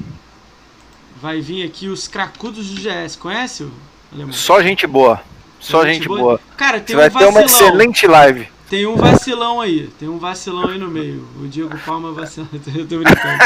Vai 1.22 1.40
vir 1.40 1.64
aqui 1.64 1.88
os 1.88 2.08
cracudos 2.08 2.70
do 2.70 2.82
GS. 2.82 3.16
Conhece 3.16 3.64
o 3.64 3.72
Alemão? 4.12 4.34
Só 4.34 4.62
gente 4.62 4.88
boa. 4.88 5.22
Só 5.60 5.86
gente, 5.86 5.96
gente 5.96 6.08
boa. 6.08 6.20
boa. 6.20 6.40
Cara, 6.58 6.80
tem 6.80 6.96
Você 6.96 7.08
um 7.08 7.10
vai 7.10 7.24
ter 7.24 7.30
uma 7.30 7.44
excelente 7.44 8.08
live. 8.08 8.48
Tem 8.70 8.88
um 8.88 8.96
vacilão 8.96 9.62
aí. 9.62 9.88
Tem 10.00 10.10
um 10.10 10.18
vacilão 10.18 10.68
aí 10.68 10.78
no 10.78 10.90
meio. 10.90 11.28
O 11.40 11.48
Diego 11.48 11.78
Palma 11.86 12.12
vacilando. 12.12 12.62
Eu 12.76 12.88
tô 12.88 12.98
brincando. 12.98 13.40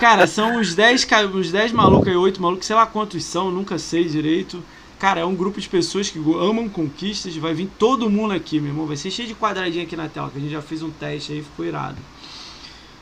Cara, 0.00 0.26
são 0.26 0.56
uns 0.58 0.74
10, 0.74 1.06
uns 1.34 1.50
10 1.50 1.72
malucos 1.72 2.08
aí, 2.08 2.16
8 2.16 2.40
malucos, 2.40 2.66
sei 2.66 2.76
lá 2.76 2.86
quantos 2.86 3.24
são, 3.24 3.50
nunca 3.50 3.78
sei 3.78 4.04
direito. 4.04 4.62
Cara, 5.00 5.20
é 5.20 5.24
um 5.24 5.34
grupo 5.34 5.58
de 5.58 5.66
pessoas 5.66 6.10
que 6.10 6.18
amam 6.18 6.68
conquistas. 6.68 7.34
Vai 7.36 7.54
vir 7.54 7.70
todo 7.78 8.10
mundo 8.10 8.34
aqui, 8.34 8.60
meu 8.60 8.70
irmão. 8.70 8.86
Vai 8.86 8.98
ser 8.98 9.10
cheio 9.10 9.26
de 9.26 9.34
quadradinho 9.34 9.82
aqui 9.82 9.96
na 9.96 10.10
tela, 10.10 10.28
que 10.30 10.36
a 10.36 10.40
gente 10.40 10.52
já 10.52 10.60
fez 10.60 10.82
um 10.82 10.90
teste 10.90 11.32
aí, 11.32 11.42
ficou 11.42 11.64
irado. 11.64 11.96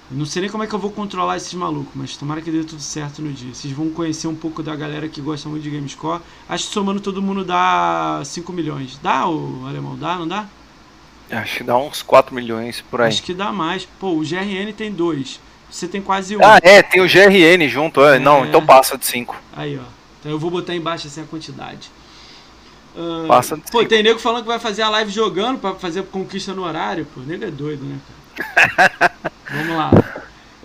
Não 0.09 0.25
sei 0.25 0.43
nem 0.43 0.51
como 0.51 0.63
é 0.63 0.67
que 0.69 0.73
eu 0.73 0.79
vou 0.79 0.93
controlar 0.93 1.37
esses 1.37 1.53
malucos, 1.53 1.93
mas 1.95 2.17
tomara 2.17 2.41
que 2.41 2.53
dê 2.53 2.63
tudo 2.63 2.81
certo 2.81 3.21
no 3.21 3.33
dia. 3.33 3.53
Vocês 3.53 3.75
vão 3.75 3.91
conhecer 3.91 4.29
um 4.29 4.35
pouco 4.35 4.63
da 4.63 4.77
galera 4.77 5.09
que 5.09 5.21
gosta 5.21 5.49
muito 5.49 5.65
de 5.65 5.71
Gamescore. 5.71 6.23
Acho 6.49 6.69
que 6.69 6.73
somando 6.73 7.01
todo 7.01 7.21
mundo 7.21 7.45
dá 7.45 8.23
5 8.25 8.53
milhões. 8.53 8.97
Dá, 9.03 9.29
o 9.29 9.67
alemão? 9.67 9.99
Dá, 9.99 10.17
não 10.17 10.29
dá? 10.29 10.47
Acho 11.31 11.59
que 11.59 11.65
dá 11.65 11.77
uns 11.77 12.01
4 12.01 12.33
milhões 12.33 12.81
por 12.81 13.03
aí. 13.03 13.09
Acho 13.09 13.25
que 13.25 13.35
dá 13.35 13.53
mais. 13.53 13.87
Pô, 13.99 14.13
o 14.13 14.21
GRN 14.21 14.73
tem 14.73 14.93
dois. 14.93 15.41
Você 15.69 15.89
tem 15.89 16.01
quase 16.01 16.37
um. 16.37 16.41
Ah, 16.43 16.61
é, 16.63 16.81
tem 16.81 17.03
o 17.03 17.09
GRN 17.09 17.69
junto. 17.69 18.03
É. 18.03 18.21
Não, 18.21 18.47
então 18.47 18.65
passa 18.65 18.97
de 18.97 19.05
5. 19.05 19.37
Aí, 19.53 19.77
ó. 19.77 19.98
Então 20.29 20.37
eu 20.37 20.39
vou 20.39 20.51
botar 20.51 20.75
embaixo 20.75 21.07
assim 21.07 21.23
a 21.23 21.25
quantidade. 21.25 21.91
Uh, 22.95 23.27
Passa 23.27 23.57
pô, 23.73 23.83
tem 23.87 24.03
nego 24.03 24.19
falando 24.19 24.43
que 24.43 24.49
vai 24.49 24.59
fazer 24.59 24.83
a 24.83 24.91
live 24.91 25.11
jogando 25.11 25.59
pra 25.59 25.75
fazer 25.75 26.03
conquista 26.03 26.53
no 26.53 26.65
horário. 26.65 27.07
Pô, 27.15 27.23
nego 27.23 27.45
é 27.47 27.51
doido, 27.51 27.83
né, 27.83 27.99
cara? 28.37 29.13
Vamos 29.51 29.75
lá. 29.75 29.91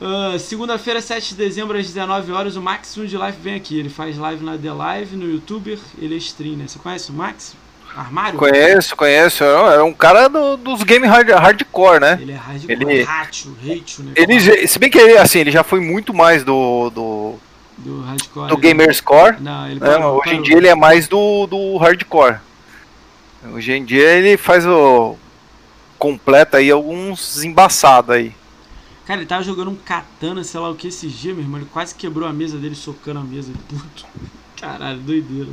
Uh, 0.02 0.38
Segunda-feira, 0.38 0.99
7 0.99 1.30
de 1.30 1.35
dezembro, 1.35 1.77
às 1.77 1.88
19 1.88 2.34
horas, 2.34 2.57
o 2.57 2.61
Max 2.61 2.94
de 2.94 3.18
Life 3.18 3.38
vem 3.41 3.56
aqui. 3.56 3.80
Ele 3.80 3.88
faz 3.88 4.18
live 4.18 4.44
na 4.44 4.57
The 4.57 4.73
Live, 4.73 5.15
no 5.15 5.31
YouTuber, 5.31 5.80
ele 5.98 6.15
é 6.15 6.18
streamer. 6.18 6.57
Né? 6.57 6.68
Você 6.68 6.80
conhece 6.80 7.10
o 7.10 7.14
Max? 7.14 7.56
Armário? 7.95 8.38
Conheço, 8.38 8.98
conheço. 8.98 9.45
É 9.45 9.81
um 9.81 9.94
cara 9.94 10.27
do, 10.27 10.57
dos 10.57 10.84
games 10.84 11.10
hard, 11.10 11.30
hardcore, 11.30 12.02
né? 12.02 12.19
Ele 12.19 12.34
é 12.34 12.35
hardcore, 12.35 12.72
ele, 12.73 13.03
hatcho, 13.03 14.03
né? 14.03 14.11
Ele, 14.18 14.68
se 14.68 14.77
bem 14.77 14.90
que 14.90 14.98
ele, 14.98 15.18
assim, 15.18 15.40
ele 15.40 15.52
já 15.52 15.64
foi 15.64 15.80
muito 15.80 16.14
mais 16.14 16.44
do, 16.44 16.90
do 16.90 17.40
do 17.78 18.02
hardcore. 18.02 18.50
Do 18.50 18.58
Gamerscore. 18.58 19.41
Não, 19.41 19.68
ele 19.70 19.80
parou, 19.80 20.16
Hoje 20.16 20.24
parou. 20.26 20.40
em 20.40 20.44
dia 20.44 20.58
ele 20.58 20.68
é 20.68 20.76
mais 20.76 21.08
do, 21.08 21.48
do 21.48 21.78
hardcore. 21.78 22.38
Hoje 23.54 23.72
em 23.74 23.84
dia 23.84 24.10
ele 24.12 24.38
faz 24.38 24.66
o. 24.66 25.16
completa 26.00 26.58
aí 26.58 26.72
alguns 26.72 27.44
embaçados 27.44 28.12
aí. 28.12 28.34
Cara, 29.06 29.20
ele 29.20 29.28
tava 29.28 29.44
jogando 29.44 29.70
um 29.70 29.76
katana, 29.76 30.44
sei 30.44 30.60
lá 30.60 30.70
o 30.70 30.76
que, 30.76 30.88
esse 30.88 31.08
dia, 31.08 31.34
meu 31.34 31.44
irmão. 31.44 31.60
Ele 31.60 31.70
quase 31.72 31.94
quebrou 31.94 32.28
a 32.28 32.32
mesa 32.32 32.58
dele, 32.58 32.76
socando 32.76 33.20
a 33.20 33.24
mesa. 33.24 33.52
Puto. 33.68 34.06
Caralho, 34.60 35.00
doideira. 35.00 35.50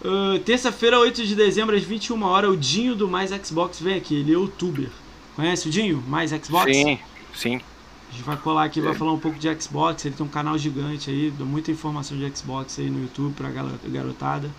Uh, 0.00 0.38
Terça-feira, 0.44 1.00
8 1.00 1.26
de 1.26 1.34
dezembro, 1.34 1.74
às 1.74 1.82
21 1.82 2.22
horas, 2.22 2.50
o 2.50 2.56
Dinho 2.56 2.94
do 2.94 3.08
Mais 3.08 3.30
Xbox 3.44 3.80
vem 3.80 3.96
aqui. 3.96 4.20
Ele 4.20 4.30
é 4.30 4.34
youtuber. 4.34 4.88
Conhece 5.34 5.66
o 5.66 5.70
Dinho? 5.70 6.02
Mais 6.06 6.30
Xbox? 6.30 6.72
Sim, 6.72 6.98
sim. 7.34 7.60
A 8.08 8.12
gente 8.12 8.24
vai 8.24 8.36
colar 8.36 8.64
aqui, 8.64 8.80
vai 8.80 8.94
falar 8.94 9.12
um 9.12 9.18
pouco 9.18 9.38
de 9.38 9.60
Xbox. 9.60 10.04
Ele 10.04 10.14
tem 10.14 10.24
um 10.24 10.28
canal 10.28 10.56
gigante 10.56 11.10
aí, 11.10 11.30
dá 11.30 11.44
muita 11.44 11.70
informação 11.70 12.16
de 12.16 12.36
Xbox 12.36 12.78
aí 12.78 12.88
no 12.88 13.02
YouTube 13.02 13.34
pra 13.34 13.50
garotada. 13.50 14.50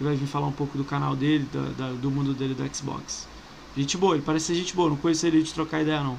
Ele 0.00 0.08
vai 0.08 0.16
vir 0.16 0.26
falar 0.26 0.46
um 0.46 0.52
pouco 0.52 0.76
do 0.76 0.84
canal 0.84 1.14
dele, 1.14 1.46
da, 1.52 1.60
da, 1.76 1.92
do 1.92 2.10
mundo 2.10 2.34
dele 2.34 2.54
do 2.54 2.74
Xbox. 2.74 3.28
Gente 3.76 3.96
boa, 3.96 4.14
ele 4.14 4.24
parece 4.24 4.46
ser 4.46 4.54
gente 4.54 4.74
boa, 4.74 4.88
não 4.88 4.96
conheço 4.96 5.26
ele 5.26 5.42
de 5.42 5.52
trocar 5.52 5.82
ideia 5.82 6.02
não. 6.02 6.16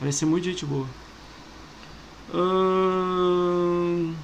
Parece 0.00 0.18
ser 0.18 0.26
muito 0.26 0.44
gente 0.44 0.64
boa. 0.64 0.86
Hum... 2.34 4.14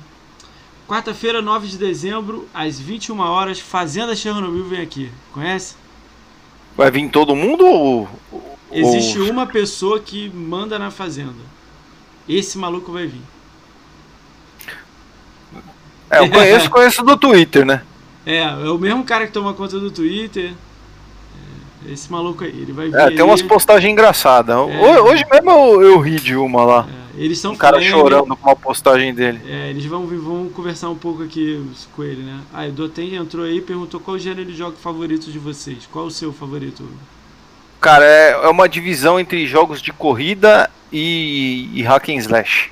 Quarta-feira, 0.90 1.40
9 1.40 1.68
de 1.68 1.78
dezembro, 1.78 2.48
às 2.52 2.80
21 2.80 3.20
horas, 3.20 3.60
Fazenda 3.60 4.16
Chernobyl 4.16 4.64
vem 4.64 4.80
aqui. 4.80 5.08
Conhece? 5.32 5.76
Vai 6.76 6.90
vir 6.90 7.08
todo 7.10 7.36
mundo 7.36 7.64
ou. 7.64 8.08
Existe 8.72 9.20
ou... 9.20 9.30
uma 9.30 9.46
pessoa 9.46 10.00
que 10.00 10.28
manda 10.30 10.80
na 10.80 10.90
Fazenda. 10.90 11.59
Esse 12.30 12.56
maluco 12.56 12.92
vai 12.92 13.08
vir. 13.08 13.22
É, 16.08 16.20
eu 16.20 16.30
conheço, 16.30 16.70
conheço 16.70 17.02
do 17.02 17.16
Twitter, 17.16 17.66
né? 17.66 17.82
É, 18.24 18.42
é 18.42 18.70
o 18.70 18.78
mesmo 18.78 19.02
cara 19.02 19.26
que 19.26 19.32
toma 19.32 19.52
conta 19.52 19.80
do 19.80 19.90
Twitter. 19.90 20.52
É, 21.86 21.92
esse 21.92 22.10
maluco 22.10 22.44
aí, 22.44 22.50
ele 22.50 22.72
vai 22.72 22.88
vir. 22.88 22.96
É, 22.96 23.10
tem 23.10 23.22
umas 23.22 23.42
postagens 23.42 23.90
engraçadas. 23.90 24.56
É, 24.56 25.00
Hoje 25.00 25.24
mesmo 25.28 25.50
eu, 25.50 25.82
eu 25.82 25.98
ri 25.98 26.20
de 26.20 26.36
uma 26.36 26.64
lá. 26.64 26.88
É, 27.18 27.24
eles 27.24 27.38
são 27.40 27.52
um 27.52 27.56
cara 27.56 27.80
chorando 27.80 28.36
com 28.36 28.48
uma 28.48 28.54
postagem 28.54 29.12
dele. 29.12 29.40
É, 29.48 29.70
eles 29.70 29.84
vão, 29.86 30.06
vão 30.06 30.48
conversar 30.50 30.88
um 30.88 30.96
pouco 30.96 31.24
aqui 31.24 31.60
com 31.96 32.04
ele, 32.04 32.22
né? 32.22 32.40
Ah, 32.54 32.66
o 32.66 32.70
Doten 32.70 33.16
entrou 33.16 33.44
aí 33.44 33.56
e 33.56 33.60
perguntou 33.60 33.98
qual 33.98 34.16
o 34.16 34.20
gênero 34.20 34.44
de 34.44 34.56
jogo 34.56 34.76
favorito 34.76 35.32
de 35.32 35.38
vocês. 35.38 35.88
Qual 35.90 36.06
o 36.06 36.10
seu 36.12 36.32
favorito? 36.32 36.88
Cara, 37.80 38.04
é, 38.04 38.30
é 38.44 38.48
uma 38.48 38.68
divisão 38.68 39.18
entre 39.18 39.44
jogos 39.46 39.82
de 39.82 39.92
corrida 39.92 40.70
e, 40.92 41.70
e 41.72 41.82
hack 41.82 42.08
and 42.08 42.16
slash. 42.16 42.70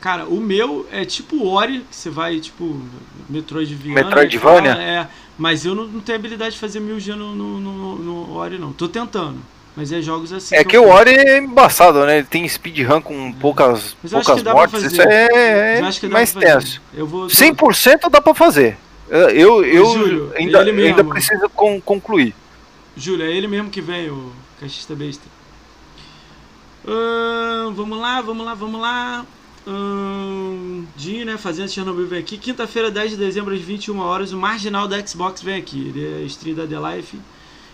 Cara, 0.00 0.24
o 0.24 0.40
meu 0.40 0.86
é 0.90 1.04
tipo 1.04 1.46
Ori, 1.46 1.84
que 1.88 1.94
você 1.94 2.10
vai, 2.10 2.40
tipo, 2.40 2.80
Metroidvania. 3.28 3.94
Metroidvania? 3.94 4.72
É, 4.72 5.06
mas 5.38 5.64
eu 5.64 5.74
não, 5.74 5.84
não, 5.84 6.00
tenho 6.00 6.18
habilidade 6.18 6.54
de 6.54 6.60
fazer 6.60 6.80
mil 6.80 6.98
G 6.98 7.14
no, 7.14 7.34
no, 7.34 7.60
no, 7.60 7.96
no, 7.96 8.34
Ori, 8.34 8.58
não. 8.58 8.72
Tô 8.72 8.88
tentando. 8.88 9.38
Mas 9.76 9.92
é 9.92 10.02
jogos 10.02 10.32
assim. 10.32 10.54
É 10.54 10.64
que, 10.64 10.70
que 10.70 10.78
o 10.78 10.88
Ori 10.88 11.12
é 11.12 11.38
embaçado, 11.38 12.04
né? 12.04 12.18
Ele 12.18 12.26
tem 12.26 12.46
speedrun 12.46 13.00
com 13.00 13.32
poucas, 13.32 13.96
poucas 14.10 14.42
mortes. 14.42 14.82
Isso 14.82 15.00
é, 15.00 15.78
é 15.78 16.08
mais 16.08 16.32
tenso. 16.32 16.82
Eu 16.92 17.06
vou, 17.06 17.28
100% 17.28 18.10
dá 18.10 18.20
pra 18.20 18.34
fazer. 18.34 18.76
Eu, 19.08 19.64
eu 19.64 19.84
Júlio, 19.86 20.32
ainda, 20.36 20.62
ainda 20.62 21.04
preciso 21.04 21.48
con 21.50 21.80
concluir. 21.80 22.34
Júlio, 22.96 23.24
é 23.24 23.30
ele 23.30 23.46
mesmo 23.46 23.70
que 23.70 23.80
vem, 23.80 24.10
o 24.10 24.32
cachista 24.60 24.94
besta. 24.94 25.24
Hum, 26.86 27.72
vamos 27.74 27.98
lá, 27.98 28.20
vamos 28.20 28.44
lá, 28.44 28.54
vamos 28.54 28.80
lá. 28.80 29.24
Hum, 29.66 30.84
Dinho, 30.96 31.24
né? 31.24 31.36
Fazendo 31.38 31.68
Chernobyl 31.68 32.06
vem 32.06 32.18
aqui. 32.18 32.36
Quinta-feira, 32.36 32.90
10 32.90 33.12
de 33.12 33.16
dezembro, 33.16 33.54
às 33.54 33.60
21 33.60 33.98
horas. 33.98 34.32
O 34.32 34.36
marginal 34.36 34.88
da 34.88 35.04
Xbox 35.04 35.42
vem 35.42 35.56
aqui. 35.56 35.88
Ele 35.88 36.22
é 36.22 36.26
stream 36.26 36.56
da 36.56 36.66
The 36.66 36.96
Life. 36.96 37.18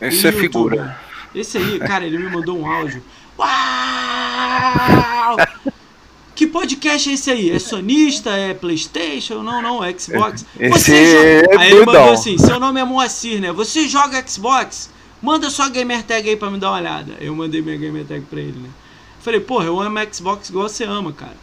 Esse 0.01 0.29
é 0.29 0.33
figura. 0.33 0.99
Esse 1.35 1.59
aí, 1.59 1.79
cara, 1.87 2.05
ele 2.05 2.19
me 2.19 2.31
mandou 2.31 2.59
um 2.59 2.71
áudio. 2.71 3.03
Uau! 3.39 5.37
Que 6.35 6.47
podcast 6.47 7.11
é 7.11 7.15
esse 7.15 7.31
aí? 7.31 7.51
É 7.51 7.59
sonista? 7.59 8.31
É 8.31 8.55
Playstation? 8.55 9.43
Não, 9.43 9.61
não, 9.61 9.83
é 9.83 9.93
Xbox. 9.99 10.47
Você 10.71 11.07
joga... 11.07 11.55
É 11.55 11.59
aí 11.59 11.73
ele 11.73 11.85
mandou 11.85 12.13
assim, 12.13 12.39
seu 12.39 12.61
nome 12.61 12.81
é 12.81 12.85
Moacir, 12.85 13.41
né? 13.41 13.53
Você 13.53 13.89
joga 13.89 14.25
Xbox? 14.27 14.89
Manda 15.21 15.51
sua 15.51 15.69
gamer 15.69 16.05
tag 16.05 16.29
aí 16.29 16.37
pra 16.37 16.49
me 16.49 16.59
dar 16.59 16.71
uma 16.71 16.79
olhada. 16.79 17.15
Eu 17.21 17.35
mandei 17.35 17.61
minha 17.61 17.77
gamer 17.77 18.05
tag 18.07 18.21
pra 18.21 18.39
ele, 18.39 18.57
né? 18.57 18.69
Falei, 19.29 19.41
porra, 19.41 19.67
eu 19.67 19.79
amo 19.79 19.99
Xbox 20.11 20.49
igual 20.49 20.71
você 20.71 20.85
ama, 20.85 21.13
cara. 21.13 21.37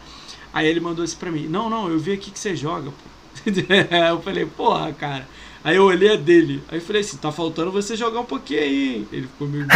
Aí 0.51 0.65
ele 0.65 0.79
mandou 0.79 1.05
isso 1.05 1.15
pra 1.17 1.29
mim. 1.29 1.45
Não, 1.47 1.69
não, 1.69 1.87
eu 1.87 1.99
vi 1.99 2.13
aqui 2.13 2.31
que 2.31 2.39
você 2.39 2.55
joga, 2.55 2.89
pô. 2.89 3.51
eu 4.09 4.19
falei, 4.23 4.43
porra, 4.43 4.91
cara. 4.91 5.27
Aí 5.63 5.75
eu 5.75 5.83
olhei 5.83 6.13
a 6.13 6.15
dele. 6.15 6.63
Aí 6.67 6.79
falei 6.79 7.03
assim, 7.03 7.17
tá 7.17 7.31
faltando 7.31 7.71
você 7.71 7.95
jogar 7.95 8.21
um 8.21 8.25
pouquinho 8.25 8.59
aí? 8.59 9.07
Ele 9.11 9.27
ficou 9.27 9.47
meio 9.47 9.67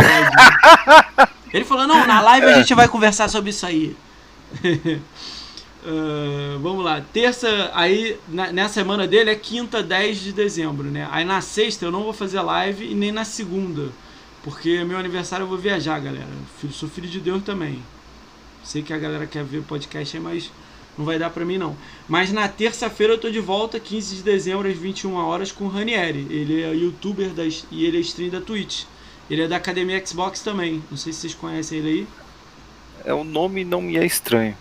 Ele 1.54 1.64
falou, 1.64 1.86
não, 1.86 2.08
na 2.08 2.20
live 2.20 2.48
a 2.48 2.58
gente 2.58 2.74
vai 2.74 2.88
conversar 2.88 3.30
sobre 3.30 3.52
isso 3.52 3.64
aí. 3.68 3.96
Uh, 5.86 6.58
vamos 6.64 6.84
lá, 6.84 7.04
terça, 7.14 7.70
aí 7.76 8.18
na, 8.28 8.52
nessa 8.52 8.74
semana 8.74 9.06
dele 9.06 9.30
é 9.30 9.36
quinta, 9.36 9.84
10 9.84 10.20
de 10.20 10.34
dezembro, 10.34 10.90
né? 10.90 11.08
Aí 11.12 11.24
na 11.24 11.42
sexta 11.42 11.86
eu 11.86 11.92
não 11.92 12.02
vou 12.02 12.14
fazer 12.14 12.42
live 12.42 12.90
e 12.90 12.96
nem 12.96 13.12
na 13.12 13.24
segunda, 13.24 13.90
porque 14.44 14.84
meu 14.84 14.98
aniversário 14.98 15.44
eu 15.44 15.48
vou 15.48 15.60
viajar, 15.60 16.00
galera. 16.00 16.26
Sou 16.72 16.90
filho 16.90 17.08
de 17.08 17.20
Deus 17.20 17.44
também. 17.44 17.84
Sei 18.70 18.84
que 18.84 18.94
a 18.94 19.00
galera 19.00 19.26
quer 19.26 19.44
ver 19.44 19.64
podcast 19.64 20.16
aí, 20.16 20.22
mas 20.22 20.52
não 20.96 21.04
vai 21.04 21.18
dar 21.18 21.32
pra 21.32 21.44
mim 21.44 21.58
não. 21.58 21.76
Mas 22.08 22.32
na 22.32 22.48
terça-feira 22.48 23.14
eu 23.14 23.18
tô 23.18 23.28
de 23.32 23.40
volta, 23.40 23.80
15 23.80 24.18
de 24.18 24.22
dezembro, 24.22 24.70
às 24.70 24.78
21 24.78 25.16
horas, 25.16 25.52
com 25.52 25.64
o 25.64 25.68
Ranieri. 25.68 26.28
Ele 26.30 26.62
é 26.62 26.72
youtuber 26.76 27.32
e 27.72 27.84
ele 27.84 27.98
é 27.98 28.02
stream 28.02 28.30
da 28.30 28.40
Twitch. 28.40 28.84
Ele 29.28 29.42
é 29.42 29.48
da 29.48 29.56
Academia 29.56 30.06
Xbox 30.06 30.42
também. 30.42 30.84
Não 30.92 30.98
sei 31.00 31.12
se 31.12 31.22
vocês 31.22 31.34
conhecem 31.34 31.80
ele 31.80 31.90
aí. 31.90 32.08
É, 33.04 33.12
o 33.12 33.24
nome 33.24 33.66
não 33.66 33.82
me 33.82 33.98
é 33.98 34.06
estranho. 34.06 34.56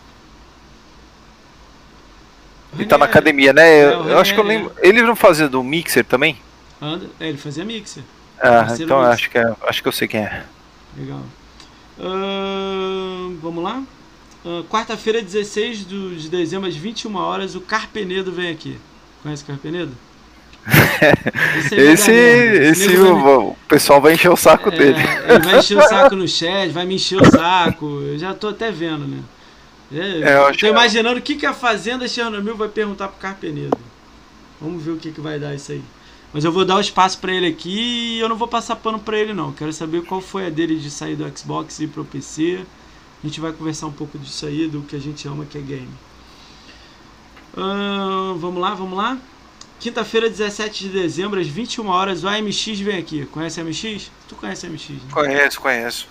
Ele 2.72 2.86
tá 2.86 2.96
na 2.96 3.04
academia, 3.04 3.52
né? 3.52 3.68
É, 3.68 3.84
eu, 3.84 4.08
eu 4.08 4.18
acho 4.18 4.32
que 4.32 4.40
eu 4.40 4.44
lembro. 4.44 4.72
Ele 4.78 5.02
não 5.02 5.14
fazia 5.14 5.50
do 5.50 5.62
Mixer 5.62 6.02
também? 6.02 6.40
Anda, 6.80 7.10
é, 7.20 7.28
ele 7.28 7.36
fazia 7.36 7.62
Mixer. 7.62 8.02
Ah, 8.40 8.74
então 8.80 9.02
acho 9.02 9.28
que, 9.28 9.36
é, 9.36 9.54
acho 9.66 9.82
que 9.82 9.88
eu 9.88 9.92
sei 9.92 10.08
quem 10.08 10.20
é. 10.20 10.46
Legal. 10.96 11.20
Uh, 11.98 13.36
vamos 13.42 13.62
lá? 13.62 13.82
Uh, 14.48 14.64
Quarta-feira, 14.64 15.20
16 15.20 15.86
de 15.86 16.30
dezembro, 16.30 16.66
às 16.66 16.74
21 16.74 17.14
horas, 17.16 17.54
o 17.54 17.60
Carpenedo 17.60 18.32
vem 18.32 18.48
aqui. 18.48 18.78
Conhece 19.22 19.42
o 19.42 19.46
Carpenedo? 19.46 19.92
esse, 21.58 21.74
esse, 21.74 22.12
esse 22.12 22.96
o, 22.96 23.50
o, 23.50 23.56
pessoal 23.68 24.00
vai 24.00 24.14
encher 24.14 24.30
o 24.30 24.36
saco 24.36 24.70
é, 24.70 24.78
dele. 24.78 24.98
Ele 25.28 25.38
vai 25.40 25.58
encher 25.58 25.76
o 25.76 25.82
saco 25.86 26.16
no 26.16 26.26
chat, 26.26 26.70
vai 26.70 26.86
me 26.86 26.94
encher 26.94 27.20
o 27.20 27.30
saco. 27.30 28.00
Eu 28.00 28.18
já 28.18 28.32
tô 28.32 28.48
até 28.48 28.70
vendo, 28.70 29.06
né? 29.06 29.22
É, 29.92 30.20
é, 30.22 30.52
tô 30.52 30.66
imaginando 30.66 31.18
o 31.18 31.22
que, 31.22 31.36
que 31.36 31.44
a 31.44 31.52
Fazenda 31.52 32.08
Chernobyl 32.08 32.56
vai 32.56 32.68
perguntar 32.68 33.08
pro 33.08 33.20
Carpenedo. 33.20 33.76
Vamos 34.58 34.82
ver 34.82 34.92
o 34.92 34.96
que, 34.96 35.12
que 35.12 35.20
vai 35.20 35.38
dar 35.38 35.54
isso 35.54 35.72
aí. 35.72 35.82
Mas 36.32 36.44
eu 36.44 36.52
vou 36.52 36.64
dar 36.64 36.76
o 36.76 36.80
espaço 36.80 37.18
para 37.18 37.34
ele 37.34 37.46
aqui 37.46 38.16
e 38.16 38.20
eu 38.20 38.30
não 38.30 38.36
vou 38.36 38.48
passar 38.48 38.76
pano 38.76 38.98
para 38.98 39.18
ele 39.18 39.34
não. 39.34 39.52
Quero 39.52 39.74
saber 39.74 40.04
qual 40.04 40.22
foi 40.22 40.46
a 40.46 40.50
dele 40.50 40.78
de 40.78 40.90
sair 40.90 41.16
do 41.16 41.30
Xbox 41.36 41.80
e 41.80 41.84
ir 41.84 41.88
pro 41.88 42.02
PC. 42.02 42.60
A 43.22 43.26
gente 43.26 43.40
vai 43.40 43.52
conversar 43.52 43.86
um 43.86 43.92
pouco 43.92 44.18
disso 44.18 44.46
aí, 44.46 44.68
do 44.68 44.82
que 44.82 44.94
a 44.94 45.00
gente 45.00 45.26
ama 45.26 45.44
que 45.44 45.58
é 45.58 45.60
game. 45.60 45.88
Uh, 47.56 48.36
vamos 48.38 48.60
lá, 48.60 48.74
vamos 48.74 48.96
lá. 48.96 49.18
Quinta-feira, 49.80 50.28
17 50.28 50.84
de 50.84 50.90
dezembro, 50.90 51.40
às 51.40 51.46
21 51.46 51.86
horas, 51.88 52.24
o 52.24 52.28
AMX 52.28 52.80
vem 52.80 52.98
aqui. 52.98 53.26
Conhece 53.26 53.60
a 53.60 53.64
MX? 53.64 54.10
Tu 54.28 54.34
conhece 54.36 54.66
a 54.66 54.70
MX? 54.70 54.88
Né? 54.90 54.98
Conheço, 55.12 55.60
conheço. 55.60 56.08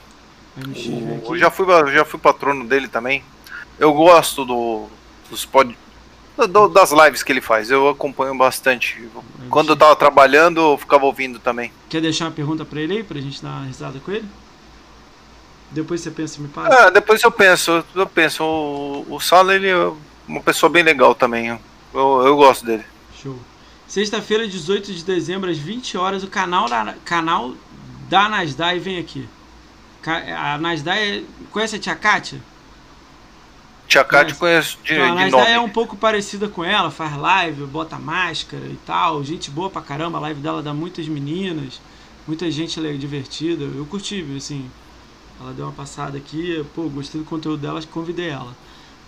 AMX 0.58 0.86
vem 0.86 1.16
aqui. 1.18 1.28
Eu 1.28 1.38
já 1.38 1.52
fui, 1.52 1.66
já 1.94 2.06
fui 2.06 2.20
patrono 2.20 2.66
dele 2.66 2.88
também. 2.88 3.24
Eu 3.80 3.94
gosto 3.94 4.44
do, 4.46 4.88
dos 5.30 5.46
pod, 5.46 5.78
do, 6.50 6.68
das 6.68 6.92
lives 6.92 7.24
que 7.24 7.32
ele 7.32 7.42
faz. 7.42 7.70
Eu 7.70 7.90
acompanho 7.90 8.36
bastante. 8.38 9.02
Quando 9.50 9.70
eu 9.70 9.78
tava 9.78 9.96
trabalhando, 9.96 10.60
eu 10.60 10.78
ficava 10.78 11.06
ouvindo 11.06 11.40
também. 11.40 11.72
Quer 11.90 12.02
deixar 12.02 12.26
uma 12.26 12.32
pergunta 12.32 12.64
para 12.66 12.82
ele 12.82 12.98
aí, 12.98 13.04
pra 13.04 13.20
gente 13.20 13.42
dar 13.42 13.50
uma 13.50 13.66
risada 13.66 14.00
com 14.00 14.12
ele? 14.12 14.28
Depois 15.72 16.02
você 16.02 16.11
pensa 16.11 16.39
e 16.39 16.44
me 16.44 16.48
passa? 16.48 16.88
Ah, 16.88 16.89
depois 16.89 17.22
eu 17.22 17.31
penso, 17.31 17.84
eu 17.94 18.07
penso. 18.07 18.44
O, 18.44 19.15
o 19.15 19.19
Sala, 19.19 19.53
ele 19.53 19.68
é 19.68 19.91
uma 20.27 20.41
pessoa 20.41 20.69
bem 20.69 20.84
legal 20.84 21.14
também. 21.14 21.48
Eu, 21.94 22.26
eu 22.26 22.35
gosto 22.35 22.65
dele. 22.65 22.84
Show. 23.22 23.38
Sexta-feira, 23.88 24.48
18 24.48 24.94
de 24.94 25.03
dezembro, 25.03 25.49
às 25.49 25.57
20 25.57 25.98
horas, 25.98 26.23
o 26.23 26.27
canal 26.27 26.68
da, 26.68 26.95
canal 27.06 27.53
da 28.10 28.27
Nasdaq 28.27 28.80
vem 28.80 28.99
aqui. 28.99 29.27
A 30.06 30.57
Nasdaq 30.57 30.99
é, 30.99 31.23
conhece 31.52 31.76
a 31.76 31.80
Tia 31.80 31.95
Kátia? 31.95 32.41
Tia 33.88 34.03
Kátia 34.03 34.35
conheço 34.35 34.77
de, 34.84 34.94
então, 34.94 35.11
a 35.11 35.15
Nasdaq 35.15 35.52
é 35.52 35.60
um 35.60 35.69
pouco 35.69 35.95
parecida 35.95 36.48
com 36.49 36.64
ela, 36.64 36.91
faz 36.91 37.15
live, 37.18 37.65
bota 37.65 37.98
máscara 37.98 38.65
e 38.65 38.77
tal. 38.85 39.23
Gente 39.23 39.49
boa 39.49 39.69
pra 39.69 39.81
caramba, 39.81 40.18
a 40.18 40.22
live 40.22 40.41
dela 40.41 40.61
dá 40.61 40.73
muitas 40.73 41.07
meninas, 41.07 41.81
muita 42.26 42.49
gente 42.52 42.80
divertida. 42.98 43.64
Eu 43.64 43.85
curti, 43.85 44.26
assim. 44.35 44.69
Ela 45.39 45.53
deu 45.53 45.65
uma 45.65 45.72
passada 45.72 46.18
aqui, 46.18 46.65
pô, 46.73 46.84
gostei 46.84 47.22
do 47.22 47.26
conteúdo 47.26 47.57
dela, 47.57 47.81
convidei 47.91 48.30
ela. 48.30 48.55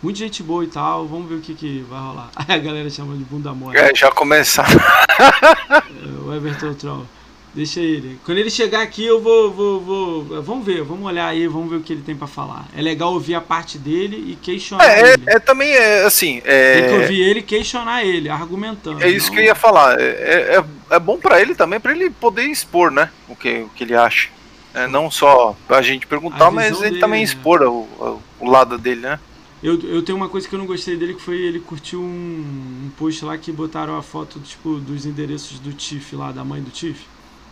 Muita 0.01 0.19
gente 0.19 0.41
boa 0.41 0.64
e 0.64 0.68
tal, 0.68 1.06
vamos 1.06 1.27
ver 1.27 1.35
o 1.35 1.41
que, 1.41 1.53
que 1.53 1.85
vai 1.89 1.99
rolar. 1.99 2.30
Aí 2.47 2.56
a 2.56 2.57
galera 2.57 2.89
chama 2.89 3.18
de 3.18 3.23
bunda 3.23 3.53
mole. 3.53 3.77
É, 3.77 3.93
já 3.93 4.10
começar. 4.11 4.68
É, 4.69 6.26
o 6.26 6.34
Everton 6.34 6.73
Troll. 6.73 7.06
Deixa 7.53 7.80
ele. 7.80 8.19
Quando 8.23 8.38
ele 8.38 8.49
chegar 8.49 8.81
aqui, 8.81 9.03
eu 9.03 9.19
vou, 9.19 9.51
vou, 9.51 9.81
vou. 9.81 10.41
Vamos 10.43 10.64
ver, 10.64 10.84
vamos 10.84 11.06
olhar 11.06 11.27
aí, 11.27 11.47
vamos 11.47 11.69
ver 11.69 11.77
o 11.77 11.81
que 11.81 11.93
ele 11.93 12.03
tem 12.03 12.15
para 12.15 12.27
falar. 12.27 12.68
É 12.77 12.81
legal 12.81 13.11
ouvir 13.11 13.34
a 13.34 13.41
parte 13.41 13.77
dele 13.77 14.31
e 14.31 14.35
questionar 14.35 14.85
é, 14.85 15.14
ele. 15.14 15.23
É, 15.26 15.35
é 15.35 15.39
também, 15.39 15.72
é, 15.72 16.06
assim. 16.06 16.41
É... 16.45 16.80
Tem 16.80 16.89
que 16.89 17.01
ouvir 17.01 17.22
ele 17.22 17.39
e 17.39 17.43
questionar 17.43 18.06
ele, 18.06 18.30
argumentando. 18.30 19.03
É 19.03 19.10
isso 19.10 19.27
não... 19.27 19.34
que 19.34 19.41
eu 19.41 19.45
ia 19.45 19.56
falar. 19.56 19.99
É, 19.99 20.03
é, 20.03 20.57
é, 20.57 20.95
é 20.95 20.99
bom 20.99 21.18
para 21.18 21.41
ele 21.41 21.56
também, 21.56 21.80
para 21.80 21.91
ele 21.91 22.11
poder 22.11 22.43
expor, 22.43 22.91
né? 22.91 23.10
O 23.27 23.35
que, 23.35 23.61
o 23.61 23.69
que 23.69 23.84
ele 23.84 23.95
acha. 23.95 24.30
É, 24.74 24.88
não 24.88 25.10
só 25.10 25.56
a 25.68 25.82
gente 25.82 26.06
perguntar, 26.06 26.52
mas 26.52 26.80
ele 26.82 26.91
dele, 26.91 27.00
também 27.00 27.20
né? 27.20 27.24
expor 27.24 27.62
o, 27.64 28.22
o 28.40 28.50
lado 28.50 28.78
dele, 28.78 29.02
né? 29.02 29.20
Eu, 29.62 29.80
eu 29.82 30.02
tenho 30.02 30.18
uma 30.18 30.30
coisa 30.30 30.48
que 30.48 30.56
eu 30.56 30.60
não 30.60 30.66
gostei 30.66 30.96
dele 30.96 31.16
que 31.16 31.22
foi 31.22 31.38
ele 31.38 31.60
curtiu 31.60 32.00
um, 32.02 32.86
um 32.86 32.91
post 32.98 33.26
lá 33.26 33.38
que 33.38 33.52
botaram 33.52 33.98
a 33.98 34.02
foto 34.02 34.40
tipo, 34.40 34.76
dos 34.76 35.06
endereços 35.06 35.60
do 35.60 35.74
Tiff 35.74 36.16
lá, 36.16 36.32
da 36.32 36.46
mãe 36.46 36.62
do 36.62 36.70
Tiff. 36.70 37.06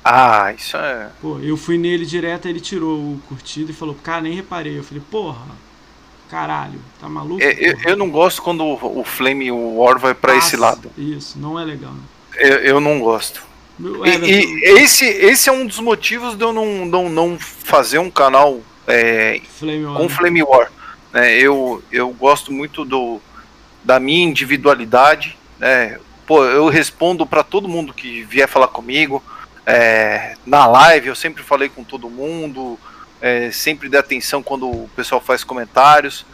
Ah, 0.03 0.53
isso 0.53 0.77
é. 0.77 1.09
Pô, 1.21 1.37
eu 1.39 1.57
fui 1.57 1.77
nele 1.77 2.05
direto, 2.05 2.47
ele 2.47 2.61
tirou 2.61 2.97
o 2.97 3.21
curtido 3.27 3.71
e 3.71 3.73
falou, 3.73 3.93
cara, 3.93 4.21
nem 4.21 4.33
reparei. 4.33 4.77
Eu 4.77 4.83
falei, 4.83 5.03
porra, 5.11 5.47
caralho, 6.29 6.79
tá 6.99 7.09
maluco? 7.09 7.43
É, 7.43 7.51
eu, 7.59 7.77
eu, 7.83 7.97
não 7.97 8.09
gosto 8.09 8.41
quando 8.41 8.63
o, 8.63 9.01
o 9.01 9.03
Flame 9.03 9.51
War 9.51 9.99
vai 9.99 10.13
para 10.13 10.37
esse 10.37 10.55
lado. 10.55 10.89
Isso, 10.97 11.37
não 11.37 11.59
é 11.59 11.65
legal. 11.65 11.93
Eu, 12.35 12.57
eu 12.59 12.79
não 12.79 13.01
gosto. 13.01 13.43
E, 13.79 14.09
e, 14.09 14.79
esse, 14.79 15.05
esse 15.05 15.49
é 15.49 15.51
um 15.51 15.65
dos 15.65 15.79
motivos 15.79 16.35
de 16.35 16.43
eu 16.43 16.51
não, 16.51 16.85
não, 16.85 17.09
não 17.09 17.37
fazer 17.39 17.99
um 17.99 18.09
canal 18.09 18.61
é, 18.87 19.41
Flame 19.59 19.85
com 19.85 20.09
Flame 20.09 20.43
War. 20.43 20.71
Né? 21.13 21.37
Eu, 21.37 21.83
eu 21.91 22.09
gosto 22.09 22.51
muito 22.51 22.83
do, 22.83 23.21
da 23.83 23.99
minha 23.99 24.23
individualidade. 24.23 25.37
Né? 25.59 25.99
Pô, 26.25 26.43
eu 26.45 26.67
respondo 26.67 27.25
para 27.25 27.43
todo 27.43 27.67
mundo 27.67 27.93
que 27.93 28.23
vier 28.23 28.47
falar 28.47 28.67
comigo. 28.67 29.23
É, 29.65 30.35
na 30.45 30.65
live 30.65 31.07
eu 31.09 31.15
sempre 31.15 31.43
falei 31.43 31.67
com 31.67 31.83
todo 31.83 32.09
mundo, 32.09 32.79
é, 33.19 33.51
sempre 33.51 33.89
dei 33.89 33.99
atenção 33.99 34.41
quando 34.41 34.69
o 34.69 34.89
pessoal 34.95 35.21
faz 35.21 35.43
comentários. 35.43 36.25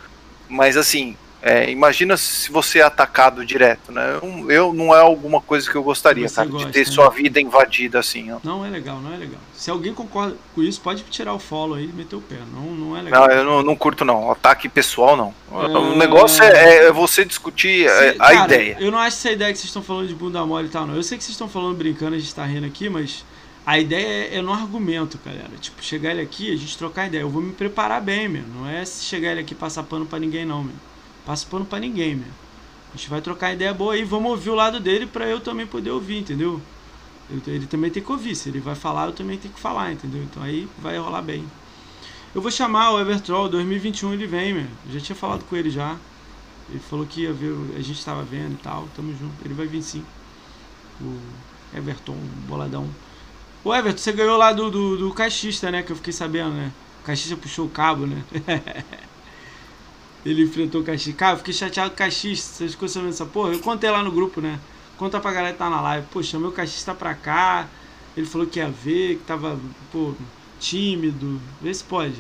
Mas 0.48 0.78
assim, 0.78 1.18
é, 1.46 1.70
imagina 1.70 2.16
se 2.16 2.50
você 2.50 2.80
é 2.80 2.84
atacado 2.84 3.46
direto, 3.46 3.92
né? 3.92 4.18
Eu, 4.22 4.50
eu, 4.50 4.74
não 4.74 4.96
é 4.96 5.02
alguma 5.02 5.42
coisa 5.42 5.70
que 5.70 5.76
eu 5.76 5.84
gostaria, 5.84 6.30
cara, 6.30 6.48
gosta, 6.48 6.68
de 6.68 6.72
ter 6.72 6.86
né? 6.88 6.92
sua 6.94 7.10
vida 7.10 7.42
invadida 7.42 8.00
assim. 8.00 8.32
Ó. 8.32 8.40
Não 8.42 8.66
é 8.66 8.70
legal, 8.70 9.02
não 9.02 9.14
é 9.14 9.18
legal. 9.18 9.42
Se 9.54 9.70
alguém 9.70 9.94
concorda 9.94 10.38
com 10.56 10.64
isso, 10.64 10.80
pode 10.80 11.04
tirar 11.04 11.34
o 11.34 11.40
follow 11.40 11.76
aí 11.76 11.84
e 11.84 11.92
meter 11.92 12.16
o 12.16 12.22
pé. 12.22 12.38
Não, 12.54 12.62
não 12.74 12.98
é 12.98 13.02
legal. 13.02 13.28
Não, 13.28 13.36
eu 13.36 13.44
não, 13.44 13.62
não 13.62 13.76
curto 13.76 14.06
não. 14.06 14.32
Ataque 14.32 14.70
pessoal 14.70 15.18
não. 15.18 15.36
É... 15.52 15.78
O 15.78 15.98
negócio 15.98 16.42
é, 16.42 16.86
é 16.86 16.92
você 16.94 17.26
discutir 17.26 17.90
se, 17.90 18.08
a 18.08 18.16
cara, 18.16 18.46
ideia. 18.46 18.78
Eu 18.80 18.90
não 18.90 18.98
acho 18.98 19.18
essa 19.18 19.32
ideia 19.32 19.52
que 19.52 19.60
vocês 19.60 19.68
estão 19.68 19.84
falando 19.84 20.08
de 20.08 20.16
bunda 20.16 20.46
mole 20.46 20.68
e 20.68 20.72
tal, 20.72 20.88
não. 20.88 20.96
Eu 20.96 21.04
sei 21.04 21.18
que 21.18 21.26
vocês 21.26 21.34
estão 21.34 21.50
falando 21.50 21.76
brincando, 21.76 22.16
a 22.16 22.20
gente 22.20 22.34
tá 22.34 22.46
rindo 22.46 22.66
aqui, 22.66 22.88
mas 22.88 23.26
a 23.66 23.78
ideia 23.78 24.30
é, 24.30 24.38
é 24.38 24.42
no 24.42 24.54
argumento, 24.54 25.20
galera. 25.26 25.52
Tipo, 25.60 25.84
chegar 25.84 26.12
ele 26.12 26.22
aqui, 26.22 26.54
a 26.54 26.56
gente 26.56 26.78
trocar 26.78 27.08
ideia. 27.08 27.24
Eu 27.24 27.30
vou 27.30 27.42
me 27.42 27.52
preparar 27.52 28.02
bem, 28.02 28.30
meu. 28.30 28.44
Não 28.44 28.70
é 28.70 28.86
se 28.86 29.04
chegar 29.04 29.32
ele 29.32 29.42
aqui 29.42 29.54
passar 29.54 29.84
pano 29.84 30.06
para 30.06 30.20
ninguém, 30.20 30.46
não, 30.46 30.64
meu 30.64 30.93
passa 31.26 31.46
pano 31.50 31.66
pra 31.66 31.80
ninguém, 31.80 32.16
meu. 32.16 32.28
A 32.94 32.98
gente 32.98 33.10
vai 33.10 33.22
trocar 33.22 33.54
ideia 33.54 33.74
boa 33.74 33.94
aí, 33.94 34.04
vamos 34.04 34.32
ouvir 34.32 34.50
o 34.52 34.56
lado 34.56 34.80
dele 34.80 35.08
pra 35.08 35.26
eu 35.28 35.40
também 35.40 35.66
poder 35.66 35.90
ouvir, 35.92 36.20
entendeu? 36.20 36.62
Ele 37.48 37.66
também 37.66 37.90
tem 37.90 38.04
que 38.04 38.12
ouvir, 38.12 38.36
se 38.36 38.50
ele 38.50 38.60
vai 38.60 38.76
falar, 38.76 39.08
eu 39.08 39.14
também 39.14 39.38
tenho 39.38 39.54
que 39.54 39.60
falar, 39.60 39.92
entendeu? 39.92 40.22
Então 40.24 40.44
aí 40.44 40.68
vai 40.78 40.98
rolar 40.98 41.22
bem. 41.22 41.46
Eu 42.36 42.42
vou 42.42 42.52
chamar 42.52 42.92
o 42.92 43.00
Evertroll, 43.00 43.50
2021 43.50 44.14
ele 44.14 44.28
vem, 44.28 44.54
meu. 44.54 44.68
Eu 44.86 44.94
já 44.94 45.00
tinha 45.00 45.16
falado 45.16 45.44
com 45.46 45.56
ele 45.56 45.70
já. 45.70 45.98
Ele 46.70 46.80
falou 46.80 47.06
que 47.06 47.22
ia 47.22 47.34
ver, 47.34 47.56
a 47.78 47.82
gente 47.82 48.04
tava 48.04 48.24
vendo 48.24 48.54
e 48.54 48.58
tal, 48.58 48.88
tamo 48.96 49.12
junto. 49.18 49.34
Ele 49.46 49.54
vai 49.54 49.68
vir 49.68 49.82
sim. 49.82 50.04
O 51.02 51.18
Everton, 51.76 52.18
boladão. 52.48 52.88
O 53.64 53.74
Everton, 53.74 54.00
você 54.00 54.12
ganhou 54.12 54.38
lá 54.38 54.52
do, 54.52 54.70
do, 54.70 54.98
do 54.98 55.14
caixista, 55.14 55.72
né? 55.72 55.84
Que 55.84 55.92
eu 55.92 55.96
fiquei 55.96 56.14
sabendo, 56.14 56.52
né? 56.52 56.72
O 57.02 57.06
caixista 57.06 57.38
puxou 57.38 57.66
o 57.66 57.70
cabo, 57.70 58.06
né? 58.06 58.24
ele 60.26 60.44
enfrentou 60.44 60.82
o 60.82 60.84
Caxias. 60.84 61.16
Cara, 61.16 61.34
eu 61.34 61.38
fiquei 61.38 61.54
chateado 61.54 61.90
com 61.90 61.96
o 61.96 61.98
Caxias. 61.98 62.40
Vocês 62.40 62.72
ficou 62.72 62.88
sabendo 62.88 63.12
dessa 63.12 63.26
porra? 63.26 63.54
Eu 63.54 63.60
contei 63.60 63.90
lá 63.90 64.02
no 64.04 64.12
grupo, 64.12 64.42
né? 64.42 64.60
Conta 64.98 65.20
pra 65.20 65.32
galera 65.32 65.54
que 65.54 65.60
tá 65.60 65.70
na 65.70 65.82
live. 65.82 66.08
Pô, 66.12 66.24
chamei 66.24 66.48
o 66.48 66.52
Caxias 66.52 66.84
tá 66.84 66.94
pra 66.94 67.14
cá. 67.14 67.68
Ele 68.16 68.26
falou 68.26 68.48
que 68.48 68.60
ia 68.60 68.70
ver, 68.70 69.16
que 69.16 69.24
tava, 69.26 69.60
pô, 69.92 70.14
tímido. 70.60 71.42
Vê 71.62 71.74
se 71.74 71.84
pode. 71.84 72.16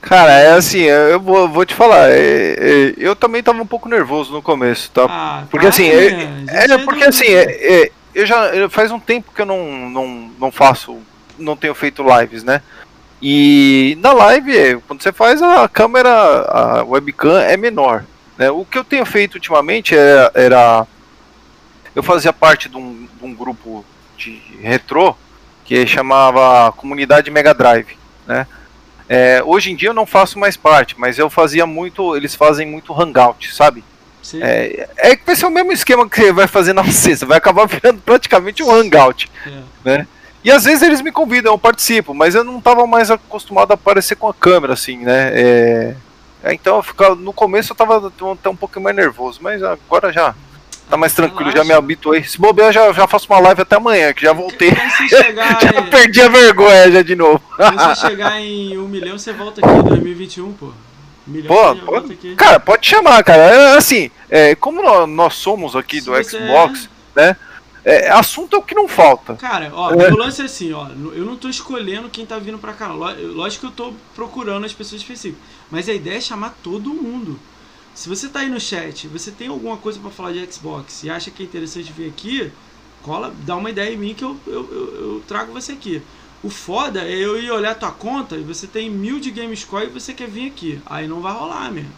Cara, 0.00 0.32
é 0.32 0.52
assim, 0.52 0.80
eu 0.80 1.20
vou, 1.20 1.48
vou 1.48 1.66
te 1.66 1.74
falar, 1.74 2.10
é, 2.10 2.54
é, 2.58 2.94
eu 2.96 3.14
também 3.14 3.42
tava 3.42 3.60
um 3.60 3.66
pouco 3.66 3.88
nervoso 3.88 4.32
no 4.32 4.40
começo, 4.40 4.90
tá? 4.90 5.06
Ah, 5.08 5.44
porque 5.50 5.66
assim, 5.66 5.88
é, 5.88 6.44
é, 6.48 6.78
porque 6.78 7.04
assim, 7.04 7.26
é, 7.26 7.82
é, 7.82 7.92
eu 8.14 8.24
já 8.24 8.68
faz 8.70 8.90
um 8.90 8.98
tempo 8.98 9.32
que 9.34 9.42
eu 9.42 9.46
não, 9.46 9.90
não, 9.90 10.30
não 10.38 10.52
faço, 10.52 10.98
não 11.38 11.54
tenho 11.54 11.74
feito 11.74 12.02
lives, 12.02 12.42
né? 12.42 12.62
E 13.22 13.98
na 14.00 14.12
live, 14.12 14.80
quando 14.86 15.02
você 15.02 15.12
faz, 15.12 15.42
a 15.42 15.68
câmera, 15.68 16.10
a 16.10 16.84
webcam 16.84 17.38
é 17.38 17.56
menor. 17.56 18.04
Né? 18.38 18.50
O 18.50 18.64
que 18.64 18.78
eu 18.78 18.84
tenho 18.84 19.04
feito 19.04 19.34
ultimamente 19.34 19.94
era, 19.94 20.32
era 20.34 20.86
eu 21.94 22.02
fazia 22.02 22.32
parte 22.32 22.68
de 22.68 22.76
um, 22.76 23.06
de 23.06 23.24
um 23.24 23.34
grupo 23.34 23.84
de 24.16 24.40
retrô 24.60 25.14
que 25.64 25.86
chamava 25.86 26.72
Comunidade 26.72 27.30
Mega 27.30 27.54
Drive, 27.54 27.96
né? 28.26 28.46
É, 29.08 29.42
hoje 29.44 29.72
em 29.72 29.76
dia 29.76 29.88
eu 29.88 29.94
não 29.94 30.06
faço 30.06 30.38
mais 30.38 30.56
parte, 30.56 30.94
mas 30.98 31.18
eu 31.18 31.28
fazia 31.28 31.66
muito, 31.66 32.16
eles 32.16 32.34
fazem 32.34 32.64
muito 32.64 32.92
hangout, 32.94 33.52
sabe? 33.52 33.82
Sim. 34.22 34.40
É, 34.40 34.88
é 34.96 35.16
que 35.16 35.26
vai 35.26 35.34
ser 35.34 35.46
o 35.46 35.50
mesmo 35.50 35.72
esquema 35.72 36.08
que 36.08 36.16
você 36.16 36.32
vai 36.32 36.46
fazer 36.46 36.72
na 36.72 36.84
sexta, 36.92 37.26
vai 37.26 37.38
acabar 37.38 37.66
virando 37.66 38.00
praticamente 38.00 38.62
um 38.62 38.70
hangout, 38.70 39.28
é. 39.44 39.60
né? 39.84 40.06
E 40.42 40.50
às 40.50 40.64
vezes 40.64 40.82
eles 40.82 41.02
me 41.02 41.12
convidam, 41.12 41.52
eu 41.52 41.58
participo, 41.58 42.14
mas 42.14 42.34
eu 42.34 42.42
não 42.42 42.58
estava 42.58 42.86
mais 42.86 43.10
acostumado 43.10 43.72
a 43.72 43.74
aparecer 43.74 44.16
com 44.16 44.28
a 44.28 44.34
câmera, 44.34 44.72
assim, 44.72 44.98
né? 44.98 45.30
É, 45.32 45.94
é 46.42 46.54
então 46.54 46.76
eu 46.76 46.82
ficava, 46.82 47.14
no 47.14 47.32
começo 47.32 47.72
eu 47.72 47.74
estava 47.74 48.12
até 48.32 48.48
um 48.48 48.56
pouco 48.56 48.80
mais 48.80 48.96
nervoso, 48.96 49.38
mas 49.42 49.62
agora 49.62 50.10
já 50.12 50.34
tá 50.88 50.96
mais 50.96 51.12
tranquilo, 51.12 51.52
já 51.52 51.62
me 51.62 51.72
habituei. 51.72 52.24
Se 52.24 52.38
bobear, 52.38 52.72
já, 52.72 52.90
já 52.92 53.06
faço 53.06 53.26
uma 53.30 53.38
live 53.38 53.60
até 53.60 53.76
amanhã, 53.76 54.12
que 54.14 54.22
já 54.22 54.32
voltei. 54.32 54.72
Chegar, 55.08 55.60
já 55.62 55.82
perdi 55.82 56.22
a 56.22 56.28
vergonha 56.28 56.90
já 56.90 57.02
de 57.02 57.14
novo. 57.14 57.40
Quando 57.54 57.78
você 57.78 58.08
chegar 58.08 58.40
em 58.40 58.78
um 58.78 58.88
milhão, 58.88 59.18
você 59.18 59.32
volta 59.32 59.60
aqui 59.64 59.78
em 59.78 59.82
2021, 59.82 60.52
pô. 60.54 60.72
milhão, 61.26 61.48
pô, 61.48 61.76
pode, 61.76 62.16
cara, 62.34 62.58
pode 62.58 62.86
chamar, 62.86 63.22
cara. 63.22 63.42
É, 63.42 63.76
assim, 63.76 64.10
é, 64.28 64.54
como 64.54 64.82
nós, 64.82 65.08
nós, 65.08 65.34
somos 65.34 65.76
aqui 65.76 66.00
Se 66.00 66.06
do 66.06 66.24
Xbox, 66.24 66.88
é... 67.14 67.20
né? 67.20 67.36
É, 67.84 68.10
assunto 68.10 68.54
é 68.56 68.58
o 68.58 68.62
que 68.62 68.74
não 68.74 68.86
falta. 68.86 69.34
Cara, 69.36 69.70
ó, 69.74 69.92
é. 69.92 70.10
o 70.10 70.16
lance 70.16 70.42
é 70.42 70.44
assim, 70.44 70.72
ó. 70.72 70.88
Eu 70.88 71.24
não 71.24 71.36
tô 71.36 71.48
escolhendo 71.48 72.08
quem 72.08 72.26
tá 72.26 72.38
vindo 72.38 72.58
pra 72.58 72.72
cá. 72.72 72.88
Lógico 72.92 73.66
que 73.66 73.72
eu 73.72 73.76
tô 73.86 73.94
procurando 74.14 74.66
as 74.66 74.72
pessoas 74.72 75.00
específicas. 75.00 75.42
Mas 75.70 75.88
a 75.88 75.92
ideia 75.92 76.18
é 76.18 76.20
chamar 76.20 76.56
todo 76.62 76.90
mundo. 76.90 77.38
Se 77.94 78.08
você 78.08 78.28
tá 78.28 78.40
aí 78.40 78.48
no 78.48 78.60
chat, 78.60 79.08
você 79.08 79.30
tem 79.30 79.48
alguma 79.48 79.76
coisa 79.76 79.98
para 79.98 80.10
falar 80.10 80.32
de 80.32 80.52
Xbox 80.52 81.02
e 81.02 81.10
acha 81.10 81.30
que 81.30 81.42
é 81.42 81.46
interessante 81.46 81.92
vir 81.92 82.08
aqui, 82.08 82.50
cola, 83.02 83.34
dá 83.44 83.56
uma 83.56 83.70
ideia 83.70 83.92
em 83.92 83.96
mim 83.96 84.14
que 84.14 84.24
eu, 84.24 84.36
eu, 84.46 84.68
eu, 84.70 84.94
eu 84.94 85.22
trago 85.26 85.52
você 85.52 85.72
aqui. 85.72 86.00
O 86.42 86.48
foda 86.48 87.02
é 87.02 87.12
eu 87.12 87.38
ir 87.38 87.50
olhar 87.50 87.74
tua 87.74 87.90
conta 87.90 88.36
e 88.36 88.42
você 88.42 88.66
tem 88.66 88.88
mil 88.88 89.20
de 89.20 89.30
GameScore 89.30 89.86
e 89.86 89.90
você 89.90 90.14
quer 90.14 90.28
vir 90.28 90.46
aqui. 90.48 90.80
Aí 90.86 91.06
não 91.06 91.20
vai 91.20 91.32
rolar 91.32 91.70
mesmo. 91.70 91.92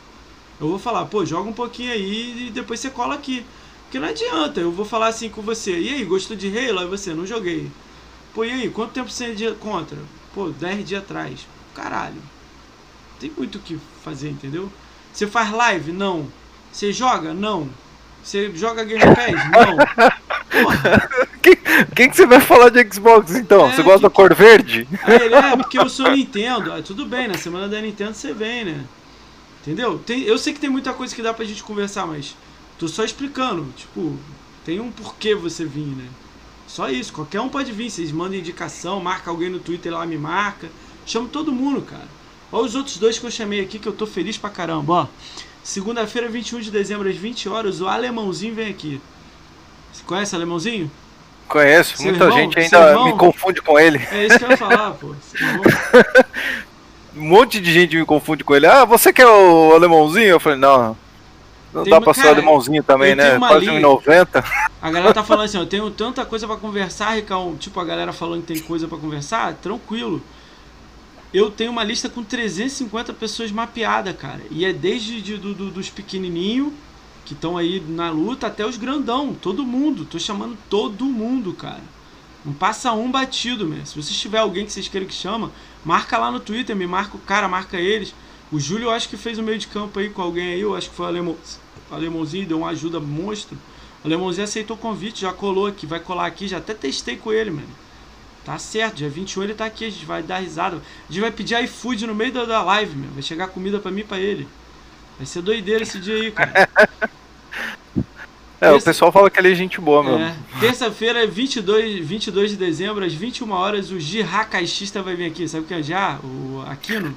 Eu 0.60 0.68
vou 0.68 0.78
falar, 0.78 1.04
pô, 1.06 1.24
joga 1.24 1.48
um 1.48 1.52
pouquinho 1.52 1.92
aí 1.92 2.48
e 2.48 2.50
depois 2.50 2.80
você 2.80 2.90
cola 2.90 3.14
aqui. 3.14 3.44
Porque 3.92 4.00
não 4.00 4.08
adianta, 4.08 4.58
eu 4.58 4.72
vou 4.72 4.86
falar 4.86 5.08
assim 5.08 5.28
com 5.28 5.42
você. 5.42 5.78
E 5.78 5.90
aí, 5.90 6.02
gostou 6.02 6.34
de 6.34 6.48
Halo? 6.48 6.78
Aí 6.78 6.86
você, 6.86 7.12
não 7.12 7.26
joguei. 7.26 7.70
Pô, 8.32 8.42
e 8.42 8.50
aí, 8.50 8.70
quanto 8.70 8.92
tempo 8.92 9.10
você 9.10 9.26
é 9.26 9.50
contra? 9.60 9.98
Pô, 10.34 10.48
10 10.48 10.88
dias 10.88 11.02
atrás. 11.02 11.46
Caralho. 11.74 12.16
Tem 13.20 13.30
muito 13.36 13.56
o 13.56 13.60
que 13.60 13.78
fazer, 14.02 14.30
entendeu? 14.30 14.72
Você 15.12 15.26
faz 15.26 15.52
live? 15.52 15.92
Não. 15.92 16.26
Você 16.72 16.90
joga? 16.90 17.34
Não. 17.34 17.68
Você 18.24 18.50
joga 18.54 18.82
Game 18.82 19.02
Pass? 19.04 19.50
Não. 19.50 19.76
Quem, 21.42 21.56
quem 21.96 22.08
que 22.08 22.16
você 22.16 22.24
vai 22.24 22.40
falar 22.40 22.68
de 22.68 22.86
Xbox 22.94 23.34
então? 23.34 23.68
É, 23.68 23.72
você 23.72 23.82
gosta 23.82 23.98
que... 23.98 24.02
da 24.04 24.10
cor 24.10 24.32
verde? 24.32 24.86
ele 25.08 25.34
é, 25.34 25.56
porque 25.58 25.76
eu 25.76 25.88
sou 25.88 26.10
Nintendo. 26.12 26.72
Ah, 26.72 26.80
tudo 26.80 27.04
bem, 27.04 27.26
na 27.26 27.34
semana 27.34 27.68
da 27.68 27.80
Nintendo 27.80 28.14
você 28.14 28.32
vem, 28.32 28.64
né? 28.64 28.84
Entendeu? 29.60 29.98
Tem, 29.98 30.22
eu 30.22 30.38
sei 30.38 30.52
que 30.52 30.60
tem 30.60 30.70
muita 30.70 30.92
coisa 30.92 31.14
que 31.14 31.20
dá 31.20 31.34
pra 31.34 31.44
gente 31.44 31.64
conversar, 31.64 32.06
mas 32.06 32.36
tô 32.82 32.88
só 32.88 33.04
explicando. 33.04 33.64
Tipo, 33.76 34.16
tem 34.64 34.80
um 34.80 34.90
porquê 34.90 35.36
você 35.36 35.64
vir, 35.64 35.86
né? 35.86 36.06
Só 36.66 36.90
isso, 36.90 37.12
qualquer 37.12 37.40
um 37.40 37.48
pode 37.48 37.70
vir. 37.70 37.88
Vocês 37.88 38.10
mandam 38.10 38.38
indicação, 38.38 39.00
marca 39.00 39.30
alguém 39.30 39.48
no 39.48 39.60
Twitter 39.60 39.92
lá, 39.92 40.04
me 40.04 40.18
marca. 40.18 40.68
Chamo 41.06 41.28
todo 41.28 41.52
mundo, 41.52 41.82
cara. 41.82 42.08
Olha 42.50 42.64
os 42.64 42.74
outros 42.74 42.96
dois 42.96 43.18
que 43.18 43.24
eu 43.24 43.30
chamei 43.30 43.60
aqui 43.60 43.78
que 43.78 43.86
eu 43.86 43.92
tô 43.92 44.04
feliz 44.04 44.36
pra 44.36 44.50
caramba, 44.50 44.92
ó. 44.92 45.06
Segunda-feira, 45.62 46.28
21 46.28 46.60
de 46.60 46.70
dezembro, 46.72 47.08
às 47.08 47.16
20 47.16 47.48
horas, 47.48 47.80
o 47.80 47.86
Alemãozinho 47.86 48.54
vem 48.54 48.68
aqui. 48.68 49.00
Você 49.92 50.02
conhece 50.04 50.34
o 50.34 50.36
Alemãozinho? 50.36 50.90
Conheço, 51.46 51.96
Seu 51.96 52.06
muita 52.06 52.24
irmão? 52.24 52.38
gente 52.38 52.58
ainda 52.58 53.04
me 53.04 53.12
confunde 53.12 53.62
com 53.62 53.78
ele. 53.78 53.98
É 54.10 54.26
isso 54.26 54.38
que 54.38 54.44
eu 54.44 54.50
ia 54.50 54.56
falar, 54.56 54.90
pô. 54.92 55.14
um 57.16 57.28
monte 57.28 57.60
de 57.60 57.72
gente 57.72 57.96
me 57.96 58.04
confunde 58.04 58.42
com 58.42 58.56
ele. 58.56 58.66
Ah, 58.66 58.84
você 58.84 59.12
que 59.12 59.22
é 59.22 59.26
o 59.26 59.72
alemãozinho? 59.72 60.26
Eu 60.26 60.40
falei, 60.40 60.58
não. 60.58 60.96
Não 61.72 61.84
Tem 61.84 61.90
dá 61.90 61.98
uma, 61.98 62.04
pra 62.04 62.14
cara, 62.14 62.30
alemãozinho 62.30 62.82
também, 62.82 63.14
né? 63.14 63.38
Quase 63.38 63.66
1,90. 63.66 64.44
A 64.80 64.90
galera 64.90 65.14
tá 65.14 65.24
falando 65.24 65.44
assim, 65.46 65.58
eu 65.58 65.66
tenho 65.66 65.90
tanta 65.90 66.24
coisa 66.24 66.46
pra 66.46 66.56
conversar, 66.56 67.14
Ricão. 67.14 67.56
Tipo, 67.56 67.80
a 67.80 67.84
galera 67.84 68.12
falando 68.12 68.42
que 68.42 68.52
tem 68.52 68.62
coisa 68.62 68.86
pra 68.86 68.98
conversar, 68.98 69.54
tranquilo 69.54 70.22
eu 71.32 71.50
tenho 71.50 71.70
uma 71.70 71.82
lista 71.82 72.08
com 72.08 72.22
350 72.22 73.12
pessoas 73.14 73.50
mapeadas, 73.50 74.14
cara. 74.16 74.42
E 74.50 74.64
é 74.64 74.72
desde 74.72 75.22
de, 75.22 75.36
do, 75.36 75.54
do, 75.54 75.70
dos 75.70 75.88
pequenininhos, 75.88 76.72
que 77.24 77.32
estão 77.32 77.56
aí 77.56 77.80
na 77.80 78.10
luta, 78.10 78.48
até 78.48 78.66
os 78.66 78.76
grandão. 78.76 79.32
Todo 79.34 79.64
mundo. 79.64 80.04
Tô 80.04 80.18
chamando 80.18 80.58
todo 80.68 81.06
mundo, 81.06 81.54
cara. 81.54 81.82
Não 82.44 82.52
passa 82.52 82.92
um 82.92 83.10
batido, 83.10 83.66
mesmo. 83.66 83.86
Se 83.86 84.02
você 84.02 84.12
tiver 84.12 84.38
alguém 84.38 84.66
que 84.66 84.72
vocês 84.72 84.88
queiram 84.88 85.06
que 85.06 85.14
chama, 85.14 85.50
marca 85.84 86.18
lá 86.18 86.30
no 86.30 86.40
Twitter, 86.40 86.76
me 86.76 86.86
marca 86.86 87.16
o 87.16 87.20
cara, 87.20 87.48
marca 87.48 87.78
eles. 87.78 88.14
O 88.50 88.60
Júlio, 88.60 88.86
eu 88.86 88.90
acho 88.90 89.08
que 89.08 89.16
fez 89.16 89.38
o 89.38 89.42
meio 89.42 89.58
de 89.58 89.68
campo 89.68 89.98
aí 89.98 90.10
com 90.10 90.20
alguém 90.20 90.52
aí. 90.52 90.60
Eu 90.60 90.76
acho 90.76 90.90
que 90.90 90.96
foi 90.96 91.06
o 91.06 91.08
Alemão, 91.08 91.36
o 91.92 91.94
Alemãozinho, 91.94 92.46
deu 92.46 92.58
uma 92.58 92.70
ajuda 92.70 92.98
monstro. 92.98 93.56
O 94.02 94.06
Alemãozinho 94.06 94.44
aceitou 94.44 94.76
o 94.76 94.78
convite, 94.78 95.20
já 95.20 95.32
colou 95.32 95.66
aqui, 95.66 95.86
vai 95.86 96.00
colar 96.00 96.26
aqui. 96.26 96.48
Já 96.48 96.58
até 96.58 96.74
testei 96.74 97.16
com 97.16 97.32
ele, 97.32 97.50
mano. 97.50 97.68
Tá 98.44 98.58
certo, 98.58 98.96
dia 98.96 99.08
21 99.08 99.44
ele 99.44 99.54
tá 99.54 99.66
aqui, 99.66 99.84
a 99.84 99.90
gente 99.90 100.04
vai 100.04 100.22
dar 100.22 100.38
risada. 100.38 100.76
A 100.76 101.12
gente 101.12 101.20
vai 101.20 101.30
pedir 101.30 101.62
iFood 101.62 102.06
no 102.06 102.14
meio 102.14 102.32
da, 102.32 102.44
da 102.44 102.62
live, 102.62 102.96
meu. 102.96 103.10
Vai 103.10 103.22
chegar 103.22 103.46
comida 103.48 103.78
pra 103.78 103.90
mim 103.90 104.00
e 104.00 104.04
pra 104.04 104.18
ele. 104.18 104.48
Vai 105.16 105.26
ser 105.26 105.42
doideira 105.42 105.82
esse 105.82 106.00
dia 106.00 106.16
aí, 106.16 106.30
cara. 106.32 106.68
É, 108.62 108.70
Terça... 108.70 108.78
o 108.78 108.84
pessoal 108.84 109.10
fala 109.10 109.28
que 109.28 109.40
ele 109.40 109.50
é 109.50 109.54
gente 109.56 109.80
boa, 109.80 110.04
meu. 110.04 110.20
É, 110.20 110.36
Terça-feira, 110.60 111.26
22, 111.26 112.06
22 112.06 112.52
de 112.52 112.56
dezembro, 112.56 113.04
às 113.04 113.12
21 113.12 113.50
horas, 113.50 113.90
o 113.90 113.98
Jirra 113.98 114.44
Caixista 114.44 115.02
vai 115.02 115.16
vir 115.16 115.26
aqui. 115.26 115.48
Sabe 115.48 115.64
o 115.64 115.66
que 115.66 115.74
é 115.74 115.82
já? 115.82 116.20
O 116.22 116.62
Aquino? 116.68 117.12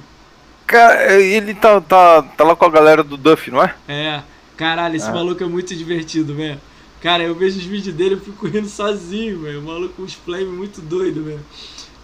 Cara, 0.66 1.20
ele 1.20 1.54
tá, 1.54 1.80
tá, 1.80 2.22
tá 2.22 2.42
lá 2.42 2.56
com 2.56 2.64
a 2.64 2.68
galera 2.68 3.04
do 3.04 3.16
Duff, 3.16 3.48
não 3.52 3.62
é? 3.62 3.72
É. 3.86 4.22
Caralho, 4.56 4.96
esse 4.96 5.08
é. 5.08 5.12
maluco 5.12 5.42
é 5.42 5.46
muito 5.46 5.74
divertido, 5.74 6.34
velho. 6.34 6.60
Cara, 7.00 7.22
eu 7.22 7.34
vejo 7.34 7.58
os 7.58 7.64
vídeos 7.64 7.94
dele 7.94 8.14
e 8.14 8.20
fico 8.20 8.46
rindo 8.48 8.68
sozinho, 8.68 9.42
velho. 9.42 9.60
O 9.60 9.64
maluco 9.64 9.94
com 9.94 10.02
os 10.02 10.14
flames 10.14 10.48
muito 10.48 10.80
doido, 10.80 11.22
velho. 11.24 11.44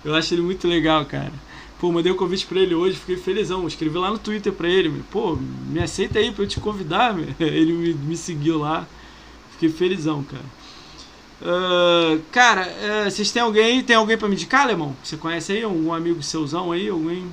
Eu 0.05 0.15
acho 0.15 0.35
ele 0.35 0.43
muito 0.43 0.69
legal, 0.69 1.05
cara. 1.07 1.33
Pô, 1.79 1.91
mandei 1.91 2.13
um 2.13 2.17
convite 2.17 2.47
pra 2.47 2.61
ele 2.61 2.75
hoje, 2.75 2.97
fiquei 2.97 3.17
felizão. 3.17 3.67
Escrevi 3.67 3.97
lá 3.99 4.11
no 4.11 4.19
Twitter 4.19 4.53
pra 4.53 4.69
ele, 4.69 4.89
meu. 4.89 5.03
Pô, 5.11 5.37
me 5.37 5.83
aceita 5.83 6.19
aí 6.19 6.31
pra 6.31 6.45
eu 6.45 6.49
te 6.49 6.61
convidar, 6.61 7.15
meu. 7.15 7.27
Ele 7.41 7.73
me, 7.73 7.95
me 7.95 8.17
seguiu 8.17 8.59
lá. 8.59 8.87
Fiquei 9.53 9.69
felizão, 9.69 10.23
cara. 10.23 10.45
Uh, 11.43 12.23
cara, 12.31 12.69
uh, 12.69 13.11
vocês 13.11 13.33
têm 13.33 13.43
alguém 13.43 13.83
Tem 13.83 13.97
alguém 13.97 14.17
pra 14.17 14.29
me 14.29 14.37
indicar, 14.37 14.63
Alemão? 14.63 14.95
Você 15.03 15.17
conhece 15.17 15.51
aí? 15.51 15.65
Algum 15.65 15.93
amigo 15.93 16.23
seuzão 16.23 16.71
aí? 16.71 16.89
Alguém? 16.89 17.27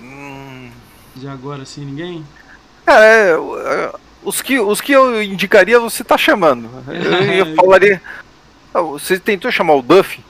Hum. 0.00 0.70
De 1.14 1.28
agora, 1.28 1.64
assim, 1.64 1.84
ninguém? 1.84 2.24
É, 2.88 3.32
eu, 3.32 3.98
os 4.24 4.42
que, 4.42 4.58
os 4.58 4.80
que 4.80 4.92
eu 4.92 5.22
indicaria 5.22 5.78
você 5.78 6.02
tá 6.02 6.18
chamando. 6.18 6.68
Eu, 6.88 7.46
eu 7.46 7.56
falaria. 7.56 8.00
Ah, 8.72 8.82
você 8.82 9.18
tentou 9.18 9.50
chamar 9.50 9.74
o 9.74 9.82
Duff? 9.82 10.20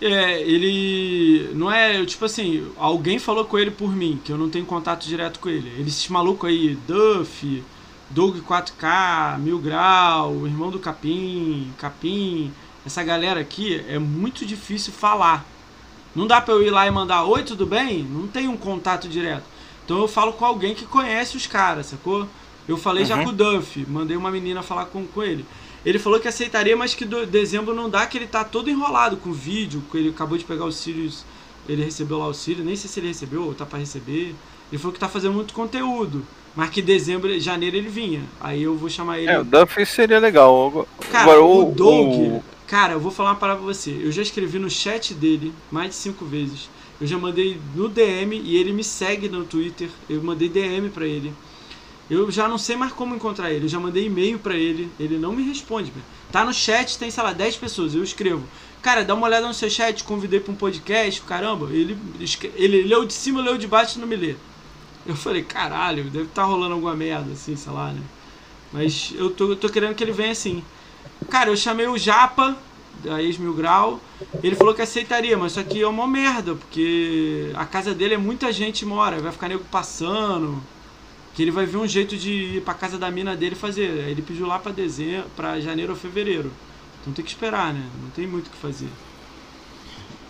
É, 0.00 0.40
ele. 0.40 1.50
Não 1.54 1.70
é. 1.70 2.04
Tipo 2.04 2.24
assim, 2.24 2.70
alguém 2.76 3.18
falou 3.18 3.44
com 3.44 3.58
ele 3.58 3.70
por 3.70 3.94
mim, 3.94 4.20
que 4.24 4.32
eu 4.32 4.38
não 4.38 4.48
tenho 4.48 4.64
contato 4.64 5.06
direto 5.06 5.40
com 5.40 5.48
ele. 5.48 5.68
Ele 5.76 5.88
Esses 5.88 6.08
maluco 6.08 6.46
aí, 6.46 6.78
Duff, 6.86 7.62
Doug 8.10 8.38
4K, 8.38 9.38
Mil 9.38 9.58
Grau, 9.58 10.32
o 10.32 10.46
irmão 10.46 10.70
do 10.70 10.78
Capim, 10.78 11.72
Capim. 11.78 12.52
Essa 12.86 13.02
galera 13.02 13.40
aqui 13.40 13.84
é 13.88 13.98
muito 13.98 14.46
difícil 14.46 14.92
falar. 14.92 15.44
Não 16.14 16.26
dá 16.26 16.40
pra 16.40 16.54
eu 16.54 16.62
ir 16.62 16.70
lá 16.70 16.86
e 16.86 16.90
mandar 16.90 17.24
oi, 17.24 17.42
tudo 17.42 17.66
bem? 17.66 18.02
Não 18.02 18.26
tem 18.26 18.48
um 18.48 18.56
contato 18.56 19.08
direto. 19.08 19.44
Então 19.88 20.00
eu 20.00 20.06
falo 20.06 20.34
com 20.34 20.44
alguém 20.44 20.74
que 20.74 20.84
conhece 20.84 21.34
os 21.34 21.46
caras, 21.46 21.86
sacou? 21.86 22.28
Eu 22.68 22.76
falei 22.76 23.04
uhum. 23.04 23.08
já 23.08 23.24
com 23.24 23.30
o 23.30 23.32
Duff, 23.32 23.86
mandei 23.88 24.18
uma 24.18 24.30
menina 24.30 24.62
falar 24.62 24.84
com, 24.84 25.06
com 25.06 25.22
ele. 25.22 25.46
Ele 25.82 25.98
falou 25.98 26.20
que 26.20 26.28
aceitaria, 26.28 26.76
mas 26.76 26.94
que 26.94 27.06
do, 27.06 27.24
dezembro 27.24 27.74
não 27.74 27.88
dá, 27.88 28.06
que 28.06 28.18
ele 28.18 28.26
tá 28.26 28.44
todo 28.44 28.68
enrolado 28.68 29.16
com 29.16 29.30
o 29.30 29.32
vídeo, 29.32 29.82
que 29.90 29.96
ele 29.96 30.10
acabou 30.10 30.36
de 30.36 30.44
pegar 30.44 30.66
o 30.66 30.72
Sirius, 30.72 31.24
ele 31.66 31.82
recebeu 31.82 32.18
lá 32.18 32.26
o 32.26 32.34
Sirius, 32.34 32.66
nem 32.66 32.76
sei 32.76 32.90
se 32.90 33.00
ele 33.00 33.06
recebeu 33.06 33.44
ou 33.44 33.54
tá 33.54 33.64
para 33.64 33.78
receber. 33.78 34.34
Ele 34.70 34.78
falou 34.78 34.92
que 34.92 35.00
tá 35.00 35.08
fazendo 35.08 35.32
muito 35.32 35.54
conteúdo, 35.54 36.22
mas 36.54 36.68
que 36.68 36.82
dezembro, 36.82 37.40
janeiro 37.40 37.74
ele 37.74 37.88
vinha. 37.88 38.24
Aí 38.38 38.62
eu 38.62 38.76
vou 38.76 38.90
chamar 38.90 39.18
ele. 39.18 39.30
É, 39.30 39.40
o 39.40 39.44
Duff 39.44 39.86
seria 39.86 40.18
legal. 40.18 40.86
Cara, 41.10 41.22
Agora, 41.22 41.42
o, 41.42 41.70
o 41.70 41.72
Doug, 41.72 42.14
o... 42.14 42.44
cara, 42.66 42.92
eu 42.92 43.00
vou 43.00 43.10
falar 43.10 43.30
uma 43.30 43.36
parada 43.36 43.58
pra 43.58 43.66
você. 43.66 43.90
Eu 43.90 44.12
já 44.12 44.20
escrevi 44.20 44.58
no 44.58 44.68
chat 44.68 45.14
dele 45.14 45.50
mais 45.70 45.88
de 45.88 45.94
cinco 45.94 46.26
vezes. 46.26 46.68
Eu 47.00 47.06
já 47.06 47.18
mandei 47.18 47.60
no 47.74 47.88
DM 47.88 48.36
e 48.36 48.56
ele 48.56 48.72
me 48.72 48.82
segue 48.82 49.28
no 49.28 49.44
Twitter. 49.44 49.88
Eu 50.08 50.22
mandei 50.22 50.48
DM 50.48 50.90
para 50.90 51.06
ele. 51.06 51.32
Eu 52.10 52.30
já 52.30 52.48
não 52.48 52.58
sei 52.58 52.74
mais 52.74 52.92
como 52.92 53.14
encontrar 53.14 53.52
ele. 53.52 53.66
Eu 53.66 53.68
já 53.68 53.78
mandei 53.78 54.06
e-mail 54.06 54.38
para 54.38 54.54
ele. 54.54 54.90
Ele 54.98 55.18
não 55.18 55.32
me 55.32 55.42
responde. 55.42 55.92
Tá 56.32 56.44
no 56.44 56.52
chat, 56.52 56.98
tem, 56.98 57.10
sei 57.10 57.22
lá, 57.22 57.32
10 57.32 57.56
pessoas. 57.56 57.94
Eu 57.94 58.02
escrevo. 58.02 58.42
Cara, 58.82 59.04
dá 59.04 59.14
uma 59.14 59.26
olhada 59.26 59.46
no 59.46 59.54
seu 59.54 59.68
chat, 59.68 60.04
convidei 60.04 60.40
pra 60.40 60.52
um 60.52 60.56
podcast, 60.56 61.20
caramba. 61.22 61.68
Ele, 61.70 61.98
ele 62.56 62.82
leu 62.82 63.04
de 63.04 63.12
cima, 63.12 63.42
leu 63.42 63.58
de 63.58 63.66
baixo 63.66 63.98
e 63.98 64.00
não 64.00 64.08
me 64.08 64.16
lê. 64.16 64.34
Eu 65.06 65.16
falei, 65.16 65.42
caralho, 65.42 66.04
deve 66.04 66.24
estar 66.24 66.42
tá 66.42 66.48
rolando 66.48 66.74
alguma 66.74 66.94
merda, 66.94 67.32
assim, 67.32 67.56
sei 67.56 67.72
lá, 67.72 67.92
né? 67.92 68.00
Mas 68.72 69.12
eu 69.14 69.30
tô, 69.30 69.50
eu 69.50 69.56
tô 69.56 69.68
querendo 69.68 69.94
que 69.94 70.04
ele 70.04 70.12
venha 70.12 70.32
assim. 70.32 70.62
Cara, 71.30 71.50
eu 71.50 71.56
chamei 71.56 71.86
o 71.86 71.98
Japa, 71.98 72.56
da 73.02 73.22
ex-Mil 73.22 73.54
Grau. 73.54 74.00
Ele 74.42 74.56
falou 74.56 74.74
que 74.74 74.82
aceitaria, 74.82 75.36
mas 75.36 75.52
isso 75.52 75.60
aqui 75.60 75.82
é 75.82 75.86
uma 75.86 76.06
merda, 76.06 76.54
porque 76.54 77.50
a 77.54 77.64
casa 77.64 77.94
dele 77.94 78.14
é 78.14 78.18
muita 78.18 78.52
gente 78.52 78.84
mora, 78.84 79.20
vai 79.20 79.32
ficar 79.32 79.48
nego 79.48 79.64
passando. 79.70 80.62
Que 81.34 81.42
ele 81.42 81.50
vai 81.52 81.66
ver 81.66 81.76
um 81.76 81.86
jeito 81.86 82.16
de 82.16 82.56
ir 82.56 82.62
pra 82.62 82.74
casa 82.74 82.98
da 82.98 83.10
mina 83.10 83.36
dele 83.36 83.54
fazer. 83.54 84.04
Aí 84.04 84.10
ele 84.10 84.22
pediu 84.22 84.46
lá 84.46 84.58
pra 84.58 84.72
dezembro, 84.72 85.28
pra 85.36 85.60
janeiro 85.60 85.92
ou 85.92 85.98
fevereiro. 85.98 86.50
Então 87.00 87.12
tem 87.12 87.24
que 87.24 87.30
esperar, 87.30 87.72
né? 87.72 87.84
Não 88.02 88.10
tem 88.10 88.26
muito 88.26 88.48
o 88.48 88.50
que 88.50 88.56
fazer. 88.56 88.88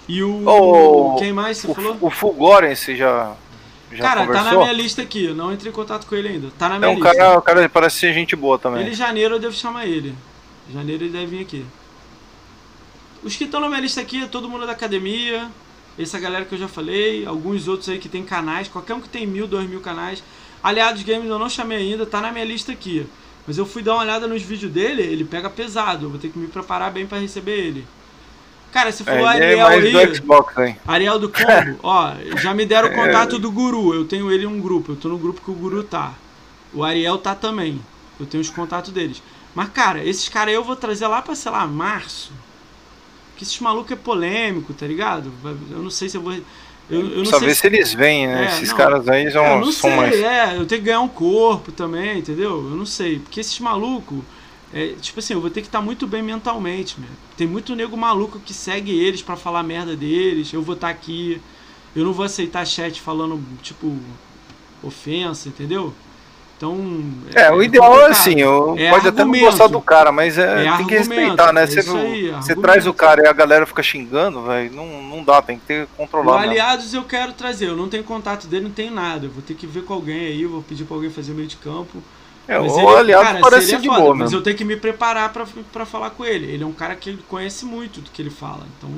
E 0.07 0.23
o. 0.23 0.47
Oh, 0.47 1.17
quem 1.17 1.33
mais 1.33 1.59
você 1.59 1.71
o, 1.71 1.75
falou? 1.75 1.97
O 2.01 2.11
Fulgoren, 2.11 2.75
você 2.75 2.95
já. 2.95 3.35
já 3.91 4.03
cara, 4.03 4.21
conversou? 4.21 4.45
tá 4.45 4.53
na 4.53 4.59
minha 4.59 4.73
lista 4.73 5.03
aqui. 5.03 5.29
Não 5.29 5.53
entrei 5.53 5.71
em 5.71 5.75
contato 5.75 6.07
com 6.07 6.15
ele 6.15 6.29
ainda. 6.29 6.49
Tá 6.59 6.69
na 6.69 6.79
minha 6.79 6.91
é 6.91 6.95
um 6.95 6.99
lista. 6.99 7.15
Cara, 7.15 7.39
o 7.39 7.43
cara 7.43 7.69
parece 7.69 7.99
ser 7.99 8.13
gente 8.13 8.37
boa 8.37 8.59
também. 8.59 8.83
Ele 8.83 8.91
em 8.91 8.95
janeiro 8.95 9.37
eu 9.37 9.39
devo 9.39 9.55
chamar 9.55 9.87
ele. 9.87 10.15
Em 10.69 10.75
janeiro 10.75 11.05
ele 11.05 11.13
deve 11.13 11.27
vir 11.27 11.43
aqui. 11.43 11.65
Os 13.23 13.37
que 13.37 13.45
estão 13.45 13.61
na 13.61 13.69
minha 13.69 13.81
lista 13.81 14.01
aqui 14.01 14.23
é 14.23 14.27
todo 14.27 14.49
mundo 14.49 14.67
da 14.67 14.73
academia, 14.73 15.49
essa 15.99 16.19
galera 16.19 16.45
que 16.45 16.55
eu 16.55 16.59
já 16.59 16.69
falei, 16.69 17.27
alguns 17.27 17.67
outros 17.67 17.89
aí 17.89 17.99
que 17.99 18.09
tem 18.09 18.23
canais, 18.23 18.69
qualquer 18.69 18.95
um 18.95 19.01
que 19.01 19.09
tem 19.09 19.27
mil, 19.27 19.47
dois 19.47 19.69
mil 19.69 19.81
canais. 19.81 20.23
Aliados 20.63 21.03
Games 21.03 21.29
eu 21.29 21.39
não 21.39 21.49
chamei 21.49 21.79
ainda, 21.79 22.07
tá 22.07 22.21
na 22.21 22.31
minha 22.31 22.45
lista 22.45 22.73
aqui. 22.73 23.07
Mas 23.47 23.59
eu 23.59 23.67
fui 23.67 23.83
dar 23.83 23.95
uma 23.95 24.03
olhada 24.03 24.27
nos 24.27 24.43
vídeos 24.43 24.71
dele, 24.71 25.03
ele 25.03 25.25
pega 25.25 25.49
pesado, 25.49 26.07
eu 26.07 26.11
vou 26.11 26.19
ter 26.19 26.29
que 26.29 26.39
me 26.39 26.47
preparar 26.47 26.93
bem 26.93 27.07
para 27.07 27.19
receber 27.19 27.59
ele. 27.59 27.87
Cara, 28.71 28.93
se 28.93 29.03
for 29.03 29.15
é, 29.15 29.23
o 29.23 29.27
Ariel 29.27 29.67
é 29.67 29.75
aí, 29.75 29.93
do 29.93 30.15
Xbox, 30.15 30.59
hein? 30.59 30.77
Ariel 30.87 31.19
do 31.19 31.31
Combo, 31.31 31.79
ó, 31.83 32.13
já 32.37 32.53
me 32.53 32.67
deram 32.67 32.91
o 32.91 32.95
contato 32.95 33.39
do 33.39 33.51
Guru, 33.51 33.95
eu 33.95 34.05
tenho 34.05 34.31
ele 34.31 34.45
em 34.45 34.47
um 34.47 34.61
grupo, 34.61 34.93
eu 34.93 34.97
tô 34.97 35.09
no 35.09 35.17
grupo 35.17 35.41
que 35.41 35.51
o 35.51 35.55
Guru 35.55 35.83
tá. 35.83 36.13
O 36.75 36.85
Ariel 36.85 37.17
tá 37.17 37.35
também, 37.35 37.81
eu 38.21 38.27
tenho 38.27 38.43
os 38.43 38.51
contatos 38.51 38.93
deles. 38.93 39.23
Mas, 39.55 39.71
cara, 39.71 40.05
esses 40.05 40.29
caras 40.29 40.53
eu 40.53 40.63
vou 40.63 40.77
trazer 40.77 41.07
lá 41.07 41.23
pra, 41.23 41.35
sei 41.35 41.51
lá, 41.51 41.67
março. 41.67 42.31
Porque 43.39 43.45
esses 43.45 43.61
malucos 43.61 43.93
é 43.93 43.95
polêmico, 43.95 44.75
tá 44.75 44.85
ligado? 44.85 45.33
Eu 45.71 45.79
não 45.79 45.91
sei 45.91 46.09
se 46.09 46.17
eu 46.17 46.21
vou. 46.21 46.33
Eu, 46.33 46.43
eu 46.91 47.19
não 47.19 47.25
Só 47.25 47.39
sei 47.39 47.47
ver 47.47 47.55
se... 47.55 47.61
se 47.61 47.67
eles 47.69 47.95
vêm, 47.95 48.27
né? 48.27 48.47
É, 48.47 48.49
esses 48.49 48.71
não, 48.71 48.77
caras 48.77 49.09
aí 49.09 49.31
são, 49.31 49.45
eu 49.45 49.61
não 49.61 49.71
são 49.71 49.91
sei, 49.91 49.97
mais. 49.97 50.17
É, 50.17 50.57
eu 50.57 50.67
tenho 50.67 50.81
que 50.81 50.87
ganhar 50.87 51.01
um 51.01 51.09
corpo 51.09 51.71
também, 51.71 52.19
entendeu? 52.19 52.51
Eu 52.51 52.77
não 52.77 52.85
sei. 52.85 53.21
Porque 53.21 53.39
esses 53.39 53.57
malucos. 53.61 54.19
É, 54.75 54.95
tipo 55.01 55.21
assim, 55.21 55.35
eu 55.35 55.41
vou 55.41 55.51
ter 55.51 55.61
que 55.61 55.69
estar 55.69 55.79
tá 55.79 55.85
muito 55.85 56.05
bem 56.05 56.21
mentalmente, 56.21 56.99
meu. 56.99 57.09
Tem 57.37 57.47
muito 57.47 57.77
nego 57.77 57.97
maluco 57.97 58.41
que 58.41 58.53
segue 58.53 58.91
eles 58.91 59.23
para 59.23 59.37
falar 59.37 59.63
merda 59.63 59.95
deles. 59.95 60.53
Eu 60.53 60.61
vou 60.61 60.75
estar 60.75 60.89
tá 60.89 60.93
aqui. 60.93 61.41
Eu 61.95 62.05
não 62.05 62.13
vou 62.13 62.25
aceitar 62.27 62.67
chat 62.67 63.01
falando, 63.01 63.41
tipo, 63.63 63.97
ofensa, 64.83 65.49
entendeu? 65.49 65.95
Então. 66.59 66.77
É, 67.37 67.43
é 67.43 67.53
o 67.53 67.63
ideal 67.63 68.01
é 68.01 68.07
assim, 68.07 68.41
eu 68.41 68.75
é 68.77 68.91
pode 68.91 69.07
até 69.07 69.25
não 69.25 69.39
gostar 69.39 69.69
do 69.69 69.81
cara, 69.81 70.11
mas 70.11 70.37
é, 70.37 70.67
é 70.67 70.77
tem 70.77 70.87
que 70.89 70.97
respeitar, 70.97 71.53
né? 71.53 71.65
Você, 71.65 71.79
aí, 71.89 72.31
você 72.33 72.57
traz 72.57 72.85
o 72.85 72.93
cara 72.93 73.23
e 73.23 73.27
a 73.29 73.33
galera 73.33 73.65
fica 73.65 73.81
xingando, 73.81 74.43
velho, 74.43 74.75
não, 74.75 75.01
não 75.01 75.23
dá, 75.23 75.41
tem 75.41 75.57
que 75.57 75.65
ter 75.65 75.87
controlado. 75.97 76.37
O 76.37 76.51
aliados 76.51 76.93
eu 76.93 77.05
quero 77.05 77.33
trazer, 77.33 77.69
eu 77.69 77.77
não 77.77 77.89
tenho 77.89 78.03
contato 78.03 78.49
dele, 78.49 78.65
não 78.65 78.73
tenho 78.73 78.93
nada. 78.93 79.27
Eu 79.27 79.31
vou 79.31 79.41
ter 79.41 79.55
que 79.55 79.69
ver 79.69 79.85
com 79.85 79.95
alguém 79.95 80.19
aí, 80.19 80.45
vou 80.47 80.61
pedir 80.61 80.85
pra 80.85 80.97
alguém 80.97 81.11
fazer 81.11 81.33
meio 81.33 81.47
de 81.47 81.57
campo. 81.57 82.03
É, 82.49 82.59
mas 82.59 82.73
o 82.73 82.81
ele, 82.81 82.97
aliado 82.97 83.25
cara, 83.25 83.41
parece 83.41 83.77
de 83.77 83.87
foda, 83.87 84.01
boa, 84.01 84.15
Mas 84.17 84.33
eu 84.33 84.43
tenho 84.43 84.57
que 84.57 84.65
me 84.65 84.77
preparar 84.77 85.33
pra, 85.33 85.47
pra 85.73 85.87
falar 85.87 86.11
com 86.11 86.25
ele. 86.25 86.51
Ele 86.51 86.65
é 86.65 86.67
um 86.67 86.73
cara 86.73 86.97
que 86.97 87.17
conhece 87.29 87.65
muito 87.65 88.01
do 88.01 88.11
que 88.11 88.21
ele 88.21 88.31
fala. 88.31 88.67
Então, 88.77 88.91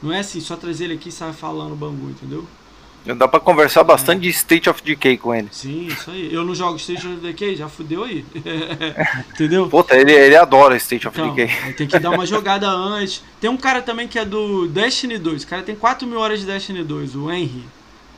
não 0.00 0.12
é 0.12 0.20
assim, 0.20 0.38
só 0.38 0.54
trazer 0.54 0.84
ele 0.84 0.94
aqui 0.94 1.08
e 1.08 1.12
sair 1.12 1.32
falando 1.32 1.74
bangu, 1.74 2.10
entendeu? 2.10 2.46
Dá 3.04 3.26
pra 3.26 3.40
conversar 3.40 3.82
bastante 3.82 4.18
é. 4.18 4.20
de 4.22 4.28
State 4.28 4.68
of 4.68 4.82
Decay 4.82 5.16
com 5.16 5.34
ele. 5.34 5.48
Sim, 5.50 5.86
isso 5.86 6.10
aí. 6.10 6.32
Eu 6.32 6.44
não 6.44 6.54
jogo 6.54 6.76
State 6.76 7.06
of 7.06 7.16
Decay, 7.16 7.56
já 7.56 7.68
fudeu 7.68 8.04
aí. 8.04 8.24
Entendeu? 9.32 9.68
Puta, 9.68 9.96
ele, 9.96 10.12
ele 10.12 10.36
adora 10.36 10.76
State 10.76 11.08
of 11.08 11.18
então, 11.18 11.34
Decay. 11.34 11.72
Tem 11.74 11.86
que 11.86 11.98
dar 11.98 12.10
uma 12.10 12.26
jogada 12.26 12.68
antes. 12.68 13.22
Tem 13.40 13.48
um 13.48 13.56
cara 13.56 13.80
também 13.80 14.06
que 14.06 14.18
é 14.18 14.24
do 14.24 14.68
Destiny 14.68 15.18
2. 15.18 15.42
O 15.42 15.46
cara 15.46 15.62
tem 15.62 15.74
4 15.74 16.06
mil 16.06 16.18
horas 16.18 16.40
de 16.40 16.46
Destiny 16.46 16.84
2, 16.84 17.16
o 17.16 17.30
Henry. 17.30 17.64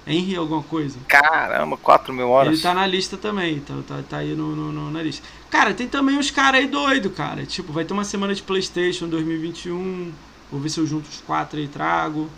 Henry 0.05 0.35
alguma 0.35 0.65
coisa. 0.65 0.99
Caramba, 1.07 1.77
4 1.77 2.13
mil 2.13 2.29
horas. 2.29 2.55
Ele 2.55 2.63
tá 2.63 2.75
na 2.75 2.85
lista 2.85 3.17
também, 3.17 3.61
tá, 3.61 3.75
tá, 3.87 4.01
tá 4.09 4.17
aí 4.17 4.35
no, 4.35 4.57
no, 4.57 4.73
no, 4.73 4.91
na 4.91 5.01
lista. 5.01 5.25
Cara, 5.49 5.73
tem 5.73 5.87
também 5.87 6.19
uns 6.19 6.33
caras 6.33 6.61
aí 6.61 6.67
doido, 6.67 7.09
cara. 7.09 7.47
Tipo, 7.47 7.73
vai 7.73 7.85
ter 7.85 7.93
uma 7.93 8.05
semana 8.05 8.35
de 8.35 8.43
Playstation 8.43 9.07
2021. 9.07 10.11
Vou 10.51 10.61
ver 10.61 10.69
se 10.69 10.81
eu 10.81 10.87
junto 10.87 11.09
os 11.09 11.21
quatro 11.21 11.57
aí 11.57 11.67
e 11.67 11.69
trago 11.69 12.29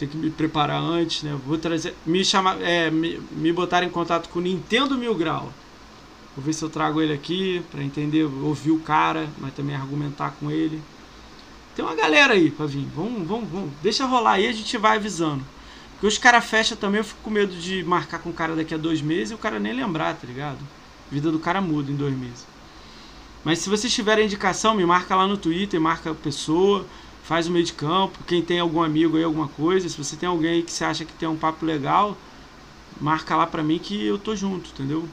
ter 0.00 0.06
que 0.06 0.16
me 0.16 0.30
preparar 0.30 0.80
antes, 0.80 1.22
né? 1.22 1.38
Vou 1.46 1.58
trazer, 1.58 1.94
me 2.06 2.24
chamar, 2.24 2.60
é, 2.62 2.90
me, 2.90 3.20
me 3.32 3.52
botar 3.52 3.82
em 3.84 3.90
contato 3.90 4.30
com 4.30 4.38
o 4.38 4.42
Nintendo 4.42 4.96
Mil 4.96 5.14
Grau. 5.14 5.52
Vou 6.34 6.42
ver 6.42 6.54
se 6.54 6.62
eu 6.62 6.70
trago 6.70 7.02
ele 7.02 7.12
aqui 7.12 7.62
para 7.70 7.82
entender, 7.82 8.24
ouvir 8.24 8.70
o 8.70 8.80
cara, 8.80 9.28
mas 9.38 9.52
também 9.52 9.76
argumentar 9.76 10.30
com 10.40 10.50
ele. 10.50 10.80
Tem 11.76 11.84
uma 11.84 11.94
galera 11.94 12.32
aí 12.32 12.50
pra 12.50 12.64
vir. 12.64 12.88
Vamos, 12.96 13.28
vamos, 13.28 13.50
vamos. 13.50 13.70
Deixa 13.82 14.06
rolar 14.06 14.32
aí, 14.32 14.46
a 14.46 14.52
gente 14.52 14.78
vai 14.78 14.96
avisando. 14.96 15.44
Porque 15.92 16.06
os 16.06 16.16
caras 16.16 16.46
fecham 16.46 16.78
também, 16.78 17.00
eu 17.00 17.04
fico 17.04 17.20
com 17.22 17.30
medo 17.30 17.54
de 17.54 17.84
marcar 17.84 18.20
com 18.20 18.30
o 18.30 18.32
cara 18.32 18.56
daqui 18.56 18.74
a 18.74 18.78
dois 18.78 19.02
meses 19.02 19.32
e 19.32 19.34
o 19.34 19.38
cara 19.38 19.58
nem 19.58 19.74
lembrar, 19.74 20.14
tá 20.14 20.26
ligado? 20.26 20.58
A 21.10 21.14
vida 21.14 21.30
do 21.30 21.38
cara 21.38 21.60
muda 21.60 21.92
em 21.92 21.96
dois 21.96 22.16
meses. 22.16 22.46
Mas 23.44 23.58
se 23.58 23.68
vocês 23.68 23.92
tiverem 23.92 24.24
indicação, 24.24 24.74
me 24.74 24.86
marca 24.86 25.14
lá 25.14 25.26
no 25.26 25.36
Twitter, 25.36 25.78
marca 25.78 26.12
a 26.12 26.14
pessoa 26.14 26.86
faz 27.30 27.46
o 27.46 27.52
meio 27.52 27.64
de 27.64 27.72
campo. 27.72 28.18
Quem 28.26 28.42
tem 28.42 28.58
algum 28.58 28.82
amigo 28.82 29.16
aí, 29.16 29.22
alguma 29.22 29.46
coisa, 29.46 29.88
se 29.88 29.96
você 29.96 30.16
tem 30.16 30.28
alguém 30.28 30.50
aí 30.50 30.62
que 30.64 30.72
você 30.72 30.84
acha 30.84 31.04
que 31.04 31.12
tem 31.12 31.28
um 31.28 31.36
papo 31.36 31.64
legal, 31.64 32.16
marca 33.00 33.36
lá 33.36 33.46
pra 33.46 33.62
mim 33.62 33.78
que 33.78 34.04
eu 34.04 34.18
tô 34.18 34.34
junto, 34.34 34.70
entendeu? 34.70 35.08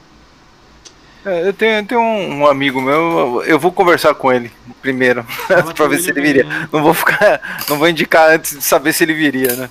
É, 1.24 1.46
eu 1.46 1.52
tenho, 1.52 1.74
eu 1.74 1.86
tenho 1.86 2.00
um, 2.00 2.40
um, 2.40 2.46
amigo 2.48 2.80
meu, 2.80 3.44
eu 3.46 3.56
vou 3.56 3.70
conversar 3.70 4.14
com 4.14 4.32
ele 4.32 4.50
primeiro, 4.82 5.24
pra 5.76 5.86
ver 5.86 6.00
se 6.00 6.10
ele 6.10 6.20
viria. 6.20 6.42
Né? 6.42 6.68
Não 6.72 6.82
vou 6.82 6.92
ficar. 6.92 7.64
Não 7.68 7.78
vou 7.78 7.88
indicar 7.88 8.30
antes 8.30 8.56
de 8.56 8.64
saber 8.64 8.92
se 8.92 9.04
ele 9.04 9.14
viria, 9.14 9.54
né? 9.54 9.70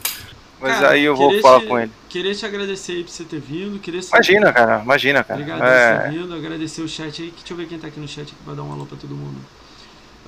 Mas 0.61 0.75
cara, 0.75 0.91
aí 0.91 1.03
eu 1.03 1.17
vou 1.17 1.41
falar 1.41 1.59
te, 1.59 1.67
com 1.67 1.77
ele. 1.77 1.91
Queria 2.07 2.33
te 2.33 2.45
agradecer 2.45 2.93
aí 2.93 3.03
por 3.03 3.09
você 3.09 3.25
ter 3.25 3.41
vindo. 3.41 3.77
Queria 3.77 3.99
imagina, 3.99 4.53
cara, 4.53 4.81
imagina, 4.81 5.21
cara. 5.21 5.41
Obrigado 5.41 5.63
é... 5.65 5.95
por 5.97 6.03
ter 6.03 6.17
vindo, 6.17 6.33
agradecer 6.33 6.81
o 6.81 6.87
chat 6.87 7.21
aí. 7.21 7.29
Deixa 7.29 7.51
eu 7.51 7.57
ver 7.57 7.67
quem 7.67 7.77
tá 7.77 7.87
aqui 7.87 7.99
no 7.99 8.07
chat 8.07 8.33
pra 8.45 8.53
dar 8.53 8.63
um 8.63 8.71
alô 8.71 8.85
pra 8.85 8.97
todo 8.97 9.13
mundo. 9.13 9.37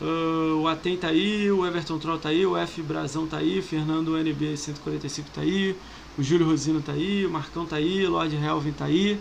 Uh, 0.02 0.62
o 0.62 0.68
Aten 0.68 0.96
tá 0.96 1.10
aí, 1.10 1.52
o 1.52 1.66
Everton 1.66 2.00
Troll 2.00 2.18
tá 2.18 2.30
aí, 2.30 2.46
o 2.46 2.56
F 2.56 2.82
Brazão 2.82 3.28
tá 3.28 3.38
aí, 3.38 3.62
Fernando 3.62 4.18
NB 4.18 4.56
145 4.56 5.30
tá 5.30 5.42
aí, 5.42 5.76
o 6.18 6.24
Júlio 6.24 6.48
Rosino 6.48 6.82
tá 6.82 6.94
aí, 6.94 7.26
o 7.26 7.30
Marcão 7.30 7.66
tá 7.66 7.76
aí, 7.76 8.06
o 8.06 8.12
Lord 8.12 8.34
Helvin 8.34 8.72
tá 8.72 8.86
aí, 8.86 9.20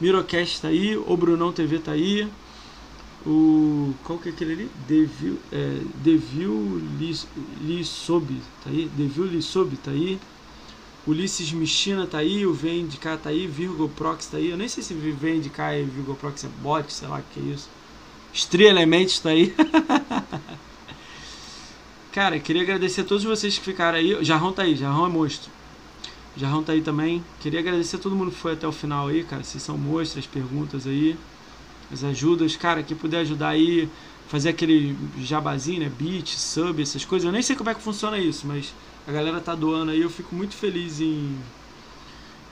Mirocast 0.00 0.62
tá 0.62 0.68
aí, 0.68 0.96
o 0.96 1.16
Brunão 1.16 1.52
TV 1.52 1.80
tá 1.80 1.92
aí, 1.92 2.28
o. 3.26 3.92
Qual 4.04 4.20
que 4.20 4.28
é 4.28 4.32
aquele 4.32 4.52
ali? 4.52 4.70
Devil, 4.86 5.36
é, 5.50 5.80
Devil 5.96 6.80
Lissob 7.60 8.40
tá 8.62 8.70
aí, 8.70 8.88
Devil 8.96 9.24
Lissob 9.24 9.76
tá 9.78 9.90
aí, 9.90 10.20
Ulisses 11.08 11.50
Michina 11.52 12.06
tá 12.06 12.18
aí, 12.18 12.46
o 12.46 12.54
Vem 12.54 12.86
de 12.86 12.98
cá 12.98 13.16
tá 13.16 13.30
aí, 13.30 13.48
Virgo 13.48 13.88
Prox 13.88 14.26
tá 14.26 14.36
aí, 14.36 14.50
eu 14.50 14.56
nem 14.56 14.68
sei 14.68 14.82
se 14.84 14.94
Vem 14.94 15.40
de 15.40 15.50
cá 15.50 15.76
e 15.76 15.82
Virgo 15.82 16.14
Prox 16.14 16.44
é 16.44 16.48
bot, 16.62 16.92
sei 16.92 17.08
lá 17.08 17.20
que 17.20 17.40
é 17.40 17.42
isso. 17.42 17.79
Stri 18.32 18.64
Elements 18.64 19.18
tá 19.18 19.30
aí. 19.30 19.54
Cara, 22.12 22.38
queria 22.40 22.62
agradecer 22.62 23.02
a 23.02 23.04
todos 23.04 23.24
vocês 23.24 23.58
que 23.58 23.64
ficaram 23.64 23.98
aí. 23.98 24.24
Jarrão 24.24 24.52
tá 24.52 24.62
aí, 24.62 24.76
Jarrão 24.76 25.06
é 25.06 25.08
monstro. 25.08 25.50
Jarrão 26.36 26.62
tá 26.62 26.72
aí 26.72 26.80
também. 26.80 27.24
Queria 27.40 27.60
agradecer 27.60 27.96
a 27.96 27.98
todo 27.98 28.16
mundo 28.16 28.30
que 28.30 28.36
foi 28.36 28.52
até 28.52 28.66
o 28.66 28.72
final 28.72 29.08
aí, 29.08 29.24
cara. 29.24 29.42
Vocês 29.42 29.62
são 29.62 29.76
monstros, 29.76 30.24
as 30.24 30.30
perguntas 30.30 30.86
aí, 30.86 31.16
as 31.92 32.04
ajudas. 32.04 32.56
Cara, 32.56 32.82
quem 32.82 32.96
puder 32.96 33.20
ajudar 33.20 33.50
aí, 33.50 33.88
fazer 34.28 34.50
aquele 34.50 34.96
jabazinho, 35.18 35.80
né? 35.80 35.92
Beat, 35.98 36.28
sub, 36.28 36.80
essas 36.80 37.04
coisas. 37.04 37.26
Eu 37.26 37.32
nem 37.32 37.42
sei 37.42 37.56
como 37.56 37.70
é 37.70 37.74
que 37.74 37.82
funciona 37.82 38.18
isso, 38.18 38.46
mas 38.46 38.72
a 39.06 39.12
galera 39.12 39.40
tá 39.40 39.54
doando 39.54 39.90
aí. 39.90 40.00
Eu 40.00 40.10
fico 40.10 40.34
muito 40.34 40.54
feliz 40.54 41.00
em 41.00 41.36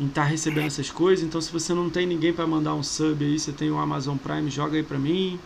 estar 0.00 0.22
tá 0.22 0.28
recebendo 0.28 0.66
essas 0.66 0.90
coisas. 0.90 1.24
Então, 1.24 1.40
se 1.40 1.52
você 1.52 1.72
não 1.72 1.88
tem 1.88 2.06
ninguém 2.06 2.32
para 2.32 2.46
mandar 2.46 2.74
um 2.74 2.82
sub 2.82 3.24
aí, 3.24 3.38
você 3.38 3.52
tem 3.52 3.70
o 3.70 3.78
Amazon 3.78 4.16
Prime, 4.16 4.50
joga 4.50 4.76
aí 4.76 4.82
para 4.82 4.98
mim 4.98 5.38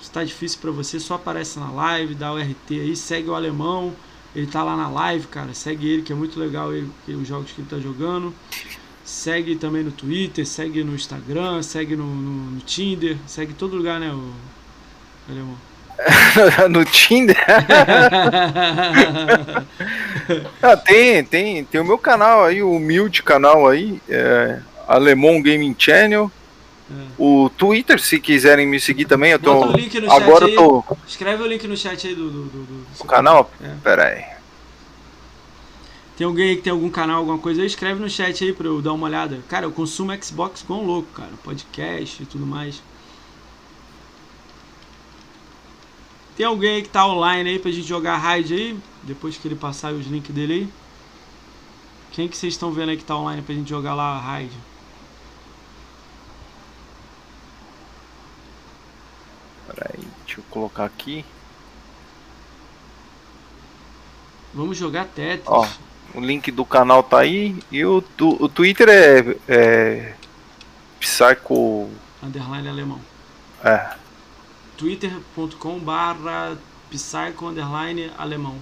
está 0.00 0.24
difícil 0.24 0.58
para 0.60 0.70
você, 0.70 0.98
só 1.00 1.14
aparece 1.14 1.58
na 1.58 1.70
live, 1.70 2.14
dá 2.14 2.32
o 2.32 2.38
RT 2.38 2.70
aí, 2.70 2.96
segue 2.96 3.28
o 3.28 3.34
alemão, 3.34 3.92
ele 4.34 4.46
tá 4.46 4.62
lá 4.62 4.76
na 4.76 4.88
live, 4.88 5.26
cara, 5.26 5.52
segue 5.54 5.88
ele 5.88 6.02
que 6.02 6.12
é 6.12 6.16
muito 6.16 6.38
legal 6.38 6.72
ele, 6.72 6.90
os 7.08 7.26
jogos 7.26 7.52
que 7.52 7.60
ele 7.60 7.68
tá 7.68 7.78
jogando. 7.78 8.34
Segue 9.04 9.56
também 9.56 9.82
no 9.82 9.90
Twitter, 9.90 10.46
segue 10.46 10.84
no 10.84 10.94
Instagram, 10.94 11.62
segue 11.62 11.96
no, 11.96 12.06
no, 12.06 12.50
no 12.52 12.60
Tinder, 12.60 13.16
segue 13.26 13.52
todo 13.52 13.76
lugar, 13.76 13.98
né, 13.98 14.12
o 14.12 14.32
alemão. 15.28 15.56
no 16.70 16.84
Tinder? 16.84 17.36
ah, 20.62 20.76
tem, 20.76 21.24
tem, 21.24 21.64
tem 21.64 21.80
o 21.80 21.84
meu 21.84 21.98
canal 21.98 22.44
aí, 22.44 22.62
o 22.62 22.70
humilde 22.72 23.22
canal 23.22 23.66
aí, 23.68 24.00
é, 24.08 24.60
Alemão 24.86 25.42
Gaming 25.42 25.74
Channel. 25.78 26.30
É. 26.90 27.06
O 27.16 27.48
Twitter, 27.50 28.00
se 28.00 28.18
quiserem 28.18 28.66
me 28.66 28.80
seguir 28.80 29.04
também, 29.04 29.32
eu 29.32 29.38
tô. 29.38 29.62
Agora 30.10 30.48
eu 30.48 30.54
tô. 30.56 30.96
Escreve 31.06 31.42
o 31.42 31.46
link 31.46 31.66
no 31.68 31.76
chat 31.76 32.06
aí 32.06 32.14
do, 32.14 32.30
do, 32.30 32.44
do, 32.44 32.64
do... 32.64 32.86
O 32.98 33.04
canal? 33.04 33.50
É. 33.62 33.74
Pera 33.82 34.04
aí. 34.06 34.24
Tem 36.16 36.26
alguém 36.26 36.50
aí 36.50 36.56
que 36.56 36.62
tem 36.62 36.72
algum 36.72 36.90
canal, 36.90 37.18
alguma 37.18 37.38
coisa 37.38 37.60
aí? 37.60 37.66
Escreve 37.66 38.00
no 38.00 38.10
chat 38.10 38.44
aí 38.44 38.52
pra 38.52 38.66
eu 38.66 38.82
dar 38.82 38.92
uma 38.92 39.06
olhada. 39.06 39.40
Cara, 39.48 39.64
eu 39.66 39.72
consumo 39.72 40.12
Xbox 40.22 40.62
com 40.62 40.84
louco, 40.84 41.08
cara. 41.14 41.30
Podcast 41.42 42.22
e 42.22 42.26
tudo 42.26 42.44
mais. 42.44 42.82
Tem 46.36 46.44
alguém 46.44 46.76
aí 46.76 46.82
que 46.82 46.88
tá 46.88 47.06
online 47.06 47.50
aí 47.50 47.58
pra 47.58 47.70
gente 47.70 47.86
jogar 47.86 48.16
raid 48.16 48.52
aí? 48.52 48.78
Depois 49.02 49.36
que 49.36 49.46
ele 49.46 49.54
passar 49.54 49.92
os 49.92 50.06
links 50.06 50.34
dele 50.34 50.52
aí. 50.52 50.68
Quem 52.12 52.28
que 52.28 52.36
vocês 52.36 52.54
estão 52.54 52.72
vendo 52.72 52.90
aí 52.90 52.96
que 52.96 53.04
tá 53.04 53.16
online 53.16 53.42
pra 53.42 53.54
gente 53.54 53.70
jogar 53.70 53.94
lá 53.94 54.16
a 54.16 54.20
raid? 54.20 54.52
Peraí, 59.74 60.00
deixa 60.24 60.40
eu 60.40 60.44
colocar 60.50 60.84
aqui. 60.84 61.24
Vamos 64.52 64.76
jogar 64.76 65.06
Tetris. 65.06 65.46
Ó, 65.46 65.66
o 66.14 66.20
link 66.20 66.50
do 66.50 66.64
canal 66.64 67.02
tá 67.02 67.20
aí. 67.20 67.56
E 67.70 67.84
o, 67.84 68.02
o 68.20 68.48
Twitter 68.48 68.88
é, 68.88 69.36
é 69.48 70.14
Psycho. 70.98 71.88
Underline 72.22 72.68
alemão. 72.68 73.00
É. 73.62 73.94
twitter.com 74.76 75.78
barra 75.78 76.58
Psycho 76.90 77.46
underline 77.46 78.10
alemão. 78.18 78.56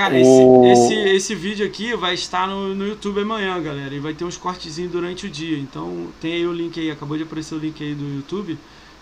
Cara, 0.00 0.14
o... 0.14 0.64
esse, 0.64 0.94
esse, 0.94 0.94
esse 1.10 1.34
vídeo 1.34 1.66
aqui 1.66 1.94
vai 1.94 2.14
estar 2.14 2.48
no, 2.48 2.74
no 2.74 2.86
YouTube 2.86 3.20
amanhã, 3.20 3.60
galera. 3.60 3.94
E 3.94 3.98
vai 3.98 4.14
ter 4.14 4.24
uns 4.24 4.38
cortezinhos 4.38 4.90
durante 4.90 5.26
o 5.26 5.30
dia. 5.30 5.58
Então 5.58 6.08
tem 6.18 6.32
aí 6.32 6.46
o 6.46 6.52
link 6.54 6.80
aí, 6.80 6.90
acabou 6.90 7.18
de 7.18 7.24
aparecer 7.24 7.54
o 7.54 7.58
link 7.58 7.84
aí 7.84 7.94
do 7.94 8.16
YouTube. 8.16 8.58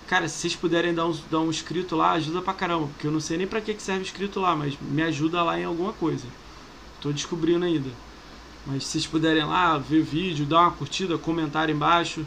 Cara, 0.09 0.29
se 0.29 0.39
vocês 0.39 0.57
puderem 0.57 0.93
dar 0.93 1.07
um, 1.07 1.17
dar 1.31 1.39
um 1.39 1.51
inscrito 1.51 1.95
lá, 1.95 2.13
ajuda 2.15 2.43
pra 2.43 2.53
caramba. 2.53 2.89
Porque 2.89 3.07
eu 3.07 3.13
não 3.13 3.21
sei 3.21 3.39
nem 3.39 3.47
pra 3.47 3.61
que, 3.61 3.81
serve 3.81 4.03
inscrito 4.03 4.41
lá, 4.41 4.57
mas 4.57 4.77
me 4.81 5.01
ajuda 5.03 5.41
lá 5.45 5.57
em 5.61 5.63
alguma 5.63 5.93
coisa. 5.93 6.25
Tô 7.01 7.13
descobrindo 7.13 7.65
ainda. 7.65 7.91
Mas 8.67 8.83
se 8.83 8.91
vocês 8.91 9.07
puderem 9.07 9.45
lá, 9.45 9.79
ver 9.79 10.03
vídeo, 10.03 10.45
dar 10.45 10.63
uma 10.63 10.73
curtida, 10.73 11.17
comentário 11.17 11.73
embaixo. 11.73 12.27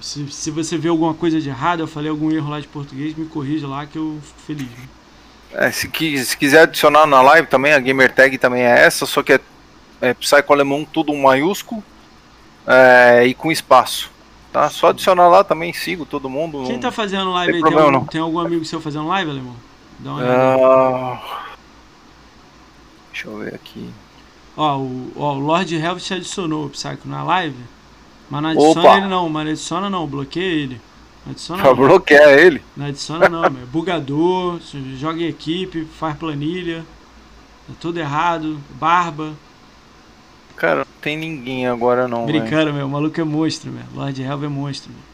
Se, 0.00 0.26
se 0.28 0.50
você 0.50 0.76
vê 0.76 0.88
alguma 0.88 1.14
coisa 1.14 1.40
de 1.40 1.48
errado, 1.48 1.78
eu 1.78 1.86
falei 1.86 2.10
algum 2.10 2.32
erro 2.32 2.50
lá 2.50 2.58
de 2.58 2.66
português, 2.66 3.14
me 3.16 3.26
corrija 3.26 3.68
lá 3.68 3.86
que 3.86 3.96
eu 3.96 4.18
fico 4.24 4.40
feliz. 4.40 4.70
Né? 4.70 4.88
É, 5.54 5.70
se, 5.70 5.90
se, 6.24 6.36
quiser 6.36 6.62
adicionar 6.62 7.06
na 7.06 7.20
live 7.20 7.46
também, 7.46 7.72
a 7.72 7.78
gamer 7.78 8.12
tag 8.12 8.38
também 8.38 8.62
é 8.62 8.84
essa, 8.84 9.04
só 9.04 9.22
que 9.22 9.34
é, 9.34 9.40
é 10.00 10.14
Psycho 10.14 10.52
Alemão 10.52 10.84
tudo 10.84 11.14
maiúsculo 11.14 11.82
é, 12.66 13.26
e 13.26 13.34
com 13.34 13.52
espaço. 13.52 14.10
Tá? 14.52 14.68
Só 14.68 14.88
adicionar 14.88 15.28
lá 15.28 15.42
também, 15.42 15.72
sigo 15.72 16.04
todo 16.04 16.28
mundo. 16.28 16.64
Quem 16.66 16.78
tá 16.78 16.92
fazendo 16.92 17.32
live 17.32 17.52
tem 17.52 17.56
aí? 17.56 17.60
Problema, 17.60 17.86
tem, 17.86 17.94
algum, 17.94 18.06
tem, 18.06 18.20
algum, 18.20 18.38
amigo 18.38 18.64
seu 18.64 18.80
fazendo 18.80 19.08
live, 19.08 19.30
Alemão? 19.30 19.56
Dá 19.98 20.10
uma 20.10 20.20
olhada. 20.20 20.58
Uh... 20.58 21.42
Deixa 23.12 23.28
eu 23.28 23.38
ver 23.38 23.54
aqui. 23.54 23.90
Ó, 24.56 24.76
o, 24.78 25.12
ó, 25.16 25.32
o 25.34 25.38
Lord 25.38 25.74
Helvet 25.74 26.14
adicionou 26.14 26.66
o 26.66 26.70
Psycho 26.70 27.06
na 27.06 27.22
live. 27.22 27.56
Mas 28.28 28.42
não 28.42 28.50
adiciona 28.50 28.80
Opa. 28.80 28.96
ele 28.96 29.06
não, 29.08 29.28
mas 29.28 29.48
adiciona 29.48 29.90
não, 29.90 30.06
bloqueia 30.06 30.44
ele. 30.44 30.80
Não 31.24 31.32
adiciona 31.32 31.62
pra 31.62 31.74
bloquear 31.74 32.30
ele. 32.30 32.62
Não 32.76 32.86
adiciona 32.86 33.28
não, 33.28 33.44
é 33.44 33.50
bugador, 33.50 34.60
joga 34.96 35.20
em 35.20 35.28
equipe, 35.28 35.84
faz 35.84 36.16
planilha. 36.16 36.84
Tá 37.68 37.74
tudo 37.80 37.98
errado, 37.98 38.58
barba. 38.70 39.32
Cara, 40.56 40.80
não 40.80 41.00
tem 41.00 41.16
ninguém 41.16 41.66
agora 41.66 42.08
não. 42.08 42.26
Brincando, 42.26 42.64
véio. 42.64 42.74
meu, 42.74 42.86
o 42.86 42.90
maluco 42.90 43.20
é 43.20 43.24
monstro, 43.24 43.70
meu. 43.70 43.84
Lord 43.94 44.20
Helve 44.20 44.46
é 44.46 44.48
monstro, 44.48 44.90
meu. 44.90 45.12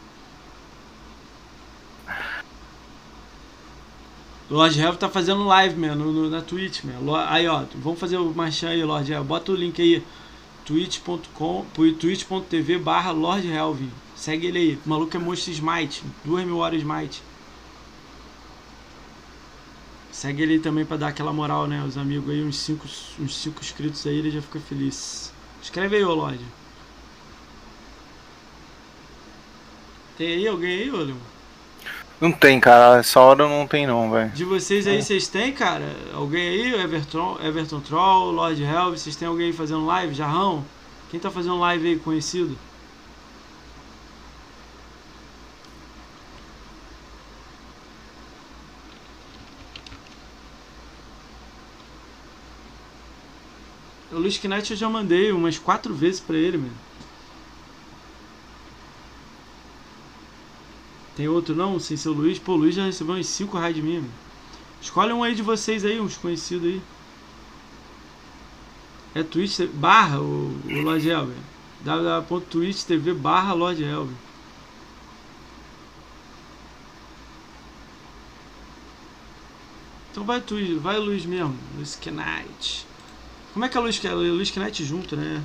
Lord 4.51 4.81
Helve 4.81 4.99
tá 4.99 5.11
fazendo 5.11 5.45
live, 5.45 5.77
meu, 5.77 5.95
no, 5.95 6.11
no, 6.11 6.31
na 6.31 6.41
Twitch, 6.41 6.83
meu. 6.85 7.15
Aí, 7.17 7.47
ó, 7.47 7.65
vamos 7.75 8.01
fazer 8.01 8.17
o 8.17 8.33
marchão 8.35 8.70
aí, 8.70 8.83
Lord 8.83 9.12
Helve. 9.12 9.28
Bota 9.28 9.53
o 9.53 9.55
link 9.55 9.81
aí, 9.81 10.03
twitch.com, 10.65 11.67
twitch.tv 11.75 12.78
barra 12.78 13.11
Lord 13.11 13.47
Helve. 13.47 13.91
Segue 14.19 14.49
ele 14.49 14.59
aí. 14.59 14.79
O 14.85 14.89
maluco 14.89 15.17
é 15.17 15.21
monstro 15.21 15.53
Smite. 15.53 16.03
2 16.25 16.45
mil 16.45 16.59
horas 16.59 16.81
Smite. 16.81 17.23
Segue 20.11 20.43
ele 20.43 20.59
também 20.59 20.85
pra 20.85 20.97
dar 20.97 21.09
aquela 21.09 21.33
moral, 21.33 21.69
né? 21.69 21.85
Os 21.87 21.97
amigos 21.97 22.29
aí, 22.29 22.43
uns 22.43 22.59
5 22.59 22.85
uns 23.21 23.37
cinco 23.37 23.61
inscritos 23.63 24.05
aí, 24.05 24.19
ele 24.19 24.33
já 24.33 24.43
fica 24.43 24.59
feliz. 24.59 25.33
Escreve 25.63 25.97
aí, 25.97 26.05
ô 26.05 26.15
Lorde. 26.15 26.45
Tem 30.17 30.33
aí 30.33 30.49
alguém 30.49 30.81
aí, 30.81 30.91
ô 30.91 31.15
Não 32.21 32.33
tem, 32.33 32.59
cara. 32.59 32.99
Essa 32.99 33.21
hora 33.21 33.49
não 33.49 33.69
tem 33.69 33.87
não, 33.87 34.11
velho. 34.11 34.31
De 34.31 34.45
vocês 34.45 34.89
aí, 34.89 34.99
é. 34.99 35.01
vocês 35.01 35.29
têm, 35.29 35.53
cara? 35.53 35.95
Alguém 36.13 36.49
aí? 36.49 36.75
Everton, 36.75 37.39
Everton 37.41 37.79
Troll, 37.79 38.33
Lord 38.33 38.61
Helv, 38.61 38.99
vocês 38.99 39.15
têm 39.15 39.29
alguém 39.29 39.47
aí 39.47 39.53
fazendo 39.53 39.87
live? 39.87 40.13
Jarrão? 40.13 40.65
Quem 41.09 41.21
tá 41.21 41.31
fazendo 41.31 41.61
live 41.61 41.87
aí 41.87 41.97
conhecido? 41.97 42.59
O 54.11 54.17
Luiz 54.17 54.43
Knight 54.43 54.70
eu 54.70 54.77
já 54.77 54.89
mandei 54.89 55.33
umas 55.33 55.59
quatro 55.59 55.95
vezes 55.95 56.20
pra 56.20 56.37
ele, 56.37 56.57
mano. 56.57 56.73
Tem 61.15 61.28
outro 61.28 61.55
não? 61.55 61.78
Sem 61.78 61.97
ser 61.97 62.09
o 62.09 62.12
Luiz? 62.12 62.39
Pô, 62.39 62.53
o 62.53 62.57
Luiz 62.57 62.75
já 62.75 62.85
recebeu 62.85 63.17
uns 63.17 63.27
5 63.27 63.59
raios 63.59 63.77
de 63.77 63.83
mim. 63.83 64.09
Escolhe 64.81 65.12
um 65.12 65.23
aí 65.23 65.35
de 65.35 65.43
vocês 65.43 65.85
aí, 65.85 66.01
uns 66.01 66.17
conhecidos 66.17 66.67
aí. 66.67 66.83
É 69.15 69.23
Twitch 69.23 69.61
barra 69.75 70.20
o, 70.20 70.57
o 70.65 70.81
Lord 70.81 71.09
Elber. 71.09 71.37
www.twitch.tv 71.83 73.15
barra 73.15 73.53
Lord 73.53 73.83
Elber. 73.83 74.15
Então 80.11 80.25
vai, 80.25 80.41
Twitch, 80.41 80.78
vai 80.78 80.99
Luiz 80.99 81.27
mesmo, 81.27 81.57
Luiz 81.77 81.99
Knight. 82.07 82.88
Como 83.59 83.67
é 83.67 83.69
que 83.69 83.77
é 84.07 84.11
a 84.11 84.15
Luiz, 84.15 84.55
Knight 84.55 84.85
junto, 84.85 85.17
né? 85.17 85.43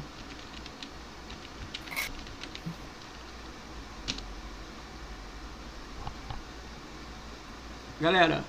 Galera, 8.00 8.43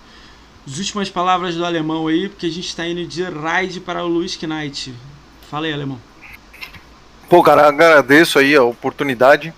as 0.67 0.77
últimas 0.77 1.09
palavras 1.09 1.55
do 1.55 1.65
alemão 1.65 2.07
aí, 2.09 2.29
porque 2.29 2.45
a 2.45 2.51
gente 2.51 2.67
está 2.69 2.87
indo 2.87 3.07
de 3.07 3.23
raid 3.23 3.81
para 3.81 4.05
o 4.05 4.07
Luiz 4.07 4.39
Knight. 4.39 4.95
Fala 5.49 5.65
aí, 5.65 5.73
alemão. 5.73 5.99
Pô, 7.31 7.43
cara, 7.43 7.67
agradeço 7.67 8.39
aí 8.39 8.55
a 8.55 8.63
oportunidade. 8.63 9.55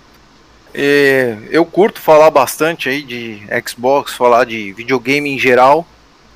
É, 0.73 1.37
eu 1.49 1.65
curto 1.65 1.99
falar 1.99 2.31
bastante 2.31 2.87
aí 2.87 3.03
de 3.03 3.41
Xbox, 3.67 4.13
falar 4.13 4.45
de 4.45 4.71
videogame 4.71 5.29
em 5.29 5.37
geral. 5.37 5.85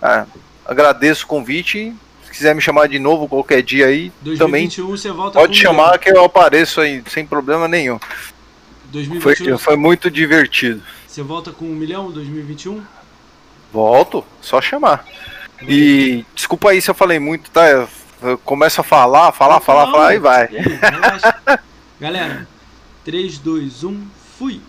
É, 0.02 0.26
agradeço 0.66 1.24
o 1.24 1.28
convite 1.28 1.96
quiser 2.32 2.56
me 2.56 2.62
chamar 2.62 2.88
de 2.88 2.98
novo 3.00 3.28
qualquer 3.28 3.62
dia 3.62 3.88
aí, 3.88 4.12
2021, 4.22 4.38
também 4.38 4.98
você 4.98 5.12
volta 5.12 5.40
pode 5.40 5.58
chamar 5.58 5.98
que 6.00 6.10
eu 6.10 6.24
apareço 6.24 6.82
aí 6.82 7.04
sem 7.08 7.26
problema 7.26 7.68
nenhum. 7.68 8.00
2021, 8.86 9.46
foi, 9.46 9.58
foi 9.58 9.76
muito 9.76 10.10
divertido. 10.10 10.82
Você 11.08 11.22
volta 11.22 11.52
com 11.52 11.66
um 11.66 11.76
milhão 11.76 12.10
em 12.10 12.14
2021? 12.14 12.82
Volto, 13.72 14.26
só 14.42 14.62
chamar. 14.62 15.06
E 15.68 16.26
desculpa 16.34 16.72
aí 16.72 16.82
se 16.82 16.90
eu 16.90 16.96
falei 16.96 17.20
muito, 17.20 17.52
tá? 17.52 17.70
Eu, 17.70 17.88
eu 18.22 18.38
começo 18.40 18.82
a 18.82 18.84
falar, 18.84 19.32
falar, 19.32 19.56
Não, 19.56 19.62
falar, 19.62 19.92
falar 19.92 20.16
e 20.16 20.20
vai. 20.20 20.50
Galera, 22.00 22.48
3, 23.06 23.38
2, 23.38 23.84
1, 23.84 24.08
fui! 24.38 24.62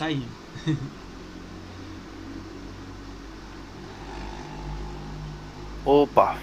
Tá 0.00 0.06
aí. 0.06 0.22
Opa! 5.84 6.38